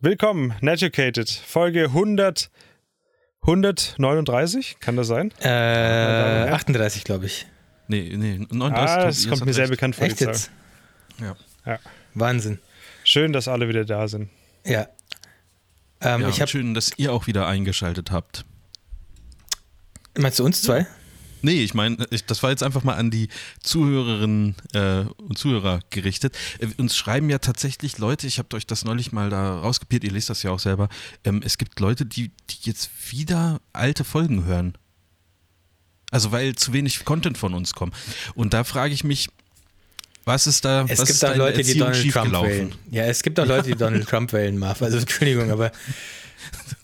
Willkommen, 0.00 0.54
Neducated, 0.60 1.30
Folge 1.30 1.84
100, 1.84 2.50
139, 3.42 4.78
kann 4.80 4.96
das 4.96 5.06
sein? 5.06 5.32
Äh, 5.40 6.50
38, 6.50 7.04
glaube 7.04 7.26
ich. 7.26 7.46
Nee, 7.88 8.12
nee, 8.16 8.38
39. 8.50 8.74
Ah, 8.74 9.04
das 9.04 9.28
kommt 9.28 9.46
mir 9.46 9.52
sehr 9.54 9.64
recht. 9.64 9.70
bekannt 9.70 9.96
vor. 9.96 10.06
Echt 10.06 10.20
jetzt? 10.20 10.50
Ja. 11.20 11.36
Ja. 11.64 11.78
Wahnsinn. 12.14 12.58
Schön, 13.04 13.32
dass 13.32 13.48
alle 13.48 13.68
wieder 13.68 13.84
da 13.84 14.08
sind. 14.08 14.30
Ja. 14.66 14.88
Ähm, 16.00 16.22
ja, 16.22 16.28
ich 16.28 16.40
habe, 16.40 16.50
schön, 16.50 16.74
dass 16.74 16.92
ihr 16.96 17.12
auch 17.12 17.26
wieder 17.26 17.46
eingeschaltet 17.46 18.10
habt. 18.10 18.44
meinst 20.18 20.38
du 20.38 20.44
uns 20.44 20.60
zwei? 20.62 20.86
Nee, 21.44 21.62
ich 21.62 21.74
meine, 21.74 21.96
das 22.26 22.42
war 22.42 22.48
jetzt 22.48 22.62
einfach 22.62 22.84
mal 22.84 22.94
an 22.94 23.10
die 23.10 23.28
Zuhörerinnen 23.62 24.54
äh, 24.72 25.04
und 25.18 25.36
Zuhörer 25.36 25.80
gerichtet. 25.90 26.34
Äh, 26.58 26.68
uns 26.78 26.96
schreiben 26.96 27.28
ja 27.28 27.38
tatsächlich 27.38 27.98
Leute, 27.98 28.26
ich 28.26 28.38
habe 28.38 28.56
euch 28.56 28.66
das 28.66 28.86
neulich 28.86 29.12
mal 29.12 29.28
da 29.28 29.58
rauskopiert, 29.58 30.04
ihr 30.04 30.10
lest 30.12 30.30
das 30.30 30.42
ja 30.42 30.50
auch 30.52 30.58
selber. 30.58 30.88
Ähm, 31.22 31.42
es 31.44 31.58
gibt 31.58 31.78
Leute, 31.80 32.06
die, 32.06 32.30
die 32.48 32.56
jetzt 32.62 32.88
wieder 33.10 33.60
alte 33.74 34.04
Folgen 34.04 34.46
hören. 34.46 34.78
Also 36.10 36.32
weil 36.32 36.54
zu 36.54 36.72
wenig 36.72 37.04
Content 37.04 37.36
von 37.36 37.52
uns 37.52 37.74
kommt. 37.74 37.94
Und 38.34 38.54
da 38.54 38.64
frage 38.64 38.94
ich 38.94 39.04
mich, 39.04 39.28
was 40.24 40.46
ist 40.46 40.64
da, 40.64 40.86
Es 40.88 40.98
was 40.98 41.08
gibt 41.08 41.22
da 41.22 41.34
Leute, 41.34 41.62
die 41.62 41.76
Donald 41.76 41.94
Trump 41.94 42.04
schiefgelaufen? 42.04 42.50
wählen. 42.50 42.74
Ja, 42.90 43.04
es 43.04 43.22
gibt 43.22 43.38
auch 43.38 43.46
Leute, 43.46 43.68
die 43.68 43.74
Donald 43.78 44.08
Trump 44.08 44.32
wählen, 44.32 44.56
Marv. 44.56 44.80
Also 44.80 44.96
Entschuldigung, 44.96 45.50
aber 45.50 45.72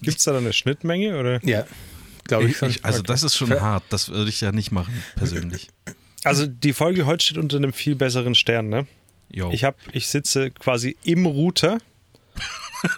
Gibt 0.02 0.18
es 0.18 0.24
da 0.24 0.32
dann 0.32 0.44
eine 0.44 0.52
Schnittmenge? 0.52 1.18
Oder? 1.18 1.40
ja, 1.46 1.64
glaube 2.30 2.44
ich 2.46 2.52
Ich, 2.52 2.56
schon. 2.56 2.70
ich, 2.70 2.84
also 2.84 3.00
Okay. 3.00 3.06
das 3.08 3.22
ist 3.22 3.36
schon 3.36 3.48
Ver- 3.48 3.60
hart, 3.60 3.84
das 3.90 4.08
würde 4.08 4.28
ich 4.30 4.40
ja 4.40 4.50
nicht 4.52 4.72
machen, 4.72 5.02
persönlich. 5.16 5.68
Also 6.22 6.46
die 6.46 6.74
Folge 6.74 7.06
heute 7.06 7.24
steht 7.24 7.38
unter 7.38 7.56
einem 7.56 7.72
viel 7.72 7.94
besseren 7.94 8.34
Stern, 8.34 8.68
ne? 8.68 8.86
Jo. 9.32 9.50
Ich, 9.52 9.64
hab, 9.64 9.76
ich 9.92 10.06
sitze 10.08 10.50
quasi 10.50 10.98
im 11.02 11.24
Router 11.24 11.78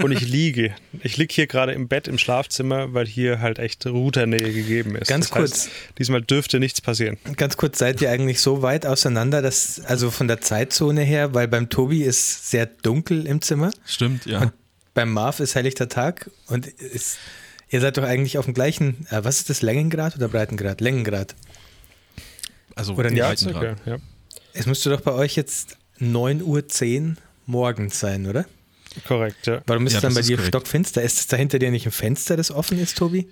und 0.00 0.10
ich 0.10 0.22
liege. 0.22 0.74
Ich 1.04 1.16
liege 1.18 1.32
hier 1.32 1.46
gerade 1.46 1.70
im 1.72 1.86
Bett 1.86 2.08
im 2.08 2.18
Schlafzimmer, 2.18 2.94
weil 2.94 3.06
hier 3.06 3.40
halt 3.40 3.60
echt 3.60 3.86
Routernähe 3.86 4.52
gegeben 4.52 4.96
ist. 4.96 5.06
Ganz 5.08 5.28
das 5.30 5.38
heißt, 5.38 5.52
kurz. 5.54 5.70
diesmal 5.98 6.22
dürfte 6.22 6.58
nichts 6.58 6.80
passieren. 6.80 7.16
Ganz 7.36 7.56
kurz, 7.56 7.78
seid 7.78 8.00
ihr 8.00 8.10
eigentlich 8.10 8.40
so 8.40 8.60
weit 8.62 8.86
auseinander, 8.86 9.40
dass, 9.40 9.78
also 9.84 10.10
von 10.10 10.26
der 10.26 10.40
Zeitzone 10.40 11.02
her, 11.02 11.32
weil 11.32 11.46
beim 11.46 11.68
Tobi 11.68 12.02
ist 12.02 12.50
sehr 12.50 12.66
dunkel 12.66 13.26
im 13.28 13.40
Zimmer, 13.40 13.70
Stimmt, 13.86 14.26
ja. 14.26 14.40
Und 14.40 14.52
beim 14.94 15.12
Marv 15.12 15.38
ist 15.38 15.54
helllichter 15.54 15.88
Tag 15.88 16.28
und 16.48 16.66
ist, 16.66 17.18
ihr 17.72 17.80
seid 17.80 17.96
doch 17.96 18.04
eigentlich 18.04 18.38
auf 18.38 18.44
dem 18.44 18.54
gleichen, 18.54 19.06
äh, 19.10 19.24
was 19.24 19.38
ist 19.38 19.50
das, 19.50 19.62
Längengrad 19.62 20.14
oder 20.14 20.28
Breitengrad? 20.28 20.80
Längengrad. 20.80 21.34
Also 22.76 22.94
Oder 22.94 23.10
nicht? 23.10 23.18
Ja, 23.18 23.28
Breitengrad. 23.28 23.80
okay, 23.80 23.90
ja. 23.90 23.96
Es 24.52 24.66
müsste 24.66 24.90
doch 24.90 25.00
bei 25.00 25.12
euch 25.12 25.34
jetzt 25.34 25.76
9.10 26.00 26.42
Uhr 27.10 27.16
morgens 27.46 27.98
sein, 27.98 28.26
oder? 28.26 28.46
korrekt, 29.06 29.46
ja. 29.46 29.62
Warum 29.66 29.86
ist 29.86 29.94
Ja, 29.94 29.98
es 29.98 30.02
dann 30.02 30.14
bei 30.14 30.20
dir 30.20 30.36
korrekt. 30.36 30.48
stockfinster? 30.48 31.02
Ist 31.02 31.18
es 31.18 31.26
da 31.26 31.36
hinter 31.38 31.58
dir 31.58 31.70
nicht 31.70 31.86
ein 31.86 31.92
Fenster, 31.92 32.36
das 32.36 32.50
offen 32.50 32.78
ist, 32.78 32.98
Tobi? 32.98 33.26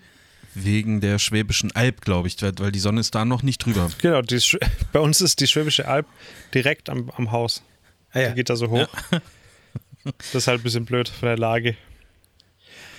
Wegen 0.55 1.01
der 1.03 1.19
Schwäbischen 1.19 1.71
Alb, 1.77 2.01
glaube 2.01 2.29
ich, 2.29 2.37
weil 2.41 2.73
die 2.73 2.79
Sonne 2.81 3.01
ist 3.01 3.15
da 3.15 3.25
noch 3.27 3.43
nicht 3.43 3.65
drüber. 3.65 3.91
Genau, 4.01 4.23
die, 4.23 4.41
bei 4.93 5.01
uns 5.01 5.21
ist 5.21 5.39
die 5.41 5.47
Schwäbische 5.47 5.87
Alb 5.87 6.07
direkt 6.55 6.89
am, 6.89 7.11
am 7.11 7.31
Haus. 7.31 7.63
Ah 8.13 8.29
Die 8.29 8.35
geht 8.35 8.49
da 8.51 8.57
so 8.57 8.69
hoch. 8.71 8.89
Das 10.03 10.35
ist 10.35 10.47
halt 10.47 10.61
ein 10.61 10.63
bisschen 10.63 10.87
blöd 10.87 11.11
von 11.11 11.27
der 11.29 11.37
Lage. 11.37 11.77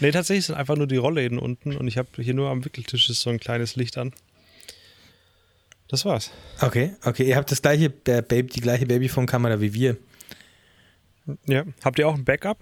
Nee, 0.01 0.11
tatsächlich 0.11 0.47
sind 0.47 0.55
einfach 0.55 0.75
nur 0.75 0.87
die 0.87 0.97
Rollläden 0.97 1.37
unten 1.39 1.75
und 1.77 1.87
ich 1.87 1.97
habe 1.97 2.09
hier 2.21 2.33
nur 2.33 2.49
am 2.49 2.65
Wickeltisch 2.65 3.09
ist 3.09 3.21
so 3.21 3.29
ein 3.29 3.39
kleines 3.39 3.75
Licht 3.75 3.97
an. 3.97 4.13
Das 5.87 6.05
war's. 6.05 6.31
Okay, 6.61 6.95
okay. 7.03 7.27
Ihr 7.27 7.35
habt 7.35 7.51
das 7.51 7.61
gleiche 7.61 7.93
äh, 8.07 8.21
Baby, 8.21 8.49
die 8.53 8.61
gleiche 8.61 8.85
Babyphone-Kamera 8.85 9.59
wie 9.61 9.73
wir. 9.73 9.97
Ja. 11.45 11.63
Habt 11.83 11.99
ihr 11.99 12.07
auch 12.07 12.15
ein 12.15 12.23
Backup? 12.25 12.59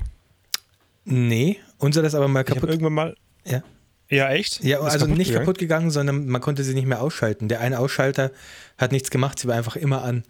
Nee, 1.05 1.57
unser 1.77 2.03
ist 2.03 2.13
aber 2.15 2.27
mal 2.27 2.41
Ich 2.41 2.47
kaputt. 2.47 2.69
irgendwann 2.69 2.93
mal. 2.93 3.15
Ja, 3.45 3.63
Ja, 4.09 4.29
echt? 4.31 4.63
ja 4.63 4.79
Ist 4.79 4.93
also 4.93 5.05
nicht 5.07 5.27
gegangen? 5.27 5.45
kaputt 5.45 5.57
gegangen, 5.59 5.91
sondern 5.91 6.27
man 6.27 6.41
konnte 6.41 6.63
sie 6.63 6.73
nicht 6.73 6.87
mehr 6.87 7.01
ausschalten. 7.01 7.47
Der 7.47 7.61
eine 7.61 7.79
Ausschalter 7.79 8.31
hat 8.77 8.91
nichts 8.91 9.09
gemacht, 9.11 9.39
sie 9.39 9.47
war 9.47 9.55
einfach 9.55 9.75
immer 9.75 10.03
an. 10.03 10.23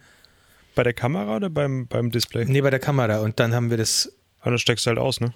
Bei 0.75 0.83
der 0.83 0.93
Kamera 0.93 1.35
oder 1.37 1.49
beim, 1.49 1.87
beim 1.87 2.11
Display? 2.11 2.45
Nee, 2.45 2.61
bei 2.61 2.69
der 2.69 2.79
Kamera. 2.79 3.19
Und 3.19 3.39
dann 3.39 3.53
haben 3.55 3.69
wir 3.69 3.77
das. 3.77 4.13
Aber 4.41 4.51
dann 4.51 4.59
steckst 4.59 4.85
du 4.85 4.89
halt 4.89 4.99
aus, 4.99 5.19
ne? 5.19 5.33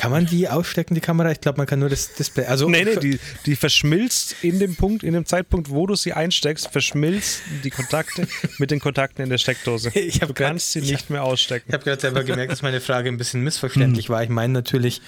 Kann 0.00 0.12
man 0.12 0.24
die 0.24 0.48
ausstecken, 0.48 0.94
die 0.94 1.02
Kamera? 1.02 1.30
Ich 1.30 1.42
glaube, 1.42 1.58
man 1.58 1.66
kann 1.66 1.78
nur 1.78 1.90
das 1.90 2.14
Display. 2.14 2.46
Also, 2.46 2.70
Nee, 2.70 2.84
nee, 2.84 2.96
die, 2.96 3.20
die 3.44 3.54
verschmilzt 3.54 4.34
in 4.40 4.58
dem 4.58 4.74
Punkt, 4.74 5.02
in 5.02 5.12
dem 5.12 5.26
Zeitpunkt, 5.26 5.68
wo 5.68 5.86
du 5.86 5.94
sie 5.94 6.14
einsteckst, 6.14 6.68
verschmilzt 6.68 7.42
die 7.64 7.68
Kontakte 7.68 8.26
mit 8.58 8.70
den 8.70 8.80
Kontakten 8.80 9.20
in 9.22 9.28
der 9.28 9.36
Steckdose. 9.36 9.90
Ich 9.94 10.22
hab 10.22 10.28
du 10.28 10.34
grad- 10.34 10.48
kannst 10.52 10.72
sie 10.72 10.78
ich 10.78 10.90
nicht 10.92 11.10
mehr 11.10 11.22
ausstecken. 11.22 11.66
Ich 11.68 11.74
habe 11.74 11.84
gerade 11.84 12.00
selber 12.00 12.24
gemerkt, 12.24 12.50
dass 12.50 12.62
meine 12.62 12.80
Frage 12.80 13.10
ein 13.10 13.18
bisschen 13.18 13.42
missverständlich 13.42 14.08
war. 14.08 14.22
Ich 14.22 14.30
meine 14.30 14.54
natürlich, 14.54 15.02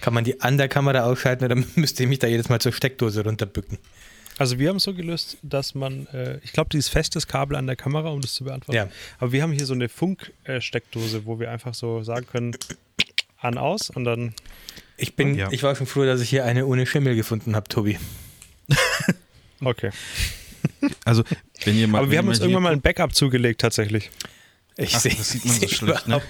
kann 0.00 0.14
man 0.14 0.24
die 0.24 0.40
an 0.40 0.56
der 0.56 0.68
Kamera 0.68 1.04
ausschalten 1.04 1.44
oder 1.44 1.54
müsste 1.74 2.04
ich 2.04 2.08
mich 2.08 2.18
da 2.18 2.26
jedes 2.26 2.48
Mal 2.48 2.58
zur 2.58 2.72
Steckdose 2.72 3.22
runterbücken? 3.24 3.76
Also 4.38 4.58
wir 4.58 4.70
haben 4.70 4.76
es 4.76 4.84
so 4.84 4.94
gelöst, 4.94 5.36
dass 5.42 5.74
man, 5.74 6.06
äh, 6.14 6.38
ich 6.42 6.52
glaube, 6.52 6.70
dieses 6.72 6.88
festes 6.88 7.26
Kabel 7.26 7.54
an 7.56 7.66
der 7.66 7.76
Kamera, 7.76 8.08
um 8.08 8.22
das 8.22 8.32
zu 8.32 8.44
beantworten. 8.44 8.76
Ja. 8.76 8.88
Aber 9.18 9.32
wir 9.32 9.42
haben 9.42 9.52
hier 9.52 9.66
so 9.66 9.74
eine 9.74 9.90
Funk-Steckdose, 9.90 11.26
wo 11.26 11.38
wir 11.38 11.50
einfach 11.50 11.74
so 11.74 12.02
sagen 12.02 12.24
können, 12.26 12.56
an, 13.38 13.58
aus 13.58 13.90
und 13.90 14.04
dann, 14.04 14.34
Ich 14.96 15.14
bin, 15.16 15.34
Ja. 15.36 15.48
ich 15.52 15.62
war 15.62 15.74
schon 15.76 15.86
froh, 15.86 16.04
dass 16.04 16.20
ich 16.20 16.28
hier 16.30 16.44
eine 16.44 16.66
ohne 16.66 16.86
Schimmel 16.86 17.14
gefunden 17.16 17.54
habe, 17.56 17.68
Tobi. 17.68 17.98
okay. 19.60 19.90
Also, 21.04 21.22
wenn 21.64 21.76
ihr 21.76 21.88
mal. 21.88 21.98
Aber 21.98 22.10
wir 22.10 22.18
haben 22.18 22.28
uns 22.28 22.40
irgendwann 22.40 22.62
mal 22.64 22.72
ein 22.72 22.80
Backup 22.80 23.14
zugelegt, 23.14 23.60
tatsächlich. 23.60 24.10
Ich 24.76 24.96
sehe 24.96 25.14
das 25.14 25.30
sieht 25.30 25.44
man 25.44 25.54
so 25.60 25.68
schlecht, 25.68 26.06
ne? 26.08 26.22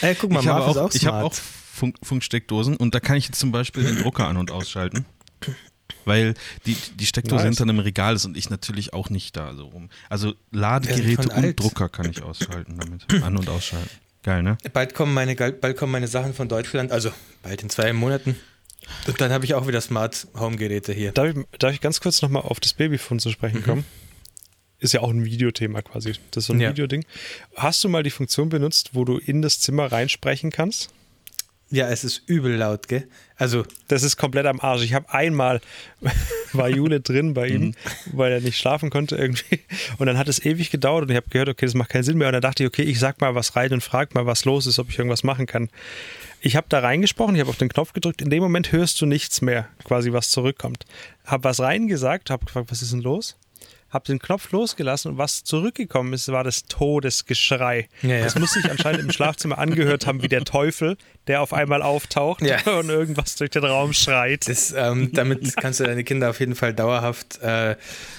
Ey, 0.00 0.14
guck 0.14 0.30
mal, 0.30 0.40
ich 0.40 0.46
habe 0.48 0.64
auch, 0.64 0.76
auch 0.76 0.94
ich 0.94 1.06
habe 1.06 1.18
smart. 1.18 1.24
auch 1.24 1.34
Funk, 1.34 1.96
Funksteckdosen 2.02 2.76
und 2.76 2.94
da 2.94 3.00
kann 3.00 3.16
ich 3.16 3.26
jetzt 3.26 3.38
zum 3.38 3.52
Beispiel 3.52 3.84
den 3.84 3.98
Drucker 4.02 4.26
an- 4.28 4.38
und 4.38 4.50
ausschalten. 4.50 5.04
Weil 6.06 6.34
die, 6.64 6.76
die 6.94 7.04
Steckdose 7.06 7.44
Nice. 7.44 7.58
hinter 7.58 7.64
einem 7.64 7.80
Regal 7.80 8.14
ist 8.14 8.24
und 8.24 8.36
ich 8.36 8.48
natürlich 8.48 8.92
auch 8.94 9.10
nicht 9.10 9.36
da 9.36 9.54
so 9.54 9.66
rum. 9.66 9.90
Also 10.08 10.34
Ladegeräte 10.52 11.22
und 11.22 11.32
alt. 11.32 11.60
Drucker 11.60 11.88
kann 11.88 12.08
ich 12.10 12.22
ausschalten 12.22 12.78
damit. 12.78 13.22
An- 13.22 13.36
und 13.36 13.48
ausschalten. 13.48 13.90
Geil, 14.26 14.42
ne? 14.42 14.58
Bald 14.72 14.92
kommen, 14.92 15.14
meine, 15.14 15.36
bald 15.36 15.76
kommen 15.76 15.92
meine 15.92 16.08
Sachen 16.08 16.34
von 16.34 16.48
Deutschland, 16.48 16.90
also 16.90 17.12
bald 17.44 17.62
in 17.62 17.70
zwei 17.70 17.92
Monaten. 17.92 18.34
Und 19.06 19.20
dann 19.20 19.30
habe 19.30 19.44
ich 19.44 19.54
auch 19.54 19.68
wieder 19.68 19.80
Smart 19.80 20.26
Home 20.36 20.56
Geräte 20.56 20.92
hier. 20.92 21.12
Darf 21.12 21.28
ich, 21.28 21.44
darf 21.60 21.72
ich 21.72 21.80
ganz 21.80 22.00
kurz 22.00 22.20
nochmal 22.22 22.42
auf 22.42 22.58
das 22.58 22.72
Babyphone 22.72 23.20
zu 23.20 23.30
sprechen 23.30 23.62
kommen? 23.62 23.84
Ist 24.80 24.92
ja 24.94 25.00
auch 25.00 25.10
ein 25.10 25.24
Videothema 25.24 25.80
quasi. 25.80 26.14
Das 26.32 26.42
ist 26.42 26.46
so 26.48 26.54
ein 26.54 26.60
Ja. 26.60 26.70
Videoding. 26.70 27.04
Hast 27.54 27.84
du 27.84 27.88
mal 27.88 28.02
die 28.02 28.10
Funktion 28.10 28.48
benutzt, 28.48 28.90
wo 28.94 29.04
du 29.04 29.16
in 29.18 29.42
das 29.42 29.60
Zimmer 29.60 29.92
reinsprechen 29.92 30.50
kannst? 30.50 30.90
Ja, 31.70 31.88
es 31.88 32.04
ist 32.04 32.22
übel 32.26 32.54
laut, 32.54 32.86
gell? 32.86 33.08
Also, 33.36 33.64
Das 33.88 34.04
ist 34.04 34.16
komplett 34.16 34.46
am 34.46 34.60
Arsch. 34.60 34.82
Ich 34.84 34.94
habe 34.94 35.12
einmal, 35.12 35.60
war 36.52 36.68
Jule 36.68 37.00
drin 37.00 37.34
bei 37.34 37.48
ihm, 37.48 37.74
weil 38.12 38.32
er 38.32 38.40
nicht 38.40 38.56
schlafen 38.56 38.88
konnte 38.88 39.16
irgendwie. 39.16 39.60
Und 39.98 40.06
dann 40.06 40.16
hat 40.16 40.28
es 40.28 40.44
ewig 40.44 40.70
gedauert 40.70 41.02
und 41.02 41.10
ich 41.10 41.16
habe 41.16 41.28
gehört, 41.28 41.48
okay, 41.48 41.66
das 41.66 41.74
macht 41.74 41.90
keinen 41.90 42.04
Sinn 42.04 42.18
mehr. 42.18 42.28
Und 42.28 42.34
dann 42.34 42.42
dachte 42.42 42.62
ich, 42.62 42.68
okay, 42.68 42.82
ich 42.82 43.00
sag 43.00 43.20
mal 43.20 43.34
was 43.34 43.56
rein 43.56 43.72
und 43.72 43.82
frag 43.82 44.14
mal, 44.14 44.26
was 44.26 44.44
los 44.44 44.66
ist, 44.66 44.78
ob 44.78 44.90
ich 44.90 44.98
irgendwas 44.98 45.24
machen 45.24 45.46
kann. 45.46 45.68
Ich 46.40 46.54
habe 46.54 46.66
da 46.68 46.78
reingesprochen, 46.78 47.34
ich 47.34 47.40
habe 47.40 47.50
auf 47.50 47.56
den 47.56 47.68
Knopf 47.68 47.92
gedrückt. 47.92 48.22
In 48.22 48.30
dem 48.30 48.42
Moment 48.42 48.70
hörst 48.70 49.00
du 49.00 49.06
nichts 49.06 49.42
mehr, 49.42 49.68
quasi 49.82 50.12
was 50.12 50.30
zurückkommt. 50.30 50.84
Habe 51.24 51.44
was 51.44 51.58
reingesagt, 51.58 52.30
habe 52.30 52.46
gefragt, 52.46 52.70
was 52.70 52.82
ist 52.82 52.92
denn 52.92 53.00
los? 53.00 53.36
Habe 53.96 54.04
den 54.08 54.18
Knopf 54.18 54.50
losgelassen 54.52 55.12
und 55.12 55.16
was 55.16 55.42
zurückgekommen 55.42 56.12
ist, 56.12 56.28
war 56.30 56.44
das 56.44 56.64
Todesgeschrei. 56.66 57.88
Ja, 58.02 58.16
ja. 58.16 58.24
Das 58.24 58.38
muss 58.38 58.50
sich 58.52 58.70
anscheinend 58.70 59.00
im 59.00 59.10
Schlafzimmer 59.10 59.56
angehört 59.56 60.06
haben, 60.06 60.22
wie 60.22 60.28
der 60.28 60.44
Teufel, 60.44 60.98
der 61.28 61.40
auf 61.40 61.54
einmal 61.54 61.80
auftaucht 61.80 62.42
Ja. 62.42 62.60
und 62.78 62.90
irgendwas 62.90 63.36
durch 63.36 63.48
den 63.50 63.64
Raum 63.64 63.94
schreit. 63.94 64.48
das, 64.50 64.74
ähm, 64.76 65.12
damit 65.14 65.56
kannst 65.56 65.80
du 65.80 65.84
deine 65.84 66.04
Kinder 66.04 66.28
auf 66.28 66.40
jeden 66.40 66.54
Fall 66.54 66.74
dauerhaft 66.74 67.40
äh, 67.40 67.76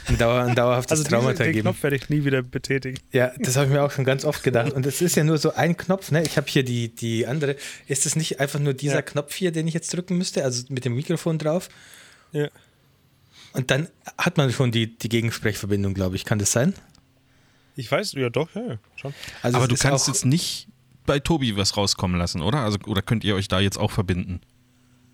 ein, 0.07 0.17
Dauer, 0.17 0.41
ein 0.45 0.55
dauerhaftes 0.55 0.97
Also 0.97 1.03
Traumata 1.03 1.43
den 1.43 1.53
geben. 1.53 1.61
Knopf 1.65 1.83
werde 1.83 1.95
ich 1.95 2.09
nie 2.09 2.25
wieder 2.25 2.41
betätigen. 2.41 2.97
Ja, 3.11 3.31
das 3.37 3.55
habe 3.55 3.67
ich 3.67 3.71
mir 3.73 3.83
auch 3.83 3.91
schon 3.91 4.03
ganz 4.03 4.25
oft 4.25 4.41
gedacht. 4.41 4.73
Und 4.73 4.87
es 4.87 5.01
ist 5.03 5.15
ja 5.15 5.23
nur 5.23 5.37
so 5.37 5.53
ein 5.53 5.77
Knopf, 5.77 6.09
ne? 6.09 6.23
Ich 6.23 6.37
habe 6.37 6.47
hier 6.49 6.63
die, 6.63 6.89
die 6.89 7.27
andere. 7.27 7.55
Ist 7.87 8.07
es 8.07 8.15
nicht 8.15 8.39
einfach 8.39 8.59
nur 8.59 8.73
dieser. 8.73 9.03
Knopf 9.03 9.35
hier, 9.35 9.51
den 9.51 9.67
ich 9.67 9.75
jetzt 9.75 9.93
drücken 9.93 10.17
müsste, 10.17 10.43
also 10.43 10.63
mit 10.69 10.85
dem 10.85 10.95
Mikrofon 10.95 11.37
drauf? 11.37 11.69
Ja. 12.31 12.47
Und 13.57 13.71
dann 13.71 13.87
hat 14.17 14.37
man 14.37 14.51
schon 14.51 14.71
die, 14.71 14.97
die 14.97 15.09
Gegensprechverbindung, 15.09 15.93
glaube 15.95 16.15
ich. 16.15 16.25
Kann 16.25 16.37
das 16.39 16.51
sein? 16.51 16.73
Ich 17.75 17.91
weiß, 17.91 18.13
ja 18.13 18.29
doch, 18.29 18.53
ja, 18.55 18.61
ja 18.67 18.77
schon. 18.95 19.13
Also 19.41 19.57
Aber 19.57 19.67
du 19.67 19.73
ist 19.73 19.81
kannst 19.81 20.07
jetzt 20.07 20.25
nicht 20.25 20.67
bei 21.05 21.19
Tobi 21.19 21.55
was 21.57 21.75
rauskommen 21.75 22.17
lassen, 22.19 22.41
oder? 22.41 22.59
Also, 22.59 22.77
oder 22.85 23.01
könnt 23.01 23.23
ihr 23.23 23.35
euch 23.35 23.47
da 23.47 23.59
jetzt 23.59 23.77
auch 23.77 23.91
verbinden? 23.91 24.41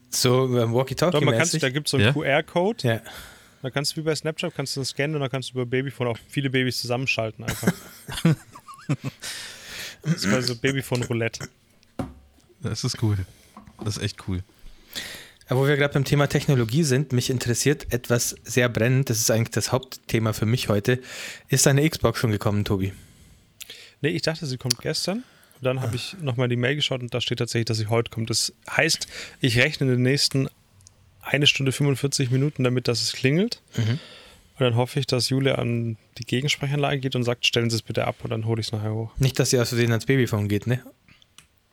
so 0.09 0.43
kannst, 0.57 0.73
Walkie-Talkie-mäßig. 0.73 1.59
da 1.61 1.69
gibt 1.69 1.87
es 1.87 1.91
so 1.91 1.97
einen 1.97 2.05
Ja? 2.07 2.13
QR-Code, 2.13 2.87
Ja. 2.87 3.01
da 3.63 3.69
kannst 3.71 3.93
du 3.93 3.97
wie 3.97 4.01
bei 4.05 4.13
Snapchat, 4.15 4.53
kannst 4.55 4.75
du 4.75 4.81
das 4.81 4.89
scannen 4.89 5.15
und 5.15 5.21
dann 5.21 5.31
kannst 5.31 5.49
du 5.49 5.53
über 5.53 5.65
Babyphone 5.65 6.07
auch 6.07 6.17
viele 6.27 6.49
Babys 6.49 6.79
zusammenschalten 6.81 7.45
einfach. 7.45 7.73
das 10.03 10.29
war 10.29 10.41
so 10.41 10.55
Babyphone-Roulette. 10.55 11.47
Das 12.61 12.83
ist 12.83 13.01
cool. 13.01 13.17
Das 13.83 13.97
ist 13.97 14.03
echt 14.03 14.27
cool. 14.27 14.43
Wo 15.49 15.67
wir 15.67 15.75
gerade 15.75 15.93
beim 15.93 16.05
Thema 16.05 16.27
Technologie 16.27 16.83
sind, 16.83 17.11
mich 17.11 17.29
interessiert 17.29 17.93
etwas 17.93 18.35
sehr 18.43 18.69
brennend, 18.69 19.09
das 19.09 19.19
ist 19.19 19.29
eigentlich 19.29 19.51
das 19.51 19.71
Hauptthema 19.71 20.33
für 20.33 20.45
mich 20.45 20.69
heute. 20.69 20.99
Ist 21.49 21.65
deine 21.65 21.87
Xbox 21.87 22.19
schon 22.19 22.31
gekommen, 22.31 22.65
Tobi? 22.65 22.93
Nee, 24.01 24.09
ich 24.09 24.21
dachte, 24.21 24.45
sie 24.45 24.57
kommt 24.57 24.79
gestern, 24.79 25.23
Und 25.63 25.63
dann 25.63 25.81
habe 25.81 25.95
ich 25.95 26.15
nochmal 26.21 26.49
die 26.49 26.55
Mail 26.55 26.75
geschaut 26.75 27.01
und 27.01 27.13
da 27.13 27.21
steht 27.21 27.39
tatsächlich, 27.39 27.65
dass 27.65 27.77
sie 27.77 27.87
heute 27.87 28.09
kommt. 28.11 28.29
Das 28.29 28.53
heißt, 28.69 29.07
ich 29.39 29.57
rechne 29.59 29.87
in 29.87 29.93
den 29.93 30.01
nächsten 30.01 30.49
eine 31.21 31.47
Stunde 31.47 31.71
45 31.71 32.31
Minuten 32.31 32.63
damit, 32.63 32.87
dass 32.87 33.01
es 33.01 33.13
klingelt. 33.13 33.61
Mhm. 33.77 33.99
Und 34.55 34.59
dann 34.59 34.75
hoffe 34.75 34.99
ich, 34.99 35.07
dass 35.07 35.29
Julia 35.29 35.55
an 35.55 35.97
die 36.17 36.25
Gegensprechanlage 36.25 36.99
geht 36.99 37.15
und 37.15 37.23
sagt, 37.23 37.47
stellen 37.47 37.69
Sie 37.69 37.77
es 37.77 37.81
bitte 37.81 38.05
ab 38.05 38.17
und 38.23 38.29
dann 38.29 38.45
hole 38.45 38.61
ich 38.61 38.67
es 38.67 38.71
nachher 38.73 38.93
hoch. 38.93 39.11
Nicht, 39.17 39.39
dass 39.39 39.49
sie 39.49 39.59
aus 39.59 39.69
Versehen 39.69 39.91
ans 39.91 40.05
Babyphone 40.05 40.47
geht, 40.47 40.67
ne? 40.67 40.83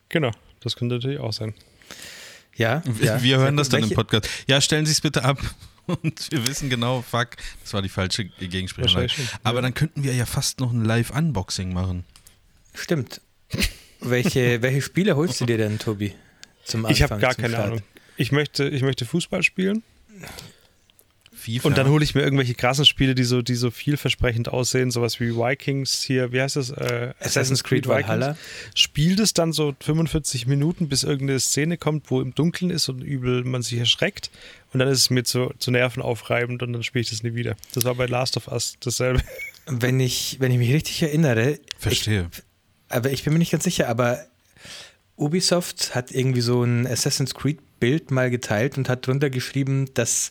Genau, 0.09 0.31
das 0.61 0.77
könnte 0.77 0.95
natürlich 0.97 1.19
auch 1.19 1.33
sein. 1.33 1.55
Ja. 2.61 2.83
Wir, 2.85 3.07
ja. 3.07 3.23
wir 3.23 3.39
hören 3.39 3.57
das 3.57 3.71
dann 3.71 3.81
Welche- 3.81 3.95
im 3.95 3.97
Podcast. 3.97 4.29
Ja, 4.47 4.61
stellen 4.61 4.85
Sie 4.85 4.93
es 4.93 5.01
bitte 5.01 5.25
ab. 5.25 5.39
Und 5.87 6.31
wir 6.31 6.47
wissen 6.47 6.69
genau, 6.71 7.03
fuck, 7.03 7.31
das 7.63 7.73
war 7.73 7.83
die 7.83 7.89
falsche 7.89 8.29
schon, 9.09 9.29
Aber 9.43 9.59
ja. 9.59 9.63
dann 9.63 9.75
könnten 9.75 10.05
wir 10.05 10.15
ja 10.15 10.27
fast 10.27 10.61
noch 10.61 10.71
ein 10.71 10.85
Live-Unboxing 10.85 11.73
machen. 11.73 12.05
Stimmt. 12.75 13.23
welche, 14.01 14.61
welche 14.63 14.83
Spiele 14.83 15.17
holst 15.17 15.41
du 15.41 15.47
dir 15.47 15.57
denn, 15.57 15.79
Tobi? 15.79 16.15
Zum 16.65 16.87
Ich 16.89 17.03
habe 17.03 17.15
Anfang, 17.15 17.21
gar 17.21 17.35
zum 17.35 17.43
keine 17.43 17.55
Start? 17.55 17.67
Ahnung. 17.69 17.83
Ich 18.17 18.31
möchte, 18.31 18.69
ich 18.69 18.83
möchte 18.83 19.05
Fußball 19.07 19.43
spielen 19.43 19.83
FIFA. 21.41 21.69
und 21.69 21.79
dann 21.79 21.89
hole 21.89 22.05
ich 22.05 22.15
mir 22.15 22.23
irgendwelche 22.23 22.55
krassen 22.55 22.85
Spiele, 22.85 23.15
die 23.15 23.25
so, 23.25 23.43
die 23.43 23.55
so 23.55 23.71
vielversprechend 23.71 24.49
aussehen, 24.49 24.91
sowas 24.91 25.21
wie 25.21 25.35
Vikings 25.35 26.03
hier, 26.03 26.33
wie 26.33 26.41
heißt 26.41 26.57
das? 26.57 26.71
Äh, 26.71 27.15
Assassin's 27.21 27.65
Creed 27.65 27.87
Valhalla. 27.89 28.37
Spielt 28.75 29.21
es 29.21 29.35
dann 29.35 29.53
so 29.53 29.75
45 29.81 30.47
Minuten, 30.47 30.89
bis 30.89 31.03
irgendeine 31.03 31.41
Szene 31.41 31.79
kommt, 31.79 32.11
wo 32.11 32.21
im 32.21 32.35
Dunkeln 32.35 32.71
ist 32.71 32.89
und 32.89 33.03
übel 33.03 33.45
man 33.45 33.63
sich 33.63 33.79
erschreckt. 33.79 34.31
Und 34.73 34.79
dann 34.79 34.89
ist 34.89 34.99
es 34.99 35.11
mir 35.11 35.25
zu, 35.25 35.53
zu 35.59 35.71
nervenaufreibend 35.71 36.63
und 36.63 36.73
dann 36.73 36.83
spiele 36.83 37.03
ich 37.03 37.11
das 37.11 37.23
nie 37.23 37.35
wieder. 37.35 37.57
Das 37.75 37.85
war 37.85 37.95
bei 37.95 38.07
Last 38.07 38.37
of 38.37 38.49
Us 38.49 38.77
dasselbe. 38.81 39.21
Wenn 39.67 40.01
ich, 40.01 40.37
wenn 40.41 40.53
ich 40.53 40.59
mich 40.59 40.73
richtig 40.73 41.03
erinnere, 41.03 41.59
Verstehe. 41.79 42.29
Ich, 42.33 42.43
aber 42.89 43.11
ich 43.11 43.25
bin 43.25 43.33
mir 43.33 43.39
nicht 43.39 43.53
ganz 43.53 43.65
sicher, 43.65 43.89
aber 43.89 44.27
Ubisoft 45.17 45.95
hat 45.95 46.11
irgendwie 46.11 46.41
so 46.41 46.65
ein 46.65 46.87
Assassin's 46.87 47.35
Creed-Bild 47.35 48.11
mal 48.11 48.31
geteilt 48.31 48.79
und 48.79 48.89
hat 48.89 49.07
drunter 49.07 49.31
geschrieben, 49.31 49.93
dass 49.95 50.31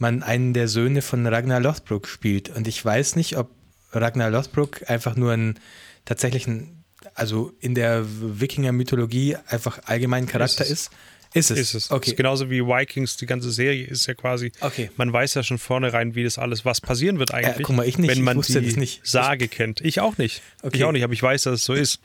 man 0.00 0.22
einen 0.22 0.54
der 0.54 0.68
Söhne 0.68 1.02
von 1.02 1.26
Ragnar 1.26 1.60
Lothbrok 1.60 2.06
spielt. 2.08 2.48
Und 2.48 2.66
ich 2.68 2.84
weiß 2.84 3.16
nicht, 3.16 3.36
ob 3.36 3.50
Ragnar 3.92 4.30
Lothbrok 4.30 4.88
einfach 4.88 5.16
nur 5.16 5.32
ein 5.32 5.58
tatsächlich 6.04 6.46
ein, 6.46 6.84
also 7.14 7.52
in 7.60 7.74
der 7.74 8.04
Wikinger-Mythologie 8.06 9.36
einfach 9.46 9.80
allgemein 9.84 10.26
Charakter 10.26 10.64
Ist 10.64 10.70
ist. 10.70 10.90
Ist 11.32 11.50
es. 11.52 11.58
Ist 11.60 11.74
es. 11.74 11.90
Okay. 11.92 12.10
Ist 12.10 12.16
genauso 12.16 12.50
wie 12.50 12.60
Vikings, 12.60 13.16
die 13.16 13.26
ganze 13.26 13.52
Serie 13.52 13.86
ist 13.86 14.04
ja 14.06 14.14
quasi, 14.14 14.50
Okay. 14.60 14.90
man 14.96 15.12
weiß 15.12 15.34
ja 15.34 15.44
schon 15.44 15.58
vornherein, 15.58 16.16
wie 16.16 16.24
das 16.24 16.38
alles, 16.38 16.64
was 16.64 16.80
passieren 16.80 17.20
wird 17.20 17.32
eigentlich. 17.32 17.64
guck 17.64 17.76
mal, 17.76 17.86
ich 17.86 17.98
nicht. 17.98 18.10
Wenn 18.10 18.18
Ich 18.18 18.24
man 18.24 18.36
wusste 18.36 18.60
die 18.60 18.66
das 18.66 18.76
nicht. 18.76 19.06
Sage 19.06 19.46
kennt. 19.46 19.80
Ich 19.80 20.00
auch 20.00 20.18
nicht. 20.18 20.42
Okay. 20.62 20.78
Ich 20.78 20.84
auch 20.84 20.90
nicht, 20.90 21.04
aber 21.04 21.12
ich 21.12 21.22
weiß, 21.22 21.44
dass 21.44 21.54
es 21.60 21.64
so 21.64 21.72
ist. 21.72 22.00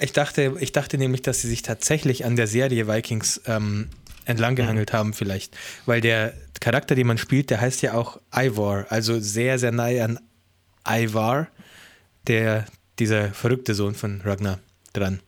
Ich 0.00 0.12
dachte, 0.12 0.56
ich 0.58 0.72
dachte 0.72 0.98
nämlich, 0.98 1.22
dass 1.22 1.40
sie 1.40 1.48
sich 1.48 1.62
tatsächlich 1.62 2.24
an 2.24 2.34
der 2.34 2.48
Serie 2.48 2.88
Vikings 2.88 3.40
ähm, 3.46 3.90
entlanggehangelt 4.28 4.92
haben, 4.92 5.12
vielleicht. 5.14 5.56
Weil 5.86 6.00
der 6.00 6.34
Charakter, 6.60 6.94
den 6.94 7.06
man 7.06 7.18
spielt, 7.18 7.50
der 7.50 7.60
heißt 7.60 7.82
ja 7.82 7.94
auch 7.94 8.20
Ivor, 8.34 8.86
also 8.90 9.18
sehr, 9.20 9.58
sehr 9.58 9.72
nahe 9.72 10.04
an 10.04 10.18
Ivar, 10.86 11.48
der, 12.26 12.66
dieser 12.98 13.30
verrückte 13.32 13.74
Sohn 13.74 13.94
von 13.94 14.20
Ragnar, 14.22 14.58
dran. 14.92 15.20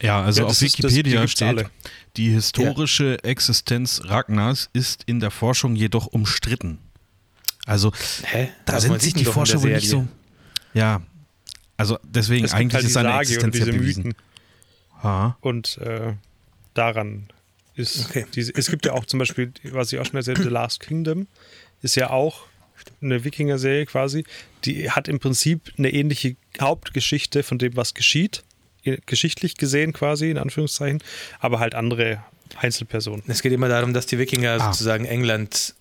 Ja, 0.00 0.22
also 0.22 0.40
Ja, 0.42 0.46
auf 0.46 0.52
das 0.52 0.62
ist- 0.62 0.82
das- 0.82 0.90
die 0.92 0.98
Wikipedia 0.98 1.20
gibt's 1.20 1.32
steht, 1.32 1.48
alle. 1.48 1.70
die 2.16 2.30
historische 2.30 3.22
Existenz 3.24 4.02
Ragnars 4.04 4.68
ist 4.72 5.04
in 5.04 5.20
der 5.20 5.30
Forschung 5.30 5.76
jedoch 5.76 6.06
umstritten. 6.06 6.78
Also 7.66 7.92
Hä? 8.24 8.48
da 8.64 8.72
Aber 8.74 8.80
sind 8.80 9.02
sich 9.02 9.12
die 9.14 9.18
doch 9.18 9.18
in 9.20 9.24
der 9.24 9.32
Forscher 9.34 9.62
wohl 9.62 9.72
nicht 9.74 9.88
so. 9.88 10.06
Ja, 10.74 11.02
also 11.76 11.98
deswegen 12.04 12.50
eigentlich 12.50 12.74
halt 12.74 12.84
ist 12.86 12.94
seine 12.94 13.08
Sage 13.10 13.18
und 13.18 13.22
Existenz 13.22 13.58
ja 13.58 13.64
bewiesen. 13.66 14.02
Mythen. 14.04 14.14
Ha. 15.02 15.36
Und 15.40 15.78
äh, 15.78 16.14
daran 16.74 17.28
ist 17.80 18.06
Okay. 18.10 18.26
diese, 18.34 18.52
es 18.54 18.68
gibt 18.70 18.86
ja 18.86 18.92
auch 18.92 19.04
zum 19.06 19.18
Beispiel, 19.18 19.52
was 19.64 19.92
ich 19.92 19.98
auch 19.98 20.06
schon 20.06 20.16
erzählt 20.16 20.38
The 20.38 20.48
Last 20.48 20.80
Kingdom 20.80 21.26
ist 21.82 21.96
ja 21.96 22.10
auch 22.10 22.46
eine 23.02 23.24
Wikinger-Serie 23.24 23.86
quasi. 23.86 24.24
Die 24.64 24.90
hat 24.90 25.08
im 25.08 25.18
Prinzip 25.18 25.72
eine 25.78 25.90
ähnliche 25.92 26.36
Hauptgeschichte 26.60 27.42
von 27.42 27.58
dem, 27.58 27.76
was 27.76 27.94
geschieht, 27.94 28.42
i- 28.86 28.98
geschichtlich 29.06 29.56
gesehen 29.56 29.92
quasi, 29.92 30.30
in 30.30 30.38
Anführungszeichen, 30.38 31.02
aber 31.40 31.58
halt 31.58 31.74
andere 31.74 32.22
Einzelpersonen. 32.56 33.22
Es 33.28 33.42
geht 33.42 33.52
immer 33.52 33.68
darum, 33.68 33.92
dass 33.94 34.06
die 34.06 34.18
Wikinger 34.18 34.58
Ah. 34.60 34.72
sozusagen 34.72 35.04
England 35.04 35.74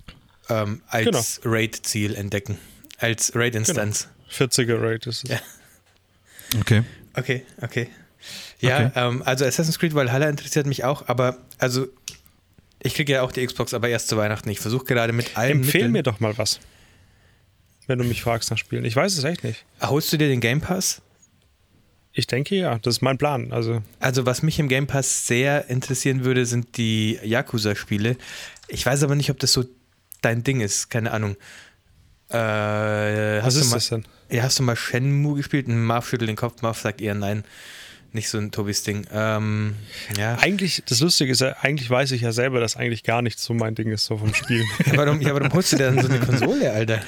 ähm, 0.50 0.82
als 0.88 1.42
Genau. 1.42 1.56
Raid-Ziel 1.56 2.16
entdecken. 2.16 2.58
Als 2.98 3.34
Raid-Instanz. 3.36 4.08
40er 4.32 4.82
Raid 4.82 5.06
ist 5.08 5.24
es. 5.24 5.30
Ja. 5.32 5.40
Okay. 6.60 6.84
Okay, 7.14 7.46
okay. 7.62 7.88
Ja, 8.60 8.88
Okay. 8.88 8.92
Ähm, 8.96 9.24
also 9.26 9.46
Assassin's 9.46 9.80
Creed 9.80 9.94
Valhalla 9.96 10.30
interessiert 10.30 10.66
mich 10.66 10.84
auch, 10.84 11.08
aber 11.08 11.38
also 11.58 11.88
ich 12.82 12.94
kriege 12.96 13.14
ja 13.14 13.22
auch 13.24 13.32
die 13.32 13.46
Xbox, 13.46 13.74
aber 13.74 13.90
erst 13.90 14.08
zu 14.08 14.18
Weihnachten. 14.18 14.50
Ich 14.50 14.60
versuche 14.60 14.86
gerade 14.86 15.14
mit 15.14 15.38
allen 15.38 15.60
Empfehl 15.60 15.82
Mitteln. 15.82 15.92
mir 15.92 16.04
doch 16.04 16.20
mal 16.20 16.38
was. 16.38 16.60
Wenn 17.88 18.00
du 18.00 18.06
mich 18.06 18.22
fragst 18.22 18.52
nach 18.52 18.58
Spielen. 18.58 18.86
Ich 18.86 18.96
weiß 18.96 19.18
es 19.18 19.24
echt 19.24 19.44
nicht. 19.44 19.66
Holst 19.82 20.14
du 20.14 20.18
dir 20.18 20.28
den 20.28 20.40
Game 20.42 20.62
Pass? 20.62 21.02
Ich 22.14 22.28
denke 22.28 22.56
ja, 22.56 22.78
das 22.80 22.96
ist 22.98 23.02
mein 23.02 23.18
Plan. 23.18 23.52
Also 23.52 23.82
Also 24.00 24.26
was 24.26 24.44
mich 24.44 24.60
im 24.60 24.68
Game 24.70 24.88
Pass 24.88 25.28
sehr 25.28 25.70
interessieren 25.70 26.24
würde, 26.24 26.46
sind 26.46 26.78
die 26.78 27.20
Yakuza-Spiele. 27.24 28.18
Ich 28.68 28.86
weiß 28.86 29.04
aber 29.04 29.16
nicht, 29.16 29.30
ob 29.32 29.40
das 29.40 29.54
so 29.54 29.66
dein 30.22 30.44
Ding 30.44 30.62
ist, 30.62 30.90
keine 30.90 31.12
Ahnung. 31.12 31.36
Äh, 32.30 32.34
was 32.34 33.44
hast 33.46 33.56
du 33.58 33.62
ist 33.62 33.70
mal, 33.70 33.76
das 33.78 33.90
denn? 33.90 34.06
Ja, 34.30 34.44
hast 34.44 34.60
du 34.60 34.64
mal 34.64 34.76
Shenmue 34.76 35.36
gespielt? 35.38 35.68
Marv 35.68 36.08
schüttelt 36.08 36.30
den 36.30 36.36
Kopf, 36.36 36.62
Marv 36.62 36.80
sagt 36.80 37.02
eher 37.02 37.16
nein. 37.16 37.44
Nicht 38.12 38.30
so 38.30 38.40
ein 38.40 38.52
Tobis 38.52 38.82
Ding. 38.84 39.06
Ähm, 39.14 39.76
ja. 40.18 40.38
Eigentlich, 40.40 40.82
das 40.88 41.00
Lustige 41.00 41.32
ist 41.32 41.42
ja, 41.42 41.56
eigentlich 41.62 41.90
weiß 41.90 42.12
ich 42.12 42.22
ja 42.22 42.32
selber, 42.32 42.60
dass 42.60 42.76
eigentlich 42.76 43.04
gar 43.04 43.22
nichts 43.22 43.44
so 43.44 43.54
mein 43.54 43.76
Ding 43.76 43.92
ist, 43.92 44.06
so 44.06 44.18
vom 44.18 44.34
Spielen. 44.34 44.66
Ja, 44.86 44.98
warum, 44.98 45.22
ja, 45.22 45.34
warum 45.36 45.54
holst 45.54 45.74
du 45.74 45.78
denn 45.78 46.02
so 46.02 46.08
eine 46.08 46.20
Konsole, 46.20 46.72
Alter? 46.72 47.02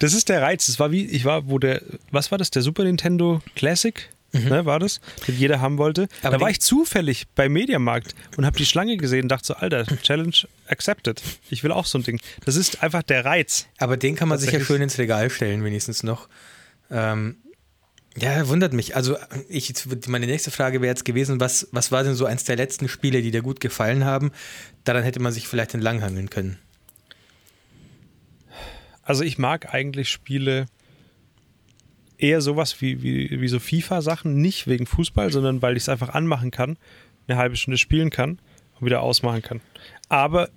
Das 0.00 0.12
ist 0.12 0.28
der 0.28 0.42
Reiz. 0.42 0.66
Das 0.66 0.80
war 0.80 0.90
wie, 0.90 1.04
ich 1.06 1.24
war, 1.24 1.48
wo 1.48 1.58
der, 1.58 1.82
was 2.10 2.30
war 2.30 2.38
das, 2.38 2.50
der 2.50 2.62
Super 2.62 2.84
Nintendo 2.84 3.40
Classic? 3.54 4.08
Ne, 4.32 4.64
war 4.64 4.78
das, 4.78 5.00
den 5.26 5.36
jeder 5.36 5.60
haben 5.60 5.76
wollte. 5.78 6.02
Mhm. 6.02 6.08
Aber 6.22 6.36
da 6.36 6.40
war 6.40 6.50
ich 6.50 6.60
zufällig 6.60 7.26
beim 7.34 7.52
Mediamarkt 7.52 8.14
und 8.36 8.46
habe 8.46 8.56
die 8.56 8.66
Schlange 8.66 8.96
gesehen 8.96 9.22
und 9.22 9.28
dachte 9.28 9.46
so, 9.46 9.54
Alter, 9.54 9.84
Challenge 10.02 10.36
accepted. 10.68 11.20
Ich 11.50 11.64
will 11.64 11.72
auch 11.72 11.84
so 11.84 11.98
ein 11.98 12.04
Ding. 12.04 12.20
Das 12.44 12.54
ist 12.54 12.80
einfach 12.82 13.02
der 13.02 13.24
Reiz. 13.24 13.66
Aber 13.78 13.96
den 13.96 14.14
kann 14.14 14.28
man 14.28 14.38
sich 14.38 14.52
ja 14.52 14.60
schön 14.60 14.82
ins 14.82 14.98
Regal 14.98 15.30
stellen, 15.30 15.64
wenigstens 15.64 16.04
noch. 16.04 16.28
Ähm, 16.92 17.38
ja, 18.16 18.48
wundert 18.48 18.72
mich. 18.72 18.96
Also, 18.96 19.16
ich, 19.48 19.72
meine 20.08 20.26
nächste 20.26 20.50
Frage 20.50 20.80
wäre 20.80 20.90
jetzt 20.90 21.04
gewesen: 21.04 21.40
was, 21.40 21.68
was 21.72 21.92
war 21.92 22.02
denn 22.02 22.14
so 22.14 22.26
eins 22.26 22.44
der 22.44 22.56
letzten 22.56 22.88
Spiele, 22.88 23.22
die 23.22 23.30
dir 23.30 23.42
gut 23.42 23.60
gefallen 23.60 24.04
haben? 24.04 24.32
Daran 24.84 25.04
hätte 25.04 25.20
man 25.20 25.32
sich 25.32 25.46
vielleicht 25.46 25.74
entlanghangeln 25.74 26.30
können. 26.30 26.58
Also 29.02 29.24
ich 29.24 29.38
mag 29.38 29.74
eigentlich 29.74 30.08
Spiele 30.08 30.66
eher 32.16 32.40
sowas 32.40 32.80
wie, 32.80 33.02
wie, 33.02 33.40
wie 33.40 33.48
so 33.48 33.58
FIFA-Sachen, 33.58 34.40
nicht 34.40 34.68
wegen 34.68 34.86
Fußball, 34.86 35.32
sondern 35.32 35.62
weil 35.62 35.76
ich 35.76 35.82
es 35.82 35.88
einfach 35.88 36.10
anmachen 36.10 36.52
kann, 36.52 36.76
eine 37.26 37.36
halbe 37.36 37.56
Stunde 37.56 37.76
spielen 37.76 38.10
kann 38.10 38.38
und 38.78 38.86
wieder 38.86 39.02
ausmachen 39.02 39.42
kann. 39.42 39.60
Aber 40.08 40.48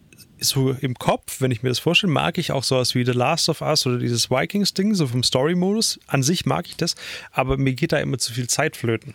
so 0.43 0.71
im 0.71 0.95
Kopf, 0.95 1.41
wenn 1.41 1.51
ich 1.51 1.63
mir 1.63 1.69
das 1.69 1.79
vorstelle, 1.79 2.11
mag 2.11 2.37
ich 2.37 2.51
auch 2.51 2.63
sowas 2.63 2.95
wie 2.95 3.05
The 3.05 3.11
Last 3.11 3.49
of 3.49 3.61
Us 3.61 3.85
oder 3.87 3.97
dieses 3.97 4.29
Vikings-Ding, 4.29 4.93
so 4.95 5.07
vom 5.07 5.23
Story-Modus. 5.23 5.99
An 6.07 6.23
sich 6.23 6.45
mag 6.45 6.67
ich 6.67 6.77
das, 6.77 6.95
aber 7.31 7.57
mir 7.57 7.73
geht 7.73 7.91
da 7.91 7.99
immer 7.99 8.17
zu 8.17 8.33
viel 8.33 8.47
Zeit 8.47 8.75
flöten. 8.77 9.13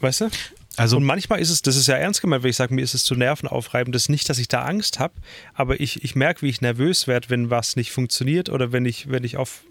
Weißt 0.00 0.22
du? 0.22 0.28
Also 0.76 0.96
und 0.96 1.04
manchmal 1.04 1.40
ist 1.40 1.50
es, 1.50 1.62
das 1.62 1.76
ist 1.76 1.88
ja 1.88 1.96
ernst 1.96 2.20
gemeint, 2.22 2.42
wenn 2.42 2.50
ich 2.50 2.56
sage, 2.56 2.72
mir 2.72 2.82
ist 2.82 2.94
es 2.94 3.04
zu 3.04 3.14
nervenaufreibend. 3.14 3.94
Das 3.94 4.02
ist 4.02 4.08
nicht, 4.08 4.28
dass 4.28 4.38
ich 4.38 4.48
da 4.48 4.62
Angst 4.62 4.98
habe, 4.98 5.14
aber 5.52 5.80
ich, 5.80 6.04
ich 6.04 6.14
merke, 6.14 6.42
wie 6.42 6.48
ich 6.48 6.60
nervös 6.60 7.06
werde, 7.06 7.28
wenn 7.28 7.50
was 7.50 7.76
nicht 7.76 7.90
funktioniert 7.90 8.48
oder 8.48 8.72
wenn 8.72 8.86
ich, 8.86 9.10
wenn 9.10 9.24
ich 9.24 9.36
auf, 9.36 9.62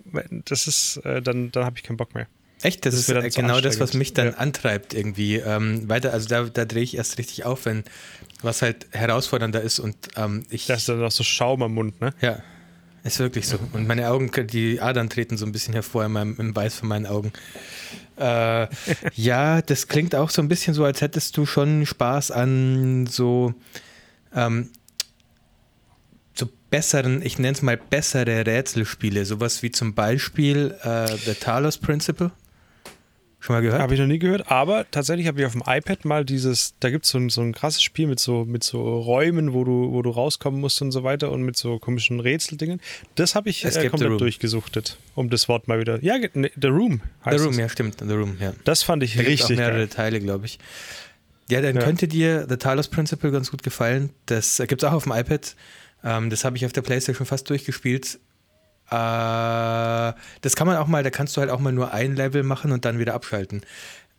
das 0.46 0.68
ist, 0.68 0.98
äh, 1.06 1.22
dann, 1.22 1.52
dann 1.52 1.66
habe 1.66 1.78
ich 1.78 1.84
keinen 1.84 1.98
Bock 1.98 2.14
mehr. 2.14 2.28
Echt, 2.62 2.86
das, 2.86 3.06
Das 3.06 3.24
ist 3.26 3.36
genau 3.36 3.62
das, 3.62 3.80
was 3.80 3.94
mich 3.94 4.14
dann 4.14 4.28
Ja. 4.28 4.34
antreibt, 4.34 4.94
irgendwie 4.94 5.38
ähm, 5.38 5.88
weiter. 5.88 6.12
Also, 6.12 6.28
da, 6.28 6.44
da 6.44 6.66
drehe 6.66 6.84
ich 6.84 6.98
erst 6.98 7.18
richtig 7.18 7.46
auf, 7.46 7.66
wenn 7.66 7.86
was 8.42 8.62
halt 8.62 8.88
herausfordernder 8.92 9.62
ist 9.62 9.80
und 9.80 9.96
ähm, 10.16 10.46
ich. 10.50 10.66
Da 10.68 10.76
ist 10.76 10.88
dann 10.88 11.00
noch 11.00 11.12
so 11.12 11.24
Schaum 11.24 11.64
am 11.64 11.74
Mund, 11.74 12.00
ne? 12.02 12.14
Ja, 12.22 12.40
ist 13.04 13.20
wirklich 13.20 13.48
so. 13.48 13.58
Und 13.74 13.88
meine 13.88 14.10
Augen, 14.10 14.32
die 14.48 14.82
Adern 14.82 15.10
treten 15.10 15.38
so 15.38 15.46
ein 15.46 15.52
bisschen 15.52 15.74
hervor 15.74 16.06
in 16.06 16.12
meinem, 16.12 16.36
im 16.40 16.56
Weiß 16.56 16.76
von 16.76 16.90
meinen 16.90 17.06
Augen. 17.06 17.32
Äh, 18.18 18.68
ja, 19.14 19.62
das 19.62 19.88
klingt 19.88 20.16
auch 20.16 20.30
so 20.30 20.42
ein 20.42 20.50
bisschen 20.50 20.74
so, 20.74 20.84
als 20.84 21.02
hättest 21.02 21.38
du 21.38 21.46
schon 21.46 21.86
Spaß 21.86 22.32
an 22.32 23.08
so, 23.08 23.54
ähm, 24.36 24.70
so 26.34 26.50
besseren, 26.70 27.22
ich 27.22 27.40
nenne 27.40 27.54
es 27.54 27.62
mal 27.62 27.78
bessere 27.78 28.46
Rätselspiele. 28.46 29.26
Sowas 29.26 29.64
wie 29.64 29.72
zum 29.72 29.94
Beispiel 29.94 30.76
äh, 30.84 31.16
The 31.16 31.36
Talos 31.36 31.78
Principle. 31.78 32.32
Schon 33.50 33.56
mal 33.56 33.62
gehört? 33.64 33.82
Habe 33.82 33.96
ich 33.96 34.00
noch 34.00 34.06
nie 34.06 34.20
gehört, 34.20 34.52
aber 34.52 34.86
tatsächlich 34.92 35.26
habe 35.26 35.40
ich 35.40 35.46
auf 35.48 35.54
dem 35.54 35.64
iPad 35.66 36.06
mal 36.06 36.24
dieses, 36.24 36.76
da 36.82 36.92
gibt 36.92 37.04
so 37.08 37.18
es 37.18 37.34
so 37.34 37.42
ein 37.42 37.52
krasses 37.52 37.82
Spiel 37.82 38.06
mit 38.06 38.20
so, 38.20 38.46
mit 38.46 38.64
so 38.64 39.00
Räumen, 39.00 39.54
wo 39.54 39.64
du, 39.64 39.92
wo 39.92 40.04
du 40.04 40.12
rauskommen 40.12 40.62
musst 40.62 40.80
und 40.84 40.92
so 40.92 41.04
weiter 41.04 41.32
und 41.32 41.42
mit 41.42 41.58
so 41.58 41.80
komischen 41.80 42.20
Rätseldingen. 42.20 42.80
Das 43.16 43.34
habe 43.34 43.50
ich 43.50 43.66
äh, 43.66 43.72
the 43.72 43.90
komplett 43.90 44.22
durchgesuchtet, 44.22 45.00
um 45.16 45.32
das 45.32 45.50
Wort 45.50 45.68
mal 45.68 45.80
wieder. 45.80 45.98
Ja, 46.04 46.20
ne, 46.36 46.52
The 46.62 46.68
Room 46.68 47.02
The 47.24 47.32
heißt 47.32 47.44
Room, 47.44 47.54
es. 47.54 47.58
ja, 47.58 47.70
stimmt. 47.70 47.96
The 48.08 48.14
Room, 48.14 48.38
ja. 48.40 48.54
Das 48.66 48.84
fand 48.84 49.02
ich 49.02 49.16
Da 49.16 49.24
gibt 49.24 49.34
es 49.34 49.42
auch 49.46 49.50
richtig 49.50 49.58
mehrere 49.58 49.78
geil. 49.80 49.88
Teile, 49.88 50.20
glaube 50.20 50.46
ich. 50.46 50.60
Ja, 51.50 51.62
dann 51.62 51.76
Ja. 51.76 51.82
könnte 51.82 52.08
dir 52.08 52.46
The 52.48 52.58
Talos 52.58 52.88
Principle 52.88 53.32
ganz 53.32 53.50
gut 53.50 53.64
gefallen. 53.64 54.12
Das 54.28 54.62
gibt 54.68 54.84
es 54.84 54.88
auch 54.88 54.94
auf 54.94 55.06
dem 55.06 55.14
iPad. 55.14 55.56
Ähm, 56.04 56.30
das 56.30 56.46
habe 56.46 56.56
ich 56.56 56.68
auf 56.68 56.72
der 56.74 56.84
Playstation 56.84 57.26
fast 57.26 57.50
durchgespielt. 57.50 58.20
Äh, 58.92 60.14
das 60.42 60.56
kann 60.56 60.68
man 60.68 60.78
auch 60.78 60.88
mal, 60.88 61.04
da 61.04 61.10
kannst 61.10 61.36
du 61.38 61.42
halt 61.42 61.50
auch 61.50 61.60
mal 61.60 61.72
nur 61.72 61.94
ein 61.94 62.16
Level 62.16 62.44
machen 62.44 62.72
und 62.72 62.86
dann 62.86 63.00
wieder 63.00 63.14
abschalten. 63.14 63.62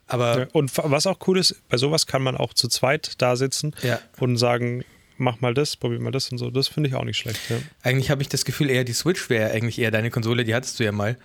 Aber 0.07 0.49
und 0.53 0.73
was 0.77 1.07
auch 1.07 1.19
cool 1.29 1.39
ist, 1.39 1.63
bei 1.69 1.77
sowas 1.77 2.07
kann 2.07 2.23
man 2.23 2.37
auch 2.37 2.53
zu 2.53 2.67
zweit 2.69 3.13
da 3.19 3.37
sitzen 3.37 3.75
Ja. 3.83 4.01
und 4.19 4.37
sagen, 4.39 4.85
mach 5.19 5.41
mal 5.41 5.55
das, 5.55 5.77
probier 5.77 6.01
mal 6.01 6.11
das 6.11 6.31
und 6.33 6.39
so. 6.39 6.51
Das 6.51 6.67
finde 6.69 6.89
ich 6.89 6.95
auch 6.97 7.05
nicht 7.05 7.19
schlecht. 7.19 7.41
Ja. 7.49 7.57
eigentlich 7.83 8.11
habe 8.11 8.23
ich 8.23 8.29
das 8.29 8.45
Gefühl, 8.45 8.71
eher 8.71 8.85
die 8.85 8.93
Switch 8.93 9.31
wäre 9.31 9.53
eigentlich 9.53 9.79
eher 9.79 9.91
deine 9.91 10.11
Konsole, 10.11 10.45
die 10.45 10.55
hattest 10.55 10.81
du 10.81 10.85
ja 10.85 10.93
mal. 10.93 11.17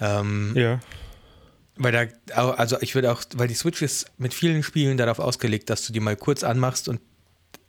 Ähm, 0.00 0.52
ja. 0.56 0.80
Weil 1.76 1.92
da, 2.34 2.50
also 2.52 2.76
ich 2.80 2.94
würde 2.94 3.10
auch, 3.12 3.22
weil 3.34 3.48
die 3.48 3.54
Switch 3.54 3.82
ist 3.82 4.06
mit 4.18 4.32
vielen 4.34 4.62
Spielen 4.62 4.96
darauf 4.96 5.18
ausgelegt, 5.18 5.68
dass 5.70 5.86
du 5.86 5.92
die 5.92 6.00
mal 6.00 6.16
kurz 6.16 6.44
anmachst 6.44 6.88
und 6.88 7.00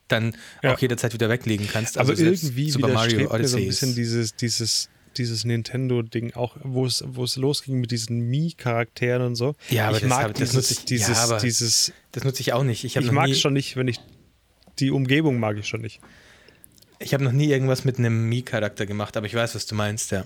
dann 0.08 0.36
Ja. 0.62 0.74
auch 0.74 0.80
jederzeit 0.80 1.14
wieder 1.14 1.30
weglegen 1.30 1.68
kannst. 1.72 1.98
Aber 1.98 2.10
Also 2.10 2.24
selbst 2.24 2.44
irgendwie 2.44 2.70
Super 2.72 2.90
Mario 2.90 3.18
mir 3.18 3.24
so 3.26 3.30
ein 3.32 3.36
Odyssey 3.40 3.66
bisschen 3.66 3.96
dieses, 3.96 4.36
dieses, 4.36 4.90
dieses 5.18 5.46
Nintendo-Ding, 5.46 6.34
auch 6.34 6.58
wo 6.64 6.86
es, 6.86 7.04
wo 7.08 7.24
es 7.24 7.36
losging 7.36 7.80
mit 7.80 7.92
diesen 7.92 8.20
Mii-Charakteren 8.30 9.22
und 9.22 9.36
so. 9.36 9.56
Ja, 9.70 9.88
aber 9.88 9.98
ich 9.98 10.02
das 10.04 10.10
mag 10.10 10.24
hab- 10.24 10.34
das 10.34 10.50
dieses, 10.52 10.56
nutze 10.56 10.74
ich- 10.74 10.80
ja, 11.02 11.08
dieses, 11.08 11.18
aber 11.20 11.38
dieses, 11.40 11.94
Das 12.12 12.24
nutze 12.24 12.42
ich 12.42 12.54
auch 12.54 12.64
nicht. 12.64 12.84
Ich 12.84 12.96
ich 12.96 13.12
mag 13.12 13.30
es 13.30 13.40
schon 13.40 13.54
nicht, 13.54 13.76
wenn 13.76 13.88
ich, 13.88 14.00
die 14.80 14.92
Umgebung 14.92 15.40
mag 15.40 15.58
ich 15.58 15.68
schon 15.68 15.82
nicht. 15.82 16.00
ich 17.00 17.14
habe 17.14 17.24
noch 17.24 17.32
nie 17.34 17.48
irgendwas 17.50 17.84
mit 17.86 17.98
einem 18.00 18.30
Mii-Charakter 18.30 18.86
gemacht, 18.86 19.18
aber 19.18 19.26
ich 19.26 19.34
weiß, 19.34 19.56
was 19.56 19.66
du 19.66 19.76
meinst, 19.76 20.12
ja. 20.12 20.24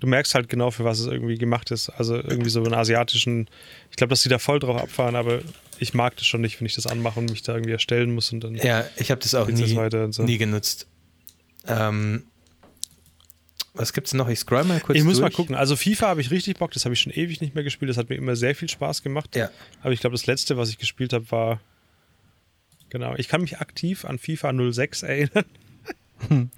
Du 0.00 0.06
merkst 0.06 0.34
halt 0.34 0.48
genau, 0.48 0.70
für 0.70 0.84
was 0.84 0.98
es 0.98 1.06
irgendwie 1.06 1.36
gemacht 1.36 1.70
ist. 1.70 1.90
Also 1.90 2.14
irgendwie 2.16 2.48
so 2.48 2.62
einen 2.64 2.72
asiatischen, 2.72 3.48
ich 3.90 3.96
glaube, 3.96 4.10
dass 4.10 4.22
die 4.22 4.30
da 4.30 4.38
voll 4.38 4.58
drauf 4.58 4.80
abfahren, 4.80 5.14
aber 5.14 5.40
ich 5.78 5.92
mag 5.92 6.16
das 6.16 6.26
schon 6.26 6.40
nicht, 6.40 6.58
wenn 6.60 6.66
ich 6.66 6.74
das 6.74 6.86
anmache 6.86 7.18
und 7.20 7.30
mich 7.30 7.42
da 7.42 7.52
irgendwie 7.54 7.72
erstellen 7.72 8.14
muss 8.14 8.32
und 8.32 8.40
dann. 8.42 8.54
Ja, 8.54 8.86
ich 8.96 9.10
habe 9.10 9.20
das 9.20 9.34
auch 9.34 9.46
nie, 9.48 9.76
und 9.76 10.12
so. 10.14 10.22
nie 10.22 10.38
genutzt. 10.38 10.86
Ähm, 11.66 12.24
was 13.74 13.92
gibt's 13.92 14.12
noch? 14.14 14.28
Ich 14.28 14.40
scroll 14.40 14.64
mal 14.64 14.80
kurz 14.80 14.98
Ich 14.98 15.04
muss 15.04 15.18
durch. 15.18 15.30
mal 15.30 15.36
gucken. 15.36 15.54
Also 15.54 15.76
FIFA 15.76 16.08
habe 16.08 16.20
ich 16.20 16.30
richtig 16.30 16.58
Bock, 16.58 16.72
das 16.72 16.84
habe 16.84 16.94
ich 16.94 17.00
schon 17.00 17.12
ewig 17.12 17.40
nicht 17.40 17.54
mehr 17.54 17.64
gespielt. 17.64 17.88
Das 17.88 17.96
hat 17.96 18.08
mir 18.08 18.16
immer 18.16 18.36
sehr 18.36 18.54
viel 18.54 18.68
Spaß 18.68 19.02
gemacht. 19.02 19.36
Ja. 19.36 19.50
Aber 19.82 19.92
ich 19.92 20.00
glaube, 20.00 20.14
das 20.14 20.26
letzte, 20.26 20.56
was 20.56 20.70
ich 20.70 20.78
gespielt 20.78 21.12
habe, 21.12 21.30
war. 21.30 21.60
Genau. 22.90 23.14
Ich 23.16 23.28
kann 23.28 23.40
mich 23.40 23.58
aktiv 23.58 24.04
an 24.04 24.18
FIFA 24.18 24.52
06 24.72 25.02
erinnern. 25.04 25.44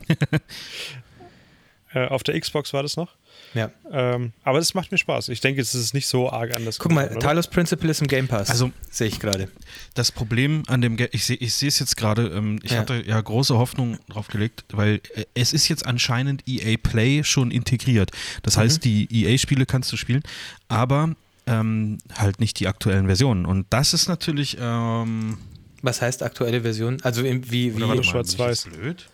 äh, 1.94 2.06
auf 2.06 2.22
der 2.22 2.38
Xbox 2.40 2.72
war 2.72 2.82
das 2.82 2.96
noch. 2.96 3.14
Ja. 3.54 3.70
Ähm, 3.90 4.32
aber 4.44 4.58
es 4.58 4.72
macht 4.74 4.92
mir 4.92 4.98
Spaß. 4.98 5.28
Ich 5.28 5.40
denke, 5.40 5.60
es 5.60 5.74
ist 5.74 5.92
nicht 5.94 6.06
so 6.06 6.30
arg 6.30 6.54
anders. 6.54 6.78
Guck 6.78 6.92
mal, 6.92 7.02
geworden, 7.02 7.16
oder? 7.18 7.26
Talos 7.26 7.48
Principle 7.48 7.90
ist 7.90 8.00
im 8.00 8.06
Game 8.08 8.28
Pass. 8.28 8.48
Also- 8.50 8.70
sehe 8.90 9.08
ich 9.08 9.20
gerade. 9.20 9.48
Das 9.94 10.10
Problem 10.12 10.62
an 10.68 10.80
dem, 10.80 10.96
Ge 10.96 11.08
ich 11.12 11.24
sehe 11.26 11.36
ich 11.36 11.54
sehe 11.54 11.68
es 11.68 11.78
jetzt 11.78 11.96
gerade, 11.96 12.28
ähm, 12.28 12.58
ich 12.62 12.72
Ja. 12.72 12.78
hatte 12.78 13.02
ja 13.06 13.20
große 13.20 13.56
Hoffnung 13.58 13.98
drauf 14.08 14.28
gelegt, 14.28 14.64
weil 14.72 15.00
äh, 15.14 15.24
es 15.34 15.52
ist 15.52 15.68
jetzt 15.68 15.84
anscheinend 15.86 16.42
EA 16.48 16.76
Play 16.82 17.24
schon 17.24 17.50
integriert. 17.50 18.10
Das 18.42 18.56
heißt, 18.56 18.84
die 18.84 19.08
EA-Spiele 19.10 19.66
kannst 19.66 19.90
du 19.92 19.96
spielen, 19.96 20.22
aber 20.68 21.14
ähm, 21.46 21.98
halt 22.14 22.38
nicht 22.40 22.60
die 22.60 22.68
aktuellen 22.68 23.06
Versionen. 23.06 23.44
Und 23.46 23.66
das 23.70 23.92
ist 23.94 24.08
natürlich, 24.08 24.56
ähm, 24.60 25.36
Was 25.82 26.00
heißt 26.00 26.22
aktuelle 26.22 26.60
Version? 26.62 26.98
Also 27.02 27.24
wie, 27.24 27.50
wie 27.50 27.72
Oder 27.72 27.86
mal. 27.88 27.94
bin 27.94 28.04
schwarz-weiß. 28.04 28.64
blöd? 28.64 29.08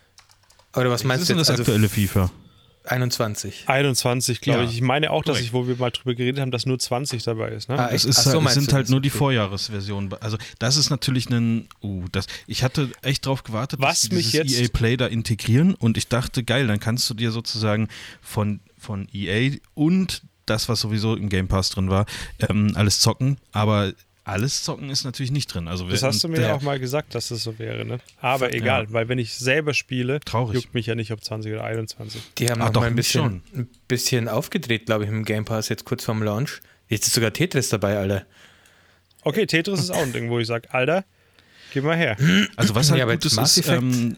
oder 0.77 0.91
was 0.91 1.03
meinst 1.03 1.23
ist 1.23 1.29
du 1.31 1.33
denn 1.33 1.39
jetzt? 1.39 1.49
das 1.49 1.59
Also 1.61 1.63
aktuelle 1.73 1.89
FIFA? 1.89 2.31
21. 2.91 3.65
21, 3.69 4.41
glaube 4.41 4.63
Ja. 4.63 4.69
ich. 4.69 4.75
Ich 4.77 4.81
meine 4.81 5.11
auch, 5.11 5.23
dass 5.23 5.41
ich, 5.41 5.53
wo 5.53 5.67
wir 5.69 5.77
mal 5.77 5.91
drüber 5.91 6.15
geredet 6.15 6.41
haben, 6.41 6.51
dass 6.51 6.67
nur 6.67 6.79
20 6.79 7.23
dabei 7.23 7.51
ist. 7.51 7.69
Ne? 7.69 7.79
Ah, 7.79 7.87
Es, 7.89 8.05
echt? 8.05 8.07
ist, 8.07 8.17
so, 8.25 8.31
halt- 8.31 8.37
es 8.39 8.43
meinst 8.45 8.55
sind 8.61 8.73
halt 8.73 8.85
das? 8.85 8.91
nur 8.91 9.01
die 9.01 9.09
Okay. 9.11 9.19
Vorjahresversionen. 9.19 10.13
Also 10.21 10.37
das 10.59 10.77
ist 10.77 10.91
natürlich 10.91 11.29
ein, 11.31 11.69
uh, 11.83 12.05
das, 12.13 12.27
ich 12.47 12.63
hatte 12.63 12.91
echt 13.03 13.27
drauf 13.27 13.43
gewartet, 13.45 13.81
Was 13.81 14.01
dass 14.03 14.11
die 14.11 14.17
mich 14.17 14.31
dieses 14.33 14.59
jetzt- 14.59 14.61
EA 14.61 14.69
Play 14.73 14.97
da 14.97 15.07
integrieren 15.07 15.75
und 15.75 15.97
ich 15.97 16.09
dachte, 16.09 16.43
geil, 16.45 16.67
dann 16.67 16.81
kannst 16.81 17.09
du 17.11 17.15
dir 17.15 17.31
sozusagen 17.31 17.89
von, 18.23 18.61
von 18.79 19.09
EA 19.13 19.57
und 19.75 20.23
das, 20.47 20.69
was 20.69 20.81
sowieso 20.81 21.15
im 21.15 21.29
Game 21.29 21.47
Pass 21.49 21.69
drin 21.71 21.91
war, 21.91 22.07
ähm, 22.49 22.73
alles 22.75 23.01
zocken, 23.01 23.37
aber 23.53 23.93
alles 24.29 24.63
zocken 24.63 24.91
ist 24.91 25.05
natürlich 25.05 25.31
nicht 25.31 25.53
drin. 25.53 25.69
Also 25.69 25.89
Das 25.89 26.03
wir- 26.03 26.09
hast 26.09 26.23
du 26.25 26.29
mir 26.29 26.41
ja 26.41 26.55
auch 26.55 26.63
mal 26.63 26.79
gesagt, 26.79 27.15
dass 27.15 27.29
das 27.29 27.43
so 27.43 27.59
wäre. 27.59 27.85
Ne? 27.85 27.99
Aber 28.21 28.53
egal, 28.55 28.85
Ja. 28.85 28.93
weil 28.93 29.09
wenn 29.09 29.19
ich 29.19 29.35
selber 29.35 29.75
spiele, 29.75 30.21
Traurig. 30.21 30.55
juckt 30.55 30.75
mich 30.75 30.87
ja 30.87 30.95
nicht, 30.95 31.11
ob 31.13 31.23
20 31.25 31.53
oder 31.53 31.65
21. 31.65 32.21
Die 32.39 32.51
haben 32.51 32.61
Ah, 32.63 32.67
noch 32.67 32.73
doch, 32.75 32.81
mal 32.83 32.87
ein 32.89 32.95
bisschen, 32.97 33.43
ein 33.55 33.69
bisschen 33.89 34.29
aufgedreht, 34.29 34.87
glaube 34.87 35.05
ich, 35.05 35.11
im 35.11 35.25
Game 35.25 35.45
Pass 35.45 35.69
jetzt 35.69 35.85
kurz 35.85 36.05
vorm 36.05 36.23
Launch. 36.23 36.61
Jetzt 36.89 37.07
ist 37.07 37.15
sogar 37.15 37.33
Tetris 37.33 37.69
dabei, 37.69 37.97
Alter. 37.99 38.25
Okay, 39.23 39.47
Tetris 39.47 39.81
ist 39.81 39.91
auch 39.91 40.03
ein 40.03 40.13
Ding, 40.13 40.31
wo 40.31 40.39
ich 40.39 40.47
sage, 40.47 40.73
Alter, 40.73 41.05
geh 41.75 41.81
mal 41.81 41.97
her. 41.97 42.17
Also 42.57 42.75
was 42.75 42.91
halt 42.91 42.99
Ja, 43.01 43.07
gut 43.07 43.25
ist, 43.25 43.37
ist 43.37 43.69
ähm, 43.69 44.17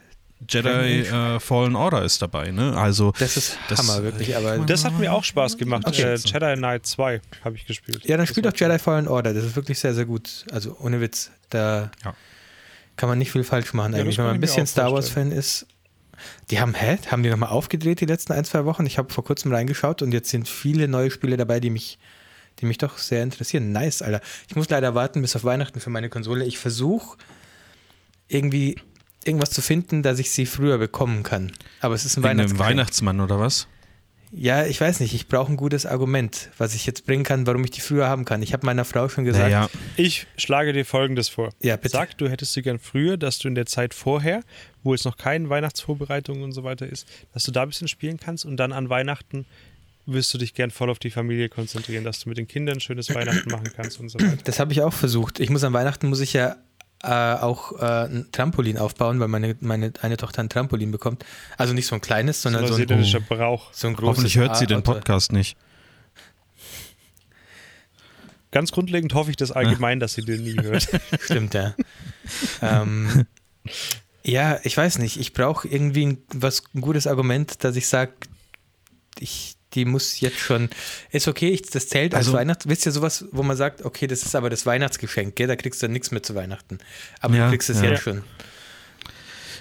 Jedi 0.48 1.00
äh, 1.02 1.38
Fallen 1.40 1.76
Order 1.76 2.02
ist 2.04 2.22
dabei. 2.22 2.50
Ne? 2.50 2.76
Also 2.76 3.12
Das 3.18 3.36
ist 3.36 3.58
Das- 3.68 3.78
Hammer, 3.80 4.02
wirklich. 4.02 4.34
Aber 4.36 4.58
Das 4.58 4.84
hat 4.84 4.98
mir 4.98 5.12
auch 5.12 5.22
Spaß 5.24 5.58
gemacht. 5.58 5.84
Okay. 5.86 6.02
Äh, 6.02 6.14
Jedi 6.16 6.54
Knight 6.56 6.86
2 6.86 7.20
habe 7.44 7.56
ich 7.56 7.66
gespielt. 7.66 8.04
ja, 8.04 8.16
dann 8.16 8.26
spielt 8.26 8.46
doch 8.46 8.56
Jedi 8.56 8.78
Fallen 8.78 9.06
Order. 9.08 9.34
Das 9.34 9.44
ist 9.44 9.54
wirklich 9.56 9.78
sehr, 9.78 9.94
sehr 9.94 10.06
gut. 10.06 10.44
Also 10.50 10.76
ohne 10.80 11.00
Witz. 11.00 11.30
Da 11.50 11.90
Ja. 12.04 12.14
kann 12.96 13.08
man 13.08 13.18
nicht 13.18 13.32
viel 13.32 13.44
falsch 13.44 13.72
machen, 13.74 13.92
Ja, 13.92 13.98
eigentlich. 14.00 14.16
das 14.16 14.18
Wenn 14.18 14.26
man 14.30 14.34
ein 14.34 14.40
bisschen 14.40 14.66
Star 14.66 14.92
Wars-Fan 14.92 15.30
ist. 15.32 15.66
Die 16.50 16.60
haben, 16.60 16.74
hä? 16.74 16.98
Haben 17.10 17.22
die 17.22 17.30
nochmal 17.30 17.48
aufgedreht 17.50 18.00
die 18.00 18.06
letzten 18.06 18.32
ein, 18.32 18.44
zwei 18.44 18.64
Wochen? 18.66 18.84
Ich 18.86 18.98
habe 18.98 19.12
vor 19.12 19.24
kurzem 19.24 19.52
reingeschaut 19.54 20.02
und 20.02 20.12
jetzt 20.12 20.28
sind 20.30 20.48
viele 20.48 20.86
neue 20.86 21.10
Spiele 21.10 21.36
dabei, 21.38 21.60
die 21.60 21.70
mich, 21.70 21.98
die 22.60 22.66
mich 22.66 22.76
doch 22.78 22.98
sehr 22.98 23.22
interessieren. 23.22 23.72
Nice, 23.72 24.02
Alter. 24.02 24.20
Ich 24.48 24.54
muss 24.54 24.68
leider 24.68 24.94
warten 24.94 25.22
bis 25.22 25.34
auf 25.36 25.44
Weihnachten 25.44 25.80
für 25.80 25.88
meine 25.90 26.08
Konsole. 26.10 26.44
Ich 26.44 26.58
versuche 26.58 27.16
irgendwie 28.28 28.76
irgendwas 29.24 29.50
zu 29.50 29.62
finden, 29.62 30.02
dass 30.02 30.18
ich 30.18 30.30
sie 30.30 30.46
früher 30.46 30.78
bekommen 30.78 31.22
kann. 31.22 31.52
Aber 31.80 31.94
es 31.94 32.04
ist 32.04 32.16
ein 32.16 32.22
Weihnachtsgeschenk. 32.22 32.68
Weihnachtsmann 32.70 33.20
oder 33.20 33.38
was? 33.38 33.66
Ja, 34.32 34.64
ich 34.64 34.80
weiß 34.80 35.00
nicht. 35.00 35.12
Ich 35.12 35.26
brauche 35.26 35.50
ein 35.52 35.56
gutes 35.56 35.86
Argument, 35.86 36.50
was 36.56 36.74
ich 36.74 36.86
jetzt 36.86 37.04
bringen 37.04 37.24
kann, 37.24 37.48
warum 37.48 37.64
ich 37.64 37.72
die 37.72 37.80
früher 37.80 38.06
haben 38.06 38.24
kann. 38.24 38.42
Ich 38.42 38.52
habe 38.52 38.64
meiner 38.64 38.84
Frau 38.84 39.08
schon 39.08 39.24
gesagt, 39.24 39.44
Naja, 39.44 39.68
Ich 39.96 40.28
schlage 40.36 40.72
dir 40.72 40.84
folgendes 40.84 41.28
vor. 41.28 41.50
Ja, 41.60 41.76
bitte. 41.76 41.90
Sag, 41.90 42.16
du 42.16 42.28
hättest 42.28 42.52
sie 42.52 42.62
gern 42.62 42.78
früher, 42.78 43.16
dass 43.16 43.40
du 43.40 43.48
in 43.48 43.56
der 43.56 43.66
Zeit 43.66 43.92
vorher, 43.92 44.42
wo 44.84 44.94
jetzt 44.94 45.04
noch 45.04 45.16
keine 45.16 45.48
Weihnachtsvorbereitung 45.50 46.42
und 46.42 46.52
so 46.52 46.62
weiter 46.62 46.86
ist, 46.86 47.08
dass 47.34 47.42
du 47.42 47.50
da 47.50 47.62
ein 47.62 47.68
bisschen 47.70 47.88
spielen 47.88 48.18
kannst 48.18 48.44
und 48.44 48.56
dann 48.56 48.72
an 48.72 48.88
Weihnachten 48.88 49.46
wirst 50.06 50.32
du 50.32 50.38
dich 50.38 50.54
gern 50.54 50.70
voll 50.70 50.90
auf 50.90 51.00
die 51.00 51.10
Familie 51.10 51.48
konzentrieren, 51.48 52.04
dass 52.04 52.20
du 52.20 52.28
mit 52.28 52.38
den 52.38 52.46
Kindern 52.46 52.76
ein 52.76 52.80
schönes 52.80 53.12
Weihnachten 53.12 53.50
machen 53.50 53.70
kannst 53.74 53.98
und 53.98 54.10
so 54.10 54.20
weiter. 54.20 54.38
Das 54.44 54.60
habe 54.60 54.72
ich 54.72 54.80
auch 54.82 54.92
versucht. 54.92 55.40
Ich 55.40 55.50
muss 55.50 55.64
an 55.64 55.72
Weihnachten 55.72 56.08
muss 56.08 56.20
ich 56.20 56.32
ja 56.32 56.56
äh, 57.02 57.08
auch 57.08 57.80
äh, 57.80 58.06
ein 58.06 58.28
Trampolin 58.32 58.76
aufbauen, 58.76 59.20
weil 59.20 59.28
meine, 59.28 59.56
meine 59.60 59.92
eine 60.02 60.16
Tochter 60.16 60.42
ein 60.42 60.48
Trampolin 60.48 60.90
bekommt. 60.90 61.24
Also 61.56 61.72
nicht 61.72 61.86
so 61.86 61.94
ein 61.94 62.00
kleines, 62.00 62.42
sondern 62.42 62.66
so 62.66 62.74
ein, 62.74 62.80
Neuseeländischer 62.80 63.20
Brauch. 63.20 63.72
so 63.72 63.88
ein 63.88 63.94
großes. 63.94 64.08
hoffentlich 64.08 64.36
hört 64.36 64.56
sie 64.56 64.66
den. 64.66 64.82
Podcast 64.82 65.32
nicht. 65.32 65.56
Ganz 68.50 68.72
grundlegend 68.72 69.14
hoffe 69.14 69.30
ich 69.30 69.36
das 69.36 69.52
allgemein, 69.52 70.00
dass 70.00 70.14
sie 70.14 70.22
den 70.22 70.42
nie 70.42 70.60
hört. 70.60 70.88
Stimmt, 71.20 71.54
ja. 71.54 71.74
ähm, 72.60 73.26
ja, 74.24 74.58
ich 74.64 74.76
weiß 74.76 74.98
nicht. 74.98 75.18
Ich 75.18 75.32
brauche 75.32 75.68
irgendwie 75.68 76.06
ein, 76.06 76.18
was, 76.34 76.64
ein 76.74 76.80
gutes 76.80 77.06
Argument, 77.06 77.62
dass 77.62 77.76
ich 77.76 77.86
sage, 77.86 78.12
ich, 79.18 79.56
die 79.74 79.84
muss 79.84 80.20
jetzt 80.20 80.38
schon. 80.38 80.68
Ist 81.10 81.28
okay, 81.28 81.48
ich, 81.50 81.62
das 81.62 81.88
zählt 81.88 82.14
als 82.14 82.26
Also- 82.26 82.38
Weihnachts. 82.38 82.68
Wisst 82.68 82.86
ihr 82.86 82.92
sowas, 82.92 83.24
wo 83.32 83.42
man 83.42 83.56
sagt, 83.56 83.84
okay, 83.84 84.06
das 84.06 84.22
ist 84.22 84.34
aber 84.34 84.50
das 84.50 84.66
Weihnachtsgeschenk, 84.66 85.36
gell? 85.36 85.46
da 85.48 85.56
kriegst 85.56 85.82
du 85.82 85.86
dann 85.86 85.92
nichts 85.92 86.10
mehr 86.10 86.22
zu 86.22 86.34
Weihnachten. 86.34 86.78
Aber 87.20 87.36
Ja, 87.36 87.44
du 87.46 87.50
kriegst 87.52 87.70
es 87.70 87.80
ja. 87.80 87.90
jetzt 87.90 88.02
schon. 88.02 88.22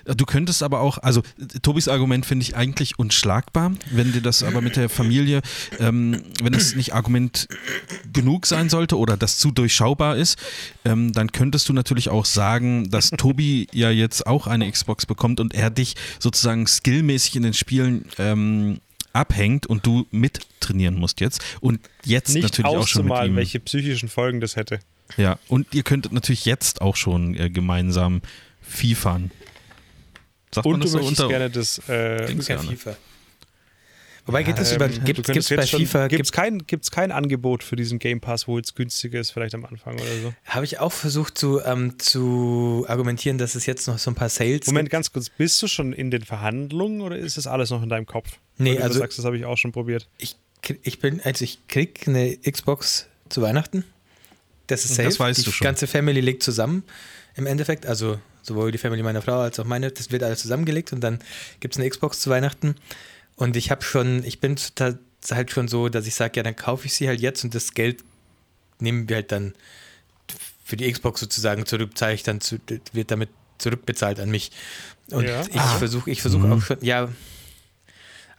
Du 0.05 0.25
könntest 0.25 0.63
aber 0.63 0.79
auch, 0.79 0.97
also 0.99 1.21
Tobis 1.61 1.87
Argument 1.87 2.25
finde 2.25 2.41
ich 2.43 2.55
eigentlich 2.55 2.97
unschlagbar, 2.97 3.73
wenn 3.91 4.11
dir 4.11 4.21
das 4.21 4.41
aber 4.41 4.61
mit 4.61 4.75
der 4.75 4.89
Familie, 4.89 5.41
ähm, 5.77 6.23
wenn 6.41 6.53
es 6.55 6.73
nicht 6.73 6.93
Argument 6.95 7.47
genug 8.11 8.47
sein 8.47 8.69
sollte 8.69 8.97
oder 8.97 9.17
das 9.17 9.37
zu 9.37 9.51
durchschaubar 9.51 10.15
ist, 10.15 10.39
ähm, 10.83 11.11
dann 11.13 11.31
könntest 11.31 11.69
du 11.69 11.73
natürlich 11.73 12.09
auch 12.09 12.25
sagen, 12.25 12.89
dass 12.89 13.11
Tobi 13.11 13.67
ja 13.71 13.91
jetzt 13.91 14.25
auch 14.25 14.47
eine 14.47 14.71
Xbox 14.71 15.05
bekommt 15.05 15.39
und 15.39 15.53
er 15.53 15.69
dich 15.69 15.95
sozusagen 16.17 16.65
skillmäßig 16.65 17.35
in 17.35 17.43
den 17.43 17.53
Spielen 17.53 18.05
ähm, 18.17 18.79
abhängt 19.13 19.65
und 19.67 19.85
du 19.85 20.05
mit 20.11 20.39
trainieren 20.59 20.95
musst 20.95 21.19
jetzt 21.21 21.41
und 21.61 21.79
jetzt 22.05 22.33
Nicht 22.33 22.43
natürlich 22.43 22.65
auch 22.65 22.87
schon 22.87 23.03
mit 23.05 23.11
auszumalen, 23.11 23.33
ihm. 23.33 23.35
welche 23.37 23.59
psychischen 23.59 24.09
Folgen 24.09 24.39
das 24.41 24.55
hätte. 24.55 24.79
Ja, 25.17 25.39
und 25.47 25.73
ihr 25.73 25.83
könntet 25.83 26.11
natürlich 26.11 26.45
jetzt 26.45 26.81
auch 26.81 26.95
schon 26.95 27.35
äh, 27.35 27.49
gemeinsam 27.49 28.21
FIFAn. 28.61 29.31
Sagt 30.53 30.65
man 30.65 30.75
Und 30.75 30.83
das 30.83 30.91
du 30.91 30.99
so 30.99 31.05
unter 31.07 31.27
gerne 31.27 31.49
das 31.49 31.79
äh, 31.89 32.25
Dings 32.27 32.47
Ja, 32.47 32.55
ja, 32.57 32.63
ne? 32.63 32.69
FIFA. 32.69 32.95
Wobei 34.25 34.43
geht 34.43 34.59
es 34.59 34.71
über, 34.73 34.85
Ähm, 34.85 35.03
gibt 35.05 35.17
du 35.17 35.21
es 35.21 35.25
könntest 35.25 35.49
bei 35.49 35.55
jetzt 35.55 35.69
schon- 35.69 35.79
FIFA, 35.79 36.07
Gibt's 36.07 36.31
kein, 36.31 36.59
gibt's 36.67 36.91
kein 36.91 37.11
Angebot 37.11 37.63
für 37.63 37.75
diesen 37.75 37.97
Game 37.97 38.21
Pass, 38.21 38.47
wo 38.47 38.57
jetzt 38.57 38.75
günstiger 38.75 39.19
ist, 39.19 39.31
vielleicht 39.31 39.55
am 39.55 39.65
Anfang 39.65 39.95
oder 39.95 40.21
so? 40.21 40.33
habe 40.45 40.65
ich 40.65 40.77
auch 40.79 40.91
versucht 40.91 41.35
zu, 41.35 41.59
ähm, 41.65 41.97
zu 41.97 42.85
argumentieren, 42.87 43.39
dass 43.39 43.55
es 43.55 43.65
jetzt 43.65 43.87
noch 43.87 43.97
so 43.97 44.11
ein 44.11 44.15
paar 44.15 44.29
Sales 44.29 44.67
Moment, 44.67 44.91
ganz 44.91 45.11
kurz, 45.11 45.29
bist 45.29 45.59
du 45.63 45.67
schon 45.67 45.93
in 45.93 46.11
den 46.11 46.21
Verhandlungen 46.23 47.01
oder 47.01 47.17
ist 47.17 47.37
das 47.37 47.47
alles 47.47 47.71
noch 47.71 47.81
in 47.81 47.89
deinem 47.89 48.05
Kopf? 48.05 48.29
Nee, 48.59 48.75
du 48.77 48.83
also- 48.83 48.99
sagst, 48.99 49.17
das 49.17 49.25
habe 49.25 49.37
ich 49.37 49.45
auch 49.45 49.57
schon 49.57 49.71
probiert. 49.71 50.07
ich, 50.19 50.35
krieg- 50.61 50.79
ich 50.83 50.99
bin, 50.99 51.19
also 51.21 51.43
ich 51.43 51.59
krieg 51.67 52.07
eine 52.07 52.37
Xbox 52.37 53.07
zu 53.29 53.41
Weihnachten. 53.41 53.83
Das 54.67 54.85
ist 54.85 54.95
safe. 54.95 55.03
Das 55.09 55.19
weißt 55.19 55.39
die 55.39 55.43
du 55.45 55.51
schon. 55.51 55.65
ganze 55.65 55.87
Family 55.87 56.21
legt 56.21 56.43
zusammen 56.43 56.83
im 57.35 57.47
Endeffekt. 57.47 57.85
Also 57.87 58.19
sowohl 58.43 58.71
die 58.71 58.77
Family 58.77 59.01
meiner 59.01 59.21
Frau 59.23 59.39
als 59.39 59.59
auch 59.59 59.65
meine, 59.65 59.89
das 59.91 60.11
wird 60.11 60.21
alles 60.23 60.41
zusammengelegt 60.41 60.93
und 60.93 61.01
dann 61.01 61.19
gibt 61.59 61.73
es 61.73 61.79
eine 61.79 61.89
Xbox 61.89 62.19
zu 62.19 62.29
Weihnachten. 62.29 62.75
Und 63.35 63.55
ich 63.55 63.71
habe 63.71 63.81
schon, 63.83 64.23
ich 64.23 64.39
bin 64.39 64.57
halt 65.31 65.51
schon 65.51 65.67
so, 65.67 65.89
dass 65.89 66.05
ich 66.05 66.13
sage, 66.15 66.33
ja, 66.37 66.43
dann 66.43 66.55
kaufe 66.55 66.85
ich 66.85 66.93
sie 66.93 67.07
halt 67.07 67.19
jetzt 67.21 67.43
und 67.43 67.55
das 67.55 67.73
Geld 67.73 68.03
nehmen 68.79 69.07
wir 69.09 69.17
halt 69.17 69.31
dann 69.31 69.53
für 70.63 70.77
die 70.77 70.91
Xbox 70.91 71.19
sozusagen 71.19 71.65
zurück, 71.65 71.97
zahle 71.97 72.13
ich 72.13 72.23
dann 72.23 72.41
zu, 72.41 72.59
wird 72.93 73.09
damit 73.11 73.29
zurückbezahlt 73.57 74.19
an 74.19 74.29
mich. 74.29 74.51
Und 75.11 75.25
Ja. 75.27 75.41
ich 75.41 75.61
versuche, 75.79 76.09
ich 76.11 76.21
versuche 76.21 76.51
auch 76.51 76.61
schon, 76.61 76.77
ja, 76.81 77.09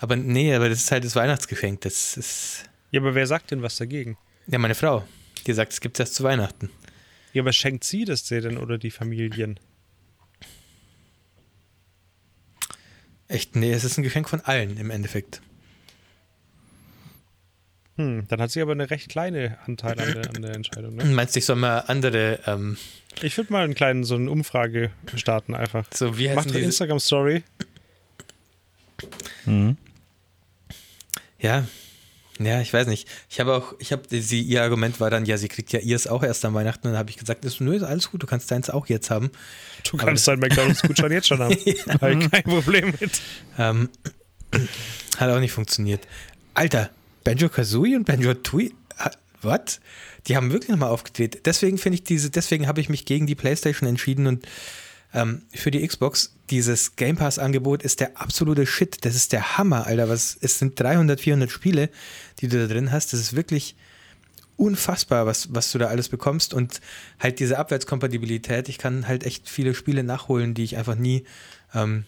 aber 0.00 0.16
nee, 0.16 0.52
aber 0.54 0.68
das 0.68 0.78
ist 0.78 0.90
halt 0.90 1.04
das 1.04 1.14
Weihnachtsgeschenk. 1.16 1.80
Das 1.82 2.16
ist, 2.16 2.64
Ja, 2.90 3.00
aber 3.00 3.14
wer 3.14 3.26
sagt 3.26 3.50
denn 3.52 3.62
was 3.62 3.76
dagegen? 3.76 4.16
ja, 4.48 4.58
meine 4.58 4.74
Frau, 4.74 5.06
die 5.46 5.52
sagt, 5.52 5.72
es 5.72 5.80
gibt 5.80 5.96
es 5.96 6.00
erst 6.00 6.14
zu 6.16 6.24
Weihnachten. 6.24 6.70
Ja, 7.32 7.42
aber 7.42 7.52
schenkt 7.52 7.84
sie 7.84 8.04
das 8.04 8.24
dir 8.24 8.40
denn 8.40 8.58
oder 8.58 8.76
die 8.78 8.90
Familien? 8.90 9.60
Echt, 13.28 13.54
nee, 13.54 13.72
es 13.72 13.84
ist 13.84 13.96
ein 13.96 14.02
Geschenk 14.02 14.28
von 14.28 14.40
allen 14.40 14.76
im 14.76 14.90
Endeffekt. 14.90 15.40
Hm, 17.96 18.26
dann 18.28 18.40
hat 18.40 18.50
sie 18.50 18.60
aber 18.60 18.72
eine 18.72 18.90
recht 18.90 19.08
kleine 19.08 19.58
Anteil 19.66 19.92
an 20.00 20.12
der, 20.14 20.30
an 20.34 20.42
der 20.42 20.54
Entscheidung. 20.54 20.96
Ne? 20.96 21.04
Meinst 21.04 21.36
du, 21.36 21.38
ich 21.38 21.44
soll 21.44 21.56
mal 21.56 21.78
andere, 21.86 22.40
ähm, 22.46 22.76
Ich 23.22 23.36
würde 23.36 23.52
mal 23.52 23.62
einen 23.62 23.74
kleinen, 23.74 24.02
so 24.02 24.16
eine 24.16 24.28
Umfrage 24.30 24.90
starten 25.14 25.54
einfach. 25.54 25.86
so 25.94 26.18
wie 26.18 26.26
Macht 26.28 26.38
heißen 26.46 26.52
eine? 26.56 26.60
Instagram-Story. 26.64 27.44
Mhm. 29.44 29.76
Ja, 31.40 31.64
ja, 32.40 32.60
ich 32.62 32.72
weiß 32.72 32.86
nicht. 32.86 33.06
Ich 33.28 33.38
habe 33.38 33.54
auch, 33.54 33.74
ich 33.78 33.92
habe, 33.92 34.02
sie, 34.08 34.40
ihr 34.40 34.62
Argument 34.62 34.98
war 34.98 35.10
dann, 35.10 35.26
ja, 35.26 35.36
sie 35.36 35.48
kriegt 35.48 35.72
ja 35.72 35.80
ihrs 35.80 36.06
auch 36.06 36.22
erst 36.22 36.42
an 36.46 36.54
Weihnachten. 36.54 36.86
Und 36.86 36.94
dann 36.94 36.98
habe 36.98 37.10
ich 37.10 37.18
gesagt, 37.18 37.44
ist, 37.44 37.60
nö, 37.60 37.76
ist 37.76 37.82
alles 37.82 38.10
gut, 38.10 38.22
du 38.22 38.26
kannst 38.26 38.50
deins 38.50 38.70
auch 38.70 38.86
jetzt 38.86 39.10
haben. 39.10 39.30
Du 39.90 39.98
kannst 39.98 40.26
deinen 40.26 40.40
McDonalds-Gutschein 40.40 41.12
jetzt 41.12 41.28
schon 41.28 41.40
haben. 41.40 41.54
Habe 42.00 42.14
ich 42.14 42.30
kein 42.30 42.42
Problem 42.44 42.94
mit. 42.98 43.20
Ähm, 43.58 43.90
hat 45.18 45.30
auch 45.30 45.38
nicht 45.38 45.52
funktioniert. 45.52 46.06
Alter, 46.54 46.90
Banjo 47.24 47.50
Kazooie 47.50 47.96
und 47.96 48.04
Banjo 48.04 48.32
Tui, 48.34 48.74
was? 49.42 49.80
Die 50.26 50.36
haben 50.36 50.52
wirklich 50.52 50.70
nochmal 50.70 50.90
aufgedreht. 50.90 51.46
Deswegen 51.46 51.78
finde 51.78 51.96
ich 51.96 52.04
diese, 52.04 52.30
deswegen 52.30 52.66
habe 52.66 52.80
ich 52.80 52.88
mich 52.88 53.04
gegen 53.04 53.26
die 53.26 53.34
PlayStation 53.34 53.88
entschieden 53.88 54.26
und 54.26 54.46
ähm, 55.14 55.42
für 55.54 55.70
die 55.70 55.86
Xbox. 55.86 56.34
Dieses 56.50 56.96
Game 56.96 57.16
Pass-Angebot 57.16 57.82
ist 57.82 58.00
der 58.00 58.20
absolute 58.20 58.66
Shit. 58.66 59.04
Das 59.04 59.14
ist 59.14 59.32
der 59.32 59.56
Hammer, 59.58 59.86
Alter. 59.86 60.08
Was, 60.08 60.36
es 60.40 60.58
sind 60.58 60.78
300, 60.78 61.20
400 61.20 61.50
Spiele, 61.50 61.90
die 62.40 62.48
du 62.48 62.58
da 62.60 62.72
drin 62.72 62.90
hast. 62.92 63.12
Das 63.12 63.20
ist 63.20 63.36
wirklich 63.36 63.76
unfassbar, 64.56 65.26
was, 65.26 65.54
was 65.54 65.72
du 65.72 65.78
da 65.78 65.86
alles 65.86 66.08
bekommst 66.08 66.52
und 66.52 66.80
halt 67.18 67.40
diese 67.40 67.58
Abwärtskompatibilität. 67.58 68.68
Ich 68.68 68.78
kann 68.78 69.08
halt 69.08 69.24
echt 69.24 69.48
viele 69.48 69.74
Spiele 69.74 70.02
nachholen, 70.04 70.52
die 70.54 70.64
ich 70.64 70.76
einfach 70.76 70.96
nie, 70.96 71.24
ähm, 71.74 72.04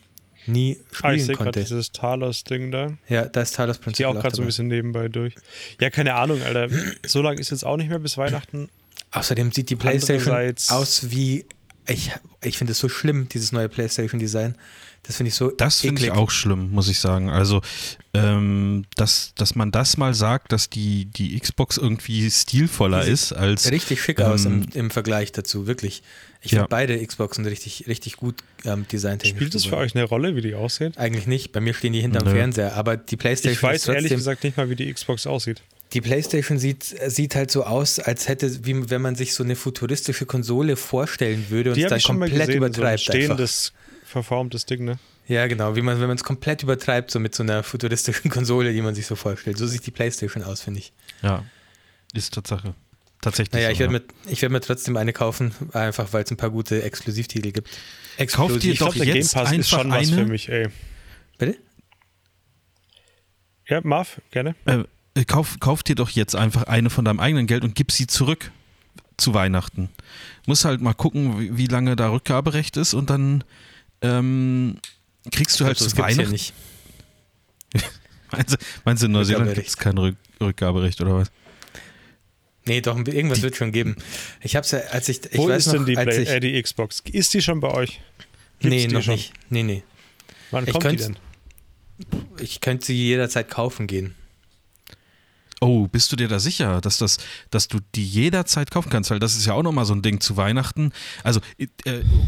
nie 0.47 0.77
Ah, 0.79 0.83
ich 0.91 0.97
spielen 0.99 1.19
sehe 1.21 1.27
gerade 1.37 1.45
konnte. 1.45 1.61
dieses 1.61 1.93
Talos-Ding 1.93 2.71
da. 2.71 2.93
Ja, 3.09 3.25
da 3.27 3.41
ist 3.41 3.55
Talos 3.55 3.81
Ich 3.97 4.05
auch 4.05 4.15
gerade 4.15 4.37
so 4.37 4.43
ein 4.43 4.47
bisschen 4.47 4.67
nebenbei 4.67 5.09
durch. 5.09 5.35
Ja, 5.81 5.89
keine 5.89 6.15
Ahnung, 6.15 6.43
Alter. 6.43 6.69
So 7.07 7.23
lange 7.23 7.41
ist 7.41 7.51
jetzt 7.51 7.65
auch 7.65 7.77
nicht 7.79 7.89
mehr 7.89 7.99
bis 8.01 8.19
Weihnachten. 8.19 8.69
Außerdem 9.13 9.53
sieht 9.53 9.71
die 9.71 9.77
PlayStation 9.77 10.37
aus 10.69 11.11
wie. 11.11 11.47
Ich, 11.87 12.13
ich 12.43 12.59
finde 12.59 12.73
es 12.73 12.79
so 12.79 12.89
schlimm, 12.89 13.29
dieses 13.29 13.51
neue 13.53 13.69
PlayStation-Design. 13.69 14.55
Das 15.05 15.17
finde 15.17 15.29
ich 15.31 15.35
so. 15.35 15.51
Das 15.51 15.81
finde 15.81 16.01
ich 16.03 16.13
auch 16.13 16.31
schlimm, 16.31 16.71
muss 16.71 16.89
ich 16.89 17.01
sagen. 17.01 17.29
Also, 17.29 17.61
ähm, 18.15 18.85
dass, 18.95 19.33
dass 19.35 19.57
man 19.57 19.73
das 19.73 19.97
mal 19.97 20.15
sagt, 20.15 20.53
dass 20.53 20.71
die, 20.71 21.07
die 21.07 21.39
Xbox 21.41 21.77
irgendwie 21.77 22.31
stilvoller 22.31 23.05
ist 23.05 23.33
als. 23.33 23.71
Richtig 23.73 24.01
schick 24.01 24.21
aus 24.21 24.45
im, 24.45 24.63
Ähm, 24.63 24.69
im 24.75 24.91
Vergleich 24.93 25.33
dazu, 25.33 25.67
wirklich. 25.67 26.05
Ich 26.41 26.53
Ja. 26.53 26.59
finde 26.61 26.69
beide 26.71 27.05
Xboxen 27.05 27.45
richtig, 27.47 27.85
richtig 27.89 28.17
gut 28.17 28.37
ähm, 28.65 28.87
designtechnisch. 28.91 29.37
Spielt 29.37 29.55
es 29.57 29.65
für 29.65 29.77
euch 29.77 29.97
eine 29.97 30.05
Rolle, 30.05 30.37
wie 30.37 30.41
die 30.41 30.55
aussehen? 30.55 30.97
Eigentlich 30.97 31.27
nicht. 31.27 31.51
Bei 31.51 31.61
mir 31.61 31.75
stehen 31.75 31.93
die 31.93 32.01
hinterm 32.01 32.25
Nö. 32.25 32.31
Fernseher, 32.33 32.77
aber 32.77 32.97
die 32.97 33.17
PlayStation 33.17 33.55
Ich 33.57 33.63
weiß 33.63 33.77
ist 33.77 33.85
trotzdem, 33.87 34.05
ehrlich 34.05 34.13
gesagt 34.19 34.45
nicht 34.45 34.57
mal, 34.57 34.71
wie 34.71 34.77
die 34.77 34.93
Xbox 34.93 35.27
aussieht. 35.27 35.63
Die 35.93 36.01
PlayStation 36.01 36.59
sieht, 36.59 36.85
sieht 37.07 37.35
halt 37.35 37.51
so 37.51 37.65
aus, 37.65 37.99
als 37.99 38.29
hätte, 38.29 38.65
wie 38.65 38.89
wenn 38.91 39.03
man 39.03 39.15
sich 39.15 39.35
so 39.35 39.43
eine 39.45 39.57
futuristische 39.57 40.25
Konsole 40.27 40.77
vorstellen 40.77 41.47
würde 41.51 41.71
und 41.71 41.77
Die 41.77 41.83
es 41.83 41.89
dann 41.91 41.99
ich 41.99 42.05
schon 42.05 42.19
mal 42.19 42.29
komplett 42.29 42.47
gesehen, 42.49 42.61
so 42.61 42.65
ein 42.67 42.71
übertreibt. 42.73 43.11
einfach. 43.11 43.13
stehendes, 43.15 43.73
verformtes 44.05 44.65
Ding, 44.67 44.85
ne? 44.85 44.99
Ja, 45.29 45.47
genau, 45.47 45.77
wie 45.77 45.83
man, 45.83 46.01
wenn 46.01 46.09
man 46.09 46.17
es 46.17 46.25
komplett 46.25 46.63
übertreibt, 46.63 47.11
so 47.11 47.21
mit 47.21 47.35
so 47.35 47.43
einer 47.43 47.63
futuristischen 47.63 48.31
Konsole, 48.31 48.73
die 48.73 48.83
man 48.83 48.95
sich 48.95 49.07
so 49.07 49.17
vorstellt. 49.17 49.59
So 49.59 49.67
sieht 49.67 49.87
die 49.87 49.91
PlayStation 49.91 50.43
aus, 50.43 50.63
finde 50.63 50.81
ich. 50.81 50.93
Ja, 51.23 51.45
ist 52.15 52.35
Tatsache. 52.35 52.75
Tatsächlich. 53.21 53.53
Naja, 53.53 53.69
so, 53.69 53.73
ich 53.75 53.79
werde 53.79 53.95
ja. 53.95 54.01
mir, 54.01 54.33
ich 54.33 54.43
werd 54.43 54.51
mir 54.53 54.61
trotzdem 54.61 54.97
eine 54.97 55.13
kaufen, 55.13 55.55
einfach 55.73 56.13
weil 56.13 56.25
es 56.25 56.31
ein 56.31 56.37
paar 56.37 56.51
gute 56.51 56.83
Exklusivtitel 56.83 57.53
gibt. 57.53 57.69
Kauf 58.33 58.59
dir 58.59 58.73
Ich 58.73 58.79
glaube, 58.79 58.97
der 58.97 59.07
Game 59.07 59.17
jetzt 59.17 59.35
Pass 59.35 59.53
ist 59.53 59.69
schon 59.71 59.91
was 59.91 60.09
eine- 60.09 60.23
für 60.25 60.27
mich, 60.27 60.49
ey. 60.49 60.69
Bitte? 61.39 61.57
Ja, 63.69 63.81
Marv, 63.85 64.21
gerne. 64.33 64.55
Äh, 64.67 64.85
kauf, 65.27 65.59
kauf 65.61 65.83
dir 65.83 65.95
doch 65.95 66.11
jetzt 66.11 66.35
einfach 66.35 66.65
eine 66.65 66.91
von 66.91 67.05
deinem 67.05 67.21
eigenen 67.21 67.47
Geld 67.47 67.65
und 67.65 67.75
gib 67.75 67.93
sie 67.93 68.07
zurück 68.07 68.51
zu 69.17 69.35
Weihnachten. 69.35 69.89
Muss 70.47 70.65
halt 70.65 70.81
mal 70.81 70.95
gucken, 70.95 71.39
wie, 71.39 71.57
wie 71.57 71.67
lange 71.67 71.97
da 71.97 72.11
Rückgaberecht 72.11 72.77
ist 72.77 72.95
und 72.95 73.11
dann 73.11 73.45
ähm, 74.01 74.79
kriegst 75.31 75.61
du 75.61 75.65
halt 75.65 75.81
das 75.81 75.91
zu 75.91 75.97
gibt's 75.97 76.15
hier 76.15 76.19
Weihnachten. 76.19 76.33
nicht. 76.33 76.55
Meinst 78.33 78.55
du, 78.55 78.57
meinst 78.87 79.03
du 79.03 79.07
in 79.07 79.13
Neuseeland 79.13 79.55
gibt 79.55 79.69
es 79.69 79.77
kein 79.77 79.99
Rück 79.99 80.17
Rückgaberecht 80.41 81.01
oder 81.03 81.17
was? 81.17 81.31
Nee, 82.65 82.81
doch, 82.81 82.97
irgendwas 82.97 83.43
wird 83.43 83.57
schon 83.57 83.73
geben. 83.73 83.97
Ich 84.41 84.57
hab's 84.57 84.71
ja, 84.71 84.79
als 84.91 85.09
ich, 85.11 85.21
ich 85.31 85.37
Wo 85.37 85.49
weiß 85.49 85.67
ist 85.67 85.67
noch, 85.67 85.85
denn 85.85 85.87
die, 85.87 85.95
Play 85.95 86.23
ich, 86.23 86.29
äh, 86.31 86.41
die 86.41 86.61
Xbox? 86.63 87.03
Ist 87.13 87.35
die 87.35 87.43
schon 87.43 87.61
bei 87.61 87.69
euch? 87.73 88.01
Gibt's 88.61 88.75
nee, 88.75 88.87
die 88.87 88.95
noch 88.95 89.03
schon? 89.03 89.15
nicht. 89.15 89.35
Nee, 89.51 89.65
nee. 89.65 89.83
Wann 90.51 90.67
Ich 90.67 90.73
kommt 90.73 90.91
die 90.91 90.97
denn? 90.97 91.17
Ich 92.39 92.61
könnte 92.61 92.87
sie 92.87 92.95
jederzeit 92.95 93.51
kaufen 93.51 93.87
gehen. 93.87 94.15
Oh, 95.63 95.87
bist 95.87 96.11
du 96.11 96.17
dir 96.17 96.27
da 96.27 96.41
sicher, 96.41 96.81
dass, 96.81 96.99
das, 96.99 97.19
dass 97.51 97.69
du 97.69 97.79
die 97.95 98.05
jederzeit 98.05 98.73
kaufen 98.73 98.91
kannst? 98.91 99.11
Weil 99.11 99.21
das 99.21 99.37
ist 99.37 99.47
ja 99.47 99.53
auch 99.53 99.63
nochmal 99.63 99.85
so 99.85 99.95
ein 99.95 100.03
Ding 100.03 100.21
zu 100.21 100.37
Weihnachten. 100.37 100.91
Also, 101.23 101.39
äh, 101.57 101.67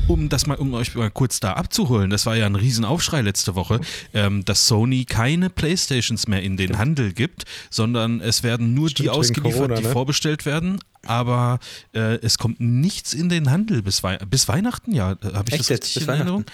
um 0.07 0.29
das 0.29 0.47
mal, 0.47 0.55
um 0.55 0.73
euch 0.73 0.95
mal 0.95 1.11
kurz 1.11 1.41
da 1.41 1.55
abzuholen, 1.55 2.11
das 2.11 2.27
war 2.27 2.37
ja 2.37 2.47
ein 2.47 2.55
Riesenaufschrei 2.55 3.23
letzte 3.23 3.57
Woche, 3.57 3.81
ähm, 4.13 4.45
dass 4.45 4.69
Sony 4.69 5.05
keine 5.05 5.51
Playstations 5.51 6.29
mehr 6.29 6.43
in 6.43 6.57
den 6.57 6.79
Handel 6.79 7.13
gibt, 7.13 7.43
sondern 7.71 8.21
es 8.21 8.45
werden 8.45 8.73
nur 8.73 8.89
Stimmt, 8.89 9.07
die 9.07 9.11
ausgeliefert, 9.11 9.63
Corona, 9.63 9.75
die 9.75 9.83
ne? 9.83 9.91
vorbestellt 9.91 10.47
werden. 10.47 10.79
Aber 11.05 11.59
äh, 11.93 12.21
es 12.23 12.39
kommt 12.39 12.61
nichts 12.61 13.15
in 13.15 13.29
den 13.29 13.51
Handel 13.51 13.83
bis, 13.83 14.05
Wei 14.05 14.17
bis 14.19 14.47
Weihnachten, 14.47 14.93
ja. 14.93 15.09
Habe 15.09 15.49
ich 15.49 15.55
Echt 15.55 15.71
das 15.71 15.71
richtig 15.71 16.03
in 16.05 16.09
Erinnerung? 16.09 16.45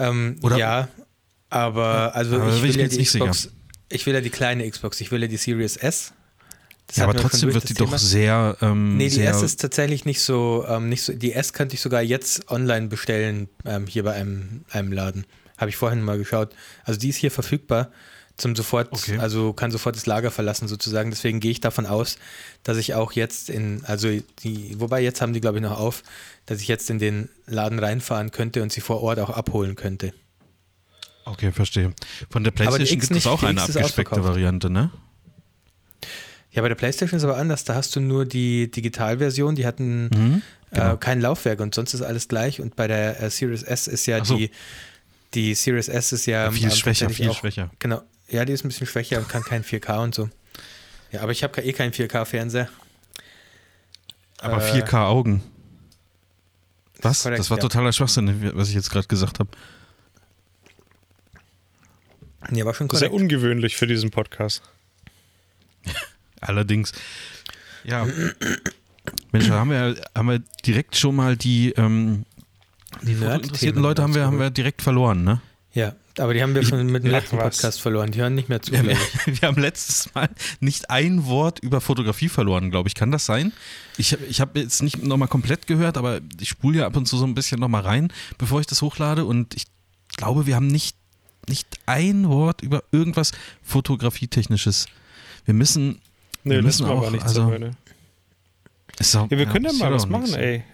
Ähm, 0.00 0.38
Oder- 0.42 0.58
ja, 0.58 0.88
aber 1.48 2.16
also 2.16 2.40
aber 2.40 2.56
ich 2.56 2.62
will 2.62 2.70
ich 2.70 2.76
ja 2.76 2.82
jetzt 2.82 2.94
die 2.94 2.98
nicht 2.98 3.10
sicher. 3.12 3.30
Ich 3.92 4.06
will 4.06 4.14
ja 4.14 4.20
die 4.20 4.30
kleine 4.30 4.68
Xbox, 4.68 5.00
ich 5.00 5.10
will 5.10 5.22
ja 5.22 5.28
die 5.28 5.36
Series 5.36 5.76
S. 5.76 6.12
Das 6.88 6.96
Ja, 6.96 7.04
aber 7.04 7.14
wir 7.14 7.20
trotzdem 7.20 7.54
wird 7.54 7.68
die 7.68 7.74
Thema. 7.74 7.92
doch 7.92 7.98
sehr. 7.98 8.56
Ähm, 8.60 8.96
Nee, 8.96 9.04
die 9.04 9.10
sehr, 9.16 9.30
S 9.30 9.42
ist 9.42 9.60
tatsächlich 9.60 10.04
nicht 10.04 10.20
so, 10.20 10.64
ähm, 10.68 10.88
nicht 10.88 11.02
so. 11.02 11.12
Die 11.12 11.32
S 11.32 11.52
könnte 11.52 11.74
ich 11.74 11.80
sogar 11.80 12.02
jetzt 12.02 12.50
online 12.50 12.88
bestellen, 12.88 13.48
ähm, 13.64 13.86
hier 13.86 14.02
bei 14.02 14.12
einem, 14.14 14.64
einem 14.70 14.92
Laden. 14.92 15.24
Habe 15.58 15.70
ich 15.70 15.76
vorhin 15.76 16.02
mal 16.02 16.18
geschaut. 16.18 16.54
Also 16.84 16.98
die 16.98 17.08
ist 17.10 17.16
hier 17.16 17.30
verfügbar 17.30 17.90
zum 18.36 18.56
sofort, 18.56 18.92
Okay. 18.92 19.18
also 19.18 19.52
kann 19.52 19.70
sofort 19.70 19.94
das 19.94 20.06
Lager 20.06 20.30
verlassen 20.30 20.66
sozusagen. 20.66 21.10
Deswegen 21.10 21.38
gehe 21.38 21.50
ich 21.52 21.60
davon 21.60 21.86
aus, 21.86 22.16
dass 22.64 22.78
ich 22.78 22.94
auch 22.94 23.12
jetzt 23.12 23.48
in, 23.48 23.84
also 23.84 24.08
die, 24.42 24.74
wobei 24.78 25.02
jetzt 25.02 25.20
haben 25.20 25.32
die 25.34 25.40
glaube 25.40 25.58
ich 25.58 25.62
noch 25.62 25.78
auf, 25.78 26.02
dass 26.46 26.60
ich 26.60 26.66
jetzt 26.68 26.90
in 26.90 26.98
den 26.98 27.28
Laden 27.46 27.78
reinfahren 27.78 28.32
könnte 28.32 28.62
und 28.62 28.72
sie 28.72 28.80
vor 28.80 29.02
Ort 29.02 29.18
auch 29.20 29.30
abholen 29.30 29.76
könnte. 29.76 30.12
Okay, 31.24 31.52
verstehe. 31.52 31.92
Von 32.30 32.44
der 32.44 32.50
PlayStation 32.50 32.98
gibt 33.00 33.12
es 33.12 33.26
auch 33.26 33.42
eine 33.42 33.62
abgespeckte. 33.62 34.24
Variante, 34.24 34.70
ne? 34.70 34.90
Ja, 36.50 36.60
bei 36.62 36.68
der 36.68 36.74
PlayStation 36.74 37.16
ist 37.16 37.24
aber 37.24 37.36
anders. 37.36 37.64
Da 37.64 37.74
hast 37.74 37.94
du 37.96 38.00
nur 38.00 38.26
die 38.26 38.70
Digitalversion, 38.70 39.54
die 39.54 39.66
hatten 39.66 40.04
Mhm, 40.12 40.42
genau. 40.70 40.94
äh, 40.94 40.96
kein 40.98 41.20
Laufwerk 41.20 41.60
und 41.60 41.74
sonst 41.74 41.94
ist 41.94 42.02
alles 42.02 42.28
gleich. 42.28 42.60
Und 42.60 42.76
bei 42.76 42.88
der 42.88 43.20
äh, 43.22 43.30
Series 43.30 43.62
S 43.62 43.86
ist 43.88 44.06
ja 44.06 44.22
so. 44.24 44.36
die, 44.36 44.50
die 45.34 45.54
Series 45.54 45.88
S 45.88 46.12
ist 46.12 46.26
ja 46.26 46.50
viel 46.50 46.64
ähm, 46.64 46.70
schwächer, 46.72 47.08
viel 47.08 47.28
auch, 47.30 47.38
schwächer. 47.38 47.70
Genau. 47.78 48.02
Ja, 48.28 48.44
die 48.44 48.52
ist 48.52 48.64
ein 48.64 48.68
bisschen 48.68 48.86
schwächer 48.86 49.18
und 49.18 49.28
kann 49.28 49.42
kein 49.42 49.62
4K 49.64 50.02
und 50.02 50.14
so. 50.14 50.28
Ja, 51.10 51.20
aber 51.22 51.32
ich 51.32 51.42
habe 51.42 51.60
eh 51.62 51.72
keinen 51.72 51.92
4K-Fernseher. 51.92 52.68
Aber 54.38 54.58
Äh, 54.66 54.80
4K 54.82 55.06
Augen. 55.06 55.42
Was? 57.00 57.22
korrekt, 57.22 57.40
das 57.40 57.50
war 57.50 57.58
ja. 57.58 57.62
totaler 57.62 57.92
Schwachsinn, 57.92 58.52
was 58.54 58.68
ich 58.68 58.74
jetzt 58.74 58.90
gerade 58.90 59.06
gesagt 59.08 59.38
habe. 59.38 59.50
Ja, 62.50 62.64
war 62.64 62.74
schon 62.74 62.88
Das 62.88 62.96
ist 62.96 63.02
ja 63.02 63.08
korrekt. 63.08 63.22
ungewöhnlich 63.22 63.76
für 63.76 63.86
diesen 63.86 64.10
Podcast. 64.10 64.62
Allerdings. 66.40 66.92
Ja. 67.84 68.06
Mensch, 69.32 69.48
da 69.48 69.54
haben 69.54 69.70
wir, 69.70 69.96
haben 70.14 70.28
wir 70.28 70.40
direkt 70.64 70.96
schon 70.96 71.16
mal 71.16 71.36
die, 71.36 71.70
ähm, 71.72 72.24
die 73.02 73.12
interessierten 73.12 73.82
Leute 73.82 74.02
haben 74.02 74.14
wir, 74.14 74.26
haben 74.26 74.38
wir 74.38 74.50
direkt 74.50 74.82
verloren, 74.82 75.24
ne? 75.24 75.40
Ja, 75.74 75.94
aber 76.18 76.34
die 76.34 76.42
haben 76.42 76.54
wir 76.54 76.62
schon 76.64 76.86
mit 76.86 77.02
dem 77.04 77.08
Ach, 77.14 77.20
letzten 77.20 77.38
was. 77.38 77.44
Podcast 77.56 77.80
verloren. 77.80 78.10
Die 78.10 78.20
hören 78.20 78.34
nicht 78.34 78.48
mehr 78.50 78.60
zu, 78.60 78.72
Wir, 78.72 78.82
glaube 78.82 78.98
ich. 79.26 79.40
wir 79.40 79.48
haben 79.48 79.60
letztes 79.60 80.14
Mal 80.14 80.28
nicht 80.60 80.90
ein 80.90 81.24
Wort 81.26 81.60
über 81.60 81.80
Fotografie 81.80 82.28
verloren, 82.28 82.70
glaube 82.70 82.88
ich. 82.88 82.94
Kann 82.94 83.10
das 83.10 83.24
sein? 83.24 83.52
Ich, 83.96 84.12
ich 84.28 84.40
habe 84.40 84.60
jetzt 84.60 84.82
nicht 84.82 85.02
nochmal 85.02 85.28
komplett 85.28 85.66
gehört, 85.66 85.96
aber 85.96 86.20
ich 86.38 86.50
spule 86.50 86.80
ja 86.80 86.86
ab 86.86 86.96
und 86.96 87.06
zu 87.06 87.16
so 87.16 87.24
ein 87.24 87.34
bisschen 87.34 87.58
nochmal 87.58 87.82
rein, 87.82 88.12
bevor 88.36 88.60
ich 88.60 88.66
das 88.66 88.82
hochlade. 88.82 89.24
Und 89.24 89.54
ich 89.54 89.64
glaube, 90.16 90.46
wir 90.46 90.54
haben 90.54 90.66
nicht, 90.66 90.96
nicht 91.48 91.66
ein 91.86 92.28
Wort 92.28 92.62
über 92.62 92.82
irgendwas 92.92 93.32
Fotografietechnisches. 93.62 94.86
Wir 95.44 95.54
müssen. 95.54 96.00
Nee, 96.44 96.54
wir 96.54 96.56
das 96.62 96.64
müssen 96.80 96.86
auch. 96.86 96.98
aber 97.02 97.10
nicht 97.10 97.22
also, 97.22 97.42
so. 97.44 97.58
Ne? 97.58 97.70
ist 98.98 99.16
auch- 99.16 99.30
Ja, 99.30 99.38
wir 99.38 99.46
können 99.46 99.64
ja 99.66 99.72
mal 99.72 99.92
was 99.92 100.06
machen, 100.06 100.22
nichts. 100.24 100.36
ey. 100.36 100.64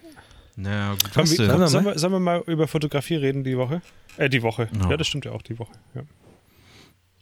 Naja, 0.57 0.91
gut, 0.93 1.11
Komm, 1.15 1.31
wir 1.31 1.37
sollen, 1.37 1.59
mal. 1.85 1.85
wir, 1.85 1.99
sollen 1.99 2.13
wir 2.15 2.21
mal 2.21 2.43
über 2.47 2.67
Fotografie 2.67 3.15
reden 3.17 3.45
die 3.45 3.57
Woche? 3.57 3.81
Äh, 4.17 4.29
die 4.29 4.43
Woche. 4.43 4.69
Ja. 4.83 4.91
Ja, 4.91 4.97
das 4.97 5.07
stimmt 5.07 5.25
ja 5.25 5.31
auch, 5.33 5.43
die 5.43 5.59
Woche. 5.59 5.73
Ja. 5.95 6.03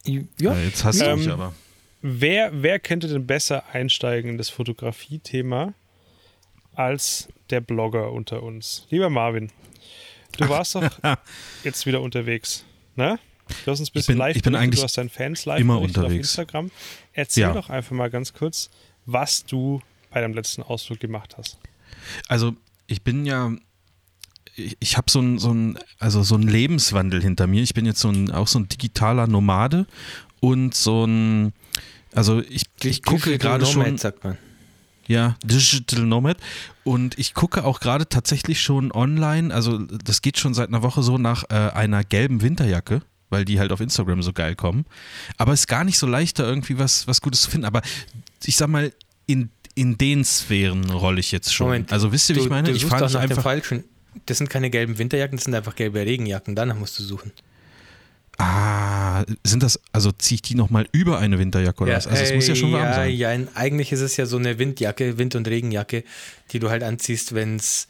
Ja, 0.04 0.22
Ja, 0.38 0.58
jetzt 0.60 0.84
hast 0.84 1.00
du 1.00 1.04
Ähm, 1.04 1.18
mich 1.18 1.28
aber. 1.30 1.52
Wer, 2.00 2.50
wer 2.62 2.78
könnte 2.78 3.08
denn 3.08 3.26
besser 3.26 3.64
einsteigen 3.72 4.30
in 4.32 4.38
das 4.38 4.48
Fotografie-Thema 4.48 5.74
als 6.74 7.28
der 7.50 7.60
Blogger 7.60 8.12
unter 8.12 8.42
uns? 8.42 8.86
Lieber 8.90 9.10
Marvin, 9.10 9.50
du 10.38 10.48
warst 10.48 10.74
doch 10.76 10.84
jetzt 11.64 11.84
wieder 11.86 12.00
unterwegs, 12.00 12.64
ne? 12.94 13.18
Du 13.64 13.70
hast 13.70 13.80
uns 13.80 13.90
ein 13.90 13.92
bisschen 13.92 14.14
bin- 14.14 14.18
live 14.18 14.36
ich 14.36 14.42
bin 14.42 14.52
berichtet, 14.52 14.62
eigentlich 14.68 14.80
du 14.80 14.84
hast 14.84 14.98
deinen 14.98 15.08
Fans 15.10 15.44
live 15.44 15.60
immer 15.60 15.76
berichtet 15.78 15.98
auf 15.98 16.04
unterwegs. 16.04 16.28
Instagram. 16.30 16.70
Erzähl 17.12 17.42
Ja. 17.42 17.52
doch 17.52 17.70
einfach 17.70 17.92
mal 17.92 18.10
ganz 18.10 18.32
kurz, 18.32 18.70
was 19.06 19.44
du 19.44 19.80
bei 20.10 20.20
deinem 20.20 20.34
letzten 20.34 20.62
Ausflug 20.62 20.98
gemacht 21.00 21.36
hast. 21.38 21.58
Also 22.28 22.54
ich 22.86 23.02
bin 23.02 23.24
ja, 23.26 23.52
ich, 24.54 24.76
ich 24.80 24.96
habe 24.96 25.10
so 25.10 25.20
ein, 25.20 25.38
so 25.38 25.52
ein, 25.52 25.78
also 25.98 26.22
so 26.22 26.34
einen 26.34 26.48
Lebenswandel 26.48 27.22
hinter 27.22 27.46
mir. 27.46 27.62
Ich 27.62 27.74
bin 27.74 27.86
jetzt 27.86 28.00
so 28.00 28.08
ein, 28.10 28.30
auch 28.32 28.48
so 28.48 28.58
ein 28.58 28.68
digitaler 28.68 29.26
Nomade 29.26 29.86
und 30.40 30.74
so 30.74 31.04
ein, 31.04 31.52
also 32.12 32.40
ich, 32.48 32.62
ich 32.82 33.02
gucke 33.02 33.36
gerade 33.38 33.66
schon, 33.66 33.82
Nomad, 33.84 34.00
sagt 34.00 34.24
man. 34.24 34.38
ja, 35.06 35.36
Digital 35.44 36.04
Nomad 36.04 36.38
und 36.84 37.18
ich 37.18 37.34
gucke 37.34 37.64
auch 37.64 37.80
gerade 37.80 38.08
tatsächlich 38.08 38.60
schon 38.60 38.90
online, 38.92 39.52
also 39.54 39.78
das 39.78 40.22
geht 40.22 40.38
schon 40.38 40.54
seit 40.54 40.68
einer 40.68 40.82
Woche 40.82 41.02
so 41.02 41.18
nach 41.18 41.44
äh, 41.50 41.54
einer 41.54 42.02
gelben 42.04 42.40
Winterjacke. 42.42 43.02
Weil 43.28 43.44
die 43.44 43.58
halt 43.58 43.72
auf 43.72 43.80
Instagram 43.80 44.22
so 44.22 44.32
geil 44.32 44.54
kommen. 44.54 44.84
Aber 45.36 45.52
es 45.52 45.60
ist 45.60 45.66
gar 45.66 45.84
nicht 45.84 45.98
so 45.98 46.06
leicht, 46.06 46.38
da 46.38 46.44
irgendwie 46.44 46.78
was, 46.78 47.08
was 47.08 47.20
Gutes 47.20 47.42
zu 47.42 47.50
finden. 47.50 47.66
Aber 47.66 47.82
ich 48.44 48.56
sag 48.56 48.68
mal, 48.68 48.92
in, 49.26 49.50
in 49.74 49.98
den 49.98 50.24
Sphären 50.24 50.88
rolle 50.90 51.20
ich 51.20 51.32
jetzt 51.32 51.52
schon. 51.52 51.66
Moment, 51.66 51.92
also 51.92 52.12
wisst 52.12 52.30
ihr, 52.30 52.36
wie 52.36 52.40
ich 52.40 52.48
meine? 52.48 52.68
Du 52.68 52.74
ich 52.74 52.82
suchst 52.82 52.92
fahre 52.92 53.04
nach 53.04 53.20
dem 53.22 53.30
einfach. 53.30 53.42
falschen. 53.42 53.84
Das 54.26 54.38
sind 54.38 54.48
keine 54.48 54.70
gelben 54.70 54.96
Winterjacken, 54.96 55.36
das 55.36 55.44
sind 55.44 55.54
einfach 55.54 55.74
gelbe 55.74 56.00
Regenjacken. 56.00 56.54
Danach 56.54 56.76
musst 56.76 56.98
du 56.98 57.02
suchen. 57.02 57.32
Ah, 58.38 59.24
sind 59.44 59.62
das, 59.62 59.80
also 59.92 60.12
ziehe 60.12 60.36
ich 60.36 60.42
die 60.42 60.54
nochmal 60.54 60.86
über 60.92 61.18
eine 61.18 61.38
Winterjacke 61.38 61.82
oder 61.82 61.94
was? 61.94 62.06
Also 62.06 62.22
es 62.22 62.34
muss 62.34 62.46
ja 62.46 62.54
schon 62.54 62.72
warm 62.72 62.84
ja, 62.84 62.94
sein. 62.94 63.16
Ja, 63.16 63.30
eigentlich 63.54 63.92
ist 63.92 64.00
es 64.00 64.16
ja 64.18 64.26
so 64.26 64.36
eine 64.36 64.58
Windjacke, 64.58 65.16
Wind- 65.16 65.34
und 65.36 65.48
Regenjacke, 65.48 66.04
die 66.52 66.58
du 66.58 66.68
halt 66.68 66.82
anziehst, 66.82 67.34
wenn 67.34 67.56
es. 67.56 67.88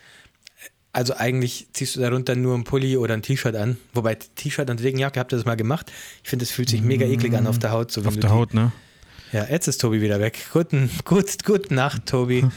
Also 0.97 1.15
eigentlich 1.15 1.67
ziehst 1.75 1.95
du 1.95 2.01
darunter 2.01 2.35
nur 2.37 2.55
ein 2.55 2.65
Pulli 2.65 2.97
oder 2.97 3.13
ein 3.13 3.21
T-Shirt 3.21 3.55
an. 3.55 3.77
Wobei 3.93 4.15
T-Shirt 4.15 4.71
und 4.71 4.83
Regenjacke 4.83 5.21
habt 5.21 5.31
ihr 5.31 5.37
das 5.37 5.45
mal 5.45 5.55
gemacht. 5.55 5.93
Ich 6.25 6.31
finde, 6.31 6.45
es 6.45 6.51
fühlt 6.51 6.71
sich 6.71 6.81
mega 6.81 7.05
eklig 7.05 7.35
an 7.35 7.47
auf 7.47 7.59
der 7.59 7.71
Haut. 7.71 7.93
So, 7.93 8.03
Auf 8.03 8.17
der 8.17 8.31
Haut, 8.31 8.55
ne? 8.55 8.73
Ja, 9.31 9.45
jetzt 9.45 9.69
ist 9.69 9.83
Tobi 9.83 10.01
wieder 10.01 10.21
weg. 10.21 10.39
Guten, 10.55 10.89
gut, 11.05 11.45
gute 11.45 11.75
Nacht, 11.75 12.07
Tobi. 12.07 12.47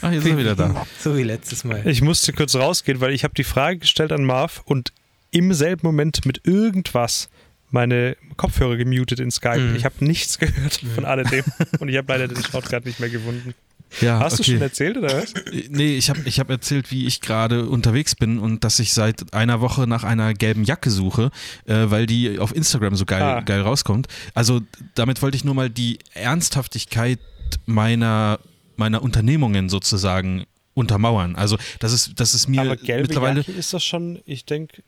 Ah, 0.00 0.10
jetzt 0.10 0.24
ist 0.24 0.30
er 0.30 0.38
wieder 0.38 0.56
da. 0.56 0.86
So 0.98 1.14
wie 1.14 1.24
letztes 1.24 1.62
Mal. 1.62 1.86
Ich 1.86 2.00
musste 2.00 2.32
kurz 2.32 2.54
rausgehen, 2.54 3.02
weil 3.02 3.12
ich 3.12 3.22
habe 3.22 3.34
die 3.34 3.44
Frage 3.44 3.80
gestellt 3.80 4.12
an 4.12 4.24
Marv 4.24 4.62
und 4.64 4.94
im 5.30 5.52
selben 5.52 5.86
Moment 5.86 6.24
mit 6.24 6.40
irgendwas 6.46 7.28
meine 7.70 8.16
Kopfhörer 8.38 8.76
gemutet 8.76 9.20
in 9.20 9.30
Skype. 9.30 9.60
Mhm. 9.60 9.76
Ich 9.76 9.84
habe 9.84 10.02
nichts 10.02 10.38
gehört 10.38 10.80
von 10.94 11.04
alledem 11.04 11.44
und 11.80 11.90
ich 11.90 11.98
habe 11.98 12.10
leider 12.10 12.28
den 12.28 12.42
Shortcut 12.42 12.86
nicht 12.86 12.98
mehr 12.98 13.10
gefunden. 13.10 13.54
Ja, 14.00 14.18
Hast 14.20 14.38
du 14.38 14.42
okay. 14.42 14.52
schon 14.52 14.62
erzählt 14.62 14.96
oder 14.96 15.22
was? 15.22 15.34
Nee, 15.68 15.96
ich 15.96 16.08
habe 16.10 16.20
ich 16.24 16.40
hab 16.40 16.48
erzählt, 16.50 16.90
wie 16.90 17.06
ich 17.06 17.20
gerade 17.20 17.66
unterwegs 17.66 18.14
bin 18.14 18.38
und 18.38 18.64
dass 18.64 18.78
ich 18.78 18.92
seit 18.94 19.34
einer 19.34 19.60
Woche 19.60 19.86
nach 19.86 20.02
einer 20.04 20.34
gelben 20.34 20.64
Jacke 20.64 20.90
suche, 20.90 21.30
äh, 21.66 21.74
weil 21.90 22.06
die 22.06 22.38
auf 22.38 22.54
Instagram 22.56 22.96
so 22.96 23.04
geil, 23.04 23.22
Ah. 23.22 23.40
geil 23.40 23.60
rauskommt. 23.60 24.08
Also 24.34 24.60
damit 24.94 25.20
wollte 25.22 25.36
ich 25.36 25.44
nur 25.44 25.54
mal 25.54 25.68
die 25.70 25.98
Ernsthaftigkeit 26.14 27.18
meiner, 27.66 28.38
meiner 28.76 29.02
Unternehmungen 29.02 29.68
sozusagen 29.68 30.44
untermauern. 30.74 31.36
Also 31.36 31.58
das 31.80 31.92
ist, 31.92 32.12
das 32.18 32.32
ist 32.34 32.48
mir 32.48 32.62
Aber 32.62 32.76
gelbe 32.76 33.02
mittlerweile. 33.02 33.40
Jacke 33.40 33.52
ist 33.52 33.74
das 33.74 33.84
schon, 33.84 34.20
ich 34.24 34.46
denke, 34.46 34.82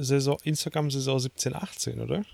Saison, 0.00 0.38
Instagram-Saison 0.42 1.18
17, 1.18 1.54
18, 1.54 2.00
oder? 2.00 2.24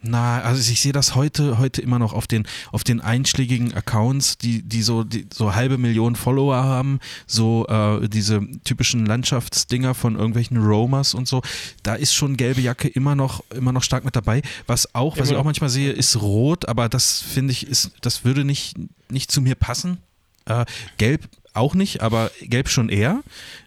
Na, 0.00 0.40
also 0.42 0.70
ich 0.70 0.80
sehe 0.80 0.92
das 0.92 1.14
heute, 1.16 1.58
heute 1.58 1.82
immer 1.82 1.98
noch 1.98 2.12
auf 2.12 2.26
den, 2.26 2.46
auf 2.70 2.84
den 2.84 3.00
einschlägigen 3.00 3.74
Accounts, 3.74 4.38
die, 4.38 4.62
die 4.62 4.82
so, 4.82 5.02
die 5.02 5.26
so 5.32 5.54
halbe 5.54 5.76
Million 5.76 6.14
Follower 6.14 6.56
haben, 6.56 7.00
so 7.26 7.66
äh, 7.66 8.08
diese 8.08 8.40
typischen 8.62 9.06
Landschaftsdinger 9.06 9.94
von 9.94 10.14
irgendwelchen 10.14 10.56
Roamers 10.56 11.14
und 11.14 11.26
so. 11.26 11.42
Da 11.82 11.94
ist 11.94 12.14
schon 12.14 12.36
gelbe 12.36 12.60
Jacke 12.60 12.86
immer 12.88 13.16
noch, 13.16 13.42
immer 13.50 13.72
noch 13.72 13.82
stark 13.82 14.04
mit 14.04 14.14
dabei. 14.14 14.42
Was 14.66 14.94
auch, 14.94 15.16
was 15.16 15.18
Immer 15.18 15.26
ich 15.26 15.34
auch 15.34 15.38
noch. 15.38 15.44
manchmal 15.46 15.70
sehe, 15.70 15.90
ist 15.90 16.20
rot, 16.20 16.68
aber 16.68 16.88
das 16.88 17.20
finde 17.20 17.52
ich, 17.52 17.66
ist, 17.66 17.90
das 18.00 18.24
würde 18.24 18.44
nicht, 18.44 18.76
nicht 19.10 19.32
zu 19.32 19.40
mir 19.40 19.56
passen. 19.56 19.98
Äh, 20.46 20.64
gelb 20.96 21.28
auch 21.54 21.74
nicht, 21.74 22.02
aber 22.02 22.30
gelb 22.40 22.68
schon 22.68 22.88
eher. 22.88 23.22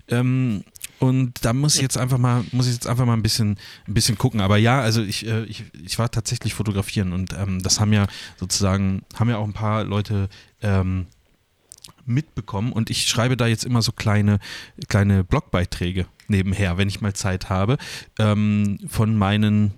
Ähm, 0.07 0.63
und 1.01 1.43
da 1.43 1.51
muss 1.51 1.75
ich 1.75 1.81
jetzt 1.81 1.97
einfach 1.97 2.19
mal, 2.19 2.45
muss 2.51 2.67
ich 2.67 2.73
jetzt 2.73 2.85
einfach 2.85 3.07
mal 3.07 3.13
ein 3.15 3.23
bisschen, 3.23 3.57
ein 3.87 3.93
bisschen 3.95 4.19
gucken. 4.19 4.39
Aber 4.39 4.57
ja, 4.57 4.81
also 4.81 5.01
ich, 5.01 5.25
äh, 5.25 5.45
ich, 5.45 5.63
ich 5.83 5.97
war 5.97 6.11
tatsächlich 6.11 6.53
fotografieren 6.53 7.11
und 7.11 7.33
ähm, 7.33 7.63
das 7.63 7.79
haben 7.79 7.91
ja 7.91 8.05
sozusagen, 8.39 9.01
haben 9.15 9.27
ja 9.27 9.37
auch 9.37 9.47
ein 9.47 9.53
paar 9.53 9.83
Leute 9.83 10.29
ähm, 10.61 11.07
mitbekommen 12.05 12.71
und 12.71 12.91
ich 12.91 13.07
schreibe 13.07 13.35
da 13.35 13.47
jetzt 13.47 13.65
immer 13.65 13.81
so 13.81 13.91
kleine, 13.91 14.37
kleine 14.89 15.23
Blogbeiträge 15.23 16.05
nebenher, 16.27 16.77
wenn 16.77 16.87
ich 16.87 17.01
mal 17.01 17.13
Zeit 17.13 17.49
habe, 17.49 17.79
ähm, 18.19 18.77
von 18.87 19.17
meinen 19.17 19.73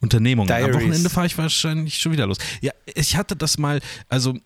Unternehmungen. 0.00 0.50
Am 0.50 0.56
Diaries. 0.56 0.74
Wochenende 0.74 1.10
fahre 1.10 1.26
ich 1.26 1.36
wahrscheinlich 1.36 1.98
schon 1.98 2.12
wieder 2.12 2.26
los. 2.26 2.38
Ja, 2.62 2.72
ich 2.86 3.16
hatte 3.18 3.36
das 3.36 3.58
mal, 3.58 3.80
also 4.08 4.38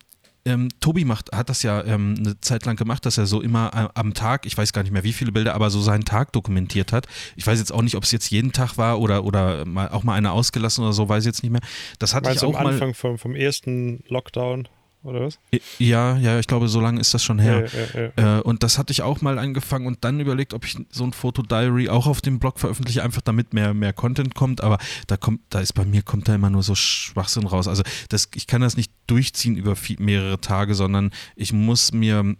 ähm, 0.47 0.69
Tobi 0.79 1.05
macht, 1.05 1.31
hat 1.33 1.49
das 1.49 1.63
ja 1.63 1.83
ähm, 1.83 2.15
eine 2.17 2.39
Zeit 2.41 2.65
lang 2.65 2.75
gemacht, 2.75 3.05
dass 3.05 3.17
er 3.17 3.25
so 3.25 3.41
immer 3.41 3.71
äh, 3.73 3.99
am 3.99 4.13
Tag, 4.13 4.45
ich 4.45 4.57
weiß 4.57 4.73
gar 4.73 4.83
nicht 4.83 4.91
mehr 4.91 5.03
wie 5.03 5.13
viele 5.13 5.31
Bilder, 5.31 5.53
aber 5.53 5.69
so 5.69 5.81
seinen 5.81 6.05
Tag 6.05 6.31
dokumentiert 6.31 6.91
hat. 6.91 7.07
Ich 7.35 7.45
weiß 7.45 7.59
jetzt 7.59 7.71
auch 7.71 7.81
nicht, 7.81 7.95
ob 7.95 8.03
es 8.03 8.11
jetzt 8.11 8.29
jeden 8.29 8.51
Tag 8.51 8.77
war 8.77 8.99
oder, 8.99 9.23
oder 9.23 9.65
mal, 9.65 9.89
auch 9.89 10.03
mal 10.03 10.13
einer 10.13 10.31
ausgelassen 10.31 10.83
oder 10.83 10.93
so, 10.93 11.09
weiß 11.09 11.23
ich 11.23 11.27
jetzt 11.27 11.43
nicht 11.43 11.51
mehr. 11.51 11.61
Das 11.99 12.13
hatte 12.13 12.29
Meinst 12.29 12.43
ich 12.43 12.49
auch 12.49 12.55
am 12.55 12.63
mal. 12.63 12.73
Anfang 12.73 12.93
vom, 12.93 13.17
vom 13.17 13.35
ersten 13.35 14.03
Lockdown, 14.07 14.67
oder 15.07 15.21
was? 15.21 15.39
Ja, 15.79 16.17
ja, 16.17 16.39
ich 16.39 16.47
glaube, 16.47 16.67
so 16.67 16.79
lange 16.79 16.99
ist 16.99 17.13
das 17.13 17.23
schon 17.23 17.39
her. 17.39 17.65
Ja, 17.65 18.01
ja, 18.01 18.11
ja. 18.17 18.37
Äh, 18.39 18.41
und 18.41 18.63
das 18.63 18.77
hatte 18.77 18.91
ich 18.91 19.01
auch 19.01 19.21
mal 19.21 19.39
angefangen 19.39 19.87
und 19.87 20.03
dann 20.03 20.19
überlegt, 20.19 20.53
ob 20.53 20.65
ich 20.65 20.77
so 20.89 21.03
ein 21.03 21.13
Fotodiary 21.13 21.89
auch 21.89 22.07
auf 22.07 22.21
dem 22.21 22.39
Blog 22.39 22.59
veröffentliche, 22.59 23.03
einfach 23.03 23.21
damit 23.21 23.53
mehr, 23.53 23.73
mehr 23.73 23.93
Content 23.93 24.35
kommt. 24.35 24.61
Aber 24.61 24.77
da 25.07 25.17
kommt, 25.17 25.41
da 25.49 25.59
ist 25.59 25.73
bei 25.73 25.85
mir 25.85 26.01
kommt 26.01 26.27
da 26.27 26.35
immer 26.35 26.49
nur 26.49 26.63
so 26.63 26.75
Schwachsinn 26.75 27.47
raus. 27.47 27.67
Also 27.67 27.83
das, 28.09 28.29
ich 28.35 28.47
kann 28.47 28.61
das 28.61 28.77
nicht 28.77 28.91
durchziehen 29.07 29.55
über 29.55 29.75
viel, 29.75 29.97
mehrere 29.99 30.39
Tage, 30.39 30.75
sondern 30.75 31.11
ich 31.35 31.53
muss 31.53 31.91
mir, 31.91 32.35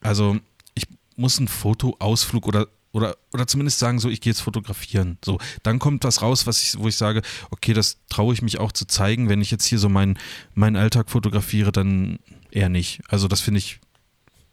also 0.00 0.38
ich 0.74 0.84
muss 1.16 1.38
einen 1.38 1.48
Fotoausflug 1.48 2.46
oder 2.46 2.66
oder, 2.96 3.18
oder 3.34 3.46
zumindest 3.46 3.78
sagen, 3.78 3.98
so, 3.98 4.08
ich 4.08 4.22
gehe 4.22 4.32
jetzt 4.32 4.40
fotografieren. 4.40 5.18
So, 5.22 5.38
dann 5.62 5.78
kommt 5.78 6.02
was 6.04 6.22
raus, 6.22 6.46
was 6.46 6.62
ich, 6.62 6.78
wo 6.78 6.88
ich 6.88 6.96
sage, 6.96 7.20
okay, 7.50 7.74
das 7.74 7.98
traue 8.08 8.32
ich 8.32 8.40
mich 8.40 8.58
auch 8.58 8.72
zu 8.72 8.86
zeigen. 8.86 9.28
Wenn 9.28 9.42
ich 9.42 9.50
jetzt 9.50 9.66
hier 9.66 9.78
so 9.78 9.90
meinen 9.90 10.18
meinen 10.54 10.76
Alltag 10.76 11.10
fotografiere, 11.10 11.72
dann 11.72 12.18
eher 12.50 12.70
nicht. 12.70 13.02
Also 13.08 13.28
das 13.28 13.42
finde 13.42 13.58
ich, 13.58 13.80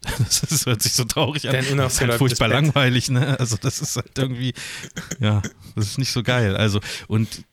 das, 0.19 0.43
ist, 0.43 0.65
hört 0.65 0.81
sich 0.81 0.91
so 0.91 1.05
traurig 1.05 1.47
an. 1.47 1.55
Das 1.77 1.93
ist 1.93 2.01
halt 2.01 2.15
furchtbar 2.15 2.49
langweilig, 2.49 3.09
ne? 3.09 3.39
Also 3.39 3.55
das 3.55 3.79
ist 3.79 3.95
halt 3.95 4.11
irgendwie, 4.17 4.53
ja, 5.21 5.41
das 5.77 5.85
ist 5.85 5.97
nicht 5.97 6.11
so 6.11 6.21
geil. 6.21 6.57
Also 6.57 6.81
und 7.07 7.45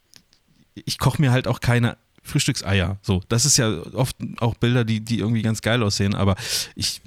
ich 0.74 0.98
koche 0.98 1.22
mir 1.22 1.30
halt 1.30 1.46
auch 1.46 1.60
keine 1.60 1.98
Frühstückseier. 2.24 2.98
So, 3.02 3.22
das 3.28 3.44
ist 3.44 3.58
ja 3.58 3.70
oft 3.94 4.16
auch 4.40 4.56
Bilder, 4.56 4.84
die, 4.84 5.00
die 5.00 5.20
irgendwie 5.20 5.42
ganz 5.42 5.62
geil 5.62 5.84
aussehen, 5.84 6.16
aber 6.16 6.34
ich 6.74 7.00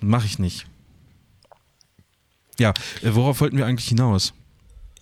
mache 0.00 0.24
ich 0.24 0.38
nicht. 0.38 0.66
Ja, 2.58 2.70
äh, 3.02 3.10
worauf 3.12 3.40
wollten 3.40 3.56
wir 3.58 3.66
eigentlich 3.66 3.88
hinaus? 3.88 4.32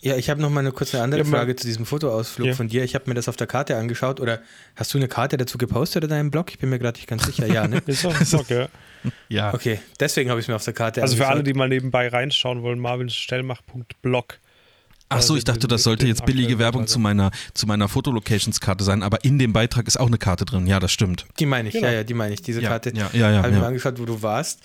Ja, 0.01 0.17
ich 0.17 0.29
habe 0.29 0.43
noch 0.43 0.51
mal 0.51 0.61
eine 0.61 0.73
kurze 0.73 1.01
andere 1.01 1.23
Ja, 1.23 1.27
Frage 1.27 1.57
zu 1.57 1.67
diesem 1.67 1.87
Fotoausflug 1.87 2.49
Ja. 2.49 2.55
von 2.55 2.69
dir. 2.69 2.85
Ich 2.85 2.95
habe 2.95 3.05
mir 3.09 3.15
das 3.15 3.27
auf 3.27 3.37
der 3.37 3.47
Karte 3.47 3.77
angeschaut. 3.77 4.21
Oder 4.21 4.43
hast 4.77 4.93
du 4.93 4.99
eine 4.99 5.09
Karte 5.09 5.39
dazu 5.39 5.57
gepostet 5.57 6.05
in 6.05 6.11
deinem 6.11 6.31
Blog? 6.31 6.51
Ich 6.51 6.59
bin 6.59 6.69
mir 6.69 6.79
gerade 6.79 6.99
nicht 6.99 7.09
ganz 7.09 7.25
sicher. 7.25 7.47
Ja, 7.47 7.67
ne? 7.67 7.81
Ist 7.87 8.05
auch 8.05 8.15
ein 8.19 8.27
Blog, 8.27 8.51
ja. 8.51 8.69
Ja, 9.31 9.55
Okay, 9.55 9.81
deswegen 10.01 10.29
habe 10.29 10.41
ich 10.41 10.45
es 10.45 10.49
mir 10.49 10.57
auf 10.57 10.65
der 10.65 10.75
Karte 10.75 11.01
Also 11.01 11.17
für 11.17 11.23
alle, 11.27 11.37
angeschaut. 11.41 11.47
die 11.47 11.59
mal 11.59 11.69
nebenbei 11.71 12.09
reinschauen 12.09 12.63
wollen, 12.63 12.79
marvinstellmach.blog. 12.81 14.39
Ach 15.11 15.21
so, 15.23 15.37
ich 15.37 15.45
dachte, 15.45 15.69
das 15.69 15.83
sollte 15.85 16.07
jetzt 16.07 16.25
billige 16.25 16.59
Werbung 16.59 16.87
zu 16.87 16.99
meiner, 16.99 17.31
zu 17.53 17.67
meiner 17.67 17.89
Fotolocations-Karte 17.89 18.83
sein, 18.85 19.03
aber 19.03 19.23
in 19.23 19.39
dem 19.39 19.53
Beitrag 19.53 19.87
ist 19.87 20.01
auch 20.01 20.07
eine 20.09 20.19
Karte 20.19 20.45
drin. 20.45 20.67
Ja, 20.67 20.81
das 20.81 20.91
stimmt. 20.93 21.27
Die 21.39 21.47
meine 21.47 21.69
ich, 21.69 21.75
Genau. 21.75 21.87
ja, 21.87 21.93
ja, 21.95 22.05
die 22.05 22.15
meine 22.15 22.35
ich. 22.35 22.43
Diese 22.43 22.61
Ja, 22.63 22.71
Karte 22.71 22.93
ja, 22.95 23.11
ja, 23.13 23.31
ja, 23.31 23.37
habe 23.39 23.49
ich 23.49 23.55
ja. 23.55 23.61
mir 23.61 23.67
angeschaut, 23.67 23.99
wo 24.01 24.07
du 24.07 24.23
warst. 24.23 24.61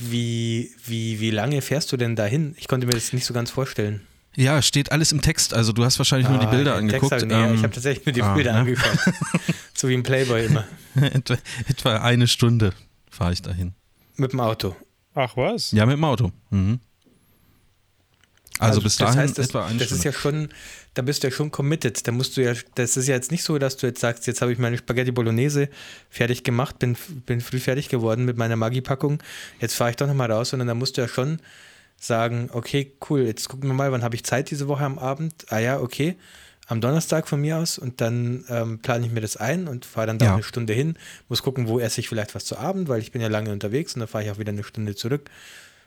Wie, 0.00 0.70
wie, 0.86 1.20
wie 1.20 1.30
lange 1.30 1.60
fährst 1.62 1.92
du 1.92 1.96
denn 1.96 2.16
dahin? 2.16 2.54
Ich 2.58 2.68
konnte 2.68 2.86
mir 2.86 2.92
das 2.92 3.12
nicht 3.12 3.24
so 3.26 3.34
ganz 3.34 3.50
vorstellen. 3.50 4.00
Ja, 4.36 4.62
steht 4.62 4.92
alles 4.92 5.12
im 5.12 5.20
Text. 5.20 5.52
Also 5.54 5.72
du 5.72 5.84
hast 5.84 5.98
wahrscheinlich 5.98 6.28
nur 6.28 6.38
die 6.38 6.46
Ah, 6.46 6.50
Bilder 6.50 6.78
Text 6.78 7.12
angeguckt. 7.12 7.22
ich, 7.22 7.28
nee, 7.28 7.34
Ähm, 7.34 7.54
ich 7.56 7.62
habe 7.62 7.74
tatsächlich 7.74 8.06
nur 8.06 8.12
die 8.12 8.22
ah, 8.22 8.34
Bilder 8.34 8.52
ne? 8.52 8.58
angeschaut. 8.60 8.98
so 9.74 9.88
wie 9.88 9.94
im 9.94 10.02
Playboy 10.02 10.46
immer. 10.46 10.64
etwa, 10.94 11.36
etwa 11.68 11.96
eine 11.98 12.28
Stunde 12.28 12.72
fahre 13.10 13.32
ich 13.32 13.42
dahin. 13.42 13.74
Mit 14.16 14.32
dem 14.32 14.40
Auto. 14.40 14.76
Ach 15.14 15.36
was? 15.36 15.72
Ja, 15.72 15.84
mit 15.84 15.96
dem 15.96 16.04
Auto. 16.04 16.30
Mhm. 16.50 16.78
Also, 18.58 18.82
bis 18.82 18.96
das 18.96 19.06
dahin 19.08 19.20
heißt, 19.22 19.38
das, 19.38 19.48
etwa 19.48 19.66
eine 19.66 19.78
das 19.78 19.86
Stunde. 19.88 19.98
ist 19.98 20.04
ja 20.04 20.12
schon, 20.12 20.48
da 20.94 21.02
bist 21.02 21.22
du 21.22 21.28
ja 21.28 21.32
schon 21.32 21.50
committed. 21.50 22.06
Da 22.06 22.12
musst 22.12 22.36
du 22.36 22.42
ja, 22.42 22.52
das 22.74 22.96
ist 22.96 23.06
ja 23.06 23.14
jetzt 23.14 23.30
nicht 23.30 23.44
so, 23.44 23.58
dass 23.58 23.76
du 23.76 23.86
jetzt 23.86 24.00
sagst, 24.00 24.26
jetzt 24.26 24.42
habe 24.42 24.52
ich 24.52 24.58
meine 24.58 24.76
Spaghetti 24.76 25.12
Bolognese 25.12 25.68
fertig 26.08 26.42
gemacht, 26.44 26.78
bin, 26.78 26.96
bin 27.26 27.40
früh 27.40 27.58
fertig 27.60 27.88
geworden 27.88 28.24
mit 28.24 28.36
meiner 28.36 28.56
Maggi-Packung, 28.56 29.22
jetzt 29.60 29.74
fahre 29.74 29.90
ich 29.90 29.96
doch 29.96 30.06
nochmal 30.06 30.30
raus, 30.32 30.50
sondern 30.50 30.68
da 30.68 30.74
musst 30.74 30.96
du 30.96 31.00
ja 31.02 31.08
schon 31.08 31.40
sagen, 31.98 32.48
okay, 32.52 32.92
cool, 33.08 33.20
jetzt 33.22 33.48
gucken 33.48 33.68
wir 33.68 33.74
mal, 33.74 33.92
wann 33.92 34.02
habe 34.02 34.14
ich 34.14 34.24
Zeit 34.24 34.50
diese 34.50 34.68
Woche 34.68 34.84
am 34.84 34.98
Abend? 34.98 35.46
Ah 35.48 35.58
ja, 35.58 35.80
okay, 35.80 36.16
am 36.66 36.80
Donnerstag 36.80 37.28
von 37.28 37.40
mir 37.40 37.58
aus 37.58 37.78
und 37.78 38.00
dann 38.00 38.44
ähm, 38.48 38.78
plane 38.78 39.04
ich 39.04 39.12
mir 39.12 39.20
das 39.20 39.36
ein 39.36 39.68
und 39.68 39.84
fahre 39.84 40.06
dann 40.06 40.18
da 40.18 40.26
Ja. 40.26 40.34
eine 40.34 40.42
Stunde 40.42 40.72
hin, 40.72 40.96
muss 41.28 41.42
gucken, 41.42 41.68
wo 41.68 41.78
esse 41.80 42.00
ich 42.00 42.08
vielleicht 42.08 42.34
was 42.34 42.44
zu 42.44 42.56
Abend, 42.58 42.88
weil 42.88 43.00
ich 43.00 43.12
bin 43.12 43.20
ja 43.20 43.28
lange 43.28 43.52
unterwegs 43.52 43.94
und 43.94 44.00
dann 44.00 44.08
fahre 44.08 44.24
ich 44.24 44.30
auch 44.30 44.38
wieder 44.38 44.52
eine 44.52 44.64
Stunde 44.64 44.94
zurück. 44.94 45.30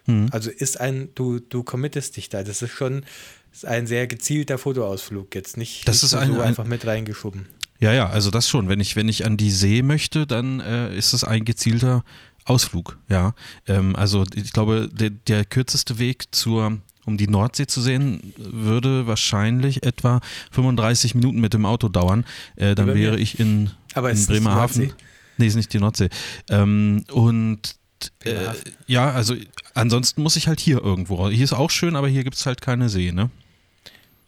Mhm. 0.06 0.28
Also 0.32 0.50
ist 0.50 0.80
ein, 0.80 1.10
du, 1.16 1.40
du 1.40 1.64
committest 1.64 2.18
dich 2.18 2.30
da. 2.30 2.44
Das 2.44 2.62
ist 2.62 2.72
schon 2.72 3.06
ist 3.52 3.66
ein 3.66 3.86
sehr 3.88 4.08
gezielter 4.08 4.58
Fotoausflug 4.58 5.36
jetzt, 5.36 5.58
nicht, 5.58 5.88
Das 5.88 5.98
nicht 5.98 6.04
ist 6.06 6.10
so 6.12 6.18
ein- 6.18 6.32
ein- 6.34 6.42
einfach 6.42 6.66
mit 6.66 6.86
reingeschoben. 6.88 7.46
Ja, 7.80 7.92
ja, 7.94 8.10
also 8.10 8.32
das 8.32 8.48
schon. 8.50 8.68
Wenn 8.70 8.80
ich, 8.80 8.96
wenn 8.96 9.08
ich 9.10 9.26
an 9.26 9.38
die 9.38 9.52
See 9.52 9.82
möchte, 9.84 10.26
dann 10.26 10.60
äh, 10.60 10.96
ist 10.98 11.14
es 11.14 11.24
ein 11.24 11.44
gezielter 11.46 12.04
Ausflug, 12.46 12.98
ja. 13.10 13.34
Ähm, 13.68 13.96
also 13.96 14.24
ich 14.36 14.54
glaube, 14.54 14.90
der, 14.92 15.10
der 15.12 15.46
kürzeste 15.46 16.00
Weg 16.00 16.34
zur, 16.34 16.78
um 17.06 17.18
die 17.18 17.28
Nordsee 17.28 17.68
zu 17.68 17.82
sehen, 17.82 18.34
würde 18.38 19.06
wahrscheinlich 19.08 19.84
etwa 19.86 20.20
35 20.52 21.14
Minuten 21.16 21.40
mit 21.42 21.54
dem 21.54 21.66
Auto 21.66 21.90
dauern. 21.90 22.26
Äh, 22.56 22.74
dann 22.76 22.88
wäre 22.96 23.18
ich 23.20 23.40
in, 23.40 23.70
Aber 23.94 24.10
in 24.10 24.14
es 24.16 24.22
ist 24.22 24.30
die 24.30 24.34
Bremerhaven. 24.34 24.94
Nee, 25.38 25.48
ist 25.48 25.56
nicht 25.56 25.74
die 25.74 25.80
Nordsee. 25.80 26.10
Ähm, 26.50 27.04
und 27.12 27.76
äh, 28.24 28.54
ja, 28.88 29.12
also 29.12 29.36
ansonsten 29.74 30.22
muss 30.22 30.36
ich 30.36 30.48
halt 30.48 30.60
hier 30.60 30.82
irgendwo 30.82 31.16
raus. 31.16 31.32
Hier 31.34 31.44
ist 31.44 31.54
auch 31.54 31.70
schön, 31.70 31.96
aber 31.96 32.08
hier 32.08 32.24
gibt 32.24 32.36
es 32.36 32.46
halt 32.46 32.62
keine 32.62 32.90
See, 32.90 33.12
ne? 33.12 33.30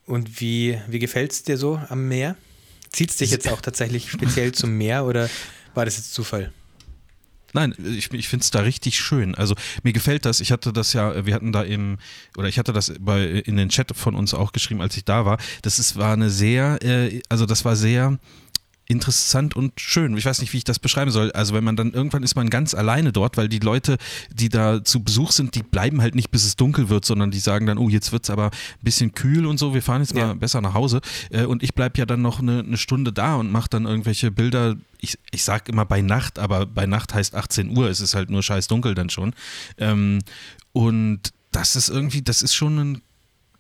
Und 0.05 0.39
wie, 0.39 0.79
wie 0.87 0.99
gefällt 0.99 1.31
es 1.31 1.43
dir 1.43 1.57
so 1.57 1.81
am 1.89 2.07
Meer? 2.07 2.35
Zieht 2.91 3.09
es 3.09 3.17
dich 3.17 3.31
jetzt 3.31 3.47
auch 3.49 3.61
tatsächlich 3.61 4.09
speziell 4.09 4.51
zum 4.53 4.77
Meer 4.77 5.05
oder 5.05 5.29
war 5.73 5.85
das 5.85 5.97
jetzt 5.97 6.13
Zufall? 6.13 6.51
Nein, 7.53 7.73
ich, 7.77 8.11
ich 8.11 8.27
finde 8.27 8.43
es 8.43 8.51
da 8.51 8.59
richtig 8.59 8.99
schön. 8.99 9.33
Also 9.33 9.55
mir 9.81 9.93
gefällt 9.93 10.25
das. 10.25 10.41
Ich 10.41 10.51
hatte 10.51 10.73
das 10.73 10.91
ja, 10.91 11.25
wir 11.25 11.33
hatten 11.33 11.53
da 11.53 11.63
im, 11.63 11.97
oder 12.37 12.49
ich 12.49 12.59
hatte 12.59 12.73
das 12.73 12.93
bei, 12.99 13.23
in 13.25 13.55
den 13.55 13.69
Chat 13.69 13.95
von 13.95 14.13
uns 14.13 14.33
auch 14.33 14.51
geschrieben, 14.51 14.81
als 14.81 14.97
ich 14.97 15.05
da 15.05 15.25
war. 15.25 15.37
Das 15.61 15.79
ist, 15.79 15.95
war 15.95 16.13
eine 16.13 16.29
sehr, 16.29 16.77
äh, 16.83 17.21
also 17.29 17.45
das 17.45 17.63
war 17.63 17.77
sehr 17.77 18.19
interessant 18.87 19.55
und 19.55 19.79
schön. 19.79 20.15
Ich 20.17 20.25
weiß 20.25 20.39
nicht, 20.41 20.53
wie 20.53 20.57
ich 20.57 20.63
das 20.63 20.79
beschreiben 20.79 21.09
soll. 21.11 21.31
Also 21.31 21.53
wenn 21.53 21.63
man 21.63 21.75
dann 21.75 21.91
irgendwann 21.91 22.23
ist 22.23 22.35
man 22.35 22.49
ganz 22.49 22.73
alleine 22.73 23.11
dort, 23.11 23.35
weil 23.37 23.49
die 23.49 23.59
Leute, 23.59 23.97
die 24.31 24.49
da 24.49 24.83
zu 24.83 25.03
Besuch 25.03 25.31
sind, 25.31 25.55
die 25.55 25.63
bleiben 25.63 26.01
halt 26.01 26.13
nicht, 26.15 26.29
bis 26.31 26.45
es 26.45 26.55
dunkel 26.55 26.89
wird, 26.89 27.03
sondern 27.05 27.31
die 27.31 27.39
sagen 27.39 27.65
dann, 27.65 27.77
oh, 27.77 27.89
jetzt 27.89 28.11
wird 28.11 28.23
es 28.25 28.29
aber 28.29 28.45
ein 28.47 28.83
bisschen 28.83 29.13
kühl 29.13 29.45
und 29.47 29.57
so, 29.57 29.73
wir 29.73 29.81
fahren 29.81 30.01
jetzt 30.01 30.15
Ja. 30.15 30.27
mal 30.27 30.35
besser 30.35 30.61
nach 30.61 30.73
Hause. 30.73 31.01
Äh, 31.31 31.45
Und 31.45 31.63
ich 31.63 31.73
bleibe 31.73 31.97
ja 31.97 32.05
dann 32.05 32.21
noch 32.21 32.39
eine, 32.39 32.59
eine 32.59 32.77
Stunde 32.77 33.11
da 33.11 33.35
und 33.35 33.51
mache 33.51 33.69
dann 33.69 33.85
irgendwelche 33.85 34.29
Bilder. 34.31 34.75
Ich, 34.99 35.17
ich 35.31 35.43
sage 35.43 35.71
immer 35.71 35.85
bei 35.85 36.01
Nacht, 36.01 36.37
aber 36.39 36.65
bei 36.65 36.85
Nacht 36.85 37.13
heißt 37.13 37.35
18 37.35 37.75
Uhr, 37.75 37.89
es 37.89 37.99
ist 38.01 38.13
halt 38.15 38.29
nur 38.29 38.43
scheiß 38.43 38.67
dunkel 38.67 38.93
dann 38.93 39.09
schon. 39.09 39.33
Ähm, 39.77 40.19
und 40.73 41.21
das 41.51 41.75
ist 41.75 41.89
irgendwie, 41.89 42.21
das 42.21 42.41
ist 42.41 42.53
schon 42.53 42.77
ein 42.77 43.01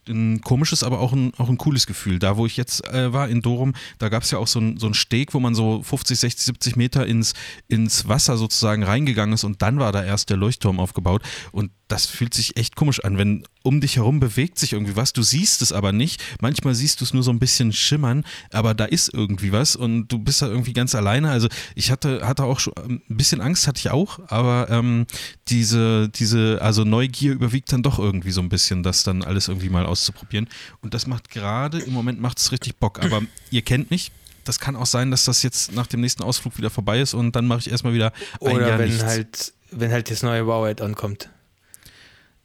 ein 0.07 0.41
komisches, 0.41 0.83
aber 0.83 0.99
auch 0.99 1.13
ein, 1.13 1.33
auch 1.37 1.49
ein 1.49 1.57
cooles 1.57 1.87
Gefühl. 1.87 2.19
Da, 2.19 2.37
wo 2.37 2.45
ich 2.45 2.57
jetzt 2.57 2.85
äh, 2.87 3.13
war, 3.13 3.29
in 3.29 3.41
Dorum, 3.41 3.73
da 3.97 4.09
gab 4.09 4.23
es 4.23 4.31
ja 4.31 4.37
auch 4.37 4.47
so 4.47 4.59
ein, 4.59 4.77
so 4.77 4.87
ein 4.87 4.93
Steg, 4.93 5.33
wo 5.33 5.39
man 5.39 5.55
so 5.55 5.81
50, 5.83 6.19
60, 6.19 6.45
70 6.45 6.75
Meter 6.75 7.05
ins, 7.05 7.33
ins 7.67 8.07
Wasser 8.07 8.37
sozusagen 8.37 8.83
reingegangen 8.83 9.33
ist 9.33 9.43
und 9.43 9.61
dann 9.61 9.79
war 9.79 9.91
da 9.91 10.03
erst 10.03 10.29
der 10.29 10.37
Leuchtturm 10.37 10.79
aufgebaut. 10.79 11.21
Und 11.51 11.71
das 11.87 12.05
fühlt 12.07 12.33
sich 12.33 12.57
echt 12.57 12.75
komisch 12.75 13.03
an, 13.03 13.17
wenn 13.17 13.43
um 13.61 13.81
dich 13.81 13.97
herum 13.97 14.19
bewegt 14.19 14.57
sich 14.59 14.73
irgendwie 14.73 14.95
was, 14.95 15.13
du 15.13 15.21
siehst 15.23 15.61
es 15.61 15.71
aber 15.71 15.91
nicht. 15.91 16.21
Manchmal 16.41 16.75
siehst 16.75 17.01
du 17.01 17.05
es 17.05 17.13
nur 17.13 17.23
so 17.23 17.31
ein 17.31 17.39
bisschen 17.39 17.73
schimmern, 17.73 18.23
aber 18.51 18.73
da 18.73 18.85
ist 18.85 19.13
irgendwie 19.13 19.51
was 19.51 19.75
und 19.75 20.07
du 20.07 20.19
bist 20.19 20.41
da 20.41 20.47
irgendwie 20.47 20.73
ganz 20.73 20.95
alleine. 20.95 21.29
Also 21.29 21.47
ich 21.75 21.91
hatte, 21.91 22.25
hatte 22.27 22.43
auch 22.43 22.59
schon 22.59 22.73
ein 22.77 23.01
bisschen 23.07 23.41
Angst, 23.41 23.67
hatte 23.67 23.79
ich 23.79 23.89
auch, 23.91 24.19
aber 24.27 24.67
ähm, 24.69 25.05
diese, 25.47 26.09
diese, 26.09 26.59
also 26.61 26.83
Neugier 26.83 27.33
überwiegt 27.33 27.71
dann 27.71 27.83
doch 27.83 27.99
irgendwie 27.99 28.31
so 28.31 28.41
ein 28.41 28.49
bisschen, 28.49 28.83
das 28.83 29.03
dann 29.03 29.23
alles 29.23 29.47
irgendwie 29.47 29.69
mal 29.69 29.85
auszuprobieren. 29.85 30.47
Und 30.81 30.93
das 30.93 31.07
macht 31.07 31.29
gerade, 31.29 31.79
im 31.79 31.93
Moment 31.93 32.19
macht 32.19 32.39
es 32.39 32.51
richtig 32.51 32.77
Bock. 32.77 33.03
Aber 33.03 33.21
ihr 33.51 33.61
kennt 33.61 33.91
mich. 33.91 34.11
Das 34.43 34.59
kann 34.59 34.75
auch 34.75 34.85
sein, 34.85 35.09
dass 35.09 35.25
das 35.25 35.41
jetzt 35.41 35.73
nach 35.73 35.87
dem 35.87 36.01
nächsten 36.01 36.21
Ausflug 36.21 36.57
wieder 36.57 36.69
vorbei 36.69 37.01
ist 37.01 37.15
und 37.15 37.35
dann 37.35 37.47
mache 37.47 37.59
ich 37.59 37.71
erstmal 37.71 37.93
wieder 37.93 38.13
ein 38.41 38.55
Oder 38.55 38.67
Jahr 38.67 38.79
wenn 38.79 38.89
nichts. 38.89 39.03
halt, 39.03 39.53
wenn 39.71 39.91
halt 39.91 40.11
das 40.11 40.21
neue 40.21 40.45
Wow 40.45 40.79
ankommt. 40.81 41.23
Ja, 41.23 41.34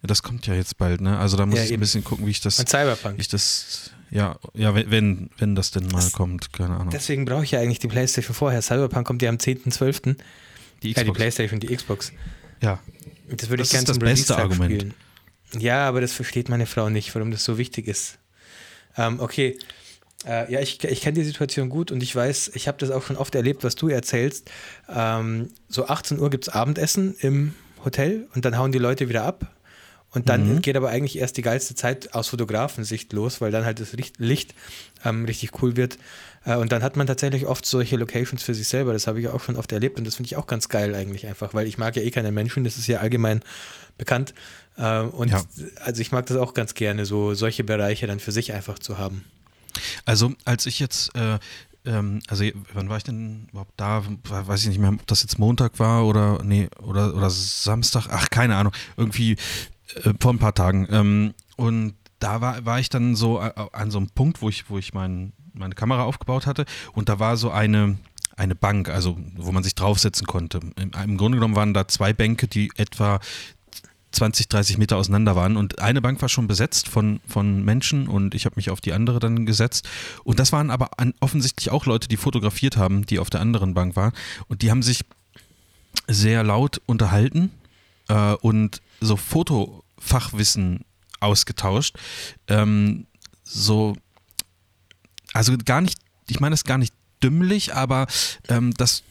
das 0.02 0.22
kommt 0.22 0.46
ja 0.46 0.54
jetzt 0.54 0.76
bald, 0.78 1.00
ne? 1.00 1.18
Also 1.18 1.36
da 1.36 1.46
muss 1.46 1.58
Ja, 1.58 1.64
ich 1.64 1.72
ein 1.72 1.80
bisschen 1.80 2.04
gucken, 2.04 2.26
wie 2.26 2.30
ich 2.30 2.40
das, 2.40 2.58
Ein 2.58 2.66
Cyberpunk. 2.66 3.18
ich 3.18 3.28
das, 3.28 3.90
ja, 4.10 4.36
ja, 4.54 4.74
wenn- 4.74 5.30
wenn, 5.38 5.54
das 5.54 5.70
denn 5.70 5.84
mal 5.86 6.00
Das- 6.00 6.12
kommt, 6.12 6.52
keine 6.52 6.74
Ahnung. 6.76 6.90
Deswegen 6.90 7.24
brauche 7.24 7.44
ich 7.44 7.50
ja 7.52 7.60
eigentlich 7.60 7.78
die 7.80 7.88
Playstation 7.88 8.34
vorher. 8.34 8.62
Cyberpunk 8.62 9.06
kommt 9.06 9.22
ja 9.22 9.28
am 9.28 9.38
10.12. 9.38 10.16
Die 10.82 10.88
Ja, 10.88 10.94
die 10.94 11.00
Xbox. 11.02 11.16
Playstation, 11.18 11.60
die 11.60 11.74
Xbox. 11.76 12.12
Ja, 12.62 12.78
Das 13.28 13.48
würde 13.48 13.62
Das 13.62 13.68
ich 13.68 13.72
gerne 13.72 13.82
ist 13.82 13.88
das 13.88 13.96
zum 13.96 14.04
beste 14.04 14.36
Argument. 14.36 14.72
spielen. 14.82 14.94
Ja, 15.62 15.86
aber 15.88 16.00
das 16.00 16.12
versteht 16.12 16.48
meine 16.48 16.66
Frau 16.66 16.88
nicht, 16.90 17.14
warum 17.14 17.30
das 17.30 17.44
so 17.44 17.58
wichtig 17.58 17.86
ist. 17.88 18.18
Ähm, 18.96 19.20
okay. 19.20 19.56
Äh, 20.26 20.52
ja, 20.52 20.60
ich, 20.60 20.82
ich 20.84 21.00
kenne 21.00 21.14
die 21.18 21.24
Situation 21.24 21.68
gut 21.70 21.90
und 21.92 22.02
ich 22.02 22.14
weiß, 22.14 22.50
ich 22.54 22.68
habe 22.68 22.76
das 22.78 22.90
auch 22.90 23.02
schon 23.04 23.16
oft 23.16 23.34
erlebt, 23.34 23.64
was 23.64 23.74
du 23.74 23.88
erzählst. 23.88 24.50
Ähm, 24.88 25.48
so 25.68 25.86
18 25.86 26.18
Uhr 26.18 26.28
gibt 26.28 26.48
es 26.48 26.52
Abendessen 26.54 27.14
im 27.20 27.54
Hotel 27.84 28.28
und 28.34 28.44
dann 28.44 28.58
hauen 28.58 28.72
die 28.72 28.78
Leute 28.78 29.08
wieder 29.08 29.24
ab. 29.24 29.50
Und 30.12 30.28
dann 30.28 30.54
Mhm. 30.56 30.62
geht 30.62 30.76
aber 30.76 30.88
eigentlich 30.90 31.18
erst 31.18 31.36
die 31.36 31.42
geilste 31.42 31.74
Zeit 31.76 32.14
aus 32.14 32.28
Fotografensicht 32.28 33.12
los, 33.12 33.40
weil 33.40 33.52
dann 33.52 33.64
halt 33.64 33.78
das 33.78 33.92
Licht, 33.92 34.16
Licht 34.18 34.54
ähm, 35.04 35.24
richtig 35.24 35.62
cool 35.62 35.76
wird. 35.76 35.98
Äh, 36.44 36.56
und 36.56 36.72
dann 36.72 36.82
hat 36.82 36.96
man 36.96 37.06
tatsächlich 37.06 37.46
oft 37.46 37.64
solche 37.64 37.96
Locations 37.96 38.42
für 38.42 38.54
sich 38.54 38.66
selber. 38.66 38.92
Das 38.92 39.06
habe 39.06 39.20
ich 39.20 39.28
auch 39.28 39.40
schon 39.40 39.56
oft 39.56 39.70
erlebt 39.70 39.98
und 39.98 40.04
das 40.06 40.16
finde 40.16 40.26
ich 40.26 40.36
auch 40.36 40.46
ganz 40.48 40.68
geil 40.68 40.94
eigentlich 40.96 41.26
einfach, 41.28 41.54
weil 41.54 41.66
ich 41.68 41.78
mag 41.78 41.94
ja 41.96 42.02
eh 42.02 42.10
keine 42.10 42.32
Menschen, 42.32 42.64
das 42.64 42.76
ist 42.76 42.88
ja 42.88 42.98
allgemein 42.98 43.40
bekannt. 43.98 44.34
Äh, 44.76 45.00
und 45.02 45.30
Ja. 45.30 45.44
also 45.84 46.00
ich 46.00 46.10
mag 46.10 46.26
das 46.26 46.36
auch 46.38 46.54
ganz 46.54 46.74
gerne, 46.74 47.06
so 47.06 47.34
solche 47.34 47.62
Bereiche 47.62 48.06
dann 48.08 48.18
für 48.18 48.32
sich 48.32 48.52
einfach 48.52 48.78
zu 48.80 48.98
haben. 48.98 49.24
Also 50.06 50.32
als 50.44 50.66
ich 50.66 50.80
jetzt, 50.80 51.14
äh, 51.14 51.38
ähm, 51.84 52.20
also 52.26 52.44
wann 52.74 52.88
war 52.88 52.96
ich 52.96 53.04
denn 53.04 53.46
überhaupt 53.52 53.74
da? 53.76 54.02
Weiß 54.24 54.62
ich 54.62 54.68
nicht 54.68 54.78
mehr, 54.80 54.90
ob 54.90 55.06
das 55.06 55.22
jetzt 55.22 55.38
Montag 55.38 55.78
war 55.78 56.04
oder 56.04 56.42
nee, 56.42 56.68
oder, 56.82 57.14
oder 57.14 57.30
Samstag, 57.30 58.08
ach, 58.10 58.28
keine 58.30 58.56
Ahnung, 58.56 58.72
irgendwie 58.96 59.36
vor 60.20 60.32
ein 60.32 60.38
paar 60.38 60.54
Tagen. 60.54 60.86
Ähm, 60.90 61.34
und 61.56 61.94
da 62.18 62.40
war, 62.40 62.64
war 62.64 62.78
ich 62.78 62.88
dann 62.88 63.16
so 63.16 63.40
äh, 63.40 63.52
an 63.72 63.90
so 63.90 63.98
einem 63.98 64.08
Punkt, 64.08 64.42
wo 64.42 64.48
ich, 64.48 64.70
wo 64.70 64.78
ich 64.78 64.94
mein, 64.94 65.32
meine 65.52 65.74
Kamera 65.74 66.04
aufgebaut 66.04 66.46
hatte 66.46 66.64
und 66.92 67.08
da 67.08 67.18
war 67.18 67.36
so 67.36 67.50
eine, 67.50 67.98
eine 68.36 68.54
Bank, 68.54 68.88
also 68.88 69.18
wo 69.36 69.52
man 69.52 69.62
sich 69.62 69.74
draufsetzen 69.74 70.26
konnte. 70.26 70.60
Im, 70.76 70.92
Im 70.92 71.16
Grunde 71.16 71.36
genommen 71.36 71.56
waren 71.56 71.74
da 71.74 71.88
zwei 71.88 72.12
Bänke, 72.12 72.46
die 72.46 72.70
etwa 72.76 73.20
20, 74.12 74.48
30 74.48 74.78
Meter 74.78 74.96
auseinander 74.96 75.36
waren 75.36 75.56
und 75.56 75.78
eine 75.80 76.02
Bank 76.02 76.20
war 76.20 76.28
schon 76.28 76.46
besetzt 76.46 76.88
von, 76.88 77.20
von 77.26 77.64
Menschen 77.64 78.08
und 78.08 78.34
ich 78.34 78.44
habe 78.44 78.56
mich 78.56 78.70
auf 78.70 78.80
die 78.80 78.92
andere 78.92 79.20
dann 79.20 79.46
gesetzt 79.46 79.88
und 80.24 80.40
das 80.40 80.52
waren 80.52 80.70
aber 80.70 80.98
an, 80.98 81.14
offensichtlich 81.20 81.70
auch 81.70 81.86
Leute, 81.86 82.08
die 82.08 82.16
fotografiert 82.16 82.76
haben, 82.76 83.06
die 83.06 83.18
auf 83.18 83.30
der 83.30 83.40
anderen 83.40 83.74
Bank 83.74 83.96
waren 83.96 84.12
und 84.48 84.62
die 84.62 84.70
haben 84.70 84.82
sich 84.82 85.02
sehr 86.08 86.42
laut 86.42 86.80
unterhalten 86.86 87.52
äh, 88.08 88.34
und 88.34 88.82
so 89.00 89.16
Fotofachwissen 89.16 90.84
ausgetauscht. 91.20 91.96
Ähm, 92.48 93.06
so, 93.44 93.96
also 95.32 95.56
gar 95.64 95.80
nicht, 95.80 95.98
ich 96.28 96.40
meine 96.40 96.54
das 96.54 96.64
gar 96.64 96.78
nicht 96.78 96.94
dümmlich, 97.22 97.74
aber 97.74 98.06
ähm, 98.48 98.72
das, 98.74 99.02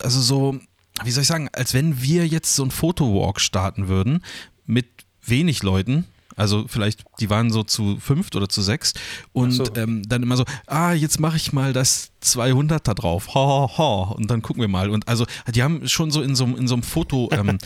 also 0.00 0.20
so, 0.20 0.60
wie 1.04 1.10
soll 1.10 1.22
ich 1.22 1.28
sagen, 1.28 1.48
als 1.52 1.74
wenn 1.74 2.02
wir 2.02 2.26
jetzt 2.26 2.54
so 2.54 2.64
ein 2.64 2.70
Fotowalk 2.70 3.40
starten 3.40 3.88
würden 3.88 4.24
mit 4.66 4.86
wenig 5.22 5.62
Leuten, 5.62 6.06
Also 6.40 6.64
vielleicht, 6.66 7.04
die 7.20 7.28
waren 7.28 7.50
so 7.50 7.62
zu 7.64 7.98
fünft 8.00 8.34
oder 8.34 8.48
zu 8.48 8.62
sechs 8.62 8.94
und 9.34 9.50
so. 9.52 9.64
ähm, 9.76 10.02
dann 10.08 10.22
immer 10.22 10.38
so, 10.38 10.46
ah, 10.66 10.94
jetzt 10.94 11.20
mache 11.20 11.36
ich 11.36 11.52
mal 11.52 11.74
das 11.74 12.12
200 12.20 12.88
da 12.88 12.94
drauf, 12.94 13.34
ha, 13.34 13.40
ha, 13.40 13.78
ha, 13.78 14.14
und 14.14 14.30
dann 14.30 14.40
gucken 14.40 14.62
wir 14.62 14.68
mal. 14.68 14.88
Und 14.88 15.06
also, 15.06 15.26
die 15.48 15.62
haben 15.62 15.86
schon 15.86 16.10
so 16.10 16.22
in 16.22 16.34
so, 16.34 16.46
in 16.46 16.66
so 16.66 16.74
einem 16.74 16.82
Foto, 16.82 17.28
ähm, 17.32 17.58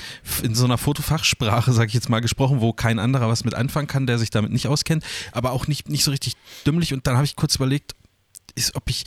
in 0.42 0.56
so 0.56 0.64
einer 0.64 0.76
Fotofachsprache, 0.76 1.72
sag 1.72 1.86
ich 1.86 1.94
jetzt 1.94 2.08
mal, 2.08 2.18
gesprochen, 2.18 2.60
wo 2.60 2.72
kein 2.72 2.98
anderer 2.98 3.28
was 3.28 3.44
mit 3.44 3.54
anfangen 3.54 3.86
kann, 3.86 4.08
der 4.08 4.18
sich 4.18 4.30
damit 4.30 4.50
nicht 4.50 4.66
auskennt, 4.66 5.04
aber 5.30 5.52
auch 5.52 5.68
nicht, 5.68 5.88
nicht 5.88 6.02
so 6.02 6.10
richtig 6.10 6.34
dümmlich. 6.66 6.92
Und 6.92 7.06
dann 7.06 7.14
habe 7.14 7.26
ich 7.26 7.36
kurz 7.36 7.54
überlegt, 7.54 7.94
ist, 8.56 8.74
ob 8.74 8.90
ich, 8.90 9.04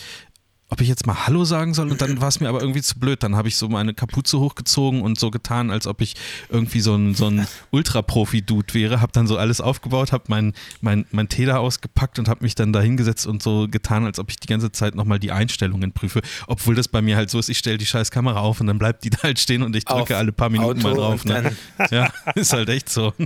ob 0.69 0.81
ich 0.81 0.89
jetzt 0.89 1.07
mal 1.07 1.25
Hallo 1.25 1.45
sagen 1.45 1.73
soll 1.73 1.89
und 1.89 2.01
dann 2.01 2.19
war 2.19 2.27
es 2.27 2.41
mir 2.41 2.49
aber 2.49 2.59
irgendwie 2.59 2.81
zu 2.81 2.99
blöd. 2.99 3.23
Dann 3.23 3.37
habe 3.37 3.47
ich 3.47 3.55
so 3.55 3.69
meine 3.69 3.93
Kapuze 3.93 4.37
hochgezogen 4.39 5.01
und 5.01 5.17
so 5.17 5.31
getan, 5.31 5.71
als 5.71 5.87
ob 5.87 6.01
ich 6.01 6.15
irgendwie 6.49 6.81
so 6.81 6.93
ein, 6.93 7.15
so 7.15 7.27
ein 7.27 7.47
Ultra-Profi-Dude 7.71 8.73
wäre. 8.73 8.99
Habe 8.99 9.13
dann 9.13 9.27
so 9.27 9.37
alles 9.37 9.61
aufgebaut, 9.61 10.11
habe 10.11 10.25
mein, 10.27 10.53
mein, 10.81 11.05
mein 11.11 11.29
Tee 11.29 11.45
da 11.45 11.57
ausgepackt 11.57 12.19
und 12.19 12.27
habe 12.27 12.43
mich 12.43 12.55
dann 12.55 12.73
da 12.73 12.81
hingesetzt 12.81 13.25
und 13.27 13.41
so 13.41 13.67
getan, 13.69 14.05
als 14.05 14.19
ob 14.19 14.29
ich 14.29 14.37
die 14.37 14.47
ganze 14.47 14.71
Zeit 14.73 14.95
nochmal 14.95 15.19
die 15.19 15.31
Einstellungen 15.31 15.93
prüfe. 15.93 16.21
Obwohl 16.47 16.75
das 16.75 16.89
bei 16.89 17.01
mir 17.01 17.15
halt 17.15 17.29
so 17.29 17.39
ist, 17.39 17.47
ich 17.47 17.59
stelle 17.59 17.77
die 17.77 17.85
scheiß 17.85 18.11
Kamera 18.11 18.41
auf 18.41 18.59
und 18.59 18.67
dann 18.67 18.77
bleibt 18.77 19.05
die 19.05 19.09
da 19.09 19.23
halt 19.23 19.39
stehen 19.39 19.63
und 19.63 19.73
ich 19.73 19.85
drücke 19.85 20.15
Auf 20.15 20.19
alle 20.19 20.33
paar 20.33 20.49
Minuten 20.49 20.79
Auto 20.79 20.89
mal 20.89 20.95
drauf. 20.95 21.23
Ne? 21.23 21.55
Ja, 21.91 22.11
ist 22.35 22.51
halt 22.51 22.67
echt 22.69 22.89
so. 22.89 23.13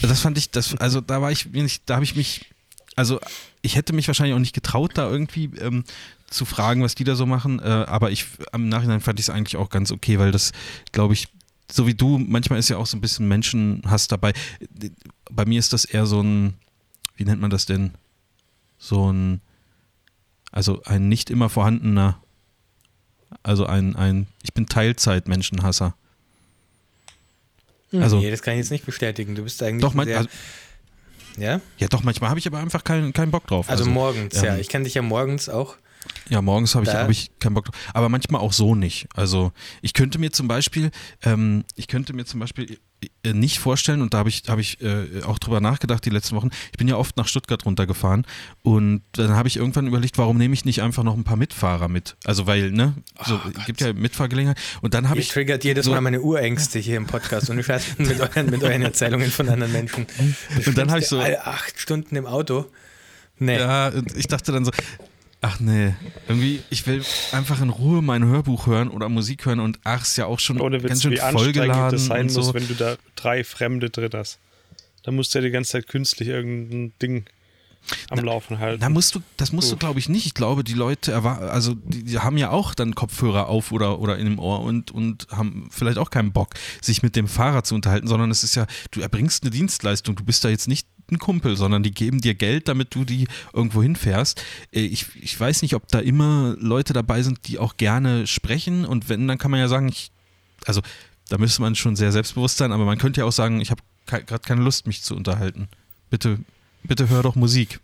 Das 0.00 0.20
fand 0.20 0.38
ich, 0.38 0.50
das, 0.50 0.76
also 0.76 1.00
da 1.00 1.20
war 1.20 1.32
ich, 1.32 1.48
da 1.86 1.94
habe 1.94 2.04
ich 2.04 2.14
mich, 2.14 2.51
also 2.96 3.20
ich 3.62 3.76
hätte 3.76 3.92
mich 3.92 4.06
wahrscheinlich 4.08 4.34
auch 4.34 4.38
nicht 4.40 4.54
getraut, 4.54 4.92
da 4.94 5.08
irgendwie 5.10 5.50
ähm, 5.58 5.84
zu 6.28 6.44
fragen, 6.44 6.82
was 6.82 6.94
die 6.94 7.04
da 7.04 7.14
so 7.14 7.26
machen, 7.26 7.58
äh, 7.60 7.62
aber 7.62 8.10
ich, 8.10 8.26
am 8.52 8.68
Nachhinein 8.68 9.00
fand 9.00 9.18
ich 9.20 9.26
es 9.26 9.30
eigentlich 9.30 9.56
auch 9.56 9.70
ganz 9.70 9.90
okay, 9.92 10.18
weil 10.18 10.32
das, 10.32 10.52
glaube 10.92 11.14
ich, 11.14 11.28
so 11.70 11.86
wie 11.86 11.94
du, 11.94 12.18
manchmal 12.18 12.58
ist 12.58 12.68
ja 12.68 12.76
auch 12.76 12.86
so 12.86 12.96
ein 12.96 13.00
bisschen 13.00 13.28
Menschenhass 13.28 14.08
dabei. 14.08 14.32
Bei 15.30 15.44
mir 15.46 15.58
ist 15.58 15.72
das 15.72 15.84
eher 15.84 16.06
so 16.06 16.20
ein, 16.22 16.54
wie 17.16 17.24
nennt 17.24 17.40
man 17.40 17.50
das 17.50 17.64
denn? 17.66 17.92
So 18.78 19.10
ein, 19.12 19.40
also 20.50 20.82
ein 20.84 21.08
nicht 21.08 21.30
immer 21.30 21.48
vorhandener, 21.48 22.20
also 23.42 23.64
ein, 23.66 23.96
ein, 23.96 24.26
ich 24.42 24.52
bin 24.52 24.66
Teilzeit-Menschenhasser. 24.66 25.94
Also- 27.92 28.04
Also, 28.04 28.18
nee, 28.20 28.30
das 28.30 28.42
kann 28.42 28.54
ich 28.54 28.58
jetzt 28.58 28.70
nicht 28.70 28.86
bestätigen. 28.86 29.34
Du 29.34 29.42
bist 29.42 29.62
eigentlich 29.62 29.82
Doch, 29.82 29.94
mein, 29.94 30.06
sehr, 30.06 30.18
also, 30.18 30.28
ja? 31.36 31.60
ja, 31.78 31.88
doch, 31.88 32.02
manchmal 32.02 32.30
habe 32.30 32.38
ich 32.38 32.46
aber 32.46 32.58
einfach 32.58 32.84
keinen, 32.84 33.12
keinen 33.12 33.30
Bock 33.30 33.46
drauf. 33.46 33.68
Also, 33.68 33.84
morgens, 33.86 34.36
ähm, 34.38 34.44
ja. 34.44 34.56
Ich 34.56 34.68
kenne 34.68 34.84
dich 34.84 34.94
ja 34.94 35.02
morgens 35.02 35.48
auch. 35.48 35.76
Ja, 36.28 36.42
morgens 36.42 36.74
habe 36.74 36.84
ich, 36.84 36.92
hab 36.92 37.10
ich 37.10 37.30
keinen 37.38 37.54
Bock 37.54 37.66
drauf. 37.66 37.76
Aber 37.94 38.08
manchmal 38.08 38.40
auch 38.40 38.52
so 38.52 38.74
nicht. 38.74 39.06
Also 39.14 39.52
ich 39.82 39.92
könnte 39.94 40.18
mir 40.18 40.32
zum 40.32 40.48
Beispiel, 40.48 40.90
ähm, 41.22 41.64
ich 41.76 41.86
könnte 41.86 42.12
mir 42.12 42.24
zum 42.24 42.40
Beispiel 42.40 42.78
nicht 43.24 43.58
vorstellen, 43.58 44.02
und 44.02 44.14
da 44.14 44.18
habe 44.18 44.28
ich, 44.28 44.42
hab 44.48 44.58
ich 44.58 44.80
äh, 44.80 45.22
auch 45.24 45.38
drüber 45.38 45.60
nachgedacht 45.60 46.04
die 46.04 46.10
letzten 46.10 46.34
Wochen, 46.36 46.50
ich 46.70 46.78
bin 46.78 46.88
ja 46.88 46.96
oft 46.96 47.16
nach 47.16 47.28
Stuttgart 47.28 47.64
runtergefahren 47.64 48.26
und 48.62 49.02
dann 49.12 49.30
habe 49.30 49.48
ich 49.48 49.56
irgendwann 49.56 49.86
überlegt, 49.86 50.18
warum 50.18 50.38
nehme 50.38 50.54
ich 50.54 50.64
nicht 50.64 50.82
einfach 50.82 51.02
noch 51.04 51.14
ein 51.16 51.24
paar 51.24 51.36
Mitfahrer 51.36 51.88
mit? 51.88 52.16
Also 52.24 52.46
weil, 52.46 52.70
ne, 52.72 52.94
so, 53.24 53.40
gibt 53.66 53.80
ja 53.80 53.92
Mitfahrgelegenheit. 53.92 54.58
Und 54.80 54.94
dann 54.94 55.08
habe 55.08 55.20
ich 55.20 55.28
triggert 55.28 55.64
jedes 55.64 55.86
so- 55.86 55.92
Mal 55.92 56.00
meine 56.00 56.20
Urängste 56.20 56.78
hier 56.78 56.96
im 56.96 57.06
Podcast 57.06 57.48
und 57.50 57.56
du 57.56 57.62
scheißt 57.64 57.98
mit 57.98 58.20
euren, 58.20 58.50
mit 58.50 58.62
euren 58.62 58.82
Erzählungen 58.82 59.30
von 59.30 59.48
anderen 59.48 59.72
Menschen. 59.72 60.06
Und 60.66 60.76
dann 60.78 60.90
habe 60.90 61.00
ich 61.00 61.06
so- 61.06 61.20
acht 61.20 61.78
Stunden 61.80 62.16
im 62.16 62.26
Auto. 62.26 62.66
Nee. 63.38 63.58
Ja, 63.58 63.90
ich 64.14 64.26
dachte 64.28 64.52
dann 64.52 64.64
so, 64.64 64.70
ach 65.42 65.60
nee, 65.60 65.94
irgendwie, 66.28 66.62
ich 66.70 66.86
will 66.86 67.04
einfach 67.32 67.60
in 67.60 67.68
Ruhe 67.68 68.00
mein 68.00 68.24
Hörbuch 68.24 68.66
hören 68.66 68.88
oder 68.88 69.08
Musik 69.08 69.44
hören 69.44 69.60
und 69.60 69.78
ach, 69.84 70.02
ist 70.02 70.16
ja 70.16 70.26
auch 70.26 70.38
schon 70.38 70.60
Ohne 70.60 70.78
ganz 70.80 70.92
Witz, 70.92 71.02
schön 71.02 71.12
wie 71.12 71.16
vollgeladen 71.18 71.90
das 71.90 72.06
sein 72.06 72.22
und 72.22 72.28
so. 72.30 72.40
muss, 72.40 72.54
wenn 72.54 72.68
du 72.68 72.74
da 72.74 72.96
drei 73.16 73.44
Fremde 73.44 73.90
drin 73.90 74.10
hast. 74.14 74.38
Da 75.02 75.10
musst 75.10 75.34
du 75.34 75.40
ja 75.40 75.44
die 75.44 75.50
ganze 75.50 75.72
Zeit 75.72 75.88
künstlich 75.88 76.28
irgendein 76.28 76.92
Ding 77.02 77.24
am 78.10 78.20
Laufen 78.20 78.60
halten. 78.60 78.80
Da 78.80 78.88
musst 78.88 79.14
du, 79.14 79.20
das 79.36 79.52
musst 79.52 79.70
du, 79.70 79.74
Uff. 79.74 79.80
glaube 79.80 79.98
ich, 79.98 80.08
nicht. 80.08 80.26
Ich 80.26 80.34
glaube, 80.34 80.62
die 80.62 80.74
Leute 80.74 81.16
also 81.24 81.74
die, 81.74 82.04
die 82.04 82.18
haben 82.18 82.38
ja 82.38 82.50
auch 82.50 82.74
dann 82.74 82.94
Kopfhörer 82.94 83.48
auf 83.48 83.72
oder, 83.72 83.98
oder 83.98 84.18
in 84.18 84.26
dem 84.26 84.38
Ohr 84.38 84.60
und, 84.60 84.90
und 84.92 85.26
haben 85.30 85.68
vielleicht 85.70 85.98
auch 85.98 86.10
keinen 86.10 86.32
Bock, 86.32 86.50
sich 86.80 87.02
mit 87.02 87.16
dem 87.16 87.26
Fahrer 87.26 87.64
zu 87.64 87.74
unterhalten, 87.74 88.06
sondern 88.06 88.30
es 88.30 88.44
ist 88.44 88.54
ja, 88.54 88.66
du 88.92 89.00
erbringst 89.00 89.42
eine 89.42 89.50
Dienstleistung, 89.50 90.14
du 90.14 90.24
bist 90.24 90.44
da 90.44 90.48
jetzt 90.48 90.68
nicht 90.68 90.86
ein 91.10 91.18
Kumpel, 91.18 91.56
sondern 91.56 91.82
die 91.82 91.92
geben 91.92 92.20
dir 92.20 92.34
Geld, 92.34 92.68
damit 92.68 92.94
du 92.94 93.04
die 93.04 93.26
irgendwo 93.52 93.82
hinfährst. 93.82 94.42
Äh, 94.72 94.80
Ich, 94.80 95.06
ich 95.20 95.38
weiß 95.38 95.62
nicht, 95.62 95.74
ob 95.74 95.88
da 95.88 95.98
immer 95.98 96.56
Leute 96.58 96.92
dabei 96.92 97.22
sind, 97.22 97.46
die 97.48 97.58
auch 97.58 97.76
gerne 97.76 98.26
sprechen 98.26 98.84
und 98.84 99.08
wenn, 99.08 99.26
dann 99.28 99.38
kann 99.38 99.50
man 99.50 99.60
ja 99.60 99.68
sagen, 99.68 99.88
ich, 99.88 100.10
also 100.66 100.80
da 101.28 101.38
müsste 101.38 101.62
man 101.62 101.74
schon 101.74 101.96
sehr 101.96 102.12
selbstbewusst 102.12 102.58
sein, 102.58 102.72
aber 102.72 102.84
man 102.84 102.98
könnte 102.98 103.20
ja 103.20 103.26
auch 103.26 103.32
sagen, 103.32 103.60
ich 103.60 103.70
habe 103.70 103.82
gerade 104.06 104.38
keine 104.46 104.62
Lust, 104.62 104.86
mich 104.86 105.02
zu 105.02 105.14
unterhalten. 105.14 105.68
Bitte, 106.10 106.38
bitte 106.82 107.08
hör 107.08 107.22
doch 107.22 107.34
Musik. 107.34 107.80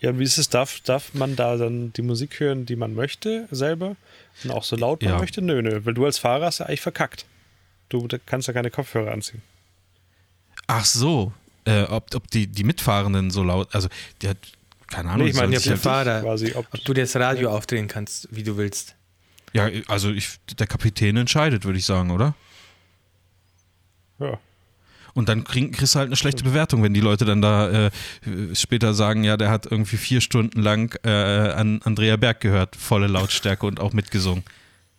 Ja, 0.00 0.16
wie 0.18 0.22
ist 0.22 0.38
es? 0.38 0.48
Darf, 0.48 0.80
darf 0.80 1.12
man 1.14 1.34
da 1.34 1.56
dann 1.56 1.92
die 1.94 2.02
Musik 2.02 2.38
hören, 2.38 2.66
die 2.66 2.76
man 2.76 2.94
möchte, 2.94 3.48
selber? 3.50 3.96
Und 4.44 4.50
auch 4.52 4.62
so 4.62 4.76
laut 4.76 5.02
man 5.02 5.12
Ja. 5.12 5.18
möchte? 5.18 5.42
Nö, 5.42 5.60
nö. 5.60 5.80
Weil 5.84 5.94
du 5.94 6.04
als 6.04 6.18
Fahrer 6.18 6.46
hast 6.46 6.60
ja 6.60 6.66
eigentlich 6.66 6.80
verkackt. 6.82 7.26
Du 7.88 8.06
kannst 8.26 8.46
ja 8.46 8.54
keine 8.54 8.70
Kopfhörer 8.70 9.10
anziehen. 9.10 9.42
Ach 10.68 10.84
so, 10.84 11.32
äh, 11.68 11.82
ob, 11.84 12.14
ob 12.14 12.30
die, 12.30 12.46
die 12.46 12.64
Mitfahrenden 12.64 13.30
so 13.30 13.42
laut, 13.44 13.74
also 13.74 13.88
die 14.22 14.28
hat, 14.28 14.38
keine 14.88 15.10
Ahnung, 15.10 15.24
Nee, 15.24 15.30
ich 15.30 15.36
meine, 15.36 15.56
halt- 15.56 15.78
Fahrer. 15.78 16.22
quasi, 16.22 16.52
ob, 16.54 16.66
Ob 16.72 16.84
du 16.84 16.94
das 16.94 17.14
Radio 17.16 17.50
aufdrehen 17.50 17.88
kannst, 17.88 18.28
wie 18.30 18.42
du 18.42 18.56
willst. 18.56 18.94
ja, 19.52 19.68
also 19.88 20.10
ich, 20.10 20.38
der 20.58 20.66
Kapitän 20.66 21.16
entscheidet, 21.16 21.64
würde 21.64 21.78
ich 21.78 21.84
sagen, 21.84 22.10
oder? 22.10 22.34
ja. 24.18 24.38
Und 25.14 25.28
dann 25.28 25.42
krieg, 25.42 25.72
kriegst 25.76 25.94
du 25.96 25.98
halt 25.98 26.08
eine 26.08 26.16
schlechte 26.16 26.44
Bewertung, 26.44 26.82
wenn 26.84 26.94
die 26.94 27.00
Leute 27.00 27.24
dann 27.24 27.42
da 27.42 27.86
äh, 27.86 27.90
später 28.54 28.94
sagen, 28.94 29.24
ja, 29.24 29.36
der 29.36 29.50
hat 29.50 29.66
irgendwie 29.66 29.96
vier 29.96 30.20
Stunden 30.20 30.62
lang 30.62 30.94
äh, 31.04 31.08
an 31.10 31.80
Andrea 31.82 32.16
Berg 32.16 32.40
gehört, 32.40 32.76
volle 32.76 33.08
Lautstärke 33.08 33.66
und 33.66 33.80
auch 33.80 33.92
mitgesungen. 33.92 34.44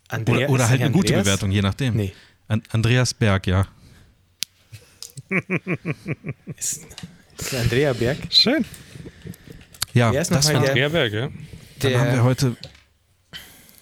Andrea, 0.09 0.47
Oder, 0.47 0.49
oder 0.49 0.69
halt 0.69 0.81
eine 0.81 0.91
gute 0.91 1.07
Andreas? 1.13 1.23
Bewertung, 1.23 1.51
je 1.51 1.61
nachdem. 1.61 1.95
Nee. 1.95 2.11
An, 2.49 2.61
Andreas 2.71 3.13
Berg, 3.13 3.47
ja. 3.47 3.67
Ist, 6.57 6.87
ist 7.37 7.55
Andrea 7.55 7.93
Berg? 7.93 8.17
Schön. 8.29 8.65
Ja, 9.93 10.11
das 10.11 10.31
war, 10.31 10.55
Andrea 10.55 10.89
Berg, 10.89 11.13
ja. 11.13 11.29
dann 11.79 11.97
haben 11.97 12.11
wir 12.13 12.23
heute. 12.23 12.55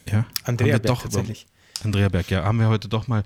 Ja, 0.09 0.25
Andrea 0.43 0.45
haben 0.45 0.59
wir 0.59 0.79
Berg 0.79 0.83
doch 0.83 1.05
über, 1.05 1.13
tatsächlich. 1.13 1.47
Andrea 1.83 2.09
Berg, 2.09 2.29
ja, 2.29 2.43
haben 2.43 2.59
wir 2.59 2.69
heute 2.69 2.87
doch 2.87 3.07
mal 3.07 3.23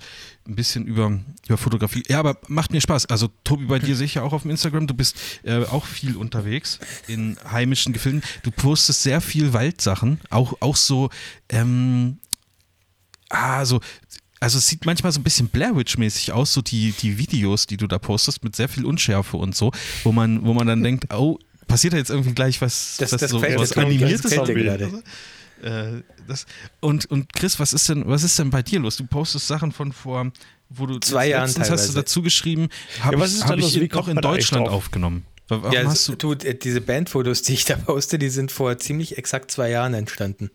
ein 0.48 0.56
bisschen 0.56 0.86
über, 0.86 1.20
über 1.48 1.58
Fotografie. 1.58 2.04
Ja, 2.08 2.20
aber 2.20 2.38
macht 2.48 2.72
mir 2.72 2.82
Spaß. 2.82 3.06
Also, 3.08 3.30
Tobi, 3.44 3.66
bei 3.66 3.80
dir 3.80 3.96
sehe 3.96 4.06
ich 4.06 4.16
ja 4.16 4.24
auch 4.24 4.34
auf 4.34 4.42
dem 4.42 4.52
Instagram, 4.52 4.88
du 4.88 4.94
bist 4.94 5.16
äh, 5.44 5.64
auch 5.66 5.86
viel 5.86 6.18
unterwegs 6.18 6.80
in 7.08 7.38
heimischen 7.50 7.94
Gefilden. 7.94 8.22
Du 8.44 8.52
postest 8.52 9.04
sehr 9.04 9.22
viel 9.22 9.54
Waldsachen, 9.54 10.20
auch, 10.30 10.58
auch 10.60 10.76
so, 10.76 11.10
ähm, 11.50 12.18
ah, 13.30 13.66
so. 13.66 13.80
Also 14.42 14.58
es 14.58 14.68
sieht 14.68 14.86
manchmal 14.86 15.12
so 15.14 15.20
ein 15.20 15.24
bisschen 15.24 15.48
Blair 15.48 15.76
Witch-mäßig 15.78 16.34
aus, 16.34 16.52
so 16.52 16.62
die, 16.62 16.94
die 17.00 17.18
Videos, 17.18 17.68
die 17.68 17.78
du 17.78 17.88
da 17.88 18.00
postest, 18.00 18.44
mit 18.44 18.56
sehr 18.56 18.68
viel 18.68 18.86
Unschärfe 18.86 19.38
und 19.38 19.56
so, 19.56 19.72
wo 20.04 20.12
man, 20.12 20.44
wo 20.44 20.54
man 20.54 20.66
dann 20.68 20.82
denkt, 20.84 21.14
oh, 21.14 21.38
passiert 21.68 21.94
da 21.94 21.98
jetzt 21.98 22.10
irgendwie 22.10 22.34
gleich 22.34 22.60
was, 22.60 22.98
Das- 22.98 23.14
was 23.14 23.22
das 23.22 23.32
so, 23.32 23.40
gefällt- 23.40 23.60
was 23.60 23.70
das 23.70 23.76
das 23.76 23.86
Animiertes 23.86 24.38
oder 24.38 24.54
gerade. 24.54 25.04
Äh, 25.62 26.02
das, 26.28 26.48
und, 26.80 27.06
und 27.12 27.32
Chris, 27.34 27.60
was 27.60 27.72
ist 27.72 27.88
denn, 27.88 28.04
was 28.08 28.24
ist 28.24 28.38
denn 28.40 28.50
bei 28.50 28.64
dir 28.64 28.80
los? 28.80 28.98
Du 28.98 29.06
postest 29.06 29.48
Sachen 29.48 29.72
von 29.72 29.92
vor, 29.94 30.32
wo 30.70 30.88
du 30.88 30.98
Zwei 31.00 31.28
Jahren 31.30 31.46
letztens 31.46 31.70
hast 31.70 31.70
du 31.70 31.76
teilweise. 31.90 31.94
dazu 31.94 32.22
geschrieben, 32.24 32.70
habe 33.02 33.18
Ja, 33.18 33.22
was 33.22 33.36
ich, 33.36 33.44
hab 33.46 33.58
ich 33.60 33.80
Wie 33.80 33.94
auch 33.94 34.08
in 34.08 34.18
Deutschland 34.18 34.68
aufgenommen. 34.68 35.24
Wa- 35.50 35.58
Warum 35.62 35.72
Ja, 35.74 35.84
hast 35.86 36.10
das, 36.10 36.18
du, 36.18 36.34
du, 36.36 36.48
äh, 36.48 36.56
diese 36.56 36.82
Bandfotos, 36.82 37.44
die 37.44 37.54
ich 37.54 37.66
da 37.66 37.76
poste, 37.76 38.18
die 38.18 38.30
sind 38.30 38.52
vor 38.52 38.80
ziemlich 38.80 39.20
exakt 39.20 39.52
zwei 39.52 39.70
Jahren 39.70 39.94
entstanden. 39.94 40.50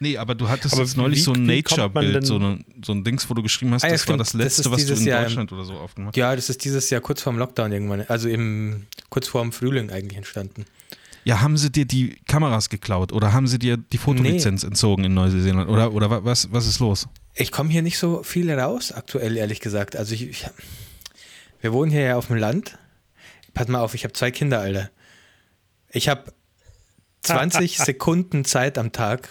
Nee, 0.00 0.16
aber 0.16 0.34
du 0.34 0.48
hattest 0.48 0.74
Aber 0.74 0.82
jetzt 0.82 0.96
neulich 0.96 1.22
so 1.24 1.32
ein 1.32 1.44
Nature-Bild, 1.44 2.24
so, 2.26 2.38
so 2.84 2.92
ein 2.92 3.04
Dings, 3.04 3.28
wo 3.28 3.34
du 3.34 3.42
geschrieben 3.42 3.72
hast, 3.74 3.84
Ah 3.84 3.88
ja, 3.88 3.92
das 3.92 4.00
war 4.02 4.04
stimmt. 4.14 4.20
das 4.20 4.28
Das 4.32 4.38
letzte, 4.40 4.62
ist 4.62 4.70
was 4.70 4.86
du 4.86 4.94
in 4.94 5.04
Jahr 5.06 5.18
im- 5.20 5.24
Deutschland 5.26 5.52
oder 5.52 5.64
so 5.64 5.74
aufgemacht 5.74 6.12
hast. 6.14 6.16
Ja, 6.18 6.34
das 6.36 6.48
ist 6.50 6.64
dieses 6.64 6.88
Jahr 6.90 7.00
kurz 7.00 7.22
vorm 7.22 7.38
Lockdown 7.38 7.72
irgendwann, 7.72 8.02
also 8.08 8.28
im, 8.28 8.86
kurz 9.10 9.28
vorm 9.28 9.52
Frühling 9.52 9.90
eigentlich 9.90 10.16
entstanden. 10.16 10.64
Ja, 11.24 11.40
haben 11.42 11.56
sie 11.58 11.70
dir 11.70 11.84
die 11.84 12.16
Kameras 12.26 12.70
geklaut 12.70 13.12
oder 13.12 13.32
haben 13.32 13.46
sie 13.48 13.58
dir 13.58 13.76
die 13.76 13.98
Fotolizenz 13.98 14.62
entzogen 14.64 15.04
in 15.04 15.14
Neuseeland? 15.14 15.68
Oder, 15.68 15.92
oder 15.92 16.08
wa- 16.10 16.20
was, 16.24 16.50
was 16.52 16.66
ist 16.66 16.78
los? 16.78 17.06
Ich 17.34 17.52
komme 17.52 17.70
hier 17.70 17.82
nicht 17.82 17.98
so 17.98 18.22
viel 18.22 18.50
raus, 18.50 18.92
aktuell, 18.92 19.36
ehrlich 19.36 19.60
gesagt. 19.60 19.94
Also 19.94 20.14
ich, 20.14 20.22
ich 20.28 20.46
wir 21.60 21.72
wohnen 21.72 21.90
hier 21.90 22.00
ja 22.02 22.16
auf 22.16 22.28
dem 22.28 22.36
Land. 22.36 22.78
Pass 23.52 23.68
mal 23.68 23.80
auf, 23.80 23.94
ich 23.94 24.04
habe 24.04 24.12
zwei 24.14 24.30
Kinder, 24.30 24.60
Alter. 24.60 24.90
Ich 25.90 26.08
habe 26.08 26.32
20 27.22 27.78
Sekunden 27.78 28.44
Zeit 28.44 28.78
am 28.78 28.92
Tag 28.92 29.28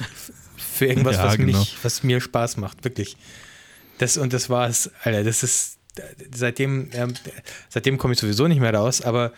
für 0.77 0.85
irgendwas, 0.85 1.17
Ja, 1.17 1.25
was, 1.25 1.37
genau. 1.37 1.57
mich, 1.57 1.75
was 1.83 2.03
mir 2.03 2.21
Spaß 2.21 2.57
macht, 2.57 2.83
wirklich. 2.83 3.17
Das 3.97 4.17
und 4.17 4.33
das 4.33 4.49
war's, 4.49 4.91
Alter. 5.03 5.23
Das 5.23 5.43
ist 5.43 5.77
seitdem, 6.33 6.89
ähm, 6.93 7.13
seitdem 7.69 7.97
komme 7.97 8.13
ich 8.13 8.19
sowieso 8.19 8.47
nicht 8.47 8.59
mehr 8.59 8.73
raus, 8.73 9.01
aber 9.01 9.33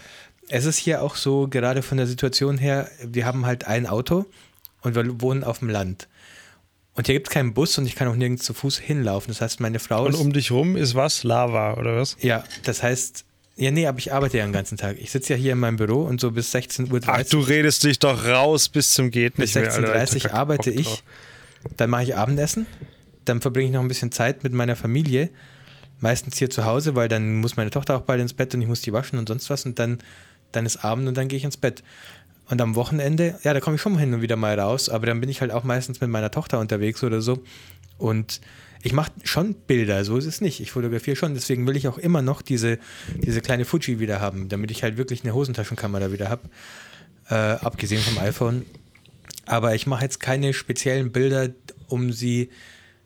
es 0.50 0.66
ist 0.66 0.78
hier 0.78 1.02
auch 1.02 1.16
so, 1.16 1.48
gerade 1.48 1.82
von 1.82 1.98
der 1.98 2.08
Situation 2.08 2.58
her, 2.58 2.90
wir 3.06 3.26
haben 3.26 3.46
halt 3.46 3.66
ein 3.66 3.88
Auto 3.88 4.26
und 4.82 4.96
wir 4.96 5.22
wohnen 5.22 5.44
auf 5.44 5.60
dem 5.60 5.70
Land. 5.70 6.08
Und 6.96 7.06
hier 7.06 7.16
gibt 7.16 7.28
es 7.28 7.34
keinen 7.34 7.54
Bus 7.54 7.78
und 7.78 7.86
ich 7.86 7.96
kann 7.96 8.08
auch 8.10 8.16
nirgends 8.16 8.44
zu 8.44 8.54
Fuß 8.54 8.80
hinlaufen. 8.80 9.30
Das 9.30 9.40
heißt, 9.42 9.60
meine 9.62 9.80
Frau 9.80 10.06
Und 10.06 10.16
um 10.16 10.34
dich 10.34 10.52
rum 10.52 10.76
ist 10.76 10.96
was? 10.96 11.24
Lava, 11.24 11.76
oder 11.76 11.96
was? 11.96 12.18
ja, 12.20 12.44
das 12.64 12.84
heißt, 12.84 13.24
Ja, 13.56 13.72
nee, 13.72 13.88
aber 13.88 14.00
ich 14.00 14.12
arbeite 14.12 14.38
ja 14.40 14.46
den 14.46 14.52
ganzen 14.52 14.78
Tag. 14.78 14.98
Ich 15.00 15.12
sitze 15.12 15.34
ja 15.34 15.40
hier 15.40 15.54
in 15.54 15.60
meinem 15.60 15.78
Büro 15.78 16.02
und 16.02 16.20
so 16.20 16.32
bis 16.32 16.54
16.30 16.54 16.92
Uhr. 16.92 17.00
Ach, 17.08 17.24
du 17.24 17.40
redest 17.40 17.84
dich 17.86 18.00
doch 18.00 18.26
raus 18.26 18.68
bis 18.68 18.92
zum 18.92 19.12
geht 19.12 19.38
nicht 19.38 19.54
bis 19.54 19.64
16.30 19.64 20.26
Uhr 20.26 20.34
arbeite 20.34 20.72
ich. 20.72 21.04
Dann 21.78 21.90
mache 21.90 22.04
ich 22.04 22.16
Abendessen. 22.16 22.66
Dann 23.26 23.42
verbringe 23.42 23.68
ich 23.68 23.74
noch 23.74 23.82
ein 23.82 23.88
bisschen 23.88 24.12
Zeit 24.12 24.44
mit 24.44 24.54
meiner 24.54 24.76
Familie. 24.76 25.30
Meistens 26.00 26.38
hier 26.38 26.50
zu 26.50 26.66
Hause, 26.66 26.96
weil 26.96 27.10
dann 27.10 27.38
muss 27.38 27.58
meine 27.58 27.70
Tochter 27.70 27.98
auch 27.98 28.02
bald 28.02 28.22
ins 28.22 28.34
Bett 28.34 28.54
und 28.56 28.62
ich 28.62 28.68
muss 28.68 28.82
die 28.82 28.94
waschen 28.94 29.20
und 29.20 29.28
sonst 29.28 29.50
was. 29.50 29.66
Und 29.66 29.80
dann, 29.80 30.00
dann 30.52 30.66
ist 30.66 30.84
Abend 30.84 31.08
und 31.08 31.18
dann 31.18 31.28
gehe 31.28 31.38
ich 31.38 31.44
ins 31.44 31.58
Bett. 31.58 31.84
Und 32.50 32.62
am 32.62 32.76
Wochenende, 32.76 33.38
ja, 33.44 33.54
da 33.54 33.60
komme 33.60 33.76
ich 33.76 33.82
schon 33.82 33.98
hin 33.98 34.14
und 34.14 34.22
wieder 34.22 34.36
mal 34.36 34.60
raus, 34.60 34.90
aber 34.90 35.06
dann 35.06 35.20
bin 35.20 35.30
ich 35.30 35.42
halt 35.42 35.52
auch 35.52 35.64
meistens 35.64 36.02
mit 36.02 36.10
meiner 36.10 36.32
Tochter 36.32 36.60
unterwegs 36.60 37.04
oder 37.04 37.22
so. 37.22 37.44
Und 38.00 38.42
ich 38.82 38.94
mache 38.94 39.12
schon 39.24 39.54
Bilder, 39.54 40.04
so 40.06 40.18
ist 40.18 40.26
es 40.26 40.42
nicht. 40.42 40.60
Ich 40.60 40.72
fotografiere 40.72 41.16
schon, 41.16 41.34
deswegen 41.34 41.68
will 41.68 41.76
ich 41.76 41.88
auch 41.88 41.98
immer 41.98 42.22
noch 42.22 42.42
diese, 42.42 42.80
diese 43.18 43.42
kleine 43.42 43.66
Fuji 43.66 44.00
wieder 44.00 44.22
haben, 44.22 44.50
damit 44.50 44.72
ich 44.72 44.84
halt 44.84 44.98
wirklich 44.98 45.24
eine 45.24 45.34
Hosentaschenkamera 45.34 46.12
wieder 46.12 46.30
habe, 46.30 46.50
äh, 47.30 47.36
abgesehen 47.36 48.02
vom 48.02 48.18
iPhone. 48.18 48.66
Aber 49.50 49.74
ich 49.74 49.88
mache 49.88 50.04
jetzt 50.04 50.20
keine 50.20 50.54
speziellen 50.54 51.12
Bilder, 51.12 51.50
um 51.88 52.12
sie 52.12 52.50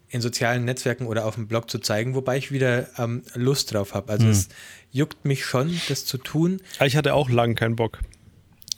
in 0.09 0.19
sozialen 0.19 0.65
Netzwerken 0.65 1.07
oder 1.07 1.25
auf 1.25 1.35
dem 1.35 1.47
Blog 1.47 1.71
zu 1.71 1.79
zeigen, 1.79 2.15
wobei 2.15 2.37
ich 2.37 2.51
wieder 2.51 2.87
ähm, 2.99 3.23
Lust 3.33 3.73
drauf 3.73 3.93
habe. 3.93 4.11
Also 4.11 4.25
hm. 4.25 4.31
es 4.31 4.49
juckt 4.91 5.23
mich 5.23 5.45
schon, 5.45 5.79
das 5.87 6.05
zu 6.05 6.17
tun. 6.17 6.61
Ich 6.83 6.97
hatte 6.97 7.13
auch 7.13 7.29
lange 7.29 7.55
keinen 7.55 7.77
Bock 7.77 7.99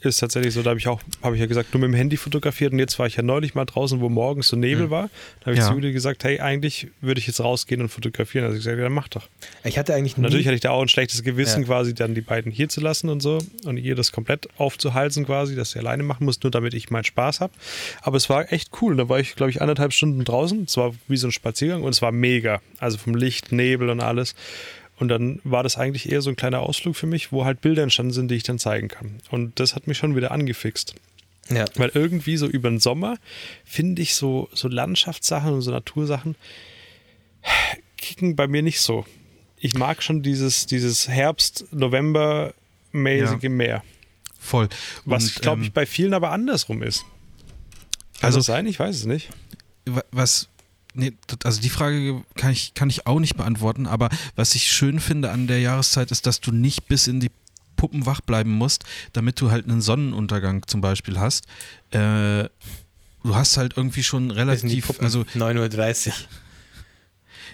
ist 0.00 0.18
tatsächlich 0.18 0.54
so, 0.54 0.62
da 0.62 0.70
habe 0.70 0.80
ich 0.80 0.88
auch, 0.88 1.00
habe 1.22 1.36
ich 1.36 1.40
ja 1.40 1.46
gesagt, 1.46 1.72
nur 1.72 1.80
mit 1.80 1.88
dem 1.88 1.94
Handy 1.94 2.16
fotografiert 2.16 2.72
und 2.72 2.78
jetzt 2.78 2.98
war 2.98 3.06
ich 3.06 3.16
ja 3.16 3.22
neulich 3.22 3.54
mal 3.54 3.64
draußen, 3.64 4.00
wo 4.00 4.08
morgens 4.08 4.48
so 4.48 4.56
Nebel 4.56 4.86
mhm. 4.86 4.90
war. 4.90 5.10
Da 5.40 5.46
habe 5.46 5.52
ich 5.54 5.60
ja. 5.60 5.68
zu 5.68 5.74
Julia 5.74 5.92
gesagt, 5.92 6.24
hey, 6.24 6.40
eigentlich 6.40 6.88
würde 7.00 7.20
ich 7.20 7.26
jetzt 7.26 7.40
rausgehen 7.40 7.80
und 7.80 7.88
fotografieren. 7.88 8.44
Also 8.44 8.56
ich 8.56 8.64
gesagt, 8.64 8.78
ja, 8.78 8.84
dann 8.84 8.92
mach 8.92 9.08
doch. 9.08 9.28
Ich 9.64 9.78
hatte 9.78 9.94
eigentlich 9.94 10.16
Natürlich 10.16 10.46
hatte 10.46 10.54
ich 10.54 10.60
da 10.60 10.70
auch 10.70 10.82
ein 10.82 10.88
schlechtes 10.88 11.22
Gewissen, 11.22 11.62
ja. 11.62 11.66
quasi 11.66 11.94
dann 11.94 12.14
die 12.14 12.20
beiden 12.20 12.52
hier 12.52 12.68
zu 12.68 12.80
lassen 12.80 13.08
und 13.08 13.20
so 13.20 13.38
und 13.64 13.76
ihr 13.76 13.94
das 13.94 14.12
komplett 14.12 14.48
aufzuhalsen 14.58 15.26
quasi, 15.26 15.56
dass 15.56 15.72
sie 15.72 15.78
alleine 15.78 16.02
machen 16.02 16.24
muss, 16.24 16.42
nur 16.42 16.50
damit 16.50 16.74
ich 16.74 16.90
meinen 16.90 17.04
Spaß 17.04 17.40
habe. 17.40 17.52
Aber 18.02 18.16
es 18.16 18.28
war 18.28 18.52
echt 18.52 18.70
cool. 18.80 18.96
Da 18.96 19.08
war 19.08 19.20
ich, 19.20 19.36
glaube 19.36 19.50
ich, 19.50 19.60
anderthalb 19.60 19.92
Stunden 19.92 20.24
draußen. 20.24 20.64
Es 20.64 20.76
war 20.76 20.92
wie 21.08 21.16
so 21.16 21.28
ein 21.28 21.32
Spaziergang 21.32 21.82
und 21.82 21.90
es 21.90 22.02
war 22.02 22.12
mega. 22.12 22.60
Also 22.78 22.98
vom 22.98 23.14
Licht, 23.14 23.52
Nebel 23.52 23.90
und 23.90 24.00
alles. 24.00 24.34
Und 24.98 25.08
dann 25.08 25.40
war 25.44 25.62
das 25.62 25.76
eigentlich 25.76 26.10
eher 26.10 26.22
so 26.22 26.30
ein 26.30 26.36
kleiner 26.36 26.60
Ausflug 26.60 26.96
für 26.96 27.06
mich, 27.06 27.32
wo 27.32 27.44
halt 27.44 27.60
Bilder 27.60 27.82
entstanden 27.82 28.12
sind, 28.12 28.30
die 28.30 28.36
ich 28.36 28.44
dann 28.44 28.58
zeigen 28.58 28.88
kann. 28.88 29.18
Und 29.30 29.60
das 29.60 29.74
hat 29.74 29.86
mich 29.86 29.98
schon 29.98 30.16
wieder 30.16 30.30
angefixt. 30.30 30.94
Ja. 31.50 31.66
Weil 31.76 31.90
irgendwie 31.94 32.36
so 32.36 32.46
über 32.46 32.68
den 32.70 32.80
Sommer 32.80 33.18
finde 33.64 34.02
ich 34.02 34.14
so, 34.14 34.48
so 34.52 34.68
Landschaftssachen 34.68 35.54
und 35.54 35.62
so 35.62 35.70
Natursachen 35.70 36.36
kicken 37.98 38.36
bei 38.36 38.48
mir 38.48 38.62
nicht 38.62 38.80
so. 38.80 39.06
Ich 39.58 39.74
mag 39.74 40.02
schon 40.02 40.22
dieses, 40.22 40.66
dieses 40.66 41.08
Herbst-November-mäßige 41.08 43.42
ja. 43.42 43.48
Meer. 43.48 43.82
Voll. 44.38 44.68
Was, 45.04 45.36
glaube 45.36 45.62
ich, 45.62 45.68
ähm, 45.68 45.72
bei 45.72 45.86
vielen 45.86 46.12
aber 46.14 46.30
andersrum 46.30 46.82
ist. 46.82 47.06
Kann 48.20 48.28
also, 48.28 48.38
das 48.38 48.46
sein? 48.46 48.66
Ich 48.66 48.78
weiß 48.78 48.94
es 48.96 49.06
nicht. 49.06 49.30
Was, 50.10 50.48
nee, 50.96 51.12
also 51.44 51.60
die 51.60 51.70
Frage 51.70 52.22
kann 52.34 52.52
ich, 52.52 52.74
kann 52.74 52.90
ich 52.90 53.06
auch 53.06 53.20
nicht 53.20 53.36
beantworten, 53.36 53.86
aber 53.86 54.08
was 54.34 54.54
ich 54.54 54.70
schön 54.70 55.00
finde 55.00 55.30
an 55.30 55.46
der 55.46 55.60
Jahreszeit 55.60 56.10
ist, 56.10 56.26
dass 56.26 56.40
du 56.40 56.52
nicht 56.52 56.88
bis 56.88 57.06
in 57.06 57.20
die 57.20 57.30
Puppen 57.76 58.06
wach 58.06 58.20
bleiben 58.20 58.50
musst, 58.50 58.84
damit 59.12 59.40
du 59.40 59.50
halt 59.50 59.68
einen 59.68 59.80
Sonnenuntergang 59.80 60.66
zum 60.66 60.80
Beispiel 60.80 61.20
hast. 61.20 61.46
Äh, 61.90 62.48
du 63.22 63.34
hast 63.34 63.56
halt 63.56 63.76
irgendwie 63.76 64.02
schon 64.02 64.30
relativ, 64.30 65.00
also 65.00 65.20
9.30 65.34 66.08
Uhr. 66.08 66.14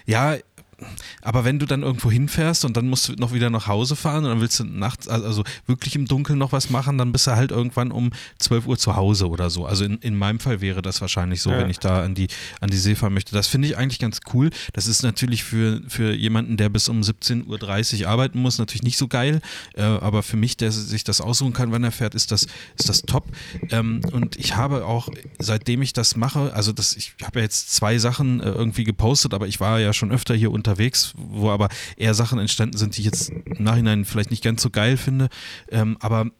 Ja, 0.05 0.37
aber 1.21 1.45
wenn 1.45 1.59
du 1.59 1.65
dann 1.65 1.83
irgendwo 1.83 2.11
hinfährst 2.11 2.65
und 2.65 2.77
dann 2.77 2.87
musst 2.87 3.09
du 3.09 3.13
noch 3.13 3.33
wieder 3.33 3.49
nach 3.49 3.67
Hause 3.67 3.95
fahren 3.95 4.23
und 4.23 4.31
dann 4.31 4.41
willst 4.41 4.59
du 4.59 4.63
nachts, 4.63 5.07
also 5.07 5.43
wirklich 5.67 5.95
im 5.95 6.05
Dunkeln 6.05 6.39
noch 6.39 6.51
was 6.51 6.69
machen, 6.69 6.97
dann 6.97 7.11
bist 7.11 7.27
du 7.27 7.31
halt 7.35 7.51
irgendwann 7.51 7.91
um 7.91 8.11
12 8.39 8.67
Uhr 8.67 8.77
zu 8.77 8.95
Hause 8.95 9.29
oder 9.29 9.49
so. 9.49 9.65
Also 9.65 9.85
in, 9.85 9.97
in 9.99 10.15
meinem 10.15 10.39
Fall 10.39 10.61
wäre 10.61 10.81
das 10.81 11.01
wahrscheinlich 11.01 11.41
so, 11.41 11.51
ja. 11.51 11.59
wenn 11.59 11.69
ich 11.69 11.79
da 11.79 12.03
an 12.03 12.15
die, 12.15 12.27
an 12.59 12.69
die 12.69 12.77
See 12.77 12.95
fahren 12.95 13.13
möchte. 13.13 13.33
Das 13.33 13.47
finde 13.47 13.67
ich 13.67 13.77
eigentlich 13.77 13.99
ganz 13.99 14.19
cool. 14.33 14.49
Das 14.73 14.87
ist 14.87 15.03
natürlich 15.03 15.43
für, 15.43 15.81
für 15.87 16.13
jemanden, 16.13 16.57
der 16.57 16.69
bis 16.69 16.89
um 16.89 17.01
17.30 17.01 18.01
Uhr 18.01 18.09
arbeiten 18.09 18.39
muss, 18.39 18.57
natürlich 18.57 18.83
nicht 18.83 18.97
so 18.97 19.07
geil. 19.07 19.41
Äh, 19.75 19.83
aber 19.83 20.23
für 20.23 20.37
mich, 20.37 20.57
der 20.57 20.71
sich 20.71 21.03
das 21.03 21.21
aussuchen 21.21 21.53
kann, 21.53 21.71
wann 21.71 21.83
er 21.83 21.91
fährt, 21.91 22.15
ist 22.15 22.31
das, 22.31 22.47
ist 22.77 22.89
das 22.89 23.01
top. 23.03 23.25
Ähm, 23.69 24.01
und 24.11 24.35
ich 24.37 24.55
habe 24.55 24.85
auch, 24.85 25.09
seitdem 25.39 25.81
ich 25.81 25.93
das 25.93 26.15
mache, 26.15 26.53
also 26.53 26.71
das, 26.71 26.95
ich 26.95 27.13
habe 27.23 27.39
ja 27.39 27.43
jetzt 27.43 27.73
zwei 27.73 27.97
Sachen 27.97 28.39
äh, 28.39 28.49
irgendwie 28.49 28.83
gepostet, 28.83 29.33
aber 29.33 29.47
ich 29.47 29.59
war 29.59 29.79
ja 29.79 29.93
schon 29.93 30.11
öfter 30.11 30.35
hier 30.35 30.51
unter 30.51 30.72
unterwegs, 30.73 31.13
wo 31.15 31.51
aber 31.51 31.69
eher 31.97 32.13
Sachen 32.13 32.39
entstanden 32.39 32.77
sind, 32.77 32.97
die 32.97 33.01
ich 33.01 33.05
jetzt 33.05 33.29
im 33.29 33.63
Nachhinein 33.63 34.05
vielleicht 34.05 34.31
nicht 34.31 34.43
ganz 34.43 34.61
so 34.61 34.69
geil 34.69 34.97
finde. 34.97 35.29
Ähm, 35.69 35.97
aber 35.99 36.31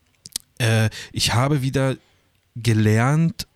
äh, 0.57 0.89
ich 1.11 1.33
habe 1.33 1.61
wieder 1.61 1.95
gelernt, 2.55 3.47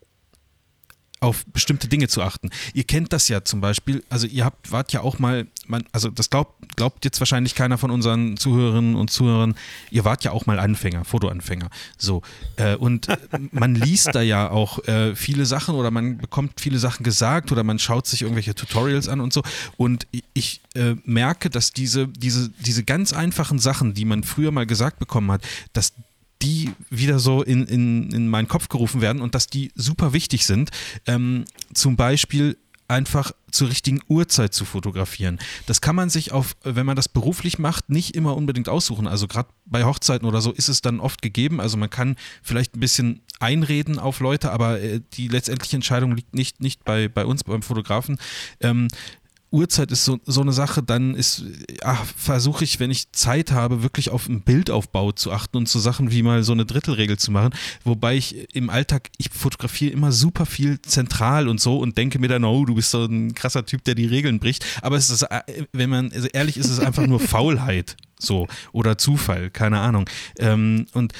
auf 1.19 1.45
bestimmte 1.47 1.87
Dinge 1.87 2.07
zu 2.07 2.21
achten. 2.21 2.49
Ihr 2.73 2.83
kennt 2.83 3.11
das 3.11 3.27
ja 3.27 3.43
zum 3.43 3.59
Beispiel, 3.59 4.03
also 4.09 4.27
ihr 4.27 4.45
habt, 4.45 4.71
wart 4.71 4.93
ja 4.93 5.01
auch 5.01 5.17
mal, 5.17 5.47
man, 5.65 5.83
also 5.91 6.09
das 6.09 6.29
glaubt, 6.29 6.75
glaubt 6.75 7.05
jetzt 7.05 7.19
wahrscheinlich 7.19 7.55
keiner 7.55 7.77
von 7.77 7.89
unseren 7.89 8.37
Zuhörerinnen 8.37 8.95
und 8.95 9.09
Zuhörern, 9.09 9.55
ihr 9.89 10.05
wart 10.05 10.23
ja 10.23 10.31
auch 10.31 10.45
mal 10.45 10.59
Anfänger, 10.59 11.05
Fotoanfänger. 11.05 11.69
So. 11.97 12.21
Äh, 12.57 12.75
und 12.75 13.07
man 13.51 13.73
liest 13.73 14.13
da 14.13 14.21
ja 14.21 14.49
auch 14.49 14.85
äh, 14.87 15.15
viele 15.15 15.47
Sachen 15.47 15.75
oder 15.75 15.89
man 15.89 16.19
bekommt 16.19 16.59
viele 16.59 16.77
Sachen 16.77 17.03
gesagt 17.03 17.51
oder 17.51 17.63
man 17.63 17.79
schaut 17.79 18.05
sich 18.05 18.21
irgendwelche 18.21 18.53
Tutorials 18.53 19.09
an 19.09 19.19
und 19.19 19.33
so. 19.33 19.41
Und 19.75 20.05
ich 20.33 20.61
äh, 20.75 20.95
merke, 21.03 21.49
dass 21.49 21.71
diese, 21.71 22.07
diese, 22.07 22.49
diese 22.49 22.83
ganz 22.83 23.11
einfachen 23.13 23.57
Sachen, 23.57 23.95
die 23.95 24.05
man 24.05 24.23
früher 24.23 24.51
mal 24.51 24.67
gesagt 24.67 24.99
bekommen 24.99 25.31
hat, 25.31 25.41
dass 25.73 25.93
die 26.41 26.71
wieder 26.89 27.19
so 27.19 27.41
in, 27.41 27.65
in, 27.65 28.11
in 28.11 28.27
meinen 28.27 28.47
Kopf 28.47 28.69
gerufen 28.69 29.01
werden 29.01 29.21
und 29.21 29.35
dass 29.35 29.47
die 29.47 29.71
super 29.75 30.13
wichtig 30.13 30.45
sind. 30.45 30.71
Ähm, 31.05 31.45
zum 31.73 31.95
Beispiel 31.95 32.57
einfach 32.87 33.31
zur 33.51 33.69
richtigen 33.69 34.01
Uhrzeit 34.07 34.53
zu 34.53 34.65
fotografieren. 34.65 35.39
Das 35.65 35.81
kann 35.81 35.95
man 35.95 36.09
sich 36.09 36.31
auf, 36.31 36.55
wenn 36.63 36.85
man 36.85 36.95
das 36.95 37.09
beruflich 37.09 37.59
macht, 37.59 37.89
nicht 37.89 38.15
immer 38.15 38.35
unbedingt 38.35 38.69
aussuchen. 38.69 39.07
Also 39.07 39.27
gerade 39.27 39.49
bei 39.65 39.83
Hochzeiten 39.83 40.27
oder 40.27 40.41
so 40.41 40.51
ist 40.51 40.69
es 40.69 40.81
dann 40.81 40.99
oft 40.99 41.21
gegeben. 41.21 41.59
Also 41.59 41.77
man 41.77 41.89
kann 41.89 42.15
vielleicht 42.41 42.75
ein 42.75 42.79
bisschen 42.79 43.21
einreden 43.39 43.99
auf 43.99 44.19
Leute, 44.19 44.51
aber 44.51 44.79
äh, 44.81 45.01
die 45.13 45.27
letztendliche 45.27 45.75
Entscheidung 45.75 46.15
liegt 46.15 46.33
nicht, 46.33 46.61
nicht 46.61 46.85
bei, 46.85 47.07
bei 47.07 47.25
uns, 47.25 47.43
beim 47.43 47.61
Fotografen. 47.61 48.17
Ähm, 48.61 48.87
Uhrzeit 49.51 49.91
ist 49.91 50.05
so, 50.05 50.19
so 50.25 50.41
eine 50.41 50.51
Sache, 50.51 50.83
dann 50.83 51.15
ist, 51.15 51.43
versuche 52.15 52.63
ich, 52.63 52.79
wenn 52.79 52.91
ich 52.91 53.11
Zeit 53.11 53.51
habe, 53.51 53.81
wirklich 53.83 54.09
auf 54.09 54.27
einen 54.27 54.41
Bildaufbau 54.41 55.11
zu 55.13 55.31
achten 55.31 55.57
und 55.57 55.69
so 55.69 55.79
Sachen 55.79 56.11
wie 56.11 56.21
mal 56.21 56.43
so 56.43 56.51
eine 56.51 56.65
Drittelregel 56.65 57.17
zu 57.17 57.31
machen. 57.31 57.53
Wobei 57.83 58.15
ich 58.17 58.53
im 58.55 58.69
Alltag, 58.69 59.09
ich 59.17 59.29
fotografiere 59.29 59.93
immer 59.93 60.11
super 60.11 60.45
viel 60.45 60.81
zentral 60.81 61.47
und 61.47 61.59
so 61.61 61.79
und 61.79 61.97
denke 61.97 62.19
mir 62.19 62.27
dann, 62.27 62.43
oh, 62.43 62.65
du 62.65 62.75
bist 62.75 62.91
so 62.91 63.05
ein 63.05 63.33
krasser 63.33 63.65
Typ, 63.65 63.83
der 63.83 63.95
die 63.95 64.05
Regeln 64.05 64.39
bricht. 64.39 64.65
Aber 64.81 64.97
es 64.97 65.09
ist, 65.09 65.23
äh, 65.23 65.41
wenn 65.71 65.89
man 65.89 66.11
also 66.11 66.27
ehrlich 66.27 66.57
ist, 66.57 66.67
ist 66.67 66.73
es 66.73 66.79
einfach 66.79 67.07
nur 67.07 67.19
Faulheit. 67.19 67.95
So. 68.19 68.47
Oder 68.71 68.97
Zufall, 68.97 69.49
keine 69.49 69.79
Ahnung. 69.79 70.09
Ähm, 70.39 70.87
und 70.93 71.13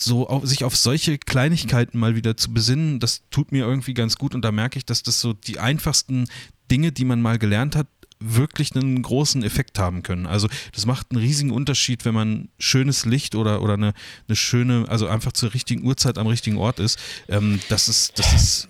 so 0.00 0.28
auf, 0.28 0.46
sich 0.46 0.64
auf 0.64 0.76
solche 0.76 1.18
Kleinigkeiten 1.18 1.98
mal 1.98 2.14
wieder 2.14 2.36
zu 2.36 2.52
besinnen, 2.52 3.00
das 3.00 3.22
tut 3.30 3.52
mir 3.52 3.64
irgendwie 3.64 3.94
ganz 3.94 4.16
gut 4.16 4.34
und 4.34 4.44
da 4.44 4.52
merke 4.52 4.78
ich, 4.78 4.86
dass 4.86 5.02
das 5.02 5.20
so 5.20 5.32
die 5.32 5.58
einfachsten 5.58 6.28
Dinge, 6.70 6.92
die 6.92 7.04
man 7.04 7.20
mal 7.20 7.38
gelernt 7.38 7.76
hat, 7.76 7.86
wirklich 8.20 8.74
einen 8.74 9.00
großen 9.00 9.42
Effekt 9.42 9.78
haben 9.78 10.02
können. 10.02 10.26
Also 10.26 10.48
das 10.72 10.86
macht 10.86 11.08
einen 11.10 11.20
riesigen 11.20 11.50
Unterschied, 11.50 12.04
wenn 12.04 12.14
man 12.14 12.48
schönes 12.58 13.04
Licht 13.04 13.34
oder, 13.34 13.62
oder 13.62 13.74
eine, 13.74 13.94
eine 14.26 14.36
schöne, 14.36 14.86
also 14.88 15.06
einfach 15.06 15.32
zur 15.32 15.54
richtigen 15.54 15.84
Uhrzeit 15.84 16.18
am 16.18 16.26
richtigen 16.26 16.58
Ort 16.58 16.80
ist. 16.80 16.98
Ähm, 17.28 17.60
das 17.68 17.88
ist, 17.88 18.18
das 18.18 18.34
ist 18.34 18.68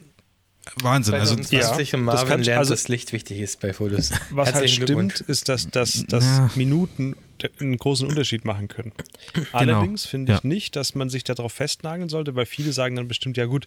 Wahnsinn. 0.82 1.14
also, 1.14 1.36
ja, 1.50 1.70
und 1.70 2.02
Marvin 2.02 2.28
kann, 2.28 2.42
lernt, 2.42 2.58
also, 2.58 2.72
dass 2.72 2.88
Licht 2.88 3.12
wichtig 3.12 3.40
ist 3.40 3.60
bei 3.60 3.72
Fotos. 3.72 4.10
Was 4.30 4.54
halt 4.54 4.70
stimmt, 4.70 5.20
ist, 5.20 5.48
dass, 5.48 5.68
dass, 5.68 6.04
dass 6.06 6.24
ja. 6.24 6.50
Minuten 6.54 7.16
einen 7.60 7.76
großen 7.76 8.08
Unterschied 8.08 8.44
machen 8.44 8.68
können. 8.68 8.92
Genau. 9.32 9.46
Allerdings 9.52 10.06
finde 10.06 10.32
ich 10.32 10.42
ja. 10.42 10.48
nicht, 10.48 10.76
dass 10.76 10.94
man 10.94 11.08
sich 11.08 11.24
darauf 11.24 11.52
festnageln 11.52 12.08
sollte, 12.08 12.34
weil 12.34 12.46
viele 12.46 12.72
sagen 12.72 12.96
dann 12.96 13.08
bestimmt, 13.08 13.36
ja 13.36 13.46
gut, 13.46 13.66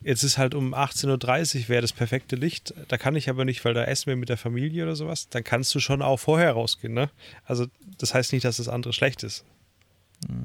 Jetzt 0.00 0.22
ist 0.22 0.38
halt 0.38 0.54
um 0.54 0.74
18.30 0.74 1.62
Uhr 1.62 1.68
wäre 1.68 1.82
das 1.82 1.92
perfekte 1.92 2.36
Licht. 2.36 2.72
Da 2.86 2.96
kann 2.98 3.16
ich 3.16 3.28
aber 3.28 3.44
nicht, 3.44 3.64
weil 3.64 3.74
da 3.74 3.84
essen 3.84 4.06
wir 4.06 4.16
mit 4.16 4.28
der 4.28 4.36
Familie 4.36 4.84
oder 4.84 4.94
sowas. 4.94 5.28
Dann 5.28 5.42
kannst 5.42 5.74
du 5.74 5.80
schon 5.80 6.02
auch 6.02 6.18
vorher 6.18 6.52
rausgehen. 6.52 6.94
Ne? 6.94 7.10
Also 7.44 7.66
das 7.98 8.14
heißt 8.14 8.32
nicht, 8.32 8.44
dass 8.44 8.58
das 8.58 8.68
andere 8.68 8.92
schlecht 8.92 9.24
ist. 9.24 9.44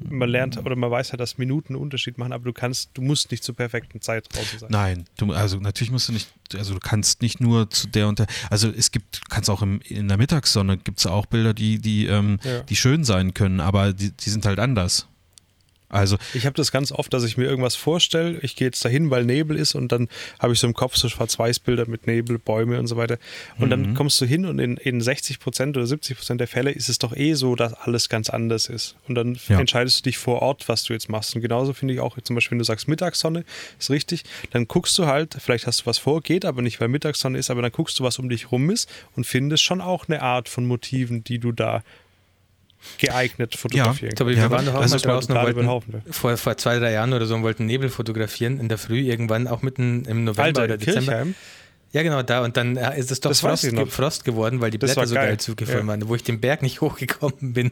Man 0.08 0.28
lernt 0.28 0.56
oder 0.56 0.76
man 0.76 0.90
weiß 0.90 1.10
ja, 1.10 1.16
dass 1.16 1.36
Minuten 1.36 1.74
einen 1.74 1.82
Unterschied 1.82 2.16
machen, 2.16 2.32
aber 2.32 2.44
du 2.44 2.52
kannst, 2.52 2.90
du 2.94 3.02
musst 3.02 3.32
nicht 3.32 3.42
zur 3.42 3.56
perfekten 3.56 4.00
Zeit 4.00 4.32
draußen 4.32 4.60
sein. 4.60 4.68
Nein, 4.70 5.04
du, 5.16 5.32
also 5.32 5.58
natürlich 5.58 5.90
musst 5.90 6.08
du 6.08 6.12
nicht, 6.12 6.32
also 6.54 6.74
du 6.74 6.80
kannst 6.80 7.22
nicht 7.22 7.40
nur 7.40 7.68
zu 7.70 7.88
der 7.88 8.06
und 8.06 8.20
der, 8.20 8.26
also 8.50 8.68
es 8.68 8.92
gibt, 8.92 9.28
kannst 9.28 9.50
auch 9.50 9.62
im, 9.62 9.80
in 9.80 10.06
der 10.06 10.16
Mittagssonne 10.16 10.76
gibt 10.78 11.00
es 11.00 11.06
auch 11.06 11.26
Bilder, 11.26 11.54
die, 11.54 11.80
die, 11.80 12.06
ähm, 12.06 12.38
ja. 12.44 12.60
die 12.62 12.76
schön 12.76 13.02
sein 13.02 13.34
können, 13.34 13.58
aber 13.58 13.92
die, 13.92 14.12
die 14.12 14.30
sind 14.30 14.46
halt 14.46 14.60
anders. 14.60 15.08
Also 15.94 16.16
Ich 16.34 16.44
habe 16.46 16.54
das 16.54 16.72
ganz 16.72 16.92
oft, 16.92 17.12
dass 17.14 17.24
ich 17.24 17.36
mir 17.36 17.44
irgendwas 17.44 17.76
vorstelle, 17.76 18.38
ich 18.42 18.56
gehe 18.56 18.66
jetzt 18.68 18.84
dahin, 18.84 19.10
weil 19.10 19.24
Nebel 19.24 19.56
ist 19.56 19.74
und 19.74 19.92
dann 19.92 20.08
habe 20.38 20.52
ich 20.52 20.58
so 20.60 20.66
im 20.66 20.74
Kopf 20.74 20.96
so 20.96 21.08
Schwarz-Weiß-Bilder 21.08 21.86
mit 21.88 22.06
Nebel, 22.06 22.38
Bäume 22.38 22.78
und 22.78 22.86
so 22.86 22.96
weiter. 22.96 23.18
Und 23.58 23.66
Mhm. 23.66 23.70
dann 23.70 23.94
kommst 23.94 24.20
du 24.20 24.26
hin 24.26 24.44
und 24.46 24.58
in, 24.58 24.76
in 24.76 25.00
60 25.00 25.38
Prozent 25.40 25.76
oder 25.76 25.86
70 25.86 26.16
Prozent 26.16 26.40
der 26.40 26.48
Fälle 26.48 26.70
ist 26.70 26.88
es 26.88 26.98
doch 26.98 27.16
eh 27.16 27.34
so, 27.34 27.54
dass 27.56 27.72
alles 27.74 28.08
ganz 28.08 28.28
anders 28.30 28.68
ist. 28.68 28.96
Und 29.08 29.14
dann 29.14 29.38
Ja. 29.48 29.58
entscheidest 29.60 30.00
du 30.00 30.02
dich 30.10 30.18
vor 30.18 30.42
Ort, 30.42 30.68
was 30.68 30.84
du 30.84 30.92
jetzt 30.92 31.08
machst. 31.08 31.34
Und 31.34 31.42
genauso 31.42 31.72
finde 31.72 31.94
ich 31.94 32.00
auch, 32.00 32.18
zum 32.22 32.34
Beispiel, 32.34 32.52
wenn 32.52 32.58
du 32.58 32.64
sagst 32.64 32.88
Mittagssonne, 32.88 33.44
ist 33.78 33.90
richtig, 33.90 34.24
dann 34.50 34.66
guckst 34.68 34.96
du 34.98 35.06
halt, 35.06 35.36
vielleicht 35.38 35.66
hast 35.66 35.82
du 35.82 35.86
was 35.86 35.98
vor, 35.98 36.20
geht 36.22 36.44
aber 36.44 36.62
nicht, 36.62 36.80
weil 36.80 36.88
Mittagssonne 36.88 37.38
ist, 37.38 37.50
aber 37.50 37.62
dann 37.62 37.72
guckst 37.72 37.98
du, 37.98 38.04
was 38.04 38.18
um 38.18 38.28
dich 38.28 38.50
rum 38.52 38.70
ist 38.70 38.88
und 39.16 39.26
findest 39.26 39.62
schon 39.62 39.80
auch 39.80 40.08
eine 40.08 40.22
Art 40.22 40.48
von 40.48 40.66
Motiven, 40.66 41.22
die 41.24 41.38
du 41.38 41.52
da 41.52 41.82
geeignet 42.98 43.56
fotografieren 43.56 44.14
Ja, 44.18 44.26
wir 44.26 44.50
waren 44.50 44.66
doch 44.66 44.74
auch 44.74 44.88
mal 44.88 44.98
draußen 44.98 45.36
und 45.36 45.42
wollten, 45.42 45.66
Haufen, 45.66 45.94
ne? 45.94 46.02
vor, 46.10 46.36
vor 46.36 46.56
zwei, 46.56 46.78
drei 46.78 46.92
Jahren 46.92 47.12
oder 47.12 47.26
so 47.26 47.34
und 47.34 47.42
wollten 47.42 47.66
Nebel 47.66 47.88
fotografieren 47.88 48.58
in 48.58 48.68
der 48.68 48.78
Früh 48.78 49.00
irgendwann, 49.00 49.46
auch 49.48 49.62
mitten 49.62 50.04
im 50.04 50.24
November 50.24 50.44
Alter, 50.44 50.64
oder 50.64 50.76
Dezember. 50.78 51.12
Kirchheim? 51.12 51.34
Ja, 51.94 52.02
genau, 52.02 52.22
da. 52.24 52.42
Und 52.42 52.56
dann 52.56 52.76
äh, 52.76 52.98
ist 52.98 53.12
es 53.12 53.20
doch 53.20 53.30
Das 53.30 53.38
Frost, 53.38 53.62
ich 53.62 53.72
ge 53.72 53.86
Frost 53.86 54.24
geworden, 54.24 54.60
weil 54.60 54.72
die 54.72 54.78
Das 54.80 54.94
Blätter 54.94 55.06
so 55.06 55.14
geil. 55.14 55.28
geil 55.28 55.38
zugefallen 55.38 55.82
Ja. 55.82 55.86
waren, 55.86 56.08
wo 56.08 56.16
ich 56.16 56.24
den 56.24 56.40
Berg 56.40 56.60
nicht 56.60 56.80
hochgekommen 56.80 57.52
bin, 57.52 57.70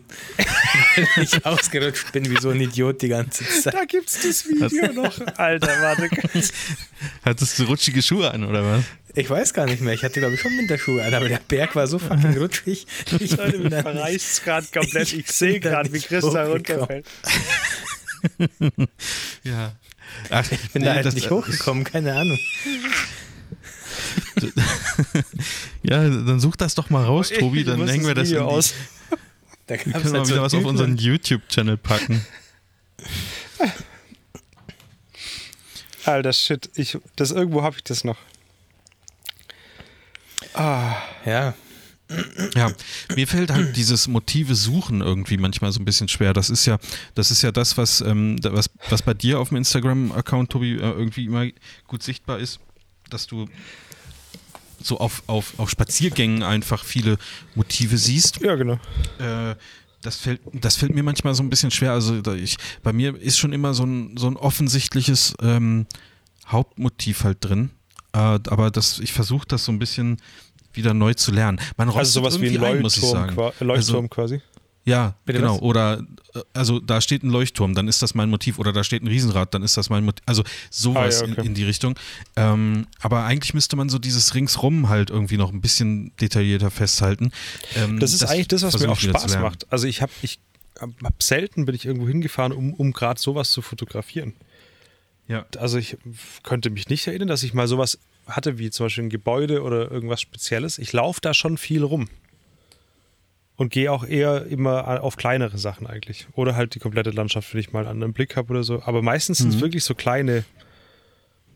weil 1.16 1.25
ich 1.25 1.45
ausgerutscht 1.45 2.12
bin 2.12 2.31
wie 2.31 2.41
so 2.41 2.51
ein 2.51 2.61
Idiot 2.61 3.03
die 3.03 3.09
ganze 3.09 3.45
Zeit. 3.45 3.75
Da 3.75 3.85
gibt's 3.85 4.23
das 4.23 4.47
Video 4.47 4.93
noch. 4.93 5.18
Alter, 5.37 5.66
warte 5.83 6.09
ganz. 6.33 6.53
hattest 7.25 7.59
du 7.59 7.64
rutschige 7.64 8.01
Schuhe 8.01 8.31
an 8.31 8.45
oder 8.45 8.64
was? 8.64 8.85
Ich 9.16 9.29
weiß 9.29 9.53
gar 9.55 9.66
nicht 9.66 9.83
mehr. 9.83 9.93
Ich 9.93 10.05
hatte, 10.05 10.20
glaube 10.20 10.37
ich, 10.37 10.41
schon 10.41 10.57
Winterschuhe 10.57 11.03
an, 11.03 11.12
aber 11.12 11.29
der 11.29 11.41
Berg 11.49 11.75
war 11.75 11.89
so 11.89 11.99
fucking 11.99 12.39
rutschig. 12.39 12.87
Ich 13.18 13.37
Leute, 13.37 13.59
mich 13.59 13.75
verreißt 13.75 14.45
gerade 14.45 14.66
komplett. 14.73 15.12
Ich 15.12 15.31
sehe 15.33 15.55
bin 15.55 15.62
da 15.62 15.70
gerade, 15.70 15.93
wie 15.93 16.01
Chris 16.01 16.25
da 16.33 16.47
runterfällt. 16.47 17.07
Ja. 19.43 19.73
Ach, 20.31 20.45
ich 20.51 20.70
bin 20.70 20.85
da 20.85 20.95
halt 20.95 21.12
nicht 21.12 21.29
hochgekommen, 21.31 21.85
keine 21.85 22.14
Ahnung. 22.14 22.39
Ja, 25.83 26.09
dann 26.09 26.41
such 26.41 26.57
das 26.57 26.75
doch 26.75 26.91
mal 26.91 27.05
raus, 27.05 27.31
Tobi, 27.39 27.65
dann 27.65 27.87
hängen 27.89 28.07
wir 28.07 28.15
das 28.15 28.29
in 28.29 28.37
Video 28.37 28.49
die, 28.49 28.55
aus. 28.55 28.75
Da 29.67 29.75
Wir 29.75 29.79
können 29.79 30.11
mal 30.11 30.19
halt 30.19 30.27
so 30.27 30.33
wieder 30.33 30.43
was 30.43 30.55
auf 30.55 30.59
Typen. 30.61 30.71
unseren 30.71 30.97
YouTube-Channel 30.97 31.77
packen. 31.77 32.27
Alter, 36.05 36.33
shit. 36.33 36.69
Ich, 36.75 36.99
das, 37.15 37.31
irgendwo 37.31 37.63
habe 37.63 37.77
ich 37.77 37.85
das 37.85 38.03
noch. 38.03 38.19
Ah, 40.55 40.97
Ja, 41.25 41.55
Ja, 42.55 42.73
mir 43.15 43.27
fällt 43.29 43.51
halt 43.53 43.77
dieses 43.77 44.09
Motive 44.09 44.55
suchen 44.55 45.01
irgendwie 45.01 45.37
manchmal 45.37 45.73
so 45.73 45.81
ein 45.81 45.85
bisschen 45.85 46.09
schwer. 46.09 46.33
Das 46.33 46.51
ist 46.51 46.67
ja, 46.67 46.79
das 47.15 47.31
ist 47.31 47.43
ja 47.43 47.53
das, 47.53 47.79
was, 47.79 48.01
ähm, 48.01 48.37
was, 48.43 48.69
was 48.91 49.03
bei 49.03 49.15
dir 49.15 49.39
auf 49.39 49.49
dem 49.49 49.59
Instagram-Account, 49.59 50.51
Tobi, 50.51 50.73
äh, 50.73 50.79
irgendwie 50.81 51.27
immer 51.27 51.47
gut 51.87 52.03
sichtbar 52.03 52.39
ist, 52.39 52.59
dass 53.11 53.27
du 53.27 53.49
so 54.87 54.99
auf, 54.99 55.22
auf, 55.26 55.55
auf 55.59 55.70
Spaziergängen 55.70 56.43
einfach 56.43 56.85
viele 56.85 57.16
Motive 57.55 57.97
siehst. 57.99 58.41
ja, 58.41 58.55
genau. 58.55 58.78
Äh, 59.18 59.55
das 60.03 60.16
fällt, 60.16 60.41
das 60.53 60.76
fällt 60.76 60.95
mir 60.95 61.05
manchmal 61.05 61.33
so 61.35 61.43
ein 61.45 61.51
bisschen 61.51 61.70
schwer. 61.70 61.93
Also 61.93 62.20
ich, 62.35 62.57
bei 62.83 62.93
mir 62.93 63.16
ist 63.20 63.39
schon 63.39 63.53
immer 63.53 63.72
so 63.72 63.85
ein, 63.85 64.16
so 64.16 64.26
ein 64.26 64.37
offensichtliches 64.37 65.35
ähm, 65.41 65.87
Hauptmotiv 66.49 67.24
halt 67.24 67.39
drin. 67.41 67.70
Äh, 68.12 68.18
aber 68.18 68.70
das, 68.70 68.99
ich 68.99 69.12
versuche 69.12 69.47
das 69.47 69.64
so 69.64 69.72
ein 69.72 69.78
bisschen 69.78 70.16
wieder 70.72 70.93
neu 70.95 71.14
zu 71.14 71.30
lernen. 71.33 71.61
Man 71.76 71.89
Also 71.91 72.20
sowas 72.20 72.41
wie 72.41 72.47
ein 72.47 72.55
irgendwie 72.55 72.66
ein, 72.66 72.83
muss 72.83 72.97
ich 72.97 73.03
Leuchtturm, 73.03 73.20
sagen. 73.26 73.35
qua- 73.37 73.53
Leuchtturm 73.64 74.11
quasi. 74.11 74.41
Ja, 74.85 75.14
Bitte 75.24 75.39
genau. 75.41 75.55
was? 75.55 75.62
Oder 75.62 76.03
äh, 76.35 76.41
also 76.55 76.80
da 76.80 77.01
steht 77.01 77.22
ein 77.22 77.30
Leuchtturm, 77.30 77.74
dann 77.74 77.87
ist 77.87 78.03
das 78.03 78.14
mein 78.14 78.30
Motiv. 78.30 78.59
Oder 78.59 78.72
da 78.72 78.83
steht 78.83 79.03
ein 79.03 79.07
Riesenrad, 79.07 79.55
dann 79.55 79.62
ist 79.62 79.76
das 79.76 79.91
mein 79.91 80.05
Motiv. 80.05 80.22
Also 80.26 80.43
sowas 80.70 81.22
Ah, 81.22 81.26
ja, 81.26 81.33
okay. 81.33 81.41
in, 81.43 81.47
in 81.49 81.55
die 81.55 81.64
Richtung. 81.64 81.95
Ähm, 82.37 82.87
aber 83.01 83.24
eigentlich 83.24 83.55
müsste 83.55 83.76
man 83.76 83.89
so 83.89 83.99
dieses 83.99 84.35
Ringsrum 84.35 84.89
halt 84.89 85.11
irgendwie 85.11 85.37
noch 85.37 85.53
ein 85.53 85.61
bisschen 85.61 86.12
detaillierter 86.20 86.70
festhalten. 86.70 87.30
Ähm, 87.76 88.01
Das 88.01 88.12
ist 88.12 88.24
eigentlich 88.24 88.49
das, 88.49 88.62
was 88.62 88.78
mir 88.80 88.91
auch 88.91 88.99
Spaß 88.99 89.39
macht. 89.39 89.70
Also 89.72 89.87
ich 89.87 90.03
habe 90.03 90.12
ich 90.22 90.41
hab 90.80 91.22
selten 91.22 91.64
bin 91.64 91.74
ich 91.76 91.85
irgendwo 91.87 92.09
hingefahren, 92.09 92.53
um, 92.53 92.74
um 92.74 92.93
gerade 92.93 93.20
sowas 93.20 93.53
zu 93.53 93.62
fotografieren. 93.62 94.35
Ja. 95.28 95.47
Also 95.59 95.78
ich 95.78 95.97
könnte 96.43 96.70
mich 96.70 96.89
nicht 96.89 97.07
erinnern, 97.07 97.28
dass 97.28 97.45
ich 97.45 97.55
mal 97.55 97.68
sowas 97.68 97.99
hatte, 98.26 98.59
wie 98.59 98.70
zum 98.70 98.87
Beispiel 98.87 99.05
ein 99.05 99.11
Gebäude 99.11 99.62
oder 99.62 99.91
irgendwas 99.91 100.20
Spezielles. 100.20 100.78
Ich 100.78 100.93
laufe 100.93 101.20
da 101.20 101.35
schon 101.35 101.57
viel 101.57 101.85
rum. 101.85 102.09
Und 103.63 103.71
gehe 103.71 103.93
auch 103.93 104.03
eher 104.03 104.47
immer 104.47 105.05
auf 105.05 105.15
kleinere 105.15 105.57
Sachen 105.57 105.87
eigentlich. 105.87 106.27
Oder 106.33 106.57
halt 106.57 106.75
die 106.75 106.81
komplette 106.81 107.11
Landschaft, 107.11 107.55
wenn 107.55 107.61
ich 107.61 107.73
mal 107.73 107.79
einen 107.79 107.91
anderen 107.91 108.13
Blick 108.13 108.35
habe 108.35 108.51
oder 108.51 108.65
so. 108.65 108.83
Aber 108.83 109.03
meistens 109.03 109.39
sind 109.39 109.55
es 109.55 109.61
wirklich 109.61 109.85
so 109.85 109.95
kleine 109.95 110.45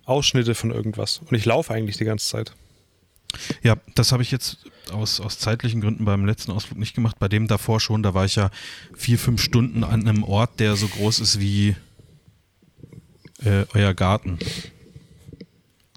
Ausschnitte 0.04 0.54
von 0.54 0.70
irgendwas. 0.70 1.18
Und 1.18 1.34
ich 1.34 1.44
laufe 1.44 1.74
eigentlich 1.74 1.96
die 1.96 2.04
ganze 2.04 2.28
Zeit. 2.28 2.54
Ja, 3.64 3.74
das 3.96 4.12
habe 4.12 4.22
ich 4.22 4.30
jetzt 4.30 4.70
aus, 4.92 5.18
aus 5.18 5.40
zeitlichen 5.40 5.80
Gründen 5.80 6.04
beim 6.04 6.24
letzten 6.26 6.52
Ausflug 6.52 6.78
nicht 6.78 6.94
gemacht. 6.94 7.18
Bei 7.18 7.26
dem 7.26 7.48
davor 7.48 7.80
schon, 7.80 8.04
da 8.04 8.14
war 8.14 8.24
ich 8.24 8.36
ja 8.36 8.52
vier, 8.94 9.18
fünf 9.18 9.42
Stunden 9.42 9.82
an 9.82 10.06
einem 10.06 10.22
Ort, 10.22 10.60
der 10.60 10.76
so 10.76 10.86
groß 10.86 11.18
ist 11.18 11.40
wie 11.40 11.74
äh, 13.42 13.64
euer 13.74 13.94
Garten. 13.94 14.38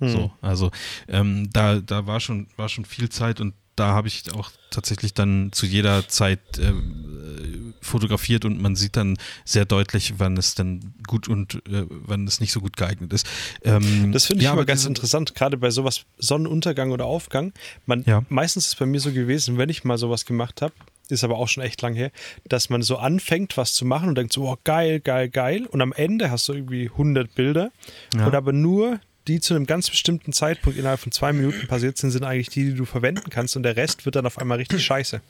So, 0.01 0.31
also 0.41 0.71
ähm, 1.07 1.49
da, 1.53 1.81
da 1.81 2.07
war 2.07 2.19
schon, 2.19 2.47
war 2.55 2.67
schon 2.67 2.85
viel 2.85 3.09
Zeit 3.09 3.41
und 3.41 3.53
da 3.79 3.93
habe 3.93 4.07
ich 4.07 4.23
auch 4.35 4.51
tatsächlich 4.69 5.13
dann 5.13 5.51
zu 5.51 5.65
jeder 5.65 6.07
Zeit 6.07 6.39
äh, 6.59 6.73
fotografiert 7.81 8.45
und 8.45 8.61
man 8.61 8.75
sieht 8.75 8.95
dann 8.97 9.17
sehr 9.45 9.65
deutlich, 9.65 10.15
wann 10.17 10.37
es 10.37 10.55
dann 10.55 10.93
gut 11.07 11.27
und 11.27 11.55
äh, 11.67 11.85
wann 11.89 12.27
es 12.27 12.39
nicht 12.39 12.51
so 12.51 12.59
gut 12.59 12.77
geeignet 12.77 13.13
ist. 13.13 13.27
Ähm, 13.63 14.11
Das 14.11 14.25
finde 14.25 14.39
ich 14.41 14.45
ja, 14.45 14.51
immer 14.51 14.59
aber 14.61 14.65
ganz 14.65 14.85
interessant, 14.85 15.33
gerade 15.35 15.57
bei 15.57 15.69
sowas 15.71 16.03
Sonnenuntergang 16.17 16.91
oder 16.91 17.05
Aufgang. 17.05 17.53
Man, 17.85 18.03
Ja. 18.05 18.23
Meistens 18.29 18.65
ist 18.65 18.73
es 18.73 18.79
bei 18.79 18.85
mir 18.85 18.99
so 18.99 19.11
gewesen, 19.11 19.57
wenn 19.57 19.69
ich 19.69 19.83
mal 19.83 19.97
sowas 19.97 20.25
gemacht 20.25 20.61
habe, 20.61 20.73
ist 21.07 21.23
aber 21.23 21.37
auch 21.37 21.47
schon 21.47 21.63
echt 21.63 21.81
lang 21.81 21.95
her, 21.95 22.11
dass 22.47 22.69
man 22.69 22.81
so 22.83 22.97
anfängt, 22.97 23.57
was 23.57 23.73
zu 23.73 23.85
machen 23.85 24.09
und 24.09 24.15
denkt 24.17 24.33
so, 24.33 24.47
oh, 24.47 24.57
geil, 24.63 24.99
geil, 24.99 25.29
geil. 25.29 25.65
Und 25.65 25.81
am 25.81 25.91
Ende 25.93 26.29
hast 26.29 26.47
du 26.47 26.53
irgendwie 26.53 26.89
100 26.89 27.33
Bilder 27.33 27.71
Ja. 28.13 28.27
und 28.27 28.35
aber 28.35 28.53
nur 28.53 28.99
die 29.27 29.39
zu 29.39 29.53
einem 29.53 29.65
ganz 29.65 29.89
bestimmten 29.89 30.33
Zeitpunkt 30.33 30.77
innerhalb 30.77 30.99
von 30.99 31.11
zwei 31.11 31.33
Minuten 31.33 31.67
passiert 31.67 31.97
sind, 31.97 32.11
sind 32.11 32.23
eigentlich 32.23 32.49
die, 32.49 32.65
die 32.65 32.75
du 32.75 32.85
verwenden 32.85 33.29
kannst 33.29 33.55
und 33.55 33.63
der 33.63 33.75
Rest 33.75 34.05
wird 34.05 34.15
dann 34.15 34.25
auf 34.25 34.37
einmal 34.37 34.57
richtig 34.57 34.83
scheiße. 34.83 35.21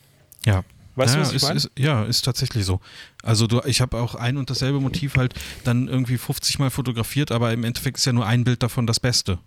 Ja. 0.45 0.63
Weißt 0.95 1.15
du, 1.15 1.19
ja, 1.19 1.23
was 1.23 1.29
ich 1.29 1.35
ist, 1.37 1.43
meine? 1.43 1.57
Ist, 1.57 1.71
ja, 1.77 2.03
ist 2.03 2.25
tatsächlich 2.25 2.65
so. 2.65 2.81
Also 3.23 3.47
du, 3.47 3.61
ich 3.65 3.79
habe 3.79 3.97
auch 3.97 4.15
ein 4.15 4.37
und 4.37 4.49
dasselbe 4.49 4.79
Motiv 4.79 5.15
halt 5.15 5.33
dann 5.63 5.87
irgendwie 5.87 6.17
50 6.17 6.59
Mal 6.59 6.69
fotografiert, 6.69 7.31
aber 7.31 7.53
im 7.53 7.63
Endeffekt 7.63 7.97
ist 7.97 8.05
ja 8.05 8.13
nur 8.13 8.25
ein 8.25 8.43
Bild 8.43 8.63
davon 8.63 8.85
das 8.85 8.99
Beste. 8.99 9.39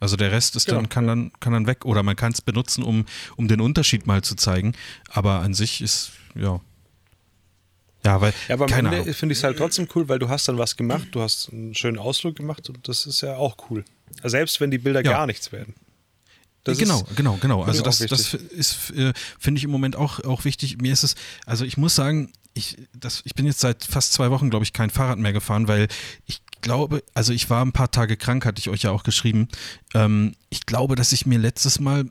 Also 0.00 0.16
der 0.16 0.30
Rest 0.30 0.54
ist 0.56 0.66
Genau, 0.66 0.78
dann, 0.78 0.88
kann 0.88 1.06
dann, 1.06 1.32
kann 1.40 1.52
dann 1.52 1.66
weg. 1.66 1.84
Oder 1.84 2.02
man 2.02 2.16
kann 2.16 2.32
es 2.32 2.40
benutzen, 2.40 2.84
um, 2.84 3.06
um 3.36 3.48
den 3.48 3.60
Unterschied 3.60 4.06
mal 4.06 4.22
zu 4.22 4.36
zeigen. 4.36 4.74
Aber 5.08 5.40
an 5.40 5.54
sich 5.54 5.80
ist, 5.80 6.12
ja. 6.34 6.60
Ja, 8.04 8.20
weil, 8.20 8.32
Ja, 8.48 8.54
aber 8.54 8.64
am 8.64 8.70
keine 8.70 8.96
Ende 8.96 9.12
finde 9.14 9.32
ich 9.32 9.38
es 9.38 9.44
halt 9.44 9.58
trotzdem 9.58 9.88
cool, 9.94 10.08
weil 10.08 10.18
du 10.18 10.28
hast 10.28 10.46
dann 10.48 10.56
was 10.58 10.76
gemacht, 10.76 11.08
du 11.12 11.20
hast 11.20 11.50
einen 11.52 11.74
schönen 11.74 11.98
Ausflug 11.98 12.36
gemacht 12.36 12.68
und 12.68 12.86
das 12.88 13.06
ist 13.06 13.20
ja 13.22 13.36
auch 13.36 13.56
cool. 13.70 13.84
Selbst 14.22 14.60
wenn 14.60 14.70
die 14.70 14.78
Bilder 14.78 15.04
Ja. 15.04 15.12
gar 15.12 15.26
nichts 15.26 15.50
werden. 15.52 15.74
Das 16.64 16.78
genau, 16.78 17.00
ist- 17.00 17.16
genau, 17.16 17.38
genau. 17.40 17.62
Also 17.62 17.82
das, 17.82 17.98
das 17.98 18.34
ist, 18.34 18.90
äh, 18.90 19.12
finde 19.38 19.58
ich 19.58 19.64
im 19.64 19.70
Moment 19.70 19.96
auch, 19.96 20.20
auch 20.24 20.44
wichtig. 20.44 20.78
Mir 20.80 20.92
ist 20.92 21.02
es, 21.02 21.14
also 21.46 21.64
ich 21.64 21.76
muss 21.76 21.94
sagen, 21.94 22.30
ich, 22.54 22.76
das, 22.92 23.22
ich 23.24 23.34
bin 23.34 23.46
jetzt 23.46 23.60
seit 23.60 23.84
fast 23.84 24.12
zwei 24.12 24.30
Wochen, 24.30 24.50
glaube 24.50 24.64
ich, 24.64 24.72
kein 24.72 24.90
Fahrrad 24.90 25.18
mehr 25.18 25.32
gefahren, 25.32 25.68
weil 25.68 25.88
ich 26.26 26.40
glaube, 26.60 27.02
also 27.14 27.32
ich 27.32 27.48
war 27.50 27.64
ein 27.64 27.72
paar 27.72 27.90
Tage 27.90 28.16
krank, 28.16 28.44
hatte 28.44 28.58
ich 28.60 28.68
euch 28.68 28.82
ja 28.82 28.90
auch 28.90 29.02
geschrieben. 29.04 29.48
Ähm, 29.94 30.34
ich 30.50 30.66
glaube, 30.66 30.94
dass 30.96 31.12
ich 31.12 31.24
mir 31.26 31.38
letztes 31.38 31.78
Mal 31.80 32.10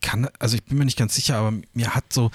kann, 0.00 0.28
also 0.38 0.56
ich 0.56 0.64
bin 0.64 0.78
mir 0.78 0.84
nicht 0.84 0.98
ganz 0.98 1.14
sicher, 1.14 1.36
aber 1.36 1.52
mir 1.74 1.94
hat 1.94 2.12
so, 2.12 2.30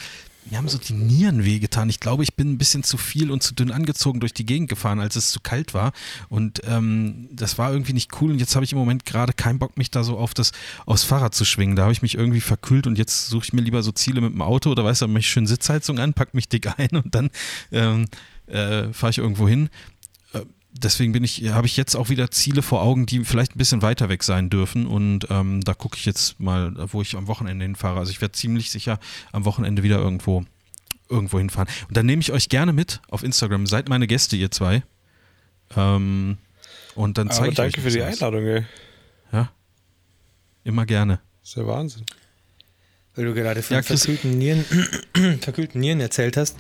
mir 0.50 0.58
haben 0.58 0.68
so 0.68 0.78
die 0.78 0.94
Nieren 0.94 1.46
wehgetan. 1.46 1.90
Ich 1.90 2.00
glaube, 2.00 2.24
ich 2.24 2.36
bin 2.36 2.52
ein 2.52 2.58
bisschen 2.58 2.84
zu 2.84 2.98
viel 2.98 3.32
und 3.32 3.44
zu 3.44 3.54
dünn 3.54 3.72
angezogen 3.72 4.20
durch 4.20 4.34
die 4.34 4.46
Gegend 4.46 4.70
gefahren, 4.70 5.00
als 5.00 5.16
es 5.16 5.32
zu 5.32 5.40
kalt 5.40 5.74
war. 5.74 5.94
Und 6.30 6.62
ähm, 6.66 7.28
das 7.32 7.58
war 7.58 7.72
irgendwie 7.72 7.94
nicht 7.94 8.22
cool. 8.22 8.32
Und 8.32 8.40
jetzt 8.40 8.56
habe 8.56 8.66
ich 8.66 8.72
im 8.72 8.78
Moment 8.78 9.06
gerade 9.06 9.34
keinen 9.34 9.60
Bock, 9.60 9.78
mich 9.78 9.92
da 9.92 10.04
so 10.04 10.18
auf 10.18 10.34
das 10.34 10.52
aufs 10.86 11.04
Fahrrad 11.04 11.34
zu 11.34 11.46
schwingen. 11.46 11.76
Da 11.76 11.84
habe 11.84 11.94
ich 11.94 12.02
mich 12.02 12.16
irgendwie 12.16 12.42
verkühlt 12.42 12.88
und 12.88 12.98
jetzt 12.98 13.28
suche 13.28 13.46
ich 13.46 13.54
mir 13.54 13.62
lieber 13.62 13.84
so 13.84 13.92
Ziele 13.92 14.22
mit 14.22 14.34
dem 14.34 14.42
Auto 14.42 14.70
oder 14.72 14.84
weißt 14.84 15.02
du, 15.02 15.08
mache 15.08 15.20
ich 15.20 15.30
schön 15.30 15.48
Sitzheizung 15.48 16.00
an, 16.00 16.14
pack 16.14 16.34
mich 16.34 16.50
dick 16.50 16.68
ein 16.78 16.90
und 16.92 17.16
dann 17.16 17.30
ähm, 17.72 18.06
äh, 18.48 18.92
fahre 18.94 19.12
ich 19.12 19.18
irgendwo 19.18 19.48
hin. 19.48 19.70
Deswegen 20.76 21.12
bin 21.12 21.24
ich, 21.24 21.44
habe 21.50 21.68
ich 21.68 21.78
jetzt 21.78 21.96
auch 21.96 22.10
wieder 22.10 22.32
Ziele 22.32 22.64
vor 22.64 22.82
Augen, 22.82 23.06
die 23.06 23.24
vielleicht 23.24 23.56
ein 23.56 23.60
bisschen 23.60 23.82
weiter 23.84 24.10
weg 24.10 24.24
sein 24.24 24.50
dürfen. 24.50 24.88
Und 24.88 25.28
ähm, 25.30 25.62
da 25.62 25.74
gucke 25.74 25.98
ich 25.98 26.06
jetzt 26.06 26.40
mal, 26.40 26.74
wo 26.92 27.02
ich 27.02 27.16
am 27.16 27.28
Wochenende 27.28 27.64
hinfahre. 27.64 28.00
Also 28.00 28.12
ich 28.12 28.22
werde 28.22 28.32
ziemlich 28.34 28.72
sicher 28.72 29.00
am 29.32 29.46
Wochenende 29.46 29.84
wieder 29.84 30.00
irgendwo, 30.00 30.44
irgendwo 31.10 31.38
hinfahren. 31.38 31.70
Und 31.88 31.96
dann 31.96 32.08
nehme 32.08 32.22
ich 32.22 32.32
euch 32.32 32.50
gerne 32.50 32.74
mit 32.74 33.02
auf 33.10 33.24
Instagram. 33.24 33.68
Seid 33.68 33.88
meine 33.88 34.08
Gäste, 34.08 34.36
ihr 34.36 34.50
zwei. 34.50 34.84
Ähm, 35.76 36.38
und 36.96 37.18
dann 37.18 37.30
zeige 37.30 37.50
ich 37.50 37.56
danke 37.56 37.78
euch 37.78 37.84
für 37.84 37.92
die. 37.92 38.02
Einladung, 38.02 38.46
ey. 38.46 38.66
Ja. 39.32 39.52
Immer 40.64 40.86
gerne. 40.86 41.20
Das 41.42 41.50
ist 41.50 41.56
ja 41.58 41.68
Wahnsinn. 41.68 42.04
Weil 43.16 43.26
du 43.26 43.34
gerade 43.34 43.62
von 43.62 43.76
Ja, 43.76 43.84
verkühlten, 43.84 44.38
Nieren, 44.38 44.66
verkühlten 45.42 45.80
Nieren 45.80 46.00
erzählt 46.00 46.36
hast. 46.36 46.58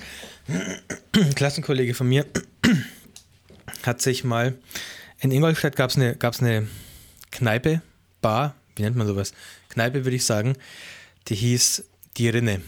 Ein 0.47 1.34
Klassenkollege 1.36 1.93
von 1.95 2.07
mir 2.07 2.26
hat 3.84 4.02
sich 4.02 4.24
mal, 4.24 4.56
in 5.20 5.32
Ingolstadt 5.32 5.76
gab 5.76 5.90
es 5.90 5.96
eine, 5.96 6.16
gab's 6.16 6.42
eine 6.42 6.68
Kneipe, 7.32 7.82
Bar, 8.22 8.56
wie 8.76 8.84
nennt 8.84 8.96
man 8.96 9.06
sowas? 9.08 9.34
Kneipe 9.70 10.06
würde 10.06 10.16
ich 10.16 10.26
sagen, 10.26 10.56
die 11.28 11.36
hieß 11.36 11.84
Die 12.18 12.30
Rinne. 12.30 12.62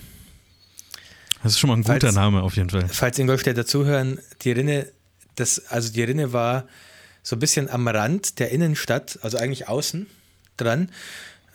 Das 1.43 1.53
ist 1.53 1.59
schon 1.59 1.69
mal 1.69 1.75
ein 1.77 1.83
guter 1.83 1.99
Falls- 1.99 2.15
Name 2.15 2.41
auf 2.41 2.55
jeden 2.55 2.69
Fall. 2.69 2.87
Falls 2.89 3.19
Ingolstädter 3.19 3.65
zuhören, 3.65 4.19
die 4.41 4.51
Rinne, 4.51 4.87
das, 5.35 5.67
also 5.69 5.91
die 5.93 6.03
Rinne 6.03 6.33
war 6.33 6.67
so 7.23 7.35
ein 7.35 7.39
bisschen 7.39 7.69
am 7.69 7.87
Rand 7.87 8.39
der 8.39 8.51
Innenstadt, 8.51 9.19
also 9.21 9.37
eigentlich 9.37 9.67
außen 9.67 10.07
dran. 10.57 10.89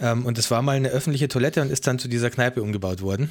Ähm, 0.01 0.25
und 0.27 0.39
es 0.39 0.51
war 0.51 0.63
mal 0.63 0.77
eine 0.77 0.89
öffentliche 0.91 1.29
Toilette 1.29 1.61
und 1.63 1.71
ist 1.71 1.87
dann 1.87 1.99
zu 1.99 2.09
dieser 2.09 2.31
Kneipe 2.31 2.63
umgebaut 2.63 3.01
worden. 3.03 3.31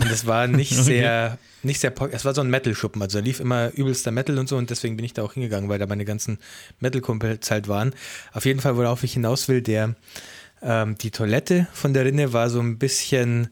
Und 0.00 0.10
es 0.10 0.26
war 0.26 0.46
nicht 0.46 0.72
Okay. 0.78 0.82
sehr, 0.82 1.38
nicht 1.62 1.80
sehr, 1.80 1.90
po- 1.90 2.06
es 2.06 2.24
war 2.24 2.34
so 2.34 2.40
ein 2.40 2.50
Metal-Schuppen, 2.50 3.00
also 3.02 3.18
da 3.18 3.24
lief 3.24 3.40
immer 3.40 3.70
übelster 3.74 4.10
Metal 4.10 4.38
und 4.38 4.48
so 4.48 4.56
und 4.56 4.70
deswegen 4.70 4.96
bin 4.96 5.04
ich 5.04 5.12
da 5.14 5.22
auch 5.22 5.34
hingegangen, 5.34 5.68
weil 5.68 5.78
da 5.78 5.86
meine 5.86 6.04
ganzen 6.04 6.38
Metal-Kumpels 6.80 7.50
halt 7.50 7.68
waren. 7.68 7.94
Auf 8.32 8.44
jeden 8.44 8.60
Fall, 8.60 8.76
worauf 8.76 9.02
ich 9.04 9.12
hinaus 9.12 9.48
will, 9.48 9.62
der, 9.62 9.94
ähm, 10.62 10.96
die 10.98 11.10
Toilette 11.10 11.66
von 11.72 11.94
der 11.94 12.04
Rinne 12.04 12.32
war 12.32 12.50
so 12.50 12.60
ein 12.60 12.78
bisschen, 12.78 13.48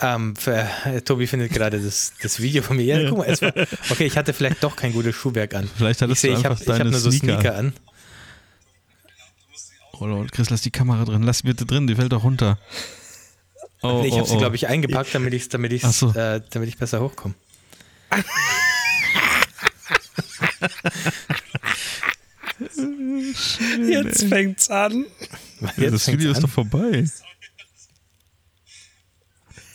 ähm, 0.00 0.36
für, 0.36 0.68
Tobi 1.04 1.26
findet 1.26 1.52
gerade 1.52 1.80
das, 1.80 2.12
das 2.20 2.40
Video 2.40 2.62
von 2.62 2.76
mir. 2.76 2.84
Ja, 3.00 3.08
guck 3.08 3.18
mal, 3.18 3.24
es 3.28 3.40
war, 3.40 3.52
okay, 3.90 4.04
ich 4.04 4.16
hatte 4.18 4.34
vielleicht 4.34 4.62
doch 4.62 4.76
kein 4.76 4.92
gutes 4.92 5.14
Schuhwerk 5.14 5.54
an. 5.54 5.70
Vielleicht 5.74 6.02
hattest 6.02 6.18
ich 6.18 6.20
sehe, 6.20 6.34
du 6.34 6.40
ich 6.40 6.46
einfach 6.46 6.60
ich 6.60 6.68
hab 6.68 6.76
deine 6.78 6.90
nur 6.90 7.00
so 7.00 7.10
Sneaker 7.10 7.40
Sneaker 7.40 7.56
an. 7.56 7.72
Oh 9.98 10.04
Lord, 10.04 10.30
Chris, 10.32 10.50
lass 10.50 10.60
die 10.60 10.70
Kamera 10.70 11.06
drin. 11.06 11.22
Lass 11.22 11.42
bitte 11.42 11.64
drin, 11.64 11.86
die 11.86 11.94
fällt 11.94 12.12
doch 12.12 12.22
runter. 12.22 12.58
Oh, 13.86 14.02
nee, 14.02 14.08
ich 14.08 14.14
oh, 14.14 14.18
habe 14.18 14.28
sie, 14.28 14.34
oh. 14.34 14.38
glaube 14.38 14.56
ich, 14.56 14.66
eingepackt, 14.66 15.14
damit, 15.14 15.34
ich's, 15.34 15.48
damit, 15.48 15.72
ich's, 15.72 15.98
so. 15.98 16.12
äh, 16.12 16.40
damit 16.50 16.68
ich 16.68 16.78
besser 16.78 17.00
hochkomme. 17.00 17.34
Jetzt 23.88 24.24
fängt's 24.24 24.70
an. 24.70 25.06
Ja, 25.76 25.90
das 25.90 26.04
fängt's 26.04 26.06
Video 26.08 26.30
ist 26.30 26.38
an. 26.38 26.42
doch 26.42 26.50
vorbei. 26.50 27.04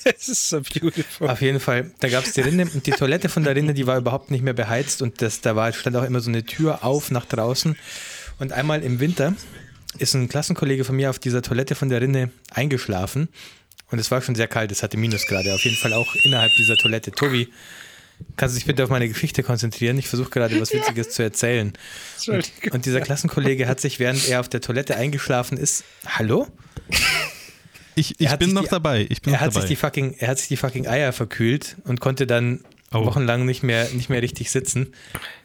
Es 0.03 0.29
ist 0.29 0.49
so 0.49 0.61
beautiful. 0.61 1.29
Auf 1.29 1.41
jeden 1.41 1.59
Fall, 1.59 1.91
da 1.99 2.09
gab 2.09 2.25
es 2.25 2.33
die 2.33 2.41
Rinne 2.41 2.65
und 2.65 2.87
die 2.87 2.91
Toilette 2.91 3.29
von 3.29 3.43
der 3.43 3.55
Rinne, 3.55 3.75
die 3.75 3.85
war 3.85 3.97
überhaupt 3.97 4.31
nicht 4.31 4.43
mehr 4.43 4.53
beheizt 4.53 5.03
und 5.03 5.21
das, 5.21 5.41
da 5.41 5.55
war, 5.55 5.71
stand 5.73 5.95
auch 5.95 6.03
immer 6.03 6.21
so 6.21 6.31
eine 6.31 6.43
Tür 6.43 6.83
auf 6.83 7.11
nach 7.11 7.25
draußen. 7.25 7.77
Und 8.39 8.51
einmal 8.51 8.81
im 8.81 8.99
Winter 8.99 9.35
ist 9.99 10.15
ein 10.15 10.27
Klassenkollege 10.27 10.85
von 10.85 10.95
mir 10.95 11.11
auf 11.11 11.19
dieser 11.19 11.43
Toilette 11.43 11.75
von 11.75 11.89
der 11.89 12.01
Rinne 12.01 12.31
eingeschlafen 12.49 13.29
und 13.91 13.99
es 13.99 14.09
war 14.11 14.21
schon 14.21 14.35
sehr 14.35 14.47
kalt, 14.47 14.71
es 14.71 14.83
hatte 14.83 14.97
Minusgrade, 14.97 15.53
auf 15.53 15.61
jeden 15.63 15.77
Fall 15.77 15.93
auch 15.93 16.15
innerhalb 16.23 16.51
dieser 16.57 16.75
Toilette. 16.77 17.11
Tobi, 17.11 17.49
kannst 18.37 18.55
du 18.55 18.59
dich 18.59 18.65
bitte 18.65 18.83
auf 18.83 18.89
meine 18.89 19.07
Geschichte 19.07 19.43
konzentrieren? 19.43 19.97
Ich 19.97 20.07
versuche 20.07 20.29
gerade 20.29 20.59
was 20.59 20.73
Witziges 20.73 21.09
zu 21.09 21.23
erzählen. 21.23 21.73
Und, 22.27 22.51
und 22.71 22.85
dieser 22.85 23.01
Klassenkollege 23.01 23.67
hat 23.67 23.79
sich, 23.79 23.99
während 23.99 24.27
er 24.27 24.39
auf 24.39 24.49
der 24.49 24.61
Toilette 24.61 24.95
eingeschlafen 24.95 25.57
ist, 25.57 25.83
hallo? 26.07 26.47
Ich, 27.95 28.19
ich 28.19 28.29
bin 28.37 28.49
sich 28.49 28.53
noch 28.53 28.63
die- 28.63 28.69
dabei. 28.69 29.05
Ich 29.09 29.21
bin 29.21 29.33
Er 29.33 29.39
noch 29.39 29.45
hat, 29.47 29.53
sich 29.53 29.61
dabei. 29.63 29.67
die 29.67 29.75
fucking, 29.75 30.15
er 30.19 30.27
hat 30.29 30.39
sich 30.39 30.47
die 30.47 30.57
fucking 30.57 30.87
Eier 30.87 31.11
verkühlt 31.13 31.75
und 31.83 31.99
konnte 31.99 32.25
dann 32.27 32.61
Oh. 32.93 33.05
wochenlang 33.05 33.45
nicht 33.45 33.63
mehr, 33.63 33.87
nicht 33.93 34.09
mehr 34.09 34.21
richtig 34.21 34.51
sitzen, 34.51 34.91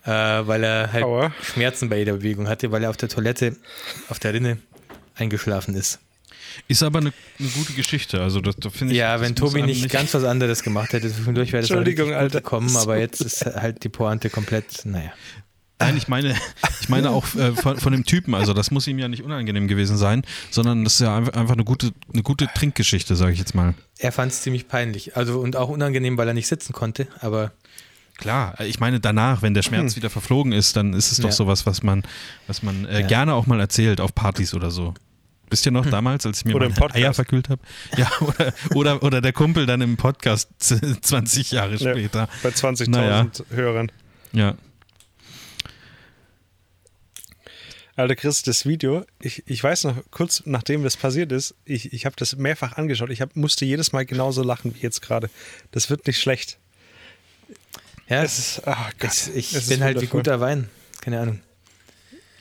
äh, 0.05 0.11
weil 0.11 0.65
er 0.65 0.93
halt 0.93 1.05
Aua. 1.05 1.33
Schmerzen 1.45 1.89
bei 1.89 1.99
jeder 1.99 2.15
Bewegung 2.15 2.49
hatte, 2.49 2.73
weil 2.73 2.83
er 2.83 2.91
auf 2.91 2.97
der 2.97 3.09
Toilette, 3.09 3.55
auf 4.09 4.19
der 4.19 4.35
Rinne 4.35 4.59
eingeschlafen 5.15 5.77
ist. 5.77 6.01
Ist 6.69 6.83
aber 6.83 6.99
eine, 7.01 7.13
eine 7.39 7.49
gute 7.49 7.73
Geschichte. 7.73 8.21
Also 8.21 8.41
das, 8.41 8.57
da 8.57 8.71
finde 8.71 8.95
ich. 8.95 8.99
Ja, 8.99 9.13
das 9.15 9.23
wenn 9.23 9.37
Tobi 9.37 9.59
einem 9.59 9.67
nicht, 9.67 9.89
ganz 9.91 10.15
was 10.15 10.25
anderes 10.25 10.63
gemacht 10.63 10.93
hätte, 10.93 11.13
zwischendurch 11.13 11.53
wäre 11.53 11.63
das 11.63 11.71
Entschuldigung, 11.71 12.09
gut 12.09 12.17
Alter. 12.17 12.41
gekommen, 12.41 12.77
aber 12.77 12.99
jetzt 12.99 13.21
ist 13.21 13.45
halt 13.47 13.83
die 13.85 13.89
Pointe 13.89 14.31
komplett, 14.31 14.85
naja. 14.85 15.13
Nein, 15.79 15.99
ich 15.99 16.09
meine, 16.09 16.35
ich 16.81 16.89
meine 16.89 17.11
auch 17.11 17.27
äh, 17.35 17.53
von, 17.53 17.77
von 17.77 17.93
dem 17.93 18.05
Typen. 18.07 18.35
Also 18.35 18.55
das 18.55 18.71
muss 18.71 18.87
ihm 18.87 18.99
ja 18.99 19.09
nicht 19.09 19.23
unangenehm 19.23 19.69
gewesen 19.69 19.99
sein, 19.99 20.23
sondern 20.51 20.85
das 20.85 20.95
ist 20.95 21.01
ja 21.01 21.15
einfach, 21.17 21.53
eine 21.53 21.65
gute, 21.65 21.93
eine 22.15 22.23
gute 22.23 22.47
Trinkgeschichte, 22.55 23.15
sage 23.15 23.33
ich 23.33 23.39
jetzt 23.39 23.55
mal. 23.55 23.75
Er 23.99 24.11
fand 24.11 24.33
es 24.33 24.41
ziemlich 24.41 24.69
peinlich. 24.69 25.17
Also 25.19 25.39
und 25.41 25.55
auch 25.57 25.69
unangenehm, 25.69 26.17
weil 26.17 26.29
er 26.29 26.35
nicht 26.35 26.47
sitzen 26.49 26.73
konnte, 26.73 27.09
aber 27.21 27.53
Klar, 28.19 28.59
ich 28.63 28.81
meine 28.81 28.99
danach, 28.99 29.43
wenn 29.43 29.53
der 29.53 29.61
Schmerz 29.63 29.95
wieder 29.95 30.09
verflogen 30.09 30.53
ist, 30.53 30.75
dann 30.75 30.95
ist 30.95 31.13
es 31.13 31.19
doch 31.19 31.29
Ja. 31.29 31.33
sowas, 31.33 31.67
was 31.67 31.83
man, 31.83 32.03
was 32.47 32.63
man 32.63 32.87
äh, 32.87 33.03
Ja. 33.03 33.07
gerne 33.07 33.35
auch 33.35 33.47
mal 33.47 33.61
erzählt 33.61 34.01
auf 34.01 34.15
Partys 34.15 34.55
oder 34.55 34.71
so. 34.71 34.95
Wisst 35.49 35.65
ihr 35.67 35.73
noch 35.73 35.87
damals, 35.87 36.27
als 36.27 36.39
ich 36.39 36.45
mir 36.45 36.57
Oder 36.57 36.69
meine. 36.69 36.95
Eier 36.95 37.15
verkühlt 37.15 37.49
habe? 37.49 37.63
Ja, 37.97 38.11
oder, 38.21 38.53
oder, 38.75 39.03
oder 39.03 39.21
der 39.21 39.33
Kumpel 39.33 39.67
dann 39.67 39.81
im 39.81 39.97
Podcast 39.97 40.49
20 40.59 41.53
Jahre 41.53 41.77
Ja, 41.77 41.91
später. 41.93 42.29
bei 42.43 42.49
20.000 42.51 42.91
Naja. 42.91 43.27
Hörern. 43.51 43.93
Ja. 44.33 44.57
Alter 47.95 48.15
Chris, 48.17 48.43
das 48.43 48.67
Video, 48.67 49.07
ich, 49.21 49.43
ich 49.47 49.63
weiß 49.65 49.85
noch, 49.85 49.97
kurz 50.11 50.43
nachdem 50.45 50.83
das 50.83 50.99
passiert 50.99 51.33
ist, 51.33 51.55
ich, 51.65 51.95
ich 51.95 52.05
habe 52.05 52.15
das 52.19 52.37
mehrfach 52.37 52.77
angeschaut. 52.77 53.09
Ich 53.09 53.23
hab, 53.23 53.35
musste 53.37 53.65
jedes 53.65 53.93
Mal 53.93 54.05
genauso 54.05 54.43
lachen 54.43 54.75
wie 54.75 54.81
jetzt 54.81 55.01
gerade. 55.01 55.31
Das 55.71 55.89
wird 55.89 56.07
nicht 56.07 56.21
schlecht. 56.21 56.59
ja, 58.09 58.23
Es 58.23 58.39
ist, 58.39 58.63
ach 58.67 58.91
Gott, 58.99 59.11
es, 59.11 59.29
ich 59.29 59.55
es 59.55 59.63
ist 59.63 59.69
bin 59.71 59.83
halt 59.83 59.99
wie 60.03 60.07
guter 60.09 60.41
Wein. 60.41 60.69
Keine 61.01 61.21
Ahnung. 61.21 61.41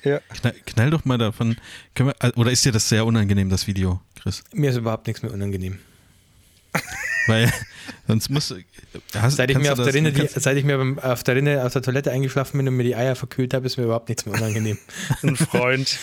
Ja. 0.05 0.19
Knall, 0.29 0.53
knall 0.65 0.89
doch 0.91 1.03
mal 1.03 1.17
davon. 1.17 1.57
Können 1.95 2.13
wir, 2.19 2.37
oder 2.37 2.51
ist 2.51 2.63
dir 2.63 2.71
das 2.71 2.87
sehr 2.87 3.05
unangenehm, 3.05 3.49
das 3.49 3.67
Video, 3.67 3.99
Chris? 4.15 4.43
Mir 4.53 4.69
ist 4.69 4.77
überhaupt 4.77 5.07
nichts 5.07 5.23
mehr 5.23 5.33
unangenehm. 5.33 5.79
Weil 7.27 7.51
sonst 8.07 8.29
muss. 8.29 8.53
Hast, 9.15 9.35
Seit 9.37 9.49
ich, 9.51 9.57
mir 9.57 9.63
du 9.63 9.69
auf 9.71 9.75
der 9.77 9.85
das- 9.87 9.93
Rinne, 9.95 10.11
die, 10.13 10.27
seit 10.27 10.55
ich 10.57 10.63
mir 10.63 10.77
beim- 10.77 10.99
auf 10.99 11.23
der 11.23 11.35
Rinne 11.35 11.65
auf 11.65 11.73
der 11.73 11.81
Toilette 11.81 12.11
eingeschlafen 12.11 12.57
bin 12.57 12.67
und 12.67 12.75
mir 12.75 12.83
die 12.83 12.95
Eier 12.95 13.15
verkühlt 13.15 13.53
habe, 13.53 13.65
ist 13.65 13.77
mir 13.77 13.83
überhaupt 13.85 14.07
nichts 14.09 14.25
mehr 14.25 14.35
unangenehm. 14.35 14.77
Ein 15.23 15.35
Freund. 15.35 15.97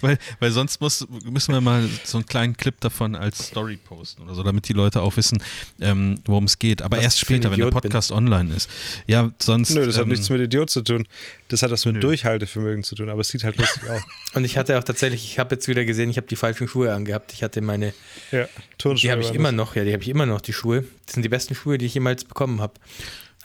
Weil, 0.00 0.18
weil 0.38 0.50
sonst 0.50 0.80
muss, 0.80 1.06
müssen 1.24 1.52
wir 1.52 1.60
mal 1.60 1.88
so 2.04 2.18
einen 2.18 2.26
kleinen 2.26 2.56
Clip 2.56 2.78
davon 2.80 3.14
als 3.14 3.46
Story 3.48 3.76
posten 3.76 4.22
oder 4.22 4.34
so, 4.34 4.42
damit 4.42 4.68
die 4.68 4.72
Leute 4.72 5.02
auch 5.02 5.16
wissen, 5.16 5.42
ähm, 5.80 6.16
worum 6.24 6.44
es 6.44 6.58
geht. 6.58 6.82
Aber 6.82 6.96
Was 6.96 7.04
erst 7.04 7.18
später, 7.20 7.50
wenn 7.50 7.58
der 7.58 7.66
Idiot 7.68 7.82
bin. 7.82 7.90
Podcast 7.90 8.12
online 8.12 8.54
ist. 8.54 8.70
Ja, 9.06 9.30
sonst. 9.40 9.70
Nö, 9.70 9.84
das 9.86 9.96
hat 9.96 10.04
ähm, 10.04 10.10
nichts 10.10 10.28
mit 10.30 10.40
Idiot 10.40 10.70
zu 10.70 10.82
tun. 10.82 11.06
Das 11.48 11.62
hat 11.62 11.70
was 11.70 11.84
mit 11.84 11.94
Nö. 11.96 12.00
Durchhaltevermögen 12.00 12.84
zu 12.84 12.94
tun, 12.94 13.08
aber 13.10 13.20
es 13.20 13.28
sieht 13.28 13.44
halt 13.44 13.56
lustig 13.56 13.82
aus. 13.90 14.02
Und 14.34 14.44
ich 14.44 14.56
hatte 14.56 14.78
auch 14.78 14.84
tatsächlich, 14.84 15.24
ich 15.24 15.38
habe 15.38 15.54
jetzt 15.54 15.68
wieder 15.68 15.84
gesehen, 15.84 16.10
ich 16.10 16.16
habe 16.16 16.26
die 16.26 16.36
falschen 16.36 16.68
Schuhe 16.68 16.92
angehabt. 16.94 17.32
Ich 17.32 17.42
hatte 17.42 17.60
meine, 17.60 17.92
Ja, 18.30 18.46
Turnschuhe 18.78 19.08
die 19.08 19.10
habe 19.12 19.22
ich 19.22 19.34
immer 19.34 19.48
das. 19.50 19.56
noch, 19.56 19.74
ja, 19.76 19.79
die 19.84 19.92
habe 19.92 20.02
ich 20.02 20.08
immer 20.08 20.26
noch, 20.26 20.40
die 20.40 20.52
Schuhe. 20.52 20.84
Das 21.06 21.14
sind 21.14 21.22
die 21.22 21.28
besten 21.28 21.54
Schuhe, 21.54 21.78
die 21.78 21.86
ich 21.86 21.94
jemals 21.94 22.24
bekommen 22.24 22.60
habe. 22.60 22.74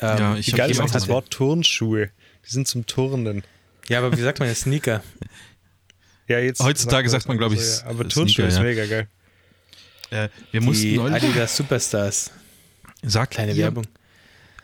Ähm, 0.02 0.18
Ja, 0.18 0.36
ich 0.36 0.48
Wie 0.48 0.52
hab 0.52 0.58
geil 0.58 0.72
ist 0.72 0.78
jemand 0.78 0.92
auch 0.92 0.94
das 0.94 1.08
Wort 1.08 1.30
Turnschuhe. 1.32 2.10
Die 2.46 2.52
sind 2.52 2.68
zum 2.68 2.86
Turnen. 2.86 3.44
ja, 3.88 4.00
aber 4.00 4.16
wie 4.16 4.22
sagt 4.22 4.40
man, 4.40 4.54
Sneaker? 4.54 5.04
Ja, 6.28 6.40
jetzt 6.40 6.60
Heutzutage 6.60 7.08
sagt 7.08 7.28
man, 7.28 7.38
glaub 7.38 7.54
ich, 7.54 7.62
so, 7.62 7.82
ja. 7.84 7.90
Aber 7.92 7.98
Sneaker, 7.98 8.10
Turnschuhe 8.10 8.46
ist 8.46 8.58
ja. 8.58 8.64
mega 8.64 8.86
geil. 8.88 9.08
Äh, 10.10 10.30
wir 10.52 10.62
mussten 10.62 10.84
Die 10.88 10.98
neulich. 10.98 11.24
Adidas 11.24 11.56
Superstars. 11.56 12.32
Sagt 13.04 13.34
Kleine 13.36 13.52
ihr, 13.52 13.60
Werbung. 13.66 13.86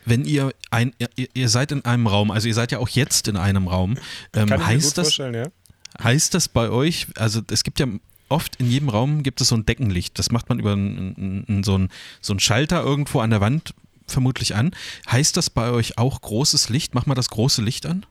wenn 0.06 0.26
ihr 0.26 0.54
ein, 0.72 0.94
ihr, 0.98 1.28
ihr 1.34 1.50
seid 1.50 1.72
in 1.72 1.86
einem 1.86 2.08
Raum, 2.08 2.32
also 2.32 2.48
ihr 2.48 2.56
seid 2.56 2.72
ja 2.72 2.80
auch 2.80 2.90
jetzt 2.90 3.28
in 3.28 3.38
einem 3.38 3.68
Raum, 3.68 3.92
ähm, 3.92 3.98
Kann 4.32 4.44
ich 4.44 4.50
mir 4.50 4.58
gut 4.58 4.66
heißt 4.66 4.98
das, 4.98 5.08
vorstellen, 5.08 5.34
ja. 5.36 6.04
heißt 6.04 6.34
das 6.34 6.48
bei 6.50 6.70
euch, 6.72 7.06
also 7.16 7.42
es 7.52 7.64
gibt 7.64 7.80
ja 7.80 7.86
oft 8.32 8.56
in 8.58 8.68
jedem 8.68 8.90
Raum 8.90 9.24
gibt 9.24 9.42
es 9.42 9.50
so 9.50 9.56
ein 9.56 9.66
Deckenlicht, 9.66 10.18
das 10.18 10.32
macht 10.32 10.50
man 10.50 10.60
über 10.60 10.74
einen, 10.74 11.46
einen, 11.48 11.64
so, 11.64 11.76
einen, 11.76 11.90
so 12.22 12.34
einen 12.34 12.40
Schalter 12.40 12.84
irgendwo 12.84 13.20
an 13.20 13.30
der 13.30 13.42
Wand 13.42 13.74
vermutlich 14.08 14.56
an. 14.56 14.72
Heißt 15.10 15.38
das 15.38 15.50
bei 15.50 15.72
euch 15.72 15.98
auch 15.98 16.22
großes 16.22 16.70
Licht? 16.70 16.94
Macht 16.94 17.08
man 17.08 17.16
das 17.16 17.30
große 17.30 17.62
Licht 17.62 17.86
an? 17.86 18.06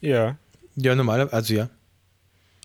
Ja. 0.00 0.36
Ja, 0.76 0.94
normalerweise, 0.94 1.34
also 1.34 1.54
ja. 1.54 1.68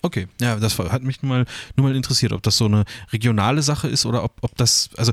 Okay, 0.01 0.27
ja, 0.39 0.55
das 0.55 0.79
hat 0.79 1.03
mich 1.03 1.21
nur 1.21 1.29
mal, 1.29 1.45
nur 1.75 1.89
mal 1.89 1.95
interessiert, 1.95 2.31
ob 2.31 2.41
das 2.41 2.57
so 2.57 2.65
eine 2.65 2.85
regionale 3.11 3.61
Sache 3.61 3.89
ist 3.89 4.05
oder 4.05 4.23
ob, 4.23 4.37
ob 4.41 4.55
das, 4.55 4.89
also 4.95 5.11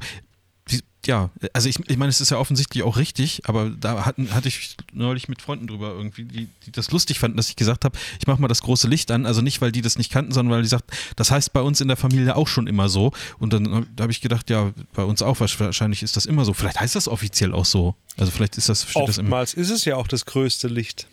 ja, 1.06 1.30
also 1.52 1.68
ich, 1.68 1.78
ich 1.88 1.96
meine, 1.96 2.10
es 2.10 2.20
ist 2.20 2.30
ja 2.30 2.38
offensichtlich 2.38 2.82
auch 2.82 2.96
richtig, 2.96 3.42
aber 3.46 3.70
da 3.70 4.04
hatten, 4.04 4.34
hatte 4.34 4.48
ich 4.48 4.76
neulich 4.92 5.28
mit 5.28 5.40
Freunden 5.40 5.66
drüber 5.66 5.92
irgendwie, 5.92 6.24
die, 6.24 6.48
die 6.66 6.72
das 6.72 6.90
lustig 6.90 7.18
fanden, 7.18 7.36
dass 7.36 7.48
ich 7.48 7.56
gesagt 7.56 7.84
habe, 7.84 7.96
ich 8.18 8.26
mache 8.26 8.40
mal 8.40 8.48
das 8.48 8.62
große 8.62 8.88
Licht 8.88 9.10
an, 9.10 9.26
also 9.26 9.40
nicht, 9.40 9.60
weil 9.60 9.72
die 9.72 9.82
das 9.82 9.98
nicht 9.98 10.10
kannten, 10.10 10.32
sondern 10.32 10.54
weil 10.54 10.62
die 10.62 10.68
sagt, 10.68 10.90
das 11.16 11.30
heißt 11.30 11.52
bei 11.52 11.60
uns 11.60 11.80
in 11.80 11.88
der 11.88 11.96
Familie 11.96 12.36
auch 12.36 12.48
schon 12.48 12.66
immer 12.66 12.88
so 12.88 13.12
und 13.38 13.52
dann 13.52 13.86
da 13.94 14.02
habe 14.02 14.12
ich 14.12 14.20
gedacht, 14.20 14.50
ja, 14.50 14.72
bei 14.94 15.04
uns 15.04 15.22
auch, 15.22 15.40
wahrscheinlich 15.40 16.02
ist 16.02 16.16
das 16.16 16.26
immer 16.26 16.44
so, 16.44 16.52
vielleicht 16.52 16.80
heißt 16.80 16.94
das 16.94 17.08
offiziell 17.08 17.52
auch 17.52 17.64
so, 17.64 17.94
also 18.16 18.30
vielleicht 18.30 18.56
ist 18.58 18.68
das, 18.68 18.82
steht 18.88 19.08
das 19.08 19.18
im, 19.18 19.26
Oftmals 19.26 19.54
ist 19.54 19.70
es 19.70 19.84
ja 19.84 19.96
auch 19.96 20.08
das 20.08 20.26
größte 20.26 20.68
Licht. 20.68 21.06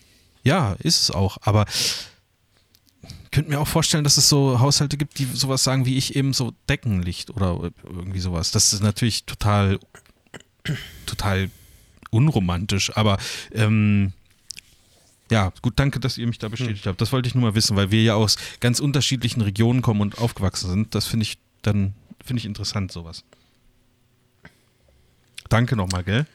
ja, 0.43 0.75
ist 0.79 1.01
es 1.01 1.11
auch. 1.11 1.37
Aber 1.41 1.65
könnte 3.33 3.49
mir 3.49 3.59
auch 3.59 3.67
vorstellen, 3.67 4.03
dass 4.03 4.17
es 4.17 4.29
so 4.29 4.59
Haushalte 4.59 4.97
gibt, 4.97 5.19
die 5.19 5.25
sowas 5.25 5.63
sagen 5.63 5.85
wie 5.85 5.97
ich 5.97 6.15
eben 6.15 6.33
so 6.33 6.53
Deckenlicht 6.69 7.31
oder 7.31 7.71
irgendwie 7.83 8.19
sowas. 8.19 8.51
Das 8.51 8.71
ist 8.71 8.81
natürlich 8.81 9.25
total, 9.25 9.79
total 11.05 11.49
unromantisch. 12.11 12.95
Aber 12.95 13.17
ähm, 13.51 14.13
ja, 15.31 15.51
gut, 15.61 15.73
danke, 15.77 15.99
dass 15.99 16.17
ihr 16.17 16.27
mich 16.27 16.37
da 16.37 16.47
bestätigt 16.47 16.85
habt. 16.85 17.01
Das 17.01 17.11
wollte 17.11 17.27
ich 17.27 17.35
nur 17.35 17.43
mal 17.43 17.55
wissen, 17.55 17.75
weil 17.75 17.91
wir 17.91 18.03
ja 18.03 18.15
aus 18.15 18.37
ganz 18.59 18.79
unterschiedlichen 18.79 19.41
Regionen 19.41 19.81
kommen 19.81 20.01
und 20.01 20.19
aufgewachsen 20.19 20.69
sind. 20.69 20.95
Das 20.95 21.07
finde 21.07 21.23
ich 21.23 21.39
dann, 21.63 21.93
finde 22.23 22.39
ich 22.39 22.45
interessant, 22.45 22.91
sowas. 22.91 23.23
Danke 25.49 25.75
nochmal, 25.75 26.03
gell? 26.03 26.25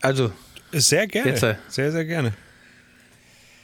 Also, 0.00 0.32
Sehr 0.72 1.06
gerne. 1.06 1.30
Jetzt, 1.30 1.42
äh. 1.42 1.56
Sehr, 1.68 1.92
sehr 1.92 2.04
gerne. 2.04 2.32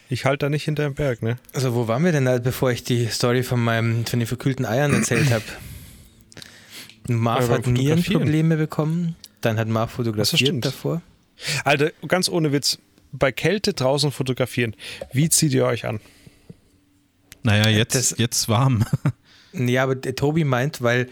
Ich 0.08 0.24
halte 0.24 0.46
da 0.46 0.50
nicht 0.50 0.64
hinterm 0.64 0.94
Berg, 0.94 1.22
ne? 1.22 1.36
Also 1.52 1.74
wo 1.74 1.88
waren 1.88 2.04
wir 2.04 2.12
denn 2.12 2.24
da, 2.26 2.38
bevor 2.38 2.70
ich 2.70 2.84
die 2.84 3.06
Story 3.06 3.42
von 3.42 3.62
meinem 3.62 4.06
von 4.06 4.20
den 4.20 4.26
verkühlten 4.26 4.64
Eiern 4.64 4.92
erzählt 4.94 5.30
habe? 5.30 5.42
Marv 7.08 7.48
Ja, 7.48 7.54
hat 7.54 7.66
Nierenprobleme 7.66 8.56
bekommen, 8.56 9.16
dann 9.40 9.58
hat 9.58 9.68
Marv 9.68 9.92
fotografiert 9.92 10.40
stimmt. 10.40 10.64
davor. 10.64 11.02
Alter, 11.64 11.92
ganz 12.08 12.28
ohne 12.28 12.52
Witz. 12.52 12.78
Bei 13.12 13.32
Kälte 13.32 13.72
draußen 13.72 14.10
fotografieren. 14.10 14.74
Wie 15.12 15.28
zieht 15.28 15.52
ihr 15.54 15.64
euch 15.64 15.86
an? 15.86 16.00
Naja, 17.42 17.68
jetzt, 17.68 17.94
Das- 17.94 18.14
jetzt 18.18 18.48
warm. 18.48 18.84
Ja, 19.58 19.84
aber 19.84 19.94
der 19.94 20.14
Tobi 20.14 20.44
meint, 20.44 20.82
weil 20.82 21.08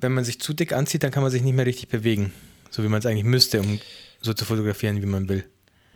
wenn 0.00 0.10
man 0.12 0.24
sich 0.24 0.40
zu 0.40 0.52
dick 0.54 0.72
anzieht, 0.72 1.04
dann 1.04 1.12
kann 1.12 1.22
man 1.22 1.30
sich 1.30 1.42
nicht 1.42 1.54
mehr 1.54 1.66
richtig 1.66 1.86
bewegen. 1.88 2.32
So 2.68 2.82
wie 2.82 2.88
man 2.88 2.98
es 2.98 3.06
eigentlich 3.06 3.22
müsste, 3.22 3.60
um 3.60 3.78
so 4.20 4.32
zu 4.34 4.44
fotografieren, 4.44 5.00
wie 5.02 5.06
man 5.06 5.28
will. 5.28 5.44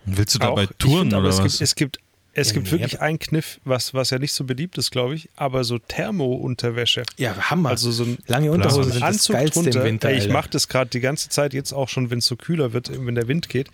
Willst 0.04 0.36
du 0.36 0.38
dabei 0.38 0.66
Auch. 0.66 0.72
Touren 0.78 1.00
find 1.00 1.14
aber, 1.14 1.22
oder 1.24 1.30
es 1.30 1.38
was? 1.40 1.52
Gibt, 1.52 1.62
es 1.62 1.74
gibt, 1.74 1.98
es 2.36 2.48
Ja, 2.48 2.54
gibt 2.54 2.66
nee, 2.66 2.72
wirklich 2.72 3.00
einen 3.00 3.18
Kniff, 3.18 3.60
was, 3.64 3.94
was 3.94 4.10
ja 4.10 4.18
nicht 4.18 4.32
so 4.32 4.44
beliebt 4.44 4.76
ist, 4.78 4.90
glaube 4.90 5.14
ich, 5.14 5.28
aber 5.36 5.62
so 5.64 5.78
Thermo-Unterwäsche. 5.78 7.04
Ja, 7.16 7.36
Hammer. 7.50 7.70
Also 7.70 7.90
so 7.92 8.04
ein 8.04 8.18
Lange 8.26 8.48
so 8.48 8.54
ein 8.54 8.84
sind 8.84 8.94
das 8.96 9.02
Anzug 9.02 9.36
Geilste 9.36 9.60
drunter. 9.62 9.80
im 9.80 9.86
Winter. 9.86 10.08
Ey, 10.10 10.18
ich 10.18 10.28
mache 10.28 10.50
das 10.50 10.68
gerade 10.68 10.90
die 10.90 11.00
ganze 11.00 11.28
Zeit 11.28 11.54
jetzt 11.54 11.72
auch 11.72 11.88
schon, 11.88 12.10
wenn 12.10 12.18
es 12.18 12.26
so 12.26 12.36
kühler 12.36 12.72
wird, 12.72 12.90
wenn 13.06 13.14
der 13.14 13.28
Wind 13.28 13.48
geht. 13.48 13.68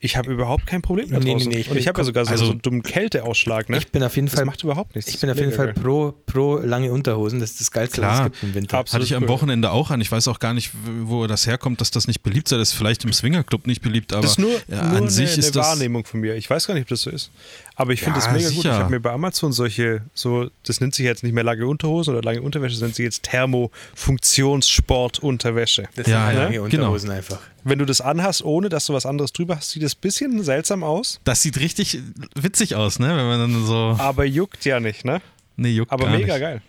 Ich 0.00 0.16
habe 0.16 0.30
überhaupt 0.32 0.66
kein 0.66 0.82
Problem 0.82 1.10
da 1.10 1.18
Nee, 1.18 1.34
nee, 1.34 1.44
nee, 1.46 1.58
ich 1.58 1.70
Und 1.70 1.76
ich 1.78 1.88
habe 1.88 1.98
ja 2.00 2.04
sogar 2.04 2.24
so, 2.24 2.30
also- 2.32 2.44
so 2.46 2.50
einen 2.52 2.62
dummen 2.62 2.82
Kälteausschlag. 2.82 3.68
Ne? 3.68 3.78
Ich 3.78 3.88
bin 3.88 4.02
auf 4.02 4.14
jeden 4.16 4.26
das 4.28 4.36
Fall, 4.36 4.44
macht 4.44 4.62
überhaupt 4.62 4.94
nichts. 4.94 5.10
ich 5.10 5.20
bin 5.20 5.30
auf 5.30 5.38
jeden 5.38 5.52
Fall 5.52 5.72
pro, 5.74 6.12
pro 6.26 6.58
lange 6.58 6.92
Unterhosen. 6.92 7.40
Das 7.40 7.50
ist 7.52 7.60
das 7.60 7.70
Geilste, 7.70 8.02
was 8.02 8.08
Klar. 8.14 8.26
es 8.26 8.32
gibt 8.32 8.42
im 8.44 8.54
Winter. 8.54 8.78
Absolut. 8.78 9.02
Hatte 9.06 9.14
ich 9.14 9.16
am. 9.16 9.26
Wochenende 9.28 9.70
auch 9.72 9.90
an. 9.90 10.00
Ich 10.00 10.12
weiß 10.12 10.28
auch 10.28 10.38
gar 10.38 10.54
nicht, 10.54 10.70
wo 11.02 11.26
das 11.26 11.46
herkommt, 11.46 11.80
dass 11.80 11.90
das 11.90 12.06
nicht 12.06 12.22
beliebt 12.22 12.48
sei. 12.48 12.56
Das 12.58 12.68
ist 12.70 12.74
vielleicht 12.74 13.04
im 13.04 13.12
Swingerclub 13.12 13.66
nicht 13.66 13.82
beliebt, 13.82 14.12
aber 14.12 14.22
Das 14.22 14.32
ist 14.32 14.38
nur, 14.38 14.52
ja, 14.68 14.76
nur 14.76 14.82
an 14.82 14.96
eine, 14.98 15.10
sich 15.10 15.30
eine 15.32 15.38
ist 15.40 15.56
das. 15.56 15.66
Wahrnehmung 15.66 16.04
von 16.04 16.20
mir. 16.20 16.36
Ich 16.36 16.48
weiß 16.48 16.66
gar 16.66 16.74
nicht, 16.74 16.82
ob 16.84 16.88
das 16.88 17.02
so 17.02 17.10
ist. 17.10 17.30
Aber 17.78 17.92
ich 17.92 18.00
finde 18.00 18.20
Ja, 18.20 18.24
das 18.24 18.32
mega 18.34 18.48
gut. 18.48 18.56
sicher. 18.56 18.72
Ich 18.72 18.78
habe 18.78 18.90
mir 18.90 19.00
bei 19.00 19.12
Amazon 19.12 19.52
solche, 19.52 20.00
so, 20.14 20.48
das 20.64 20.80
nennt 20.80 20.94
sich 20.94 21.04
jetzt 21.04 21.22
nicht 21.22 21.34
mehr 21.34 21.44
lange 21.44 21.66
Unterhosen 21.66 22.14
oder 22.14 22.22
lange 22.22 22.40
Unterwäsche, 22.40 22.74
das 22.74 22.80
nennt 22.82 22.94
sich 22.94 23.04
jetzt 23.04 23.22
Thermo-Funktionssport-Unterwäsche. 23.24 25.88
Das 25.94 26.06
Ja, 26.06 26.18
sind 26.18 26.26
halt 26.26 26.36
ja, 26.36 26.42
lange 26.44 26.52
genau. 26.54 26.64
Unterhosen 26.64 27.10
einfach. 27.10 27.38
Wenn 27.64 27.78
du 27.78 27.84
das 27.84 28.00
anhast, 28.00 28.42
ohne 28.44 28.68
dass 28.68 28.86
du 28.86 28.94
was 28.94 29.06
anderes 29.06 29.32
drüber 29.32 29.56
hast, 29.56 29.70
sieht 29.70 29.82
es 29.82 29.94
ein 29.94 30.00
bisschen 30.00 30.42
seltsam 30.42 30.82
aus, 30.84 31.20
Das 31.24 31.42
sieht 31.42 31.58
richtig 31.60 31.98
witzig 32.34 32.76
aus, 32.76 32.98
ne? 32.98 33.08
Wenn 33.08 33.26
man 33.26 33.40
dann 33.52 33.66
so. 33.66 33.96
aber 33.98 34.24
juckt 34.24 34.64
ja 34.64 34.80
nicht, 34.80 35.04
ne? 35.04 35.20
Nee, 35.56 35.70
juckt 35.72 35.92
Aber 35.92 36.04
gar 36.06 36.16
mega 36.16 36.34
nicht. 36.34 36.40
geil. 36.42 36.62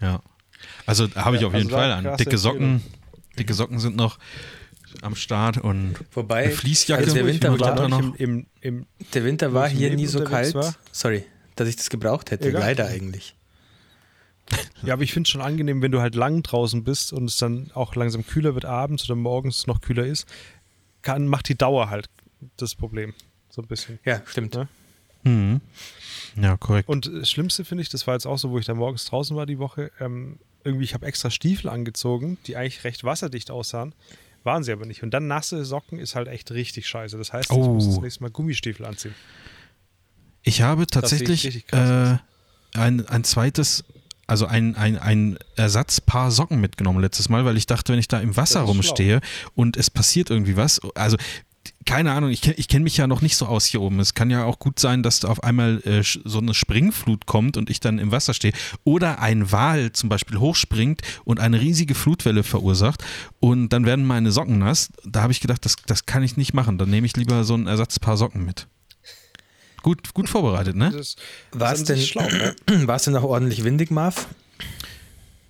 Ja. 0.00 0.20
Also 0.86 1.08
habe 1.14 1.36
ich 1.36 1.42
Ja, 1.42 1.48
auf 1.48 1.54
jeden 1.54 1.66
also 1.66 1.76
Fall 1.76 1.92
an. 1.92 2.16
Dicke 2.16 2.38
Socken, 2.38 2.82
dicke 3.38 3.52
Socken 3.54 3.78
sind 3.80 3.96
noch 3.96 4.18
am 5.02 5.14
Start 5.14 5.58
und 5.58 5.94
Wobei, 6.12 6.44
eine 6.44 6.52
Fließjacke 6.52 7.04
also 7.04 7.14
der 7.14 7.26
Winter 7.26 7.58
war 7.58 7.88
noch. 7.88 8.00
im, 8.00 8.14
im, 8.16 8.46
im, 8.60 8.86
der 9.14 9.24
Winter 9.24 9.52
war 9.52 9.68
hier 9.68 9.94
nie 9.94 10.06
so 10.06 10.22
kalt. 10.24 10.54
war. 10.54 10.74
Sorry, 10.92 11.24
dass 11.56 11.68
ich 11.68 11.76
das 11.76 11.90
gebraucht 11.90 12.30
hätte. 12.30 12.48
Egal. 12.48 12.60
Leider 12.60 12.86
eigentlich. 12.86 13.34
Ja, 14.82 14.94
aber 14.94 15.02
ich 15.02 15.12
finde 15.12 15.26
es 15.26 15.32
schon 15.32 15.40
angenehm, 15.40 15.82
wenn 15.82 15.90
du 15.90 16.00
halt 16.00 16.14
lang 16.14 16.42
draußen 16.42 16.84
bist 16.84 17.12
und 17.12 17.24
es 17.24 17.36
dann 17.38 17.70
auch 17.74 17.94
langsam 17.96 18.24
kühler 18.24 18.54
wird 18.54 18.64
abends 18.64 19.04
oder 19.04 19.16
morgens 19.16 19.66
noch 19.66 19.80
kühler 19.80 20.06
ist, 20.06 20.26
kann, 21.02 21.26
macht 21.26 21.48
die 21.48 21.56
Dauer 21.56 21.90
halt 21.90 22.08
das 22.56 22.74
Problem. 22.74 23.14
So 23.50 23.62
ein 23.62 23.68
bisschen. 23.68 23.98
Ja, 24.04 24.22
stimmt. 24.26 24.54
Ja. 24.54 24.68
Mhm. 25.24 25.60
Ja, 26.40 26.56
korrekt. 26.56 26.88
Und 26.88 27.10
das 27.12 27.30
Schlimmste 27.30 27.64
finde 27.64 27.82
ich, 27.82 27.88
das 27.88 28.06
war 28.06 28.14
jetzt 28.14 28.26
auch 28.26 28.38
so, 28.38 28.50
wo 28.50 28.58
ich 28.58 28.66
da 28.66 28.74
morgens 28.74 29.06
draußen 29.06 29.36
war 29.36 29.46
die 29.46 29.58
Woche, 29.58 29.90
ähm, 29.98 30.38
irgendwie, 30.62 30.84
ich 30.84 30.94
habe 30.94 31.06
extra 31.06 31.30
Stiefel 31.30 31.70
angezogen, 31.70 32.38
die 32.46 32.56
eigentlich 32.56 32.84
recht 32.84 33.04
wasserdicht 33.04 33.50
aussahen, 33.50 33.94
waren 34.46 34.64
sie 34.64 34.72
aber 34.72 34.86
nicht. 34.86 35.02
Und 35.02 35.10
dann 35.10 35.26
nasse 35.26 35.64
Socken 35.66 35.98
ist 35.98 36.14
halt 36.14 36.28
echt 36.28 36.50
richtig 36.52 36.88
scheiße. 36.88 37.18
Das 37.18 37.32
heißt, 37.34 37.50
ich 37.50 37.56
Oh. 37.56 37.74
muss 37.74 37.86
das 37.86 38.00
nächste 38.00 38.22
Mal 38.22 38.30
Gummistiefel 38.30 38.86
anziehen. 38.86 39.14
Ich 40.42 40.62
habe 40.62 40.86
tatsächlich 40.86 41.70
äh, 41.72 42.16
ein, 42.74 43.06
ein 43.08 43.24
zweites, 43.24 43.84
also 44.28 44.46
ein, 44.46 44.76
ein, 44.76 44.96
ein 44.98 45.38
Ersatzpaar 45.56 46.30
Socken 46.30 46.60
mitgenommen 46.60 47.00
letztes 47.00 47.28
Mal, 47.28 47.44
weil 47.44 47.56
ich 47.56 47.66
dachte, 47.66 47.92
wenn 47.92 47.98
ich 47.98 48.08
da 48.08 48.20
im 48.20 48.36
Wasser 48.36 48.60
rumstehe 48.60 49.20
und 49.54 49.76
es 49.76 49.90
passiert 49.90 50.30
irgendwie 50.30 50.56
was, 50.56 50.80
also 50.94 51.16
keine 51.84 52.12
Ahnung, 52.12 52.30
ich, 52.30 52.46
ich 52.46 52.68
kenne 52.68 52.84
mich 52.84 52.96
ja 52.96 53.06
noch 53.06 53.22
nicht 53.22 53.36
so 53.36 53.46
aus 53.46 53.66
hier 53.66 53.80
oben. 53.80 54.00
Es 54.00 54.14
kann 54.14 54.30
ja 54.30 54.44
auch 54.44 54.58
gut 54.58 54.78
sein, 54.78 55.02
dass 55.02 55.20
da 55.20 55.28
auf 55.28 55.42
einmal 55.42 55.80
äh, 55.84 56.02
so 56.02 56.38
eine 56.38 56.54
Springflut 56.54 57.26
kommt 57.26 57.56
und 57.56 57.70
ich 57.70 57.80
dann 57.80 57.98
im 57.98 58.12
Wasser 58.12 58.34
stehe. 58.34 58.52
Oder 58.84 59.20
ein 59.20 59.52
Wal 59.52 59.92
zum 59.92 60.08
Beispiel 60.08 60.38
hochspringt 60.38 61.02
und 61.24 61.40
eine 61.40 61.60
riesige 61.60 61.94
Flutwelle 61.94 62.42
verursacht 62.42 63.04
und 63.40 63.70
dann 63.70 63.86
werden 63.86 64.06
meine 64.06 64.32
Socken 64.32 64.58
nass. 64.58 64.90
Da 65.04 65.22
habe 65.22 65.32
ich 65.32 65.40
gedacht, 65.40 65.64
das, 65.64 65.76
das 65.86 66.06
kann 66.06 66.22
ich 66.22 66.36
nicht 66.36 66.54
machen. 66.54 66.78
Dann 66.78 66.90
nehme 66.90 67.06
ich 67.06 67.16
lieber 67.16 67.44
so 67.44 67.54
ein 67.54 67.66
Ersatzpaar 67.66 68.16
Socken 68.16 68.44
mit. 68.44 68.66
Gut, 69.82 70.14
gut 70.14 70.28
vorbereitet, 70.28 70.74
ne? 70.74 70.92
War 71.52 71.72
es 71.72 71.84
denn, 71.84 72.00
schlau, 72.00 72.28
ne? 72.28 72.56
war 72.88 72.96
es 72.96 73.04
denn 73.04 73.14
auch 73.16 73.22
ordentlich 73.22 73.62
windig, 73.62 73.90
Marv? 73.90 74.26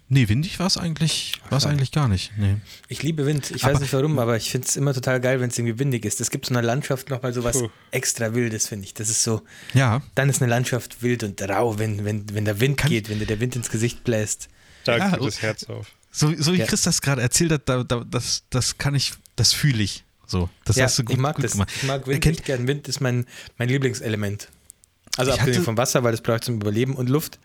Nee, 0.08 0.28
windig 0.28 0.60
war 0.60 0.68
es 0.68 0.76
eigentlich, 0.76 1.32
war's 1.50 1.66
eigentlich 1.66 1.90
gar 1.90 2.06
nicht. 2.06 2.30
Nee. 2.38 2.56
Ich 2.86 3.02
liebe 3.02 3.26
Wind. 3.26 3.50
Ich 3.50 3.64
Aber- 3.64 3.74
weiß 3.74 3.80
nicht 3.80 3.92
warum, 3.92 4.20
aber 4.20 4.36
ich 4.36 4.50
finde 4.52 4.68
es 4.68 4.76
immer 4.76 4.94
total 4.94 5.20
geil, 5.20 5.40
wenn 5.40 5.50
es 5.50 5.58
irgendwie 5.58 5.80
windig 5.80 6.04
ist. 6.04 6.20
Es 6.20 6.30
gibt 6.30 6.46
so 6.46 6.54
eine 6.54 6.64
Landschaft 6.64 7.10
nochmal 7.10 7.32
so 7.32 7.42
was 7.42 7.58
Puh. 7.58 7.70
extra 7.90 8.32
Wildes, 8.32 8.68
finde 8.68 8.84
ich. 8.84 8.94
Das 8.94 9.08
ist 9.10 9.24
so, 9.24 9.42
Ja, 9.74 10.02
dann 10.14 10.28
ist 10.28 10.40
eine 10.40 10.48
Landschaft 10.48 11.02
wild 11.02 11.24
und 11.24 11.42
rau, 11.42 11.78
wenn, 11.80 12.04
wenn, 12.04 12.24
wenn 12.34 12.44
der 12.44 12.60
Wind 12.60 12.76
Kann- 12.76 12.90
geht, 12.90 13.08
wenn 13.08 13.18
dir 13.18 13.26
der 13.26 13.40
Wind 13.40 13.56
ins 13.56 13.68
Gesicht 13.68 14.04
bläst. 14.04 14.48
Da 14.84 14.96
Ja, 14.96 15.10
geht 15.16 15.26
das 15.26 15.42
Herz 15.42 15.64
auf. 15.64 15.90
so, 16.12 16.32
so 16.38 16.52
wie 16.52 16.58
Ja. 16.58 16.66
Chris 16.66 16.82
das 16.82 17.00
gerade 17.02 17.20
erzählt 17.22 17.50
hat, 17.50 17.68
da, 17.68 17.82
da, 17.82 18.04
das, 18.08 18.44
das 18.50 18.78
kann 18.78 18.94
ich, 18.94 19.12
das 19.34 19.52
fühle 19.52 19.82
ich. 19.82 20.04
So, 20.28 20.48
das 20.64 20.76
ja, 20.76 20.84
hast 20.84 20.98
du 21.00 21.04
gut, 21.04 21.14
ich 21.16 21.20
mag 21.20 21.34
gut 21.34 21.44
das. 21.44 21.52
gemacht. 21.52 21.70
Ich 21.74 21.82
mag 21.82 22.06
Wind 22.06 22.20
Kennt- 22.22 22.36
nicht 22.36 22.44
gern. 22.46 22.68
Wind 22.68 22.86
ist 22.86 23.00
mein, 23.00 23.26
mein 23.58 23.68
Lieblingselement. 23.68 24.48
Also 25.16 25.32
abgesehen 25.32 25.64
vom 25.64 25.76
Wasser, 25.76 26.04
weil 26.04 26.12
das 26.12 26.20
brauche 26.20 26.36
ich 26.36 26.42
zum 26.42 26.56
Überleben 26.56 26.94
und 26.94 27.08
Luft. 27.08 27.40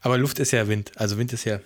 Aber 0.00 0.16
Luft 0.16 0.38
ist 0.38 0.52
ja 0.52 0.68
Wind. 0.68 0.92
Also 0.96 1.18
Wind 1.18 1.32
ist 1.34 1.44
ja. 1.44 1.60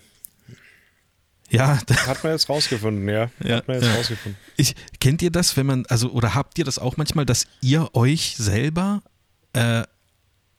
Ja, 1.50 1.78
Hat 2.06 2.24
man 2.24 2.32
jetzt 2.32 2.48
rausgefunden, 2.48 3.08
ja. 3.08 3.30
Ja, 3.44 3.56
Hat 3.56 3.68
man 3.68 3.76
jetzt 3.76 3.86
ja. 3.86 3.94
rausgefunden. 3.94 4.36
ich, 4.56 4.74
kennt 5.00 5.22
ihr 5.22 5.30
das, 5.30 5.56
wenn 5.56 5.66
man, 5.66 5.86
also, 5.86 6.10
oder 6.10 6.34
habt 6.34 6.58
ihr 6.58 6.64
das 6.64 6.78
auch 6.78 6.96
manchmal, 6.96 7.24
dass 7.26 7.46
ihr 7.60 7.94
euch 7.94 8.34
selber 8.36 9.02
äh, 9.52 9.84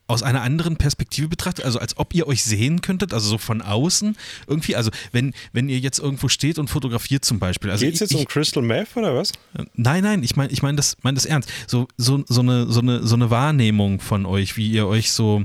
aus 0.08 0.24
einer 0.24 0.42
anderen 0.42 0.78
Perspektive 0.78 1.28
betrachtet, 1.28 1.66
also 1.66 1.80
als 1.80 1.98
ob 1.98 2.14
ihr 2.16 2.28
euch 2.28 2.44
sehen 2.44 2.82
könntet, 2.82 3.14
also 3.14 3.28
so 3.30 3.38
von 3.38 3.62
außen 3.62 4.16
irgendwie, 4.48 4.76
also 4.76 4.90
wenn, 5.12 5.34
wenn 5.52 5.68
ihr 5.68 5.80
jetzt 5.80 6.00
irgendwo 6.00 6.30
steht 6.30 6.60
und 6.60 6.70
fotografiert 6.70 7.26
zum 7.26 7.40
Beispiel. 7.40 7.70
Also 7.70 7.86
Geht 7.86 7.96
es 7.96 8.02
ich, 8.02 8.12
jetzt 8.12 8.20
um 8.20 8.26
Crystal 8.26 8.64
Meth 8.64 8.96
oder 8.96 9.14
was? 9.16 9.34
Nein, 9.76 10.04
nein, 10.04 10.24
ich 10.24 10.38
meine 10.38 10.52
ich 10.52 10.62
mein 10.62 10.78
das, 10.78 10.96
mein 11.02 11.16
das 11.16 11.26
ernst. 11.26 11.50
So, 11.68 11.88
so, 11.98 12.24
so, 12.28 12.42
eine, 12.42 12.72
so, 12.72 12.80
eine, 12.80 13.06
so 13.06 13.16
eine 13.16 13.30
Wahrnehmung 13.30 14.00
von 14.00 14.26
euch, 14.26 14.56
wie 14.56 14.72
ihr 14.72 14.88
euch 14.88 15.12
so 15.12 15.44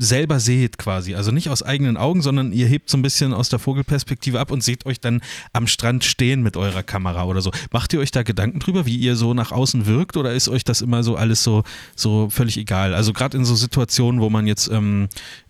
selber 0.00 0.38
seht 0.38 0.78
quasi. 0.78 1.14
Also 1.16 1.32
nicht 1.32 1.50
aus 1.50 1.62
eigenen 1.64 1.96
Augen, 1.96 2.22
sondern 2.22 2.52
ihr 2.52 2.66
hebt 2.66 2.88
so 2.88 2.96
ein 2.96 3.02
bisschen 3.02 3.34
aus 3.34 3.48
der 3.48 3.58
Vogelperspektive 3.58 4.38
ab 4.38 4.52
und 4.52 4.62
seht 4.62 4.86
euch 4.86 5.00
dann 5.00 5.20
am 5.52 5.66
Strand 5.66 6.04
stehen 6.04 6.40
mit 6.42 6.56
eurer 6.56 6.84
Kamera 6.84 7.24
oder 7.24 7.40
so. 7.40 7.50
Macht 7.72 7.92
ihr 7.92 7.98
euch 8.00 8.12
da 8.12 8.22
Gedanken 8.22 8.60
drüber, 8.60 8.86
wie 8.86 8.96
ihr 8.96 9.16
so 9.16 9.34
nach 9.34 9.50
außen 9.50 9.86
wirkt 9.86 10.16
oder 10.16 10.32
ist 10.32 10.48
euch 10.48 10.62
das 10.62 10.80
immer 10.80 11.02
so 11.02 11.16
alles 11.16 11.42
so, 11.42 11.64
so 11.96 12.30
völlig 12.30 12.56
egal? 12.58 12.94
Also 12.94 13.12
gerade 13.12 13.36
in 13.36 13.44
so 13.44 13.56
Situationen, 13.56 14.20
wo 14.20 14.30
man 14.30 14.46
jetzt, 14.46 14.68
ähm, 14.70 15.08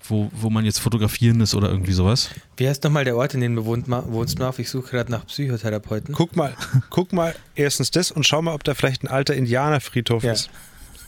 wo, 0.08 0.30
wo 0.32 0.48
man 0.48 0.64
jetzt 0.64 0.80
fotografieren 0.80 1.40
ist 1.42 1.54
oder 1.54 1.68
irgendwie 1.68 1.92
sowas. 1.92 2.30
Wie 2.56 2.66
heißt 2.66 2.82
nochmal 2.84 3.04
der 3.04 3.16
Ort, 3.16 3.34
in 3.34 3.40
dem 3.42 3.54
du 3.54 3.66
wohnt, 3.66 3.86
wohnst, 3.88 4.38
Marv? 4.38 4.58
Ich 4.58 4.70
suche 4.70 4.88
gerade 4.90 5.12
nach 5.12 5.26
Psychotherapeuten. 5.26 6.14
Guck 6.14 6.36
mal, 6.36 6.56
guck 6.88 7.12
mal 7.12 7.34
erstens 7.54 7.90
das 7.90 8.10
und 8.10 8.24
schau 8.26 8.40
mal, 8.40 8.54
ob 8.54 8.64
da 8.64 8.74
vielleicht 8.74 9.04
ein 9.04 9.08
alter 9.08 9.34
Indianerfriedhof 9.34 10.24
Ja. 10.24 10.32
ist. 10.32 10.48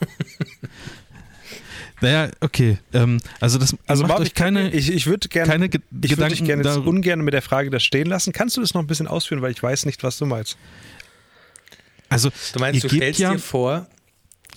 Naja, 2.01 2.31
okay. 2.41 2.79
Ähm, 2.93 3.21
also 3.41 3.59
das 3.59 3.77
Also 3.87 4.03
macht 4.05 4.11
Marvin, 4.11 4.27
euch 4.27 4.35
keine, 4.35 4.71
ich, 4.71 4.91
ich 4.91 5.07
würde 5.07 5.29
gerne 5.29 5.51
keine 5.51 5.69
Ge 5.69 5.81
ich 5.91 6.01
dich 6.01 6.11
Gedanken 6.13 6.45
gerne 6.47 6.63
jetzt 6.63 6.75
darüber- 6.77 6.89
ungern 6.89 7.21
mit 7.21 7.35
der 7.35 7.43
Frage 7.43 7.71
da 7.71 7.79
stehen 7.79 8.07
lassen. 8.07 8.33
Kannst 8.33 8.57
du 8.57 8.61
das 8.63 8.73
noch 8.75 8.81
ein 8.81 8.87
bisschen 8.87 9.07
ausführen, 9.07 9.43
weil 9.43 9.53
ich 9.53 9.63
weiß 9.63 9.85
nicht, 9.87 10.03
was 10.03 10.17
du 10.19 10.27
meinst. 10.27 10.57
Also, 12.09 12.31
Du 12.53 12.59
meinst, 12.61 12.83
ihr 12.83 12.89
du 12.91 12.97
stellst 12.97 13.21
ja, 13.21 13.33
dir 13.33 13.39
vor, 13.39 13.87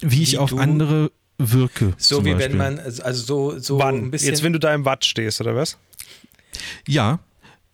wie 0.02 0.24
ich 0.24 0.32
wie 0.34 0.38
auf 0.39 0.58
andere 0.58 1.12
wirke. 1.38 1.94
so 1.98 2.24
wie 2.26 2.34
Beispiel. 2.34 2.52
wenn 2.52 2.58
man, 2.58 2.80
also 2.80 3.24
so, 3.52 3.60
so 3.60 3.78
Wann? 3.80 3.96
ein 4.06 4.12
bisschen. 4.12 4.30
Jetzt, 4.30 4.44
wenn 4.44 4.54
du 4.54 4.60
da 4.60 4.74
im 4.74 4.86
Watt 4.86 5.06
stehst, 5.06 5.39
oder 5.41 5.56
was? 5.56 5.78
Ja, 6.88 7.20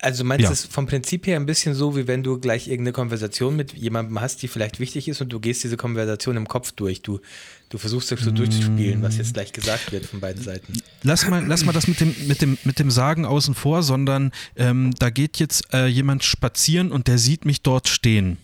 Also 0.02 0.24
meinst 0.24 0.42
Ja. 0.44 0.48
du 0.48 0.54
es 0.54 0.64
vom 0.64 0.86
Prinzip 0.86 1.26
her 1.26 1.36
ein 1.36 1.44
bisschen 1.46 1.74
so, 1.74 1.94
wie 1.96 2.06
wenn 2.06 2.22
du 2.22 2.38
gleich 2.40 2.68
irgendeine 2.68 2.92
Konversation 2.92 3.54
mit 3.54 3.74
jemandem 3.74 4.20
hast, 4.20 4.42
die 4.42 4.48
vielleicht 4.48 4.80
wichtig 4.80 5.08
ist 5.08 5.20
und 5.20 5.28
du 5.30 5.40
gehst 5.40 5.62
diese 5.62 5.76
Konversation 5.76 6.36
im 6.38 6.48
Kopf 6.48 6.72
durch. 6.72 7.02
Du, 7.02 7.20
du 7.68 7.76
versuchst 7.78 8.10
das 8.10 8.20
so 8.20 8.30
durchzuspielen, 8.30 9.02
was 9.02 9.18
jetzt 9.18 9.34
gleich 9.34 9.52
gesagt 9.52 9.92
wird 9.92 10.06
von 10.06 10.20
beiden 10.20 10.42
Seiten. 10.42 10.72
lass 11.02 11.28
mal, 11.28 11.44
lass 11.46 11.64
mal 11.66 11.72
das 11.72 11.86
mit 11.86 12.00
dem, 12.00 12.14
mit 12.26 12.40
dem, 12.40 12.56
mit 12.64 12.78
dem 12.78 12.90
Sagen 12.90 13.26
außen 13.26 13.54
vor, 13.54 13.82
sondern 13.82 14.32
ähm, 14.56 14.94
da 14.98 15.10
geht 15.10 15.38
jetzt 15.38 15.72
äh, 15.74 15.86
jemand 15.86 16.24
spazieren 16.24 16.92
und 16.92 17.06
der 17.06 17.18
sieht 17.18 17.44
mich 17.44 17.60
dort 17.62 17.86
stehen. 17.88 18.38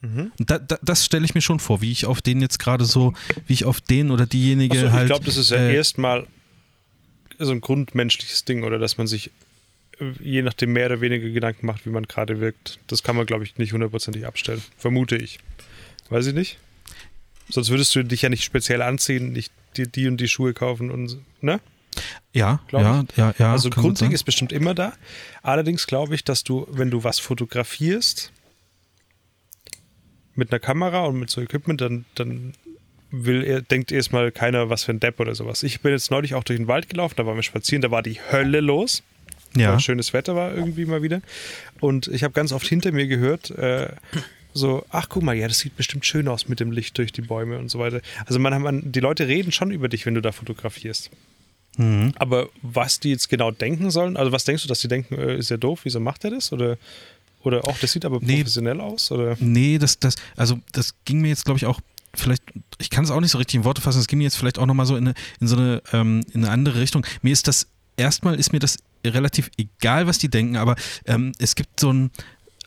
Mhm. 0.00 0.30
Da, 0.38 0.58
da, 0.58 0.78
das 0.82 1.04
stelle 1.04 1.24
ich 1.24 1.34
mir 1.34 1.40
schon 1.40 1.58
vor, 1.58 1.80
wie 1.80 1.90
ich 1.90 2.06
auf 2.06 2.20
den 2.22 2.40
jetzt 2.40 2.58
gerade 2.58 2.84
so, 2.84 3.14
wie 3.46 3.54
ich 3.54 3.64
auf 3.64 3.80
den 3.80 4.10
oder 4.10 4.26
diejenige 4.26 4.78
Achso, 4.78 4.92
halt. 4.92 5.02
ich 5.04 5.08
glaube, 5.08 5.24
das 5.24 5.36
ist 5.36 5.50
ja 5.50 5.56
äh, 5.56 5.74
erstmal 5.74 6.26
so 7.38 7.50
ein 7.50 7.60
grundmenschliches 7.60 8.44
Ding, 8.44 8.62
oder 8.62 8.78
dass 8.78 8.98
man 8.98 9.06
sich 9.06 9.30
je 10.20 10.42
nachdem 10.42 10.72
mehr 10.72 10.86
oder 10.86 11.00
weniger 11.00 11.28
Gedanken 11.28 11.66
macht, 11.66 11.86
wie 11.86 11.90
man 11.90 12.04
gerade 12.04 12.40
wirkt. 12.40 12.78
Das 12.86 13.02
kann 13.02 13.16
man, 13.16 13.26
glaube 13.26 13.44
ich, 13.44 13.56
nicht 13.58 13.72
hundertprozentig 13.72 14.26
abstellen. 14.26 14.62
Vermute 14.76 15.16
ich. 15.16 15.38
Weiß 16.10 16.26
ich 16.26 16.34
nicht. 16.34 16.58
Sonst 17.48 17.70
würdest 17.70 17.94
du 17.94 18.02
dich 18.02 18.22
ja 18.22 18.28
nicht 18.28 18.44
speziell 18.44 18.82
anziehen, 18.82 19.32
nicht 19.32 19.52
die, 19.76 19.90
die 19.90 20.06
und 20.08 20.18
die 20.18 20.28
Schuhe 20.28 20.52
kaufen 20.52 20.90
und 20.90 21.18
ne? 21.40 21.60
Ja, 22.32 22.60
Glaub 22.68 22.82
ja, 22.82 23.04
ja, 23.16 23.34
ja. 23.38 23.52
also 23.52 23.70
Grundding 23.70 24.12
ist 24.12 24.24
bestimmt 24.24 24.52
immer 24.52 24.74
da. 24.74 24.92
Allerdings 25.42 25.86
glaube 25.86 26.14
ich, 26.14 26.24
dass 26.24 26.44
du, 26.44 26.66
wenn 26.70 26.90
du 26.90 27.02
was 27.04 27.18
fotografierst 27.18 28.32
mit 30.34 30.52
einer 30.52 30.60
Kamera 30.60 31.06
und 31.06 31.18
mit 31.18 31.30
so 31.30 31.40
Equipment, 31.40 31.80
dann, 31.80 32.04
dann 32.14 32.52
will 33.10 33.42
er, 33.42 33.62
denkt 33.62 33.90
erstmal 33.90 34.30
keiner, 34.30 34.70
was 34.70 34.84
für 34.84 34.92
ein 34.92 35.00
Depp 35.00 35.18
oder 35.18 35.34
sowas. 35.34 35.62
Ich 35.62 35.80
bin 35.80 35.92
jetzt 35.92 36.10
neulich 36.10 36.34
auch 36.34 36.44
durch 36.44 36.58
den 36.58 36.68
Wald 36.68 36.88
gelaufen, 36.88 37.14
da 37.16 37.26
waren 37.26 37.36
wir 37.36 37.42
spazieren, 37.42 37.82
da 37.82 37.90
war 37.90 38.02
die 38.02 38.20
Hölle 38.30 38.60
los. 38.60 39.02
Ja. 39.56 39.78
Schönes 39.80 40.12
Wetter 40.12 40.34
war 40.36 40.54
irgendwie 40.54 40.84
mal 40.84 41.02
wieder. 41.02 41.20
Und 41.80 42.08
ich 42.08 42.24
habe 42.24 42.34
ganz 42.34 42.52
oft 42.52 42.66
hinter 42.66 42.92
mir 42.92 43.06
gehört, 43.06 43.50
äh, 43.50 43.88
so, 44.54 44.84
ach 44.90 45.08
guck 45.08 45.22
mal, 45.22 45.36
ja, 45.36 45.46
das 45.48 45.58
sieht 45.60 45.76
bestimmt 45.76 46.04
schön 46.06 46.28
aus 46.28 46.48
mit 46.48 46.60
dem 46.60 46.72
Licht 46.72 46.98
durch 46.98 47.12
die 47.12 47.22
Bäume 47.22 47.58
und 47.58 47.70
so 47.70 47.78
weiter. 47.78 48.00
Also 48.26 48.38
man, 48.38 48.60
man, 48.60 48.92
die 48.92 49.00
Leute 49.00 49.28
reden 49.28 49.52
schon 49.52 49.70
über 49.70 49.88
dich, 49.88 50.06
wenn 50.06 50.14
du 50.14 50.20
da 50.20 50.32
fotografierst. 50.32 51.10
Mhm. 51.76 52.12
Aber 52.16 52.48
was 52.62 52.98
die 53.00 53.10
jetzt 53.10 53.28
genau 53.28 53.50
denken 53.50 53.90
sollen, 53.90 54.16
also 54.16 54.32
was 54.32 54.44
denkst 54.44 54.62
du, 54.62 54.68
dass 54.68 54.80
die 54.80 54.88
denken, 54.88 55.14
äh, 55.16 55.36
ist 55.36 55.50
ja 55.50 55.56
doof, 55.56 55.80
wieso 55.84 56.00
macht 56.00 56.24
er 56.24 56.30
das? 56.30 56.52
Oder, 56.52 56.76
oder 57.42 57.64
auch, 57.66 57.78
das 57.78 57.92
sieht 57.92 58.04
aber 58.04 58.18
Nee. 58.20 58.38
professionell 58.38 58.80
aus? 58.80 59.12
Oder? 59.12 59.36
Nee, 59.38 59.78
das, 59.78 59.98
das, 59.98 60.16
also 60.36 60.58
das 60.72 60.94
ging 61.04 61.20
mir 61.20 61.28
jetzt, 61.28 61.44
glaube 61.44 61.58
ich, 61.58 61.66
auch 61.66 61.80
vielleicht, 62.14 62.42
ich 62.78 62.90
kann 62.90 63.04
es 63.04 63.10
auch 63.10 63.20
nicht 63.20 63.30
so 63.30 63.38
richtig 63.38 63.56
in 63.56 63.64
Worte 63.64 63.80
fassen, 63.80 64.00
es 64.00 64.08
ging 64.08 64.18
mir 64.18 64.24
jetzt 64.24 64.36
vielleicht 64.36 64.58
auch 64.58 64.66
nochmal 64.66 64.86
so 64.86 64.96
in, 64.96 65.08
eine, 65.08 65.14
in 65.40 65.46
so 65.46 65.56
eine, 65.56 65.82
ähm, 65.92 66.24
in 66.32 66.44
eine 66.44 66.52
andere 66.52 66.80
Richtung. 66.80 67.06
Mir 67.22 67.32
ist 67.32 67.46
das, 67.46 67.68
erstmal 67.96 68.34
ist 68.40 68.52
mir 68.52 68.58
das 68.58 68.78
relativ 69.04 69.50
egal, 69.56 70.06
was 70.06 70.18
die 70.18 70.28
denken, 70.28 70.56
aber 70.56 70.76
ähm, 71.06 71.32
es 71.38 71.54
gibt 71.54 71.80
so 71.80 71.92
ein, 71.92 72.10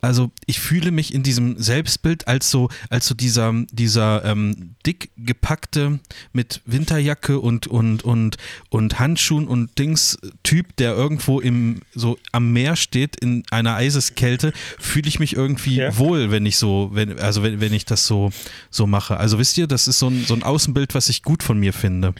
also 0.04 0.32
ich 0.48 0.60
fühle 0.60 0.90
mich 0.90 1.14
in 1.14 1.22
diesem 1.22 1.62
Selbstbild 1.62 2.28
als 2.28 2.50
so, 2.50 2.70
als 2.90 3.06
so 3.06 3.14
dieser, 3.14 3.54
dieser 3.72 4.26
ähm, 4.26 4.74
dick 4.84 5.12
gepackte 5.16 6.00
mit 6.34 6.62
Winterjacke 6.66 7.40
und, 7.40 7.68
und, 7.68 8.04
und, 8.04 8.38
und 8.70 9.00
Handschuhen 9.00 9.48
und 9.48 9.78
Dings 9.78 10.18
Typ, 10.42 10.76
der 10.78 10.94
irgendwo 10.94 11.40
im, 11.40 11.82
so 11.94 12.18
am 12.32 12.52
Meer 12.52 12.76
steht 12.78 13.16
in 13.18 13.44
einer 13.52 13.76
Eiseskälte, 13.76 14.54
fühle 14.80 15.08
ich 15.08 15.20
mich 15.20 15.36
irgendwie 15.36 15.76
Ja. 15.76 15.96
wohl, 16.00 16.32
wenn 16.32 16.48
ich 16.48 16.58
so, 16.58 16.90
wenn, 16.94 17.20
also 17.20 17.44
wenn, 17.44 17.62
wenn 17.62 17.74
ich 17.74 17.86
das 17.86 18.08
so, 18.08 18.32
so 18.72 18.88
mache. 18.88 19.18
Also 19.18 19.38
wisst 19.38 19.56
ihr, 19.60 19.68
das 19.68 19.88
ist 19.88 20.00
so 20.00 20.08
ein, 20.08 20.26
so 20.26 20.34
ein 20.34 20.42
Außenbild, 20.42 20.96
was 20.96 21.10
ich 21.10 21.22
gut 21.22 21.44
von 21.44 21.60
mir 21.60 21.74
finde. 21.74 22.16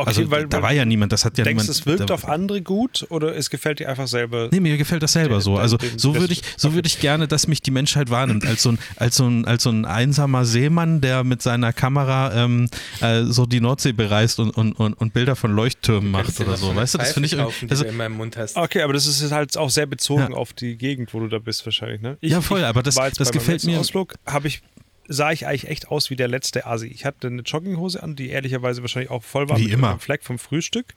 Okay, 0.00 0.08
also 0.08 0.30
weil, 0.30 0.46
da 0.46 0.62
war 0.62 0.72
ja 0.72 0.84
niemand, 0.84 1.12
das 1.12 1.24
hat 1.24 1.38
ja 1.38 1.44
denkst 1.44 1.64
niemand. 1.64 1.78
es 1.78 1.86
wirkt 1.86 2.10
da, 2.10 2.14
auf 2.14 2.28
andere 2.28 2.62
gut 2.62 3.06
oder 3.10 3.34
es 3.36 3.50
gefällt 3.50 3.78
dir 3.80 3.88
einfach 3.88 4.06
selber? 4.08 4.48
Nee, 4.52 4.60
mir 4.60 4.76
gefällt 4.76 5.02
das 5.02 5.12
selber 5.12 5.36
Den- 5.36 5.40
so. 5.42 5.56
Also 5.56 5.76
den- 5.76 5.98
so 5.98 6.14
würde 6.16 6.32
ich, 6.32 6.42
so 6.56 6.74
würde 6.74 6.86
ich 6.86 7.00
gerne, 7.00 7.26
dass 7.28 7.46
mich 7.46 7.62
die 7.62 7.70
Menschheit 7.70 8.10
wahrnimmt, 8.10 8.44
als 8.46 8.62
so 8.62 8.70
ein, 8.72 8.78
als 8.96 9.16
so 9.16 9.26
ein, 9.26 9.44
als 9.44 9.62
so 9.62 9.70
ein 9.70 9.84
einsamer 9.84 10.44
Seemann, 10.44 11.00
der 11.00 11.24
mit 11.24 11.42
seiner 11.42 11.72
Kamera 11.72 12.32
ähm, 12.44 12.68
äh, 13.00 13.24
so 13.24 13.46
die 13.46 13.60
Nordsee 13.60 13.92
bereist 13.92 14.38
und, 14.40 14.50
und, 14.50 14.72
und, 14.72 14.94
und 14.94 15.12
Bilder 15.12 15.36
von 15.36 15.52
Leuchttürmen 15.54 16.10
macht 16.10 16.38
oder 16.40 16.56
so. 16.56 16.74
Weißt 16.74 16.94
du, 16.94 16.98
das 16.98 17.12
finde 17.12 17.26
ich 17.26 17.36
kaufen, 17.36 17.44
irgendwie. 17.48 17.66
die 17.66 17.70
Also, 17.72 17.84
du 17.84 17.90
immer 17.90 18.06
im 18.06 18.12
Mund 18.12 18.36
hast. 18.36 18.56
Okay, 18.56 18.82
aber 18.82 18.92
das 18.92 19.06
ist 19.06 19.32
halt 19.32 19.56
auch 19.56 19.70
sehr 19.70 19.86
bezogen 19.86 20.32
Ja. 20.32 20.36
auf 20.36 20.52
die 20.52 20.76
Gegend, 20.76 21.12
wo 21.14 21.20
du 21.20 21.28
da 21.28 21.38
bist 21.38 21.64
wahrscheinlich, 21.66 22.00
ne? 22.00 22.16
Ich, 22.20 22.32
Ja, 22.32 22.40
voll, 22.40 22.64
aber 22.64 22.82
das- 22.82 22.96
war 22.96 23.06
jetzt 23.06 23.20
das 23.20 23.28
bei 23.30 23.34
meinem 23.36 23.40
gefällt 23.44 23.64
mir- 23.64 23.80
Ausflug 23.80 24.14
habe 24.26 24.48
ich 24.48 24.62
sah 25.08 25.32
ich 25.32 25.46
eigentlich 25.46 25.68
echt 25.68 25.88
aus 25.88 26.10
wie 26.10 26.16
der 26.16 26.28
letzte 26.28 26.66
Asi. 26.66 26.86
Ich 26.88 27.04
hatte 27.04 27.26
eine 27.28 27.42
Jogginghose 27.42 28.02
an, 28.02 28.16
die 28.16 28.28
ehrlicherweise 28.28 28.82
wahrscheinlich 28.82 29.10
auch 29.10 29.22
voll 29.22 29.48
war 29.48 29.58
Wie 29.58 29.64
mit 29.64 29.72
immer. 29.72 29.90
einem 29.90 30.00
Fleck 30.00 30.22
vom 30.24 30.38
Frühstück. 30.38 30.94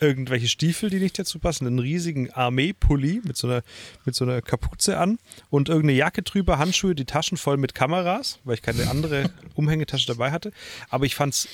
Irgendwelche 0.00 0.48
Stiefel, 0.48 0.90
die 0.90 0.98
nicht 0.98 1.16
dazu 1.16 1.38
passen, 1.38 1.64
einen 1.64 1.78
riesigen 1.78 2.32
Armeepulli 2.32 3.20
mit 3.24 3.36
so 3.36 3.46
einer 3.46 3.62
mit 4.04 4.16
so 4.16 4.24
einer 4.24 4.42
Kapuze 4.42 4.98
an 4.98 5.20
und 5.48 5.68
irgendeine 5.68 5.96
Jacke 5.96 6.22
drüber, 6.22 6.58
Handschuhe, 6.58 6.96
die 6.96 7.04
Taschen 7.04 7.36
voll 7.38 7.56
mit 7.56 7.72
Kameras, 7.72 8.40
weil 8.42 8.54
ich 8.54 8.62
keine 8.62 8.90
andere 8.90 9.30
Umhängetasche 9.54 10.08
dabei 10.08 10.32
hatte. 10.32 10.50
Aber 10.90 11.04
ich 11.04 11.14
fand 11.14 11.34
es, 11.34 11.48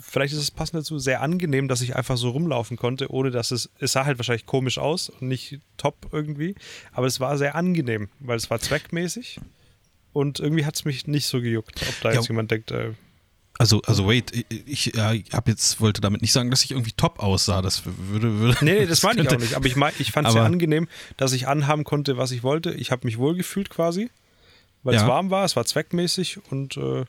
vielleicht 0.00 0.32
ist 0.34 0.40
es 0.40 0.50
passend 0.50 0.80
dazu, 0.80 0.98
sehr 0.98 1.22
angenehm, 1.22 1.68
dass 1.68 1.80
ich 1.80 1.94
einfach 1.94 2.16
so 2.16 2.30
rumlaufen 2.30 2.76
konnte, 2.76 3.08
ohne 3.12 3.30
dass 3.30 3.52
es, 3.52 3.70
es 3.78 3.92
sah 3.92 4.04
halt 4.04 4.18
wahrscheinlich 4.18 4.46
komisch 4.46 4.78
aus 4.78 5.08
und 5.08 5.28
nicht 5.28 5.60
top 5.76 6.08
irgendwie, 6.10 6.56
aber 6.90 7.06
es 7.06 7.20
war 7.20 7.38
sehr 7.38 7.54
angenehm, 7.54 8.08
weil 8.18 8.36
es 8.36 8.50
war 8.50 8.58
zweckmäßig 8.58 9.38
und 10.16 10.40
irgendwie 10.40 10.64
hat 10.64 10.74
es 10.76 10.84
mich 10.84 11.06
nicht 11.06 11.26
so 11.26 11.40
gejuckt, 11.40 11.82
ob 11.86 12.00
da 12.00 12.10
Ja. 12.10 12.16
jetzt 12.16 12.28
jemand 12.28 12.50
denkt, 12.50 12.70
äh, 12.70 12.92
also, 13.58 13.80
also 13.82 14.06
wait, 14.06 14.32
ich, 14.50 14.66
ich 14.90 14.94
äh, 14.98 15.22
hab 15.32 15.48
jetzt, 15.48 15.80
wollte 15.80 16.00
damit 16.02 16.20
nicht 16.20 16.32
sagen, 16.32 16.50
dass 16.50 16.62
ich 16.62 16.72
irgendwie 16.72 16.92
top 16.92 17.20
aussah. 17.20 17.62
Das 17.62 17.82
würde. 17.86 18.38
würde 18.38 18.58
nee, 18.62 18.80
nee, 18.80 18.86
das 18.86 19.02
meine 19.02 19.22
ich 19.22 19.28
auch 19.30 19.38
nicht, 19.38 19.54
aber 19.54 19.66
ich, 19.66 19.76
mein, 19.76 19.94
ich 19.98 20.12
fand 20.12 20.26
es 20.28 20.34
sehr 20.34 20.42
angenehm, 20.44 20.88
dass 21.16 21.32
ich 21.32 21.48
anhaben 21.48 21.84
konnte, 21.84 22.16
was 22.18 22.32
ich 22.32 22.42
wollte. 22.42 22.72
Ich 22.72 22.90
habe 22.90 23.06
mich 23.06 23.16
wohlgefühlt 23.16 23.70
quasi, 23.70 24.10
weil 24.82 24.94
es 24.94 25.02
Ja. 25.02 25.08
warm 25.08 25.30
war, 25.30 25.44
es 25.44 25.56
war 25.56 25.64
zweckmäßig 25.64 26.38
und 26.50 26.76
äh, 26.76 27.04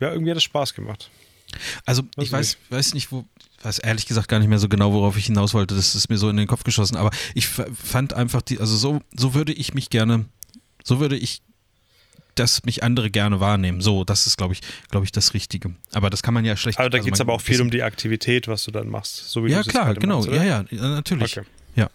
ja, 0.00 0.12
irgendwie 0.12 0.30
hat 0.30 0.38
es 0.38 0.44
Spaß 0.44 0.72
gemacht. 0.74 1.10
Also 1.84 2.02
Weiß 2.16 2.24
ich 2.24 2.32
weiß, 2.32 2.56
weiß 2.70 2.94
nicht, 2.94 3.12
wo, 3.12 3.24
weiß 3.62 3.78
ehrlich 3.80 4.06
gesagt 4.06 4.28
gar 4.28 4.38
nicht 4.38 4.48
mehr 4.48 4.58
so 4.58 4.68
genau, 4.70 4.92
worauf 4.94 5.16
ich 5.18 5.26
hinaus 5.26 5.52
wollte. 5.54 5.74
Das 5.74 5.94
ist 5.94 6.08
mir 6.08 6.16
so 6.16 6.28
in 6.30 6.36
den 6.38 6.46
Kopf 6.46 6.64
geschossen. 6.64 6.96
Aber 6.96 7.10
ich 7.34 7.46
fand 7.46 8.14
einfach 8.14 8.40
die, 8.42 8.58
also 8.60 8.76
so, 8.76 9.00
so 9.14 9.34
würde 9.34 9.52
ich 9.52 9.74
mich 9.74 9.90
gerne, 9.90 10.24
so 10.82 11.00
würde 11.00 11.16
ich, 11.16 11.42
dass 12.34 12.64
mich 12.64 12.82
andere 12.82 13.10
gerne 13.10 13.40
wahrnehmen. 13.40 13.80
So, 13.80 14.04
das 14.04 14.26
ist, 14.26 14.36
glaube 14.36 14.54
ich, 14.54 14.60
glaube 14.90 15.04
ich, 15.04 15.12
das 15.12 15.34
Richtige. 15.34 15.74
Aber 15.92 16.10
das 16.10 16.22
kann 16.22 16.34
man 16.34 16.44
ja 16.44 16.56
schlecht. 16.56 16.78
Also 16.78 16.88
da 16.88 16.98
also 16.98 17.04
geht 17.04 17.14
es 17.14 17.20
aber 17.20 17.32
auch 17.32 17.40
viel 17.40 17.60
um 17.60 17.70
die 17.70 17.82
Aktivität, 17.82 18.48
was 18.48 18.64
du 18.64 18.70
dann 18.70 18.88
machst. 18.88 19.30
So 19.30 19.44
wie 19.44 19.50
Ja 19.50 19.62
du 19.62 19.70
klar, 19.70 19.94
genau, 19.94 20.18
machst, 20.18 20.30
ja, 20.30 20.42
ja, 20.42 20.64
natürlich. 20.70 21.38
Okay. 21.38 21.46
Ja. 21.76 21.90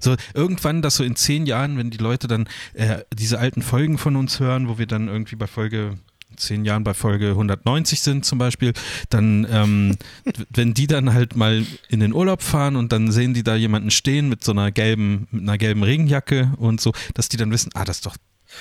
So, 0.00 0.16
irgendwann, 0.34 0.82
dass 0.82 0.96
so 0.96 1.04
in 1.04 1.16
zehn 1.16 1.46
Jahren, 1.46 1.78
wenn 1.78 1.90
die 1.90 1.98
Leute 1.98 2.28
dann 2.28 2.48
äh, 2.74 2.98
diese 3.12 3.38
alten 3.38 3.62
Folgen 3.62 3.98
von 3.98 4.16
uns 4.16 4.40
hören, 4.40 4.68
wo 4.68 4.78
wir 4.78 4.86
dann 4.86 5.08
irgendwie 5.08 5.36
bei 5.36 5.46
Folge 5.46 5.98
zehn 6.38 6.64
Jahren 6.64 6.84
bei 6.84 6.94
Folge 6.94 7.30
190 7.30 8.00
sind 8.00 8.24
zum 8.24 8.38
Beispiel, 8.38 8.72
dann, 9.10 9.46
ähm, 9.50 9.96
wenn 10.50 10.74
die 10.74 10.86
dann 10.86 11.12
halt 11.12 11.36
mal 11.36 11.64
in 11.88 12.00
den 12.00 12.14
Urlaub 12.14 12.42
fahren 12.42 12.76
und 12.76 12.92
dann 12.92 13.10
sehen 13.10 13.34
die 13.34 13.42
da 13.42 13.56
jemanden 13.56 13.90
stehen 13.90 14.28
mit 14.28 14.44
so 14.44 14.52
einer 14.52 14.70
gelben, 14.70 15.28
mit 15.30 15.42
einer 15.42 15.58
gelben 15.58 15.82
Regenjacke 15.82 16.52
und 16.56 16.80
so, 16.80 16.92
dass 17.14 17.28
die 17.28 17.36
dann 17.36 17.50
wissen, 17.50 17.70
ah, 17.74 17.84
das 17.84 17.98
ist 17.98 18.06
doch, 18.06 18.16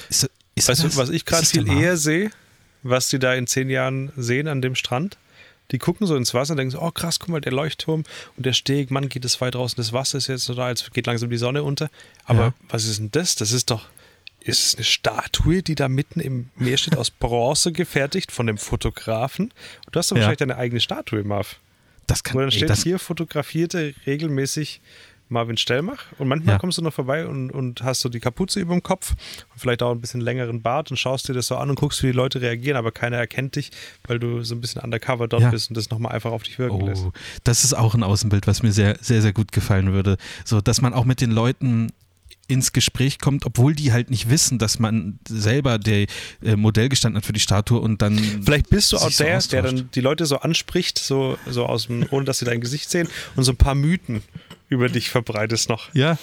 ist, 0.09 0.29
ist 0.55 0.67
Weißt 0.69 0.83
das, 0.83 0.93
du, 0.93 0.97
was 0.97 1.09
ich 1.09 1.25
gerade 1.25 1.45
viel 1.45 1.67
eher 1.69 1.97
sehe, 1.97 2.29
was 2.83 3.09
die 3.09 3.19
da 3.19 3.33
in 3.33 3.47
zehn 3.47 3.69
Jahren 3.69 4.11
sehen 4.15 4.47
an 4.47 4.61
dem 4.61 4.75
Strand? 4.75 5.17
Die 5.71 5.79
gucken 5.79 6.07
so 6.07 6.15
ins 6.15 6.33
Wasser 6.33 6.51
und 6.51 6.57
denken 6.57 6.71
so, 6.71 6.81
oh 6.81 6.91
krass, 6.91 7.19
guck 7.19 7.27
mal, 7.29 7.41
der 7.41 7.51
Leuchtturm 7.51 8.03
und 8.37 8.45
der 8.45 8.53
Steg, 8.53 8.89
Mann, 8.89 9.09
geht 9.09 9.25
es 9.25 9.41
weit 9.41 9.55
draußen, 9.55 9.75
das 9.75 9.91
Wasser 9.91 10.17
ist 10.17 10.27
jetzt 10.27 10.45
so 10.45 10.53
da, 10.53 10.69
jetzt 10.69 10.93
geht 10.93 11.07
langsam 11.07 11.29
die 11.29 11.37
Sonne 11.37 11.63
unter. 11.63 11.89
Aber 12.23 12.39
Ja. 12.39 12.53
was 12.69 12.85
ist 12.85 12.99
denn 12.99 13.11
das? 13.11 13.35
Das 13.35 13.51
ist 13.51 13.69
doch, 13.69 13.85
ist 14.39 14.65
es 14.65 14.75
eine 14.75 14.85
Statue, 14.85 15.61
die 15.63 15.75
da 15.75 15.89
mitten 15.89 16.21
im 16.21 16.49
Meer 16.55 16.77
steht, 16.77 16.95
aus 16.95 17.11
Bronze 17.11 17.73
gefertigt 17.73 18.31
von 18.31 18.47
dem 18.47 18.57
Fotografen? 18.57 19.51
Und 19.85 19.95
du 19.95 19.99
hast 19.99 20.09
doch 20.09 20.15
Ja. 20.15 20.21
wahrscheinlich 20.21 20.39
deine 20.39 20.55
eigene 20.55 20.79
Statue, 20.79 21.23
Marv. 21.23 21.57
Das 22.07 22.23
kann, 22.23 22.35
Wo 22.35 22.39
dann 22.39 22.49
ey, 22.49 22.55
steht 22.55 22.69
das, 22.69 22.83
hier 22.83 22.97
fotografierte 22.97 23.93
regelmäßig 24.05 24.79
Marvin 25.29 25.57
Stellmach 25.57 26.05
und 26.17 26.27
manchmal 26.27 26.55
Ja. 26.55 26.59
kommst 26.59 26.77
du 26.77 26.81
noch 26.81 26.93
vorbei 26.93 27.27
und, 27.27 27.51
und 27.51 27.83
hast 27.83 27.99
so 28.01 28.09
die 28.09 28.19
Kapuze 28.19 28.59
über 28.59 28.73
dem 28.73 28.83
Kopf 28.83 29.11
und 29.53 29.59
vielleicht 29.59 29.83
auch 29.83 29.91
ein 29.91 29.99
bisschen 30.01 30.21
längeren 30.21 30.61
Bart 30.61 30.89
und 30.91 30.97
schaust 30.97 31.27
dir 31.27 31.33
das 31.33 31.47
so 31.47 31.57
an 31.57 31.69
und 31.69 31.75
guckst, 31.79 32.01
wie 32.03 32.07
die 32.07 32.13
Leute 32.13 32.41
reagieren, 32.41 32.77
aber 32.77 32.91
keiner 32.91 33.17
erkennt 33.17 33.55
dich, 33.55 33.71
weil 34.07 34.19
du 34.19 34.43
so 34.43 34.55
ein 34.55 34.61
bisschen 34.61 34.81
undercover 34.81 35.27
dort 35.27 35.43
Ja. 35.43 35.49
bist 35.51 35.69
und 35.69 35.75
das 35.77 35.89
nochmal 35.89 36.13
einfach 36.13 36.31
auf 36.31 36.43
dich 36.43 36.57
wirken 36.59 36.81
lässt. 36.85 37.03
Oh, 37.05 37.11
das 37.43 37.63
ist 37.63 37.73
auch 37.73 37.93
ein 37.95 38.03
Außenbild, 38.03 38.47
was 38.47 38.63
mir 38.63 38.71
sehr, 38.71 38.97
sehr, 39.01 39.21
sehr 39.21 39.33
gut 39.33 39.51
gefallen 39.51 39.91
würde. 39.93 40.17
So, 40.45 40.61
dass 40.61 40.81
man 40.81 40.93
auch 40.93 41.05
mit 41.05 41.21
den 41.21 41.31
Leuten 41.31 41.91
ins 42.47 42.71
Gespräch 42.71 43.19
kommt, 43.19 43.45
obwohl 43.45 43.75
die 43.75 43.91
halt 43.91 44.09
nicht 44.09 44.29
wissen, 44.29 44.57
dass 44.57 44.79
man 44.79 45.19
selber 45.27 45.77
der 45.79 46.07
äh, 46.41 46.55
Modell 46.55 46.87
gestanden 46.89 47.17
hat 47.17 47.25
für 47.25 47.33
die 47.33 47.39
Statue 47.41 47.79
und 47.79 48.01
dann. 48.01 48.17
Vielleicht 48.43 48.69
bist 48.69 48.91
du 48.93 48.97
auch 48.97 49.07
sich 49.07 49.17
so 49.17 49.23
der, 49.25 49.39
der 49.41 49.61
dann 49.63 49.89
die 49.93 50.01
Leute 50.01 50.25
so 50.25 50.37
anspricht, 50.39 50.97
so, 50.97 51.37
so 51.45 51.65
aus 51.65 51.87
dem, 51.87 52.05
ohne 52.11 52.23
dass 52.25 52.39
sie 52.39 52.45
dein 52.45 52.61
Gesicht 52.61 52.89
sehen 52.89 53.09
und 53.35 53.43
so 53.43 53.51
ein 53.51 53.57
paar 53.57 53.75
Mythen 53.75 54.21
über 54.69 54.87
dich 54.89 55.09
verbreitest 55.09 55.67
noch. 55.69 55.93
Ja, 55.93 56.17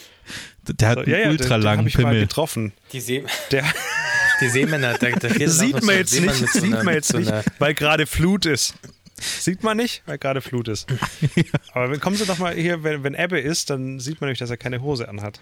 der 0.66 0.88
hat 0.88 0.94
So, 0.96 1.00
einen 1.02 1.10
ja, 1.10 1.18
ja, 1.18 1.24
den, 1.24 1.32
ultra 1.32 1.56
den 1.58 1.62
langen 1.62 1.86
ich 1.86 1.98
mal 1.98 2.04
Pimmel. 2.04 2.20
getroffen. 2.22 2.72
Die, 2.92 3.00
See 3.00 3.24
Der 3.50 3.64
die 4.40 4.48
Seemänner, 4.48 4.96
da, 4.98 5.10
da 5.10 5.28
sieht 5.48 5.82
man 5.82 5.96
jetzt 5.96 6.18
nicht, 6.18 6.34
so 6.34 6.46
sieht 6.46 6.64
einer- 6.64 6.84
man 6.84 6.94
jetzt 6.94 7.08
so 7.08 7.18
nicht, 7.18 7.32
weil 7.58 7.74
gerade 7.74 8.06
Flut 8.06 8.46
ist. 8.46 8.74
Sieht 9.20 9.62
man 9.62 9.76
nicht, 9.76 10.02
weil 10.06 10.18
gerade 10.18 10.40
Flut 10.40 10.68
ist. 10.68 10.86
Aber 11.72 11.90
wenn, 11.90 12.00
kommen 12.00 12.16
Sie 12.16 12.26
doch 12.26 12.38
mal 12.38 12.54
hier, 12.54 12.82
wenn, 12.82 13.04
wenn 13.04 13.14
Ebbe 13.14 13.38
ist, 13.38 13.70
dann 13.70 14.00
sieht 14.00 14.20
man 14.20 14.28
nämlich, 14.28 14.40
dass 14.40 14.50
er 14.50 14.56
keine 14.56 14.82
Hose 14.82 15.08
anhat. 15.08 15.40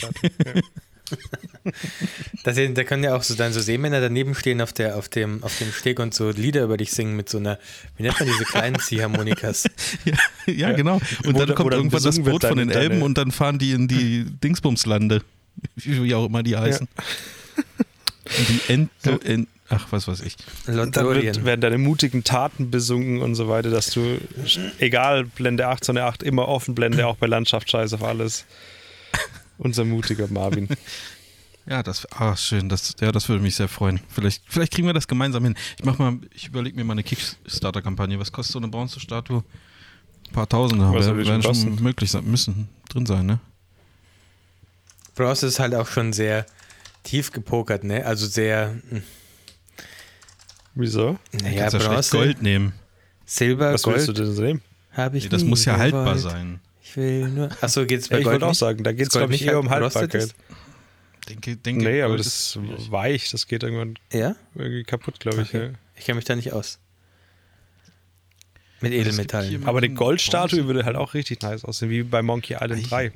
Ja. 0.00 0.08
Da, 2.44 2.84
können 2.84 3.04
ja 3.04 3.14
auch 3.16 3.22
so 3.22 3.34
dann 3.34 3.52
so 3.52 3.60
Seemänner 3.60 4.00
daneben 4.00 4.34
stehen 4.34 4.60
auf, 4.60 4.72
der, 4.72 4.96
auf, 4.96 5.08
dem, 5.08 5.42
auf 5.42 5.58
dem 5.58 5.72
Steg 5.72 5.98
und 5.98 6.14
so 6.14 6.30
Lieder 6.30 6.64
über 6.64 6.76
dich 6.76 6.92
singen 6.92 7.16
mit 7.16 7.28
so 7.28 7.38
einer, 7.38 7.58
wie 7.96 8.04
nennt 8.04 8.18
man 8.18 8.28
diese 8.28 8.44
kleinen 8.44 8.78
Ziehharmonikas? 8.80 9.68
Ja, 10.04 10.14
ja, 10.46 10.72
genau. 10.72 11.00
Und 11.24 11.34
Wo 11.34 11.38
dann 11.38 11.48
da- 11.48 11.48
wo 11.48 11.54
kommt 11.54 11.72
dann 11.72 11.80
irgendwann 11.80 12.02
das 12.02 12.18
Boot 12.20 12.44
von 12.44 12.58
den 12.58 12.70
Elben 12.70 13.02
und 13.02 13.18
dann 13.18 13.30
fahren 13.32 13.58
die 13.58 13.72
in 13.72 13.88
die 13.88 14.24
Dingsbumslande. 14.24 15.22
Wie 15.74 16.14
auch 16.14 16.26
immer 16.26 16.42
die 16.42 16.56
heißen. 16.56 16.88
Und 18.38 18.48
die 18.48 18.72
Ent, 18.72 18.90
Ent, 19.24 19.48
ach, 19.70 19.86
was 19.90 20.06
weiß 20.06 20.20
ich. 20.20 20.36
Dann 20.66 20.76
wird, 20.76 20.96
Lottorien. 20.96 21.44
werden 21.44 21.60
deine 21.60 21.78
mutigen 21.78 22.22
Taten 22.24 22.70
besungen 22.70 23.22
und 23.22 23.34
so 23.34 23.48
weiter, 23.48 23.70
dass 23.70 23.90
du, 23.90 24.18
egal, 24.78 25.24
Blende 25.24 25.66
8, 25.68 25.84
Sonne 25.84 26.04
8, 26.04 26.22
immer 26.22 26.46
offen 26.48 26.74
Blende, 26.74 27.06
auch 27.06 27.16
bei 27.16 27.26
Landschaft, 27.26 27.70
scheiß 27.70 27.94
auf 27.94 28.02
alles. 28.04 28.44
Unser 29.58 29.84
mutiger 29.84 30.26
Marvin. 30.28 30.68
Ja, 31.66 31.82
das, 31.82 32.10
ah, 32.12 32.36
schön. 32.36 32.68
Das, 32.68 32.94
ja, 33.00 33.12
das 33.12 33.28
würde 33.28 33.42
mich 33.42 33.54
sehr 33.54 33.68
freuen. 33.68 34.00
Vielleicht, 34.08 34.42
vielleicht 34.48 34.72
kriegen 34.72 34.86
wir 34.86 34.94
das 34.94 35.06
gemeinsam 35.06 35.44
hin. 35.44 35.54
Ich 35.78 35.84
mach 35.84 35.98
mal, 35.98 36.18
ich 36.34 36.48
überlege 36.48 36.76
mir 36.76 36.84
mal 36.84 36.92
eine 36.94 37.02
Kickstarter-Kampagne. 37.02 38.18
Was 38.18 38.32
kostet 38.32 38.54
so 38.54 38.58
eine 38.58 38.68
Bronzestatue? 38.68 39.44
Ein 40.28 40.32
paar 40.32 40.50
Wär- 40.50 41.02
soll 41.02 41.22
die 41.22 41.28
werden 41.28 41.42
schon 41.42 41.82
möglich 41.82 42.10
sein, 42.10 42.24
müssen 42.24 42.68
drin 42.88 43.06
sein, 43.06 43.26
ne? 43.26 43.40
Bronze 45.14 45.46
ist 45.46 45.58
halt 45.58 45.74
auch 45.74 45.86
schon 45.88 46.12
sehr 46.12 46.46
tief 47.02 47.30
gepokert, 47.32 47.84
ne? 47.84 48.06
Also 48.06 48.26
sehr, 48.26 48.74
hm, 48.88 49.02
Wieso? 50.74 51.18
naja, 51.42 51.62
Kannst 51.68 51.74
ja 51.74 51.80
schlecht 51.92 52.10
Gold 52.10 52.42
nehmen. 52.42 52.72
Silber, 53.26 53.72
Was 53.74 53.86
willst 53.86 54.08
du 54.08 54.12
Gold 54.12 54.18
denn 54.28 54.34
so 54.34 54.42
nehmen? 54.42 54.62
habe 54.92 55.18
ich 55.18 55.24
Nee, 55.24 55.30
das 55.30 55.42
nie 55.42 55.48
muss 55.50 55.64
ja 55.64 55.76
haltbar 55.76 56.04
gewollt. 56.16 56.20
sein. 56.20 56.60
Ich 56.82 56.96
will 56.96 57.28
nur. 57.28 57.48
Achso, 57.60 57.86
geht 57.86 58.00
es 58.00 58.08
bei 58.08 58.18
ich 58.18 58.24
Gold 58.24 58.34
würde 58.34 58.46
auch 58.46 58.54
sagen, 58.54 58.82
da 58.82 58.92
geht 58.92 59.02
es, 59.02 59.08
Ist 59.08 59.12
Gold 59.12 59.22
glaube 59.22 59.34
ich, 59.34 59.44
eher 59.46 59.58
um 59.58 59.68
gerostet 59.68 60.12
Haltbarkeit. 60.14 60.34
Denke, 61.28 61.56
denke, 61.56 61.84
Nee, 61.84 62.02
aber 62.02 62.10
Gold 62.14 62.20
das 62.20 62.56
ist 62.56 62.90
weich, 62.90 63.30
das 63.30 63.46
geht 63.46 63.62
irgendwann 63.62 63.96
Ja? 64.12 64.34
irgendwie 64.54 64.82
kaputt, 64.84 65.20
glaube 65.20 65.42
ich. 65.42 65.48
Okay. 65.54 65.66
Ja. 65.66 65.70
Ich 65.96 66.04
kenne 66.06 66.16
mich 66.16 66.24
da 66.24 66.34
nicht 66.34 66.52
aus. 66.52 66.78
Mit 68.80 68.92
gibt 68.92 69.02
Edelmetallen. 69.06 69.64
Aber 69.66 69.78
eine 69.78 69.88
Bronze. 69.88 69.98
Goldstatue 69.98 70.66
würde 70.66 70.84
halt 70.84 70.96
auch 70.96 71.12
richtig 71.14 71.42
nice 71.42 71.64
aussehen, 71.64 71.90
wie 71.90 72.02
bei 72.02 72.22
Monkey 72.22 72.54
Island 72.54 72.84
Ei. 72.92 73.08
3, 73.10 73.12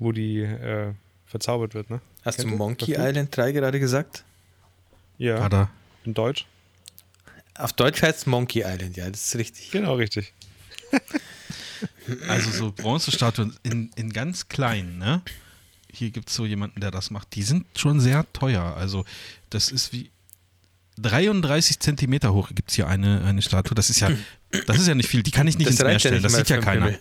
wo 0.00 0.10
die 0.12 0.40
äh, 0.40 0.92
verzaubert 1.24 1.74
wird, 1.74 1.88
ne? 1.90 2.00
Hast 2.24 2.38
du 2.38 2.42
Kennt 2.42 2.54
ihr? 2.54 2.58
Monkey? 2.58 2.94
Island 2.98 3.34
3 3.36 3.52
gerade 3.52 3.78
gesagt? 3.78 4.24
Ja, 5.18 5.40
Hat 5.42 5.52
er. 5.54 5.70
in 6.04 6.14
Deutsch. 6.14 6.46
Auf 7.58 7.72
Deutsch 7.72 8.02
heißt 8.02 8.20
es 8.20 8.26
Monkey 8.26 8.62
Island, 8.64 8.96
ja, 8.96 9.10
das 9.10 9.26
ist 9.26 9.36
richtig. 9.36 9.70
Genau, 9.70 9.94
richtig. 9.96 10.32
Also 12.26 12.50
so 12.50 12.72
Bronzestatuen 12.72 13.54
in, 13.62 13.90
in 13.94 14.12
ganz 14.12 14.48
klein, 14.48 14.98
ne? 14.98 15.22
Hier 15.92 16.10
gibt 16.10 16.30
es 16.30 16.34
so 16.34 16.46
jemanden, 16.46 16.80
der 16.80 16.90
das 16.90 17.10
macht. 17.10 17.34
Die 17.34 17.42
sind 17.42 17.66
schon 17.76 18.00
sehr 18.00 18.24
teuer. 18.32 18.76
Also 18.76 19.04
das 19.50 19.70
ist 19.70 19.92
wie 19.92 20.10
33 20.98 21.78
Zentimeter 21.78 22.32
hoch 22.32 22.50
gibt 22.54 22.70
es 22.70 22.76
hier 22.76 22.88
eine, 22.88 23.24
eine 23.24 23.42
Statue. 23.42 23.74
Das 23.74 23.90
ist 23.90 24.00
ja, 24.00 24.10
das 24.66 24.78
ist 24.78 24.88
ja 24.88 24.94
nicht 24.94 25.08
viel. 25.08 25.22
Die 25.22 25.30
kann 25.30 25.46
ich 25.46 25.58
nicht 25.58 25.68
ins 25.68 25.78
Meer 25.78 25.98
stellen. 25.98 26.22
Das 26.22 26.34
sieht 26.34 26.48
ja 26.48 26.58
keiner. 26.58 26.94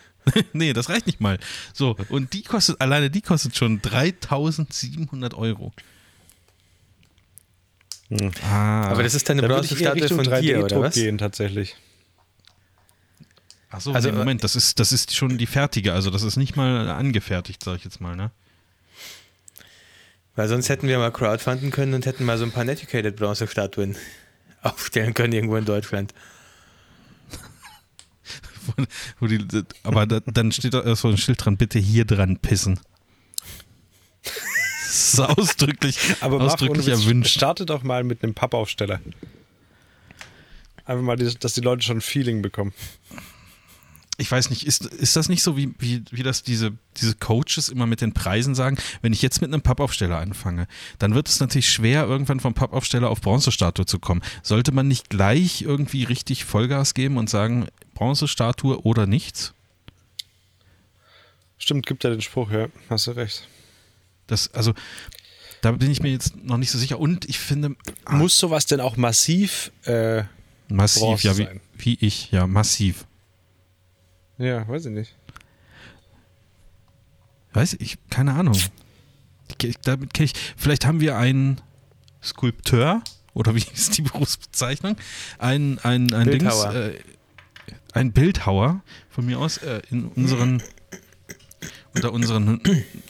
nee, 0.52 0.72
das 0.72 0.88
reicht 0.88 1.06
nicht 1.06 1.20
mal. 1.20 1.38
So, 1.72 1.96
und 2.08 2.32
die 2.32 2.42
kostet, 2.42 2.80
alleine 2.80 3.10
die 3.10 3.22
kostet 3.22 3.56
schon 3.56 3.80
3700 3.80 5.34
Euro. 5.34 5.72
Hm. 8.10 8.30
Ah, 8.42 8.88
Aber 8.88 9.02
das 9.02 9.14
ist 9.14 9.28
deine 9.28 9.42
Da 9.42 9.58
Richtung 9.58 9.76
von 10.08 10.24
dir, 10.40 10.58
oder 10.58 10.66
3D-Druck 10.66 10.82
was? 10.84 10.94
gehen, 10.94 11.18
tatsächlich. 11.18 11.76
Ach 13.70 13.80
so, 13.82 13.92
Also, 13.92 14.10
nee, 14.10 14.16
Moment, 14.16 14.42
das 14.44 14.56
ist, 14.56 14.80
das 14.80 14.92
ist 14.92 15.14
schon 15.14 15.36
die 15.36 15.46
fertige. 15.46 15.92
Also 15.92 16.10
das 16.10 16.22
ist 16.22 16.36
nicht 16.36 16.56
mal 16.56 16.88
angefertigt, 16.88 17.62
sag 17.62 17.76
ich 17.76 17.84
jetzt 17.84 18.00
mal, 18.00 18.16
ne? 18.16 18.30
Weil 20.36 20.48
sonst 20.48 20.68
hätten 20.70 20.88
wir 20.88 20.98
mal 20.98 21.10
crowdfunden 21.12 21.70
können 21.70 21.92
und 21.94 22.06
hätten 22.06 22.24
mal 22.24 22.38
so 22.38 22.44
ein 22.44 22.52
paar 22.52 22.64
Netiquated 22.64 23.16
Bronzestatuen 23.16 23.96
aufstellen 24.62 25.12
können 25.12 25.32
irgendwo 25.34 25.56
in 25.56 25.64
Deutschland. 25.66 26.14
Wo- 28.66 28.84
Wo 29.20 29.26
die, 29.26 29.46
aber 29.82 30.06
da, 30.06 30.20
dann 30.20 30.52
steht 30.52 30.72
da 30.74 30.94
so 30.96 31.08
ein 31.08 31.16
Schild 31.18 31.44
dran, 31.44 31.56
bitte 31.58 31.78
hier 31.78 32.04
dran 32.04 32.38
pissen. 32.38 32.80
Das 34.88 35.14
ist 35.14 35.20
ausdrücklich, 35.20 35.98
Aber 36.20 36.40
ausdrücklich 36.40 36.88
erwünscht. 36.88 37.34
Starte 37.34 37.66
doch 37.66 37.82
mal 37.82 38.04
mit 38.04 38.22
einem 38.22 38.34
Pappaufsteller. 38.34 39.00
Einfach 40.86 41.02
mal, 41.02 41.16
dass 41.16 41.52
die 41.52 41.60
Leute 41.60 41.82
schon 41.82 41.98
ein 41.98 42.00
Feeling 42.00 42.40
bekommen. 42.40 42.72
Ich 44.16 44.32
weiß 44.32 44.50
nicht, 44.50 44.66
ist, 44.66 44.86
ist 44.86 45.14
das 45.14 45.28
nicht 45.28 45.42
so, 45.42 45.56
wie, 45.56 45.74
wie, 45.78 46.02
wie 46.10 46.22
das 46.22 46.42
diese, 46.42 46.72
diese 46.96 47.14
Coaches 47.14 47.68
immer 47.68 47.86
mit 47.86 48.00
den 48.00 48.14
Preisen 48.14 48.54
sagen? 48.54 48.78
Wenn 49.02 49.12
ich 49.12 49.20
jetzt 49.20 49.42
mit 49.42 49.52
einem 49.52 49.60
Pappaufsteller 49.60 50.18
anfange, 50.18 50.66
dann 50.98 51.14
wird 51.14 51.28
es 51.28 51.38
natürlich 51.38 51.70
schwer, 51.70 52.04
irgendwann 52.06 52.40
vom 52.40 52.54
Pappaufsteller 52.54 53.10
auf 53.10 53.20
Bronzestatue 53.20 53.86
zu 53.86 53.98
kommen. 53.98 54.22
Sollte 54.42 54.72
man 54.72 54.88
nicht 54.88 55.10
gleich 55.10 55.62
irgendwie 55.62 56.04
richtig 56.04 56.46
Vollgas 56.46 56.94
geben 56.94 57.18
und 57.18 57.28
sagen, 57.28 57.68
Bronzestatue 57.94 58.82
oder 58.84 59.06
nichts? 59.06 59.52
Stimmt, 61.58 61.86
gibt 61.86 62.02
ja 62.02 62.10
den 62.10 62.22
Spruch, 62.22 62.50
ja, 62.50 62.68
hast 62.88 63.06
du 63.06 63.10
recht. 63.12 63.46
Das, 64.28 64.54
also, 64.54 64.74
da 65.60 65.72
bin 65.72 65.90
ich 65.90 66.00
mir 66.00 66.10
jetzt 66.10 66.36
noch 66.36 66.56
nicht 66.56 66.70
so 66.70 66.78
sicher. 66.78 67.00
Und 67.00 67.28
ich 67.28 67.38
finde, 67.38 67.74
ah, 68.04 68.16
Muss 68.16 68.38
sowas 68.38 68.66
denn 68.66 68.80
auch 68.80 68.96
massiv, 68.96 69.72
äh, 69.84 70.22
massiv, 70.68 71.22
ja, 71.22 71.36
wie, 71.36 71.48
wie 71.76 71.98
ich, 72.00 72.30
ja, 72.30 72.46
massiv. 72.46 73.06
ja, 74.38 74.66
weiß 74.68 74.86
ich 74.86 74.92
nicht. 74.92 75.16
Weiß 77.52 77.76
ich, 77.80 77.98
keine 78.10 78.34
Ahnung. 78.34 78.56
Damit 79.82 80.20
ich, 80.20 80.34
vielleicht 80.56 80.86
haben 80.86 81.00
wir 81.00 81.16
einen 81.16 81.60
Skulpteur, 82.22 83.02
oder 83.34 83.54
wie 83.54 83.64
ist 83.74 83.96
die 83.96 84.02
Berufsbezeichnung? 84.02 84.96
Ein, 85.38 85.78
ein, 85.82 86.12
ein 86.12 86.26
Bildhauer. 86.26 86.72
Dings, 86.72 86.94
äh, 86.94 86.98
ein 87.94 88.12
Bildhauer 88.12 88.82
von 89.08 89.26
mir 89.26 89.38
aus 89.38 89.58
äh, 89.58 89.80
in 89.90 90.06
unseren 90.06 90.62
unter 91.98 92.12
unseren 92.12 92.60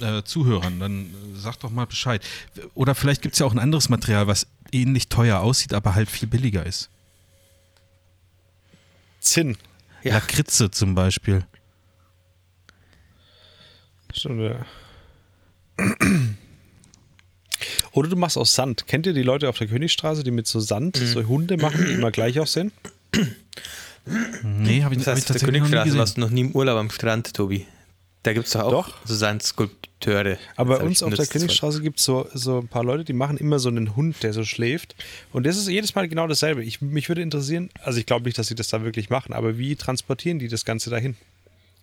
äh, 0.01 0.22
Zuhörern, 0.24 0.80
dann 0.80 1.07
äh, 1.07 1.07
sag 1.34 1.59
doch 1.61 1.70
mal 1.70 1.86
Bescheid. 1.86 2.24
Oder 2.74 2.95
vielleicht 2.95 3.22
gibt 3.22 3.34
es 3.34 3.39
ja 3.39 3.47
auch 3.47 3.53
ein 3.53 3.59
anderes 3.59 3.89
Material, 3.89 4.26
was 4.26 4.47
ähnlich 4.72 5.09
teuer 5.09 5.41
aussieht, 5.41 5.72
aber 5.72 5.95
halt 5.95 6.11
viel 6.11 6.28
billiger 6.28 6.64
ist. 6.66 6.91
Zinn. 9.20 9.57
Ja. 10.03 10.14
Lakritze 10.14 10.70
zum 10.70 10.95
Beispiel. 10.95 11.45
Stimmt, 14.12 14.41
ja. 14.43 14.64
Oder 17.93 18.09
du 18.09 18.16
machst 18.16 18.36
aus 18.39 18.55
Sand. 18.55 18.86
Kennt 18.86 19.07
ihr 19.07 19.12
die 19.12 19.22
Leute 19.22 19.49
auf 19.49 19.59
der 19.59 19.66
Königstraße, 19.66 20.22
die 20.22 20.30
mit 20.30 20.47
so 20.47 20.61
Sand 20.61 20.97
so 20.97 21.22
Hunde 21.26 21.57
machen, 21.57 21.84
die 21.86 21.93
immer 21.95 22.11
gleich 22.11 22.39
aussehen? 22.41 22.72
Nee, 24.43 24.82
habe 24.82 24.95
ich, 24.95 25.03
Das 25.05 25.09
hab 25.09 25.18
ich 25.18 25.24
heißt, 25.24 25.30
auf 25.30 25.36
der 25.36 25.41
tatsächlich 25.41 25.43
noch 25.43 25.53
nie 25.53 25.59
Königstraße 25.61 25.84
gesehen. 25.84 25.99
warst 25.99 26.16
du 26.16 26.20
noch 26.20 26.30
nie 26.30 26.41
im 26.43 26.53
Urlaub 26.53 26.78
am 26.78 26.91
Strand, 26.91 27.34
Tobi. 27.34 27.66
Da 28.24 28.32
gibt 28.32 28.46
es 28.46 28.52
doch 28.52 28.62
auch 28.64 28.70
Doch. 28.70 28.96
so 29.06 29.14
Sandskulpteure. 29.14 30.38
Aber 30.56 30.78
bei 30.78 30.84
uns 30.84 31.02
auf 31.02 31.14
der 31.14 31.26
Königstraße 31.26 31.80
gibt 31.80 31.98
es 31.98 32.04
so, 32.04 32.28
so 32.34 32.58
ein 32.58 32.68
paar 32.68 32.84
Leute, 32.84 33.04
die 33.04 33.12
machen 33.12 33.36
immer 33.38 33.58
so 33.58 33.68
einen 33.68 33.94
Hund, 33.96 34.22
der 34.22 34.32
so 34.32 34.44
schläft. 34.44 34.96
Und 35.32 35.46
das 35.46 35.56
ist 35.56 35.68
jedes 35.68 35.94
Mal 35.94 36.08
genau 36.08 36.26
dasselbe. 36.26 36.64
Ich, 36.64 36.80
mich 36.82 37.08
würde 37.08 37.22
interessieren, 37.22 37.70
also 37.80 37.98
ich 37.98 38.06
glaube 38.06 38.24
nicht, 38.26 38.36
dass 38.36 38.48
sie 38.48 38.54
das 38.56 38.68
da 38.68 38.82
wirklich 38.82 39.08
machen, 39.08 39.32
aber 39.32 39.56
wie 39.56 39.76
transportieren 39.76 40.38
die 40.40 40.48
das 40.48 40.64
Ganze 40.64 40.90
dahin? 40.90 41.16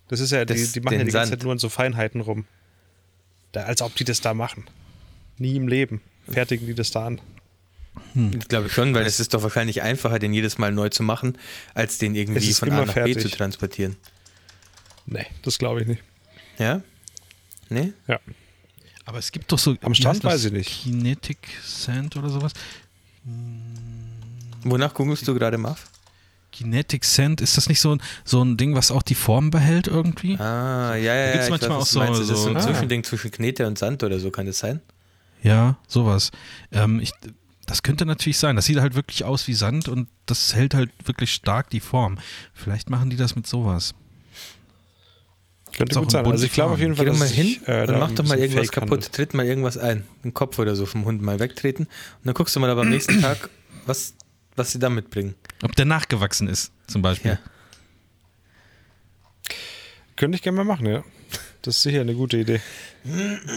Das 0.09 0.19
ist 0.19 0.31
ja, 0.31 0.45
die, 0.45 0.53
Das- 0.53 0.71
die 0.73 0.81
machen 0.81 0.99
ja 0.99 1.03
die 1.05 1.11
ganze 1.11 1.29
Sand. 1.29 1.39
Zeit 1.39 1.43
nur 1.43 1.51
an 1.53 1.57
so 1.57 1.69
Feinheiten 1.69 2.21
rum. 2.21 2.45
Da, 3.53 3.63
als 3.63 3.81
ob 3.81 3.95
die 3.95 4.03
das 4.03 4.19
da 4.21 4.33
machen. 4.33 4.65
Nie 5.37 5.55
im 5.55 5.67
Leben 5.67 6.01
fertigen 6.29 6.67
die 6.67 6.75
das 6.75 6.91
da 6.91 7.05
an. 7.07 7.21
Wort. 8.13 8.35
Ich 8.35 8.47
glaube 8.49 8.69
schon, 8.69 8.93
weil 8.93 9.05
es 9.05 9.19
ist 9.21 9.33
doch 9.33 9.41
wahrscheinlich 9.41 9.81
einfacher, 9.81 10.19
den 10.19 10.33
jedes 10.33 10.57
Mal 10.57 10.71
neu 10.73 10.89
zu 10.89 11.01
machen, 11.01 11.37
als 11.73 11.97
den 11.97 12.13
irgendwie 12.13 12.53
von 12.53 12.69
A 12.71 12.79
nach 12.85 12.87
B 12.87 12.91
fertig. 12.93 13.21
zu 13.21 13.29
transportieren. 13.29 13.95
Nee, 15.05 15.25
das 15.43 15.57
glaube 15.57 15.81
ich 15.81 15.87
nicht. 15.87 16.03
Ja? 16.57 16.81
Nee? 17.69 17.93
Ja. 18.07 18.19
Aber 19.05 19.19
es 19.19 19.31
gibt 19.31 19.51
doch 19.51 19.59
so. 19.59 19.75
Am 19.81 19.93
Strand 19.93 20.23
weiß 20.23 20.45
ich 20.45 20.51
nicht. 20.51 20.83
Kinetic 20.83 21.37
Sand 21.63 22.15
oder 22.17 22.29
sowas. 22.29 22.53
Wonach 24.63 24.93
googelst 24.93 25.27
du 25.27 25.33
gerade, 25.33 25.57
Marv? 25.57 25.89
Kinetic 26.51 27.03
Sand, 27.03 27.41
ist 27.41 27.57
das 27.57 27.67
nicht 27.67 27.81
so 27.81 27.93
ein, 27.95 28.01
so 28.23 28.41
ein 28.43 28.55
Ding, 28.55 28.75
was 28.75 28.89
auch 28.89 29.01
die 29.03 29.15
Form 29.15 29.51
behält 29.51 29.87
irgendwie? 29.87 30.39
Ah, 30.39 30.95
ja, 30.95 31.13
ja, 31.13 31.25
ja. 31.25 31.31
gibt's 31.33 31.45
ich 31.47 31.51
manchmal 31.51 31.69
weiß, 31.71 31.81
was 31.81 31.97
auch 31.97 32.05
du 32.05 32.11
meinst. 32.13 32.15
so- 32.27 32.27
Das 32.31 32.37
ist 32.39 32.43
so 32.43 32.49
ein 32.49 32.61
so- 32.61 32.67
Zwischending 32.67 33.03
zwischen 33.03 33.31
Knete 33.31 33.67
und 33.67 33.77
Sand 33.77 34.03
oder 34.03 34.19
so, 34.19 34.31
kann 34.31 34.45
das 34.45 34.59
sein? 34.59 34.79
Ja, 35.43 35.77
sowas. 35.87 36.31
Ähm, 36.71 36.99
ich, 37.01 37.11
das 37.65 37.83
könnte 37.83 38.05
natürlich 38.05 38.37
sein. 38.37 38.55
Das 38.55 38.65
sieht 38.65 38.79
halt 38.79 38.95
wirklich 38.95 39.23
aus 39.25 39.47
wie 39.47 39.53
Sand 39.53 39.89
und 39.89 40.07
das 40.25 40.55
hält 40.55 40.73
halt 40.73 40.91
wirklich 41.03 41.33
stark 41.33 41.69
die 41.69 41.81
Form. 41.81 42.17
Vielleicht 42.53 42.89
machen 42.89 43.09
die 43.09 43.17
das 43.17 43.35
mit 43.35 43.45
sowas. 43.45 43.93
Könnte 45.77 45.99
auch 45.99 46.03
gut 46.03 46.13
in 46.13 46.23
sein. 46.23 46.25
Also 46.25 46.45
ich 46.45 46.53
glaube 46.53 46.73
auf 46.73 46.79
jeden 46.79 46.95
Fall, 46.95 47.05
Geh 47.05 47.11
doch 47.11 47.19
mal 47.19 47.27
hin 47.27 47.47
ich, 47.47 47.67
äh, 47.67 47.81
und 47.81 47.89
da 47.89 47.97
mach 47.97 48.11
doch 48.11 48.25
mal 48.25 48.37
irgendwas 48.37 48.71
kaputt. 48.71 49.11
Tritt 49.11 49.33
mal 49.33 49.45
irgendwas 49.45 49.77
ein. 49.77 50.05
Den 50.23 50.33
Kopf 50.33 50.57
oder 50.59 50.75
so 50.75 50.85
vom 50.85 51.05
Hund 51.05 51.21
mal 51.21 51.39
wegtreten. 51.39 51.85
Und 51.85 52.25
dann 52.25 52.33
guckst 52.33 52.55
du 52.55 52.59
mal 52.59 52.69
aber 52.69 52.81
am 52.81 52.89
nächsten 52.89 53.21
Tag, 53.21 53.49
was, 53.85 54.13
was 54.55 54.71
sie 54.71 54.79
da 54.79 54.89
mitbringen. 54.89 55.35
Ob 55.63 55.75
der 55.75 55.85
nachgewachsen 55.85 56.47
ist, 56.47 56.71
zum 56.87 57.01
Beispiel. 57.01 57.31
Ja. 57.31 57.39
Könnte 60.15 60.37
ich 60.37 60.41
gerne 60.41 60.57
mal 60.57 60.63
machen, 60.63 60.85
ja. 60.85 61.03
Das 61.61 61.77
ist 61.77 61.83
sicher 61.83 62.01
eine 62.01 62.13
gute 62.13 62.37
Idee. 62.37 62.61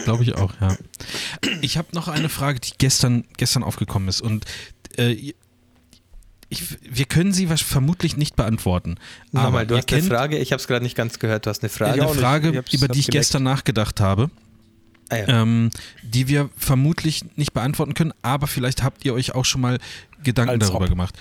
Glaube 0.05 0.23
ich 0.25 0.35
auch, 0.35 0.55
ja. 0.61 0.77
Ich 1.61 1.79
habe 1.79 1.89
noch 1.93 2.09
eine 2.09 2.29
Frage, 2.29 2.59
die 2.59 2.73
gestern, 2.79 3.25
gestern 3.37 3.63
aufgekommen 3.63 4.09
ist. 4.09 4.23
Und 4.23 4.45
äh, 4.97 5.35
ich, 6.51 6.79
wir 6.83 7.05
können 7.05 7.33
sie 7.33 7.51
was 7.51 7.61
vermutlich 7.61 8.17
nicht 8.17 8.35
beantworten. 8.37 8.97
Aber 9.33 9.43
Nochmal, 9.45 9.67
du 9.67 9.77
hast 9.77 9.93
eine 9.93 10.03
Frage, 10.03 10.39
ich 10.39 10.53
habe 10.53 10.61
es 10.61 10.67
gerade 10.67 10.83
nicht 10.83 10.97
ganz 10.97 11.19
gehört, 11.19 11.47
du 11.47 11.51
hast 11.51 11.63
eine 11.63 11.69
Frage. 11.71 12.03
Eine. 12.03 12.15
Frage, 12.15 12.65
Ich 12.69 12.75
über 12.75 12.89
die 12.89 13.01
ich 13.01 13.07
geleckt. 13.07 13.11
gestern 13.25 13.43
nachgedacht 13.43 14.01
habe. 14.01 14.31
Ah, 15.11 15.17
ja. 15.17 15.43
ähm, 15.43 15.71
die 16.03 16.29
wir 16.29 16.51
vermutlich 16.57 17.25
nicht 17.37 17.55
beantworten 17.55 17.95
können, 17.95 18.13
aber 18.21 18.47
vielleicht 18.47 18.83
habt 18.83 19.05
ihr 19.07 19.15
euch 19.15 19.35
auch 19.35 19.45
schon 19.47 19.63
mal 19.63 19.79
Gedanken 20.23 20.51
Als 20.51 20.67
darüber 20.67 20.85
ob. 20.85 20.91
gemacht. 20.91 21.15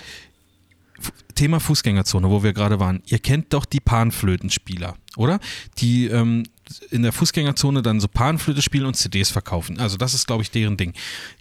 F 1.00 1.12
Thema 1.34 1.58
Fußgängerzone, 1.60 2.28
wo 2.28 2.42
wir 2.42 2.52
gerade 2.52 2.80
waren. 2.80 3.00
Ihr 3.06 3.18
kennt 3.20 3.52
doch 3.54 3.64
die 3.64 3.80
Panflötenspieler, 3.80 4.96
oder? 5.16 5.38
Die 5.78 6.06
ähm, 6.06 6.42
in 6.90 7.02
der 7.02 7.12
Fußgängerzone 7.12 7.80
dann 7.80 8.00
so 8.00 8.08
Panflöte 8.08 8.60
spielen 8.60 8.84
und 8.86 8.94
CDs 8.94 9.30
verkaufen. 9.30 9.78
Also 9.80 9.96
das 9.96 10.12
ist, 10.14 10.26
glaube 10.26 10.42
ich, 10.42 10.50
deren 10.50 10.76
Ding. 10.76 10.92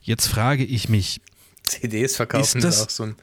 Jetzt 0.03 0.27
frage 0.27 0.63
ich 0.63 0.87
mich. 0.87 1.19
CDs 1.63 2.15
verkaufen 2.15 2.59
Ist 2.59 2.63
das- 2.63 2.75
ist 2.77 2.83
auch 2.83 2.89
so 2.89 3.03
ein 3.03 3.15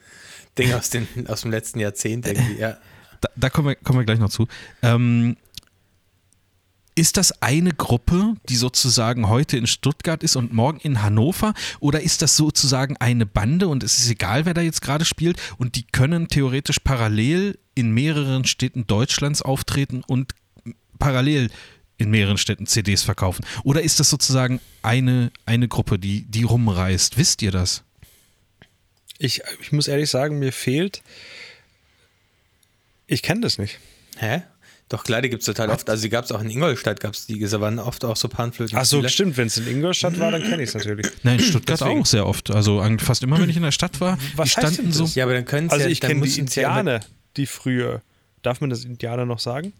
Ding 0.57 0.73
aus, 0.73 0.89
den, 0.89 1.07
aus 1.27 1.41
dem 1.41 1.51
letzten 1.51 1.79
Jahrzehnt 1.79 2.27
irgendwie, 2.27 2.59
ja. 2.59 2.77
Da, 3.21 3.29
da 3.35 3.49
kommen, 3.49 3.69
wir, 3.69 3.75
kommen 3.75 3.99
wir 3.99 4.05
gleich 4.05 4.19
noch 4.19 4.29
zu. 4.29 4.47
Ähm, 4.81 5.37
ist 6.97 7.17
das 7.17 7.41
eine 7.41 7.71
Gruppe, 7.71 8.35
die 8.47 8.55
sozusagen 8.55 9.27
heute 9.27 9.57
in 9.57 9.67
Stuttgart 9.67 10.23
ist 10.23 10.37
und 10.37 10.53
morgen 10.53 10.79
in 10.79 11.01
Hannover? 11.01 11.53
Oder 11.81 12.01
ist 12.01 12.21
das 12.21 12.37
sozusagen 12.37 12.95
eine 12.97 13.25
Bande 13.25 13.67
und 13.67 13.83
es 13.83 13.97
ist 13.97 14.09
egal, 14.09 14.45
wer 14.45 14.53
da 14.53 14.61
jetzt 14.61 14.81
gerade 14.81 15.03
spielt 15.03 15.37
und 15.57 15.75
die 15.75 15.83
können 15.83 16.29
theoretisch 16.29 16.79
parallel 16.79 17.59
in 17.75 17.91
mehreren 17.91 18.45
Städten 18.45 18.87
Deutschlands 18.87 19.41
auftreten 19.41 20.03
und 20.07 20.35
parallel 20.97 21.49
in 21.97 22.11
mehreren 22.11 22.37
Städten 22.37 22.65
CDs 22.65 23.03
verkaufen? 23.03 23.45
Oder 23.65 23.81
ist 23.81 23.99
das 23.99 24.09
sozusagen 24.09 24.61
eine, 24.81 25.31
eine 25.45 25.67
Gruppe, 25.67 25.99
die, 25.99 26.23
die 26.23 26.43
rumreist? 26.43 27.17
Wisst 27.17 27.41
ihr 27.41 27.51
das? 27.51 27.83
Ich, 29.17 29.41
ich 29.61 29.71
muss 29.71 29.87
ehrlich 29.87 30.09
sagen, 30.09 30.39
mir 30.39 30.51
fehlt. 30.51 31.01
Ich 33.07 33.21
kenne 33.21 33.41
das 33.41 33.57
nicht. 33.57 33.79
Hä? 34.17 34.43
Doch 34.89 35.03
die 35.03 35.29
gibt 35.29 35.41
es 35.41 35.45
total 35.47 35.71
oft. 35.71 35.89
Also 35.89 36.03
die 36.03 36.09
gab 36.09 36.25
es 36.25 36.31
auch 36.31 36.41
in 36.41 36.49
Ingolstadt, 36.49 36.99
gab 36.99 37.15
es 37.15 37.25
die, 37.25 37.39
da 37.39 37.59
waren 37.59 37.79
oft 37.79 38.05
auch 38.05 38.15
so 38.15 38.27
Panflöten. 38.27 38.77
Ach 38.77 38.85
so, 38.85 39.05
stimmt. 39.07 39.35
Wenn 39.35 39.47
es 39.47 39.57
in 39.57 39.67
Ingolstadt 39.67 40.19
war, 40.19 40.29
dann 40.31 40.43
kenne 40.43 40.61
ich 40.61 40.69
es 40.69 40.75
natürlich. 40.75 41.07
Nein, 41.23 41.39
in 41.39 41.45
Stuttgart 41.45 41.81
Deswegen. 41.81 42.01
auch 42.01 42.05
sehr 42.05 42.27
oft. 42.27 42.51
Also 42.51 42.83
fast 42.99 43.23
immer, 43.23 43.39
wenn 43.39 43.49
ich 43.49 43.57
in 43.57 43.63
der 43.63 43.71
Stadt 43.71 43.99
war, 43.99 44.19
Was 44.35 44.49
die 44.49 44.57
heißt 44.57 44.75
standen 44.75 44.83
denn 44.83 44.91
so. 44.91 45.05
Ja, 45.15 45.25
aber 45.25 45.33
dann 45.33 45.45
können 45.45 45.71
Also 45.71 45.85
ja, 45.85 45.89
ich 45.89 46.01
kenne 46.01 46.15
die 46.15 46.19
müssen's 46.19 46.53
ja 46.53 46.67
Indianer, 46.67 46.99
die 47.35 47.47
früher. 47.47 48.03
Darf 48.43 48.61
man 48.61 48.69
das 48.69 48.85
Indianer 48.85 49.25
noch 49.25 49.39
sagen? 49.39 49.73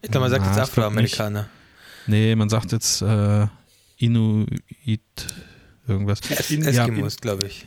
Ich 0.00 0.10
glaube, 0.10 0.24
man 0.24 0.30
sagt 0.30 0.44
Na, 0.46 0.50
jetzt 0.52 0.60
Afroamerikaner. 0.70 1.50
Nee, 2.06 2.34
man 2.34 2.48
sagt 2.48 2.72
jetzt 2.72 3.02
äh, 3.02 3.46
Inuit 3.98 5.00
irgendwas. 5.86 6.20
Es 6.30 6.50
Eskimos, 6.50 7.18
glaube 7.18 7.46
ich. 7.46 7.66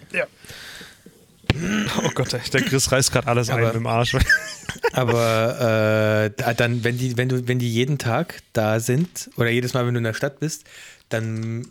Oh 2.04 2.10
Gott, 2.14 2.32
der 2.34 2.62
Chris 2.62 2.91
reißt 2.91 3.12
gerade 3.12 3.28
alles 3.28 3.50
Aber- 3.50 3.70
ein 3.70 3.76
im 3.76 3.88
Arsch. 3.88 4.16
Aber 4.93 6.26
äh, 6.30 6.32
da- 6.36 6.54
dann, 6.54 6.84
wenn 6.84 6.97
die, 6.97 7.18
wenn 7.18 7.30
du, 7.30 7.47
wenn 7.47 7.60
die 7.60 7.72
jeden 7.72 7.97
Tag 7.97 8.41
da 8.54 8.80
sind 8.80 9.30
oder 9.36 9.50
jedes 9.50 9.74
Mal, 9.74 9.86
wenn 9.86 9.93
du 9.93 9.97
in 10.00 10.04
der 10.04 10.14
Stadt 10.14 10.39
bist, 10.39 10.64
dann 11.10 11.68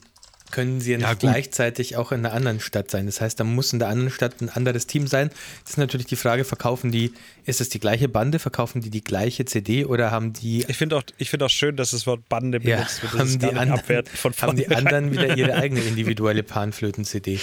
können 0.50 0.80
sie 0.80 0.92
ja 0.92 0.98
nicht 0.98 1.06
Ja, 1.06 1.14
gleichzeitig 1.14 1.96
auch 1.96 2.12
in 2.12 2.24
einer 2.24 2.34
anderen 2.34 2.60
Stadt 2.60 2.90
sein. 2.90 3.06
Das 3.06 3.20
heißt, 3.20 3.38
da 3.38 3.44
muss 3.44 3.72
in 3.72 3.78
der 3.78 3.88
anderen 3.88 4.10
Stadt 4.10 4.40
ein 4.40 4.48
anderes 4.48 4.86
Team 4.86 5.06
sein. 5.06 5.30
Das 5.62 5.72
ist 5.72 5.78
natürlich 5.78 6.06
die 6.06 6.16
Frage, 6.16 6.44
verkaufen 6.44 6.90
die, 6.90 7.12
ist 7.44 7.60
es 7.60 7.68
die 7.68 7.80
gleiche 7.80 8.08
Bande, 8.08 8.38
verkaufen 8.38 8.80
die 8.80 8.90
die 8.90 9.02
gleiche 9.02 9.44
CD 9.44 9.84
oder 9.84 10.10
haben 10.10 10.32
die, 10.32 10.64
Ich 10.68 10.76
finde 10.76 10.96
auch, 10.96 11.02
ich 11.16 11.30
find 11.30 11.42
auch 11.42 11.50
schön, 11.50 11.76
dass 11.76 11.90
das 11.90 12.06
Wort 12.06 12.28
Bande 12.28 12.60
ja, 12.62 12.76
benutzt 12.76 13.02
wird. 13.02 13.12
Das 13.12 13.20
haben 13.20 13.28
ist 13.28 13.42
die, 13.42 13.46
anderen, 13.46 14.04
von 14.14 14.32
haben 14.40 14.56
die 14.56 14.68
anderen 14.68 15.12
wieder 15.12 15.36
ihre 15.36 15.54
eigene 15.56 15.80
individuelle 15.80 16.42
Panflöten-CD? 16.42 17.40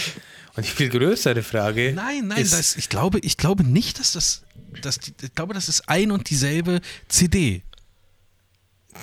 Und 0.55 0.65
die 0.65 0.71
viel 0.71 0.89
größere 0.89 1.43
Frage 1.43 1.93
Nein, 1.93 2.27
nein, 2.27 2.41
ist, 2.41 2.53
das, 2.53 2.77
ich, 2.77 2.89
glaube, 2.89 3.19
ich 3.19 3.37
glaube 3.37 3.63
nicht, 3.63 3.99
dass 3.99 4.13
das. 4.13 4.43
Dass 4.81 4.99
die, 4.99 5.13
ich 5.21 5.33
glaube, 5.35 5.53
das 5.53 5.69
ist 5.69 5.87
ein 5.87 6.11
und 6.11 6.29
dieselbe 6.29 6.81
CD. 7.07 7.61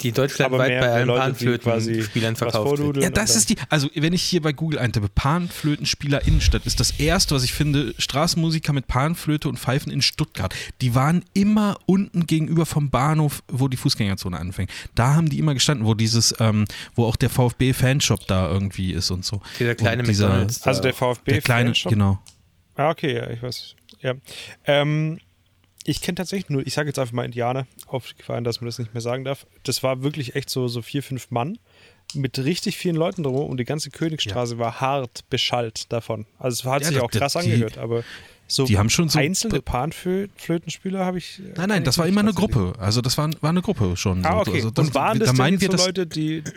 Die 0.02 0.12
deutschlandweit 0.12 0.80
bei 0.80 0.90
allen 0.90 1.08
Panflöten-Spielern 1.08 2.36
verkauft 2.36 2.78
wird. 2.78 2.96
Ja, 2.98 3.10
das 3.10 3.36
ist 3.36 3.50
die. 3.50 3.56
Also, 3.68 3.88
wenn 3.94 4.12
ich 4.12 4.22
hier 4.22 4.42
bei 4.42 4.52
Google 4.52 4.78
eintippe, 4.78 5.08
Panflötenspieler 5.08 6.26
Innenstadt, 6.26 6.66
ist 6.66 6.80
das 6.80 6.92
erste, 6.98 7.34
was 7.34 7.44
ich 7.44 7.52
finde, 7.52 7.94
Straßenmusiker 7.98 8.72
mit 8.72 8.86
Panflöte 8.86 9.48
und 9.48 9.58
Pfeifen 9.58 9.92
in 9.92 10.02
Stuttgart. 10.02 10.54
Die 10.80 10.94
waren 10.94 11.24
immer 11.34 11.78
unten 11.86 12.26
gegenüber 12.26 12.66
vom 12.66 12.90
Bahnhof, 12.90 13.42
wo 13.48 13.68
die 13.68 13.76
Fußgängerzone 13.76 14.38
anfängt. 14.38 14.70
Da 14.94 15.14
haben 15.14 15.28
die 15.28 15.38
immer 15.38 15.54
gestanden, 15.54 15.86
wo 15.86 15.94
dieses, 15.94 16.34
ähm, 16.40 16.64
wo 16.94 17.04
auch 17.06 17.16
der 17.16 17.30
VfB-Fanshop 17.30 18.26
da 18.26 18.50
irgendwie 18.50 18.92
ist 18.92 19.10
und 19.10 19.24
so. 19.24 19.40
Dieser 19.58 19.74
kleine 19.74 20.02
und 20.02 20.08
dieser. 20.08 20.46
Also 20.62 20.82
der 20.82 20.94
VfB. 20.94 21.32
Der 21.32 21.42
kleine, 21.42 21.68
Fanshop? 21.70 21.92
genau. 21.92 22.22
Ah, 22.74 22.90
okay, 22.90 23.14
ja, 23.16 23.30
ich 23.30 23.42
weiß. 23.42 23.74
Ja. 24.00 24.14
Ähm, 24.66 25.18
ich 25.84 26.00
kenne 26.00 26.16
tatsächlich 26.16 26.48
nur, 26.50 26.66
ich 26.66 26.74
sage 26.74 26.88
jetzt 26.88 26.98
einfach 26.98 27.12
mal 27.12 27.24
Indianer, 27.24 27.66
aufgefallen, 27.86 28.44
dass 28.44 28.60
man 28.60 28.66
das 28.66 28.78
nicht 28.78 28.94
mehr 28.94 29.00
sagen 29.00 29.24
darf. 29.24 29.46
Das 29.64 29.82
war 29.82 30.02
wirklich 30.02 30.34
echt 30.36 30.48
so, 30.50 30.68
so 30.68 30.82
vier, 30.82 31.02
fünf 31.02 31.30
Mann 31.30 31.58
mit 32.14 32.38
richtig 32.38 32.76
vielen 32.76 32.96
Leuten 32.96 33.22
drum 33.22 33.48
und 33.48 33.56
die 33.58 33.64
ganze 33.64 33.90
Königsstraße 33.90 34.58
war 34.58 34.80
hart 34.80 35.28
beschallt 35.30 35.90
davon. 35.92 36.26
Also 36.38 36.60
es 36.60 36.64
hat 36.64 36.82
Ja, 36.82 36.88
sich 36.88 36.96
das- 36.96 37.04
auch 37.04 37.10
krass 37.10 37.32
die- 37.32 37.38
angehört, 37.38 37.78
aber 37.78 38.04
so, 38.48 38.66
die 38.66 38.76
haben 38.76 38.90
schon 38.90 39.08
so- 39.08 39.18
einzelne 39.18 39.62
Panflötenspieler 39.62 41.04
habe 41.06 41.18
ich. 41.18 41.40
Nein, 41.56 41.68
nein, 41.70 41.84
das 41.84 41.96
war 41.96 42.06
immer 42.06 42.20
eine 42.20 42.34
Gruppe. 42.34 42.74
Also 42.78 43.00
das 43.00 43.16
war, 43.16 43.30
war 43.40 43.50
eine 43.50 43.62
Gruppe 43.62 43.96
schon. 43.96 44.24
Ah, 44.26 44.32
so. 44.44 44.50
okay. 44.50 44.56
Also 44.56 44.70
das, 44.70 44.88
und 44.88 44.94
waren 44.94 45.18
da 45.18 45.24
das 45.24 45.32
denn 45.34 45.38
meinen 45.38 45.60
wir 45.60 45.68
so 45.68 45.72
das, 45.76 45.86
Leute, 45.86 46.06
die. 46.06 46.42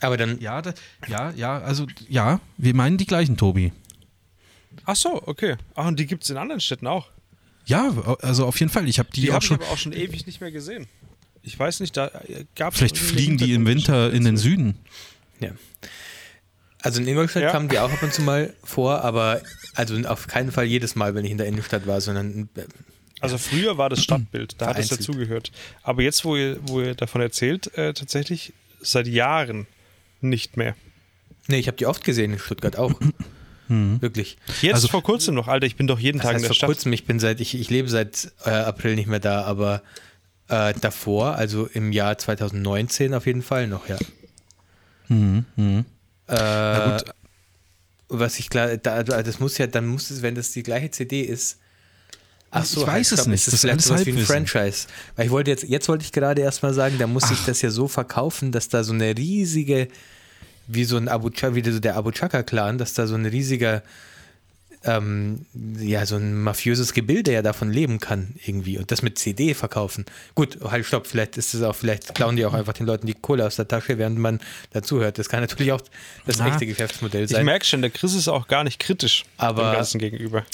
Aber 0.00 0.16
dann, 0.16 0.40
Ja, 0.40 0.60
da, 0.60 0.74
ja, 1.08 1.30
ja, 1.36 1.58
also 1.58 1.86
ja, 2.08 2.40
wir 2.58 2.74
meinen 2.74 2.98
die 2.98 3.06
gleichen, 3.06 3.36
Tobi. 3.36 3.72
Ach 4.84 4.96
so, 4.96 5.22
okay. 5.26 5.56
Ach, 5.76 5.86
und 5.86 5.98
die 5.98 6.06
gibt 6.06 6.24
es 6.24 6.30
in 6.30 6.36
anderen 6.36 6.60
Städten 6.60 6.86
auch. 6.86 7.08
Ja, 7.66 7.94
also 8.22 8.46
auf 8.46 8.58
jeden 8.60 8.70
Fall. 8.70 8.88
Ich 8.88 8.98
habe 8.98 9.08
die, 9.14 9.22
Die, 9.22 9.30
auch 9.30 9.34
habe 9.34 9.42
ich 9.44 9.48
schon. 9.48 9.56
aber 9.60 9.68
auch 9.70 9.78
schon 9.78 9.92
ewig 9.92 10.26
nicht 10.26 10.40
mehr 10.40 10.50
gesehen. 10.50 10.86
Ich 11.42 11.58
weiß 11.58 11.80
nicht, 11.80 11.96
da 11.96 12.10
gab 12.56 12.72
es. 12.72 12.78
Vielleicht 12.78 12.98
fliegen 12.98 13.36
die 13.38 13.52
im 13.52 13.66
Winter 13.66 14.12
in 14.12 14.24
den 14.24 14.36
Süden. 14.36 14.76
ja. 15.40 15.50
Also 16.80 17.00
in 17.00 17.08
Ingolstadt 17.08 17.42
Ja. 17.44 17.50
kamen 17.50 17.70
die 17.70 17.78
auch 17.78 17.90
ab 17.90 18.02
und 18.02 18.12
zu 18.12 18.20
mal 18.20 18.52
vor, 18.62 19.02
aber 19.02 19.40
also 19.74 19.96
auf 20.06 20.26
keinen 20.26 20.52
Fall 20.52 20.66
jedes 20.66 20.94
Mal, 20.96 21.14
wenn 21.14 21.24
ich 21.24 21.30
in 21.30 21.38
der 21.38 21.46
Innenstadt 21.46 21.86
war, 21.86 22.02
sondern 22.02 22.50
äh, 22.56 22.64
Also 23.20 23.38
früher 23.38 23.78
war 23.78 23.88
das 23.88 24.02
Stadtbild, 24.02 24.56
da 24.60 24.66
hat 24.66 24.78
es 24.78 24.88
Vereinzelt. 24.88 25.00
dazugehört. 25.08 25.50
Aber 25.82 26.02
jetzt, 26.02 26.26
wo 26.26 26.36
ihr, 26.36 26.58
wo 26.68 26.82
ihr 26.82 26.94
davon 26.94 27.22
erzählt, 27.22 27.72
äh, 27.78 27.94
tatsächlich 27.94 28.52
seit 28.82 29.06
Jahren 29.06 29.66
nicht 30.20 30.58
mehr. 30.58 30.76
nee, 31.46 31.58
ich 31.58 31.68
habe 31.68 31.78
die 31.78 31.86
oft 31.86 32.04
gesehen 32.04 32.34
in 32.34 32.38
Stuttgart 32.38 32.76
auch. 32.76 32.92
Wirklich. 33.68 34.36
Jetzt 34.60 34.74
Also- 34.74 34.88
vor 34.88 35.02
kurzem 35.02 35.34
noch, 35.34 35.48
Alter, 35.48 35.66
ich 35.66 35.76
bin 35.76 35.86
doch 35.86 35.98
jeden 35.98 36.20
Tag 36.20 36.30
in 36.30 36.34
heißt 36.36 36.42
der 36.44 36.48
vor 36.48 36.54
Stadt. 36.56 36.66
kurzem, 36.68 36.92
ich 36.92 37.06
bin 37.06 37.18
seit, 37.20 37.40
ich, 37.40 37.54
ich 37.58 37.70
lebe 37.70 37.88
seit 37.88 38.32
äh, 38.44 38.50
April 38.50 38.94
nicht 38.94 39.06
mehr 39.08 39.20
da, 39.20 39.42
aber 39.44 39.82
äh, 40.48 40.74
davor, 40.80 41.36
also 41.36 41.66
im 41.72 41.90
Jahr 41.92 42.18
2019 42.18 43.14
auf 43.14 43.26
jeden 43.26 43.42
Fall 43.42 43.66
noch, 43.66 43.88
ja. 43.88 43.96
Mhm, 45.08 45.44
mhm. 45.56 45.84
Äh, 46.28 46.34
Na 46.36 46.96
gut. 46.98 47.04
Was 48.08 48.38
ich 48.38 48.50
klar, 48.50 48.76
da, 48.76 49.02
da- 49.02 49.22
das 49.22 49.40
muss 49.40 49.56
ja, 49.58 49.66
dann 49.66 49.86
muss 49.86 50.10
es, 50.10 50.22
wenn 50.22 50.34
das 50.34 50.52
die 50.52 50.62
gleiche 50.62 50.90
CD 50.90 51.22
ist. 51.22 51.58
Ach 52.50 52.64
so, 52.64 52.82
Ich 52.82 52.86
weiß 52.86 53.12
es 53.12 53.20
stopp, 53.20 53.28
nicht, 53.30 53.40
Ist 53.40 53.46
das 53.48 53.54
ist 53.54 53.60
vielleicht 53.62 53.80
sowas 53.80 54.06
wie 54.06 54.10
ein. 54.12 54.18
Franchise. 54.24 54.86
Weil 55.16 55.26
ich 55.26 55.32
wollte 55.32 55.50
jetzt, 55.50 55.64
jetzt 55.64 55.88
wollte 55.88 56.04
ich 56.04 56.12
gerade 56.12 56.40
erstmal 56.42 56.72
sagen, 56.72 56.98
da 56.98 57.06
muss 57.08 57.30
ich 57.30 57.44
das 57.46 57.62
ja 57.62 57.70
so 57.70 57.88
verkaufen, 57.88 58.52
dass 58.52 58.68
da 58.68 58.84
so 58.84 58.92
eine 58.92 59.16
riesige, 59.16 59.88
wie 60.66 60.84
so 60.84 60.96
ein 60.96 61.08
Abu 61.08 61.30
Chaka, 61.30 61.54
wie 61.54 61.70
so 61.70 61.78
der 61.80 61.96
Abu 61.96 62.10
Chaka-Clan, 62.10 62.78
dass 62.78 62.94
da 62.94 63.06
so 63.06 63.14
ein 63.14 63.26
riesiger, 63.26 63.82
ähm, 64.86 65.46
ja, 65.78 66.04
so 66.04 66.16
ein 66.16 66.34
mafiöses 66.34 66.92
Gebilde 66.92 67.32
ja 67.32 67.40
davon 67.42 67.70
leben 67.70 68.00
kann, 68.00 68.34
irgendwie. 68.44 68.76
Und 68.78 68.90
das 68.90 69.00
mit 69.02 69.18
CD 69.18 69.54
verkaufen. 69.54 70.04
Gut, 70.34 70.58
halt, 70.62 70.84
stopp, 70.84 71.06
vielleicht 71.06 71.38
ist 71.38 71.54
es 71.54 71.62
auch, 71.62 71.74
vielleicht 71.74 72.14
klauen 72.14 72.36
die 72.36 72.44
auch 72.44 72.52
einfach 72.52 72.74
den 72.74 72.86
Leuten 72.86 73.06
die 73.06 73.14
Kohle 73.14 73.46
aus 73.46 73.56
der 73.56 73.66
Tasche, 73.66 73.96
während 73.98 74.18
man 74.18 74.40
dazuhört. 74.72 75.18
Das 75.18 75.28
kann 75.30 75.40
natürlich 75.40 75.72
auch 75.72 75.80
das 76.26 76.38
Na, 76.38 76.48
echte 76.48 76.66
Geschäftsmodell 76.66 77.24
Ich 77.24 77.30
sein. 77.30 77.46
merke 77.46 77.64
schon, 77.64 77.80
der 77.80 77.90
Chris 77.90 78.14
ist 78.14 78.28
auch 78.28 78.46
gar 78.46 78.62
nicht 78.64 78.78
kritisch 78.78 79.24
Aber- 79.38 79.70
dem 79.70 79.76
Ganzen 79.76 79.98
gegenüber. 79.98 80.44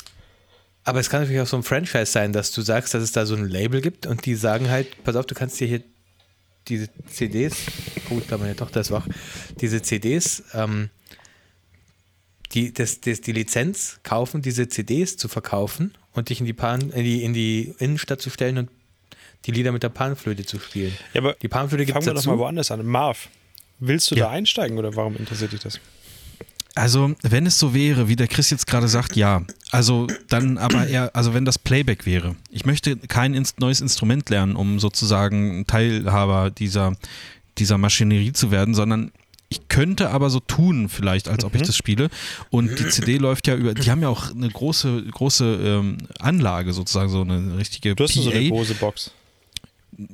Aber 0.84 0.98
es 1.00 1.11
kann 1.11 1.20
natürlich 1.20 1.42
auch 1.42 1.46
so 1.46 1.56
ein 1.58 1.62
Franchise 1.62 2.06
sein, 2.06 2.32
dass 2.32 2.52
du 2.52 2.62
sagst, 2.62 2.94
dass 2.94 3.02
es 3.02 3.12
da 3.12 3.26
so 3.26 3.34
ein 3.34 3.46
Label 3.48 3.80
gibt 3.82 4.06
und 4.06 4.24
die 4.24 4.34
sagen 4.34 4.70
halt, 4.70 5.02
pass 5.04 5.14
auf, 5.14 5.26
du 5.26 5.34
kannst 5.34 5.61
dir 5.61 5.66
hier 5.68 5.82
diese 6.70 6.88
CDs, 7.10 7.56
gut, 8.08 8.24
da 8.28 8.38
meine 8.38 8.56
Tochter 8.56 8.80
ist 8.80 8.90
wach, 8.90 9.06
diese 9.60 9.82
CDs, 9.82 10.42
ähm, 10.54 10.88
die, 12.52 12.72
das, 12.72 13.00
das, 13.00 13.20
die 13.20 13.32
Lizenz 13.32 14.00
kaufen, 14.02 14.42
diese 14.42 14.68
CDs 14.68 15.16
zu 15.16 15.28
verkaufen 15.28 15.94
und 16.12 16.30
dich 16.30 16.40
in 16.40 16.46
die, 16.46 16.52
Pan, 16.52 16.90
in, 16.90 17.04
die, 17.04 17.22
in 17.22 17.32
die 17.32 17.74
Innenstadt 17.78 18.20
zu 18.20 18.30
stellen 18.30 18.58
und 18.58 18.70
die 19.46 19.52
Lieder 19.52 19.72
mit 19.72 19.82
der 19.82 19.88
Panflöte 19.88 20.44
zu 20.44 20.58
spielen. 20.58 20.92
Ja, 21.14 21.20
aber 21.20 21.34
Die 21.34 21.48
Panflöte 21.48 21.84
gibt 21.86 21.94
fangen 21.94 22.02
es 22.02 22.06
wir 22.06 22.14
doch 22.14 22.24
mal 22.26 22.32
dazu. 22.32 22.40
woanders 22.40 22.70
an. 22.70 22.84
Marv, 22.84 23.28
willst 23.78 24.11
du 24.11 24.16
Ja. 24.16 24.24
da 24.26 24.30
einsteigen 24.30 24.78
oder 24.78 24.95
warum 24.96 25.16
interessiert 25.16 25.53
dich 25.53 25.61
das? 25.61 25.80
Also, 26.75 27.14
wenn 27.22 27.47
es 27.47 27.59
so 27.59 27.75
wäre, 27.75 28.09
wie 28.09 28.17
der 28.17 28.29
Chris 28.29 28.51
jetzt 28.51 28.67
gerade 28.67 28.88
sagt, 28.88 29.17
ja. 29.17 29.42
Also, 29.71 30.07
dann 30.29 30.59
aber 30.59 30.87
eher, 30.87 31.14
also 31.14 31.34
wenn 31.34 31.45
das 31.45 31.59
Playback 31.59 32.07
wäre. 32.07 32.37
Ich 32.51 32.64
möchte 32.64 32.97
kein 32.97 33.34
ins 33.34 33.59
neues 33.59 33.80
Instrument 33.80 34.29
lernen, 34.30 34.57
um 34.57 34.79
sozusagen 34.79 35.67
Teilhaber 35.67 36.51
dieser, 36.51 36.95
dieser 37.59 37.79
Maschinerie 37.79 38.33
zu 38.33 38.51
werden, 38.51 38.75
sondern 38.75 39.11
ich 39.53 39.67
könnte 39.67 40.11
aber 40.11 40.30
so 40.30 40.38
tun, 40.38 40.88
vielleicht, 40.88 41.29
als 41.29 41.45
ob 41.45 41.57
ich 41.57 41.63
das 41.63 41.76
spiele. 41.76 42.09
Und 42.51 42.79
die 42.79 42.88
CD 42.88 43.17
läuft 43.18 43.49
ja 43.49 43.57
über, 43.57 43.75
die 43.75 43.91
haben 43.91 44.01
ja 44.01 44.09
auch 44.09 44.30
eine 44.30 44.49
große, 44.49 45.07
große 45.11 45.59
ähm, 45.63 45.99
Anlage 46.21 46.72
sozusagen, 46.72 47.09
so 47.09 47.22
eine 47.22 47.59
richtige 47.59 47.97
Du 47.97 48.05
hast 48.05 48.14
PA. 48.14 48.22
so 48.22 48.30
eine 48.30 48.49
große 48.49 48.75
Box. 48.75 49.11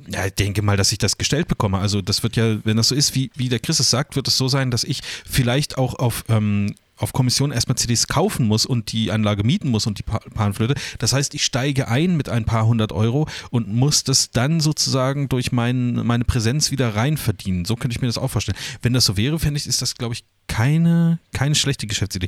Ja, 0.09 0.25
ich 0.25 0.33
denke 0.33 0.61
mal, 0.61 0.77
dass 0.77 0.91
ich 0.91 0.97
das 0.97 1.17
gestellt 1.17 1.47
bekomme. 1.47 1.77
Also 1.77 2.01
das 2.01 2.23
wird 2.23 2.35
ja, 2.35 2.57
wenn 2.65 2.77
das 2.77 2.89
so 2.89 2.95
ist, 2.95 3.15
wie, 3.15 3.31
wie 3.35 3.49
der 3.49 3.59
Chris 3.59 3.79
es 3.79 3.89
sagt, 3.89 4.15
wird 4.15 4.27
es 4.27 4.37
so 4.37 4.47
sein, 4.47 4.71
dass 4.71 4.83
ich 4.83 5.01
vielleicht 5.29 5.77
auch 5.77 5.95
auf, 5.95 6.23
ähm, 6.29 6.75
auf 6.97 7.13
Kommission 7.13 7.51
erstmal 7.51 7.77
CDs 7.77 8.07
kaufen 8.07 8.47
muss 8.47 8.65
und 8.65 8.91
die 8.91 9.11
Anlage 9.11 9.43
mieten 9.43 9.69
muss 9.69 9.85
und 9.85 9.99
die 9.99 10.03
Pa- 10.03 10.19
Panflöte. 10.33 10.73
Das 10.97 11.13
heißt, 11.13 11.35
ich 11.35 11.45
steige 11.45 11.87
ein 11.87 12.17
mit 12.17 12.27
ein 12.27 12.43
paar 12.45 12.65
hundert 12.65 12.91
Euro 12.91 13.27
und 13.51 13.67
muss 13.71 14.03
das 14.03 14.31
dann 14.31 14.59
sozusagen 14.61 15.29
durch 15.29 15.51
mein, 15.51 15.93
meine 16.05 16.25
Präsenz 16.25 16.71
wieder 16.71 16.95
rein 16.95 17.17
verdienen. 17.17 17.65
So 17.65 17.75
könnte 17.75 17.95
ich 17.95 18.01
mir 18.01 18.07
das 18.07 18.17
auch 18.17 18.29
vorstellen. 18.31 18.57
Wenn 18.81 18.93
das 18.93 19.05
so 19.05 19.15
wäre, 19.15 19.37
fände 19.39 19.59
ich, 19.59 19.67
ist 19.67 19.81
das, 19.81 19.95
glaube 19.95 20.15
ich, 20.15 20.23
keine, 20.47 21.19
keine 21.33 21.53
schlechte 21.55 21.85
Geschäftsidee. 21.87 22.27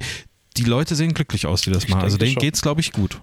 Die 0.57 0.63
Leute 0.65 0.95
sehen 0.95 1.13
glücklich 1.13 1.45
aus, 1.47 1.61
die 1.61 1.71
das 1.71 1.83
Ich 1.85 1.89
machen. 1.89 2.03
Also 2.03 2.17
denen 2.17 2.35
geht 2.35 2.53
es, 2.55 2.61
glaube 2.61 2.81
ich, 2.81 2.91
gut. 2.91 3.19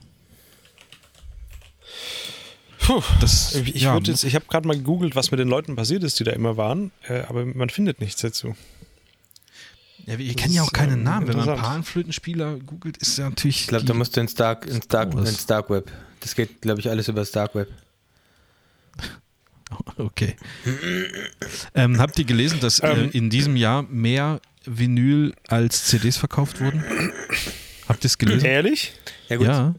Puh. 2.86 3.02
Das, 3.20 3.54
Ich, 3.56 3.74
ich, 3.76 3.82
ja, 3.82 3.94
würd 3.94 4.08
jetzt- 4.08 4.24
ich 4.24 4.34
habe 4.34 4.44
gerade 4.48 4.66
mal 4.68 4.76
gegoogelt, 4.76 5.16
was 5.16 5.30
mit 5.30 5.40
den 5.40 5.48
Leuten 5.48 5.74
passiert 5.76 6.04
ist, 6.04 6.18
die 6.20 6.24
da 6.24 6.32
immer 6.32 6.56
waren, 6.56 6.92
äh, 7.08 7.22
aber 7.22 7.44
man 7.44 7.68
findet 7.68 8.00
nichts 8.00 8.20
dazu. 8.22 8.54
ja, 10.06 10.18
wir 10.18 10.26
das 10.26 10.36
kennen 10.36 10.54
ja 10.54 10.62
auch 10.62 10.66
ist, 10.68 10.72
keine 10.74 10.92
ähm, 10.94 11.02
Namen. 11.02 11.26
Wenn 11.28 11.36
man. 11.36 11.56
Panflötenspieler 11.58 12.56
googelt, 12.58 12.96
ist 12.98 13.18
ja 13.18 13.28
natürlich. 13.28 13.62
Ich 13.62 13.66
glaube, 13.66 13.84
da 13.84 13.94
musst 13.94 14.16
du 14.16 14.20
ins 14.20 14.34
Dark, 14.34 14.66
ins 14.66 14.86
Dark, 14.88 15.14
Oh, 15.14 15.18
ins 15.18 15.46
Dark 15.46 15.68
Web. 15.70 15.90
Das 16.20 16.34
geht, 16.36 16.60
glaube 16.62 16.80
ich, 16.80 16.88
alles 16.88 17.08
über 17.08 17.20
das 17.20 17.30
Dark 17.32 17.54
Web. 17.54 17.68
Okay. 19.98 20.36
ähm, 21.74 21.98
habt 21.98 22.16
ihr 22.20 22.24
gelesen, 22.24 22.60
dass 22.60 22.78
äh, 22.80 22.86
Ähm. 22.88 23.10
in 23.12 23.30
diesem 23.30 23.56
Jahr 23.56 23.82
mehr 23.82 24.40
Vinyl 24.64 25.34
als 25.48 25.86
CDs 25.86 26.16
verkauft 26.18 26.60
wurden? 26.60 26.84
Habt 27.88 28.04
ihr 28.04 28.06
es 28.06 28.16
gelesen? 28.16 28.44
Ehrlich? 28.46 28.92
Ja 29.28 29.36
gut, 29.38 29.46
Ja. 29.48 29.74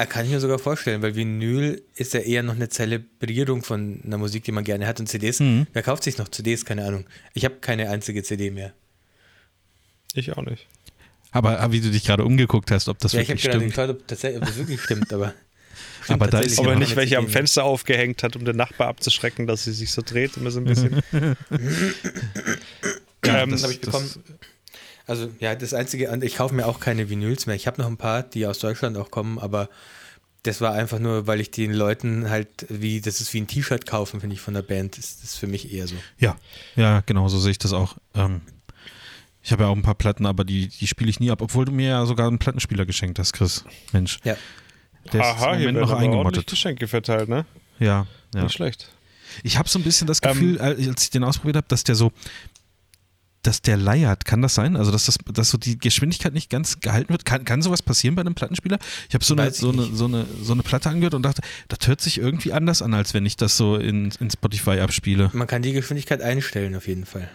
Er 0.00 0.06
kann 0.06 0.24
ich 0.24 0.30
mir 0.30 0.40
sogar 0.40 0.58
vorstellen, 0.58 1.02
weil 1.02 1.14
Vinyl 1.14 1.82
ist 1.94 2.14
ja 2.14 2.20
eher 2.20 2.42
noch 2.42 2.54
eine 2.54 2.70
Zelebrierung 2.70 3.62
von 3.62 4.00
einer 4.02 4.16
Musik, 4.16 4.44
die 4.44 4.52
man 4.52 4.64
gerne 4.64 4.86
hat 4.86 4.98
und 4.98 5.08
CDs. 5.08 5.40
Mhm. 5.40 5.66
Wer 5.74 5.82
kauft 5.82 6.04
sich 6.04 6.16
noch 6.16 6.28
CDs? 6.28 6.64
Keine 6.64 6.86
Ahnung. 6.86 7.04
Ich 7.34 7.44
habe 7.44 7.56
keine 7.56 7.90
einzige 7.90 8.22
CD 8.22 8.50
mehr. 8.50 8.72
Ich 10.14 10.32
auch 10.32 10.42
nicht. 10.42 10.66
Aber 11.32 11.70
wie 11.70 11.82
du 11.82 11.90
dich 11.90 12.04
gerade 12.04 12.24
umgeguckt 12.24 12.70
hast, 12.70 12.88
ob 12.88 12.98
das 12.98 13.12
ja, 13.12 13.20
ich 13.20 13.28
habe 13.28 13.42
wirklich 13.42 13.44
gerade 13.44 13.58
stimmt. 13.58 13.74
geschaut, 13.74 13.90
ob, 13.90 14.08
das 14.08 14.22
wirklich 14.56 14.80
stimmt, 14.80 15.12
aber. 15.12 15.34
stimmt 16.02 16.22
Aber 16.22 16.30
da 16.30 16.40
ist 16.40 16.58
Aber 16.58 16.76
nicht, 16.76 16.96
welche 16.96 17.18
am. 17.18 17.28
Fenster 17.28 17.64
aufgehängt 17.64 18.22
hat, 18.22 18.36
um 18.36 18.46
den 18.46 18.56
Nachbar 18.56 18.88
abzuschrecken, 18.88 19.46
dass 19.46 19.64
sie 19.64 19.74
sich 19.74 19.90
so 19.90 20.00
dreht, 20.00 20.34
immer 20.38 20.50
so 20.50 20.60
ein 20.60 20.64
bisschen. 20.64 21.02
Ja, 21.12 21.36
Ähm, 23.42 23.50
das, 23.50 23.64
habe 23.64 23.74
ich 23.74 23.82
bekommen. 23.82 24.08
Also 25.06 25.30
ja, 25.40 25.54
das 25.54 25.74
Einzige, 25.74 26.10
und 26.10 26.22
ich 26.24 26.36
kaufe 26.36 26.54
mir 26.54 26.66
auch 26.66 26.80
keine 26.80 27.08
Vinyls 27.10 27.46
mehr. 27.46 27.56
Ich 27.56 27.66
habe 27.66 27.80
noch 27.80 27.88
ein 27.88 27.96
paar, 27.96 28.22
die 28.22 28.46
aus 28.46 28.58
Deutschland 28.58 28.96
auch 28.96 29.10
kommen, 29.10 29.38
aber 29.38 29.68
das 30.42 30.60
war 30.60 30.72
einfach 30.72 30.98
nur, 30.98 31.26
weil 31.26 31.40
ich 31.40 31.50
den 31.50 31.72
Leuten 31.72 32.30
halt, 32.30 32.48
wie, 32.68 33.00
das 33.00 33.20
ist 33.20 33.34
wie 33.34 33.40
ein 33.40 33.46
T-Shirt 33.46 33.86
kaufen, 33.86 34.20
finde 34.20 34.34
ich, 34.34 34.40
von 34.40 34.54
der 34.54 34.62
Band. 34.62 34.96
Das 34.96 35.16
das 35.16 35.30
ist 35.32 35.36
für 35.36 35.46
mich 35.46 35.72
eher 35.72 35.86
so. 35.86 35.96
ja, 36.18 36.36
ja, 36.76 37.02
genau, 37.04 37.28
so 37.28 37.38
sehe 37.38 37.50
ich 37.50 37.58
das 37.58 37.72
auch. 37.72 37.96
Ähm, 38.14 38.40
ich 39.42 39.52
habe 39.52 39.64
ja 39.64 39.68
auch 39.70 39.76
ein 39.76 39.82
paar 39.82 39.94
Platten, 39.94 40.26
aber 40.26 40.44
die, 40.44 40.68
die 40.68 40.86
spiele 40.86 41.10
ich 41.10 41.18
nie 41.20 41.30
ab, 41.30 41.40
obwohl 41.42 41.64
du 41.64 41.72
mir 41.72 41.88
ja 41.88 42.06
sogar 42.06 42.28
einen 42.28 42.38
Plattenspieler 42.38 42.86
geschenkt 42.86 43.18
hast, 43.18 43.32
Chris. 43.32 43.64
Mensch. 43.92 44.18
Ja. 44.24 44.36
Der 45.12 45.20
ist 45.20 45.26
Aha, 45.26 45.52
im 45.52 45.58
hier 45.58 45.68
Moment 45.72 45.88
noch 45.90 45.98
eingemottet. 45.98 46.46
Geschenke 46.46 46.86
verteilt, 46.88 47.28
ne? 47.28 47.46
Ja, 47.78 48.06
ja. 48.34 48.42
Nicht 48.42 48.52
schlecht. 48.52 48.90
Ich 49.42 49.56
habe 49.58 49.68
so 49.68 49.78
ein 49.78 49.82
bisschen 49.82 50.06
das 50.06 50.20
Ähm, 50.22 50.32
Gefühl, 50.32 50.60
als 50.60 51.04
ich 51.04 51.10
den 51.10 51.24
ausprobiert 51.24 51.56
habe, 51.56 51.66
dass 51.68 51.84
der 51.84 51.94
so, 51.94 52.12
dass 53.42 53.62
der 53.62 53.76
leiert. 53.76 54.24
Kann 54.24 54.42
das 54.42 54.54
sein? 54.54 54.76
Also, 54.76 54.90
dass, 54.90 55.06
das, 55.06 55.18
dass 55.32 55.50
so 55.50 55.58
die 55.58 55.78
Geschwindigkeit 55.78 56.34
nicht 56.34 56.50
ganz 56.50 56.80
gehalten 56.80 57.10
wird? 57.10 57.24
Kann, 57.24 57.44
kann 57.44 57.62
sowas 57.62 57.82
passieren 57.82 58.14
bei 58.14 58.20
einem 58.20 58.34
Plattenspieler? 58.34 58.78
Ich 59.08 59.14
habe 59.14 59.24
so 59.24 59.34
eine, 59.34 59.50
so, 59.50 59.70
eine, 59.70 59.84
so, 59.84 60.04
eine, 60.04 60.26
so 60.42 60.52
eine 60.52 60.62
Platte 60.62 60.90
angehört 60.90 61.14
und 61.14 61.22
dachte, 61.22 61.42
das 61.68 61.86
hört 61.86 62.00
sich 62.00 62.18
irgendwie 62.18 62.52
anders 62.52 62.82
an, 62.82 62.94
als 62.94 63.14
wenn 63.14 63.24
ich 63.26 63.36
das 63.36 63.56
so 63.56 63.76
in, 63.76 64.10
in 64.20 64.30
Spotify 64.30 64.80
abspiele. 64.80 65.30
Man 65.32 65.46
kann 65.46 65.62
die 65.62 65.72
Geschwindigkeit 65.72 66.20
einstellen, 66.20 66.74
auf 66.74 66.86
jeden 66.86 67.06
Fall. 67.06 67.30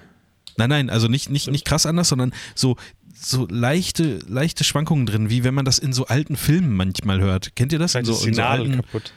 Nein, 0.58 0.70
nein, 0.70 0.90
also 0.90 1.08
nicht, 1.08 1.30
nicht, 1.30 1.50
nicht 1.52 1.66
krass 1.66 1.86
anders, 1.86 2.10
sondern 2.10 2.32
so, 2.54 2.78
so 3.14 3.48
leichte, 3.50 4.20
leichte 4.28 4.64
Schwankungen 4.64 5.06
drin, 5.06 5.30
wie 5.30 5.44
wenn 5.44 5.54
man 5.54 5.66
das 5.66 5.80
in 5.80 5.92
so 5.92 6.06
alten 6.06 6.36
Filmen 6.36 6.76
manchmal 6.76 7.20
hört. 7.20 7.56
Kennt 7.56 7.74
ihr 7.74 7.80
das? 7.80 7.96
In 7.96 8.06
Vielleicht 8.06 8.08
so, 8.08 8.14
ist 8.14 8.24
die 8.24 8.30
in 8.30 8.36
so 8.36 8.42
alten, 8.44 8.76
kaputt. 8.78 9.14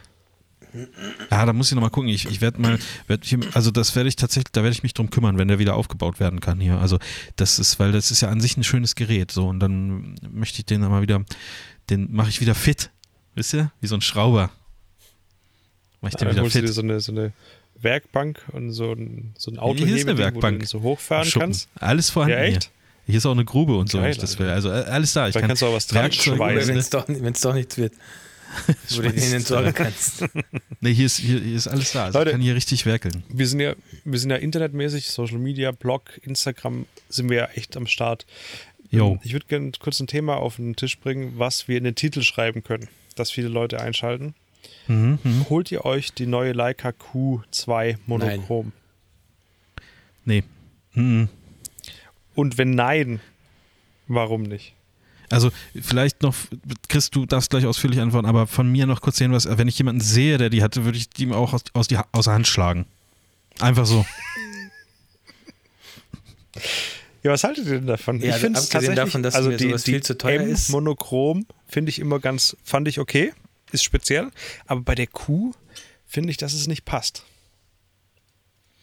Ja, 1.30 1.46
da 1.46 1.52
muss 1.52 1.68
ich 1.68 1.74
nochmal 1.74 1.90
gucken. 1.90 2.08
Ich, 2.08 2.26
ich 2.28 2.40
werde 2.40 2.60
mal, 2.60 2.78
werd 3.06 3.24
hier, 3.24 3.40
also 3.54 3.70
das 3.70 3.94
werde 3.96 4.08
ich 4.08 4.16
tatsächlich, 4.16 4.52
da 4.52 4.62
werde 4.62 4.72
ich 4.74 4.82
mich 4.82 4.94
drum 4.94 5.10
kümmern, 5.10 5.38
wenn 5.38 5.48
der 5.48 5.58
wieder 5.58 5.74
aufgebaut 5.76 6.20
werden 6.20 6.40
kann 6.40 6.60
hier. 6.60 6.78
Also 6.78 6.98
das 7.36 7.58
ist, 7.58 7.78
weil 7.78 7.92
das 7.92 8.10
ist 8.10 8.20
ja 8.20 8.28
an 8.28 8.40
sich 8.40 8.56
ein 8.56 8.64
schönes 8.64 8.94
Gerät. 8.94 9.30
So, 9.30 9.48
und 9.48 9.60
dann 9.60 10.14
möchte 10.30 10.58
ich 10.60 10.66
den 10.66 10.80
dann 10.82 10.90
mal 10.90 11.02
wieder, 11.02 11.24
den 11.90 12.12
mache 12.12 12.28
ich 12.30 12.40
wieder 12.40 12.54
fit. 12.54 12.90
Wisst 13.34 13.54
ihr? 13.54 13.70
Wie 13.80 13.86
so 13.86 13.94
ein 13.94 14.00
Schrauber. 14.00 14.50
Mache 16.00 16.10
ich 16.10 16.16
den 16.16 16.26
Dann 16.26 16.34
wieder 16.34 16.42
holst 16.42 16.54
du 16.56 16.60
dir 16.60 16.66
fit. 16.68 16.74
so 16.74 16.82
eine, 16.82 17.00
so 17.00 17.12
eine 17.12 17.32
Werkbank 17.80 18.42
und 18.52 18.72
so 18.72 18.92
ein, 18.92 19.34
so 19.38 19.50
ein 19.50 19.54
Hier 19.54 19.62
Auto, 19.62 19.84
ist 19.84 20.06
eine 20.08 20.18
Werkbank. 20.18 20.56
wo 20.56 20.58
du 20.58 20.64
ihn 20.64 20.66
so 20.66 20.82
hochfahren 20.82 21.24
Schuppen. 21.26 21.48
kannst. 21.48 21.68
Alles 21.76 22.10
vorhanden 22.10 22.36
Ja, 22.38 22.42
echt? 22.44 22.64
hier. 22.64 22.72
Hier 23.06 23.16
ist 23.18 23.24
auch 23.26 23.32
eine 23.32 23.44
Grube 23.46 23.74
und 23.76 23.88
so, 23.90 23.98
wenn 23.98 24.02
Geil, 24.04 24.12
ich 24.12 24.18
das 24.18 24.38
will. 24.38 24.50
Also 24.50 24.68
äh, 24.68 24.72
alles 24.84 25.14
da. 25.14 25.28
Ich 25.28 25.32
Dann 25.32 25.40
kann 25.42 25.48
kannst 25.48 25.62
du 25.62 25.66
auch 25.66 25.72
was 25.74 25.86
dran 25.86 26.12
schweißen. 26.12 26.68
wenn 26.68 26.76
es 26.76 26.90
doch, 26.90 27.06
wenn's 27.08 27.40
doch 27.40 27.54
nichts 27.54 27.78
wird. 27.78 27.94
Wo 28.90 29.02
du 29.02 29.12
den 29.12 29.32
entsorgen 29.32 29.74
kannst. 29.74 30.24
Nee, 30.80 30.94
hier 30.94 31.06
ist, 31.06 31.18
hier, 31.18 31.40
hier 31.40 31.56
ist 31.56 31.66
alles 31.66 31.90
da. 31.90 32.04
Also 32.04 32.18
Leute. 32.20 32.30
ich 32.30 32.34
kann 32.34 32.40
hier 32.40 32.54
richtig 32.54 32.86
werkeln. 32.86 33.24
Wir 33.28 33.48
sind 33.48 33.58
ja, 33.58 33.74
wir 34.04 34.18
sind 34.20 34.30
ja 34.30 34.36
internetmäßig, 34.36 35.10
Social 35.10 35.38
Media, 35.38 35.72
Blog, 35.72 36.20
Instagram 36.22 36.86
sind 37.08 37.28
wir 37.30 37.36
ja 37.36 37.48
echt 37.54 37.76
am 37.76 37.88
Start. 37.88 38.26
Jo. 38.90 39.18
Ich 39.24 39.32
würde 39.32 39.46
gerne 39.46 39.72
kurz 39.80 39.98
ein 39.98 40.06
Thema 40.06 40.36
auf 40.36 40.56
den 40.56 40.76
Tisch 40.76 40.98
bringen, 41.00 41.32
was 41.36 41.66
wir 41.66 41.78
in 41.78 41.84
den 41.84 41.96
Titel 41.96 42.22
schreiben 42.22 42.62
können, 42.62 42.88
dass 43.16 43.32
viele 43.32 43.48
Leute 43.48 43.80
einschalten. 43.80 44.34
Mhm, 44.86 45.18
mhm. 45.22 45.46
Holt 45.48 45.72
ihr 45.72 45.84
euch 45.84 46.12
die 46.12 46.26
neue 46.26 46.52
Leica 46.52 46.90
Q2 46.90 47.96
Monochrom? 48.06 48.72
Nee. 50.24 50.44
Mhm. 50.94 51.28
Und 52.34 52.56
wenn 52.56 52.70
nein, 52.70 53.20
warum 54.06 54.42
nicht? 54.42 54.74
Also 55.30 55.50
vielleicht 55.80 56.22
noch, 56.22 56.34
Chris, 56.88 57.10
du 57.10 57.26
darfst 57.26 57.50
gleich 57.50 57.66
ausführlich 57.66 58.00
antworten, 58.00 58.26
aber 58.26 58.46
von 58.46 58.70
mir 58.70 58.86
noch 58.86 59.00
kurz 59.00 59.16
den 59.16 59.32
was, 59.32 59.46
wenn 59.58 59.68
ich 59.68 59.78
jemanden 59.78 60.00
sehe, 60.00 60.38
der 60.38 60.50
die 60.50 60.62
hatte, 60.62 60.84
würde 60.84 60.98
ich 60.98 61.10
die 61.10 61.24
ihm 61.24 61.32
auch 61.32 61.52
aus, 61.52 61.64
aus, 61.74 61.88
die, 61.88 61.98
aus 62.12 62.24
der 62.24 62.34
Hand 62.34 62.46
schlagen. 62.46 62.86
Einfach 63.60 63.86
so. 63.86 64.04
Ja, 67.22 67.32
was 67.32 67.42
haltet 67.44 67.66
ihr 67.66 67.74
denn 67.74 67.86
davon? 67.86 68.20
Ja, 68.20 68.36
ich 68.36 68.40
finde 68.40 68.60
es 68.60 68.68
tatsächlich, 68.68 68.96
davon, 68.96 69.22
dass 69.22 69.34
also 69.34 69.50
mir 69.50 69.56
die, 69.56 69.68
sowas 69.68 69.82
die 69.82 69.92
viel 69.92 70.02
zu 70.02 70.16
teuer 70.16 70.40
M 70.40 70.50
ist. 70.50 70.70
Monochrom 70.70 71.46
finde 71.66 71.90
ich 71.90 71.98
immer 71.98 72.20
ganz, 72.20 72.56
fand 72.62 72.86
ich 72.86 73.00
okay, 73.00 73.32
ist 73.72 73.82
speziell, 73.82 74.30
aber 74.66 74.82
bei 74.82 74.94
der 74.94 75.08
Q 75.08 75.52
finde 76.06 76.30
ich, 76.30 76.36
dass 76.36 76.54
es 76.54 76.66
nicht 76.68 76.84
passt, 76.84 77.24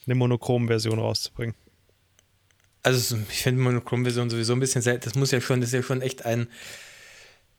eine 0.05 0.15
Monochrom-Version 0.15 0.99
rauszubringen. 0.99 1.55
Also 2.85 3.17
ich 3.31 3.41
finde 3.41 3.63
Monochrom-Version 3.63 4.29
sowieso 4.29 4.53
ein 4.53 4.59
bisschen 4.59 4.83
selten. 4.83 5.05
Das 5.05 5.15
muss 5.15 5.31
ja 5.31 5.41
schon, 5.41 5.59
das 5.59 5.69
ist 5.69 5.73
ja 5.73 5.81
schon 5.81 6.03
echt 6.03 6.23
ein 6.23 6.47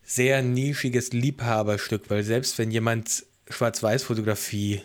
sehr 0.04 0.40
nischiges 0.40 1.12
Liebhaberstück, 1.12 2.08
weil 2.10 2.22
selbst 2.22 2.58
wenn 2.58 2.70
jemand 2.70 3.26
Schwarz-Weiß-Fotografie 3.50 4.82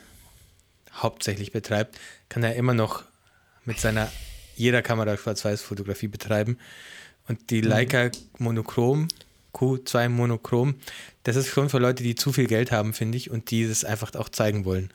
hauptsächlich 0.94 1.52
betreibt, 1.52 2.00
kann 2.28 2.42
er 2.42 2.56
immer 2.56 2.74
noch 2.74 3.04
mit 3.66 3.80
seiner 3.80 4.12
jeder 4.56 4.82
Kamera 4.82 5.16
Schwarz-Weiß-Fotografie 5.16 6.08
betreiben. 6.08 6.58
Und 7.28 7.52
die 7.52 7.62
Leica 7.62 8.10
Monochrom, 8.40 9.10
Q2 9.54 10.10
Monochrom, 10.10 10.74
das 11.22 11.36
ist 11.36 11.50
schon 11.50 11.70
für 11.70 11.78
Leute, 11.78 12.02
die 12.02 12.16
zu 12.16 12.34
viel 12.34 12.48
Geld 12.48 12.72
haben, 12.72 12.94
finde 12.94 13.20
ich, 13.20 13.30
und 13.30 13.52
die 13.52 13.68
das 13.68 13.86
einfach 13.86 14.16
auch 14.16 14.30
zeigen 14.30 14.66
wollen. 14.66 14.90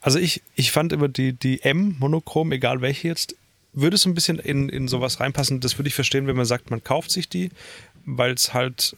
Also 0.00 0.20
ich, 0.20 0.44
ich 0.54 0.70
fand 0.70 0.92
immer 0.92 1.08
die, 1.08 1.32
die 1.32 1.62
M 1.62 1.96
Monochrom, 1.98 2.52
egal 2.52 2.80
welche 2.80 3.08
jetzt, 3.08 3.34
würde 3.74 3.96
so 3.96 4.08
ein 4.08 4.14
bisschen 4.14 4.38
in, 4.38 4.68
in 4.68 4.88
sowas 4.88 5.20
reinpassen. 5.20 5.60
Das 5.60 5.78
würde 5.78 5.88
ich 5.88 5.94
verstehen, 5.94 6.26
wenn 6.26 6.36
man 6.36 6.46
sagt, 6.46 6.70
man 6.70 6.82
kauft 6.82 7.10
sich 7.10 7.28
die, 7.28 7.50
weil 8.06 8.32
es 8.34 8.54
halt 8.54 8.96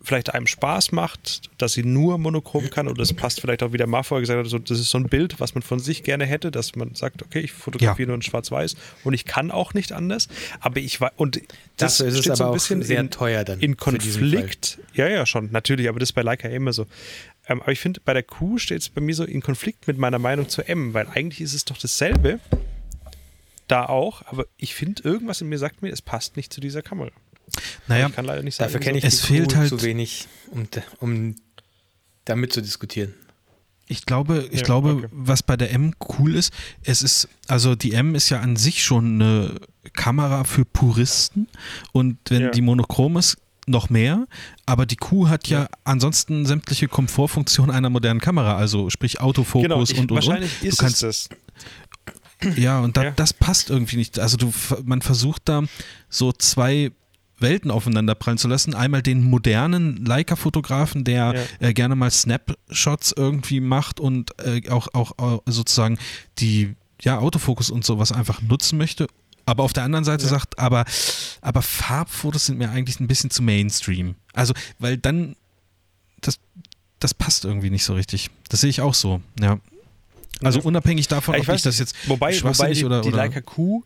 vielleicht 0.00 0.32
einem 0.32 0.46
Spaß 0.46 0.92
macht, 0.92 1.50
dass 1.58 1.72
sie 1.72 1.82
nur 1.82 2.18
monochrom 2.18 2.70
kann 2.70 2.86
oder 2.88 3.02
es 3.02 3.12
passt 3.12 3.40
vielleicht 3.40 3.62
auch, 3.64 3.72
wie 3.72 3.76
der 3.78 3.88
Marfeuer 3.88 4.20
gesagt 4.20 4.38
hat, 4.38 4.46
so, 4.46 4.58
das 4.58 4.78
ist 4.78 4.90
so 4.90 4.96
ein 4.98 5.08
Bild, 5.08 5.40
was 5.40 5.54
man 5.54 5.62
von 5.62 5.80
sich 5.80 6.04
gerne 6.04 6.24
hätte, 6.24 6.50
dass 6.50 6.76
man 6.76 6.94
sagt, 6.94 7.22
okay, 7.22 7.40
ich 7.40 7.52
fotografiere 7.52 8.02
Ja. 8.02 8.06
nur 8.06 8.14
in 8.14 8.22
schwarz-weiß 8.22 8.76
und 9.04 9.12
ich 9.12 9.24
kann 9.24 9.50
auch 9.50 9.74
nicht 9.74 9.92
anders, 9.92 10.28
aber 10.60 10.78
ich 10.78 11.00
war 11.00 11.12
und 11.16 11.40
das 11.76 11.98
Dafür 11.98 12.06
ist 12.08 12.14
es 12.14 12.20
steht 12.24 12.36
so 12.36 12.46
ein 12.46 12.52
bisschen 12.52 12.82
sehr 12.82 13.00
in, 13.00 13.10
teuer 13.10 13.44
dann 13.44 13.58
in 13.58 13.76
Konflikt. 13.76 14.78
Ja, 14.94 15.08
ja, 15.08 15.26
schon, 15.26 15.50
natürlich, 15.50 15.88
aber 15.88 15.98
das 15.98 16.10
ist 16.10 16.14
bei 16.14 16.22
Leica 16.22 16.48
immer 16.48 16.72
so. 16.72 16.86
Ähm, 17.48 17.60
aber 17.60 17.72
ich 17.72 17.80
finde, 17.80 18.00
bei 18.04 18.14
der 18.14 18.22
Q 18.22 18.58
steht 18.58 18.80
es 18.82 18.88
bei 18.88 19.00
mir 19.00 19.14
so 19.14 19.24
in 19.24 19.40
Konflikt 19.42 19.88
mit 19.88 19.98
meiner 19.98 20.20
Meinung 20.20 20.48
zu 20.48 20.66
M, 20.66 20.94
weil 20.94 21.08
eigentlich 21.08 21.40
ist 21.40 21.54
es 21.54 21.64
doch 21.64 21.76
dasselbe, 21.76 22.38
da 23.68 23.86
auch, 23.86 24.22
aber 24.26 24.46
ich 24.56 24.74
finde, 24.74 25.02
irgendwas 25.02 25.40
in 25.40 25.48
mir 25.48 25.58
sagt 25.58 25.82
mir, 25.82 25.92
es 25.92 26.02
passt 26.02 26.36
nicht 26.36 26.52
zu 26.52 26.60
dieser 26.60 26.82
Kamera. 26.82 27.10
Naja, 27.86 28.08
ich 28.08 28.14
kann 28.14 28.24
leider 28.24 28.42
nicht 28.42 28.56
sagen, 28.56 28.68
Dafür 28.72 28.80
kenne 28.80 28.98
ich 28.98 29.04
Es 29.04 29.20
fehlt 29.20 29.54
halt- 29.56 29.68
zu 29.68 29.82
wenig, 29.82 30.26
um, 30.50 30.66
um 31.00 31.36
damit 32.24 32.52
zu 32.52 32.60
diskutieren. 32.60 33.14
Ich 33.90 34.04
glaube, 34.04 34.46
ich 34.50 34.60
Ja, 34.60 34.64
glaube, 34.66 34.90
okay. 34.96 35.06
was 35.12 35.42
bei 35.42 35.56
der 35.56 35.72
M 35.72 35.94
cool 36.18 36.34
ist, 36.34 36.52
es 36.82 37.00
ist, 37.02 37.28
also 37.46 37.74
die 37.74 37.94
M 37.94 38.14
ist 38.14 38.28
ja 38.28 38.40
an 38.40 38.56
sich 38.56 38.82
schon 38.84 39.14
eine 39.22 39.54
Kamera 39.94 40.44
für 40.44 40.66
Puristen 40.66 41.48
und 41.92 42.18
wenn 42.28 42.42
Ja. 42.42 42.50
die 42.50 42.60
monochrom 42.60 43.16
ist, 43.16 43.38
noch 43.66 43.90
mehr, 43.90 44.26
aber 44.64 44.86
die 44.86 44.96
Q 44.96 45.28
hat 45.28 45.48
ja, 45.48 45.68
ansonsten 45.84 46.46
sämtliche 46.46 46.88
Komfortfunktionen 46.88 47.74
einer 47.74 47.90
modernen 47.90 48.18
Kamera, 48.20 48.56
also 48.56 48.88
sprich 48.88 49.20
Autofokus 49.20 49.62
Genau, 49.62 49.82
ich, 49.82 49.90
und 49.92 49.98
und 49.98 50.10
und. 50.12 50.14
wahrscheinlich 50.16 50.58
Du 50.60 50.66
ist 50.68 50.78
kannst, 50.78 51.02
es 51.02 51.28
das. 51.28 51.38
Ja, 52.56 52.80
und 52.80 52.96
da, 52.96 53.04
Ja. 53.04 53.10
das 53.12 53.32
passt 53.32 53.70
irgendwie 53.70 53.96
nicht. 53.96 54.18
Also 54.18 54.36
du, 54.36 54.52
man 54.84 55.02
versucht 55.02 55.42
da 55.46 55.62
so 56.08 56.32
zwei 56.32 56.92
Welten 57.40 57.70
aufeinander 57.70 58.14
prallen 58.14 58.38
zu 58.38 58.48
lassen. 58.48 58.74
Einmal 58.74 59.02
den 59.02 59.22
modernen 59.22 60.04
Leica-Fotografen, 60.04 61.04
der 61.04 61.46
äh, 61.60 61.72
gerne 61.72 61.94
mal 61.94 62.10
Snapshots 62.10 63.12
irgendwie 63.16 63.60
macht 63.60 64.00
und 64.00 64.32
äh, 64.44 64.68
auch, 64.70 64.88
auch 64.92 65.42
sozusagen 65.46 65.98
die 66.38 66.74
ja, 67.00 67.18
Autofokus 67.18 67.70
und 67.70 67.84
sowas 67.84 68.10
einfach 68.12 68.42
nutzen 68.42 68.76
möchte. 68.78 69.06
Aber 69.46 69.62
auf 69.62 69.72
der 69.72 69.84
anderen 69.84 70.04
Seite 70.04 70.24
Ja. 70.24 70.30
sagt, 70.30 70.58
aber, 70.58 70.84
aber 71.40 71.62
Farbfotos 71.62 72.46
sind 72.46 72.58
mir 72.58 72.70
eigentlich 72.70 73.00
ein 73.00 73.06
bisschen 73.06 73.30
zu 73.30 73.42
Mainstream. 73.42 74.16
Also, 74.32 74.52
weil 74.78 74.98
dann, 74.98 75.36
das, 76.20 76.38
das 76.98 77.14
passt 77.14 77.44
irgendwie 77.44 77.70
nicht 77.70 77.84
so 77.84 77.94
richtig. 77.94 78.30
Das 78.48 78.60
sehe 78.60 78.70
ich 78.70 78.80
auch 78.80 78.94
so, 78.94 79.22
ja. 79.40 79.58
Also 80.42 80.60
unabhängig 80.60 81.08
davon, 81.08 81.34
Ich 81.34 81.42
ob 81.42 81.48
weiß 81.48 81.56
ich 81.60 81.62
das 81.62 81.78
jetzt 81.78 82.08
Wobei, 82.08 82.32
wobei 82.42 82.72
die, 82.72 82.84
oder, 82.84 83.00
die 83.00 83.08
oder 83.08 83.16
Leica 83.16 83.40
Q 83.40 83.82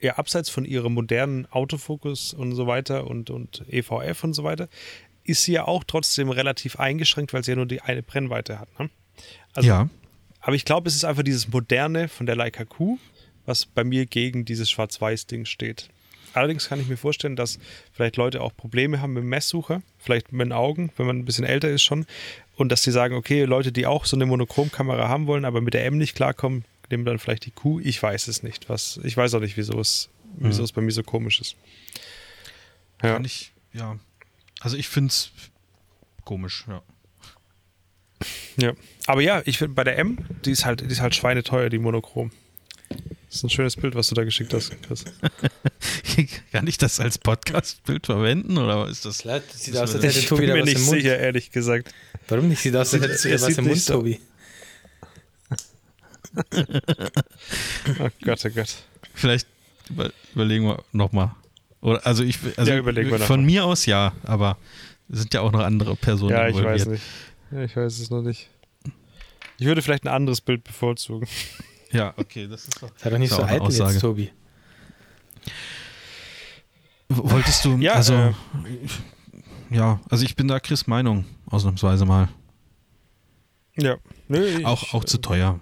ja 0.00 0.16
abseits 0.16 0.50
von 0.50 0.64
ihrem 0.64 0.94
modernen 0.94 1.46
Autofokus 1.50 2.34
und 2.34 2.54
so 2.54 2.66
weiter 2.66 3.06
und, 3.06 3.30
und 3.30 3.64
EVF 3.68 4.22
und 4.24 4.34
so 4.34 4.44
weiter, 4.44 4.68
ist 5.24 5.44
sie 5.44 5.52
ja 5.52 5.66
auch 5.66 5.84
trotzdem 5.84 6.28
relativ 6.30 6.76
eingeschränkt, 6.76 7.32
weil 7.32 7.42
sie 7.42 7.52
ja 7.52 7.56
nur 7.56 7.66
die 7.66 7.80
eine 7.80 8.02
Brennweite 8.02 8.58
hat. 8.58 8.68
Ne? 8.78 8.90
Also, 9.54 9.68
ja, 9.68 9.88
Aber 10.40 10.54
ich 10.54 10.64
glaube, 10.64 10.88
es 10.88 10.94
ist 10.94 11.04
einfach 11.04 11.22
dieses 11.22 11.48
Moderne 11.48 12.08
von 12.08 12.26
der 12.26 12.36
Leica 12.36 12.64
Q, 12.64 12.98
was 13.46 13.66
bei 13.66 13.84
mir 13.84 14.06
gegen 14.06 14.44
dieses 14.44 14.70
Schwarz-Weiß-Ding 14.70 15.46
steht. 15.46 15.88
Allerdings 16.34 16.68
kann 16.68 16.80
ich 16.80 16.88
mir 16.88 16.96
vorstellen, 16.96 17.36
dass 17.36 17.58
vielleicht 17.92 18.16
Leute 18.16 18.40
auch 18.40 18.54
Probleme 18.56 19.00
haben 19.00 19.14
mit 19.14 19.22
dem 19.22 19.28
Messsucher, 19.28 19.82
vielleicht 19.98 20.32
mit 20.32 20.46
den 20.46 20.52
Augen, 20.52 20.90
wenn 20.96 21.06
man 21.06 21.18
ein 21.18 21.24
bisschen 21.24 21.44
älter 21.44 21.70
ist 21.70 21.82
schon, 21.82 22.06
und 22.56 22.70
dass 22.70 22.82
sie 22.82 22.90
sagen, 22.90 23.14
okay, 23.14 23.44
Leute, 23.44 23.72
die 23.72 23.86
auch 23.86 24.04
so 24.04 24.16
eine 24.16 24.26
Monochromkamera 24.26 25.08
haben 25.08 25.26
wollen, 25.26 25.44
aber 25.44 25.60
mit 25.60 25.74
der 25.74 25.86
M 25.86 25.96
nicht 25.96 26.14
klarkommen, 26.14 26.64
nehmen 26.90 27.04
dann 27.04 27.18
vielleicht 27.18 27.46
die 27.46 27.50
Q. 27.50 27.80
Ich 27.80 28.02
weiß 28.02 28.28
es 28.28 28.42
nicht. 28.42 28.68
Was, 28.68 29.00
ich 29.02 29.16
weiß 29.16 29.34
auch 29.34 29.40
nicht, 29.40 29.56
wieso 29.56 29.78
es, 29.80 30.10
wieso 30.36 30.62
es 30.62 30.72
bei 30.72 30.82
mir 30.82 30.92
so 30.92 31.02
komisch 31.02 31.40
ist. 31.40 31.56
Ja. 33.02 33.14
kann 33.14 33.24
ich, 33.24 33.52
ja. 33.72 33.98
Also 34.60 34.76
ich 34.76 34.88
finde 34.88 35.10
es 35.10 35.30
komisch, 36.24 36.64
ja. 36.68 36.82
ja. 38.56 38.72
Aber 39.06 39.20
ja, 39.20 39.42
ich 39.44 39.58
finde 39.58 39.74
bei 39.74 39.84
der 39.84 39.98
M, 39.98 40.18
die 40.44 40.52
ist 40.52 40.64
halt, 40.64 40.80
die 40.80 40.86
ist 40.86 41.00
halt 41.00 41.14
schweineteuer, 41.14 41.68
die 41.68 41.78
Monochrom. 41.78 42.30
Das 43.34 43.40
ist 43.40 43.44
ein 43.46 43.50
schönes 43.50 43.74
Bild, 43.74 43.96
was 43.96 44.06
du 44.06 44.14
da 44.14 44.22
geschickt 44.22 44.54
hast, 44.54 44.80
Chris. 44.82 45.04
Kann 46.52 46.68
ich 46.68 46.78
das 46.78 47.00
als 47.00 47.18
Podcast-Bild 47.18 48.06
verwenden 48.06 48.56
oder 48.58 48.86
ist 48.88 49.04
das? 49.04 49.18
Klar, 49.18 49.40
das 49.40 49.60
sieht 49.64 49.76
aus, 49.76 49.92
als 49.92 50.04
hätte 50.04 50.20
Ich 50.20 50.26
Tobi 50.26 50.42
bin 50.42 50.50
da 50.50 50.54
mir 50.54 50.60
was 50.60 50.66
nicht 50.68 50.76
im 50.78 50.84
Mund. 50.84 50.96
sicher, 51.00 51.18
ehrlich 51.18 51.50
gesagt. 51.50 51.92
Warum 52.28 52.46
nicht? 52.48 52.62
Sieht 52.62 52.76
aus, 52.76 52.94
als 52.94 53.02
hättest 53.02 53.24
du 53.24 53.32
was 53.34 53.42
im 53.58 53.64
nicht 53.64 53.66
Mund, 53.66 53.80
so- 53.80 53.94
Tobi. 53.94 54.20
Oh 58.00 58.08
Gott, 58.24 58.44
oh 58.44 58.50
Gott. 58.50 58.74
Vielleicht 59.14 59.46
über, 59.90 60.10
überlegen 60.32 60.64
wir 60.66 60.82
nochmal. 60.92 61.32
Oder 61.80 62.06
also 62.06 62.22
ich 62.22 62.38
also 62.56 62.70
Ja, 62.70 62.78
überlegen 62.78 63.10
wir 63.10 63.18
noch 63.18 63.26
von 63.26 63.40
mal. 63.40 63.46
mir 63.46 63.64
aus 63.64 63.84
ja, 63.86 64.12
aber 64.22 64.56
es 65.12 65.18
sind 65.20 65.34
ja 65.34 65.40
auch 65.40 65.50
noch 65.52 65.60
andere 65.60 65.96
Personen 65.96 66.30
Ja, 66.32 66.48
ich 66.48 66.56
involviert. 66.56 66.80
weiß 66.82 66.86
nicht. 66.86 67.02
Ja, 67.50 67.62
ich 67.64 67.76
weiß 67.76 67.98
es 67.98 68.10
noch 68.10 68.22
nicht. 68.22 68.48
Ich 69.58 69.66
würde 69.66 69.82
vielleicht 69.82 70.04
ein 70.04 70.08
anderes 70.14 70.40
Bild 70.40 70.62
bevorzugen. 70.64 71.26
Ja, 71.94 72.12
okay, 72.18 72.46
das 72.48 72.64
ist 72.64 72.82
doch. 72.82 72.90
Sei 72.96 73.10
doch 73.10 73.18
nicht 73.18 73.30
so 73.30 73.36
auch 73.36 73.42
eine 73.46 73.52
eitel 73.52 73.62
Aussage. 73.66 73.92
jetzt, 73.92 74.00
Tobi. 74.00 74.30
Wolltest 77.08 77.64
du 77.64 77.76
Ja, 77.78 77.92
also 77.94 78.14
äh, 78.14 78.32
ja, 79.70 80.00
also 80.10 80.24
ich 80.24 80.36
bin 80.36 80.48
da 80.48 80.58
Chris 80.60 80.86
Meinung 80.86 81.24
ausnahmsweise 81.46 82.04
mal. 82.04 82.28
Ja. 83.76 83.96
Nö, 84.28 84.44
ich, 84.58 84.64
Auch 84.66 84.94
auch 84.94 85.04
zu 85.04 85.18
teuer. 85.18 85.60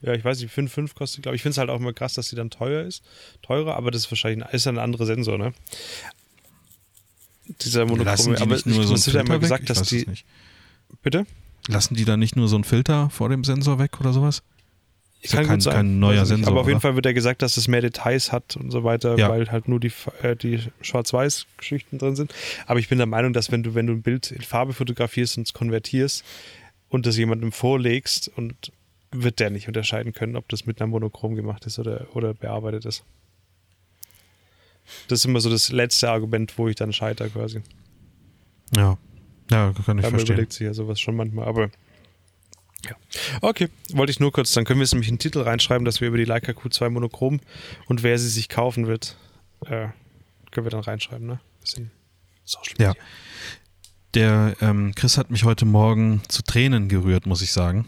Ja, 0.00 0.14
ich 0.14 0.24
weiß 0.24 0.40
nicht, 0.40 0.54
5,5 0.54 0.94
kostet, 0.94 1.22
glaube 1.22 1.34
ich. 1.36 1.40
Ich 1.40 1.42
finde 1.42 1.52
es 1.52 1.58
halt 1.58 1.70
auch 1.70 1.80
immer 1.80 1.92
krass, 1.92 2.14
dass 2.14 2.28
die 2.28 2.36
dann 2.36 2.50
teuer 2.50 2.84
ist. 2.84 3.02
Teurer, 3.42 3.76
aber 3.76 3.90
das 3.90 4.02
ist 4.02 4.10
wahrscheinlich 4.10 4.46
ein, 4.46 4.54
ist 4.54 4.64
ja 4.64 4.72
ein 4.72 4.78
anderer 4.78 5.06
Sensor, 5.06 5.38
ne? 5.38 5.52
Dieser 7.62 7.84
monochrome. 7.84 8.36
die 8.36 8.42
Aber 8.42 8.54
nicht 8.54 8.66
nur 8.66 8.76
ich 8.76 8.82
so 8.86 8.94
einen 8.94 9.00
muss 9.00 9.06
ja 9.06 9.20
immer 9.20 9.38
gesagt, 9.38 9.62
Ich 9.64 9.68
dass 9.68 9.80
weiß 9.80 9.92
es 9.92 10.04
die. 10.04 10.10
nicht. 10.10 10.26
Bitte? 11.02 11.26
Lassen 11.68 11.94
die 11.94 12.04
da 12.04 12.16
nicht 12.16 12.34
nur 12.36 12.48
so 12.48 12.56
einen 12.56 12.64
Filter 12.64 13.10
vor 13.10 13.28
dem 13.28 13.44
Sensor 13.44 13.78
weg 13.78 14.00
oder 14.00 14.12
sowas? 14.12 14.42
Ist 15.20 15.32
ja 15.32 15.40
Kann 15.40 15.46
kein, 15.48 15.56
gut 15.56 15.62
sein. 15.64 15.74
kein 15.74 15.98
neuer 15.98 16.20
nicht. 16.20 16.26
Sensor. 16.28 16.52
Aber 16.52 16.60
auf 16.60 16.66
jeden 16.66 16.76
oder? 16.76 16.80
Fall 16.80 16.94
wird 16.94 17.06
ja 17.06 17.12
gesagt, 17.12 17.42
dass 17.42 17.56
es 17.56 17.66
mehr 17.68 17.80
Details 17.80 18.30
hat 18.32 18.56
und 18.56 18.70
so 18.70 18.84
weiter, 18.84 19.18
Ja. 19.18 19.28
weil 19.28 19.50
halt 19.50 19.66
nur 19.68 19.80
die, 19.80 19.90
äh, 20.22 20.36
die 20.36 20.60
Schwarz-Weiß-Geschichten 20.80 21.98
drin 21.98 22.14
sind. 22.16 22.32
Aber 22.66 22.78
ich 22.78 22.88
bin 22.88 22.98
der 22.98 23.06
Meinung, 23.08 23.32
dass 23.32 23.50
wenn 23.50 23.62
du, 23.62 23.74
wenn 23.74 23.86
du 23.86 23.94
ein 23.94 24.02
Bild 24.02 24.30
in 24.30 24.42
Farbe 24.42 24.72
fotografierst 24.72 25.36
und 25.36 25.46
es 25.48 25.52
konvertierst 25.52 26.24
und 26.88 27.04
das 27.04 27.16
jemandem 27.16 27.50
vorlegst 27.52 28.28
und 28.36 28.54
wird 29.10 29.40
der 29.40 29.50
nicht 29.50 29.66
unterscheiden 29.66 30.12
können, 30.12 30.36
ob 30.36 30.48
das 30.48 30.66
mit 30.66 30.80
einer 30.80 30.86
Monochrom 30.88 31.34
gemacht 31.34 31.66
ist 31.66 31.78
oder, 31.78 32.06
oder 32.14 32.32
bearbeitet 32.34 32.84
ist. 32.84 33.02
Das 35.08 35.18
ist 35.20 35.24
immer 35.24 35.40
so 35.40 35.50
das 35.50 35.70
letzte 35.72 36.10
Argument, 36.10 36.56
wo 36.58 36.68
ich 36.68 36.76
dann 36.76 36.92
scheitere 36.92 37.28
quasi. 37.28 37.60
Ja. 38.76 38.96
Ja, 39.50 39.72
kann 39.72 39.76
ich 39.76 39.86
Ja, 39.86 39.92
man 39.92 40.10
verstehen. 40.10 40.34
überlegt 40.34 40.52
sich 40.52 40.66
ja 40.66 40.74
sowas 40.74 41.00
schon 41.00 41.16
manchmal, 41.16 41.46
aber 41.46 41.70
ja. 42.84 42.94
Okay, 43.40 43.68
wollte 43.92 44.10
ich 44.10 44.20
nur 44.20 44.30
kurz, 44.32 44.52
dann 44.52 44.64
können 44.64 44.78
wir 44.80 44.84
es 44.84 44.92
nämlich 44.92 45.08
in 45.08 45.14
den 45.16 45.20
Titel 45.20 45.40
reinschreiben, 45.40 45.84
dass 45.84 46.00
wir 46.00 46.08
über 46.08 46.16
die 46.16 46.24
Leica 46.24 46.52
Q2 46.52 46.90
Monochrom 46.90 47.40
und 47.86 48.02
wer 48.02 48.18
sie 48.18 48.28
sich 48.28 48.48
kaufen 48.48 48.86
wird, 48.86 49.16
äh, 49.66 49.88
können 50.52 50.64
wir 50.66 50.70
dann 50.70 50.80
reinschreiben, 50.80 51.26
ne? 51.26 51.40
Bisschen 51.60 51.90
Social 52.44 52.74
Ja. 52.78 52.88
Media. 52.90 53.02
Der 54.14 54.56
ähm, 54.60 54.94
Chris 54.94 55.18
hat 55.18 55.30
mich 55.30 55.44
heute 55.44 55.64
Morgen 55.66 56.22
zu 56.28 56.42
Tränen 56.42 56.88
gerührt, 56.88 57.26
muss 57.26 57.42
ich 57.42 57.52
sagen. 57.52 57.86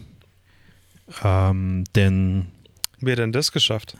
Ähm, 1.24 1.84
denn 1.94 2.48
Wer 2.98 3.16
denn 3.16 3.32
das 3.32 3.52
geschafft? 3.52 3.96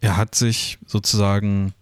er 0.00 0.16
hat 0.16 0.34
sich 0.34 0.78
sozusagen 0.86 1.74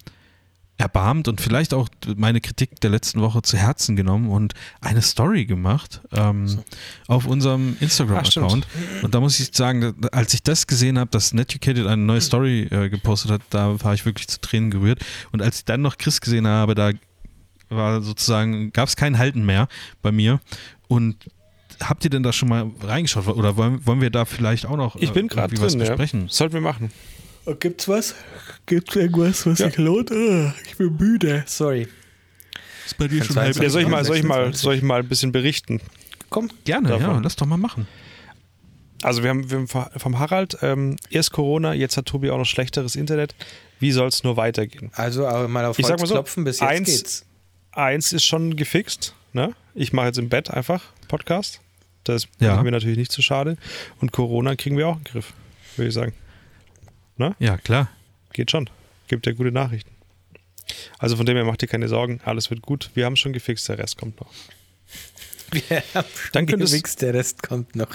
erbarmt 0.78 1.26
und 1.28 1.40
vielleicht 1.40 1.72
auch 1.72 1.88
meine 2.16 2.40
Kritik 2.40 2.80
der 2.80 2.90
letzten 2.90 3.20
Woche 3.20 3.42
zu 3.42 3.56
Herzen 3.56 3.96
genommen 3.96 4.28
und 4.28 4.52
eine 4.80 5.00
Story 5.00 5.46
gemacht 5.46 6.02
ähm, 6.12 6.60
auf 7.06 7.26
unserem 7.26 7.76
Instagram-Account. 7.80 8.66
Und 9.02 9.14
da 9.14 9.20
muss 9.20 9.40
ich 9.40 9.54
sagen, 9.54 9.94
als 10.12 10.34
ich 10.34 10.42
das 10.42 10.66
gesehen 10.66 10.98
habe, 10.98 11.10
dass 11.10 11.32
Netucated 11.32 11.86
eine 11.86 12.02
neue 12.02 12.20
Story 12.20 12.62
äh, 12.70 12.90
gepostet 12.90 13.30
hat, 13.30 13.42
da 13.50 13.82
war 13.82 13.94
ich 13.94 14.04
wirklich 14.04 14.28
zu 14.28 14.40
Tränen 14.40 14.70
gerührt. 14.70 15.04
Und 15.32 15.40
als 15.40 15.58
ich 15.58 15.64
dann 15.64 15.80
noch 15.80 15.96
Chris 15.96 16.20
gesehen 16.20 16.46
habe, 16.46 16.74
da 16.74 16.90
war 17.68 18.02
sozusagen, 18.02 18.70
gab 18.72 18.88
es 18.88 18.96
kein 18.96 19.18
Halten 19.18 19.46
mehr 19.46 19.68
bei 20.02 20.12
mir. 20.12 20.40
Und 20.88 21.16
habt 21.82 22.04
ihr 22.04 22.10
denn 22.10 22.22
da 22.22 22.32
schon 22.32 22.48
mal 22.48 22.70
reingeschaut? 22.82 23.26
Oder 23.28 23.56
wollen, 23.56 23.84
wollen 23.86 24.00
wir 24.00 24.10
da 24.10 24.24
vielleicht 24.24 24.66
auch 24.66 24.76
noch 24.76 24.96
Ich 24.96 25.12
bin 25.12 25.28
gerade 25.28 25.54
irgendwie 25.54 25.64
was 25.64 25.72
drin, 25.72 25.82
ja. 25.82 25.88
besprechen? 25.88 26.28
Sollten 26.28 26.54
wir 26.54 26.60
machen. 26.60 26.90
Oh, 27.46 27.54
gibt's 27.54 27.86
was? 27.88 28.14
Gibt's 28.66 28.96
irgendwas, 28.96 29.46
was 29.46 29.58
Ja. 29.60 29.66
sich 29.68 29.76
lohnt? 29.78 30.10
Ah, 30.12 30.52
ich 30.66 30.76
bin 30.76 30.96
müde. 30.96 31.44
Sorry. 31.46 31.86
Ist 32.84 32.98
bei 32.98 33.08
dir 33.08 33.22
schon 33.24 33.36
halb- 33.36 33.56
Ja, 33.56 33.68
soll 33.70 33.82
ich 33.82 33.88
mal, 33.88 34.04
soll 34.04 34.16
ich 34.16 34.22
mal, 34.22 34.34
26. 34.36 34.62
soll 34.62 34.74
ich 34.74 34.82
mal 34.82 35.00
ein 35.00 35.08
bisschen 35.08 35.32
berichten? 35.32 35.80
Komm. 36.30 36.50
Gerne, 36.64 36.90
ja, 36.90 36.98
Davon. 36.98 37.22
lass 37.22 37.36
doch 37.36 37.46
mal 37.46 37.56
machen. 37.56 37.86
Also 39.02 39.22
wir 39.22 39.30
haben, 39.30 39.48
wir 39.50 39.58
haben 39.58 39.68
vom 39.68 40.18
Harald 40.18 40.58
ähm, 40.62 40.96
erst 41.10 41.30
Corona, 41.32 41.74
jetzt 41.74 41.96
hat 41.96 42.06
Tobi 42.06 42.30
auch 42.30 42.38
noch 42.38 42.46
schlechteres 42.46 42.96
Internet. 42.96 43.34
Wie 43.78 43.92
soll 43.92 44.08
es 44.08 44.24
nur 44.24 44.36
weitergehen? 44.36 44.90
Also 44.94 45.26
aber 45.26 45.46
mal 45.48 45.64
auf 45.66 45.78
Ich 45.78 45.84
sag 45.86 45.92
Holz 45.92 46.02
mal 46.02 46.06
so, 46.08 46.14
klopfen, 46.14 46.44
bis 46.44 46.60
jetzt 46.60 46.68
eins- 46.68 46.86
geht's. 46.86 47.26
Eins 47.72 48.12
ist 48.12 48.24
schon 48.24 48.56
gefixt. 48.56 49.14
Ne? 49.34 49.54
Ich 49.74 49.92
mache 49.92 50.06
jetzt 50.06 50.18
im 50.18 50.30
Bett 50.30 50.50
einfach 50.50 50.82
Podcast. 51.08 51.60
Das 52.04 52.26
Ja. 52.40 52.56
ist 52.56 52.62
mir 52.62 52.70
natürlich 52.70 52.96
nicht 52.96 53.12
zu 53.12 53.20
schade. 53.20 53.58
Und 54.00 54.12
Corona 54.12 54.56
kriegen 54.56 54.78
wir 54.78 54.88
auch 54.88 54.96
in 54.96 55.04
den 55.04 55.12
Griff, 55.12 55.32
würde 55.76 55.88
ich 55.88 55.94
sagen. 55.94 56.14
Ja, 57.38 57.56
klar. 57.58 57.90
Geht 58.32 58.50
schon. 58.50 58.68
Gibt 59.08 59.26
ja 59.26 59.32
gute 59.32 59.52
Nachrichten. 59.52 59.90
Also 60.98 61.16
von 61.16 61.26
dem 61.26 61.36
her 61.36 61.44
macht 61.44 61.62
dir 61.62 61.68
keine 61.68 61.88
Sorgen. 61.88 62.20
Alles 62.24 62.50
wird 62.50 62.62
gut. 62.62 62.90
Wir 62.94 63.04
haben 63.06 63.12
es 63.14 63.20
schon 63.20 63.32
gefixt. 63.32 63.68
Der 63.68 63.78
Rest 63.78 63.96
kommt 63.96 64.20
noch. 64.20 64.30
Wir 65.52 65.82
haben 65.94 66.08
schon 66.14 66.30
Dann 66.32 66.60
es- 66.60 66.70
gewichst, 66.70 67.02
der 67.02 67.14
Rest 67.14 67.42
kommt 67.42 67.76
noch. 67.76 67.94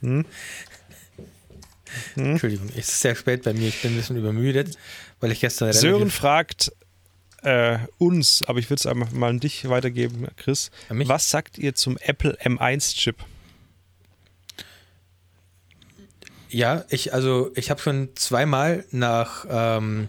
Hm? 0.00 0.24
Entschuldigung, 2.16 2.68
es 2.70 2.88
ist 2.88 3.00
sehr 3.00 3.14
spät 3.14 3.42
bei 3.44 3.52
mir. 3.52 3.68
Ich 3.68 3.80
bin 3.80 3.92
ein 3.92 3.96
bisschen 3.96 4.16
übermüdet, 4.16 4.76
weil 5.20 5.32
ich 5.32 5.40
gestern 5.40 5.72
Sören 5.72 6.10
fragt 6.10 6.72
äh, 7.42 7.78
uns, 7.98 8.42
aber 8.42 8.58
ich 8.58 8.68
würde 8.70 8.80
es 8.80 8.86
einfach 8.86 9.10
mal 9.12 9.30
an 9.30 9.40
dich 9.40 9.68
weitergeben, 9.68 10.26
Chris. 10.36 10.70
Was 10.88 11.30
sagt 11.30 11.58
ihr 11.58 11.74
zum 11.74 11.96
Apple 11.98 12.36
M1-Chip? 12.42 13.16
Ja, 16.48 16.84
ich, 16.88 17.12
also 17.12 17.50
ich 17.54 17.70
habe 17.70 17.80
schon 17.80 18.10
zweimal 18.14 18.84
nach 18.90 19.44
ähm, 19.50 20.08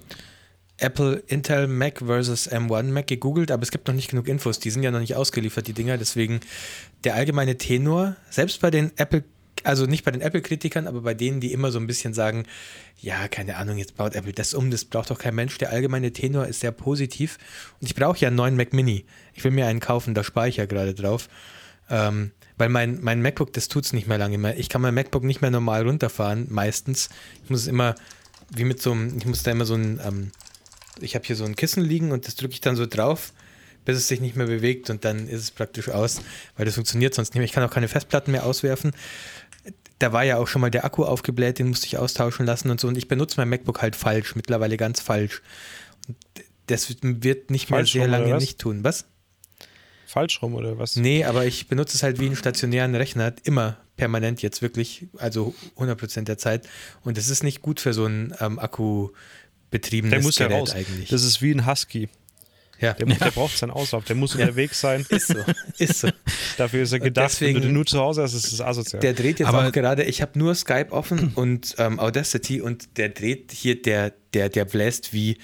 Apple 0.78 1.22
Intel 1.28 1.68
Mac 1.68 2.00
versus 2.00 2.50
M1 2.50 2.84
Mac 2.84 3.08
gegoogelt, 3.08 3.52
aber 3.52 3.64
es 3.64 3.72
gibt 3.72 3.88
noch 3.88 3.96
nicht 3.96 4.10
genug 4.10 4.28
Infos. 4.28 4.60
Die 4.60 4.70
sind 4.70 4.84
ja 4.84 4.92
noch 4.92 5.00
nicht 5.00 5.16
ausgeliefert, 5.16 5.68
die 5.68 5.74
Dinger. 5.74 5.98
Deswegen 5.98 6.40
der 7.04 7.16
allgemeine 7.16 7.58
Tenor, 7.58 8.16
selbst 8.30 8.62
bei 8.62 8.72
den 8.72 8.92
Apple, 8.98 9.24
also 9.64 9.86
nicht 9.86 10.06
bei 10.06 10.12
den 10.12 10.22
Apple-Kritikern, 10.22 10.88
aber 10.88 11.02
bei 11.02 11.14
denen, 11.14 11.42
die 11.42 11.52
immer 11.52 11.72
so 11.72 11.80
ein 11.80 11.88
bisschen 11.88 12.14
sagen, 12.14 12.46
ja, 13.02 13.28
keine 13.28 13.58
Ahnung, 13.58 13.78
jetzt 13.78 13.98
baut 13.98 14.16
Apple 14.16 14.34
das 14.34 14.54
um, 14.54 14.72
das 14.72 14.86
braucht 14.86 15.10
doch 15.10 15.20
kein 15.20 15.36
Mensch. 15.36 15.58
Der 15.58 15.72
allgemeine 15.72 16.14
Tenor 16.14 16.48
ist 16.48 16.62
sehr 16.62 16.72
positiv. 16.72 17.38
Und 17.82 17.88
ich 17.88 17.96
brauche 17.96 18.18
ja 18.20 18.28
einen 18.28 18.38
neuen 18.38 18.56
Mac 18.56 18.72
Mini. 18.72 19.06
Ich 19.34 19.44
will 19.44 19.52
mir 19.52 19.68
einen 19.68 19.82
kaufen, 19.82 20.14
da 20.14 20.24
spare 20.24 20.48
ich 20.48 20.58
ja 20.58 20.66
gerade 20.66 20.94
drauf. 20.94 21.28
Ähm, 21.90 22.32
Weil 22.60 22.68
mein, 22.68 23.00
mein 23.02 23.22
MacBook, 23.22 23.54
das 23.54 23.70
tut 23.70 23.86
es 23.86 23.94
nicht 23.94 24.08
mehr 24.08 24.18
lange 24.18 24.38
mehr. 24.38 24.60
Ich 24.60 24.68
kann 24.68 24.82
mein 24.82 24.94
MacBook 24.94 25.24
nicht 25.24 25.42
mehr 25.42 25.50
normal 25.50 25.88
runterfahren, 25.88 26.48
meistens. 26.50 27.10
Ich 27.46 27.50
muss 27.50 27.62
es 27.62 27.68
immer, 27.68 27.96
wie 28.54 28.66
mit 28.66 28.82
so 28.82 28.92
einem, 28.92 29.18
ich 29.18 29.26
muss 29.26 29.44
da 29.44 29.52
immer 29.52 29.66
so 29.66 29.76
ein, 29.76 30.02
ähm, 30.06 30.32
ich 31.00 31.16
habe 31.16 31.26
hier 31.26 31.38
so 31.38 31.46
ein 31.46 31.56
Kissen 31.56 31.82
liegen 31.82 32.12
und 32.12 32.28
das 32.28 32.36
drücke 32.36 32.54
ich 32.54 32.60
dann 32.60 32.76
so 32.76 32.86
drauf, 32.86 33.32
bis 33.86 33.96
es 33.96 34.10
sich 34.10 34.20
nicht 34.20 34.36
mehr 34.36 34.48
bewegt 34.48 34.90
und 34.90 35.06
dann 35.06 35.30
ist 35.30 35.42
es 35.42 35.52
praktisch 35.52 35.88
aus, 35.88 36.22
weil 36.58 36.66
das 36.66 36.76
funktioniert 36.76 37.14
sonst 37.14 37.30
nicht 37.30 37.40
mehr. 37.40 37.46
Ich 37.46 37.54
kann 37.54 37.64
auch 37.64 37.72
keine 37.72 37.88
Festplatten 37.88 38.34
mehr 38.34 38.46
auswerfen. 38.46 38.92
Da 40.00 40.12
war 40.12 40.26
ja 40.26 40.36
auch 40.36 40.50
schon 40.50 40.60
mal 40.60 40.70
der 40.70 40.84
Akku 40.84 41.06
aufgebläht, 41.06 41.60
den 41.60 41.70
musste 41.70 41.88
ich 41.88 41.98
austauschen 41.98 42.46
lassen 42.46 42.70
und 42.72 42.82
so. 42.82 42.90
Und 42.90 42.98
ich 42.98 43.08
benutze 43.08 43.38
mein 43.38 43.48
MacBook 43.48 43.82
halt 43.82 43.96
falsch, 43.96 44.36
mittlerweile 44.36 44.76
ganz 44.76 45.00
falsch. 45.00 45.42
Und 46.10 46.18
das 46.68 46.94
wird 47.02 47.52
nicht 47.52 47.70
mehr 47.70 47.80
Falsch 47.80 47.94
sehr 47.94 48.10
lange 48.10 48.36
nicht 48.36 48.60
tun. 48.60 48.84
Was? 48.84 49.06
Falsch 50.10 50.42
rum 50.42 50.56
oder 50.56 50.78
was? 50.80 50.96
Nee, 50.96 51.24
aber 51.24 51.46
ich 51.46 51.68
benutze 51.68 51.96
es 51.96 52.02
halt 52.04 52.20
wie 52.20 52.26
einen 52.26 52.36
stationären 52.36 52.96
Rechner, 52.96 53.34
immer 53.44 53.78
permanent 53.96 54.42
jetzt 54.42 54.62
wirklich, 54.64 55.06
also 55.18 55.54
100% 55.78 56.24
der 56.24 56.38
Zeit. 56.40 56.68
Und 57.04 57.18
das 57.18 57.28
ist 57.30 57.44
nicht 57.44 57.62
gut 57.62 57.80
für 57.80 57.94
so 57.94 58.06
ein 58.06 58.34
ähm, 58.40 58.58
akkubetriebenes 58.58 60.12
Der 60.12 60.22
muss 60.22 60.38
ja 60.40 60.48
Gerät 60.48 60.62
raus. 60.62 60.72
eigentlich. 60.74 61.10
Das 61.10 61.24
ist 61.24 61.42
wie 61.42 61.52
ein 61.52 61.68
Husky. 61.68 62.10
ja. 62.80 62.94
Der, 62.94 63.06
muss, 63.08 63.20
der 63.20 63.32
braucht 63.32 63.58
seinen 63.58 63.72
Auslauf. 63.72 64.06
Der 64.06 64.16
muss 64.16 64.34
unterwegs 64.36 64.80
sein. 64.82 65.06
ist 65.10 65.28
so, 65.28 65.36
ist 65.78 66.00
so. 66.00 66.10
Dafür 66.58 66.84
ist 66.84 66.92
er 66.94 67.00
gedacht. 67.00 67.26
Wenn 67.42 67.48
deswegen- 67.50 67.62
du 67.62 67.68
den 67.68 67.74
nur 67.74 67.86
zu 67.86 68.00
Hause 68.00 68.24
hast, 68.24 68.34
ist 68.34 68.52
es 68.52 68.62
asozial. 68.62 69.02
Der 69.02 69.14
dreht 69.14 69.40
jetzt 69.40 69.48
Aber- 69.50 69.68
auch 69.68 69.72
gerade, 69.72 70.04
ich 70.06 70.22
habe 70.22 70.40
nur 70.40 70.56
Skype 70.56 70.92
offen 70.92 71.34
und 71.36 71.76
ähm, 71.78 72.00
Audacity 72.00 72.62
und 72.62 72.98
der 72.98 73.10
dreht 73.10 73.52
hier, 73.52 73.82
der, 73.82 74.14
der, 74.34 74.50
der 74.50 74.66
bläst 74.66 75.14
wie 75.14 75.38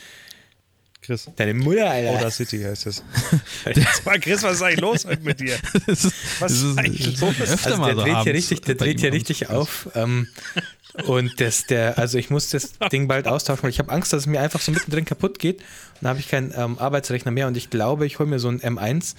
Chris. 1.06 1.30
deine 1.36 1.54
Mutter, 1.54 1.90
Alter. 1.90 2.20
Oder 2.20 2.32
City 2.32 2.62
heißt 2.62 2.88
es. 2.88 3.04
Jetzt 3.66 4.06
mal, 4.06 4.20
Chris, 4.20 4.44
was 4.44 4.56
ist 4.56 4.62
eigentlich 4.62 4.82
los 4.82 5.06
mit 5.22 5.40
dir? 5.40 5.58
Das 5.88 6.04
ist, 6.06 6.16
Was 6.40 6.52
das 6.52 6.62
ist, 6.62 6.78
eigentlich 6.78 7.12
das 7.12 7.22
los? 7.22 7.42
öfter 7.42 7.66
Also 7.68 7.82
mal 7.82 7.88
der 7.88 7.96
so 7.96 8.02
dreht 8.04 8.24
hier 8.24 8.34
richtig, 8.34 8.62
der 8.62 8.76
dreht 8.76 9.00
hier 9.00 9.14
richtig 9.14 9.50
auf. 9.50 9.90
Ähm, 9.96 10.28
und 11.06 11.40
das, 11.40 11.66
der, 11.66 11.98
also 11.98 12.18
ich 12.18 12.30
muss 12.30 12.50
das 12.50 12.74
Ding 12.92 13.08
bald 13.08 13.28
austauschen, 13.28 13.64
weil 13.64 13.70
ich 13.70 13.80
habe 13.80 13.92
Angst, 13.92 14.14
dass 14.14 14.22
es 14.22 14.28
mir 14.28 14.42
einfach 14.42 14.62
so 14.62 14.72
mittendrin 14.72 15.06
kaputt 15.06 15.40
geht. 15.40 15.58
Und 15.60 15.66
dann 16.02 16.10
habe 16.10 16.20
ich 16.20 16.28
keinen 16.28 16.54
ähm, 16.56 16.80
Arbeitsrechner 16.80 17.32
mehr 17.32 17.48
und 17.48 17.58
ich 17.58 17.70
glaube, 17.70 18.06
ich 18.06 18.20
hole 18.20 18.30
mir 18.30 18.40
so 18.40 18.48
einen 18.48 18.60
M1 18.60 19.16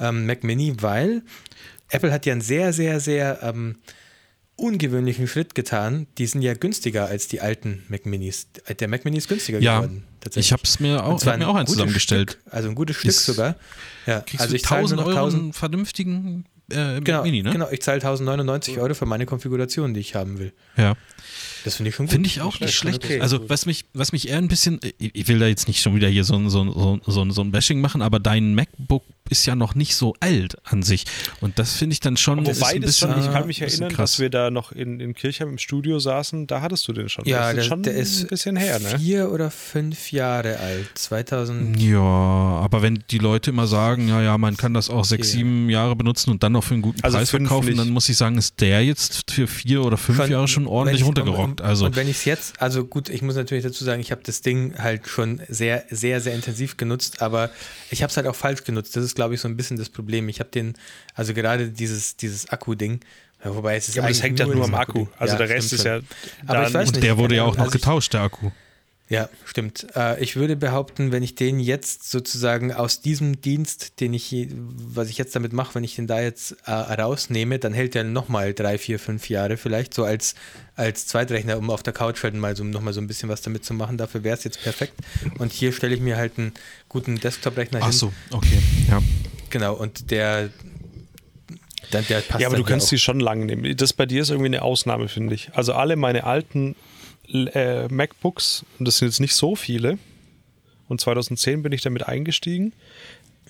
ähm, 0.00 0.26
Mac 0.26 0.44
Mini, 0.44 0.74
weil 0.80 1.22
Apple 1.90 2.12
hat 2.12 2.26
ja 2.26 2.32
einen 2.32 2.42
sehr, 2.42 2.72
sehr, 2.72 3.00
sehr 3.00 3.40
ähm, 3.42 3.76
ungewöhnlichen 4.58 5.26
Schritt 5.26 5.54
getan. 5.54 6.06
Die 6.18 6.26
sind 6.26 6.42
ja 6.42 6.54
günstiger 6.54 7.06
als 7.06 7.28
die 7.28 7.40
alten 7.40 7.84
Mac 7.88 8.04
Minis. 8.06 8.48
Der 8.78 8.88
Mac 8.88 9.04
Mini 9.04 9.16
ist 9.18 9.28
günstiger 9.28 9.60
Ja, 9.60 9.80
geworden. 9.80 10.04
ich 10.34 10.52
habe 10.52 10.62
es 10.64 10.80
mir 10.80 11.02
auch, 11.04 11.24
hab 11.24 11.38
mir 11.38 11.48
auch 11.48 11.54
einen 11.54 11.66
zusammengestellt. 11.66 12.32
Stück, 12.32 12.52
also 12.52 12.68
ein 12.68 12.74
gutes 12.74 12.96
Stück 12.96 13.08
Ist- 13.10 13.24
sogar. 13.24 13.56
Ja, 14.06 14.20
Kriegst 14.20 14.40
also 14.40 14.52
du 14.52 14.56
ich 14.56 14.64
zahle 14.64 14.82
nur 14.82 14.90
1000 14.90 15.00
noch 15.00 15.06
Euro 15.06 15.16
1000 15.18 15.42
einen 15.42 15.52
vernünftigen 15.52 16.44
äh, 16.70 17.00
Genau, 17.00 17.22
Mini, 17.22 17.42
ne? 17.42 17.50
genau, 17.52 17.68
ich 17.70 17.80
zahle 17.82 17.96
1099 17.96 18.78
Euro 18.78 18.92
für 18.94 19.06
meine 19.06 19.24
Konfiguration, 19.26 19.94
die 19.94 20.00
ich 20.00 20.14
haben 20.14 20.38
will. 20.38 20.52
Ja. 20.76 20.96
Das 21.64 21.76
finde 21.76 21.90
ich 21.90 21.94
schon 21.96 22.06
gut. 22.06 22.12
Finde 22.12 22.28
ich 22.28 22.40
auch 22.40 22.58
nicht 22.60 22.74
schlecht. 22.74 23.04
Okay. 23.04 23.20
Also 23.20 23.48
was 23.48 23.64
mich, 23.66 23.84
was 23.94 24.12
mich 24.12 24.28
eher 24.28 24.38
ein 24.38 24.48
bisschen, 24.48 24.80
ich 24.98 25.28
will 25.28 25.38
da 25.38 25.46
jetzt 25.46 25.66
nicht 25.68 25.80
schon 25.80 25.94
wieder 25.94 26.08
hier 26.08 26.24
so, 26.24 26.48
so, 26.48 26.70
so, 26.72 27.00
so, 27.06 27.30
so 27.30 27.40
ein 27.42 27.50
Bashing 27.52 27.80
machen, 27.80 28.02
aber 28.02 28.18
dein 28.20 28.54
MacBook 28.54 29.02
ist 29.30 29.46
ja 29.46 29.54
noch 29.54 29.74
nicht 29.74 29.94
so 29.94 30.14
alt 30.20 30.56
an 30.64 30.82
sich. 30.82 31.04
Und 31.40 31.58
das 31.58 31.74
finde 31.74 31.92
ich 31.94 32.00
dann 32.00 32.16
schon 32.16 32.44
ist 32.46 32.60
Wobei 32.60 32.72
ein 32.74 32.80
bisschen, 32.80 33.12
schon, 33.12 33.20
ich 33.24 33.30
kann 33.32 33.46
mich 33.46 33.60
erinnern, 33.62 33.90
krass. 33.90 34.12
dass 34.12 34.18
wir 34.20 34.30
da 34.30 34.50
noch 34.50 34.72
in, 34.72 35.00
in 35.00 35.14
Kirchheim 35.14 35.50
im 35.50 35.58
Studio 35.58 35.98
saßen, 35.98 36.46
da 36.46 36.60
hattest 36.60 36.86
du 36.88 36.92
den 36.92 37.08
schon. 37.08 37.24
Ja, 37.26 37.52
der, 37.52 37.62
ist 37.62 37.66
schon 37.68 37.82
der 37.82 37.94
ist 37.94 38.22
ein 38.22 38.26
bisschen 38.28 38.56
her, 38.56 38.78
ne? 38.78 38.98
vier 38.98 39.30
oder 39.30 39.50
fünf 39.50 40.12
Jahre 40.12 40.58
alt. 40.58 40.88
2000. 40.96 41.80
Ja, 41.80 41.98
aber 42.00 42.82
wenn 42.82 43.02
die 43.10 43.18
Leute 43.18 43.50
immer 43.50 43.66
sagen, 43.66 44.08
ja, 44.08 44.22
ja, 44.22 44.38
man 44.38 44.56
kann 44.56 44.74
das 44.74 44.90
auch 44.90 45.04
sechs, 45.04 45.28
Okay. 45.28 45.38
sieben 45.38 45.68
Jahre 45.68 45.96
benutzen 45.96 46.30
und 46.30 46.42
dann 46.42 46.52
noch 46.52 46.64
für 46.64 46.74
einen 46.74 46.82
guten 46.82 47.02
Also 47.02 47.18
Preis 47.18 47.30
verkaufen, 47.30 47.76
dann 47.76 47.90
muss 47.90 48.08
ich 48.08 48.16
sagen, 48.16 48.38
ist 48.38 48.60
der 48.60 48.84
jetzt 48.84 49.30
für 49.30 49.46
vier 49.46 49.82
oder 49.84 49.96
fünf 49.96 50.18
Schon, 50.18 50.30
Jahre 50.30 50.48
schon 50.48 50.66
ordentlich 50.66 51.00
ich- 51.00 51.06
runtergerockt. 51.06 51.60
Und, 51.60 51.62
Also 51.62 51.86
und 51.86 51.96
wenn 51.96 52.08
ich 52.08 52.18
es 52.18 52.24
jetzt, 52.24 52.60
also 52.62 52.84
gut, 52.84 53.08
ich 53.08 53.22
muss 53.22 53.34
natürlich 53.36 53.64
dazu 53.64 53.84
sagen, 53.84 54.00
ich 54.00 54.10
habe 54.10 54.22
das 54.24 54.40
Ding 54.40 54.74
halt 54.78 55.06
schon 55.08 55.40
sehr, 55.48 55.84
sehr, 55.90 56.20
sehr 56.20 56.34
intensiv 56.34 56.76
genutzt, 56.76 57.20
aber 57.20 57.50
ich 57.90 58.02
habe 58.02 58.10
es 58.10 58.16
halt 58.16 58.26
auch 58.26 58.34
falsch 58.36 58.64
genutzt. 58.64 58.96
Das 58.96 59.04
ist, 59.04 59.17
glaube 59.18 59.34
ich, 59.34 59.40
so 59.40 59.48
ein 59.48 59.56
bisschen 59.56 59.76
das 59.76 59.90
Problem. 59.90 60.28
Ich 60.28 60.38
habe 60.38 60.50
den, 60.50 60.74
also 61.14 61.34
gerade 61.34 61.68
dieses, 61.70 62.16
dieses 62.16 62.48
Akku-Ding, 62.48 63.00
ja, 63.44 63.54
wobei 63.54 63.76
es 63.76 63.88
ist 63.88 63.96
Ja, 63.96 64.02
aber 64.02 64.10
das 64.10 64.22
hängt 64.22 64.38
ja 64.38 64.46
nur 64.46 64.64
am 64.64 64.74
Akku. 64.74 65.02
Akku-Ding. 65.02 65.08
Also 65.18 65.34
Ja, 65.34 65.38
der 65.38 65.48
Rest 65.48 65.72
ist 65.72 65.84
ja. 65.84 66.00
Aber 66.46 66.68
ich 66.68 66.74
weiß 66.74 66.88
und 66.88 66.94
nicht, 66.94 67.04
der 67.04 67.18
wurde 67.18 67.34
ja 67.34 67.42
auch 67.42 67.56
noch 67.56 67.64
also 67.64 67.72
getauscht, 67.72 68.14
der 68.14 68.22
Akku. 68.22 68.50
Ja, 69.10 69.30
stimmt. 69.46 69.86
Äh, 69.96 70.22
ich 70.22 70.36
würde 70.36 70.54
behaupten, 70.54 71.12
wenn 71.12 71.22
ich 71.22 71.34
den 71.34 71.60
jetzt 71.60 72.10
sozusagen 72.10 72.72
aus 72.74 73.00
diesem 73.00 73.40
Dienst, 73.40 74.00
den 74.00 74.12
ich, 74.12 74.48
was 74.50 75.08
ich 75.08 75.16
jetzt 75.16 75.34
damit 75.34 75.54
mache, 75.54 75.74
wenn 75.74 75.84
ich 75.84 75.96
den 75.96 76.06
da 76.06 76.20
jetzt 76.20 76.56
äh, 76.66 76.72
rausnehme, 76.72 77.58
dann 77.58 77.72
hält 77.72 77.94
der 77.94 78.04
nochmal 78.04 78.52
drei, 78.52 78.76
vier, 78.76 78.98
fünf 78.98 79.30
Jahre 79.30 79.56
vielleicht, 79.56 79.94
so 79.94 80.04
als, 80.04 80.34
als 80.76 81.06
Zweitrechner, 81.06 81.56
um 81.56 81.70
auf 81.70 81.82
der 81.82 81.94
Couch 81.94 82.22
halt 82.22 82.34
mal 82.34 82.54
so, 82.54 82.64
nochmal 82.64 82.92
so 82.92 83.00
ein 83.00 83.06
bisschen 83.06 83.30
was 83.30 83.40
damit 83.40 83.64
zu 83.64 83.72
machen. 83.72 83.96
Dafür 83.96 84.24
wäre 84.24 84.36
es 84.36 84.44
jetzt 84.44 84.62
perfekt. 84.62 84.94
Und 85.38 85.52
hier 85.52 85.72
stelle 85.72 85.94
ich 85.94 86.02
mir 86.02 86.18
halt 86.18 86.38
einen 86.38 86.52
guten 86.90 87.18
Desktop-Rechner 87.18 87.78
Ach 87.80 87.86
hin. 87.86 87.92
so, 87.92 88.12
okay, 88.30 88.58
ja. 88.88 89.00
Genau, 89.48 89.74
und 89.74 90.10
der, 90.10 90.50
dann, 91.90 92.04
der 92.08 92.20
passt 92.20 92.40
Ja, 92.40 92.48
aber 92.48 92.58
du 92.58 92.64
kannst 92.64 92.90
die 92.90 92.98
schon 92.98 93.20
lang 93.20 93.46
nehmen. 93.46 93.74
Das 93.74 93.94
bei 93.94 94.04
dir 94.04 94.20
ist 94.20 94.28
irgendwie 94.28 94.48
eine 94.48 94.60
Ausnahme, 94.60 95.08
finde 95.08 95.34
ich. 95.34 95.50
Also 95.54 95.72
alle 95.72 95.96
meine 95.96 96.24
alten 96.24 96.76
äh, 97.32 97.88
MacBooks, 97.88 98.64
und 98.78 98.86
das 98.86 98.98
sind 98.98 99.08
jetzt 99.08 99.20
nicht 99.20 99.34
so 99.34 99.56
viele, 99.56 99.98
und 100.88 101.00
2010 101.00 101.62
bin 101.62 101.72
ich 101.72 101.82
damit 101.82 102.08
eingestiegen, 102.08 102.72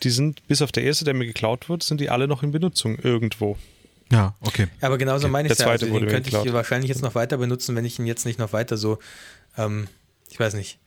die 0.02 0.10
sind, 0.10 0.46
bis 0.46 0.62
auf 0.62 0.72
der 0.72 0.84
erste, 0.84 1.04
der 1.04 1.14
mir 1.14 1.26
geklaut 1.26 1.68
wird, 1.68 1.82
sind 1.82 2.00
die 2.00 2.10
alle 2.10 2.28
noch 2.28 2.42
in 2.42 2.50
Benutzung 2.50 2.98
irgendwo. 2.98 3.56
Ja, 4.10 4.34
okay. 4.40 4.68
Aber 4.80 4.96
genauso 4.96 5.28
meine 5.28 5.48
ich 5.48 5.56
der 5.56 5.66
ja. 5.66 5.70
zweite 5.70 5.86
Also 5.86 5.98
den 5.98 6.08
könnte 6.08 6.28
ich 6.28 6.34
geklaut. 6.34 6.52
wahrscheinlich 6.52 6.88
jetzt 6.88 7.02
noch 7.02 7.14
weiter 7.14 7.36
benutzen, 7.36 7.76
wenn 7.76 7.84
ich 7.84 7.98
ihn 7.98 8.06
jetzt 8.06 8.24
nicht 8.24 8.38
noch 8.38 8.52
weiter 8.52 8.76
so, 8.76 8.98
ähm, 9.56 9.88
ich 10.30 10.40
weiß 10.40 10.54
nicht, 10.54 10.78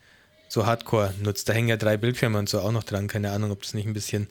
so 0.47 0.65
hardcore 0.65 1.13
nutze. 1.22 1.45
Da 1.45 1.53
hängen 1.53 1.69
ja 1.69 1.77
drei 1.77 1.97
Bildschirme 1.97 2.38
und 2.39 2.49
so 2.49 2.59
auch 2.59 2.72
noch 2.72 2.84
dran. 2.84 3.07
Keine 3.07 3.31
Ahnung, 3.31 3.51
ob 3.51 3.61
das 3.61 3.73
nicht 3.73 3.85
ein 3.85 3.93
bisschen. 3.93 4.27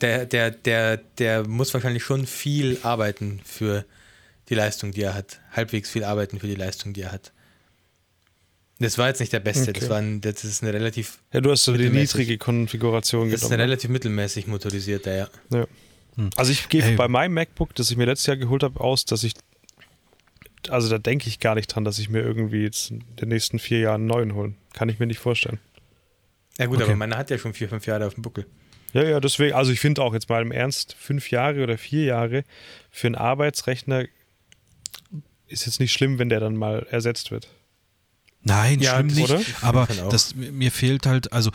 Der, 0.00 0.26
der, 0.26 0.50
der, 0.50 0.96
der 1.18 1.46
muss 1.46 1.72
wahrscheinlich 1.72 2.02
schon 2.02 2.26
viel 2.26 2.78
arbeiten 2.82 3.40
für 3.44 3.84
die 4.48 4.54
Leistung, 4.54 4.90
die 4.90 5.02
er 5.02 5.14
hat. 5.14 5.40
Halbwegs 5.52 5.90
viel 5.90 6.04
arbeiten 6.04 6.40
für 6.40 6.48
die 6.48 6.56
Leistung, 6.56 6.92
die 6.92 7.02
er 7.02 7.12
hat. 7.12 7.31
Das 8.82 8.98
war 8.98 9.08
jetzt 9.08 9.20
nicht 9.20 9.32
der 9.32 9.40
beste. 9.40 9.70
Okay. 9.70 9.80
Das, 9.80 9.88
war 9.88 9.98
ein, 9.98 10.20
das 10.20 10.44
ist 10.44 10.62
eine 10.62 10.72
relativ, 10.74 11.18
Ja, 11.32 11.40
du 11.40 11.50
hast 11.50 11.64
so 11.64 11.76
die 11.76 11.88
niedrige 11.88 12.36
Konfiguration 12.38 13.30
das 13.30 13.36
ist 13.36 13.40
genommen. 13.48 13.54
eine 13.54 13.62
relativ 13.70 13.90
mittelmäßig 13.90 14.46
motorisierter, 14.46 15.14
ja. 15.16 15.28
Ja. 15.50 15.66
Also 16.36 16.52
ich 16.52 16.68
gehe 16.68 16.94
bei 16.96 17.08
meinem 17.08 17.32
MacBook, 17.34 17.74
das 17.74 17.90
ich 17.90 17.96
mir 17.96 18.04
letztes 18.04 18.26
Jahr 18.26 18.36
geholt 18.36 18.62
habe, 18.62 18.78
aus, 18.80 19.06
dass 19.06 19.24
ich, 19.24 19.32
also 20.68 20.88
da 20.90 20.98
denke 20.98 21.28
ich 21.28 21.40
gar 21.40 21.54
nicht 21.54 21.68
dran, 21.68 21.84
dass 21.84 21.98
ich 21.98 22.10
mir 22.10 22.20
irgendwie 22.20 22.62
jetzt 22.62 22.90
in 22.90 23.02
den 23.20 23.30
nächsten 23.30 23.58
vier 23.58 23.78
Jahren 23.78 24.02
einen 24.02 24.06
neuen 24.08 24.34
holen. 24.34 24.56
Kann 24.74 24.88
ich 24.90 24.98
mir 24.98 25.06
nicht 25.06 25.18
vorstellen. 25.20 25.58
Ja 26.58 26.66
gut, 26.66 26.76
Okay. 26.76 26.84
aber 26.84 26.96
meiner 26.96 27.16
hat 27.16 27.30
ja 27.30 27.38
schon 27.38 27.54
vier, 27.54 27.68
fünf 27.70 27.86
Jahre 27.86 28.06
auf 28.06 28.14
dem 28.14 28.22
Buckel. 28.22 28.46
Ja, 28.92 29.04
ja, 29.04 29.20
deswegen, 29.20 29.54
also 29.54 29.72
ich 29.72 29.80
finde 29.80 30.02
auch 30.02 30.12
jetzt 30.12 30.28
mal 30.28 30.42
im 30.42 30.52
Ernst, 30.52 30.94
fünf 30.98 31.30
Jahre 31.30 31.62
oder 31.62 31.78
vier 31.78 32.04
Jahre 32.04 32.44
für 32.90 33.06
einen 33.06 33.14
Arbeitsrechner 33.14 34.04
ist 35.48 35.64
jetzt 35.66 35.80
nicht 35.80 35.92
schlimm, 35.92 36.18
wenn 36.18 36.28
der 36.28 36.40
dann 36.40 36.56
mal 36.56 36.86
ersetzt 36.90 37.30
wird. 37.30 37.48
Nein, 38.44 38.80
Ja, 38.80 39.00
das- 39.02 39.14
nicht. 39.14 39.30
oder? 39.30 39.40
Aber 39.60 39.86
Ich 39.88 40.00
das, 40.10 40.34
mir 40.34 40.72
fehlt 40.72 41.06
halt, 41.06 41.32
also 41.32 41.50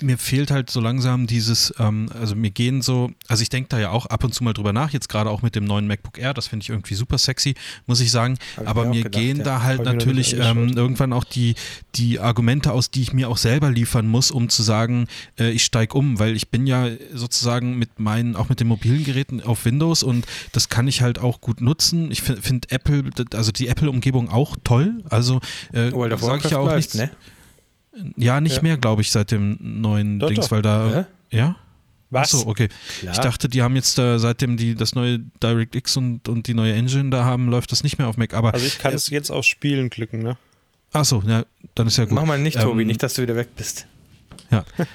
mir 0.00 0.18
fehlt 0.18 0.50
halt 0.52 0.70
so 0.70 0.80
langsam 0.80 1.26
dieses, 1.26 1.74
ähm, 1.78 2.08
also 2.18 2.36
mir 2.36 2.50
gehen 2.50 2.80
so, 2.80 3.10
also 3.26 3.42
ich 3.42 3.48
denke 3.48 3.68
da 3.70 3.78
ja 3.80 3.90
auch 3.90 4.06
ab 4.06 4.22
und 4.22 4.32
zu 4.34 4.44
mal 4.44 4.52
drüber 4.52 4.72
nach, 4.72 4.92
jetzt 4.92 5.08
gerade 5.08 5.30
auch 5.30 5.42
mit 5.42 5.56
dem 5.56 5.64
neuen 5.64 5.86
MacBook 5.88 6.16
Air, 6.18 6.34
das 6.34 6.46
finde 6.46 6.62
ich 6.62 6.70
irgendwie 6.70 6.94
super 6.94 7.18
sexy, 7.18 7.54
muss 7.86 8.00
ich 8.00 8.10
sagen. 8.12 8.38
Hab 8.56 8.62
ich 8.64 8.68
Aber 8.68 8.82
mir 8.84 8.88
auch 8.90 8.94
mir 8.94 9.02
gedacht, 9.04 9.20
gehen 9.22 9.36
ja. 9.38 9.44
da 9.44 9.62
halt 9.62 9.78
Hab 9.80 9.86
ich 9.86 9.90
mir 9.92 9.96
natürlich 9.96 10.34
ähm, 10.38 10.68
irgendwann 10.76 11.12
auch 11.12 11.24
die, 11.24 11.54
die 11.96 12.20
Argumente 12.20 12.72
aus, 12.72 12.90
die 12.90 13.02
ich 13.02 13.12
mir 13.12 13.28
auch 13.28 13.36
selber 13.36 13.70
liefern 13.70 14.06
muss, 14.06 14.30
um 14.30 14.48
zu 14.48 14.62
sagen, 14.62 15.08
äh, 15.38 15.50
ich 15.50 15.64
steige 15.64 15.94
um, 15.94 16.18
weil 16.20 16.36
ich 16.36 16.48
bin 16.50 16.66
ja 16.68 16.88
sozusagen 17.14 17.76
mit 17.78 17.98
meinen, 17.98 18.36
auch 18.36 18.48
mit 18.48 18.60
den 18.60 18.68
mobilen 18.68 19.02
Geräten 19.02 19.42
auf 19.42 19.64
Windows 19.64 20.02
und 20.04 20.24
das 20.52 20.68
kann 20.68 20.86
ich 20.86 21.02
halt 21.02 21.18
auch 21.18 21.40
gut 21.40 21.60
nutzen. 21.60 22.12
Ich 22.12 22.22
finde 22.22 22.42
find 22.42 22.70
Apple, 22.72 23.04
also 23.34 23.50
die 23.50 23.66
Apple-Umgebung 23.68 24.28
auch 24.30 24.56
toll. 24.62 25.02
Also 25.10 25.40
äh, 25.72 25.90
of 25.92 26.27
sage 26.28 26.42
ich 26.44 26.50
ja 26.50 26.58
auch 26.58 26.74
nichts. 26.74 26.94
ne? 26.94 27.10
Ja, 28.16 28.40
nicht 28.40 28.56
Ja. 28.56 28.62
mehr, 28.62 28.76
glaube 28.76 29.02
ich, 29.02 29.10
seit 29.10 29.30
dem 29.30 29.58
neuen 29.60 30.18
Doch, 30.20 30.28
Dings, 30.28 30.46
doch. 30.46 30.50
weil 30.52 30.62
da. 30.62 31.06
Ja? 31.30 31.56
Was? 32.10 32.32
Achso, 32.34 32.48
okay. 32.48 32.68
Klar. 33.00 33.12
Ich 33.14 33.20
dachte, 33.20 33.48
die 33.48 33.60
haben 33.62 33.74
jetzt 33.76 33.98
äh, 33.98 34.18
seitdem 34.18 34.56
die 34.56 34.74
das 34.74 34.94
neue 34.94 35.18
DirectX 35.42 35.96
und, 35.98 36.28
und 36.28 36.46
die 36.46 36.54
neue 36.54 36.72
Engine 36.74 37.10
da 37.10 37.24
haben, 37.24 37.48
läuft 37.50 37.70
das 37.72 37.82
nicht 37.82 37.98
mehr 37.98 38.08
auf 38.08 38.16
Mac. 38.16 38.32
Aber 38.34 38.54
Also 38.54 38.64
ich 38.66 38.78
kann 38.78 38.94
es 38.94 39.10
jetzt 39.10 39.30
auf 39.30 39.44
Spielen 39.44 39.90
klicken, 39.90 40.22
ne? 40.22 40.38
achso, 40.92 41.22
ja, 41.26 41.44
dann 41.74 41.86
ist 41.86 41.98
ja 41.98 42.04
gut. 42.06 42.14
Mach 42.14 42.24
mal 42.24 42.38
nicht, 42.38 42.58
Tobi, 42.58 42.80
Ähm, 42.82 42.86
nicht, 42.88 43.02
dass 43.02 43.12
du 43.14 43.22
wieder 43.22 43.36
weg 43.36 43.48
bist. 43.56 43.86
Ja. 44.50 44.64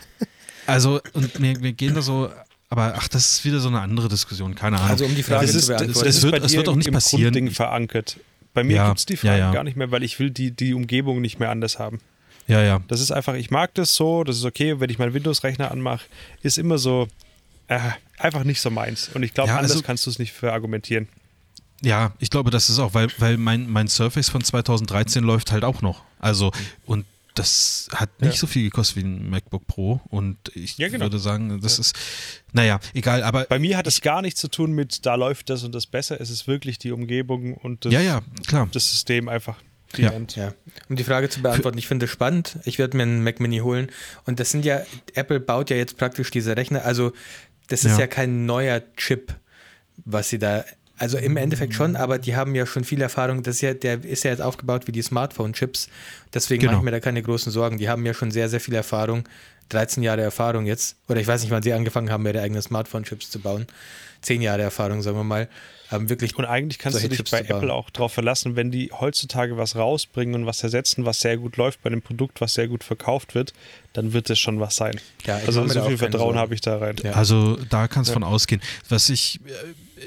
Also, 0.66 1.02
und 1.12 1.40
mir, 1.42 1.60
mir 1.60 1.74
gehen 1.74 1.94
da 1.94 2.02
so, 2.02 2.30
aber 2.70 2.94
ach, 2.96 3.10
das 3.10 3.32
ist 3.34 3.44
wieder 3.46 3.60
so 3.60 3.68
eine 3.68 3.82
andere 3.82 4.08
Diskussion, 4.08 4.56
keine 4.56 4.78
Ahnung. 4.78 4.92
Also 4.92 5.04
um 5.06 5.14
die 5.14 5.22
Frage 5.22 5.42
Das 5.46 5.52
zu 5.52 5.58
ist, 5.58 5.68
das, 5.70 5.78
beantworten. 5.78 6.08
es 6.08 6.16
ist 6.16 6.24
wird- 6.24 6.40
bei 6.40 6.46
es 6.46 6.54
wird 6.54 6.70
auch 6.70 6.76
nicht 6.78 6.88
im 6.88 6.94
passieren. 6.94 7.24
Grundding 7.34 7.52
verankert. 7.52 8.18
Bei 8.54 8.64
mir 8.64 8.76
Ja, 8.78 8.88
gibt 8.88 9.00
es 9.00 9.06
die 9.06 9.14
ja, 9.14 9.20
Frage 9.20 9.38
ja. 9.40 9.52
gar 9.52 9.64
nicht 9.64 9.78
mehr, 9.78 9.92
weil 9.92 10.04
ich 10.04 10.20
will 10.20 10.30
die, 10.32 10.52
die 10.52 10.74
Umgebung 10.74 11.22
nicht 11.22 11.40
mehr 11.40 11.50
anders 11.50 11.80
haben. 11.80 12.00
ja, 12.48 12.62
ja. 12.62 12.82
Das 12.88 13.00
ist 13.02 13.12
einfach, 13.12 13.34
ich 13.36 13.50
mag 13.52 13.74
das 13.74 13.96
so, 13.96 14.24
das 14.24 14.38
ist 14.38 14.46
okay, 14.46 14.80
wenn 14.80 14.90
ich 14.90 15.00
meinen 15.00 15.14
Windows-Rechner 15.14 15.72
anmache, 15.72 16.06
ist 16.42 16.58
immer 16.58 16.78
so, 16.78 17.08
äh, 17.68 17.80
einfach 18.18 18.44
nicht 18.44 18.62
so 18.62 18.70
meins. 18.70 19.10
Und 19.14 19.24
ich 19.24 19.34
glaube, 19.34 19.50
Ja, 19.50 19.56
anders 19.58 19.72
also- 19.72 19.84
kannst 19.84 20.06
du 20.06 20.10
es 20.10 20.20
nicht 20.20 20.34
verargumentieren. 20.34 21.08
Ja, 21.82 22.14
ich 22.20 22.30
glaube, 22.30 22.50
das 22.50 22.70
ist 22.70 22.80
auch, 22.80 22.94
weil, 22.94 23.10
weil 23.18 23.36
mein, 23.38 23.70
mein 23.70 23.88
Surface 23.90 24.30
von 24.30 24.42
2013 24.42 25.22
läuft 25.24 25.52
halt 25.52 25.66
auch 25.66 25.82
noch. 25.82 26.04
Also, 26.20 26.52
und 26.86 27.06
das 27.36 27.88
hat 27.94 28.22
nicht 28.22 28.34
Ja. 28.34 28.40
so 28.40 28.48
viel 28.48 28.64
gekostet 28.66 28.98
wie 28.98 29.02
ein 29.08 29.30
MacBook 29.30 29.66
Pro. 29.68 30.02
Und 30.10 30.38
ich 30.56 30.78
Ja, 30.78 30.88
genau. 30.90 31.06
würde 31.06 31.20
sagen, 31.20 31.60
das 31.62 31.80
ist, 31.80 31.96
naja, 32.52 32.80
egal, 32.94 33.24
aber 33.24 33.46
Bei 33.46 33.60
mir 33.60 33.78
hat 33.78 33.88
es 33.88 34.02
gar 34.02 34.22
nichts 34.22 34.40
zu 34.40 34.48
tun 34.48 34.72
mit, 34.74 35.06
da 35.06 35.16
läuft 35.16 35.50
das 35.50 35.64
und 35.64 35.74
das 35.74 35.88
besser. 35.88 36.20
Es 36.22 36.30
ist 36.30 36.48
wirklich 36.48 36.78
die 36.78 36.92
Umgebung 36.92 37.54
und 37.56 37.86
das, 37.86 37.94
ja, 37.94 38.02
ja, 38.02 38.22
klar. 38.48 38.68
das 38.72 38.90
System 38.90 39.28
einfach. 39.30 39.58
Die 39.96 40.02
Ja. 40.04 40.12
Ja, 40.36 40.54
um 40.90 40.96
die 40.96 41.04
Frage 41.04 41.30
zu 41.30 41.42
beantworten, 41.42 41.78
ich 41.78 41.88
finde 41.88 42.06
es 42.06 42.12
spannend. 42.12 42.58
Ich 42.66 42.80
werde 42.80 42.98
mir 42.98 43.04
einen 43.04 43.24
Mac 43.24 43.40
Mini 43.40 43.60
holen. 43.60 43.92
Und 44.26 44.40
das 44.40 44.50
sind 44.50 44.66
ja, 44.66 44.82
Apple 45.14 45.40
baut 45.40 45.70
ja 45.70 45.76
jetzt 45.76 45.98
praktisch 45.98 46.32
diese 46.32 46.58
Rechner. 46.58 46.84
Also, 46.84 47.14
das 47.68 47.86
ist 47.86 47.92
Ja. 47.94 48.00
ja, 48.00 48.08
kein 48.08 48.46
neuer 48.48 48.82
Chip, 48.98 49.36
was 50.06 50.30
sie 50.30 50.40
da. 50.40 50.66
Also 50.98 51.18
im 51.18 51.38
Endeffekt 51.38 51.74
schon, 51.74 51.96
aber 51.96 52.20
die 52.20 52.36
haben 52.36 52.54
ja 52.56 52.66
schon 52.66 52.84
viel 52.84 53.02
Erfahrung. 53.02 53.42
Das 53.44 53.56
ist 53.56 53.62
ja, 53.62 53.74
der 53.74 54.04
ist 54.06 54.24
ja 54.24 54.32
jetzt 54.32 54.42
aufgebaut 54.42 54.88
wie 54.88 54.92
die 54.92 55.02
Smartphone-Chips. 55.02 55.90
Deswegen 56.34 56.62
Genau. 56.62 56.74
mache 56.74 56.82
ich 56.82 56.86
mir 56.86 56.92
da 56.92 57.00
keine 57.00 57.22
großen 57.24 57.52
Sorgen. 57.52 57.78
Die 57.80 57.90
haben 57.90 58.06
ja 58.06 58.14
schon 58.14 58.30
sehr, 58.32 58.48
sehr 58.48 58.60
viel 58.60 58.76
Erfahrung. 58.76 59.24
13 59.70 60.04
Jahre 60.04 60.22
Erfahrung 60.22 60.66
jetzt. 60.66 60.98
Oder 61.08 61.20
ich 61.20 61.28
weiß 61.28 61.42
nicht, 61.42 61.52
wann 61.52 61.64
sie 61.64 61.74
angefangen 61.74 62.12
haben, 62.12 62.26
ihre 62.28 62.42
eigenen 62.42 62.62
Smartphone-Chips 62.62 63.32
zu 63.32 63.40
bauen. 63.40 63.66
10 64.22 64.42
Jahre 64.42 64.62
Erfahrung, 64.62 65.02
sagen 65.02 65.18
wir 65.18 65.24
mal. 65.24 65.50
Haben 65.90 66.10
wirklich 66.10 66.36
Und 66.38 66.46
eigentlich 66.46 66.80
kannst 66.80 67.04
du 67.04 67.08
dich 67.08 67.18
Chips 67.18 67.32
bei. 67.32 67.40
Apple 67.42 67.72
auch 67.74 67.90
darauf 67.90 68.14
verlassen, 68.14 68.56
wenn 68.56 68.72
die 68.72 68.92
heutzutage 68.92 69.58
was 69.58 69.76
rausbringen 69.76 70.36
und 70.36 70.46
was 70.46 70.64
ersetzen, 70.64 71.06
was 71.06 71.20
sehr 71.20 71.38
gut 71.38 71.58
läuft 71.58 71.82
bei 71.84 71.90
einem 71.90 72.02
Produkt, 72.02 72.40
was 72.42 72.54
sehr 72.54 72.68
gut 72.68 72.84
verkauft 72.84 73.36
wird, 73.36 73.54
dann 73.94 74.14
wird 74.14 74.30
es 74.30 74.40
schon 74.40 74.60
was 74.60 74.76
sein. 74.76 75.00
Ja, 75.26 75.36
also 75.46 75.68
so 75.68 75.74
da 75.74 75.86
viel 75.86 75.98
Vertrauen 75.98 76.38
habe 76.38 76.54
ich 76.54 76.62
da 76.62 76.78
rein. 76.78 76.96
Ja. 77.04 77.12
Also 77.14 77.58
da 77.70 77.88
kannst 77.88 78.10
du 78.10 78.12
Ja. 78.12 78.14
von 78.16 78.24
ausgehen. 78.24 78.62
Was 78.90 79.10
ich 79.10 79.40
äh, 79.46 79.50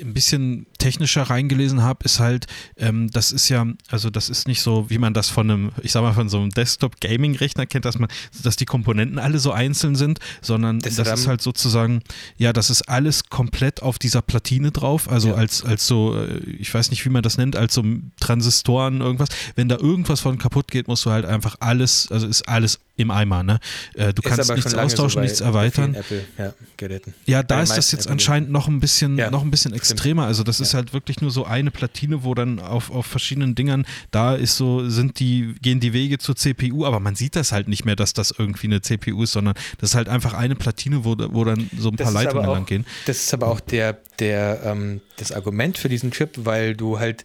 ein 0.02 0.14
bisschen 0.14 0.66
technischer 0.78 1.22
reingelesen 1.22 1.82
habe, 1.82 2.04
ist 2.04 2.20
halt, 2.20 2.46
ähm, 2.76 3.10
das 3.10 3.32
ist 3.32 3.48
ja, 3.48 3.66
also 3.90 4.10
das 4.10 4.28
ist 4.28 4.46
nicht 4.48 4.60
so, 4.62 4.88
wie 4.90 4.98
man 4.98 5.14
das 5.14 5.28
von 5.28 5.50
einem, 5.50 5.72
ich 5.82 5.92
sag 5.92 6.02
mal, 6.02 6.12
von 6.12 6.28
so 6.28 6.38
einem 6.38 6.50
Desktop-Gaming-Rechner 6.50 7.66
kennt, 7.66 7.84
dass 7.84 7.98
man, 7.98 8.08
dass 8.42 8.56
die 8.56 8.64
Komponenten 8.66 9.18
alle 9.18 9.38
so 9.38 9.52
einzeln 9.52 9.96
sind, 9.96 10.18
sondern 10.42 10.78
Das 10.80 10.96
das, 10.96 11.20
ist 11.20 11.26
halt 11.26 11.40
sozusagen, 11.42 12.02
ja, 12.36 12.52
das 12.52 12.70
ist 12.70 12.82
alles 12.82 13.28
komplett 13.28 13.82
auf 13.82 13.98
dieser 13.98 14.22
Platine 14.22 14.70
drauf, 14.70 15.10
also 15.10 15.28
Ja. 15.28 15.34
als, 15.34 15.64
als 15.64 15.86
so, 15.86 16.16
äh, 16.16 16.38
ich 16.58 16.72
weiß 16.72 16.90
nicht, 16.90 17.04
wie 17.04 17.10
man 17.10 17.22
das 17.22 17.36
nennt, 17.38 17.56
als 17.56 17.74
so 17.74 17.82
Transistoren, 18.20 19.00
irgendwas. 19.00 19.28
Wenn 19.54 19.68
da 19.68 19.76
irgendwas 19.76 20.20
von 20.20 20.38
kaputt 20.38 20.70
geht, 20.70 20.88
musst 20.88 21.04
du 21.06 21.10
halt 21.10 21.24
einfach 21.24 21.56
alles, 21.60 22.10
also 22.10 22.26
ist 22.26 22.48
alles 22.48 22.78
im 22.96 23.10
Eimer, 23.10 23.42
ne? 23.42 23.58
Äh, 23.94 24.14
du 24.14 24.22
Ist 24.22 24.28
kannst 24.28 24.54
nichts 24.54 24.74
austauschen, 24.74 25.10
so 25.10 25.16
bei- 25.16 25.22
nichts 25.24 25.40
bei 25.40 25.44
erweitern. 25.46 25.94
Apple-Geräten. 25.94 27.14
Ja, 27.26 27.38
Bei 27.38 27.42
da 27.42 27.56
den 27.56 27.62
ist 27.64 27.68
das 27.76 27.76
jetzt 27.92 28.06
Apple-Geräten. 28.06 28.12
anscheinend 28.12 28.50
noch 28.50 28.68
ein 28.68 28.80
bisschen, 28.80 29.18
Ja, 29.18 29.30
noch 29.30 29.42
ein 29.42 29.50
bisschen 29.50 29.74
extremer. 29.74 30.24
Also 30.26 30.42
das 30.42 30.60
ist 30.60 30.72
Ja. 30.72 30.78
halt 30.78 30.92
wirklich 30.92 31.20
nur 31.20 31.30
so 31.30 31.44
eine 31.44 31.70
Platine, 31.70 32.24
wo 32.24 32.34
dann 32.34 32.58
auf, 32.58 32.90
auf 32.90 33.06
verschiedenen 33.06 33.54
Dingern 33.54 33.86
da 34.10 34.34
ist 34.34 34.56
so, 34.56 34.88
sind 34.88 35.20
die, 35.20 35.54
gehen 35.60 35.80
die 35.80 35.92
Wege 35.92 36.18
zur 36.18 36.36
CPU, 36.36 36.86
aber 36.86 37.00
man 37.00 37.14
sieht 37.16 37.36
das 37.36 37.52
halt 37.52 37.68
nicht 37.68 37.84
mehr, 37.84 37.96
dass 37.96 38.12
das 38.14 38.32
irgendwie 38.36 38.66
eine 38.68 38.80
CPU 38.80 39.22
ist, 39.22 39.32
sondern 39.32 39.54
das 39.78 39.90
ist 39.90 39.94
halt 39.94 40.08
einfach 40.08 40.32
eine 40.34 40.54
Platine, 40.56 41.04
wo, 41.04 41.16
wo 41.18 41.44
dann 41.44 41.68
so 41.78 41.90
ein 41.90 41.96
Das 41.96 42.10
paar 42.12 42.20
ist 42.20 42.24
Leitungen 42.24 42.46
auch- 42.48 42.54
lang 42.54 42.66
gehen. 42.66 42.86
Das 43.06 43.18
ist 43.18 43.34
aber 43.34 43.48
auch 43.48 43.60
der, 43.60 43.98
der, 44.18 44.60
ähm, 44.64 45.00
das 45.18 45.32
Argument 45.32 45.76
für 45.78 45.88
diesen 45.88 46.10
Chip, 46.12 46.30
weil 46.44 46.74
du 46.74 46.98
halt 46.98 47.24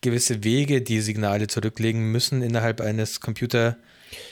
gewisse 0.00 0.44
Wege, 0.44 0.82
die 0.82 1.00
Signale 1.00 1.46
zurücklegen 1.46 2.12
müssen 2.12 2.42
innerhalb 2.42 2.80
eines 2.80 3.20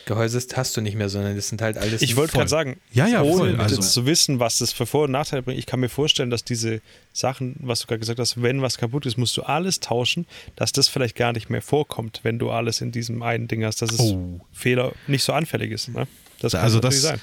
Computergehäuses, 0.06 0.48
hast 0.56 0.76
du 0.76 0.80
nicht 0.80 0.96
mehr, 0.96 1.08
sondern 1.08 1.34
das 1.36 1.48
sind 1.48 1.62
halt 1.62 1.76
alles. 1.78 2.02
Ich 2.02 2.16
wollte 2.16 2.32
gerade 2.34 2.48
sagen, 2.48 2.80
Ja, 2.92 3.06
ja, 3.06 3.22
ohne 3.22 3.58
also- 3.58 3.80
zu 3.80 4.06
wissen, 4.06 4.38
was 4.38 4.58
das 4.58 4.72
für 4.72 4.86
Vor- 4.86 5.04
und 5.04 5.12
Nachteile 5.12 5.42
bringt, 5.42 5.58
ich 5.58 5.66
kann 5.66 5.80
mir 5.80 5.88
vorstellen, 5.88 6.30
dass 6.30 6.44
diese 6.44 6.80
Sachen, 7.12 7.56
was 7.60 7.80
du 7.80 7.86
gerade 7.86 8.00
gesagt 8.00 8.18
hast, 8.18 8.42
wenn 8.42 8.62
was 8.62 8.78
kaputt 8.78 9.06
ist, 9.06 9.16
musst 9.16 9.36
du 9.36 9.42
alles 9.42 9.80
tauschen, 9.80 10.26
dass 10.56 10.72
das 10.72 10.88
vielleicht 10.88 11.16
gar 11.16 11.32
nicht 11.32 11.50
mehr 11.50 11.62
vorkommt, 11.62 12.20
wenn 12.22 12.38
du 12.38 12.50
alles 12.50 12.80
in 12.80 12.92
diesem 12.92 13.22
einen 13.22 13.48
Ding 13.48 13.64
hast, 13.64 13.82
dass 13.82 13.92
es 13.92 14.00
Oh. 14.00 14.40
Fehler 14.52 14.92
nicht 15.06 15.24
so 15.24 15.32
anfällig 15.32 15.70
ist. 15.72 15.88
Ne? 15.88 16.06
Das 16.40 16.52
kann 16.52 16.62
Also 16.62 16.76
natürlich 16.78 17.02
das- 17.02 17.10
sein. 17.10 17.20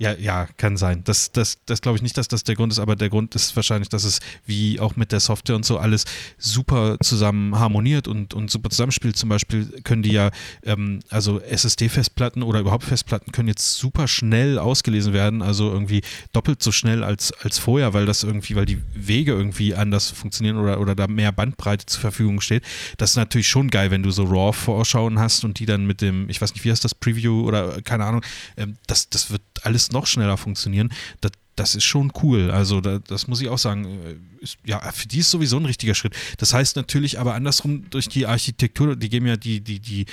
Ja, 0.00 0.12
ja, 0.12 0.46
kann 0.56 0.76
sein. 0.76 1.02
Das, 1.02 1.32
das, 1.32 1.58
das 1.66 1.80
glaube 1.80 1.96
ich 1.96 2.02
nicht, 2.02 2.16
dass 2.16 2.28
das 2.28 2.44
der 2.44 2.54
Grund 2.54 2.72
ist, 2.72 2.78
aber 2.78 2.94
der 2.94 3.08
Grund 3.08 3.34
ist 3.34 3.56
wahrscheinlich, 3.56 3.88
dass 3.88 4.04
es 4.04 4.20
wie 4.46 4.78
auch 4.78 4.94
mit 4.94 5.10
der 5.10 5.18
Software 5.18 5.56
und 5.56 5.64
so 5.64 5.76
alles 5.78 6.04
super 6.38 6.98
zusammen 7.02 7.58
harmoniert 7.58 8.06
und, 8.06 8.32
und 8.32 8.48
super 8.48 8.70
zusammenspielt. 8.70 9.16
Zum 9.16 9.28
Beispiel 9.28 9.66
können 9.82 10.04
die 10.04 10.12
ja, 10.12 10.30
ähm, 10.62 11.00
also 11.10 11.40
SSD-Festplatten 11.40 12.44
oder 12.44 12.60
überhaupt 12.60 12.84
Festplatten 12.84 13.32
können 13.32 13.48
jetzt 13.48 13.74
super 13.74 14.06
schnell 14.06 14.60
ausgelesen 14.60 15.12
werden, 15.12 15.42
also 15.42 15.68
irgendwie 15.72 16.02
doppelt 16.32 16.62
so 16.62 16.70
schnell 16.70 17.02
als, 17.02 17.32
als 17.32 17.58
vorher, 17.58 17.92
weil 17.92 18.06
das 18.06 18.22
irgendwie, 18.22 18.54
weil 18.54 18.66
die 18.66 18.78
Wege 18.94 19.32
irgendwie 19.32 19.74
anders 19.74 20.10
funktionieren 20.10 20.58
oder, 20.58 20.78
oder 20.80 20.94
da 20.94 21.08
mehr 21.08 21.32
Bandbreite 21.32 21.86
zur 21.86 22.02
Verfügung 22.02 22.40
steht. 22.40 22.62
Das 22.98 23.10
ist 23.10 23.16
natürlich 23.16 23.48
schon 23.48 23.68
geil, 23.68 23.90
wenn 23.90 24.04
du 24.04 24.12
so 24.12 24.22
RAW-Vorschauen 24.22 25.18
hast 25.18 25.42
und 25.44 25.58
die 25.58 25.66
dann 25.66 25.86
mit 25.86 26.02
dem, 26.02 26.28
ich 26.30 26.40
weiß 26.40 26.54
nicht, 26.54 26.64
wie 26.64 26.70
heißt 26.70 26.84
das, 26.84 26.94
Preview 26.94 27.42
oder 27.44 27.82
keine 27.82 28.04
Ahnung, 28.04 28.22
ähm, 28.56 28.76
das, 28.86 29.08
das 29.08 29.32
wird 29.32 29.42
alles 29.64 29.87
noch 29.92 30.06
schneller 30.06 30.36
funktionieren. 30.36 30.92
Das, 31.20 31.32
das 31.56 31.74
ist 31.74 31.84
schon 31.84 32.12
cool. 32.22 32.50
Also 32.50 32.80
da, 32.80 32.98
das 32.98 33.26
muss 33.26 33.40
ich 33.40 33.48
auch 33.48 33.58
sagen. 33.58 33.84
äh, 33.84 34.42
Ist, 34.42 34.58
ja, 34.64 34.80
für 34.92 35.08
die 35.08 35.18
ist 35.18 35.30
sowieso 35.30 35.56
ein 35.56 35.64
richtiger 35.64 35.94
Schritt. 35.94 36.14
Das 36.38 36.54
heißt 36.54 36.76
natürlich 36.76 37.18
aber 37.18 37.34
andersrum 37.34 37.88
durch 37.90 38.08
die 38.08 38.26
Architektur, 38.26 38.96
die 38.96 39.08
geben 39.08 39.26
ja 39.26 39.36
die, 39.36 39.60
die, 39.60 39.80
die 39.80 40.06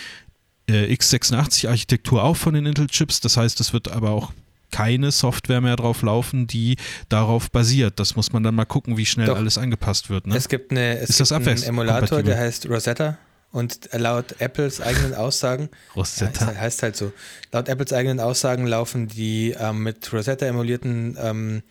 äh, 0.68 0.94
x86-Architektur 0.94 2.24
auch 2.24 2.38
von 2.38 2.54
den 2.54 2.66
Intel-Chips. 2.66 3.20
Das 3.22 3.38
heißt, 3.38 3.60
es 3.60 3.74
wird 3.74 3.92
aber 3.92 4.12
auch 4.12 4.34
keine 4.72 5.12
Software 5.12 5.62
mehr 5.62 5.76
drauf 5.76 6.02
laufen, 6.02 6.48
die 6.48 6.76
darauf 7.08 7.50
basiert. 7.52 8.00
Das 8.00 8.16
muss 8.16 8.34
man 8.34 8.44
dann 8.44 8.56
mal 8.56 8.66
gucken, 8.66 8.98
wie 8.98 9.06
schnell 9.06 9.28
Doch. 9.28 9.38
alles 9.38 9.58
angepasst 9.58 10.10
wird. 10.10 10.28
Ne? 10.28 10.36
Es 10.36 10.50
gibt, 10.50 10.72
eine, 10.72 10.98
es 10.98 11.12
Ist 11.12 11.20
das 11.20 11.30
gibt 11.30 11.48
einen 11.48 11.64
Emulator, 11.64 12.24
der 12.24 12.38
heißt 12.38 12.68
Rosetta 12.68 13.18
und 13.56 13.90
laut 13.94 14.36
Apples 14.40 14.82
eigenen 14.82 15.16
Aussagen, 15.16 15.64
ja, 15.72 15.94
Rosetta. 15.96 16.52
es 16.52 16.58
heißt 16.58 16.84
halt 16.84 16.96
so, 16.96 17.12
laut 17.52 17.70
Apples 17.70 17.94
eigenen 17.94 18.20
Aussagen 18.20 18.68
laufen 18.68 19.08
die 19.08 19.56
ähm, 19.58 19.82
mit 19.84 20.12
Rosetta 20.14 20.46
emulierten, 20.46 21.18
ähm, 21.20 21.64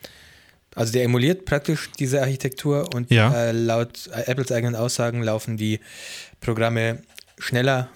also 0.75 0.93
der 0.93 1.05
emuliert 1.05 1.45
praktisch 1.45 1.91
diese 1.99 2.21
Architektur 2.21 2.93
und 2.95 3.11
Ja. 3.11 3.33
äh, 3.33 3.53
laut 3.53 4.09
äh, 4.13 4.23
Apples 4.31 4.51
eigenen 4.51 4.75
Aussagen 4.75 5.23
laufen 5.23 5.57
die 5.57 5.79
Programme 6.41 7.03
schneller 7.39 7.89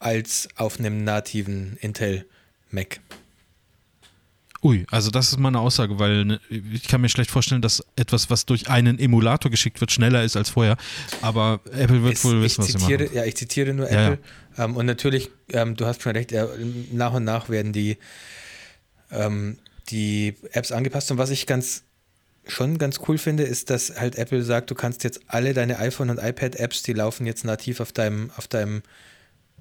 als 0.00 0.48
auf 0.56 0.78
einem 0.78 1.04
nativen 1.04 1.76
Intel 1.80 2.24
Mac. 2.70 2.98
Ui, 4.64 4.86
also 4.90 5.10
das 5.10 5.28
ist 5.28 5.38
mal 5.38 5.48
eine 5.48 5.60
Aussage, 5.60 5.98
weil 5.98 6.24
ne, 6.24 6.40
ich 6.48 6.88
kann 6.88 7.02
mir 7.02 7.10
schlecht 7.10 7.30
vorstellen, 7.30 7.60
dass 7.60 7.84
etwas, 7.96 8.30
was 8.30 8.46
durch 8.46 8.70
einen 8.70 8.98
Emulator 8.98 9.50
geschickt 9.50 9.78
wird, 9.82 9.92
schneller 9.92 10.24
ist 10.24 10.36
als 10.36 10.48
vorher. 10.48 10.78
Aber 11.20 11.60
Apple 11.72 12.02
wird 12.02 12.14
Es- 12.14 12.24
wohl 12.24 12.36
ich 12.38 12.44
wissen, 12.44 12.58
was 12.62 12.66
sie 12.68 12.72
zitiere, 12.78 13.04
machen. 13.04 13.14
Ja, 13.16 13.24
ich 13.26 13.36
zitiere 13.36 13.74
nur 13.74 13.90
Ja, 13.92 14.12
Apple. 14.12 14.24
Ähm, 14.56 14.76
und 14.76 14.86
natürlich, 14.86 15.30
ähm, 15.52 15.76
du 15.76 15.84
hast 15.84 16.00
schon 16.02 16.12
recht, 16.12 16.32
äh, 16.32 16.46
nach 16.92 17.12
und 17.12 17.24
nach 17.24 17.50
werden 17.50 17.72
die, 17.74 17.98
ähm, 19.10 19.58
die 19.90 20.34
Apps 20.52 20.72
angepasst. 20.72 21.10
Und 21.10 21.18
was 21.18 21.28
ich 21.30 21.46
ganz 21.46 21.82
schon 22.46 22.78
ganz 22.78 23.00
cool 23.08 23.18
finde, 23.18 23.42
ist, 23.42 23.68
dass 23.70 23.98
halt 24.00 24.16
Apple 24.16 24.42
sagt, 24.42 24.70
du 24.70 24.74
kannst 24.74 25.04
jetzt 25.04 25.20
alle 25.26 25.54
deine 25.54 25.78
iPhone- 25.78 26.10
und 26.10 26.18
iPad-Apps, 26.22 26.82
die 26.82 26.92
laufen 26.94 27.26
jetzt 27.26 27.44
nativ 27.44 27.80
auf 27.80 27.92
deinem, 27.92 28.30
auf 28.36 28.48
deinem 28.48 28.82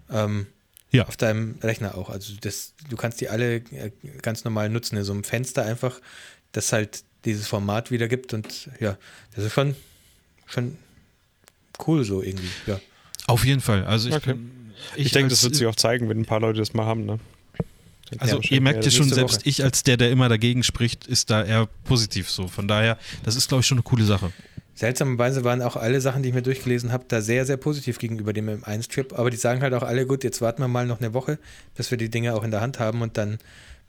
ähm, 0.09 0.47
Ja. 0.93 1.07
auf 1.07 1.17
deinem 1.17 1.55
Rechner 1.61 1.97
auch. 1.97 2.09
Also 2.09 2.33
das, 2.39 2.73
du 2.89 2.95
kannst 2.95 3.19
die 3.19 3.27
alle 3.27 3.55
äh, 3.55 3.91
ganz 4.21 4.43
normal 4.43 4.69
nutzen 4.69 4.95
in 4.95 5.03
so 5.03 5.11
einem 5.11 5.23
Fenster 5.23 5.65
einfach, 5.65 5.99
das 6.51 6.71
halt 6.71 7.03
dieses 7.25 7.47
Format 7.47 7.89
wiedergibt 7.91 8.33
und 8.33 8.69
ja, 8.79 8.97
das 9.35 9.45
ist 9.45 9.53
schon, 9.53 9.75
schon 10.45 10.77
cool 11.87 12.03
so 12.03 12.21
irgendwie, 12.21 12.49
ja. 12.67 12.79
Auf 13.27 13.45
jeden 13.45 13.61
Fall. 13.61 13.85
Also 13.85 14.09
ich, 14.09 14.15
Okay. 14.15 14.35
Ich, 14.95 15.11
denke, 15.11 15.29
das 15.29 15.43
wird 15.43 15.55
sich 15.55 15.65
auch 15.67 15.75
zeigen, 15.75 16.09
wenn 16.09 16.19
ein 16.19 16.25
paar 16.25 16.39
Leute 16.39 16.59
das 16.59 16.73
mal 16.73 16.85
haben. 16.85 17.05
Ne? 17.05 17.19
Also 18.19 18.39
Ja, 18.41 18.51
ihr 18.51 18.61
merkt 18.61 18.85
ja 18.85 18.91
schon, 18.91 19.09
selbst 19.09 19.37
Woche. 19.37 19.49
ich 19.49 19.63
als 19.63 19.83
der, 19.83 19.97
der 19.97 20.11
immer 20.11 20.29
dagegen 20.29 20.63
spricht, 20.63 21.07
ist 21.07 21.29
da 21.29 21.43
eher 21.43 21.67
positiv 21.85 22.29
so. 22.29 22.47
Von 22.47 22.67
daher, 22.67 22.97
das 23.23 23.35
ist 23.35 23.47
glaube 23.47 23.61
ich 23.61 23.67
schon 23.67 23.77
eine 23.77 23.83
coole 23.83 24.05
Sache. 24.05 24.31
Seltsamerweise 24.75 25.43
waren 25.43 25.61
auch 25.61 25.75
alle 25.75 26.01
Sachen, 26.01 26.23
die 26.23 26.29
ich 26.29 26.35
mir 26.35 26.41
durchgelesen 26.41 26.91
habe, 26.91 27.05
da 27.07 27.21
sehr, 27.21 27.45
sehr 27.45 27.57
positiv 27.57 27.99
gegenüber 27.99 28.33
dem 28.33 28.49
M1-Chip. 28.49 29.17
Aber 29.17 29.29
die 29.29 29.37
sagen 29.37 29.61
halt 29.61 29.73
auch 29.73 29.83
alle, 29.83 30.05
gut, 30.07 30.23
jetzt 30.23 30.41
warten 30.41 30.61
wir 30.61 30.67
mal 30.67 30.87
noch 30.87 30.99
eine 30.99 31.13
Woche, 31.13 31.37
bis 31.75 31.91
wir 31.91 31.97
die 31.97 32.09
Dinge 32.09 32.33
auch 32.33 32.43
in 32.43 32.51
der 32.51 32.61
Hand 32.61 32.79
haben 32.79 33.01
und 33.01 33.17
dann 33.17 33.37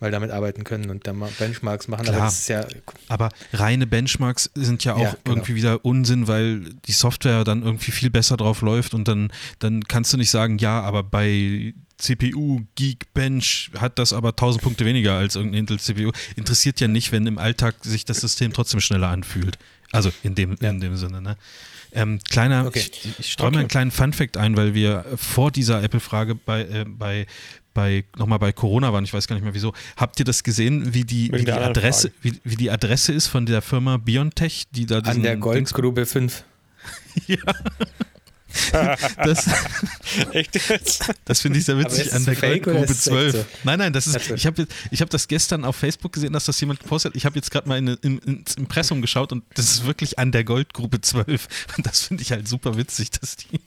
mal 0.01 0.11
damit 0.11 0.31
arbeiten 0.31 0.65
können 0.65 0.91
und 0.91 1.07
dann 1.07 1.17
mal 1.17 1.31
Benchmarks 1.39 1.89
machen. 1.89 2.05
Klar. 2.05 2.17
Aber 2.17 2.25
das 2.27 2.41
ist 2.41 2.49
ja, 2.49 2.67
Aber 3.09 3.31
reine 3.53 3.87
Benchmarks 3.87 4.51
sind 4.55 4.85
ja 4.85 4.95
auch 4.95 5.01
Ja, 5.01 5.17
genau. 5.25 5.37
irgendwie 5.37 5.55
wieder 5.55 5.85
Unsinn, 5.85 6.29
weil 6.29 6.61
die 6.87 6.93
Software 6.93 7.45
dann 7.45 7.63
irgendwie 7.63 7.93
viel 7.93 8.11
besser 8.11 8.37
drauf 8.37 8.61
läuft 8.61 8.93
und 8.93 9.09
dann, 9.09 9.33
dann 9.61 9.85
kannst 9.85 10.13
du 10.13 10.17
nicht 10.17 10.31
sagen, 10.31 10.59
ja, 10.59 10.81
aber 10.81 11.03
bei 11.03 11.75
CPU 11.99 12.63
Geekbench 12.75 13.71
hat 13.79 13.99
das 13.99 14.13
aber 14.13 14.31
1000 14.31 14.63
Punkte 14.63 14.85
weniger 14.85 15.15
als 15.15 15.37
irgendein 15.37 15.61
Intel 15.61 15.79
CPU. 15.79 16.11
Interessiert 16.37 16.81
ja 16.81 16.89
nicht, 16.89 17.13
wenn 17.13 17.27
im 17.27 17.39
Alltag 17.39 17.77
sich 17.83 18.05
das 18.05 18.21
System 18.21 18.53
trotzdem 18.53 18.81
schneller 18.81 19.09
anfühlt. 19.09 19.59
Also 19.93 20.11
in 20.23 20.35
dem, 20.35 20.57
Ja. 20.61 20.71
in 20.71 20.81
dem 20.81 20.97
Sinne, 20.97 21.21
ne? 21.23 21.37
Ähm, 21.93 22.19
kleiner, 22.29 22.67
Okay. 22.67 22.81
ich, 22.81 23.19
ich 23.21 23.33
streue 23.33 23.51
mal 23.51 23.57
Okay. 23.57 23.59
einen 23.61 23.69
kleinen 23.69 23.91
Fun-Fact 23.93 24.37
ein, 24.37 24.57
weil 24.57 24.75
wir 24.75 25.05
vor 25.17 25.53
dieser 25.53 25.83
Apple-Frage 25.83 26.35
bei, 26.35 26.63
äh, 26.63 26.85
bei 26.89 27.27
bei 27.75 28.05
nochmal 28.17 28.39
bei 28.39 28.53
Corona 28.53 28.93
waren, 28.93 29.03
ich 29.03 29.13
weiß 29.13 29.27
gar 29.27 29.35
nicht 29.35 29.43
mehr 29.43 29.53
wieso. 29.55 29.73
Habt 29.97 30.21
ihr 30.21 30.25
das 30.25 30.45
gesehen, 30.45 30.95
wie 30.95 31.03
die, 31.03 31.33
wie 31.33 31.45
die 31.45 31.51
Adresse, 31.51 32.13
wie, 32.23 32.35
wie, 32.45 32.55
die 32.55 32.71
Adresse 32.71 33.13
ist 33.13 33.27
von 33.27 33.47
der 33.47 33.63
Firma 33.63 33.97
Biontech, 33.97 34.67
die 34.71 34.87
da 34.87 35.01
An 35.01 35.23
der 35.25 35.37
Goldgrube 35.37 36.07
5. 36.07 36.45
ja. 37.27 37.39
das, 39.17 39.49
Echt 40.33 40.55
jetzt? 40.69 41.13
Das 41.25 41.41
finde 41.41 41.59
ich 41.59 41.65
sehr 41.65 41.79
witzig 41.79 42.13
an 42.13 42.25
der 42.25 42.37
Goldgrube 42.37 42.87
12. 42.87 43.33
So? 43.33 43.45
Nein, 43.65 43.79
nein, 43.79 43.93
das 43.93 44.07
ist. 44.07 44.31
Ich 44.31 44.47
habe 44.47 44.67
ich 44.91 45.01
hab 45.01 45.11
das 45.11 45.29
gestern 45.29 45.65
auf 45.65 45.77
Facebook 45.77 46.13
gesehen, 46.13 46.33
dass 46.33 46.45
das 46.45 46.61
jemand 46.61 46.81
gepostet 46.81 47.13
hat. 47.13 47.17
Ich 47.17 47.27
habe 47.27 47.37
jetzt 47.37 47.51
gerade 47.51 47.69
mal 47.69 47.79
in, 47.79 47.89
in, 47.89 48.19
ins 48.19 48.55
Impressum 48.55 49.03
geschaut 49.03 49.33
und 49.33 49.45
das 49.55 49.71
ist 49.71 49.87
wirklich 49.87 50.19
an 50.19 50.33
der 50.33 50.45
Goldgrube 50.45 51.01
12. 51.01 51.49
Und 51.77 51.87
das 51.87 52.03
finde 52.03 52.23
ich 52.23 52.33
halt 52.33 52.49
super 52.49 52.77
witzig, 52.77 53.11
dass 53.11 53.37
die, 53.37 53.61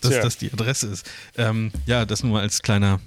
dass 0.00 0.20
das 0.20 0.38
die 0.38 0.52
Adresse 0.52 0.88
ist. 0.88 1.10
Ähm, 1.36 1.72
ja, 1.86 2.04
das 2.04 2.22
nur 2.22 2.32
mal 2.32 2.42
als 2.42 2.62
kleiner, 2.62 3.00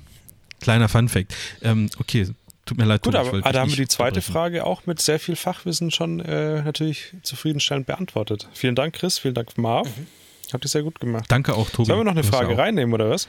kleiner 0.60 0.90
Fun-Fact. 0.90 1.34
Ähm, 1.62 1.90
okay, 2.00 2.28
Tut 2.66 2.80
mir 2.80 2.86
leid, 2.86 3.04
Gut, 3.04 3.14
aber, 3.14 3.30
aber 3.30 3.52
da 3.52 3.60
haben 3.60 3.70
wir 3.70 3.78
die 3.78 3.88
zweite 3.88 4.24
Frage 4.24 4.66
auch 4.66 4.88
mit 4.88 5.00
sehr 5.00 5.20
viel 5.20 5.36
Fachwissen 5.36 5.92
schon 5.92 6.20
äh, 6.20 6.64
natürlich 6.64 7.14
zufriedenstellend 7.22 7.86
beantwortet. 7.86 8.50
Vielen 8.54 8.74
Dank, 8.74 8.96
Chris. 8.96 9.20
Vielen 9.20 9.36
Dank, 9.36 9.56
Marv. 9.56 9.88
Mhm. 9.88 10.08
Habt 10.54 10.66
ihr 10.66 10.70
sehr 10.70 10.84
gut 10.84 11.00
gemacht. 11.00 11.26
Danke 11.30 11.54
auch, 11.54 11.70
Tobi. 11.70 11.88
Sollen 11.88 12.00
wir 12.00 12.04
noch 12.04 12.12
eine 12.12 12.24
Frage 12.24 12.58
reinnehmen, 12.58 12.94
oder 12.94 13.10
was? 13.10 13.28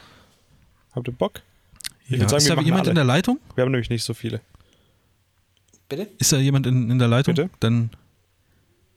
Habt 0.95 1.09
ihr 1.09 1.15
Bock? 1.15 1.43
Ja. 2.09 2.29
Sagen, 2.29 2.37
ist 2.37 2.51
da 2.51 2.61
jemand 2.61 2.83
alle. 2.83 2.91
in 2.91 2.95
der 2.95 3.05
Leitung? 3.05 3.41
Wir 3.55 3.63
haben 3.63 3.73
nämlich 3.73 3.91
nicht 3.91 4.05
so 4.05 4.15
viele. 4.15 4.41
Bitte? 5.89 6.09
Ist 6.19 6.33
da 6.33 6.39
jemand 6.39 6.67
in, 6.67 6.91
in 6.91 6.99
der 6.99 7.09
Leitung? 7.09 7.35
Bitte? 7.35 7.51
Dann 7.61 7.91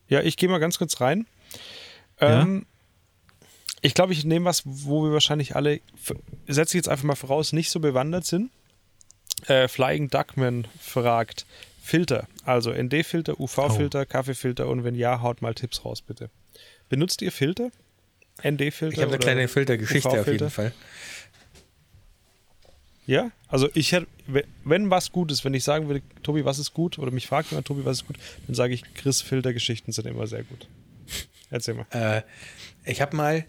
ja, 0.10 0.22
ich 0.22 0.38
gehe 0.38 0.50
mal 0.50 0.58
ganz 0.58 0.78
kurz 0.78 1.00
rein. 1.00 1.28
Ähm, 2.20 2.66
ja? 2.66 3.46
Ich 3.82 3.94
glaube, 3.94 4.12
ich 4.12 4.26
nehme 4.26 4.46
was, 4.46 4.64
wo 4.66 5.04
wir 5.04 5.14
wahrscheinlich 5.14 5.56
alle, 5.56 5.80
setze 6.48 6.76
ich 6.76 6.80
jetzt 6.80 6.90
einfach 6.90 7.06
mal 7.06 7.16
voraus, 7.16 7.54
nicht 7.54 7.70
so 7.70 7.80
bewandert 7.80 8.26
sind. 8.26 8.52
Äh, 9.46 9.70
Flying 9.70 10.10
Duckman 10.10 10.68
fragt, 10.82 11.46
Filter, 11.82 12.28
also 12.44 12.74
ND-Filter, 12.74 13.40
UV-Filter, 13.40 14.02
oh. 14.02 14.06
Kaffeefilter 14.06 14.68
und 14.68 14.84
wenn 14.84 14.96
ja, 14.96 15.22
haut 15.22 15.42
mal 15.42 15.54
Tipps 15.54 15.86
raus, 15.86 16.02
bitte. 16.02 16.30
Benutzt 16.90 17.22
ihr 17.22 17.32
Filter? 17.32 17.72
ND-Filter? 18.44 18.94
Ich 18.94 19.02
habe 19.02 19.12
eine 19.12 19.20
kleine 19.20 19.48
Filtergeschichte 19.48 20.10
auf 20.10 20.28
jeden 20.28 20.50
Fall. 20.50 20.74
Ja, 23.10 23.32
also 23.48 23.70
ich 23.74 23.92
hätte, 23.92 24.06
wenn 24.64 24.92
was 24.92 25.12
gut 25.12 25.32
ist, 25.32 25.44
wenn 25.44 25.56
ich 25.56 25.64
sagen 25.64 25.88
würde, 25.88 26.04
Tobi, 26.22 26.46
was 26.46 26.60
ist 26.60 26.76
gut, 26.76 27.00
oder 27.00 27.10
mich 27.10 27.26
fragt 27.26 27.50
jemand, 27.50 27.66
Tobi, 27.66 27.84
was 27.84 28.02
ist 28.02 28.08
gut, 28.08 28.18
dann 28.46 28.54
sage 28.54 28.76
ich, 28.76 28.84
Chris 28.94 29.24
Filtergeschichten 29.24 29.92
sind 29.92 30.06
immer 30.06 30.28
sehr 30.28 30.44
gut. 30.44 30.68
Erzähl 31.50 31.74
mal. 31.74 31.88
Äh, 31.90 32.22
ich 32.86 33.02
habe 33.02 33.16
mal, 33.16 33.46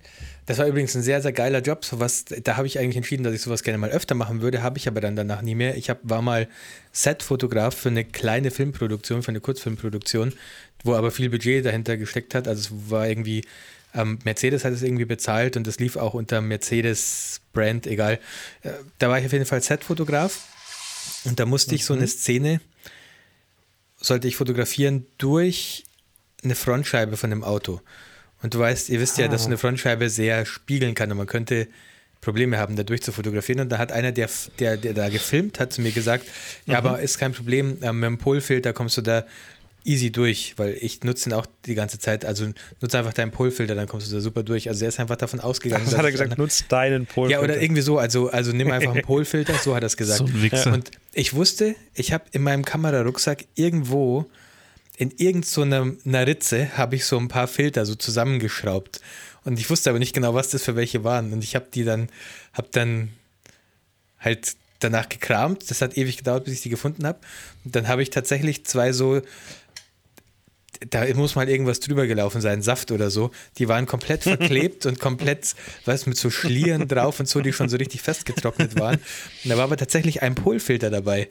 das 0.46 0.56
war 0.56 0.66
übrigens 0.66 0.94
ein 0.94 1.02
sehr, 1.02 1.20
sehr 1.20 1.32
geiler 1.32 1.60
Job, 1.60 1.84
sowas, 1.84 2.24
da 2.24 2.56
habe 2.56 2.66
ich 2.66 2.78
eigentlich 2.78 2.96
entschieden, 2.96 3.22
dass 3.22 3.34
ich 3.34 3.42
sowas 3.42 3.62
gerne 3.62 3.76
mal 3.76 3.90
öfter 3.90 4.14
machen 4.14 4.40
würde, 4.40 4.62
habe 4.62 4.78
ich 4.78 4.88
aber 4.88 5.02
dann 5.02 5.14
danach 5.14 5.42
nie 5.42 5.54
mehr. 5.54 5.76
Ich 5.76 5.90
hab, 5.90 5.98
war 6.02 6.22
mal 6.22 6.48
Set-Fotograf 6.92 7.74
für 7.74 7.90
eine 7.90 8.04
kleine 8.06 8.50
Filmproduktion, 8.50 9.22
für 9.22 9.28
eine 9.28 9.40
Kurzfilmproduktion, 9.40 10.32
wo 10.84 10.94
aber 10.94 11.10
viel 11.10 11.28
Budget 11.28 11.66
dahinter 11.66 11.98
gesteckt 11.98 12.34
hat, 12.34 12.48
also 12.48 12.60
es 12.60 12.90
war 12.90 13.06
irgendwie 13.06 13.42
ähm, 13.94 14.18
Mercedes 14.24 14.64
hat 14.64 14.72
es 14.72 14.82
irgendwie 14.82 15.04
bezahlt 15.04 15.56
und 15.56 15.66
das 15.66 15.78
lief 15.78 15.96
auch 15.96 16.14
unter 16.14 16.40
Mercedes-Brand, 16.40 17.86
egal. 17.86 18.20
Äh, 18.62 18.70
da 18.98 19.08
war 19.08 19.18
ich 19.18 19.26
auf 19.26 19.32
jeden 19.32 19.46
Fall 19.46 19.62
Set-Fotograf 19.62 20.40
und 21.24 21.40
da 21.40 21.46
musste 21.46 21.72
mhm. 21.72 21.76
ich 21.76 21.84
so 21.84 21.94
eine 21.94 22.02
mhm. 22.02 22.08
Szene, 22.08 22.60
sollte 23.96 24.28
ich 24.28 24.36
fotografieren 24.36 25.06
durch 25.18 25.84
eine 26.42 26.54
Frontscheibe 26.54 27.16
von 27.16 27.32
einem 27.32 27.44
Auto. 27.44 27.80
Und 28.42 28.54
du 28.54 28.58
weißt, 28.58 28.88
ihr 28.88 29.00
wisst 29.00 29.18
ja, 29.18 29.28
dass 29.28 29.42
so 29.42 29.48
eine 29.48 29.56
ah. 29.56 29.58
Frontscheibe 29.58 30.08
sehr 30.08 30.46
spiegeln 30.46 30.94
kann 30.94 31.10
und 31.10 31.18
man 31.18 31.26
könnte 31.26 31.68
Probleme 32.20 32.58
haben, 32.58 32.76
da 32.76 32.82
durch 32.82 33.02
zu 33.02 33.12
fotografieren. 33.12 33.60
Und 33.60 33.68
da 33.70 33.78
hat 33.78 33.92
einer, 33.92 34.12
der, 34.12 34.28
der, 34.58 34.76
der 34.76 34.94
da 34.94 35.08
gefilmt 35.08 35.58
hat, 35.58 35.72
zu 35.72 35.80
mir 35.80 35.92
gesagt, 35.92 36.26
ja, 36.66 36.80
mhm. 36.80 36.86
aber 36.86 37.00
ist 37.00 37.18
kein 37.18 37.32
Problem, 37.32 37.78
ähm, 37.82 38.00
mit 38.00 38.06
dem 38.06 38.18
Polfilter 38.18 38.72
kommst 38.72 38.96
du 38.96 39.02
da 39.02 39.26
easy 39.84 40.12
durch, 40.12 40.54
weil 40.56 40.76
ich 40.80 41.02
nutze 41.02 41.30
ihn 41.30 41.32
auch 41.32 41.46
die 41.66 41.74
ganze 41.74 41.98
Zeit. 41.98 42.24
Also 42.24 42.48
nutze 42.80 42.98
einfach 42.98 43.12
deinen 43.12 43.30
Polfilter, 43.30 43.74
dann 43.74 43.88
kommst 43.88 44.10
du 44.10 44.14
da 44.14 44.20
super 44.20 44.42
durch. 44.42 44.68
Also 44.68 44.84
er 44.84 44.88
ist 44.88 45.00
einfach 45.00 45.16
davon 45.16 45.40
ausgegangen. 45.40 45.84
Das 45.84 45.96
hat 45.96 46.04
er 46.04 46.12
gesagt, 46.12 46.38
nutze 46.38 46.64
deinen 46.68 47.06
Polfilter. 47.06 47.40
Ja, 47.40 47.44
oder 47.44 47.60
irgendwie 47.60 47.82
so. 47.82 47.98
Also, 47.98 48.30
also 48.30 48.52
nimm 48.52 48.70
einfach 48.70 48.92
einen 48.92 49.02
Polfilter, 49.06 49.54
so 49.54 49.74
hat 49.74 49.82
er 49.82 49.86
es 49.86 49.96
gesagt. 49.96 50.18
So 50.18 50.24
ein 50.24 50.42
Wichser. 50.42 50.72
Und 50.72 50.90
ich 51.12 51.34
wusste, 51.34 51.74
ich 51.94 52.12
habe 52.12 52.24
in 52.32 52.42
meinem 52.42 52.64
Kamerarucksack 52.64 53.44
irgendwo 53.54 54.26
in 54.96 55.12
irgendeiner 55.16 55.86
so 56.04 56.10
Ritze 56.10 56.76
habe 56.76 56.96
ich 56.96 57.06
so 57.06 57.16
ein 57.16 57.28
paar 57.28 57.48
Filter 57.48 57.86
so 57.86 57.94
zusammengeschraubt. 57.94 59.00
Und 59.44 59.58
ich 59.58 59.70
wusste 59.70 59.88
aber 59.88 59.98
nicht 59.98 60.14
genau, 60.14 60.34
was 60.34 60.50
das 60.50 60.62
für 60.62 60.76
welche 60.76 61.04
waren. 61.04 61.32
Und 61.32 61.42
ich 61.42 61.54
habe 61.54 61.68
die 61.72 61.84
dann, 61.84 62.08
habe 62.52 62.68
dann 62.72 63.08
halt 64.18 64.56
danach 64.80 65.08
gekramt. 65.08 65.70
Das 65.70 65.80
hat 65.80 65.96
ewig 65.96 66.18
gedauert, 66.18 66.44
bis 66.44 66.54
ich 66.54 66.60
die 66.60 66.68
gefunden 66.68 67.06
habe. 67.06 67.18
Und 67.64 67.74
dann 67.76 67.88
habe 67.88 68.02
ich 68.02 68.10
tatsächlich 68.10 68.66
zwei 68.66 68.92
so 68.92 69.22
da 70.88 71.04
muss 71.14 71.34
mal 71.34 71.48
irgendwas 71.48 71.80
drüber 71.80 72.06
gelaufen 72.06 72.40
sein, 72.40 72.62
Saft 72.62 72.90
oder 72.90 73.10
so. 73.10 73.30
Die 73.58 73.68
waren 73.68 73.86
komplett 73.86 74.22
verklebt 74.22 74.86
und 74.86 74.98
komplett, 74.98 75.54
was 75.84 76.06
mit 76.06 76.16
so 76.16 76.30
Schlieren 76.30 76.88
drauf 76.88 77.20
und 77.20 77.28
so, 77.28 77.40
die 77.40 77.52
schon 77.52 77.68
so 77.68 77.76
richtig 77.76 78.00
festgetrocknet 78.00 78.78
waren. 78.78 78.96
Und 79.44 79.50
da 79.50 79.56
war 79.56 79.64
aber 79.64 79.76
tatsächlich 79.76 80.22
ein 80.22 80.34
Polfilter 80.34 80.90
dabei. 80.90 81.28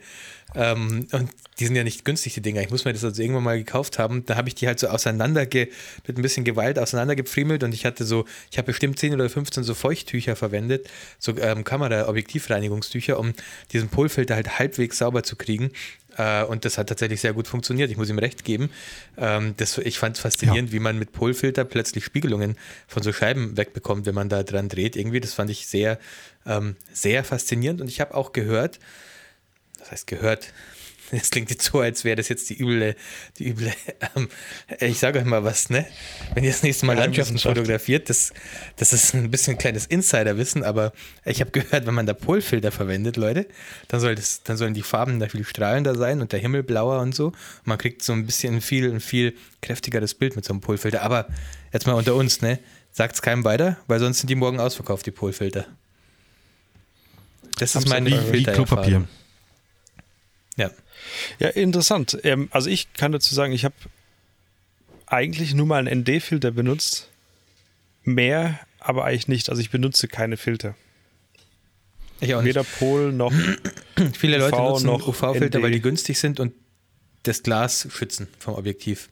Ähm, 0.54 1.06
und 1.12 1.30
die 1.58 1.66
sind 1.66 1.76
ja 1.76 1.84
nicht 1.84 2.04
günstig, 2.04 2.34
die 2.34 2.40
Dinger. 2.40 2.60
Ich 2.62 2.70
muss 2.70 2.84
mir 2.84 2.92
das 2.92 3.04
also 3.04 3.20
irgendwann 3.20 3.44
mal 3.44 3.58
gekauft 3.58 3.98
haben. 3.98 4.24
Da 4.26 4.36
habe 4.36 4.48
ich 4.48 4.54
die 4.54 4.66
halt 4.66 4.78
so 4.78 4.88
auseinander, 4.88 5.42
mit 5.42 6.18
ein 6.18 6.22
bisschen 6.22 6.44
Gewalt 6.44 6.78
auseinandergefriemelt 6.78 7.62
und 7.62 7.74
ich 7.74 7.84
hatte 7.84 8.04
so, 8.04 8.24
ich 8.50 8.58
habe 8.58 8.66
bestimmt 8.66 8.98
10 8.98 9.14
oder 9.14 9.28
15 9.28 9.62
so 9.62 9.74
Feuchttücher 9.74 10.36
verwendet, 10.36 10.88
so 11.18 11.36
ähm, 11.36 11.64
Kamera-Objektivreinigungstücher, 11.64 13.18
um 13.18 13.34
diesen 13.72 13.88
Polfilter 13.88 14.34
halt 14.34 14.58
halbwegs 14.58 14.98
sauber 14.98 15.22
zu 15.22 15.36
kriegen. 15.36 15.70
Äh, 16.20 16.44
und 16.44 16.64
das 16.64 16.76
hat 16.76 16.88
tatsächlich 16.88 17.20
sehr 17.20 17.32
gut 17.32 17.48
funktioniert. 17.48 17.90
Ich 17.90 17.96
muss 17.96 18.10
ihm 18.10 18.18
recht 18.18 18.44
geben. 18.44 18.70
Ähm, 19.16 19.54
das, 19.56 19.78
ich 19.78 19.98
fand 19.98 20.16
es 20.16 20.22
faszinierend, 20.22 20.68
ja. 20.68 20.72
wie 20.74 20.78
man 20.78 20.98
mit 20.98 21.12
Polfilter 21.12 21.64
plötzlich 21.64 22.04
Spiegelungen 22.04 22.56
von 22.86 23.02
so 23.02 23.12
Scheiben 23.12 23.56
wegbekommt, 23.56 24.04
wenn 24.04 24.14
man 24.14 24.28
da 24.28 24.42
dran 24.42 24.68
dreht. 24.68 24.96
Irgendwie, 24.96 25.20
das 25.20 25.32
fand 25.32 25.48
ich 25.50 25.66
sehr, 25.66 25.98
ähm, 26.44 26.76
sehr 26.92 27.24
faszinierend. 27.24 27.80
Und 27.80 27.88
ich 27.88 28.00
habe 28.00 28.14
auch 28.14 28.32
gehört, 28.32 28.80
das 29.78 29.92
heißt 29.92 30.06
gehört, 30.06 30.52
es 31.22 31.30
klingt 31.30 31.50
jetzt 31.50 31.64
so, 31.64 31.80
als 31.80 32.04
wäre 32.04 32.16
das 32.16 32.28
jetzt 32.28 32.50
die 32.50 32.60
üble, 32.60 32.94
die 33.38 33.48
üble, 33.48 33.72
ähm, 34.16 34.28
ich 34.80 34.98
sage 34.98 35.18
euch 35.18 35.24
mal 35.24 35.44
was, 35.44 35.70
ne? 35.70 35.86
Wenn 36.34 36.44
ihr 36.44 36.50
das 36.50 36.62
nächste 36.62 36.86
Mal 36.86 36.96
Landschaften 36.96 37.38
fotografiert, 37.38 38.08
das, 38.08 38.32
das 38.76 38.92
ist 38.92 39.14
ein 39.14 39.30
bisschen 39.30 39.54
ein 39.54 39.58
kleines 39.58 39.86
Insiderwissen, 39.86 40.64
aber 40.64 40.92
ich 41.24 41.40
habe 41.40 41.50
gehört, 41.50 41.86
wenn 41.86 41.94
man 41.94 42.06
da 42.06 42.14
Polfilter 42.14 42.72
verwendet, 42.72 43.16
Leute, 43.16 43.46
dann, 43.88 44.00
soll 44.00 44.14
das, 44.14 44.42
dann 44.42 44.56
sollen 44.56 44.74
die 44.74 44.82
Farben 44.82 45.20
da 45.20 45.28
viel 45.28 45.44
strahlender 45.44 45.94
sein 45.94 46.20
und 46.20 46.32
der 46.32 46.40
Himmel 46.40 46.62
blauer 46.62 47.00
und 47.00 47.14
so. 47.14 47.26
Und 47.28 47.36
man 47.66 47.78
kriegt 47.78 48.02
so 48.02 48.12
ein 48.12 48.26
bisschen 48.26 48.56
ein 48.56 48.60
viel, 48.60 48.90
ein 48.90 49.00
viel 49.00 49.34
kräftigeres 49.62 50.14
Bild 50.14 50.36
mit 50.36 50.44
so 50.44 50.52
einem 50.52 50.60
Polfilter. 50.60 51.02
Aber 51.02 51.26
jetzt 51.72 51.86
mal 51.86 51.94
unter 51.94 52.14
uns, 52.14 52.40
ne? 52.40 52.58
Sagt 52.92 53.14
es 53.14 53.22
keinem 53.22 53.44
weiter, 53.44 53.76
weil 53.86 54.00
sonst 54.00 54.18
sind 54.18 54.30
die 54.30 54.34
morgen 54.34 54.58
ausverkauft, 54.58 55.06
die 55.06 55.12
Polfilter. 55.12 55.66
Das 57.56 57.76
ist 57.76 57.88
meine 57.88 58.10
Filter. 58.22 58.52
Klopapier. 58.52 59.06
Ja. 60.56 60.70
Ja, 61.38 61.48
interessant. 61.48 62.18
Ähm, 62.22 62.48
also 62.52 62.70
ich 62.70 62.92
kann 62.92 63.12
dazu 63.12 63.34
sagen, 63.34 63.52
ich 63.52 63.64
habe 63.64 63.74
eigentlich 65.06 65.54
nur 65.54 65.66
mal 65.66 65.86
einen 65.86 66.00
ND-Filter 66.00 66.50
benutzt. 66.50 67.08
Mehr, 68.04 68.60
aber 68.78 69.04
eigentlich 69.04 69.28
nicht. 69.28 69.50
Also 69.50 69.60
ich 69.60 69.70
benutze 69.70 70.08
keine 70.08 70.36
Filter. 70.36 70.74
Ich 72.20 72.34
auch 72.34 72.42
nicht. 72.42 72.50
Weder 72.50 72.64
Pol 72.64 73.12
noch 73.12 73.32
Viele 74.18 74.38
Leute 74.38 74.56
UV 74.56 74.68
nutzen 74.70 74.86
noch 74.86 75.06
UV-Filter, 75.06 75.62
weil 75.62 75.70
die 75.70 75.80
günstig 75.80 76.18
sind 76.18 76.40
und 76.40 76.52
das 77.22 77.42
Glas 77.42 77.88
schützen 77.90 78.28
vom 78.38 78.54
Objektiv. 78.54 79.08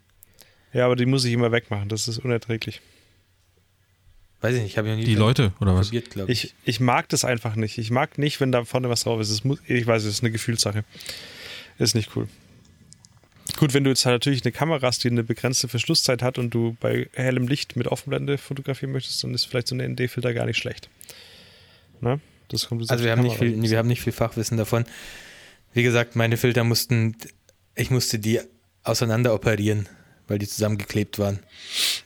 Ja, 0.72 0.86
aber 0.86 0.96
die 0.96 1.06
muss 1.06 1.24
ich 1.24 1.32
immer 1.32 1.52
wegmachen. 1.52 1.88
Das 1.88 2.08
ist 2.08 2.18
unerträglich. 2.18 2.80
Weiß 4.40 4.54
ich 4.54 4.62
nicht, 4.62 4.72
ich 4.72 4.78
habe 4.78 4.88
ja 4.88 4.96
nie 4.96 5.04
Die 5.04 5.16
Leute, 5.16 5.52
oder 5.60 5.74
was? 5.74 5.88
Probiert, 5.88 6.14
ich. 6.28 6.44
ich. 6.44 6.54
Ich 6.64 6.80
mag 6.80 7.08
das 7.08 7.24
einfach 7.24 7.56
nicht. 7.56 7.78
Ich 7.78 7.90
mag 7.90 8.18
nicht, 8.18 8.40
wenn 8.40 8.52
da 8.52 8.64
vorne 8.64 8.88
was 8.88 9.02
drauf 9.02 9.20
ist. 9.20 9.44
Muss, 9.44 9.58
ich 9.66 9.86
weiß, 9.86 10.04
es 10.04 10.14
ist 10.14 10.22
eine 10.22 10.30
Gefühlssache. 10.30 10.84
Ist 11.78 11.94
nicht 11.94 12.16
cool. 12.16 12.28
Gut, 13.56 13.74
wenn 13.74 13.82
du 13.82 13.90
jetzt 13.90 14.04
halt 14.04 14.14
natürlich 14.14 14.44
eine 14.44 14.52
Kamera 14.52 14.86
hast, 14.86 15.02
die 15.04 15.08
eine 15.08 15.24
begrenzte 15.24 15.68
Verschlusszeit 15.68 16.22
hat 16.22 16.38
und 16.38 16.50
du 16.50 16.76
bei 16.80 17.08
hellem 17.14 17.48
Licht 17.48 17.76
mit 17.76 17.86
Offenblende 17.86 18.38
fotografieren 18.38 18.92
möchtest, 18.92 19.24
dann 19.24 19.34
ist 19.34 19.46
vielleicht 19.46 19.68
so 19.68 19.74
ein 19.74 19.92
ND-Filter 19.92 20.34
gar 20.34 20.46
nicht 20.46 20.58
schlecht. 20.58 20.88
Na? 22.00 22.20
Das 22.48 22.68
kommt 22.68 22.90
also 22.90 23.04
wir 23.04 23.10
haben, 23.10 23.22
nicht 23.22 23.36
viel, 23.36 23.60
wir 23.60 23.78
haben 23.78 23.88
nicht 23.88 24.00
viel 24.00 24.12
Fachwissen 24.12 24.56
davon. 24.56 24.84
Wie 25.74 25.82
gesagt, 25.82 26.16
meine 26.16 26.36
Filter 26.36 26.64
mussten, 26.64 27.16
ich 27.74 27.90
musste 27.90 28.18
die 28.18 28.40
auseinander 28.84 29.34
operieren, 29.34 29.88
weil 30.28 30.38
die 30.38 30.46
zusammengeklebt 30.46 31.18
waren. 31.18 31.40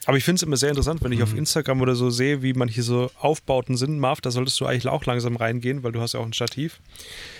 Aber 0.07 0.17
ich 0.17 0.25
finde 0.25 0.37
es 0.37 0.43
immer 0.43 0.57
sehr 0.57 0.71
interessant, 0.71 1.03
wenn 1.03 1.13
ich 1.13 1.19
mhm. 1.19 1.25
auf 1.25 1.35
Instagram 1.35 1.81
oder 1.81 1.95
so 1.95 2.11
sehe, 2.11 2.43
wie 2.43 2.55
manche 2.55 2.83
so 2.83 3.11
Aufbauten 3.19 3.77
sind. 3.77 3.99
Marv, 3.99 4.21
da 4.21 4.31
solltest 4.31 4.59
du 4.61 4.67
eigentlich 4.67 4.89
auch 4.89 5.05
langsam 5.05 5.37
reingehen, 5.37 5.83
weil 5.83 5.93
du 5.93 6.01
hast 6.01 6.15
ja 6.15 6.21
auch 6.21 6.27
ein 6.27 6.33
Stativ. 6.33 6.81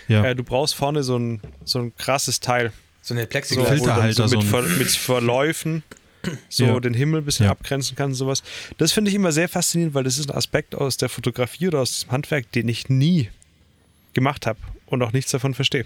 Ja. 0.09 0.25
Äh, 0.25 0.35
du 0.35 0.45
brauchst 0.45 0.75
vorne 0.75 1.03
so 1.03 1.19
ein, 1.19 1.41
so 1.65 1.79
ein 1.79 1.97
krasses 1.97 2.41
Teil. 2.41 2.73
So 3.01 3.15
eine 3.15 3.27
Plexiglas. 3.27 3.69
So, 3.69 3.75
Filterhalter. 3.75 4.29
So 4.29 4.39
mit, 4.39 4.47
Ver, 4.47 4.63
mit 4.63 4.91
Verläufen 4.91 5.83
so 6.49 6.65
ja. 6.65 6.81
den 6.81 6.95
Himmel 6.95 7.21
ein 7.21 7.25
bisschen 7.25 7.47
ja. 7.47 7.53
abgrenzen 7.53 7.97
kann 7.97 8.11
und 8.11 8.15
sowas. 8.15 8.43
Das 8.79 8.93
finde 8.93 9.11
ich 9.11 9.15
immer 9.15 9.33
sehr 9.33 9.49
faszinierend, 9.49 9.95
weil 9.95 10.05
das 10.05 10.19
ist 10.19 10.31
ein 10.31 10.37
Aspekt 10.37 10.75
aus 10.75 10.97
der 10.97 11.09
Fotografie 11.09 11.69
oder 11.69 11.81
aus 11.81 12.01
dem 12.01 12.13
Handwerk, 12.13 12.51
den 12.53 12.69
ich 12.69 12.89
nie 12.89 13.29
gemacht 14.13 14.47
habe 14.47 14.59
und 14.87 15.03
auch 15.03 15.13
nichts 15.13 15.31
davon 15.31 15.55
verstehe. 15.55 15.85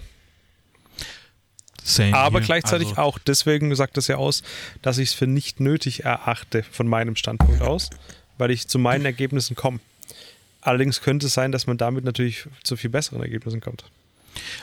Same 1.87 2.13
Aber 2.15 2.39
hier. 2.39 2.45
gleichzeitig 2.47 2.89
Also, 2.89 3.01
auch, 3.01 3.19
deswegen 3.19 3.73
sagt 3.75 3.97
das 3.97 4.07
ja 4.07 4.17
aus, 4.17 4.43
dass 4.81 4.97
ich 4.97 5.09
es 5.09 5.13
für 5.15 5.27
nicht 5.27 5.59
nötig 5.59 6.03
erachte 6.03 6.63
von 6.63 6.87
meinem 6.87 7.15
Standpunkt 7.15 7.61
aus, 7.61 7.89
weil 8.37 8.51
ich 8.51 8.67
zu 8.67 8.77
meinen 8.79 9.05
Ergebnissen 9.05 9.55
komme. 9.55 9.79
Allerdings 10.61 11.01
könnte 11.01 11.27
es 11.27 11.33
sein, 11.33 11.51
dass 11.51 11.65
man 11.65 11.77
damit 11.77 12.03
natürlich 12.03 12.45
zu 12.63 12.75
viel 12.75 12.89
besseren 12.89 13.21
Ergebnissen 13.21 13.61
kommt. 13.61 13.85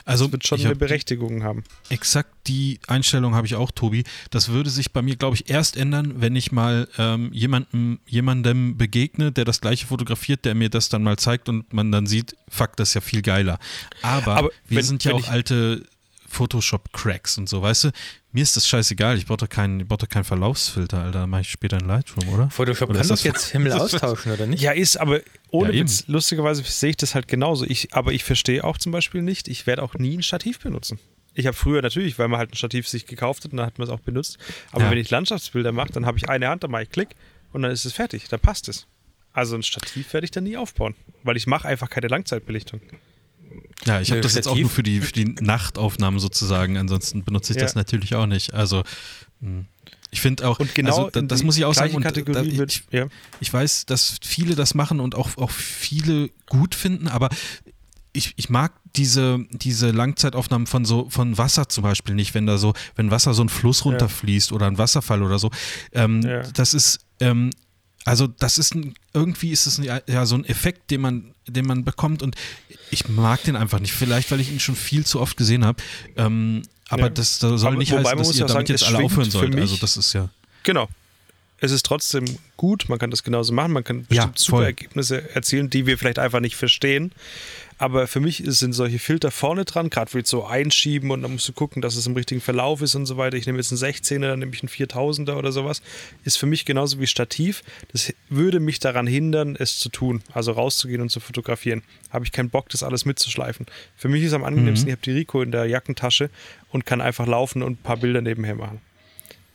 Also 0.05 0.27
Das 0.27 0.33
wird 0.33 0.47
schon 0.47 0.61
eine 0.61 0.77
Berechtigung 0.77 1.43
haben. 1.43 1.65
Exakt 1.89 2.31
die 2.47 2.79
Einstellung 2.87 3.35
habe 3.35 3.47
ich 3.47 3.57
auch, 3.57 3.71
Tobi. 3.73 4.05
Das 4.31 4.51
würde 4.51 4.71
sich 4.71 4.93
bei 4.93 5.03
mir, 5.03 5.17
glaube 5.17 5.35
ich, 5.35 5.51
erst 5.51 5.77
ändern, 5.77 6.21
wenn 6.21 6.37
ich 6.37 6.53
mal 6.53 6.87
ähm, 6.99 7.31
jemandem, 7.33 7.99
jemandem 8.07 8.77
begegne, 8.77 9.33
der 9.33 9.45
das 9.45 9.61
gleiche 9.61 9.87
fotografiert, 9.87 10.45
der 10.45 10.55
mir 10.55 10.69
das 10.69 10.91
dann 10.91 11.03
mal 11.03 11.17
zeigt 11.17 11.49
und 11.49 11.73
man 11.73 11.91
dann 11.91 12.07
sieht, 12.07 12.37
fuck, 12.49 12.77
das 12.77 12.91
ist 12.91 12.95
ja 12.95 13.01
viel 13.01 13.23
geiler. 13.23 13.59
Aber, 14.03 14.37
Aber 14.37 14.51
wir 14.69 14.77
wenn- 14.79 14.85
sind 14.85 15.03
ja 15.05 15.13
auch 15.15 15.27
alte 15.29 15.85
Photoshop-Cracks 16.35 17.39
und 17.39 17.49
so, 17.49 17.63
weißt 17.63 17.85
du? 17.85 17.91
Mir 18.33 18.43
ist 18.43 18.57
das 18.57 18.67
scheißegal, 18.69 19.17
ich 19.17 19.27
brauche 19.27 19.39
doch 19.39 19.49
keinen, 19.49 19.81
ich 19.81 19.87
brauch 19.89 19.97
doch 19.99 20.09
keinen 20.09 20.25
Verlaufsfilter, 20.25 20.99
Alter. 20.99 21.21
Dann 21.21 21.31
mache 21.31 21.43
ich 21.43 21.51
später 21.51 21.79
in 21.79 21.87
Lightroom, 21.87 22.29
oder? 22.31 22.51
Photoshop 22.51 22.91
Oder 22.91 22.99
kann 23.01 23.03
ist 23.03 23.11
doch 23.11 23.17
das- 23.33 23.43
jetzt 23.43 23.51
Himmel 23.53 23.73
austauschen, 23.73 24.33
oder 24.33 24.47
nicht? 24.47 24.61
Ja, 24.63 24.73
ist, 24.73 24.97
aber 24.97 25.21
ohne 25.51 25.73
Ja. 25.73 25.81
Witz, 25.83 26.05
lustigerweise 26.09 26.63
sehe 26.65 26.91
ich 26.91 26.97
das 26.97 27.15
halt 27.15 27.29
genauso. 27.29 27.65
Ich, 27.65 27.95
aber 27.95 28.13
ich 28.13 28.25
verstehe 28.25 28.65
auch 28.65 28.77
zum 28.79 28.93
Beispiel 28.93 29.23
nicht, 29.23 29.49
ich 29.49 29.67
werde 29.67 29.83
auch 29.83 29.95
nie 29.95 30.17
ein 30.17 30.23
Stativ 30.23 30.59
benutzen. 30.59 30.99
Ich 31.37 31.47
habe 31.47 31.57
früher 31.57 31.83
natürlich, 31.83 32.19
weil 32.19 32.29
man 32.29 32.39
halt 32.39 32.53
ein 32.53 32.57
Stativ 32.57 32.87
sich 32.89 33.07
gekauft 33.07 33.45
hat 33.45 33.53
und 33.53 33.59
dann 33.59 33.67
hat 33.67 33.79
man 33.79 33.87
es 33.89 33.93
auch 33.93 34.01
benutzt. 34.01 34.39
Aber 34.73 34.85
Ja. 34.85 34.91
wenn 34.91 34.99
ich 34.99 35.11
Landschaftsbilder 35.11 35.73
mache, 35.73 35.93
dann 35.93 36.07
habe 36.07 36.19
ich 36.19 36.29
eine 36.29 36.49
Hand, 36.49 36.63
dann 36.65 36.71
mache 36.71 36.85
ich 36.85 36.91
Klick 36.91 37.09
und 37.53 37.63
dann 37.63 37.71
ist 37.73 37.85
es 37.85 37.93
fertig, 37.93 38.29
dann 38.29 38.41
passt 38.41 38.69
es. 38.69 38.87
Also 39.33 39.57
ein 39.57 39.63
Stativ 39.65 40.13
werde 40.13 40.25
ich 40.27 40.31
dann 40.31 40.45
nie 40.45 40.57
aufbauen, 40.57 40.95
weil 41.25 41.37
ich 41.37 41.47
mache 41.49 41.67
einfach 41.67 41.91
keine 41.91 42.07
Langzeitbelichtung. 42.07 42.81
Ja, 43.87 44.01
ich 44.01 44.11
habe 44.11 44.21
das 44.21 44.35
jetzt 44.35 44.49
auch 44.49 44.57
nur 44.57 44.71
für 44.71 44.83
die, 44.83 45.01
für 45.01 45.13
die 45.13 45.35
Nachtaufnahmen 45.41 46.21
sozusagen. 46.21 46.77
Ansonsten 46.77 47.25
benutze 47.25 47.53
ich 47.53 47.59
Ja. 47.59 47.65
das 47.65 47.75
natürlich 47.75 48.15
auch 48.15 48.27
nicht. 48.27 48.55
Also, 48.55 48.83
mh. 49.41 49.65
ich 50.11 50.21
finde 50.21 50.49
auch, 50.49 50.59
Und 50.61 50.75
genau 50.75 50.97
also, 51.07 51.11
da, 51.11 51.23
das 51.23 51.43
muss 51.43 51.57
ich 51.57 51.65
auch 51.65 51.75
sagen. 51.75 51.95
Und, 51.95 52.03
Kategorie 52.03 52.51
da, 52.51 52.57
wird, 52.59 52.73
ich, 52.73 52.85
ja. 52.91 53.07
ich 53.41 53.53
weiß, 53.53 53.87
dass 53.87 54.17
viele 54.23 54.55
das 54.55 54.75
machen 54.75 55.01
und 55.01 55.15
auch, 55.15 55.37
auch 55.37 55.51
viele 55.51 56.31
gut 56.47 56.75
finden, 56.75 57.09
aber 57.09 57.29
ich, 58.13 58.33
ich 58.37 58.49
mag 58.49 58.73
diese, 58.95 59.45
diese 59.51 59.91
Langzeitaufnahmen 59.91 60.69
von 60.69 60.85
so 60.85 61.11
von 61.11 61.37
Wasser 61.37 61.69
zum 61.69 61.83
Beispiel 61.83 62.15
nicht, 62.15 62.33
wenn 62.35 62.47
da 62.47 62.59
so, 62.59 62.73
wenn 62.95 63.11
Wasser 63.11 63.35
so 63.35 63.43
ein 63.43 63.49
Fluss 63.49 63.85
runterfließt 63.85 64.53
oder 64.53 64.69
ein 64.69 64.79
Wasserfall 64.79 65.23
oder 65.23 65.39
so. 65.41 65.51
Ähm, 65.93 66.23
Ja. 66.23 66.43
Das 66.43 66.75
ist, 66.75 67.01
ähm, 67.19 67.51
also 68.05 68.27
das 68.27 68.59
ist 68.59 68.75
ein, 68.75 68.95
irgendwie 69.13 69.51
ist 69.51 69.67
es 69.67 69.79
ein, 69.79 70.01
ja 70.07 70.27
so 70.27 70.35
ein 70.37 70.45
Effekt, 70.45 70.91
den 70.91 71.01
man, 71.01 71.35
den 71.47 71.67
man 71.67 71.85
bekommt 71.85 72.23
und 72.23 72.37
ich 72.91 73.09
mag 73.09 73.43
den 73.45 73.57
einfach 73.57 73.81
nicht. 73.81 73.93
Vielleicht, 73.93 74.31
weil 74.31 74.41
ich 74.41 74.51
ihn 74.53 74.61
schon 74.61 74.77
viel 74.77 75.05
zu 75.07 75.21
oft 75.21 75.37
gesehen 75.37 75.65
habe. 75.65 75.83
Ähm, 76.17 76.63
aber 76.89 77.05
Ja. 77.05 77.09
das, 77.09 77.39
das 77.39 77.61
soll 77.61 77.69
Aber 77.71 77.77
nicht 77.79 77.93
heißen, 77.93 78.05
dass 78.19 78.37
ihr 78.37 78.45
auch 78.45 78.49
damit 78.49 78.69
sagen, 78.69 78.79
jetzt 78.79 78.83
alle 78.85 78.99
aufhören 79.05 79.31
sollt. 79.31 79.55
Also 79.57 79.77
das 79.77 79.97
ist 79.97 80.13
ja. 80.13 80.29
Genau. 80.63 80.89
Es 81.59 81.71
ist 81.73 81.87
trotzdem 81.87 82.25
gut, 82.59 82.89
man 82.91 82.99
kann 82.99 83.11
das 83.11 83.23
genauso 83.23 83.55
machen, 83.55 83.73
man 83.73 83.85
kann 83.85 84.01
Ja, 84.01 84.27
bestimmt 84.27 84.39
super 84.39 84.57
voll. 84.59 84.65
Ergebnisse 84.67 85.35
erzielen, 85.35 85.71
die 85.71 85.87
wir 85.87 85.97
vielleicht 85.97 86.19
einfach 86.19 86.41
nicht 86.41 86.57
verstehen. 86.57 87.13
Aber 87.77 88.07
für 88.07 88.21
mich 88.21 88.43
sind 88.47 88.73
solche 88.73 88.99
Filter 88.99 89.31
vorne 89.31 89.65
dran, 89.65 89.91
gerade 89.91 90.11
du 90.11 90.25
so 90.25 90.45
einschieben 90.45 91.11
und 91.11 91.23
dann 91.23 91.33
musst 91.33 91.49
du 91.49 91.53
gucken, 91.53 91.83
dass 91.83 91.97
es 91.97 92.07
im 92.07 92.15
richtigen 92.15 92.41
Verlauf 92.41 92.83
ist 92.83 92.95
und 92.95 93.07
so 93.07 93.17
weiter. 93.17 93.37
Ich 93.37 93.47
nehme 93.47 93.59
jetzt 93.59 93.73
einen 93.73 93.81
16er, 93.81 94.29
dann 94.29 94.39
nehme 94.39 94.53
ich 94.55 94.63
einen 94.63 94.69
4000er 94.69 95.35
oder 95.35 95.51
sowas. 95.51 95.83
Ist 96.25 96.37
für 96.37 96.47
mich 96.47 96.65
genauso 96.65 97.01
wie 97.01 97.07
Stativ. 97.07 97.63
Das 97.91 98.13
würde 98.29 98.61
mich 98.61 98.79
daran 98.79 99.07
hindern, 99.07 99.57
es 99.59 99.79
zu 99.79 99.89
tun, 99.89 100.23
also 100.33 100.53
rauszugehen 100.53 101.01
und 101.01 101.11
zu 101.11 101.19
fotografieren. 101.19 101.83
Habe 102.11 102.25
ich 102.25 102.33
keinen 102.33 102.51
Bock, 102.51 102.69
das 102.69 102.85
alles 102.85 103.05
mitzuschleifen. 103.05 103.67
Für 103.97 104.09
mich 104.09 104.23
ist 104.23 104.35
am 104.35 104.45
angenehmsten, 104.45 104.89
ich 104.89 104.93
habe 104.93 105.03
die 105.03 105.13
Rico 105.13 105.43
in 105.43 105.51
der 105.51 105.67
Jackentasche 105.67 106.31
und 106.71 106.87
kann 106.87 107.01
einfach 107.01 107.27
laufen 107.27 107.63
und 107.63 107.73
ein 107.73 107.83
paar 107.83 107.97
Bilder 107.97 108.21
nebenher 108.21 108.55
machen. 108.55 108.81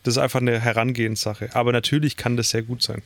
Das 0.02 0.14
ist 0.14 0.18
einfach 0.18 0.40
eine 0.40 0.60
Herangehenssache. 0.60 1.50
Aber 1.54 1.72
natürlich 1.72 2.16
kann 2.16 2.36
das 2.36 2.50
sehr 2.50 2.62
gut 2.62 2.82
sein. 2.82 3.02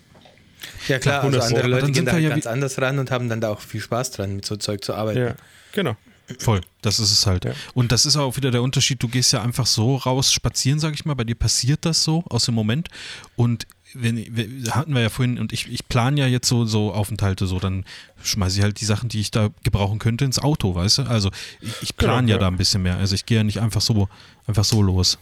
Ja 0.89 0.99
klar, 0.99 1.23
also 1.23 1.27
100 1.39 1.43
andere 1.43 1.59
Aber 1.61 1.69
Leute 1.69 1.81
dann 1.82 1.86
gehen 1.93 1.95
sind 1.95 2.05
da 2.07 2.11
wir 2.11 2.15
halt 2.15 2.24
ja 2.24 2.31
ganz 2.31 2.45
wie- 2.45 2.49
anders 2.49 2.81
ran 2.81 2.99
und 2.99 3.11
haben 3.11 3.28
dann 3.28 3.41
da 3.41 3.49
auch 3.51 3.61
viel 3.61 3.81
Spaß 3.81 4.11
dran, 4.12 4.36
mit 4.36 4.45
so 4.47 4.57
Zeug 4.57 4.85
zu 4.85 4.95
arbeiten. 4.95 5.19
Ja, 5.20 5.35
genau. 5.73 5.97
Voll, 6.39 6.62
das 6.81 6.99
ist 7.01 7.12
es 7.12 7.27
halt. 7.27 7.45
Ja. 7.45 7.53
Und 7.74 7.93
das 7.93 8.07
ist 8.07 8.16
auch 8.16 8.36
wieder 8.36 8.51
der 8.51 8.62
Unterschied, 8.62 9.03
du 9.03 9.09
gehst 9.09 9.32
ja 9.35 9.43
einfach 9.43 9.66
so 9.66 9.97
raus 9.97 10.32
spazieren, 10.32 10.78
sag 10.78 10.95
ich 10.95 11.05
mal, 11.05 11.12
bei 11.15 11.24
dir 11.24 11.35
passiert 11.35 11.85
das 11.85 12.03
so 12.03 12.24
aus 12.31 12.47
dem 12.47 12.55
Moment 12.55 12.89
und 13.36 13.66
wenn, 13.97 14.16
wir, 14.35 14.74
hatten 14.74 14.93
wir 14.93 15.03
ja 15.03 15.09
vorhin 15.09 15.39
und 15.39 15.53
ich, 15.53 15.70
ich 15.70 15.86
plane 15.86 16.19
ja 16.20 16.27
jetzt 16.27 16.49
so, 16.49 16.65
so 16.65 16.93
Aufenthalte 16.93 17.47
so, 17.47 17.61
dann 17.61 17.85
schmeiße 18.24 18.57
ich 18.59 18.62
halt 18.65 18.81
die 18.81 18.86
Sachen, 18.86 19.09
die 19.09 19.20
ich 19.20 19.31
da 19.31 19.51
gebrauchen 19.62 20.01
könnte, 20.01 20.24
ins 20.24 20.41
Auto, 20.41 20.74
weißt 20.74 20.99
du? 20.99 21.03
Also 21.03 21.31
ich, 21.61 21.70
ich 21.81 21.97
plane 21.97 22.23
Genau, 22.23 22.28
ja, 22.31 22.35
ja. 22.35 22.39
da 22.41 22.49
ein 22.49 22.57
bisschen 22.57 22.82
mehr. 22.82 22.97
Also 22.97 23.15
ich 23.15 23.24
gehe 23.24 23.36
ja 23.36 23.45
nicht 23.45 23.61
einfach 23.61 23.81
so, 23.81 24.09
einfach 24.49 24.65
so 24.65 24.82
los. 24.82 25.16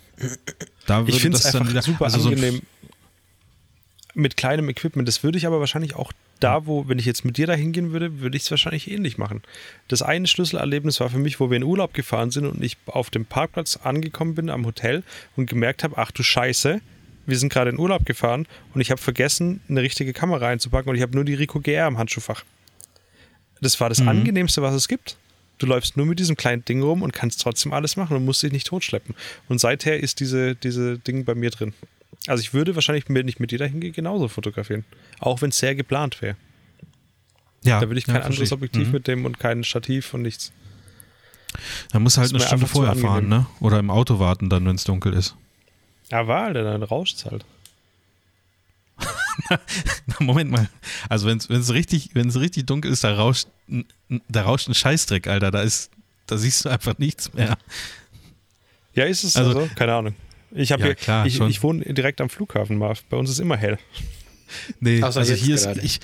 Da 0.87 1.01
würde 1.01 1.11
Ich 1.11 1.21
finde 1.21 1.37
es 1.37 1.43
das 1.43 1.53
dann 1.53 1.63
einfach 1.63 1.71
wieder 1.73 1.83
super 1.83 2.05
also 2.07 2.19
so 2.21 2.29
ein- 2.31 2.35
angenehm 2.37 2.63
mit 4.15 4.37
kleinem 4.37 4.69
Equipment. 4.69 5.09
Das 5.09 5.23
würde 5.23 5.39
ich 5.39 5.47
aber 5.47 5.61
wahrscheinlich 5.61 5.95
auch 5.97 6.13
da, 6.41 6.67
wo, 6.67 6.89
wenn 6.89 6.99
ich 6.99 7.07
jetzt 7.07 7.25
mit 7.25 7.37
dir 7.37 7.47
da 7.47 7.55
hingehen 7.55 7.93
würde, 7.93 8.21
würde 8.21 8.37
ich 8.37 8.43
es 8.45 8.51
wahrscheinlich 8.51 8.91
ähnlich 8.91 9.17
machen. 9.17 9.43
Das 9.89 10.03
eine 10.03 10.27
Schlüsselerlebnis 10.27 11.01
war 11.01 11.09
für 11.09 11.19
mich, 11.19 11.41
wo 11.41 11.51
wir 11.51 11.57
in 11.57 11.63
Urlaub 11.63 11.95
gefahren 11.95 12.31
sind 12.31 12.47
und 12.47 12.63
ich 12.63 12.77
auf 12.87 13.11
dem 13.11 13.25
Parkplatz 13.25 13.79
angekommen 13.83 14.35
bin 14.35 14.51
am 14.51 14.67
Hotel 14.67 15.03
und 15.37 15.49
gemerkt 15.49 15.85
habe, 15.85 15.97
ach 15.99 16.11
du 16.11 16.23
Scheiße, 16.23 16.81
wir 17.27 17.39
sind 17.39 17.53
gerade 17.53 17.71
in 17.71 17.79
Urlaub 17.79 18.05
gefahren 18.05 18.47
und 18.75 18.81
ich 18.81 18.91
habe 18.91 19.01
vergessen, 19.01 19.61
eine 19.69 19.81
richtige 19.83 20.13
Kamera 20.13 20.49
einzupacken 20.49 20.91
und 20.91 20.97
ich 20.97 21.03
habe 21.03 21.15
nur 21.15 21.25
die 21.25 21.35
Rico 21.35 21.61
GR 21.61 21.87
im 21.87 21.97
Handschuhfach. 21.99 22.45
Das 23.61 23.81
war 23.81 23.89
das 23.89 24.01
Mhm. 24.01 24.09
angenehmste, 24.09 24.61
was 24.63 24.75
es 24.75 24.89
gibt. 24.89 25.17
Du 25.59 25.67
läufst 25.67 25.97
nur 25.97 26.07
mit 26.07 26.19
diesem 26.19 26.37
kleinen 26.37 26.65
Ding 26.65 26.83
rum 26.83 27.03
und 27.03 27.13
kannst 27.13 27.41
trotzdem 27.41 27.73
alles 27.73 27.97
machen 27.97 28.17
und 28.17 28.25
musst 28.25 28.43
dich 28.43 28.51
nicht 28.51 28.67
totschleppen. 28.67 29.15
Und 29.49 29.61
seither 29.61 30.01
ist 30.01 30.19
diese, 30.19 30.57
diese 30.57 30.99
Ding 30.99 31.25
bei 31.25 31.37
mir 31.37 31.51
drin. 31.51 31.73
Also 32.27 32.41
ich 32.43 32.55
würde 32.55 32.75
wahrscheinlich, 32.75 33.05
wenn 33.09 33.27
ich 33.29 33.41
mit 33.41 33.51
dir 33.51 33.59
dahin 33.59 33.81
gehe, 33.81 33.91
genauso 33.91 34.29
fotografieren. 34.29 34.85
Auch 35.19 35.43
wenn 35.43 35.51
es 35.51 35.59
sehr 35.59 35.75
geplant 35.75 36.23
wäre. 36.23 36.37
ja, 37.65 37.81
Da 37.81 37.89
würde 37.89 37.99
ich 37.99 38.07
ja, 38.07 38.15
kein 38.15 38.23
verstehe 38.23 38.43
anderes. 38.45 38.53
Objektiv 38.53 38.87
Mhm. 38.89 38.93
mitnehmen 38.93 39.27
und 39.27 39.39
kein 39.41 39.65
Stativ 39.65 40.15
und 40.15 40.23
nichts. 40.23 40.53
Da 41.91 41.99
muss 41.99 42.17
halt 42.17 42.31
eine 42.31 42.41
Stunde 42.41 42.67
vorher 42.67 42.95
fahren, 42.97 43.29
ne? 43.29 43.47
Oder 43.61 43.79
im 43.79 43.91
Auto 43.91 44.19
warten 44.19 44.49
dann, 44.49 44.65
wenn 44.67 44.77
es 44.77 44.85
dunkel 44.85 45.13
ist. 45.13 45.37
Ja, 46.11 46.27
war, 46.27 46.53
dann 46.55 46.83
rauscht 46.83 47.17
es 47.19 47.25
halt. 47.27 47.45
Moment 50.21 50.51
mal. 50.51 50.69
Also 51.09 51.27
wenn 51.27 51.39
es 51.39 51.73
richtig, 51.73 52.11
richtig 52.15 52.67
dunkel 52.67 52.93
ist, 52.93 53.03
da 53.05 53.15
rauscht, 53.15 53.49
da 54.29 54.43
rauscht 54.43 54.69
ein 54.69 54.75
Scheißdreck, 54.75 55.27
Alter. 55.27 55.51
Da 55.51 55.63
ist, 55.63 55.91
da 56.27 56.37
siehst 56.39 56.65
du 56.65 56.69
einfach 56.69 56.99
nichts 56.99 57.33
mehr. 57.33 57.57
Ja, 58.95 59.05
ist 59.05 59.25
es 59.25 59.37
Also- 59.37 59.59
also, 59.59 59.75
Keine 59.75 59.95
Ahnung. 59.95 60.15
Ich, 60.55 60.73
hab 60.73 60.81
Ja, 60.81 60.87
hier, 60.87 60.95
klar, 60.95 61.27
ich, 61.27 61.41
ich 61.41 61.63
wohne 61.63 61.85
direkt 61.85 62.21
am 62.21 62.29
Flughafen, 62.29 62.77
Marv. 62.79 63.03
Bei 63.09 63.17
uns 63.17 63.31
ist 63.31 63.39
immer 63.41 63.57
hell. 63.57 63.79
Nee, 64.81 65.03
Außer 65.03 65.21
also 65.21 65.33
hier 65.35 65.55
ist, 65.55 65.65
gerade. 65.65 65.81
ich, 65.81 66.01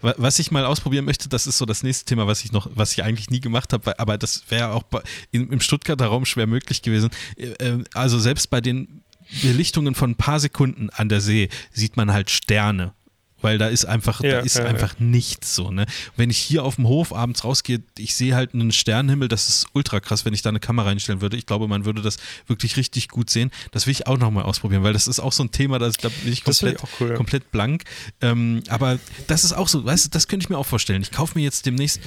wa- 0.00 0.14
was 0.16 0.38
ich 0.38 0.50
mal 0.50 0.64
ausprobieren 0.64 1.04
möchte, 1.04 1.28
das 1.28 1.46
ist 1.46 1.58
so 1.58 1.66
das 1.66 1.82
nächste 1.82 2.06
Thema, 2.06 2.26
was 2.26 2.42
ich 2.44 2.52
noch, 2.52 2.70
was 2.74 2.92
ich 2.92 3.04
eigentlich 3.04 3.28
nie 3.30 3.40
gemacht 3.40 3.72
habe, 3.74 3.98
aber 3.98 4.16
das 4.16 4.44
wäre 4.48 4.70
auch 4.72 4.84
bei, 4.84 5.02
in, 5.32 5.50
im 5.50 5.60
Stuttgarter 5.60 6.06
Raum 6.06 6.24
schwer 6.24 6.46
möglich 6.46 6.80
gewesen. 6.82 7.10
Äh, 7.36 7.48
äh, 7.62 7.84
Also 7.94 8.18
selbst 8.18 8.48
bei 8.48 8.60
den 8.62 9.02
Belichtungen 9.42 9.94
von 9.94 10.12
ein 10.12 10.16
paar 10.16 10.40
Sekunden 10.40 10.88
an 10.90 11.08
der 11.08 11.20
See 11.20 11.50
sieht 11.72 11.96
man 11.96 12.12
halt 12.12 12.30
Sterne. 12.30 12.94
Weil 13.42 13.58
da 13.58 13.68
ist 13.68 13.84
einfach, 13.84 14.20
da 14.20 14.28
Ja, 14.28 14.38
ist 14.40 14.56
ja, 14.56 14.64
einfach 14.64 14.98
nichts 14.98 15.54
so, 15.54 15.70
ne? 15.70 15.86
Wenn 16.16 16.30
ich 16.30 16.38
hier 16.38 16.64
auf 16.64 16.76
dem 16.76 16.86
Hof 16.86 17.12
abends 17.12 17.44
rausgehe, 17.44 17.82
ich 17.98 18.14
sehe 18.14 18.34
halt 18.34 18.54
einen 18.54 18.72
Sternenhimmel, 18.72 19.28
das 19.28 19.48
ist 19.48 19.66
ultra 19.72 20.00
krass, 20.00 20.24
wenn 20.24 20.34
ich 20.34 20.42
da 20.42 20.50
eine 20.50 20.60
Kamera 20.60 20.90
einstellen 20.90 21.20
würde. 21.20 21.36
Ich 21.36 21.46
glaube, 21.46 21.68
man 21.68 21.84
würde 21.84 22.02
das 22.02 22.18
wirklich 22.46 22.76
richtig 22.76 23.08
gut 23.08 23.30
sehen. 23.30 23.50
Das 23.72 23.86
will 23.86 23.92
ich 23.92 24.06
auch 24.06 24.18
nochmal 24.18 24.44
ausprobieren, 24.44 24.82
weil 24.82 24.92
das 24.92 25.08
ist 25.08 25.20
auch 25.20 25.32
so 25.32 25.42
ein 25.42 25.50
Thema, 25.50 25.78
das, 25.78 25.96
da 25.96 26.08
bin 26.08 26.32
ich 26.32 26.44
komplett, 26.44 26.82
ich 26.82 27.00
cool, 27.00 27.10
ja. 27.10 27.16
komplett 27.16 27.50
blank. 27.50 27.84
Ähm, 28.20 28.62
aber 28.68 28.98
das 29.26 29.44
ist 29.44 29.52
auch 29.52 29.68
so, 29.68 29.84
weißt 29.84 30.06
du, 30.06 30.10
das 30.10 30.28
könnte 30.28 30.44
ich 30.44 30.50
mir 30.50 30.58
auch 30.58 30.66
vorstellen. 30.66 31.02
Ich 31.02 31.10
kaufe 31.10 31.38
mir 31.38 31.44
jetzt 31.44 31.66
demnächst, 31.66 32.00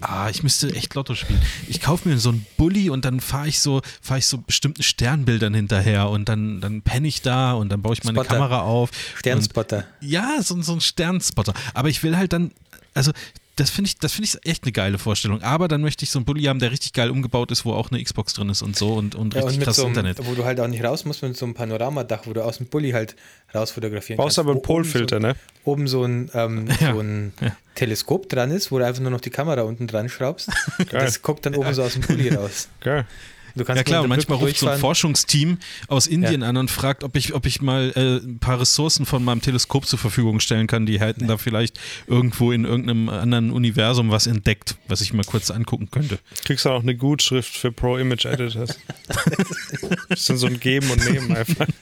ah, 0.00 0.28
ich 0.30 0.42
müsste 0.42 0.74
echt 0.74 0.94
Lotto 0.94 1.14
spielen. 1.14 1.40
Ich 1.68 1.80
kaufe 1.80 2.08
mir 2.08 2.18
so 2.18 2.30
einen 2.30 2.46
Bulli 2.56 2.90
und 2.90 3.04
dann 3.04 3.20
fahre 3.20 3.48
ich 3.48 3.60
so, 3.60 3.82
fahre 4.00 4.18
ich 4.18 4.26
so 4.26 4.38
bestimmten 4.38 4.82
Sternbildern 4.82 5.54
hinterher 5.54 6.08
und 6.08 6.28
dann, 6.28 6.60
dann 6.60 6.82
penne 6.82 7.08
ich 7.08 7.22
da 7.22 7.52
und 7.52 7.68
dann 7.70 7.82
baue 7.82 7.94
ich 7.94 8.04
meine 8.04 8.18
Spotter. 8.18 8.34
Kamera 8.34 8.60
auf. 8.62 8.90
Sternspotter. 9.16 9.84
Und, 10.00 10.08
ja, 10.08 10.42
so, 10.42 10.60
so 10.62 10.72
ein 10.72 10.80
Sternspotter. 10.80 11.54
Aber 11.74 11.88
ich 11.88 12.02
will 12.02 12.16
halt 12.16 12.32
dann, 12.32 12.52
also 12.94 13.12
das 13.56 13.68
finde 13.68 13.88
ich, 13.88 13.98
das 13.98 14.12
finde 14.12 14.30
ich 14.32 14.50
echt 14.50 14.64
eine 14.64 14.72
geile 14.72 14.96
Vorstellung. 14.98 15.42
Aber 15.42 15.68
dann 15.68 15.82
möchte 15.82 16.04
ich 16.04 16.10
so 16.10 16.18
einen 16.18 16.24
Bulli 16.24 16.44
haben, 16.44 16.58
der 16.58 16.70
richtig 16.72 16.94
geil 16.94 17.10
umgebaut 17.10 17.50
ist, 17.50 17.66
wo 17.66 17.74
auch 17.74 17.90
eine 17.90 18.02
Xbox 18.02 18.32
drin 18.32 18.48
ist 18.48 18.62
und 18.62 18.76
so 18.76 18.94
und, 18.94 19.14
und 19.14 19.34
Ja, 19.34 19.40
richtig 19.40 19.58
und 19.58 19.64
krasses 19.64 19.82
so 19.82 19.86
einem, 19.86 19.96
Internet. 19.96 20.26
wo 20.26 20.34
du 20.34 20.44
halt 20.46 20.58
auch 20.58 20.68
nicht 20.68 20.82
raus 20.82 21.04
musst, 21.04 21.22
mit 21.22 21.36
so 21.36 21.44
einem 21.44 21.54
Panoramadach, 21.54 22.20
wo 22.24 22.32
du 22.32 22.42
aus 22.42 22.56
dem 22.58 22.66
Bulli 22.66 22.92
halt 22.92 23.14
raus 23.54 23.70
fotografieren 23.70 24.16
Brauchst 24.16 24.36
kannst. 24.36 24.38
aber 24.38 24.52
einen 24.52 24.62
Polfilter, 24.62 25.16
so, 25.20 25.26
ne? 25.26 25.36
Oben 25.64 25.86
so 25.86 26.02
ein, 26.04 26.30
ähm, 26.32 26.66
Ja, 26.80 26.94
so 26.94 27.00
ein 27.00 27.34
ja. 27.42 27.54
Teleskop 27.74 28.28
dran 28.30 28.50
ist, 28.50 28.72
wo 28.72 28.78
du 28.78 28.86
einfach 28.86 29.02
nur 29.02 29.10
noch 29.10 29.20
die 29.20 29.30
Kamera 29.30 29.62
unten 29.62 29.86
dran 29.86 30.08
schraubst. 30.08 30.48
Das 30.90 31.20
guckt 31.20 31.44
dann 31.44 31.54
oben 31.54 31.74
so 31.74 31.82
aus 31.82 31.92
dem 31.92 32.02
Bulli 32.02 32.30
raus. 32.30 32.68
Geil. 32.80 33.06
Du 33.54 33.64
kannst 33.64 33.78
Ja 33.78 33.84
klar, 33.84 34.02
und 34.02 34.08
manchmal 34.08 34.38
ruft 34.38 34.56
so 34.58 34.68
ein. 34.68 34.78
Forschungsteam 34.78 35.58
aus 35.88 36.06
Indien 36.06 36.42
Ja. 36.42 36.48
an 36.48 36.56
und 36.56 36.70
fragt, 36.70 37.04
ob 37.04 37.16
ich, 37.16 37.34
ob 37.34 37.46
ich 37.46 37.60
mal 37.62 37.92
äh, 37.94 38.24
ein 38.26 38.38
paar 38.38 38.60
Ressourcen 38.60 39.06
von 39.06 39.24
meinem 39.24 39.40
Teleskop 39.42 39.86
zur 39.86 39.98
Verfügung 39.98 40.40
stellen 40.40 40.66
kann. 40.66 40.86
Die 40.86 41.00
hätten 41.00 41.26
da 41.28 41.36
vielleicht 41.38 41.78
irgendwo 42.06 42.52
in 42.52 42.64
irgendeinem 42.64 43.08
anderen 43.08 43.50
Universum 43.50 44.10
was 44.10 44.26
entdeckt, 44.26 44.76
was 44.88 45.00
ich 45.00 45.12
mal 45.12 45.24
kurz 45.24 45.50
angucken 45.50 45.90
könnte. 45.90 46.18
Kriegst 46.44 46.64
du 46.64 46.70
auch 46.70 46.82
eine 46.82 46.96
Gutschrift 46.96 47.54
für 47.56 47.72
Pro 47.72 47.96
Image 47.98 48.24
Editors. 48.24 48.78
das 50.08 50.26
sind 50.26 50.38
so 50.38 50.46
ein 50.46 50.58
Geben 50.60 50.90
und 50.90 51.10
Nehmen 51.10 51.36
einfach. 51.36 51.66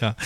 Ja, 0.00 0.16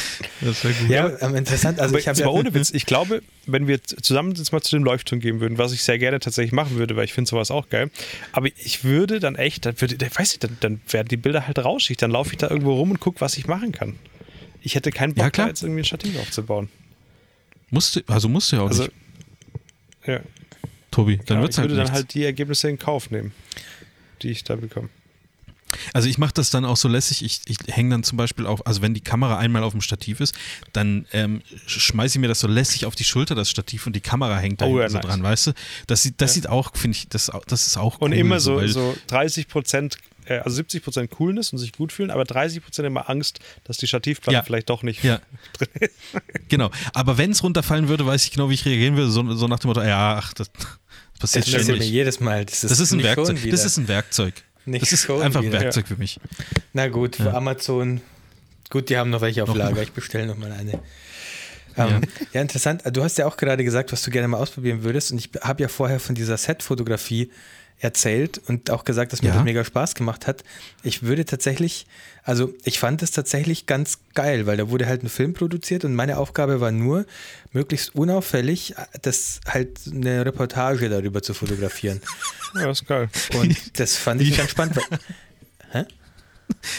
das 0.40 0.62
wäre 0.64 0.74
gut. 0.74 0.88
Ja, 0.90 1.20
ähm, 1.20 1.34
interessant. 1.34 1.80
Also 1.80 1.92
Aber 1.92 1.98
ich 1.98 2.06
jetzt 2.06 2.20
ja, 2.20 2.26
mal 2.26 2.32
ohne 2.32 2.54
Witz, 2.54 2.70
ich 2.70 2.86
glaube, 2.86 3.22
wenn 3.46 3.66
wir 3.66 3.82
zusammen 3.82 4.34
jetzt 4.34 4.52
mal 4.52 4.60
zu 4.60 4.76
dem 4.76 4.84
Leuchtturm 4.84 5.20
gehen 5.20 5.40
würden, 5.40 5.58
was 5.58 5.72
ich 5.72 5.82
sehr 5.82 5.98
gerne 5.98 6.20
tatsächlich 6.20 6.52
machen 6.52 6.76
würde, 6.76 6.94
weil 6.96 7.04
ich 7.04 7.12
finde 7.12 7.28
sowas 7.28 7.50
auch 7.50 7.68
geil, 7.68 7.90
aber 8.32 8.46
ich 8.56 8.84
würde 8.84 9.18
dann 9.20 9.34
echt, 9.36 9.66
dann 9.66 9.80
würde, 9.80 9.96
ich 10.04 10.18
weiß 10.18 10.30
nicht, 10.32 10.44
dann, 10.44 10.56
dann 10.60 10.80
werden 10.88 11.08
die 11.08 11.16
Bilder 11.16 11.46
halt 11.46 11.58
rauschig, 11.58 11.96
dann 11.96 12.10
laufe 12.10 12.30
ich 12.32 12.38
da 12.38 12.48
irgendwo 12.50 12.74
rum 12.74 12.92
und 12.92 13.00
gucke, 13.00 13.20
was 13.20 13.36
ich 13.36 13.46
machen 13.46 13.72
kann. 13.72 13.98
Ich 14.62 14.74
hätte 14.76 14.90
keinen 14.92 15.14
Bock, 15.14 15.24
Ja, 15.24 15.30
klar. 15.30 15.46
da 15.46 15.50
jetzt 15.50 15.62
irgendwie 15.62 15.80
ein 15.82 15.84
Stativ 15.84 16.18
aufzubauen. 16.18 16.68
Musste, 17.70 18.04
also 18.06 18.28
musste 18.28 18.56
ja 18.56 18.62
auch 18.62 18.68
Also, 18.68 18.84
nicht, 18.84 18.92
ja, 20.06 20.20
Tobi. 20.90 21.16
Dann 21.16 21.26
genau, 21.26 21.42
wird's 21.42 21.56
ich 21.56 21.58
halt 21.58 21.70
würde 21.70 21.76
dann 21.76 21.84
nichts. 21.84 21.96
halt 21.96 22.14
die 22.14 22.24
Ergebnisse 22.24 22.68
in 22.70 22.78
Kauf 22.78 23.10
nehmen, 23.10 23.32
die 24.22 24.28
ich 24.30 24.44
da 24.44 24.54
bekomme. 24.56 24.88
Also 25.92 26.08
ich 26.08 26.18
mache 26.18 26.32
das 26.34 26.50
dann 26.50 26.64
auch 26.64 26.76
so 26.76 26.88
lässig, 26.88 27.24
ich, 27.24 27.40
ich 27.46 27.58
hänge 27.74 27.90
dann 27.90 28.02
zum 28.04 28.16
Beispiel 28.16 28.46
auf, 28.46 28.66
also 28.66 28.82
wenn 28.82 28.94
die 28.94 29.00
Kamera 29.00 29.38
einmal 29.38 29.62
auf 29.62 29.72
dem 29.72 29.80
Stativ 29.80 30.20
ist, 30.20 30.34
dann 30.72 31.06
ähm, 31.12 31.42
schmeiße 31.66 32.18
ich 32.18 32.20
mir 32.20 32.28
das 32.28 32.40
so 32.40 32.48
lässig 32.48 32.86
auf 32.86 32.94
die 32.94 33.04
Schulter, 33.04 33.34
das 33.34 33.50
Stativ, 33.50 33.86
und 33.86 33.94
die 33.94 34.00
Kamera 34.00 34.36
hängt 34.38 34.60
da 34.60 34.66
Oh, 34.66 34.80
ja, 34.80 34.88
so 34.88 34.96
nice. 34.98 35.06
dran, 35.06 35.22
weißt 35.22 35.46
du? 35.48 35.52
Das 35.86 36.02
sieht, 36.02 36.20
das 36.20 36.34
sieht 36.34 36.48
auch, 36.48 36.70
finde 36.76 36.96
ich, 36.96 37.08
das, 37.08 37.30
das 37.46 37.66
ist 37.66 37.76
auch 37.76 37.98
Und 38.00 38.12
cool, 38.12 38.18
immer 38.18 38.40
so, 38.40 38.64
so 38.66 38.96
30 39.08 39.48
Prozent, 39.48 39.96
äh, 40.26 40.38
also 40.38 40.56
70 40.56 40.82
Prozent 40.82 41.10
Coolness 41.10 41.52
und 41.52 41.58
sich 41.58 41.72
gut 41.72 41.92
fühlen, 41.92 42.10
aber 42.10 42.24
30 42.24 42.62
Prozent 42.62 42.86
immer 42.86 43.10
Angst, 43.10 43.40
dass 43.64 43.76
die 43.78 43.86
Stativplatte 43.86 44.34
Ja. 44.34 44.42
vielleicht 44.42 44.70
doch 44.70 44.82
nicht 44.82 45.02
Ja. 45.04 45.20
drin 45.58 45.68
ist. 45.80 45.94
Genau. 46.48 46.70
Aber 46.94 47.18
wenn 47.18 47.30
es 47.32 47.42
runterfallen 47.42 47.88
würde, 47.88 48.06
weiß 48.06 48.24
ich 48.24 48.30
genau, 48.32 48.48
wie 48.50 48.54
ich 48.54 48.64
reagieren 48.64 48.96
würde. 48.96 49.10
So, 49.10 49.34
so 49.34 49.48
nach 49.48 49.58
dem 49.58 49.68
Motto, 49.68 49.82
ja, 49.82 50.16
ach, 50.18 50.32
das, 50.34 50.50
das 50.52 51.32
das 51.32 51.32
passiert 51.44 51.46
mir 51.58 51.64
ständig. 51.64 51.90
jedes 51.90 52.20
Mal. 52.20 52.44
Das 52.44 52.64
ist, 52.64 52.70
Das 52.70 52.80
ist 52.80 52.92
ein 52.92 53.02
Werkzeug. 53.02 53.38
Das 53.50 53.64
ist 53.64 53.76
ein 53.78 53.88
Werkzeug. 53.88 54.34
Nicht 54.66 54.82
das 54.82 54.92
ist 54.92 55.10
einfach 55.10 55.42
ein. 55.42 55.52
Werkzeug 55.52 55.86
für 55.88 55.96
mich. 55.96 56.18
Na 56.72 56.88
gut, 56.88 57.16
für 57.16 57.34
Amazon. 57.34 58.00
Gut, 58.70 58.88
die 58.88 58.96
haben 58.96 59.10
noch 59.10 59.20
welche 59.20 59.42
auf 59.42 59.48
Noch 59.50 59.56
Lager. 59.56 59.82
Ich 59.82 59.92
bestelle 59.92 60.26
noch 60.26 60.36
mal 60.36 60.50
eine. 60.52 60.80
Ähm, 61.76 62.02
ja. 62.32 62.40
interessant. 62.40 62.82
Du 62.92 63.02
hast 63.02 63.18
ja 63.18 63.26
auch 63.26 63.36
gerade 63.36 63.64
gesagt, 63.64 63.92
was 63.92 64.02
du 64.02 64.10
gerne 64.10 64.28
mal 64.28 64.38
ausprobieren 64.38 64.84
würdest. 64.84 65.12
Und 65.12 65.18
ich 65.18 65.30
habe 65.42 65.62
ja 65.62 65.68
vorher 65.68 66.00
von 66.00 66.14
dieser 66.14 66.36
Set-Fotografie 66.36 67.30
erzählt 67.80 68.40
und 68.46 68.70
auch 68.70 68.84
gesagt, 68.84 69.12
dass 69.12 69.22
mir 69.22 69.28
Ja. 69.28 69.34
das 69.34 69.44
mega 69.44 69.64
Spaß 69.64 69.94
gemacht 69.94 70.26
hat. 70.26 70.44
Ich 70.82 71.02
würde 71.02 71.24
tatsächlich, 71.24 71.86
also 72.24 72.52
ich 72.64 72.78
fand 72.78 73.02
es 73.02 73.10
tatsächlich 73.10 73.66
ganz 73.66 73.98
geil, 74.14 74.46
weil 74.46 74.56
da 74.56 74.70
wurde 74.70 74.86
halt 74.86 75.02
ein 75.02 75.08
Film 75.08 75.34
produziert 75.34 75.84
und 75.84 75.94
meine 75.94 76.16
Aufgabe 76.18 76.60
war 76.60 76.72
nur, 76.72 77.04
möglichst 77.52 77.94
unauffällig, 77.94 78.74
das 79.02 79.40
halt 79.46 79.78
eine 79.90 80.24
Reportage 80.24 80.88
darüber 80.88 81.22
zu 81.22 81.34
fotografieren. 81.34 82.00
Ja, 82.56 82.70
ist 82.70 82.86
geil. 82.86 83.08
Und 83.34 83.80
das 83.80 83.96
fand 83.96 84.20
ich 84.22 84.36
ganz 84.36 84.50
spannend. 84.52 84.78
Hä? 85.72 85.84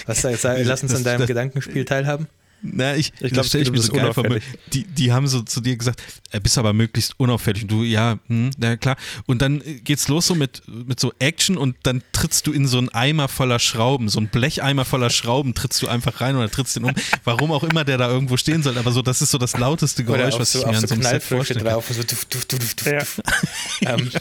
Was 0.06 0.22
sagst 0.22 0.46
du? 0.46 0.64
Lass 0.64 0.84
uns 0.84 0.94
Das- 0.94 1.00
an 1.00 1.04
deinem 1.04 1.20
das- 1.20 1.28
Gedankenspiel 1.28 1.84
teilhaben. 1.84 2.28
Na, 2.74 2.96
ich, 2.96 3.14
Ich 3.20 3.32
glaub, 3.32 3.34
das 3.34 3.48
stell 3.48 3.62
es 3.62 3.68
ich 3.68 3.72
mir 3.74 3.82
so 3.82 3.94
geil 3.94 4.14
vor. 4.14 4.26
Die, 4.74 4.84
die 4.86 5.12
haben 5.14 5.28
so 5.28 5.42
zu 5.42 5.62
dir 5.62 5.76
gesagt, 5.78 6.02
er 6.32 6.40
bist 6.40 6.58
aber 6.58 6.74
möglichst 6.74 7.20
unauffällig. 7.20 7.64
Und 7.64 7.72
du, 7.72 7.84
ja, 7.84 8.20
hm, 8.28 8.52
na 8.58 8.78
klar. 8.78 8.98
Und 9.26 9.42
dann 9.42 9.62
äh, 9.62 9.76
geht's 9.76 10.08
los 10.08 10.28
so 10.28 10.36
mit, 10.36 10.64
mit 10.68 11.00
so 11.00 11.14
Action 11.20 11.58
und 11.58 11.76
dann 11.84 12.02
trittst 12.12 12.48
du 12.48 12.52
in 12.52 12.68
so 12.68 12.78
einen 12.78 12.90
Eimer 12.90 13.28
voller 13.28 13.60
Schrauben, 13.60 14.10
so 14.10 14.20
einen 14.20 14.28
Blecheimer 14.30 14.86
voller 14.86 15.10
Schrauben, 15.10 15.54
trittst 15.54 15.82
du 15.82 15.88
einfach 15.88 16.22
rein 16.22 16.36
oder 16.36 16.50
trittst 16.50 16.76
den 16.76 16.86
um. 16.86 16.94
Warum 17.24 17.52
auch 17.52 17.64
immer 17.64 17.84
der 17.84 17.98
da 17.98 18.10
irgendwo 18.10 18.38
stehen 18.38 18.64
soll. 18.64 18.78
Aber 18.78 18.92
so, 18.92 19.02
das 19.02 19.22
ist 19.22 19.32
so 19.32 19.38
das 19.38 19.58
lauteste 19.58 20.04
Geräusch, 20.04 20.36
was 20.40 20.52
so, 20.52 20.60
ich 20.60 20.66
mir 20.66 20.72
auf 20.72 20.78
an 20.78 20.88
so 20.88 20.94
einem 20.96 21.04
Set 21.04 21.30
kann. 21.30 21.58
drauf. 21.64 21.90
Und 21.90 21.96
so 21.96 22.04
duf, 22.04 22.26
duf, 22.26 22.46
duf, 22.46 22.76
duf, 22.76 22.86
Ja. 22.86 23.00
duf. 23.00 23.22
ähm, 23.82 24.12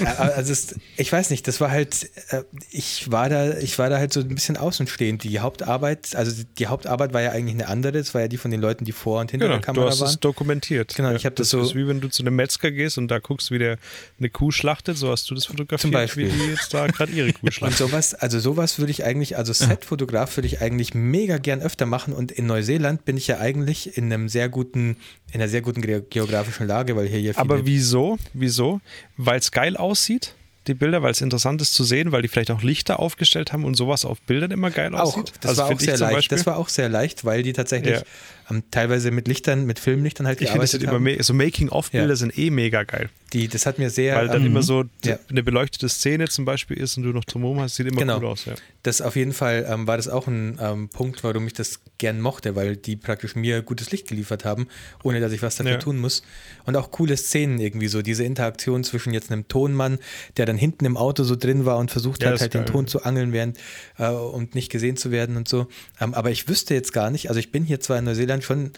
ja, 0.00 0.14
also 0.18 0.52
es, 0.52 0.74
ich 0.96 1.12
weiß 1.12 1.30
nicht, 1.30 1.46
das 1.48 1.60
war 1.60 1.70
halt, 1.70 2.10
äh, 2.28 2.42
ich 2.70 3.10
war 3.10 3.28
da, 3.28 3.56
ich 3.58 3.78
war 3.78 3.88
da 3.90 3.98
halt 3.98 4.12
so 4.12 4.20
ein 4.20 4.28
bisschen 4.28 4.56
außenstehend. 4.56 5.24
Die 5.24 5.40
Hauptarbeit, 5.40 6.14
also 6.16 6.32
die 6.58 6.66
Hauptarbeit 6.66 7.12
war 7.12 7.20
ja 7.22 7.30
eigentlich 7.30 7.51
eine 7.52 7.68
andere, 7.68 7.92
das 7.92 8.12
war 8.14 8.20
ja 8.22 8.28
die 8.28 8.36
von 8.36 8.50
den 8.50 8.60
Leuten, 8.60 8.84
die 8.84 8.92
vor 8.92 9.20
und 9.20 9.30
hinter 9.30 9.46
Genau, 9.46 9.56
der 9.58 9.60
du 9.60 9.66
Kamera 9.66 9.86
hast 9.90 10.00
waren. 10.00 10.08
es 10.10 10.20
dokumentiert. 10.20 10.94
Genau, 10.96 11.12
ich 11.14 11.24
hab 11.26 11.36
das 11.36 11.50
so- 11.50 11.60
ist 11.60 11.74
wie 11.74 11.86
wenn 11.86 12.00
du 12.00 12.08
zu 12.08 12.22
einem 12.22 12.34
Metzger 12.36 12.70
gehst 12.70 12.98
und 12.98 13.08
da 13.08 13.18
guckst, 13.18 13.50
wie 13.50 13.58
der 13.58 13.78
eine 14.18 14.28
Kuh 14.30 14.50
schlachtet, 14.50 14.96
so 14.96 15.10
hast 15.10 15.30
du 15.30 15.34
das 15.34 15.46
fotografiert, 15.46 15.80
Zum 15.80 15.90
Beispiel. 15.90 16.32
wie 16.32 16.36
die 16.38 16.50
jetzt 16.50 16.72
da 16.74 16.86
gerade 16.86 17.12
ihre 17.12 17.32
Kuh 17.32 17.38
Und 17.46 17.54
schlachtet. 17.54 17.78
sowas, 17.78 18.14
also 18.14 18.40
sowas 18.40 18.78
würde 18.78 18.90
ich 18.90 19.04
eigentlich, 19.04 19.36
also 19.36 19.52
Setfotograf 19.52 20.36
würde 20.36 20.46
ich 20.46 20.60
eigentlich 20.60 20.94
mega 20.94 21.38
gern 21.38 21.60
öfter 21.60 21.86
machen. 21.86 22.12
Und 22.14 22.32
in 22.32 22.46
Neuseeland 22.46 23.04
bin 23.04 23.16
ich 23.16 23.26
ja 23.26 23.38
eigentlich 23.38 23.96
in 23.96 24.12
einem 24.12 24.28
sehr 24.28 24.48
guten, 24.48 24.96
in 25.32 25.40
einer 25.40 25.48
sehr 25.48 25.62
guten 25.62 25.82
ge- 25.82 26.02
geografischen 26.08 26.66
Lage, 26.66 26.96
weil 26.96 27.06
hier 27.08 27.20
ja 27.20 27.32
viele 27.32 27.40
Aber 27.40 27.66
wieso? 27.66 28.18
Wieso? 28.34 28.80
Weil 29.16 29.38
es 29.38 29.50
geil 29.50 29.76
aussieht, 29.76 30.34
die 30.66 30.74
Bilder, 30.74 31.02
weil 31.02 31.10
es 31.10 31.20
interessant 31.20 31.60
ist 31.60 31.74
zu 31.74 31.82
sehen, 31.84 32.12
weil 32.12 32.22
die 32.22 32.28
vielleicht 32.28 32.50
auch 32.50 32.62
Lichter 32.62 33.00
aufgestellt 33.00 33.52
haben 33.52 33.64
und 33.64 33.74
sowas 33.74 34.04
auf 34.04 34.20
Bildern 34.22 34.50
immer 34.52 34.70
geil 34.70 34.94
auch, 34.94 35.16
aussieht. 35.16 35.32
das 35.40 35.50
Also 35.50 35.62
war 35.62 35.70
auch 35.70 35.80
sehr 35.80 35.98
leicht. 35.98 36.14
Beispiel- 36.16 36.38
Das 36.38 36.46
war 36.46 36.56
auch 36.56 36.68
sehr 36.68 36.88
leicht, 36.88 37.24
weil 37.24 37.42
die 37.42 37.52
tatsächlich 37.52 37.96
Ja. 37.96 38.02
ähm, 38.50 38.62
teilweise 38.70 39.10
mit 39.10 39.26
Lichtern, 39.28 39.66
mit 39.66 39.78
Filmlichtern 39.78 40.26
halt 40.26 40.40
ich 40.40 40.46
das 40.46 40.52
gearbeitet 40.54 40.70
sind 40.72 40.82
immer 40.84 40.92
haben. 40.94 41.02
me 41.02 41.22
so 41.22 41.34
Making-of-Bilder 41.34 42.08
Ja. 42.08 42.16
sind 42.16 42.38
eh 42.38 42.50
mega 42.50 42.84
geil. 42.84 43.08
Die, 43.32 43.48
das 43.48 43.66
hat 43.66 43.78
mir 43.78 43.90
sehr, 43.90 44.14
Weil 44.16 44.28
dann 44.28 44.42
ähm, 44.42 44.48
immer 44.48 44.62
so 44.62 44.84
ja. 45.04 45.18
eine 45.30 45.42
beleuchtete 45.42 45.88
Szene 45.88 46.28
zum 46.28 46.44
Beispiel 46.44 46.76
ist 46.76 46.96
und 46.96 47.02
du 47.04 47.10
noch 47.10 47.24
drumherum 47.24 47.60
hast, 47.60 47.76
sieht 47.76 47.86
immer 47.86 47.98
Genau. 48.00 48.18
cool 48.18 48.26
aus. 48.26 48.44
Das 48.84 49.00
auf 49.00 49.14
jeden 49.14 49.32
Fall 49.32 49.64
ähm, 49.68 49.86
war 49.86 49.96
das 49.96 50.08
auch 50.08 50.26
ein 50.26 50.58
ähm, 50.60 50.88
Punkt, 50.88 51.22
warum 51.22 51.46
ich 51.46 51.52
das 51.52 51.80
gern 51.98 52.20
mochte, 52.20 52.56
weil 52.56 52.76
die 52.76 52.96
praktisch 52.96 53.36
mir 53.36 53.62
gutes 53.62 53.92
Licht 53.92 54.08
geliefert 54.08 54.44
haben, 54.44 54.66
ohne 55.04 55.20
dass 55.20 55.30
ich 55.30 55.40
was 55.40 55.54
dafür 55.54 55.74
Ja. 55.74 55.78
tun 55.78 55.98
muss. 55.98 56.22
Und 56.66 56.76
auch 56.76 56.90
coole 56.90 57.16
Szenen 57.16 57.60
irgendwie 57.60 57.86
so, 57.86 58.02
diese 58.02 58.24
Interaktion 58.24 58.82
zwischen 58.82 59.14
jetzt 59.14 59.30
einem 59.30 59.46
Tonmann, 59.46 59.98
der 60.36 60.46
dann 60.46 60.56
hinten 60.56 60.84
im 60.84 60.96
Auto 60.96 61.22
so 61.22 61.36
drin 61.36 61.64
war 61.64 61.78
und 61.78 61.92
versucht 61.92 62.24
Ja, 62.24 62.32
hat, 62.32 62.40
halt 62.40 62.54
den 62.54 62.64
geil. 62.64 62.72
Ton 62.72 62.86
zu 62.88 63.04
angeln 63.04 63.32
während 63.32 63.56
äh, 63.98 64.08
und 64.10 64.56
nicht 64.56 64.68
gesehen 64.68 64.96
zu 64.96 65.12
werden 65.12 65.36
und 65.36 65.46
so. 65.48 65.68
Ähm, 66.00 66.12
aber 66.14 66.32
ich 66.32 66.48
wüsste 66.48 66.74
jetzt 66.74 66.92
gar 66.92 67.10
nicht, 67.10 67.28
also 67.28 67.38
ich 67.38 67.52
bin 67.52 67.62
hier 67.64 67.78
zwar 67.78 67.98
in 68.00 68.04
Neuseeland 68.04 68.42
schon 68.42 68.72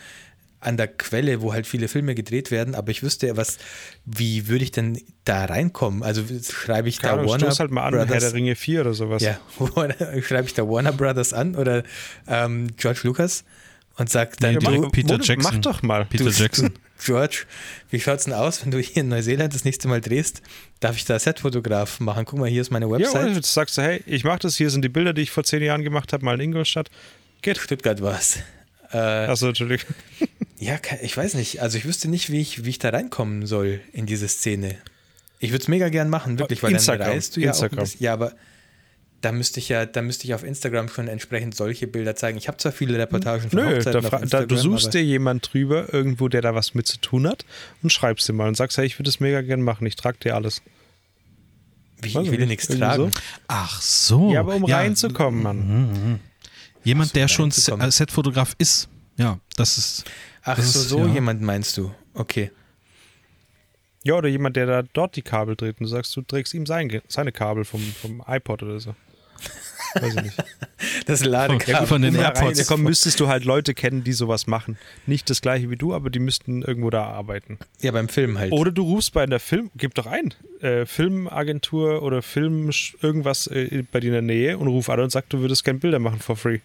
an 0.65 0.77
der 0.77 0.89
Quelle, 0.89 1.41
wo 1.43 1.53
halt 1.53 1.67
viele 1.67 1.89
Filme 1.89 2.15
gedreht 2.15 2.51
werden, 2.51 2.75
aber 2.75 2.91
ich 2.91 3.03
wüsste 3.03 3.37
was, 3.37 3.59
wie 4.05 4.49
würde 4.49 4.65
ich 4.65 4.73
denn 4.73 5.01
da 5.25 5.45
reinkommen? 5.45 6.03
Also 6.03 6.23
schreibe 6.51 6.89
ich 6.89 6.99
Keine 6.99 7.15
da 7.15 7.19
Ahnung, 7.21 7.31
Warner 7.33 7.51
halt 7.57 7.71
mal 7.71 7.85
an, 7.85 7.95
Herr 7.95 8.07
Brothers 8.07 8.23
der 8.25 8.33
Ringe 8.35 8.55
4 8.57 8.81
oder 8.81 8.95
sowas. 8.95 9.23
ja, 9.23 9.39
schreibe 10.23 10.47
ich 10.47 10.55
da 10.55 10.67
Warner 10.69 10.93
Brothers 10.93 11.33
an 11.33 11.55
oder 11.55 11.83
ähm, 12.27 12.69
George 12.77 13.01
Lucas 13.05 13.45
und 13.97 14.11
sag 14.11 14.37
dann, 14.39 14.55
Nee, 14.55 14.59
du, 14.59 14.89
Peter 14.91 15.19
Mach 15.19 15.25
Jackson. 15.25 15.63
doch 15.63 15.83
mal. 15.83 16.05
Peter 16.07 16.25
du, 16.25 16.31
Jackson. 16.31 16.73
George, 17.05 17.45
wie 17.91 18.01
schaut's 18.01 18.25
denn 18.25 18.33
aus, 18.33 18.65
wenn 18.65 18.71
du 18.71 18.79
hier 18.79 19.03
in 19.03 19.09
Neuseeland 19.09 19.55
das 19.55 19.65
nächste 19.65 19.89
Mal 19.89 20.01
drehst? 20.01 20.43
Darf 20.81 20.97
ich 20.97 21.05
da 21.05 21.19
Setfotograf 21.19 22.01
machen? 22.01 22.25
Guck 22.25 22.39
mal, 22.39 22.49
hier 22.49 22.63
ist 22.63 22.71
meine 22.71 22.87
Ja, 22.87 22.93
Website. 22.93 23.25
oder 23.25 23.33
jetzt 23.33 23.53
sagst 23.53 23.77
du, 23.79 23.83
hey, 23.83 24.03
ich 24.07 24.25
mach 24.25 24.39
das, 24.39 24.57
hier 24.57 24.71
sind 24.71 24.83
die 24.83 24.89
Bilder, 24.89 25.13
die 25.13 25.23
ich 25.23 25.31
vor 25.31 25.45
zehn 25.45 25.63
Jahren 25.63 25.83
gemacht 25.83 26.13
habe, 26.13 26.25
mal 26.25 26.35
in 26.37 26.41
Ingolstadt. 26.41 26.91
Geht. 27.43 27.59
Stuttgart 27.59 28.01
war's. 28.01 28.39
Äh, 28.93 28.97
Achso, 28.99 29.49
Entschuldigung. 29.49 29.93
Ja, 30.59 30.79
ich 31.03 31.17
weiß 31.17 31.35
nicht. 31.35 31.61
Also 31.63 31.79
ich 31.79 31.85
wüsste 31.85 32.09
nicht, 32.09 32.31
wie 32.31 32.41
ich, 32.41 32.65
wie 32.65 32.71
ich 32.71 32.79
da 32.79 32.91
reinkommen 32.91 33.47
soll 33.47 33.81
in 33.93 34.07
diese 34.07 34.29
Szene. 34.29 34.77
Ich 35.41 35.51
würde 35.51 35.63
es 35.63 35.69
mega 35.69 35.89
gern 35.89 36.09
machen, 36.09 36.39
wirklich, 36.39 36.63
weil 36.63 36.73
Instagram. 36.73 37.07
dann 37.07 37.11
reist 37.17 37.37
du 37.37 37.41
ja 37.41 37.49
Instagram. 37.49 37.79
auch. 37.79 37.83
bisschen- 37.83 38.03
Ja, 38.05 38.13
aber 38.15 38.33
da 39.21 39.33
müsste 39.33 39.59
ich 39.59 39.69
ja, 39.71 39.85
da 39.87 40.03
müsste 40.03 40.25
ich 40.27 40.35
auf 40.35 40.45
Instagram 40.45 40.89
schon 40.89 41.09
entsprechend 41.09 41.55
solche 41.55 41.87
Bilder 41.87 42.15
zeigen. 42.15 42.37
Ich 42.39 42.47
habe 42.47 42.59
zwar 42.59 42.73
viele 42.73 42.99
Reportagen 42.99 43.49
von 43.51 43.59
Nö, 43.59 43.77
Hochzeiten 43.77 44.03
da, 44.11 44.19
da, 44.19 44.47
du 44.47 44.57
suchst 44.57 44.93
dir 44.95 45.03
jemand 45.03 45.53
drüber, 45.53 45.93
irgendwo, 45.93 46.29
der 46.29 46.43
da 46.43 46.55
was 46.55 46.75
mit 46.75 46.87
zu 46.87 46.99
tun 46.99 47.27
hat 47.27 47.45
und 47.83 47.91
schreibst 47.93 48.29
ihm 48.29 48.37
mal 48.37 48.49
und 48.49 48.57
sagst, 48.57 48.77
hey, 48.79 48.85
ich 48.87 48.99
würde 48.99 49.09
das 49.09 49.21
mega 49.21 49.41
gern 49.41 49.63
machen, 49.63 49.87
ich 49.87 49.97
trag 49.97 50.21
dir 50.21 50.35
alles. 50.35 50.63
Wie, 52.03 52.09
ich 52.09 52.15
Weiß 52.15 52.27
will 52.27 52.35
ja 52.35 52.41
nicht, 52.47 52.69
nichts 52.69 52.69
tragen. 52.69 53.11
so. 53.13 53.21
Ach 53.49 53.81
so. 53.81 54.31
ja, 54.33 54.41
aber 54.41 54.57
um 54.57 54.65
reinzukommen, 54.65 55.43
Mann. 55.43 56.21
Jemand, 56.85 57.09
Ach 57.09 57.13
so, 57.15 57.19
der 57.21 57.29
schon 57.29 57.51
äh, 57.51 57.91
Setfotograf 57.91 58.55
ist. 58.59 58.89
Ja, 59.17 59.39
das 59.57 59.79
ist. 59.79 60.05
Ach 60.45 60.57
das 60.57 60.73
so, 60.73 60.81
ist, 60.81 60.89
so 60.89 60.99
ja. 61.01 61.07
jemand 61.07 61.43
meinst 61.43 61.77
du. 61.77 61.93
Okay. 62.13 62.51
Ja, 64.03 64.15
oder 64.15 64.29
jemand, 64.29 64.57
der 64.57 64.67
da 64.67 64.83
dort 64.83 65.17
die 65.17 65.23
Kabel 65.23 65.57
dreht 65.57 65.81
und 65.81 65.85
du 65.85 65.89
sagst, 65.89 66.15
du 66.15 66.23
trägst 66.23 66.53
ihm 66.53 66.67
sein, 66.67 67.01
seine 67.09 67.33
Kabel 67.33 67.65
vom, 67.65 67.81
vom 67.81 68.23
iPod 68.27 68.63
oder 68.63 68.79
so. 68.79 68.95
Weiß 69.95 70.15
ich 70.17 70.23
nicht. 70.23 70.45
Das 71.07 71.25
Ladekabel. 71.25 71.87
Von 71.87 72.03
den 72.03 72.15
Um 72.15 72.21
da 72.21 72.29
AirPods. 72.29 72.43
reinzukommen, 72.43 72.85
müsstest 72.85 73.21
du 73.21 73.29
halt 73.29 73.45
Leute 73.45 73.75
kennen, 73.75 74.05
die 74.05 74.13
sowas 74.13 74.47
machen. 74.47 74.79
Nicht 75.07 75.29
das 75.29 75.41
gleiche 75.41 75.71
wie 75.71 75.77
du, 75.77 75.95
aber 75.95 76.11
die 76.11 76.19
müssten 76.19 76.63
irgendwo 76.63 76.91
da 76.91 77.05
arbeiten. 77.05 77.59
Ja, 77.81 77.93
beim 77.93 78.09
Film 78.09 78.39
halt. 78.39 78.53
Oder 78.53 78.71
du 78.71 78.83
rufst 78.83 79.13
bei 79.13 79.23
einer 79.23 79.39
Film, 79.39 79.71
gib 79.77 79.95
doch 79.95 80.07
ein, 80.07 80.35
äh, 80.61 80.87
Filmagentur 80.87 82.03
oder 82.03 82.23
Film 82.23 82.71
irgendwas 83.01 83.47
äh, 83.47 83.85
bei 83.91 84.01
dir 84.01 84.09
in 84.09 84.13
der 84.13 84.23
Nähe 84.23 84.59
und 84.59 84.69
ruf 84.69 84.89
an 84.89 85.01
und 85.01 85.11
sag, 85.11 85.29
du 85.31 85.41
würdest 85.41 85.65
gerne 85.65 85.79
Bilder 85.79 85.99
machen 85.99 86.21
for 86.21 86.37
free. 86.37 86.61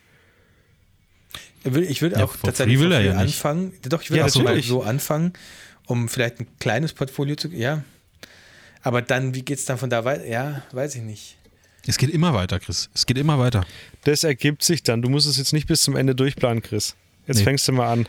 Ich 1.63 2.01
Ja, 2.01 2.23
auch 2.23 2.31
for 2.33 2.47
tatsächlich 2.49 2.79
will 2.79 2.91
er 2.91 3.01
ja 3.01 3.13
nicht. 3.13 3.21
anfangen. 3.35 3.73
Doch, 3.83 4.01
ich 4.01 4.11
will 4.11 4.17
Ja, 4.17 4.25
auch 4.25 4.29
so 4.29 4.39
mal 4.39 4.45
natürlich. 4.45 4.67
so 4.67 4.81
anfangen, 4.83 5.33
um 5.85 6.07
vielleicht 6.09 6.39
ein 6.39 6.47
kleines 6.59 6.93
Portfolio 6.93 7.35
zu. 7.35 7.49
Ja. 7.49 7.83
Aber 8.81 9.01
dann, 9.01 9.35
wie 9.35 9.41
geht's 9.41 9.65
dann 9.65 9.77
von 9.77 9.89
da 9.89 10.05
weiter? 10.05 10.25
Ja, 10.25 10.63
weiß 10.71 10.95
ich 10.95 11.01
nicht. 11.01 11.35
Es 11.85 11.97
geht 11.97 12.09
immer 12.11 12.33
weiter, 12.33 12.59
Chris. 12.59 12.89
Es 12.93 13.05
geht 13.05 13.17
immer 13.17 13.39
weiter. 13.39 13.65
Das 14.03 14.23
ergibt 14.23 14.63
sich 14.63 14.83
dann. 14.83 15.01
Du 15.01 15.09
musst 15.09 15.27
es 15.27 15.37
jetzt 15.37 15.53
nicht 15.53 15.67
bis 15.67 15.81
zum 15.81 15.95
Ende 15.95 16.15
durchplanen, 16.15 16.61
Chris. 16.61 16.95
Jetzt 17.27 17.37
Nee. 17.39 17.43
fängst 17.43 17.67
du 17.67 17.71
mal 17.73 17.91
an. 17.91 18.07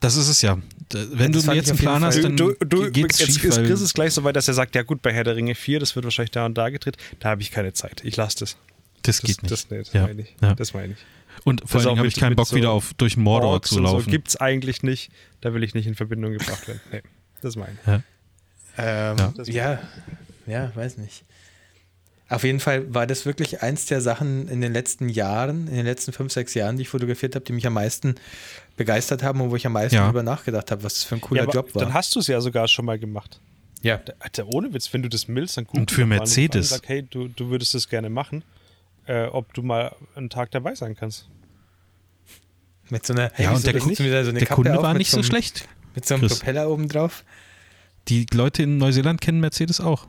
Das 0.00 0.16
ist 0.16 0.28
es 0.28 0.42
ja. 0.42 0.58
Wenn 0.92 1.32
das 1.32 1.44
du 1.44 1.52
jetzt 1.52 1.70
einen 1.70 1.78
Plan 1.78 2.04
hast, 2.04 2.22
dann 2.22 2.36
du, 2.36 2.54
du, 2.60 2.90
geht's 2.90 3.18
jetzt 3.18 3.34
schief. 3.34 3.44
ist 3.44 3.56
Chris 3.58 3.80
ist 3.80 3.94
gleich 3.94 4.12
so 4.14 4.22
weit, 4.24 4.36
dass 4.36 4.46
er 4.48 4.54
sagt, 4.54 4.74
ja 4.74 4.82
gut, 4.82 5.02
bei 5.02 5.12
Herr 5.12 5.24
der 5.24 5.36
Ringe 5.36 5.54
4, 5.54 5.80
das 5.80 5.96
wird 5.96 6.04
wahrscheinlich 6.04 6.30
da 6.30 6.46
und 6.46 6.54
da 6.56 6.68
gedreht. 6.70 6.96
Da 7.18 7.30
habe 7.30 7.42
ich 7.42 7.50
keine 7.50 7.72
Zeit. 7.72 8.00
Ich 8.04 8.16
lasse 8.16 8.38
das. 8.40 8.56
das 9.02 9.20
Das 9.20 9.22
geht 9.22 9.42
nicht. 9.42 9.50
Das, 9.52 9.70
nee, 9.70 9.78
das 9.78 9.92
Ja, 9.92 10.06
meine 10.06 10.22
ich. 10.22 10.34
ja. 10.40 10.54
Das 10.54 10.72
meine 10.74 10.92
ich. 10.92 10.98
Und 11.44 11.60
vor 11.68 11.80
Das 11.80 11.86
allem 11.86 11.98
habe 11.98 12.08
ich 12.08 12.14
keinen 12.16 12.36
Bock 12.36 12.46
so 12.48 12.56
wieder 12.56 12.70
auf 12.70 12.94
durch 12.94 13.16
Mordor 13.16 13.50
Orks 13.52 13.70
zu 13.70 13.80
laufen. 13.80 14.04
So 14.04 14.10
gibt 14.10 14.28
es 14.28 14.36
eigentlich 14.36 14.82
nicht. 14.82 15.10
Da 15.40 15.54
will 15.54 15.62
ich 15.62 15.74
nicht 15.74 15.86
in 15.86 15.94
Verbindung 15.94 16.32
gebracht 16.32 16.66
werden. 16.68 16.80
Nee, 16.92 17.02
das 17.42 17.56
meine 17.56 17.72
ich. 17.72 17.88
Ähm, 18.78 19.16
Ja. 19.46 19.72
ja. 19.72 19.78
ja, 20.46 20.72
weiß 20.76 20.98
nicht. 20.98 21.24
Auf 22.30 22.44
jeden 22.44 22.60
Fall 22.60 22.92
war 22.92 23.06
das 23.06 23.24
wirklich 23.24 23.62
eins 23.62 23.86
der 23.86 24.02
Sachen 24.02 24.48
in 24.48 24.60
den 24.60 24.72
letzten 24.74 25.08
Jahren, 25.08 25.66
in 25.66 25.76
den 25.76 25.86
letzten 25.86 26.12
fünf, 26.12 26.30
sechs 26.32 26.52
Jahren, 26.52 26.76
die 26.76 26.82
ich 26.82 26.88
fotografiert 26.90 27.34
habe, 27.34 27.44
die 27.44 27.54
mich 27.54 27.66
am 27.66 27.72
meisten 27.72 28.16
begeistert 28.76 29.22
haben 29.22 29.40
und 29.40 29.50
wo 29.50 29.56
ich 29.56 29.64
am 29.66 29.72
meisten 29.72 29.96
Ja. 29.96 30.02
darüber 30.04 30.22
nachgedacht 30.22 30.70
habe, 30.70 30.82
was 30.82 30.94
das 30.94 31.04
für 31.04 31.14
ein 31.14 31.20
cooler 31.22 31.44
Ja, 31.44 31.50
Job 31.50 31.74
war. 31.74 31.82
Dann 31.82 31.94
hast 31.94 32.14
du 32.14 32.20
es 32.20 32.26
ja 32.26 32.40
sogar 32.42 32.68
schon 32.68 32.84
mal 32.84 32.98
gemacht. 32.98 33.40
ja, 33.82 34.00
Alter, 34.18 34.46
ohne 34.48 34.74
Witz, 34.74 34.92
wenn 34.92 35.02
du 35.02 35.08
das 35.08 35.26
willst, 35.28 35.56
dann 35.56 35.64
google 35.64 35.80
Und 35.80 35.90
für 35.90 36.04
Mercedes. 36.04 36.70
Und 36.72 36.78
sag, 36.80 36.88
hey, 36.88 37.02
du, 37.02 37.28
du 37.28 37.48
würdest 37.48 37.74
das 37.74 37.88
gerne 37.88 38.10
machen, 38.10 38.44
äh, 39.08 39.24
ob 39.26 39.52
du 39.54 39.62
mal 39.62 39.94
einen 40.14 40.30
Tag 40.30 40.50
dabei 40.52 40.74
sein 40.74 40.94
kannst. 40.96 41.28
mit 42.90 43.04
so 43.04 43.12
einer, 43.12 43.30
Ja, 43.38 43.50
und 43.52 43.66
der, 43.66 43.74
wieso 43.74 43.82
Ku- 43.82 43.86
nimmst 43.88 43.98
du 44.00 44.02
mir 44.04 44.12
da 44.12 44.22
so 44.24 44.30
eine 44.30 44.38
der 44.38 44.48
Kappe 44.48 44.62
Kunde 44.62 44.82
war 44.82 44.94
nicht 44.94 45.10
so 45.10 45.18
einem- 45.18 45.24
schlecht. 45.24 45.68
Mit 45.94 46.06
so 46.06 46.14
einem 46.14 46.22
Chris. 46.26 46.38
Propeller 46.38 46.70
oben 46.70 46.88
drauf. 46.88 47.24
Die 48.08 48.24
Leute 48.32 48.62
in 48.62 48.78
Neuseeland 48.78 49.20
kennen 49.20 49.40
Mercedes 49.40 49.80
auch. 49.80 50.06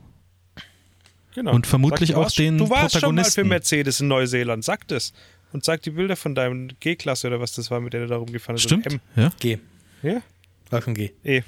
Genau. 1.34 1.52
Und 1.52 1.66
vermutlich 1.66 2.10
Sag, 2.10 2.16
auch 2.16 2.22
warst- 2.24 2.38
den 2.38 2.58
Du 2.58 2.70
warst 2.70 2.98
schon 2.98 3.14
mal 3.14 3.24
für. 3.24 3.44
Mercedes 3.44 4.00
in 4.00 4.08
Neuseeland, 4.08 4.64
sag 4.64 4.88
das. 4.88 5.12
Und 5.52 5.64
sag 5.64 5.82
die 5.82 5.90
Bilder 5.90 6.16
von 6.16 6.34
deinem 6.34 6.68
G-Klasse 6.80 7.26
oder 7.26 7.40
was 7.40 7.52
das 7.52 7.70
war, 7.70 7.80
mit 7.80 7.92
der 7.92 8.02
du 8.02 8.06
da 8.06 8.16
rumgefahren 8.16 8.54
bist. 8.54 8.64
Stimmt? 8.66 8.86
M. 8.86 9.00
Ja. 9.16 9.32
G. 9.40 9.58
Ja? 10.02 10.22
War 10.70 10.80
schon 10.82 10.94
G. 10.94 11.10
E. 11.24 11.42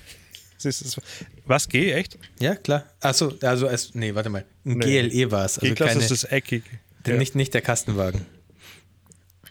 Was, 1.47 1.69
G, 1.69 1.93
echt? 1.93 2.19
Ja, 2.41 2.55
klar. 2.55 2.85
Achso, 3.01 3.33
also 3.43 3.67
es, 3.67 3.95
nee, 3.95 4.15
warte 4.15 4.29
mal. 4.29 4.45
Ein 4.65 4.79
Nee. 4.79 5.09
GLE 5.09 5.31
war 5.31 5.45
es. 5.45 5.59
Also 5.59 5.69
G-Klasse 5.69 5.99
ist 5.99 6.11
das 6.11 6.25
eckig. 6.25 6.63
Der, 7.07 7.15
Ja. 7.15 7.19
nicht, 7.21 7.35
nicht 7.35 7.55
der 7.55 7.63
Kastenwagen. 7.63 8.27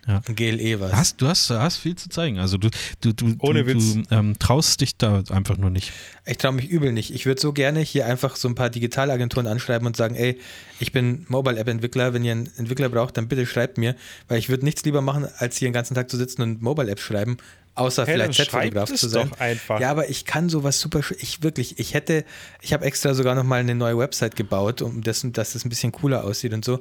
Ja. 0.08 0.20
GLE 0.26 0.80
war 0.80 0.88
es. 0.90 0.96
Hast, 0.96 1.22
du 1.22 1.28
hast, 1.28 1.48
hast 1.52 1.78
viel 1.78 1.96
zu 1.96 2.10
zeigen. 2.10 2.40
Also 2.40 2.58
du, 2.58 2.70
du, 3.02 3.14
du, 3.14 3.36
Ohne 3.38 3.64
du, 3.64 3.68
Witz. 3.76 3.94
du 3.94 4.04
ähm, 4.16 4.38
traust 4.40 4.82
dich 4.82 4.98
da 4.98 5.22
einfach 5.30 5.58
nur 5.58 5.70
nicht. 5.70 5.92
Ich 6.26 6.38
traue 6.38 6.54
mich 6.54 6.68
übel 6.70 6.92
nicht. 6.92 7.14
Ich 7.14 7.28
würde 7.28 7.40
so 7.40 7.54
gerne 7.54 7.82
hier 7.82 8.08
einfach 8.08 8.36
so 8.36 8.48
ein 8.48 8.56
paar 8.56 8.72
Digitalagenturen 8.72 9.46
anschreiben 9.46 9.86
und 9.86 9.96
sagen, 9.96 10.16
ey, 10.16 10.40
ich 10.80 10.92
bin 10.92 11.26
Mobile-App-Entwickler, 11.30 12.16
wenn 12.16 12.24
ihr 12.26 12.32
einen 12.32 12.50
Entwickler 12.58 12.90
braucht, 12.90 13.16
dann 13.16 13.28
bitte 13.28 13.46
schreibt 13.46 13.78
mir, 13.78 13.96
weil 14.28 14.40
ich 14.40 14.50
würde 14.50 14.66
nichts 14.66 14.84
lieber 14.86 15.02
machen, 15.02 15.28
als 15.38 15.58
hier 15.58 15.70
den 15.70 15.74
ganzen 15.74 15.94
Tag 15.94 16.10
zu 16.10 16.18
sitzen 16.18 16.42
und 16.42 16.64
Mobile-Apps 16.64 17.04
schreiben, 17.04 17.38
außer 17.76 18.08
Hey, 18.08 18.16
vielleicht 18.16 18.50
schreibt 18.50 18.98
zu 18.98 19.08
sein. 19.08 19.30
doch 19.30 19.40
einfach. 19.40 19.80
Ja, 19.80 19.92
aber 19.92 20.10
ich 20.10 20.26
kann 20.26 20.50
sowas 20.50 20.80
super, 20.80 21.02
ich 21.20 21.44
wirklich, 21.44 21.78
ich 21.78 21.94
hätte, 21.94 22.26
ich 22.62 22.74
habe 22.74 22.86
extra 22.86 23.14
sogar 23.14 23.36
nochmal 23.36 23.60
eine 23.60 23.76
neue 23.76 24.00
Website 24.00 24.36
gebaut, 24.36 24.82
um 24.82 25.04
das, 25.04 25.22
dass 25.32 25.54
das 25.54 25.64
ein 25.64 25.70
bisschen 25.70 25.92
cooler 25.92 26.24
aussieht 26.24 26.54
und 26.54 26.66
so. 26.66 26.80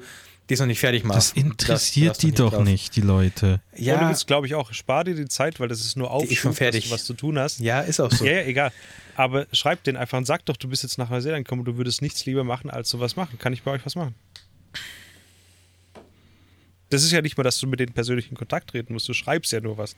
Die 0.50 0.54
ist 0.54 0.60
noch 0.60 0.66
nicht 0.66 0.80
fertig, 0.80 1.04
Marv. 1.04 1.16
Das 1.16 1.30
interessiert 1.30 2.20
du 2.20 2.26
die 2.26 2.32
doch 2.34 2.52
drauf. 2.52 2.64
nicht, 2.64 2.96
die 2.96 3.02
Leute. 3.02 3.60
Ja, 3.76 4.10
Witz, 4.10 4.26
glaube 4.26 4.48
ich 4.48 4.56
auch. 4.56 4.72
Spar 4.72 5.04
dir 5.04 5.14
die 5.14 5.28
Zeit, 5.28 5.60
weil 5.60 5.68
das 5.68 5.78
ist 5.78 5.96
nur 5.96 6.08
schon 6.08 6.16
Aufschub, 6.28 6.54
fertig. 6.56 6.82
dass 6.82 6.88
du 6.90 6.94
was 6.94 7.04
zu 7.04 7.14
tun 7.14 7.38
hast. 7.38 7.60
ja, 7.60 7.82
ist 7.82 8.00
auch 8.00 8.10
so. 8.10 8.24
Ja, 8.24 8.32
ja, 8.32 8.42
egal. 8.42 8.72
Aber 9.14 9.46
schreib 9.52 9.84
den 9.84 9.96
einfach 9.96 10.18
und 10.18 10.24
sag 10.24 10.44
doch, 10.46 10.56
du 10.56 10.66
bist 10.66 10.82
jetzt 10.82 10.98
nach 10.98 11.08
Neuseeland 11.08 11.44
gekommen 11.44 11.60
und 11.60 11.66
du 11.66 11.76
würdest 11.76 12.02
nichts 12.02 12.26
lieber 12.26 12.42
machen, 12.42 12.68
als 12.68 12.90
sowas 12.90 13.14
machen. 13.14 13.38
Kann 13.38 13.52
ich 13.52 13.62
bei 13.62 13.70
euch 13.70 13.86
was 13.86 13.94
machen? 13.94 14.16
Das 16.88 17.04
ist 17.04 17.12
ja 17.12 17.22
nicht 17.22 17.36
mal, 17.36 17.44
dass 17.44 17.60
du 17.60 17.68
mit 17.68 17.78
denen 17.78 17.92
persönlich 17.92 18.28
in 18.28 18.36
Kontakt 18.36 18.70
treten 18.70 18.92
musst. 18.92 19.08
Du 19.08 19.14
schreibst 19.14 19.52
ja 19.52 19.60
nur 19.60 19.78
was. 19.78 19.94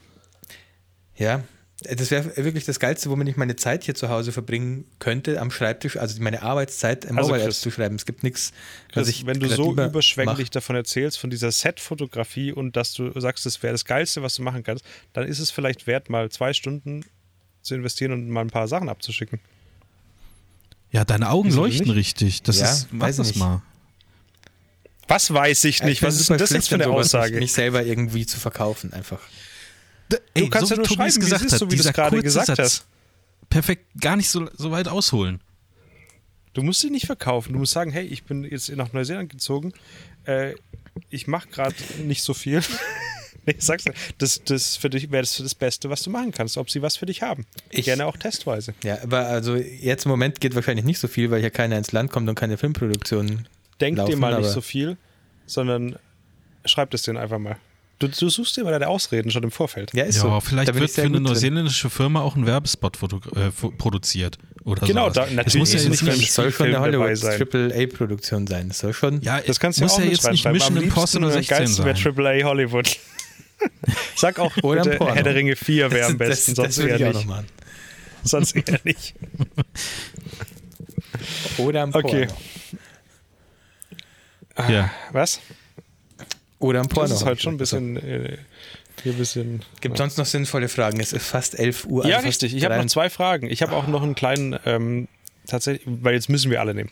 Ja, 1.16 1.44
das 1.82 2.10
wäre 2.10 2.36
wirklich 2.36 2.64
das 2.64 2.80
Geilste, 2.80 3.10
womit 3.10 3.28
ich 3.28 3.36
meine 3.36 3.56
Zeit 3.56 3.84
hier 3.84 3.94
zu 3.94 4.08
Hause 4.08 4.32
verbringen 4.32 4.84
könnte, 4.98 5.40
am 5.40 5.50
Schreibtisch, 5.50 5.96
also 5.96 6.20
meine 6.22 6.42
Arbeitszeit 6.42 7.04
im 7.04 7.18
Also, 7.18 7.30
Mobile 7.30 7.44
Apps 7.46 7.60
zu 7.60 7.70
schreiben. 7.70 7.96
Es 7.96 8.06
gibt 8.06 8.22
nichts, 8.22 8.52
was 8.94 9.08
ich 9.08 9.26
wenn 9.26 9.40
du 9.40 9.48
so 9.48 9.72
überschwänglich 9.72 10.48
mach. 10.48 10.52
davon 10.52 10.76
erzählst, 10.76 11.18
von 11.18 11.30
dieser 11.30 11.52
Set-Fotografie 11.52 12.52
und 12.52 12.76
dass 12.76 12.92
du 12.94 13.18
sagst, 13.20 13.44
das 13.46 13.62
wäre 13.62 13.72
das 13.72 13.84
Geilste, 13.84 14.22
was 14.22 14.34
du 14.36 14.42
machen 14.42 14.62
kannst, 14.62 14.84
dann 15.12 15.26
ist 15.26 15.38
es 15.38 15.50
vielleicht 15.50 15.86
wert, 15.86 16.10
mal 16.10 16.30
zwei 16.30 16.52
Stunden 16.52 17.04
zu 17.62 17.74
investieren 17.74 18.12
und 18.12 18.28
mal 18.28 18.40
ein 18.42 18.50
paar 18.50 18.68
Sachen 18.68 18.88
abzuschicken. 18.88 19.40
Ja, 20.90 21.04
deine 21.04 21.30
Augen 21.30 21.48
Wieso 21.48 21.62
leuchten 21.62 21.86
nicht? 21.88 21.96
richtig. 21.96 22.42
Das 22.42 22.58
Ja, 22.58 22.70
ist, 22.70 22.88
weiß 22.90 23.16
das 23.16 23.28
nicht. 23.28 23.38
mal. 23.38 23.62
Was 25.08 25.32
weiß 25.32 25.64
ich 25.64 25.80
Ja, 25.80 25.86
nicht? 25.86 26.00
bin 26.00 26.08
Was 26.08 26.20
ist 26.20 26.30
denn 26.30 26.38
das 26.38 26.50
jetzt 26.50 26.68
für 26.68 26.76
eine 26.76 26.86
Aussage? 26.88 27.38
Mich 27.38 27.52
selber 27.52 27.84
irgendwie 27.84 28.26
zu 28.26 28.38
verkaufen, 28.38 28.92
einfach. 28.92 29.20
Ey, 30.34 30.48
kannst 30.48 30.68
so 30.68 30.74
ja 30.74 30.76
nur 30.80 30.84
wie 30.90 30.94
Tobias 30.94 31.14
schreiben, 31.14 31.30
wie 31.30 31.34
es 31.34 31.42
ist, 31.42 31.58
so 31.58 31.66
wie 31.66 31.70
du 31.70 31.74
es 31.76 31.80
dieser 31.82 31.92
gerade 31.92 32.10
kurze 32.10 32.22
gesagt 32.24 32.46
Satz. 32.48 32.58
hast. 32.58 32.84
Perfekt, 33.50 33.84
gar 34.00 34.16
nicht 34.16 34.28
so, 34.30 34.48
so 34.56 34.70
weit 34.70 34.88
ausholen. 34.88 35.40
Du 36.54 36.62
musst 36.62 36.80
sie 36.80 36.90
nicht 36.90 37.06
verkaufen. 37.06 37.52
Du 37.52 37.58
musst 37.58 37.72
sagen, 37.72 37.90
hey, 37.90 38.04
ich 38.04 38.24
bin 38.24 38.44
jetzt 38.44 38.68
nach 38.76 38.92
Neuseeland 38.92 39.30
gezogen. 39.30 39.72
Äh, 40.24 40.54
ich 41.08 41.26
mache 41.26 41.48
gerade 41.48 41.74
nicht 42.04 42.22
so 42.22 42.34
viel. 42.34 42.62
nee, 43.46 43.54
sag's 43.58 43.84
dir. 43.84 43.94
Das, 44.18 44.42
das 44.44 44.76
für 44.76 44.90
dich 44.90 45.10
wäre 45.10 45.22
das 45.22 45.36
das 45.38 45.54
Beste, 45.54 45.88
was 45.88 46.02
du 46.02 46.10
machen 46.10 46.32
kannst. 46.32 46.58
Ob 46.58 46.70
sie 46.70 46.82
was 46.82 46.96
für 46.96 47.06
dich 47.06 47.22
haben. 47.22 47.46
Ich- 47.70 47.86
Gerne 47.86 48.04
auch 48.06 48.16
testweise. 48.16 48.74
Ja, 48.84 49.02
aber 49.02 49.26
also 49.26 49.56
jetzt 49.56 50.04
im 50.04 50.10
Moment 50.10 50.40
geht 50.40 50.54
wahrscheinlich 50.54 50.84
nicht 50.84 50.98
so 50.98 51.08
viel, 51.08 51.30
weil 51.30 51.40
hier 51.40 51.50
keiner 51.50 51.78
ins 51.78 51.92
Land 51.92 52.10
kommt 52.10 52.28
und 52.28 52.34
keine 52.34 52.58
Filmproduktionen 52.58 53.48
Denk 53.80 53.96
laufen, 53.98 54.10
dir 54.10 54.16
mal 54.18 54.38
nicht 54.38 54.50
so 54.50 54.60
viel, 54.60 54.98
sondern 55.46 55.98
schreib 56.66 56.92
es 56.92 57.02
denen 57.02 57.16
einfach 57.16 57.38
mal. 57.38 57.56
Du, 58.02 58.08
du 58.08 58.28
suchst 58.28 58.56
dir 58.56 58.64
mal 58.64 58.72
deine 58.72 58.88
Ausreden 58.88 59.30
schon 59.30 59.44
im 59.44 59.52
Vorfeld. 59.52 59.92
Ja, 59.94 60.02
ist 60.04 60.16
ja, 60.16 60.22
so. 60.22 60.40
vielleicht 60.40 60.74
wird 60.74 60.90
für 60.90 61.02
eine 61.02 61.20
neuseeländische 61.20 61.88
Firma 61.88 62.20
auch 62.20 62.34
ein 62.34 62.46
Werbespot 62.46 62.98
äh, 63.36 63.50
produziert. 63.78 64.38
Oder 64.64 64.84
Genau, 64.86 65.04
sowas. 65.10 65.14
da- 65.14 65.24
Es 65.26 65.32
natürlich 65.34 65.58
muss 65.58 65.72
ja 65.72 65.78
jetzt 65.78 65.84
es 65.84 65.90
nicht 66.02 66.16
nicht, 66.18 66.28
Das 66.28 66.34
soll 66.34 66.52
schon 66.52 66.66
eine 66.66 66.74
Spielfilm 66.76 66.92
dabei 66.92 67.08
Hollywood 67.08 67.18
sein. 67.18 67.70
AAA-Produktion 67.72 68.46
sein. 68.48 68.68
Das 68.68 68.78
soll 68.80 68.92
schon. 68.92 69.20
ja, 69.22 69.40
Das 69.40 69.60
kannst 69.60 69.78
du 69.78 69.84
muss 69.84 69.92
ja 69.92 69.98
auch 69.98 70.04
ja 70.04 70.10
jetzt 70.10 70.28
nicht. 70.30 70.44
Mission 70.50 70.78
Am 70.78 70.82
Impossible 70.84 71.26
oder 71.26 71.34
16 71.34 71.56
geilsten 71.58 71.84
wäre 71.84 71.96
sein. 71.96 72.42
AAA 72.42 72.48
Hollywood. 72.48 72.96
Sag 74.16 74.38
auch, 74.40 74.52
Oder 74.62 74.82
bitte, 74.82 74.96
Porno. 74.96 75.14
Herr 75.14 75.22
der 75.22 75.34
Ringe 75.36 75.54
4 75.54 75.90
wäre 75.92 76.06
am 76.06 76.18
besten, 76.18 76.54
das, 76.56 76.74
sonst 76.74 76.78
das 76.90 77.00
eher 77.00 77.12
nicht. 77.12 77.26
Sonst 78.24 78.56
eher 78.56 78.80
nicht. 78.84 79.14
Oder 81.58 81.84
ein 81.84 81.94
Okay. 81.94 82.26
Porno. 84.56 84.70
Ja. 84.72 84.90
Was? 85.12 85.38
Oder 86.62 86.80
ein 86.80 86.88
Porno. 86.88 87.08
Das 87.08 87.20
ist 87.20 87.26
halt 87.26 87.42
schon 87.42 87.54
ein 87.54 87.58
bisschen, 87.58 87.96
äh, 87.96 88.38
hier 89.02 89.12
ein 89.12 89.18
bisschen. 89.18 89.62
Gibt 89.80 89.98
ja. 89.98 90.04
sonst 90.04 90.16
noch 90.16 90.26
sinnvolle 90.26 90.68
Fragen? 90.68 91.00
Es 91.00 91.12
ist 91.12 91.26
fast 91.26 91.58
11 91.58 91.86
Uhr. 91.86 92.06
Ja, 92.06 92.16
also 92.16 92.26
fast 92.28 92.42
richtig. 92.42 92.56
Ich 92.56 92.64
habe 92.64 92.76
noch 92.76 92.86
zwei 92.86 93.10
Fragen. 93.10 93.50
Ich 93.50 93.62
habe 93.62 93.74
auch 93.74 93.88
noch 93.88 94.02
einen 94.02 94.14
kleinen, 94.14 94.58
ähm, 94.64 95.08
tatsächlich, 95.46 95.82
weil 95.86 96.14
jetzt 96.14 96.28
müssen 96.28 96.50
wir 96.50 96.60
alle 96.60 96.72
nehmen. 96.72 96.90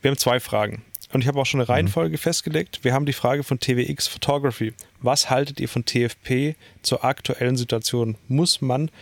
Wir 0.00 0.10
haben 0.10 0.18
zwei 0.18 0.38
Fragen. 0.38 0.82
Und 1.12 1.22
ich 1.22 1.26
habe 1.28 1.40
auch 1.40 1.46
schon 1.46 1.58
eine 1.58 1.66
Mhm. 1.66 1.72
Reihenfolge 1.72 2.18
festgelegt. 2.18 2.84
Wir 2.84 2.94
haben 2.94 3.04
die 3.04 3.12
Frage 3.12 3.42
von 3.42 3.58
TWX 3.58 4.06
Photography. 4.06 4.74
Was 5.00 5.28
haltet 5.28 5.58
ihr 5.58 5.68
von 5.68 5.84
TFP 5.84 6.54
zur 6.82 7.04
aktuellen 7.04 7.56
Situation? 7.56 8.16
Muss 8.28 8.60
man 8.60 8.92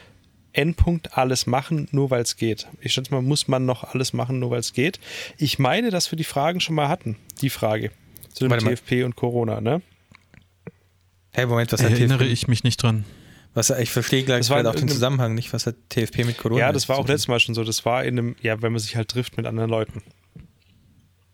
Endpunkt 0.55 1.19
alles 1.19 1.47
machen, 1.47 1.87
nur 1.93 2.11
weil 2.11 2.23
es 2.23 2.37
geht? 2.37 2.67
Ich 2.81 2.95
schätze 2.95 3.13
mal, 3.13 3.21
muss 3.21 3.47
man 3.47 3.67
noch 3.67 3.85
alles 3.85 4.15
machen, 4.15 4.39
nur 4.39 4.51
weil 4.51 4.61
es 4.61 4.73
geht? 4.73 4.99
Ich 5.37 5.59
meine, 5.59 5.91
dass 5.91 6.11
wir 6.11 6.17
die 6.17 6.25
Fragen 6.25 6.61
schon 6.61 6.77
mal 6.77 6.89
hatten. 6.89 7.17
Die 7.43 7.51
Frage 7.51 7.91
zu 8.33 8.49
dem. 8.49 8.59
TFP 8.59 9.05
und 9.05 9.15
Corona, 9.15 9.61
ne? 9.61 9.83
Hey, 11.39 11.47
Moment, 11.47 11.73
was 11.73 11.85
hat 11.85 11.93
Erinnere 11.93 12.19
TFP? 12.25 12.33
ich 12.33 12.49
mich 12.49 12.65
nicht 12.65 12.83
dran. 12.83 13.05
Was, 13.55 13.71
ich 13.71 13.93
verstehe 13.93 14.25
gleich 14.25 14.41
Das 14.41 14.51
war 14.51 14.57
gerade 14.57 14.71
auch 14.71 14.75
den 14.75 14.89
Zusammenhang 14.89 15.35
nicht. 15.35 15.53
Was 15.53 15.67
hat 15.67 15.77
TFP 15.89 16.25
mit 16.25 16.37
Corona? 16.37 16.59
Ja, 16.61 16.73
das 16.73 16.89
war 16.89 16.99
auch 16.99 17.07
letztes 17.07 17.29
Mal 17.29 17.39
schon 17.39 17.55
so. 17.55 17.63
Das 17.63 17.85
war 17.85 18.03
in 18.05 18.19
einem, 18.19 18.37
ja, 18.43 18.61
wenn 18.61 18.73
man 18.73 18.81
sich 18.81 18.97
halt 18.97 19.09
trifft 19.09 19.37
mit 19.37 19.47
anderen 19.47 19.71
Leuten. 19.71 20.03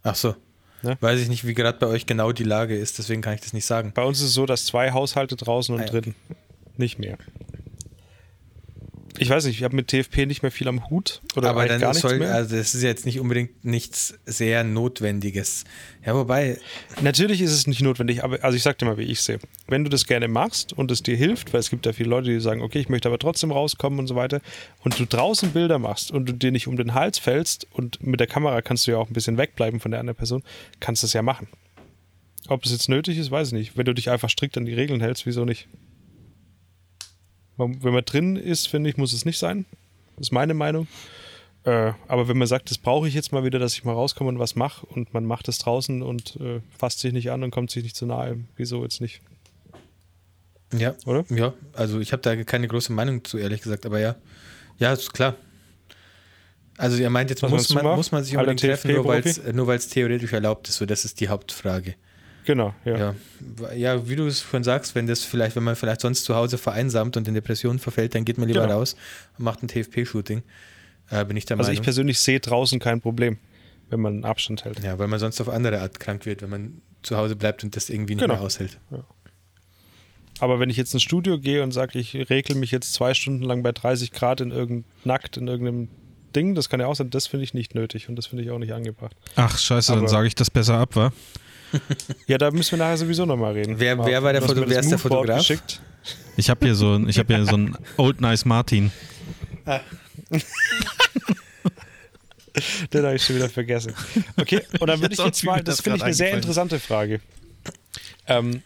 Ach 0.03 0.15
so. 0.15 0.37
Ne? 0.83 0.99
Weiß 1.01 1.19
ich 1.21 1.29
nicht, 1.31 1.47
wie 1.47 1.55
gerade 1.55 1.79
bei 1.79 1.87
euch 1.87 2.05
genau 2.05 2.33
die 2.33 2.45
Lage 2.45 2.77
ist, 2.77 2.99
deswegen 2.99 3.23
kann 3.23 3.33
ich 3.35 3.41
das 3.41 3.55
nicht 3.55 3.65
sagen. 3.65 3.93
Bei 3.95 4.05
uns 4.05 4.19
ist 4.21 4.27
es 4.27 4.35
so, 4.35 4.45
dass 4.45 4.67
zwei 4.67 4.93
Haushalte 4.93 5.37
draußen 5.37 5.75
und 5.75 5.81
Ah, 5.81 5.85
ja. 5.87 5.91
drin. 5.91 6.15
Nicht 6.77 6.99
mehr. 6.99 7.17
Ich 9.19 9.31
weiß 9.31 9.45
nicht, 9.45 9.57
ich 9.57 9.63
habe 9.63 9.77
mit 9.77 9.89
TFP 9.89 10.27
nicht 10.27 10.43
mehr 10.43 10.51
viel 10.51 10.67
am 10.67 10.91
Hut 10.91 11.23
oder 11.37 11.51
Aber 11.51 11.61
eigentlich 11.61 11.73
dann 11.73 11.81
gar 11.81 11.89
nichts 11.91 12.03
soll, 12.03 12.19
mehr. 12.19 12.35
also 12.35 12.57
das 12.57 12.75
ist 12.75 12.83
jetzt 12.83 13.07
nicht 13.07 13.21
unbedingt 13.21 13.65
nichts 13.65 14.19
sehr 14.27 14.65
Notwendiges. 14.65 15.65
Ja, 16.05 16.15
wobei, 16.17 16.59
Natürlich 17.01 17.41
ist 17.41 17.53
es 17.53 17.69
nicht 17.69 17.81
notwendig, 17.81 18.25
aber 18.25 18.43
also 18.43 18.57
ich 18.57 18.63
sag 18.65 18.79
dir 18.79 18.87
mal, 18.87 18.99
wie 18.99 19.05
ich 19.05 19.21
sehe. 19.21 19.39
Wenn 19.69 19.85
du 19.85 19.91
das 19.91 20.07
gerne 20.07 20.27
machst 20.27 20.73
und 20.73 20.91
es 20.91 21.03
dir 21.03 21.17
hilft, 21.17 21.53
weil 21.53 21.61
es 21.61 21.71
gibt 21.71 21.87
ja 21.87 21.93
viele 21.93 22.11
Leute, 22.11 22.31
die 22.31 22.41
sagen, 22.41 22.61
okay, 22.61 22.81
ich 22.81 22.89
möchte 22.89 23.09
aber 23.09 23.19
trotzdem 23.19 23.53
rauskommen 23.53 24.01
und 24.01 24.09
so 24.09 24.17
weiter, 24.17 24.41
und 24.83 24.99
du 24.99 25.07
draußen 25.07 25.51
Bilder 25.53 25.79
machst 25.79 26.11
und 26.11 26.29
du 26.29 26.33
dir 26.33 26.51
nicht 26.51 26.67
um 26.67 26.77
den 26.77 26.95
Hals 26.95 27.19
fällst 27.19 27.69
und 27.73 28.05
mit 28.05 28.19
der 28.19 28.27
Kamera 28.27 28.63
kannst 28.63 28.87
du 28.87 28.91
ja 28.91 28.97
auch 28.99 29.09
ein 29.09 29.15
bisschen 29.15 29.39
wegbleiben 29.39 29.79
von 29.79 29.93
der 29.93 30.01
anderen 30.01 30.17
Person, 30.17 30.43
kannst 30.81 31.05
du 31.05 31.07
es 31.07 31.13
ja 31.13 31.23
machen. 31.23 31.47
Ob 32.49 32.65
es 32.65 32.73
jetzt 32.73 32.89
nötig 32.89 33.17
ist, 33.17 33.31
weiß 33.31 33.49
ich 33.49 33.55
nicht. 33.55 33.77
Wenn 33.77 33.87
du 33.87 33.95
dich 33.95 34.11
einfach 34.11 34.29
strikt 34.29 34.57
an 34.59 34.67
die 34.67 34.75
Regeln 34.75 35.01
hältst, 35.01 35.25
wieso 35.25 35.45
nicht? 35.45 35.69
Wenn 37.57 37.93
man 37.93 38.05
drin 38.05 38.37
ist, 38.37 38.69
finde 38.69 38.91
ich, 38.91 38.97
muss 38.97 39.13
es 39.13 39.25
nicht 39.25 39.39
sein. 39.39 39.65
Das 40.17 40.29
ist 40.29 40.33
meine 40.33 40.55
Meinung. 40.55 40.87
Äh, 41.65 41.93
aber 42.09 42.29
wenn 42.29 42.37
man 42.37 42.47
sagt, 42.47 42.71
das 42.71 42.79
brauche 42.79 43.09
ich 43.09 43.15
jetzt 43.15 43.33
mal 43.33 43.45
wieder, 43.45 43.59
dass 43.59 43.75
ich 43.75 43.85
mal 43.85 43.93
rauskomme 43.93 44.29
und 44.29 44.39
was 44.39 44.55
mache 44.55 44.87
und 44.87 45.15
man 45.15 45.25
macht 45.25 45.49
es 45.49 45.59
draußen 45.59 46.03
und 46.03 46.37
äh, 46.37 46.61
fasst 46.77 47.01
sich 47.01 47.13
nicht 47.13 47.31
an 47.31 47.43
und 47.43 47.51
kommt 47.51 47.71
sich 47.71 47.83
nicht 47.83 47.97
zu 47.97 48.05
nahe, 48.07 48.39
wieso 48.57 48.83
jetzt 48.83 49.01
nicht? 49.01 49.23
Ja, 50.77 50.95
Oder? 51.07 51.25
Ja, 51.31 51.55
also 51.73 52.01
ich 52.01 52.13
habe 52.13 52.23
da 52.23 52.37
keine 52.45 52.69
große 52.69 52.93
Meinung 52.93 53.25
zu, 53.25 53.39
ehrlich 53.39 53.63
gesagt, 53.63 53.87
aber 53.87 54.01
ja. 54.01 54.17
Ja, 54.79 54.93
ist 54.93 55.13
klar. 55.15 55.37
Also 56.77 57.01
er 57.01 57.11
meint 57.11 57.31
jetzt, 57.31 57.43
Was 57.43 57.51
muss 57.51 57.73
man, 57.73 57.85
muss 57.97 58.11
man 58.11 58.25
sich 58.25 58.37
unbedingt 58.37 58.61
treffen, 58.61 58.93
nur 58.93 59.67
weil 59.67 59.77
es 59.77 59.89
theoretisch 59.89 60.33
erlaubt 60.33 60.69
ist. 60.69 60.77
So, 60.77 60.87
das 60.87 61.05
ist 61.05 61.21
die 61.21 61.29
Hauptfrage. 61.29 61.95
Genau, 62.45 62.75
ja. 62.85 62.99
Ja. 62.99 63.73
ja, 63.75 64.09
wie 64.09 64.17
du 64.17 64.27
es 64.27 64.43
schon 64.43 64.65
sagst, 64.65 64.95
wenn 64.95 65.07
das 65.07 65.25
vielleicht, 65.25 65.57
wenn 65.57 65.63
man 65.65 65.77
vielleicht 65.77 66.01
sonst 66.03 66.25
zu 66.25 66.35
Hause 66.35 66.59
vereinsamt 66.59 67.17
und 67.17 67.27
in 67.27 67.35
Depressionen 67.35 67.79
verfällt, 67.79 68.15
dann 68.15 68.25
geht 68.25 68.37
man 68.39 68.49
lieber 68.49 68.63
Genau. 68.63 68.75
raus 68.79 68.97
und 69.39 69.45
macht 69.45 69.63
ein 69.63 69.69
TFP-Shooting. 69.69 70.43
Äh, 71.11 71.25
bin 71.25 71.37
ich 71.37 71.45
der 71.47 71.57
Also 71.59 71.71
ich 71.71 71.77
Meinung. 71.79 71.85
persönlich 71.85 72.19
sehe 72.21 72.41
draußen 72.41 72.79
kein 72.81 73.01
Problem, 73.01 73.39
wenn 73.91 74.01
man 74.01 74.13
einen 74.15 74.25
Abstand 74.25 74.65
hält. 74.65 74.81
Ja, 74.83 74.99
weil 74.99 75.09
man 75.09 75.19
sonst 75.21 75.41
auf 75.41 75.49
andere 75.49 75.81
Art 75.81 75.99
krank 76.01 76.27
wird, 76.27 76.43
wenn 76.43 76.51
man 76.51 76.83
zu 77.03 77.17
Hause 77.17 77.37
bleibt 77.37 77.65
und 77.65 77.77
das 77.77 77.89
irgendwie 77.91 78.15
nicht 78.15 78.23
Genau. 78.23 78.35
mehr 78.35 78.43
aushält. 78.43 78.79
Aber 80.41 80.59
wenn 80.61 80.69
ich 80.69 80.77
jetzt 80.77 80.93
ins 80.95 81.03
Studio 81.03 81.39
gehe 81.39 81.63
und 81.63 81.73
sage, 81.73 81.99
ich 81.99 82.15
regel 82.29 82.57
mich 82.57 82.71
jetzt 82.71 82.93
zwei 82.93 83.15
Stunden 83.15 83.43
lang 83.45 83.63
bei 83.63 83.73
30 83.73 84.11
Grad 84.13 84.41
in 84.41 84.51
irgendein, 84.51 84.85
nackt 85.05 85.37
in 85.37 85.47
irgendeinem 85.47 85.89
Ding, 86.35 86.55
das 86.57 86.69
kann 86.69 86.81
ja 86.81 86.87
auch 86.87 86.97
sein, 86.97 87.11
das 87.11 87.29
finde 87.29 87.45
ich 87.45 87.55
nicht 87.55 87.75
nötig 87.77 88.09
und 88.09 88.17
das 88.17 88.27
finde 88.27 88.43
ich 88.43 88.51
auch 88.51 88.59
nicht 88.59 88.73
angebracht. 88.73 89.15
Ach, 89.37 89.57
scheiße, 89.57 89.93
dann 89.93 90.01
Aber- 90.01 90.09
sage 90.09 90.27
ich 90.27 90.35
das 90.35 90.51
besser 90.51 90.75
ab, 90.79 90.97
wa? 90.97 91.13
Ja, 92.27 92.39
da 92.39 92.51
müssen 92.51 92.73
wir 92.73 92.79
nachher 92.85 92.97
sowieso 92.99 93.27
nochmal 93.27 93.53
reden. 93.53 93.79
Wer- 93.79 93.99
wer 94.05 94.23
war 94.23 94.33
der 94.33 94.43
Foto- 94.43 94.61
wer 94.69 94.77
das 94.77 94.87
ist 94.87 94.91
der 94.91 94.99
Fotograf? 94.99 95.39
Geschickt. 95.39 95.81
Ich 96.37 96.51
habe 96.51 96.67
hier 96.67 96.75
so, 96.75 96.99
ich 97.07 97.19
habe 97.19 97.35
hier 97.35 97.45
so 97.47 97.55
einen 97.55 97.77
Old 97.97 98.21
Nice 98.21 98.45
Martin. 98.45 98.91
Den 102.93 103.05
habe 103.05 103.17
ich 103.17 103.25
schon 103.25 103.37
wieder 103.37 103.49
vergessen. 103.49 103.93
Okay, 104.37 104.61
und 104.79 104.87
dann 104.87 105.01
würde 105.01 105.13
ich 105.15 105.19
Jetzt 105.19 105.21
auch 105.21 105.27
jetzt 105.27 105.45
mal, 105.45 105.63
das 105.63 105.81
finde 105.81 105.97
ich 105.99 106.05
eine 106.05 106.15
sehr 106.15 106.33
interessante 106.33 106.79
Frage. 106.79 107.21
Ähm, 108.29 108.63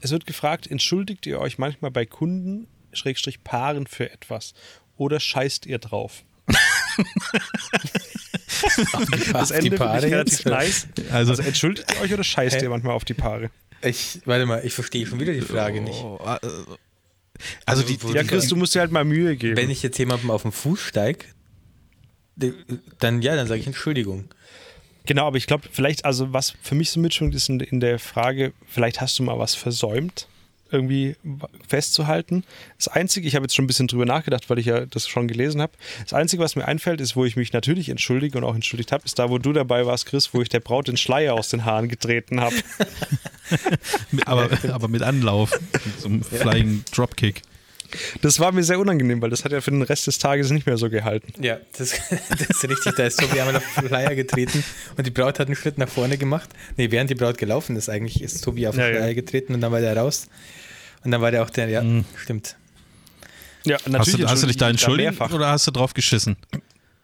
es 0.00 0.10
wird 0.12 0.26
gefragt, 0.26 0.68
entschuldigt 0.70 1.26
ihr 1.26 1.40
euch 1.40 1.58
manchmal 1.58 1.90
bei 1.90 2.06
Kunden, 2.06 2.68
Schrägstrich 2.92 3.42
Paaren 3.42 3.86
für 3.88 4.10
etwas? 4.10 4.54
Oder 4.96 5.18
scheißt 5.18 5.66
ihr 5.66 5.78
drauf? 5.78 6.22
Das 9.32 9.48
die 9.48 9.54
Ende 9.54 9.62
finde 9.70 9.76
Paare 9.76 10.06
ich 10.06 10.12
relativ 10.12 10.44
nice. 10.44 10.86
Also, 11.10 11.32
Also 11.32 11.42
entschuldigt 11.42 11.92
ihr 11.94 12.00
euch 12.00 12.12
oder 12.12 12.24
scheißt 12.24 12.56
Hä? 12.56 12.62
ihr 12.64 12.70
manchmal 12.70 12.94
auf 12.94 13.04
die 13.04 13.14
Paare? 13.14 13.50
Ich, 13.82 14.20
warte 14.24 14.46
mal, 14.46 14.64
ich 14.64 14.72
verstehe 14.74 15.06
schon 15.06 15.18
wieder 15.20 15.32
die 15.32 15.40
Frage 15.40 15.80
nicht. 15.80 16.02
Oh, 16.02 16.20
äh, 16.24 16.38
also 17.66 17.82
die, 17.82 18.00
wo- 18.02 18.08
die, 18.08 18.14
Ja, 18.14 18.22
Chris, 18.24 18.46
du 18.48 18.56
musst 18.56 18.74
dir 18.74 18.80
halt 18.80 18.92
mal 18.92 19.04
Mühe 19.04 19.36
geben. 19.36 19.56
Wenn 19.56 19.70
ich 19.70 19.82
jetzt 19.82 19.98
jemandem 19.98 20.30
auf 20.30 20.42
den 20.42 20.52
Fuß 20.52 20.80
steige, 20.80 21.24
dann 23.00 23.22
ja, 23.22 23.34
dann 23.36 23.46
sage 23.48 23.60
ich 23.60 23.66
Entschuldigung. 23.66 24.26
Genau, 25.04 25.26
aber 25.26 25.36
ich 25.36 25.48
glaube, 25.48 25.68
vielleicht, 25.72 26.04
also 26.04 26.32
was 26.32 26.54
für 26.62 26.76
mich 26.76 26.90
so 26.90 27.00
mitschwingt, 27.00 27.34
ist 27.34 27.48
in, 27.48 27.58
in 27.58 27.80
der 27.80 27.98
Frage, 27.98 28.52
vielleicht 28.68 29.00
hast 29.00 29.18
du 29.18 29.24
mal 29.24 29.36
was 29.38 29.56
versäumt, 29.56 30.28
irgendwie 30.72 31.16
festzuhalten. 31.68 32.44
Das 32.76 32.88
Einzige, 32.88 33.28
ich 33.28 33.34
habe 33.34 33.44
jetzt 33.44 33.54
schon 33.54 33.64
ein 33.64 33.68
bisschen 33.68 33.88
drüber 33.88 34.06
nachgedacht, 34.06 34.48
weil 34.50 34.58
ich 34.58 34.66
ja 34.66 34.86
das 34.86 35.08
schon 35.08 35.28
gelesen 35.28 35.60
habe. 35.60 35.72
Das 36.02 36.12
Einzige, 36.12 36.42
was 36.42 36.56
mir 36.56 36.66
einfällt, 36.66 37.00
ist, 37.00 37.16
wo 37.16 37.24
ich 37.24 37.36
mich 37.36 37.52
natürlich 37.52 37.88
entschuldige 37.88 38.38
und 38.38 38.44
auch 38.44 38.54
entschuldigt 38.54 38.92
habe, 38.92 39.04
ist 39.04 39.18
da, 39.18 39.30
wo 39.30 39.38
du 39.38 39.52
dabei 39.52 39.86
warst, 39.86 40.06
Chris, 40.06 40.34
wo 40.34 40.42
ich 40.42 40.48
der 40.48 40.60
Braut 40.60 40.88
den 40.88 40.96
Schleier 40.96 41.34
aus 41.34 41.48
den 41.48 41.64
Haaren 41.64 41.88
getreten 41.88 42.40
habe. 42.40 42.56
aber, 44.26 44.48
aber 44.72 44.88
mit 44.88 45.02
Anlauf, 45.02 45.52
mit 45.84 46.00
so 46.00 46.08
einem 46.08 46.22
Flying 46.22 46.84
Dropkick. 46.92 47.42
Das 48.20 48.40
war 48.40 48.52
mir 48.52 48.62
sehr 48.62 48.78
unangenehm, 48.78 49.20
weil 49.20 49.30
das 49.30 49.44
hat 49.44 49.52
ja 49.52 49.60
für 49.60 49.70
den 49.70 49.82
Rest 49.82 50.06
des 50.06 50.18
Tages 50.18 50.50
nicht 50.50 50.66
mehr 50.66 50.76
so 50.76 50.88
gehalten. 50.88 51.32
Ja, 51.42 51.58
das, 51.76 51.90
das 52.30 52.40
ist 52.40 52.68
richtig. 52.68 52.94
Da 52.96 53.04
ist 53.04 53.18
Tobi 53.18 53.40
einmal 53.40 53.56
auf 53.56 53.64
den 53.78 53.88
Flyer 53.88 54.14
getreten 54.14 54.64
und 54.96 55.06
die 55.06 55.10
Braut 55.10 55.38
hat 55.38 55.46
einen 55.46 55.56
Schritt 55.56 55.78
nach 55.78 55.88
vorne 55.88 56.18
gemacht. 56.18 56.50
Nee, 56.76 56.90
während 56.90 57.10
die 57.10 57.14
Braut 57.14 57.38
gelaufen 57.38 57.76
ist, 57.76 57.88
eigentlich 57.88 58.22
ist 58.22 58.42
Tobi 58.42 58.66
auf 58.66 58.74
den 58.74 58.80
Ja, 58.80 58.88
ja. 58.88 58.96
Flyer 58.96 59.14
getreten 59.14 59.54
und 59.54 59.60
dann 59.60 59.72
war 59.72 59.80
der 59.80 59.96
raus. 59.96 60.28
Und 61.04 61.10
dann 61.10 61.20
war 61.20 61.30
der 61.30 61.42
auch 61.42 61.50
der, 61.50 61.68
ja, 61.68 61.82
Mhm. 61.82 62.04
stimmt. 62.16 62.56
Ja, 63.64 63.76
Hast 63.92 64.12
du, 64.18 64.26
hast 64.28 64.42
du 64.42 64.46
dich 64.48 64.56
da 64.56 64.68
entschuldigt 64.68 65.10
mehrfach. 65.18 65.32
oder 65.34 65.48
hast 65.48 65.66
du 65.66 65.70
drauf 65.70 65.94
geschissen? 65.94 66.36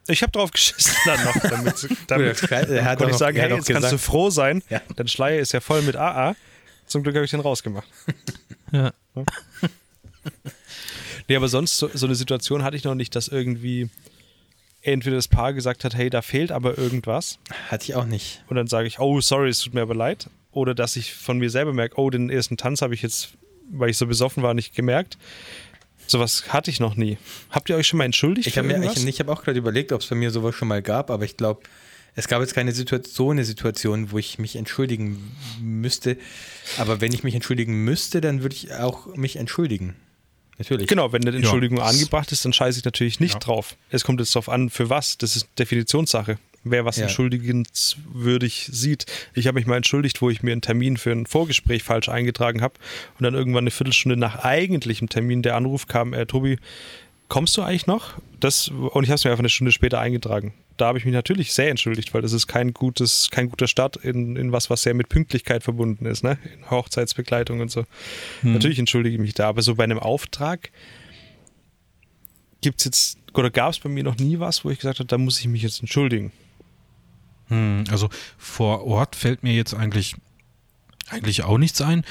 Ich 0.07 0.21
habe 0.23 0.31
drauf 0.31 0.51
geschissen 0.51 0.93
dann 1.05 1.23
noch, 1.23 1.33
damit, 1.49 1.87
damit 2.07 2.51
er 2.51 2.83
hat 2.85 2.97
konnte 2.97 3.11
ich 3.13 3.17
sagen, 3.17 3.37
hey, 3.37 3.49
jetzt 3.49 3.67
kannst 3.67 3.91
du 3.91 3.95
gesagt- 3.95 4.01
froh 4.01 4.29
sein, 4.29 4.61
Ja. 4.69 4.81
dein 4.95 5.07
Schleier 5.07 5.39
ist 5.39 5.51
ja 5.53 5.59
voll 5.61 5.81
mit 5.83 5.95
AA. 5.95 6.35
Zum 6.87 7.03
Glück 7.03 7.15
habe 7.15 7.25
ich 7.25 7.31
den 7.31 7.39
rausgemacht. 7.41 7.87
Ja. 8.71 8.91
Nee, 11.27 11.35
aber 11.35 11.47
sonst 11.47 11.77
so, 11.77 11.89
so 11.93 12.05
eine 12.05 12.15
Situation 12.15 12.63
hatte 12.63 12.75
ich 12.77 12.83
noch 12.83 12.93
nicht, 12.95 13.15
dass 13.15 13.27
irgendwie 13.27 13.89
entweder 14.81 15.15
das 15.15 15.27
Paar 15.27 15.53
gesagt 15.53 15.83
hat, 15.83 15.95
hey, 15.95 16.09
da 16.09 16.21
fehlt 16.21 16.51
aber 16.51 16.77
irgendwas. 16.77 17.39
Hatte 17.69 17.83
ich 17.85 17.95
auch 17.95 18.05
nicht. 18.05 18.43
Und 18.47 18.55
dann 18.57 18.67
sage 18.67 18.87
ich, 18.87 18.99
oh, 18.99 19.21
sorry, 19.21 19.49
es 19.49 19.59
tut 19.59 19.73
mir 19.73 19.81
aber 19.81 19.95
leid. 19.95 20.29
Oder 20.51 20.73
dass 20.75 20.95
ich 20.95 21.13
von 21.13 21.37
mir 21.39 21.49
selber 21.49 21.73
merke, 21.73 21.99
oh, 21.99 22.09
den 22.09 22.29
ersten 22.29 22.57
Tanz 22.57 22.81
habe 22.81 22.93
ich 22.93 23.01
jetzt, 23.01 23.29
weil 23.71 23.89
ich 23.89 23.97
so 23.97 24.07
besoffen 24.07 24.43
war, 24.43 24.53
nicht 24.53 24.75
gemerkt. 24.75 25.17
Sowas 26.07 26.45
hatte 26.49 26.71
ich 26.71 26.79
noch 26.79 26.95
nie. 26.95 27.17
Habt 27.51 27.69
ihr 27.69 27.75
euch 27.75 27.87
schon 27.87 27.99
mal 27.99 28.05
entschuldigt? 28.05 28.47
Ich 28.47 28.57
habe 28.57 28.67
habe 29.19 29.31
auch 29.31 29.43
gerade 29.43 29.59
überlegt, 29.59 29.91
ob 29.91 30.01
es 30.01 30.07
bei 30.07 30.15
mir 30.15 30.31
sowas 30.31 30.55
schon 30.55 30.67
mal 30.67 30.81
gab, 30.81 31.11
aber 31.11 31.23
ich 31.23 31.37
glaube, 31.37 31.61
es 32.15 32.27
gab 32.27 32.41
jetzt 32.41 32.55
keine 32.55 32.71
Situation, 32.71 33.13
so 33.13 33.31
eine 33.31 33.45
Situation, 33.45 34.11
wo 34.11 34.17
ich 34.17 34.39
mich 34.39 34.55
entschuldigen 34.55 35.31
müsste. 35.61 36.17
Aber 36.77 36.99
wenn 36.99 37.13
ich 37.13 37.23
mich 37.23 37.35
entschuldigen 37.35 37.83
müsste, 37.85 38.21
dann 38.21 38.41
würde 38.41 38.55
ich 38.55 38.73
auch 38.73 39.15
mich 39.15 39.35
entschuldigen. 39.35 39.95
Natürlich. 40.57 40.87
Genau, 40.87 41.13
wenn 41.13 41.25
eine 41.25 41.37
Entschuldigung 41.37 41.77
Ja. 41.77 41.85
angebracht 41.85 42.31
ist, 42.33 42.43
dann 42.43 42.51
scheiße 42.51 42.79
ich 42.79 42.85
natürlich 42.85 43.19
nicht 43.21 43.35
Ja. 43.35 43.39
drauf. 43.39 43.77
Es 43.91 44.03
kommt 44.03 44.19
jetzt 44.19 44.35
darauf 44.35 44.49
an, 44.49 44.69
für 44.69 44.89
was. 44.89 45.17
Das 45.17 45.35
ist 45.37 45.47
Definitionssache. 45.57 46.37
Wer 46.63 46.85
was 46.85 46.97
Ja. 46.97 47.03
entschuldigenswürdig 47.03 48.69
sieht. 48.71 49.05
Ich 49.33 49.47
habe 49.47 49.55
mich 49.59 49.65
mal 49.67 49.77
entschuldigt, 49.77 50.21
wo 50.21 50.29
ich 50.29 50.43
mir 50.43 50.51
einen 50.51 50.61
Termin 50.61 50.97
für 50.97 51.11
ein 51.11 51.25
Vorgespräch 51.25 51.83
falsch 51.83 52.09
eingetragen 52.09 52.61
habe 52.61 52.73
und 53.17 53.23
dann 53.23 53.33
irgendwann 53.33 53.63
eine 53.63 53.71
Viertelstunde 53.71 54.17
nach 54.17 54.43
eigentlichem 54.43 55.09
Termin 55.09 55.41
der 55.41 55.55
Anruf 55.55 55.87
kam, 55.87 56.13
äh, 56.13 56.25
Tobi, 56.25 56.57
kommst 57.29 57.55
du 57.57 57.61
eigentlich 57.61 57.87
noch? 57.87 58.15
Das, 58.39 58.67
und 58.69 59.03
ich 59.03 59.09
habe 59.09 59.15
es 59.15 59.23
mir 59.23 59.31
einfach 59.31 59.39
eine 59.41 59.49
Stunde 59.49 59.71
später 59.71 59.99
eingetragen. 59.99 60.53
Da 60.77 60.87
habe 60.87 60.97
ich 60.97 61.03
mich 61.05 61.13
natürlich 61.13 61.51
sehr 61.53 61.69
entschuldigt, 61.69 62.13
weil 62.13 62.21
das 62.21 62.31
ist 62.31 62.47
kein 62.47 62.73
gutes, 62.73 63.29
kein 63.31 63.49
guter 63.49 63.67
Start 63.67 63.97
in, 63.97 64.35
in 64.37 64.51
was, 64.53 64.69
was 64.69 64.81
sehr 64.81 64.93
mit 64.93 65.09
Pünktlichkeit 65.09 65.61
verbunden 65.63 66.05
ist, 66.05 66.23
ne? 66.23 66.37
In 66.57 66.69
Hochzeitsbegleitung 66.69 67.59
und 67.59 67.69
so. 67.69 67.85
Natürlich 68.43 68.79
entschuldige 68.79 69.15
ich 69.15 69.21
mich 69.21 69.33
da, 69.33 69.49
aber 69.49 69.61
so 69.61 69.75
bei 69.75 69.83
einem 69.83 69.99
Auftrag 69.99 70.71
gibt 72.61 72.79
es 72.79 72.85
jetzt, 72.85 73.17
oder 73.33 73.49
gab 73.49 73.71
es 73.71 73.79
bei 73.79 73.89
mir 73.89 74.03
noch 74.03 74.17
nie 74.17 74.39
was, 74.39 74.63
wo 74.65 74.69
ich 74.69 74.79
gesagt 74.79 74.99
habe, 74.99 75.07
da 75.07 75.17
muss 75.17 75.39
ich 75.39 75.47
mich 75.47 75.63
jetzt 75.63 75.81
entschuldigen. 75.81 76.31
Hm, 77.49 77.83
also 77.91 78.09
vor 78.37 78.85
Ort 78.85 79.15
fällt 79.15 79.43
mir 79.43 79.53
jetzt 79.53 79.73
eigentlich, 79.73 80.15
eigentlich 81.09 81.43
auch 81.43 81.57
nichts 81.57 81.81
ein. 81.81 82.03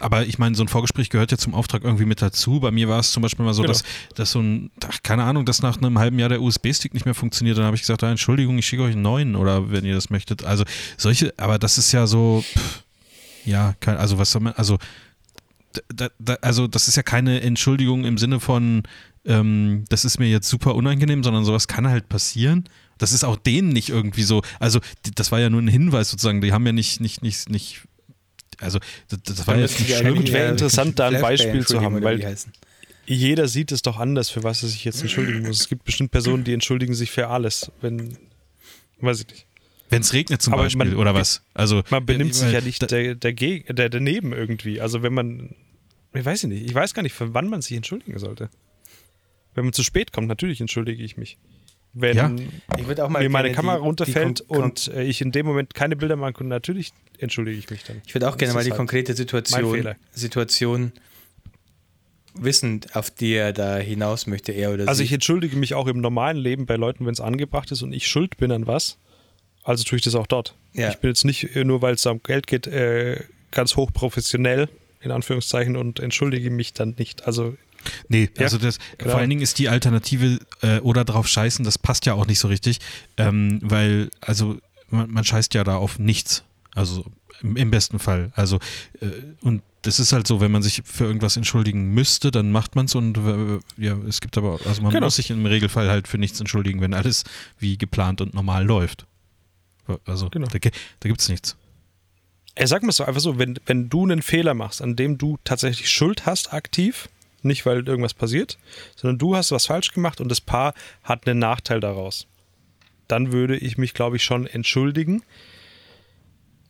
Aber 0.00 0.26
ich 0.26 0.38
meine, 0.38 0.54
so 0.54 0.62
ein 0.62 0.68
Vorgespräch 0.68 1.08
gehört 1.08 1.30
ja 1.30 1.38
zum 1.38 1.54
Auftrag 1.54 1.82
irgendwie 1.82 2.04
mit 2.04 2.20
dazu. 2.20 2.60
Bei 2.60 2.70
mir 2.70 2.86
war 2.88 2.98
es 2.98 3.12
zum 3.12 3.22
Beispiel 3.22 3.46
mal 3.46 3.54
so, 3.54 3.62
Genau. 3.62 3.72
dass, 3.72 3.82
dass 4.14 4.32
so 4.32 4.40
ein, 4.40 4.70
ach, 4.86 4.98
keine 5.02 5.24
Ahnung, 5.24 5.46
dass 5.46 5.62
nach 5.62 5.78
einem 5.78 5.98
halben 5.98 6.18
Jahr 6.18 6.28
der 6.28 6.42
USB-Stick 6.42 6.92
nicht 6.92 7.06
mehr 7.06 7.14
funktioniert. 7.14 7.56
Dann 7.56 7.64
habe 7.64 7.74
ich 7.74 7.80
gesagt, 7.80 8.04
ah, 8.04 8.10
Entschuldigung, 8.10 8.58
ich 8.58 8.66
schicke 8.66 8.82
euch 8.82 8.92
einen 8.92 9.00
neuen 9.02 9.36
oder 9.36 9.70
wenn 9.70 9.86
ihr 9.86 9.94
das 9.94 10.10
möchtet. 10.10 10.44
Also 10.44 10.64
solche, 10.98 11.32
aber 11.38 11.58
das 11.58 11.78
ist 11.78 11.92
ja 11.92 12.06
so, 12.06 12.44
pff, 12.46 12.82
ja, 13.46 13.74
kein, 13.80 13.96
also 13.96 14.18
was 14.18 14.32
soll 14.32 14.42
man, 14.42 14.52
also 14.52 14.76
da, 15.94 16.08
da, 16.18 16.34
also 16.42 16.66
das 16.66 16.88
ist 16.88 16.96
ja 16.96 17.02
keine 17.02 17.40
Entschuldigung 17.40 18.04
im 18.04 18.18
Sinne 18.18 18.40
von, 18.40 18.82
ähm, 19.24 19.84
das 19.88 20.04
ist 20.04 20.18
mir 20.18 20.28
jetzt 20.28 20.48
super 20.50 20.74
unangenehm, 20.74 21.24
sondern 21.24 21.44
sowas 21.46 21.68
kann 21.68 21.88
halt 21.88 22.10
passieren. 22.10 22.64
Das 22.98 23.12
ist 23.12 23.24
auch 23.24 23.36
denen 23.36 23.68
nicht 23.70 23.88
irgendwie 23.88 24.22
so, 24.24 24.42
also 24.60 24.80
das 25.14 25.30
war 25.32 25.40
ja 25.40 25.50
nur 25.50 25.62
ein 25.62 25.68
Hinweis 25.68 26.10
sozusagen, 26.10 26.40
die 26.40 26.52
haben 26.52 26.66
ja 26.66 26.72
nicht, 26.72 27.00
nicht, 27.00 27.22
nicht, 27.22 27.48
nicht 27.48 27.80
also 28.60 28.78
das, 29.08 29.20
das 29.22 29.46
war 29.46 29.54
Dann 29.54 29.62
jetzt 29.62 29.78
nicht 29.78 29.88
ich 29.90 29.96
schlimm. 29.96 30.16
eigentlich- 30.18 30.32
wäre 30.32 30.50
interessant, 30.50 30.98
da 30.98 31.08
ein 31.08 31.20
Beispiel 31.20 31.64
zu 31.66 31.80
haben, 31.80 32.02
weil-. 32.02 32.36
Jeder 33.06 33.48
sieht 33.48 33.72
es 33.72 33.80
doch 33.82 33.98
anders, 33.98 34.28
für 34.28 34.42
was 34.42 34.62
er 34.62 34.68
sich 34.68 34.84
jetzt 34.84 35.00
entschuldigen 35.00 35.42
muss. 35.46 35.60
Es 35.60 35.68
gibt 35.68 35.84
bestimmt 35.84 36.10
Personen, 36.10 36.44
die 36.44 36.52
entschuldigen 36.52 36.92
sich 36.94 37.10
für 37.10 37.28
alles, 37.28 37.70
wenn, 37.80 38.18
weiß 39.00 39.20
ich 39.20 39.28
nicht. 39.28 39.46
Wenn 39.90 40.02
es 40.02 40.12
regnet 40.12 40.42
zum 40.42 40.52
Aber 40.52 40.64
Beispiel 40.64 40.84
man- 40.90 40.96
oder 40.96 41.14
was. 41.14 41.40
Also 41.54 41.82
Man 41.88 42.04
benimmt 42.04 42.32
ich 42.32 42.36
sich 42.36 42.52
ja 42.52 42.60
nicht 42.60 42.82
da- 42.82 42.86
der, 42.86 43.14
der, 43.14 43.32
der 43.32 43.88
daneben 43.88 44.34
irgendwie. 44.34 44.80
Also 44.82 45.02
wenn 45.02 45.14
man, 45.14 45.54
ich 46.12 46.24
weiß 46.24 46.42
nicht, 46.44 46.66
ich 46.68 46.74
weiß 46.74 46.92
gar 46.92 47.02
nicht, 47.02 47.14
für 47.14 47.32
wann 47.32 47.48
man 47.48 47.62
sich 47.62 47.74
entschuldigen 47.76 48.18
sollte. 48.18 48.50
Wenn 49.54 49.64
man 49.64 49.72
zu 49.72 49.82
spät 49.82 50.12
kommt, 50.12 50.28
natürlich 50.28 50.60
entschuldige 50.60 51.02
ich 51.02 51.16
mich. 51.16 51.38
Wenn 51.94 52.16
Ja. 52.16 52.30
Ich 52.78 52.86
würde 52.86 53.04
auch 53.04 53.08
mal 53.08 53.22
mir 53.22 53.30
meine 53.30 53.52
Kamera 53.52 53.76
die- 53.76 53.82
runterfällt 53.82 54.40
die 54.40 54.44
und 54.54 54.88
äh, 54.88 55.02
ich 55.04 55.20
in 55.20 55.32
dem 55.32 55.46
Moment 55.46 55.74
keine 55.74 55.96
Bilder 55.96 56.16
machen 56.16 56.34
kann, 56.34 56.48
natürlich 56.48 56.92
entschuldige 57.18 57.58
ich 57.58 57.70
mich 57.70 57.82
dann. 57.84 58.00
Ich 58.06 58.14
würde 58.14 58.28
auch 58.28 58.36
gerne 58.36 58.54
mal 58.54 58.62
die 58.64 58.70
halt 58.70 58.76
konkrete 58.78 59.14
Situation. 59.14 59.94
Situation 60.12 60.92
wissen, 62.34 62.82
auf 62.92 63.10
die 63.10 63.32
er 63.34 63.52
da 63.52 63.76
hinaus 63.78 64.26
möchte, 64.26 64.52
er 64.52 64.72
oder 64.72 64.86
Also 64.86 64.98
sie. 64.98 65.04
ich 65.04 65.12
entschuldige 65.12 65.56
mich 65.56 65.74
auch 65.74 65.86
im 65.88 66.00
normalen 66.00 66.36
Leben 66.36 66.66
bei 66.66 66.76
Leuten, 66.76 67.04
wenn 67.06 67.12
es 67.12 67.20
angebracht 67.20 67.70
ist 67.72 67.82
und 67.82 67.92
ich 67.92 68.06
schuld 68.06 68.36
bin 68.36 68.52
an 68.52 68.66
was. 68.66 68.98
Also 69.64 69.82
tue 69.84 69.96
ich 69.96 70.02
das 70.04 70.14
auch 70.14 70.26
dort. 70.26 70.54
Ja. 70.72 70.90
Ich 70.90 70.96
bin 70.98 71.10
jetzt 71.10 71.24
nicht, 71.24 71.56
äh, 71.56 71.64
nur 71.64 71.82
weil 71.82 71.94
es 71.94 72.06
um 72.06 72.22
Geld 72.22 72.46
geht, 72.46 72.66
äh, 72.68 73.20
ganz 73.50 73.74
hoch 73.76 73.92
professionell, 73.92 74.68
in 75.00 75.10
Anführungszeichen, 75.10 75.76
und 75.76 76.00
entschuldige 76.00 76.50
mich 76.50 76.72
dann 76.74 76.94
nicht. 76.98 77.26
Also 77.26 77.56
Nee, 78.08 78.30
Ja, 78.36 78.44
also 78.44 78.58
das, 78.58 78.78
klar. 78.98 79.10
vor 79.12 79.20
allen 79.20 79.30
Dingen 79.30 79.42
ist 79.42 79.58
die 79.58 79.68
Alternative 79.68 80.38
äh, 80.62 80.78
oder 80.80 81.04
drauf 81.04 81.26
scheißen, 81.28 81.64
das 81.64 81.78
passt 81.78 82.06
ja 82.06 82.14
auch 82.14 82.26
nicht 82.26 82.38
so 82.38 82.48
richtig, 82.48 82.78
ähm, 83.16 83.58
weil, 83.62 84.10
also 84.20 84.58
man, 84.90 85.10
man 85.10 85.24
scheißt 85.24 85.54
ja 85.54 85.64
da 85.64 85.76
auf 85.76 85.98
nichts. 85.98 86.44
Also 86.74 87.04
im, 87.42 87.56
im 87.56 87.70
besten 87.70 87.98
Fall. 87.98 88.32
Also, 88.34 88.56
äh, 89.00 89.06
und 89.42 89.62
das 89.82 90.00
ist 90.00 90.12
halt 90.12 90.26
so, 90.26 90.40
wenn 90.40 90.50
man 90.50 90.62
sich 90.62 90.82
für 90.84 91.04
irgendwas 91.04 91.36
entschuldigen 91.36 91.94
müsste, 91.94 92.30
dann 92.30 92.50
macht 92.50 92.74
man 92.74 92.86
es 92.86 92.94
und 92.96 93.16
äh, 93.16 93.60
ja, 93.76 93.96
es 94.08 94.20
gibt 94.20 94.36
aber, 94.36 94.58
also 94.66 94.82
man 94.82 94.92
Genau. 94.92 95.06
muss 95.06 95.16
sich 95.16 95.30
im 95.30 95.46
Regelfall 95.46 95.88
halt 95.88 96.08
für 96.08 96.18
nichts 96.18 96.40
entschuldigen, 96.40 96.80
wenn 96.80 96.94
alles 96.94 97.24
wie 97.58 97.78
geplant 97.78 98.20
und 98.20 98.34
normal 98.34 98.64
läuft. 98.64 99.06
Also 100.04 100.28
Genau. 100.30 100.46
da, 100.48 100.58
da 100.58 101.08
gibt 101.08 101.20
es 101.20 101.28
nichts. 101.28 101.56
Ey, 102.56 102.66
sag 102.66 102.82
mal 102.82 102.90
so 102.92 103.04
einfach 103.04 103.20
so, 103.20 103.38
wenn, 103.38 103.58
wenn 103.66 103.88
du 103.88 104.02
einen 104.02 104.20
Fehler 104.20 104.52
machst, 104.54 104.82
an 104.82 104.96
dem 104.96 105.16
du 105.16 105.38
tatsächlich 105.44 105.90
Schuld 105.90 106.26
hast, 106.26 106.52
aktiv, 106.52 107.08
nicht 107.42 107.64
weil 107.66 107.86
irgendwas 107.86 108.14
passiert, 108.14 108.58
sondern 108.96 109.18
du 109.18 109.36
hast 109.36 109.52
was 109.52 109.66
falsch 109.66 109.92
gemacht 109.92 110.20
und 110.20 110.28
das 110.28 110.40
Paar 110.40 110.74
hat 111.02 111.26
einen 111.26 111.38
Nachteil 111.38 111.80
daraus, 111.80 112.26
dann 113.06 113.32
würde 113.32 113.56
ich 113.56 113.78
mich, 113.78 113.94
glaube 113.94 114.16
ich, 114.16 114.24
schon 114.24 114.46
entschuldigen. 114.46 115.22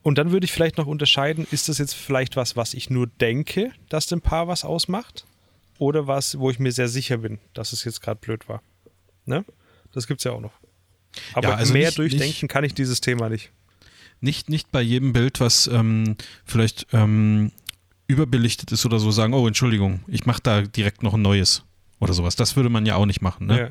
Und 0.02 0.16
dann 0.18 0.30
würde 0.30 0.44
ich 0.44 0.52
vielleicht 0.52 0.78
noch 0.78 0.86
unterscheiden, 0.86 1.46
ist 1.50 1.68
das 1.68 1.78
jetzt 1.78 1.94
vielleicht 1.94 2.36
was, 2.36 2.56
was 2.56 2.72
ich 2.74 2.88
nur 2.88 3.06
denke, 3.06 3.72
dass 3.88 4.06
dem 4.06 4.20
Paar 4.20 4.48
was 4.48 4.64
ausmacht? 4.64 5.24
Oder 5.78 6.06
was, 6.06 6.38
wo 6.38 6.50
ich 6.50 6.58
mir 6.58 6.72
sehr 6.72 6.88
sicher 6.88 7.18
bin, 7.18 7.38
dass 7.54 7.72
es 7.72 7.84
jetzt 7.84 8.00
gerade 8.00 8.20
blöd 8.20 8.48
war? 8.48 8.62
Ne? 9.26 9.44
Das 9.92 10.06
gibt 10.06 10.20
es 10.20 10.24
ja 10.24 10.32
auch 10.32 10.40
noch. 10.40 10.52
Aber 11.34 11.48
Ja, 11.50 11.54
also 11.56 11.72
mehr 11.72 11.86
nicht- 11.86 11.98
durchdenken 11.98 12.26
nicht- 12.26 12.48
kann 12.48 12.64
ich 12.64 12.74
dieses 12.74 13.00
Thema 13.00 13.28
nicht. 13.28 13.50
Nicht, 14.20 14.48
nicht 14.48 14.72
bei 14.72 14.80
jedem 14.82 15.12
Bild, 15.12 15.40
was 15.40 15.68
ähm, 15.68 16.16
vielleicht 16.44 16.86
ähm, 16.92 17.52
überbelichtet 18.08 18.72
ist 18.72 18.84
oder 18.86 18.98
so, 18.98 19.10
sagen, 19.10 19.34
oh, 19.34 19.46
Entschuldigung, 19.46 20.00
ich 20.08 20.26
mache 20.26 20.40
da 20.42 20.62
direkt 20.62 21.02
noch 21.02 21.14
ein 21.14 21.22
neues 21.22 21.62
oder 22.00 22.12
sowas. 22.14 22.34
Das 22.36 22.56
würde 22.56 22.70
man 22.70 22.86
ja 22.86 22.96
auch 22.96 23.06
nicht 23.06 23.20
machen, 23.22 23.46
ne? 23.46 23.58
Ja. 23.60 23.68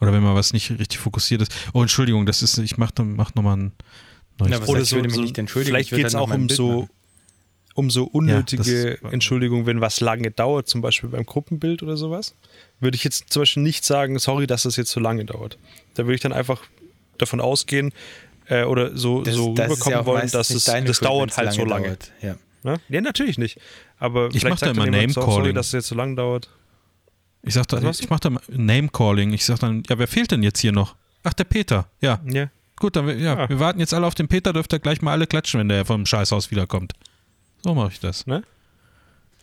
Oder 0.00 0.12
wenn 0.12 0.22
mal 0.22 0.34
was 0.34 0.52
nicht 0.52 0.70
richtig 0.70 0.98
fokussiert 0.98 1.40
ist. 1.40 1.54
Oh, 1.72 1.80
Entschuldigung, 1.80 2.26
das 2.26 2.42
ist, 2.42 2.58
ich 2.58 2.76
mache 2.76 3.02
mach 3.04 3.34
nochmal 3.36 3.56
ein 3.56 3.72
neues 4.38 4.90
Ja, 4.90 5.02
mich 5.02 5.16
nicht 5.16 5.38
entschuldigen, 5.38 5.70
Vielleicht 5.70 5.90
geht 5.90 6.04
es 6.04 6.14
auch 6.16 6.30
um 6.32 6.48
so, 6.48 6.68
machen. 6.80 6.90
um 7.74 7.90
so 7.90 8.04
unnötige 8.04 8.98
das- 9.00 9.12
Entschuldigung, 9.12 9.66
wenn 9.66 9.80
was 9.80 10.00
lange 10.00 10.32
dauert, 10.32 10.68
zum 10.68 10.80
Beispiel 10.80 11.10
beim 11.10 11.24
Gruppenbild 11.24 11.82
oder 11.84 11.96
sowas. 11.96 12.34
Würde 12.80 12.96
ich 12.96 13.04
jetzt 13.04 13.32
zum 13.32 13.42
Beispiel 13.42 13.62
nicht 13.62 13.84
sagen, 13.84 14.18
sorry, 14.18 14.48
dass 14.48 14.64
das 14.64 14.74
jetzt 14.76 14.90
so 14.90 14.98
lange 15.00 15.24
dauert. 15.24 15.58
Da 15.94 16.04
würde 16.04 16.16
ich 16.16 16.20
dann 16.20 16.32
einfach 16.32 16.60
davon 17.18 17.40
ausgehen 17.40 17.92
äh, 18.48 18.64
oder 18.64 18.96
so, 18.96 19.22
Das, 19.22 19.36
so 19.36 19.54
das 19.54 19.70
rüberkommen 19.70 19.98
ja 20.00 20.06
wollen, 20.06 20.28
dass 20.32 20.50
es 20.50 20.64
das 20.64 20.98
dauert 21.00 21.36
halt 21.36 21.52
so 21.52 21.64
lange. 21.64 21.86
dauert. 21.86 22.12
Ja. 22.20 22.34
Ne? 22.64 22.80
Ja, 22.88 23.00
natürlich 23.00 23.38
nicht. 23.38 23.58
Aber 23.98 24.26
Ich 24.32 24.40
vielleicht 24.40 24.54
mach 24.54 24.58
da 24.60 24.66
immer 24.72 24.84
so, 24.86 24.90
sorry, 24.90 25.06
Name-Calling. 25.06 25.54
dass 25.54 25.66
es 25.68 25.72
jetzt 25.72 25.86
so 25.86 25.94
lange 25.94 26.16
dauert. 26.16 26.48
Ich 27.42 27.54
sag 27.54 27.68
da, 27.68 27.82
Was 27.82 28.00
ich 28.00 28.08
mache 28.10 28.20
da 28.20 28.30
Name-Calling. 28.48 29.32
Ich 29.32 29.44
sag 29.44 29.58
dann, 29.60 29.82
ja, 29.88 29.98
wer 29.98 30.08
fehlt 30.08 30.30
denn 30.32 30.42
jetzt 30.42 30.58
hier 30.60 30.72
noch? 30.72 30.96
Ach, 31.22 31.34
der 31.34 31.44
Peter. 31.44 31.86
Ja, 32.00 32.20
Ja. 32.26 32.48
gut, 32.76 32.96
dann, 32.96 33.18
ja, 33.20 33.36
Ah. 33.36 33.48
wir 33.48 33.60
warten 33.60 33.80
jetzt 33.80 33.92
alle 33.94 34.06
auf 34.06 34.14
den 34.14 34.28
Peter, 34.28 34.52
dürft 34.52 34.72
ihr 34.72 34.78
gleich 34.80 35.02
mal 35.02 35.12
alle 35.12 35.26
klatschen, 35.26 35.60
wenn 35.60 35.68
der 35.68 35.84
vom 35.84 36.06
Scheißhaus 36.06 36.50
wiederkommt. 36.50 36.94
So 37.62 37.74
mache 37.74 37.92
ich 37.92 38.00
das. 38.00 38.26
Ne? 38.26 38.42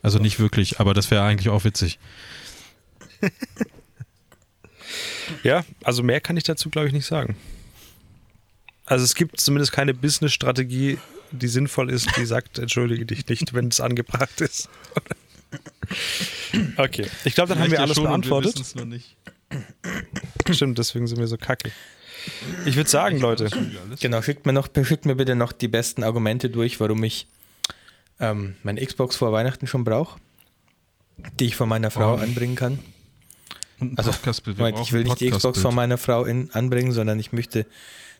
Also 0.02 0.18
nicht 0.20 0.40
wirklich, 0.40 0.80
aber 0.80 0.94
das 0.96 1.12
wäre 1.12 1.22
eigentlich 1.24 1.50
auch 1.50 1.64
witzig. 1.64 2.00
Ja, 5.44 5.64
also 5.84 6.04
mehr 6.04 6.20
kann 6.20 6.36
ich 6.38 6.44
dazu, 6.44 6.70
glaube 6.70 6.88
ich, 6.88 6.94
nicht 6.94 7.06
sagen. 7.06 7.38
Also 8.86 9.06
es 9.06 9.16
gibt 9.16 9.40
zumindest 9.40 9.72
keine 9.72 9.94
Business-Strategie, 9.94 10.98
die 11.32 11.48
sinnvoll 11.48 11.90
ist, 11.90 12.08
die 12.18 12.26
sagt, 12.26 12.60
entschuldige 12.60 13.06
dich 13.06 13.28
nicht, 13.28 13.54
wenn 13.54 13.68
es 13.68 13.80
angebracht 13.80 14.42
ist. 14.42 14.70
okay, 16.78 17.08
ich 17.26 17.36
glaube, 17.36 17.50
dann 17.50 17.60
haben 17.64 17.72
wir 17.72 17.82
alles 17.82 18.00
beantwortet. 18.00 18.76
nur 18.76 18.86
nicht. 18.86 19.16
Stimmt, 20.50 20.78
deswegen 20.78 21.08
sind 21.08 21.20
wir 21.20 21.28
so 21.28 21.38
kacke. 21.38 21.72
Ich 22.66 22.76
würde 22.76 22.90
sagen, 22.90 23.20
Leute, 23.20 23.50
Genau, 24.00 24.22
schickt 24.22 24.46
mir, 24.46 24.54
noch, 24.54 24.70
schickt 24.84 25.06
mir 25.06 25.16
bitte 25.16 25.36
noch 25.36 25.52
die 25.52 25.68
besten 25.68 26.04
Argumente 26.04 26.50
durch, 26.50 26.80
warum 26.80 27.04
ich 27.04 27.28
ähm, 28.20 28.56
meine 28.64 28.86
Xbox 28.86 29.16
vor 29.16 29.32
Weihnachten 29.32 29.66
schon 29.68 29.84
brauche, 29.84 30.20
die 31.40 31.46
ich 31.48 31.56
von 31.56 31.68
meiner 31.68 31.90
Frau 31.92 32.16
Oh. 32.16 32.18
anbringen 32.18 32.56
kann. 32.56 32.80
Also. 33.96 34.12
Wir 34.24 34.54
Moment, 34.56 34.80
ich 34.80 34.92
will 34.92 35.04
nicht 35.04 35.20
die 35.20 35.32
Xbox 35.32 35.60
von 35.60 35.74
meiner 35.74 35.98
Frau 35.98 36.24
in, 36.26 36.52
anbringen, 36.52 36.92
sondern 36.92 37.20
ich 37.20 37.32
möchte 37.34 37.66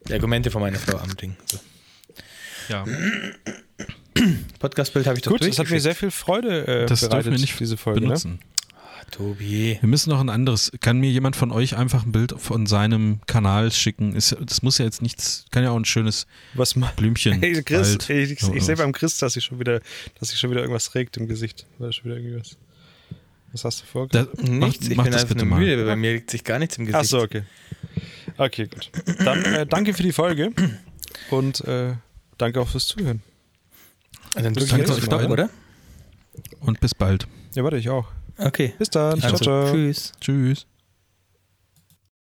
die 0.08 0.14
Argumente 0.14 0.50
von 0.50 0.62
meiner 0.62 0.80
Frau 0.80 0.98
anbringen. 0.98 1.38
So. 1.46 1.60
Ja, 2.70 2.86
Podcastbild 4.60 5.08
habe 5.08 5.18
ich 5.18 5.24
doch 5.24 5.32
gut, 5.32 5.42
es 5.46 5.58
hat 5.58 5.70
mir 5.70 5.80
sehr 5.80 5.96
viel 5.96 6.12
Freude 6.12 6.68
äh, 6.68 6.86
das 6.86 7.02
bereitet, 7.02 7.26
dürfen 7.26 7.38
wir 7.38 7.42
nicht 7.42 7.60
diese 7.60 7.78
Folge. 7.78 8.02
Ne? 8.02 8.08
benutzen. 8.08 8.40
Ah, 8.76 9.04
Tobi. 9.10 9.78
Wir 9.80 9.90
müssen 9.90 10.10
noch 10.10 10.20
ein 10.20 10.30
anderes. 10.30 10.72
Kann 10.82 11.00
mir 11.00 11.10
jemand 11.10 11.36
von 11.36 11.52
euch 11.52 11.76
einfach 11.76 12.06
ein 12.06 12.12
Bild 12.12 12.36
von 12.38 12.68
seinem 12.68 13.20
Kanal 13.26 13.72
schicken? 13.72 14.16
Ist, 14.16 14.36
das 14.40 14.62
muss 14.62 14.78
ja 14.78 14.86
jetzt 14.86 15.02
nichts, 15.02 15.46
kann 15.52 15.64
ja 15.64 15.72
auch 15.72 15.78
ein 15.78 15.86
schönes 15.86 16.28
Was 16.54 16.76
mal. 16.76 16.92
Blümchen. 16.96 17.34
Hey, 17.42 17.62
Chris, 17.64 17.92
halt, 17.92 18.10
ich, 18.10 18.32
ich, 18.32 18.44
oder 18.44 18.62
sehe 18.62 18.76
beim 18.76 18.92
Chris, 18.92 19.18
dass 19.18 19.34
sich 19.34 19.44
schon 19.44 19.60
wieder, 19.60 19.82
dass 20.20 20.30
sich 20.30 20.40
schon 20.40 20.52
wieder 20.52 20.62
irgendwas 20.62 20.94
regt 20.94 21.18
im 21.18 21.28
Gesicht. 21.28 21.66
War 21.80 21.92
schon 21.92 22.06
wieder 22.06 22.18
irgendwas. 22.18 22.58
Was 23.54 23.66
hast 23.66 23.82
du 23.82 23.86
vor? 23.86 24.08
Da, 24.08 24.28
mach, 24.38 24.68
Nichts, 24.68 24.88
ich 24.88 24.96
mach 24.96 25.04
bin 25.04 25.14
das 25.14 25.24
einfach 25.24 25.36
bitte 25.36 25.46
nur 25.46 25.58
mal. 25.58 25.66
müde, 25.66 25.78
weil 25.80 25.86
bei 25.86 25.96
mir 25.96 26.12
regt 26.12 26.30
sich 26.32 26.44
gar 26.44 26.60
nichts 26.60 26.78
im 26.78 26.86
Gesicht. 26.86 27.04
Ach 27.04 27.06
so, 27.06 27.20
okay. 27.22 27.44
Okay, 28.38 28.68
gut. 28.68 28.92
Dann 29.20 29.44
äh, 29.44 29.66
danke 29.66 29.94
für 29.94 30.04
die 30.04 30.14
Folge 30.14 30.52
und 31.32 31.62
äh, 31.62 31.96
danke 32.42 32.60
auch 32.62 32.68
fürs 32.68 32.88
Zuhören. 32.88 33.22
Also 34.34 34.46
dann 34.46 34.54
drück 34.54 34.68
ich 34.68 34.78
jetzt 34.78 35.04
Stopp, 35.04 35.30
oder? 35.30 35.50
Und 36.60 36.80
bis 36.80 36.96
bald. 36.96 37.28
Ja, 37.54 37.64
warte, 37.64 37.78
ich 37.78 37.90
auch. 37.90 38.08
Okay. 38.38 38.74
Bis 38.78 38.90
dann. 38.90 39.22
Also, 39.22 39.38
ciao, 39.38 39.66
ciao. 39.66 39.72
tschüss. 39.72 40.12
Tschüss. 40.20 40.66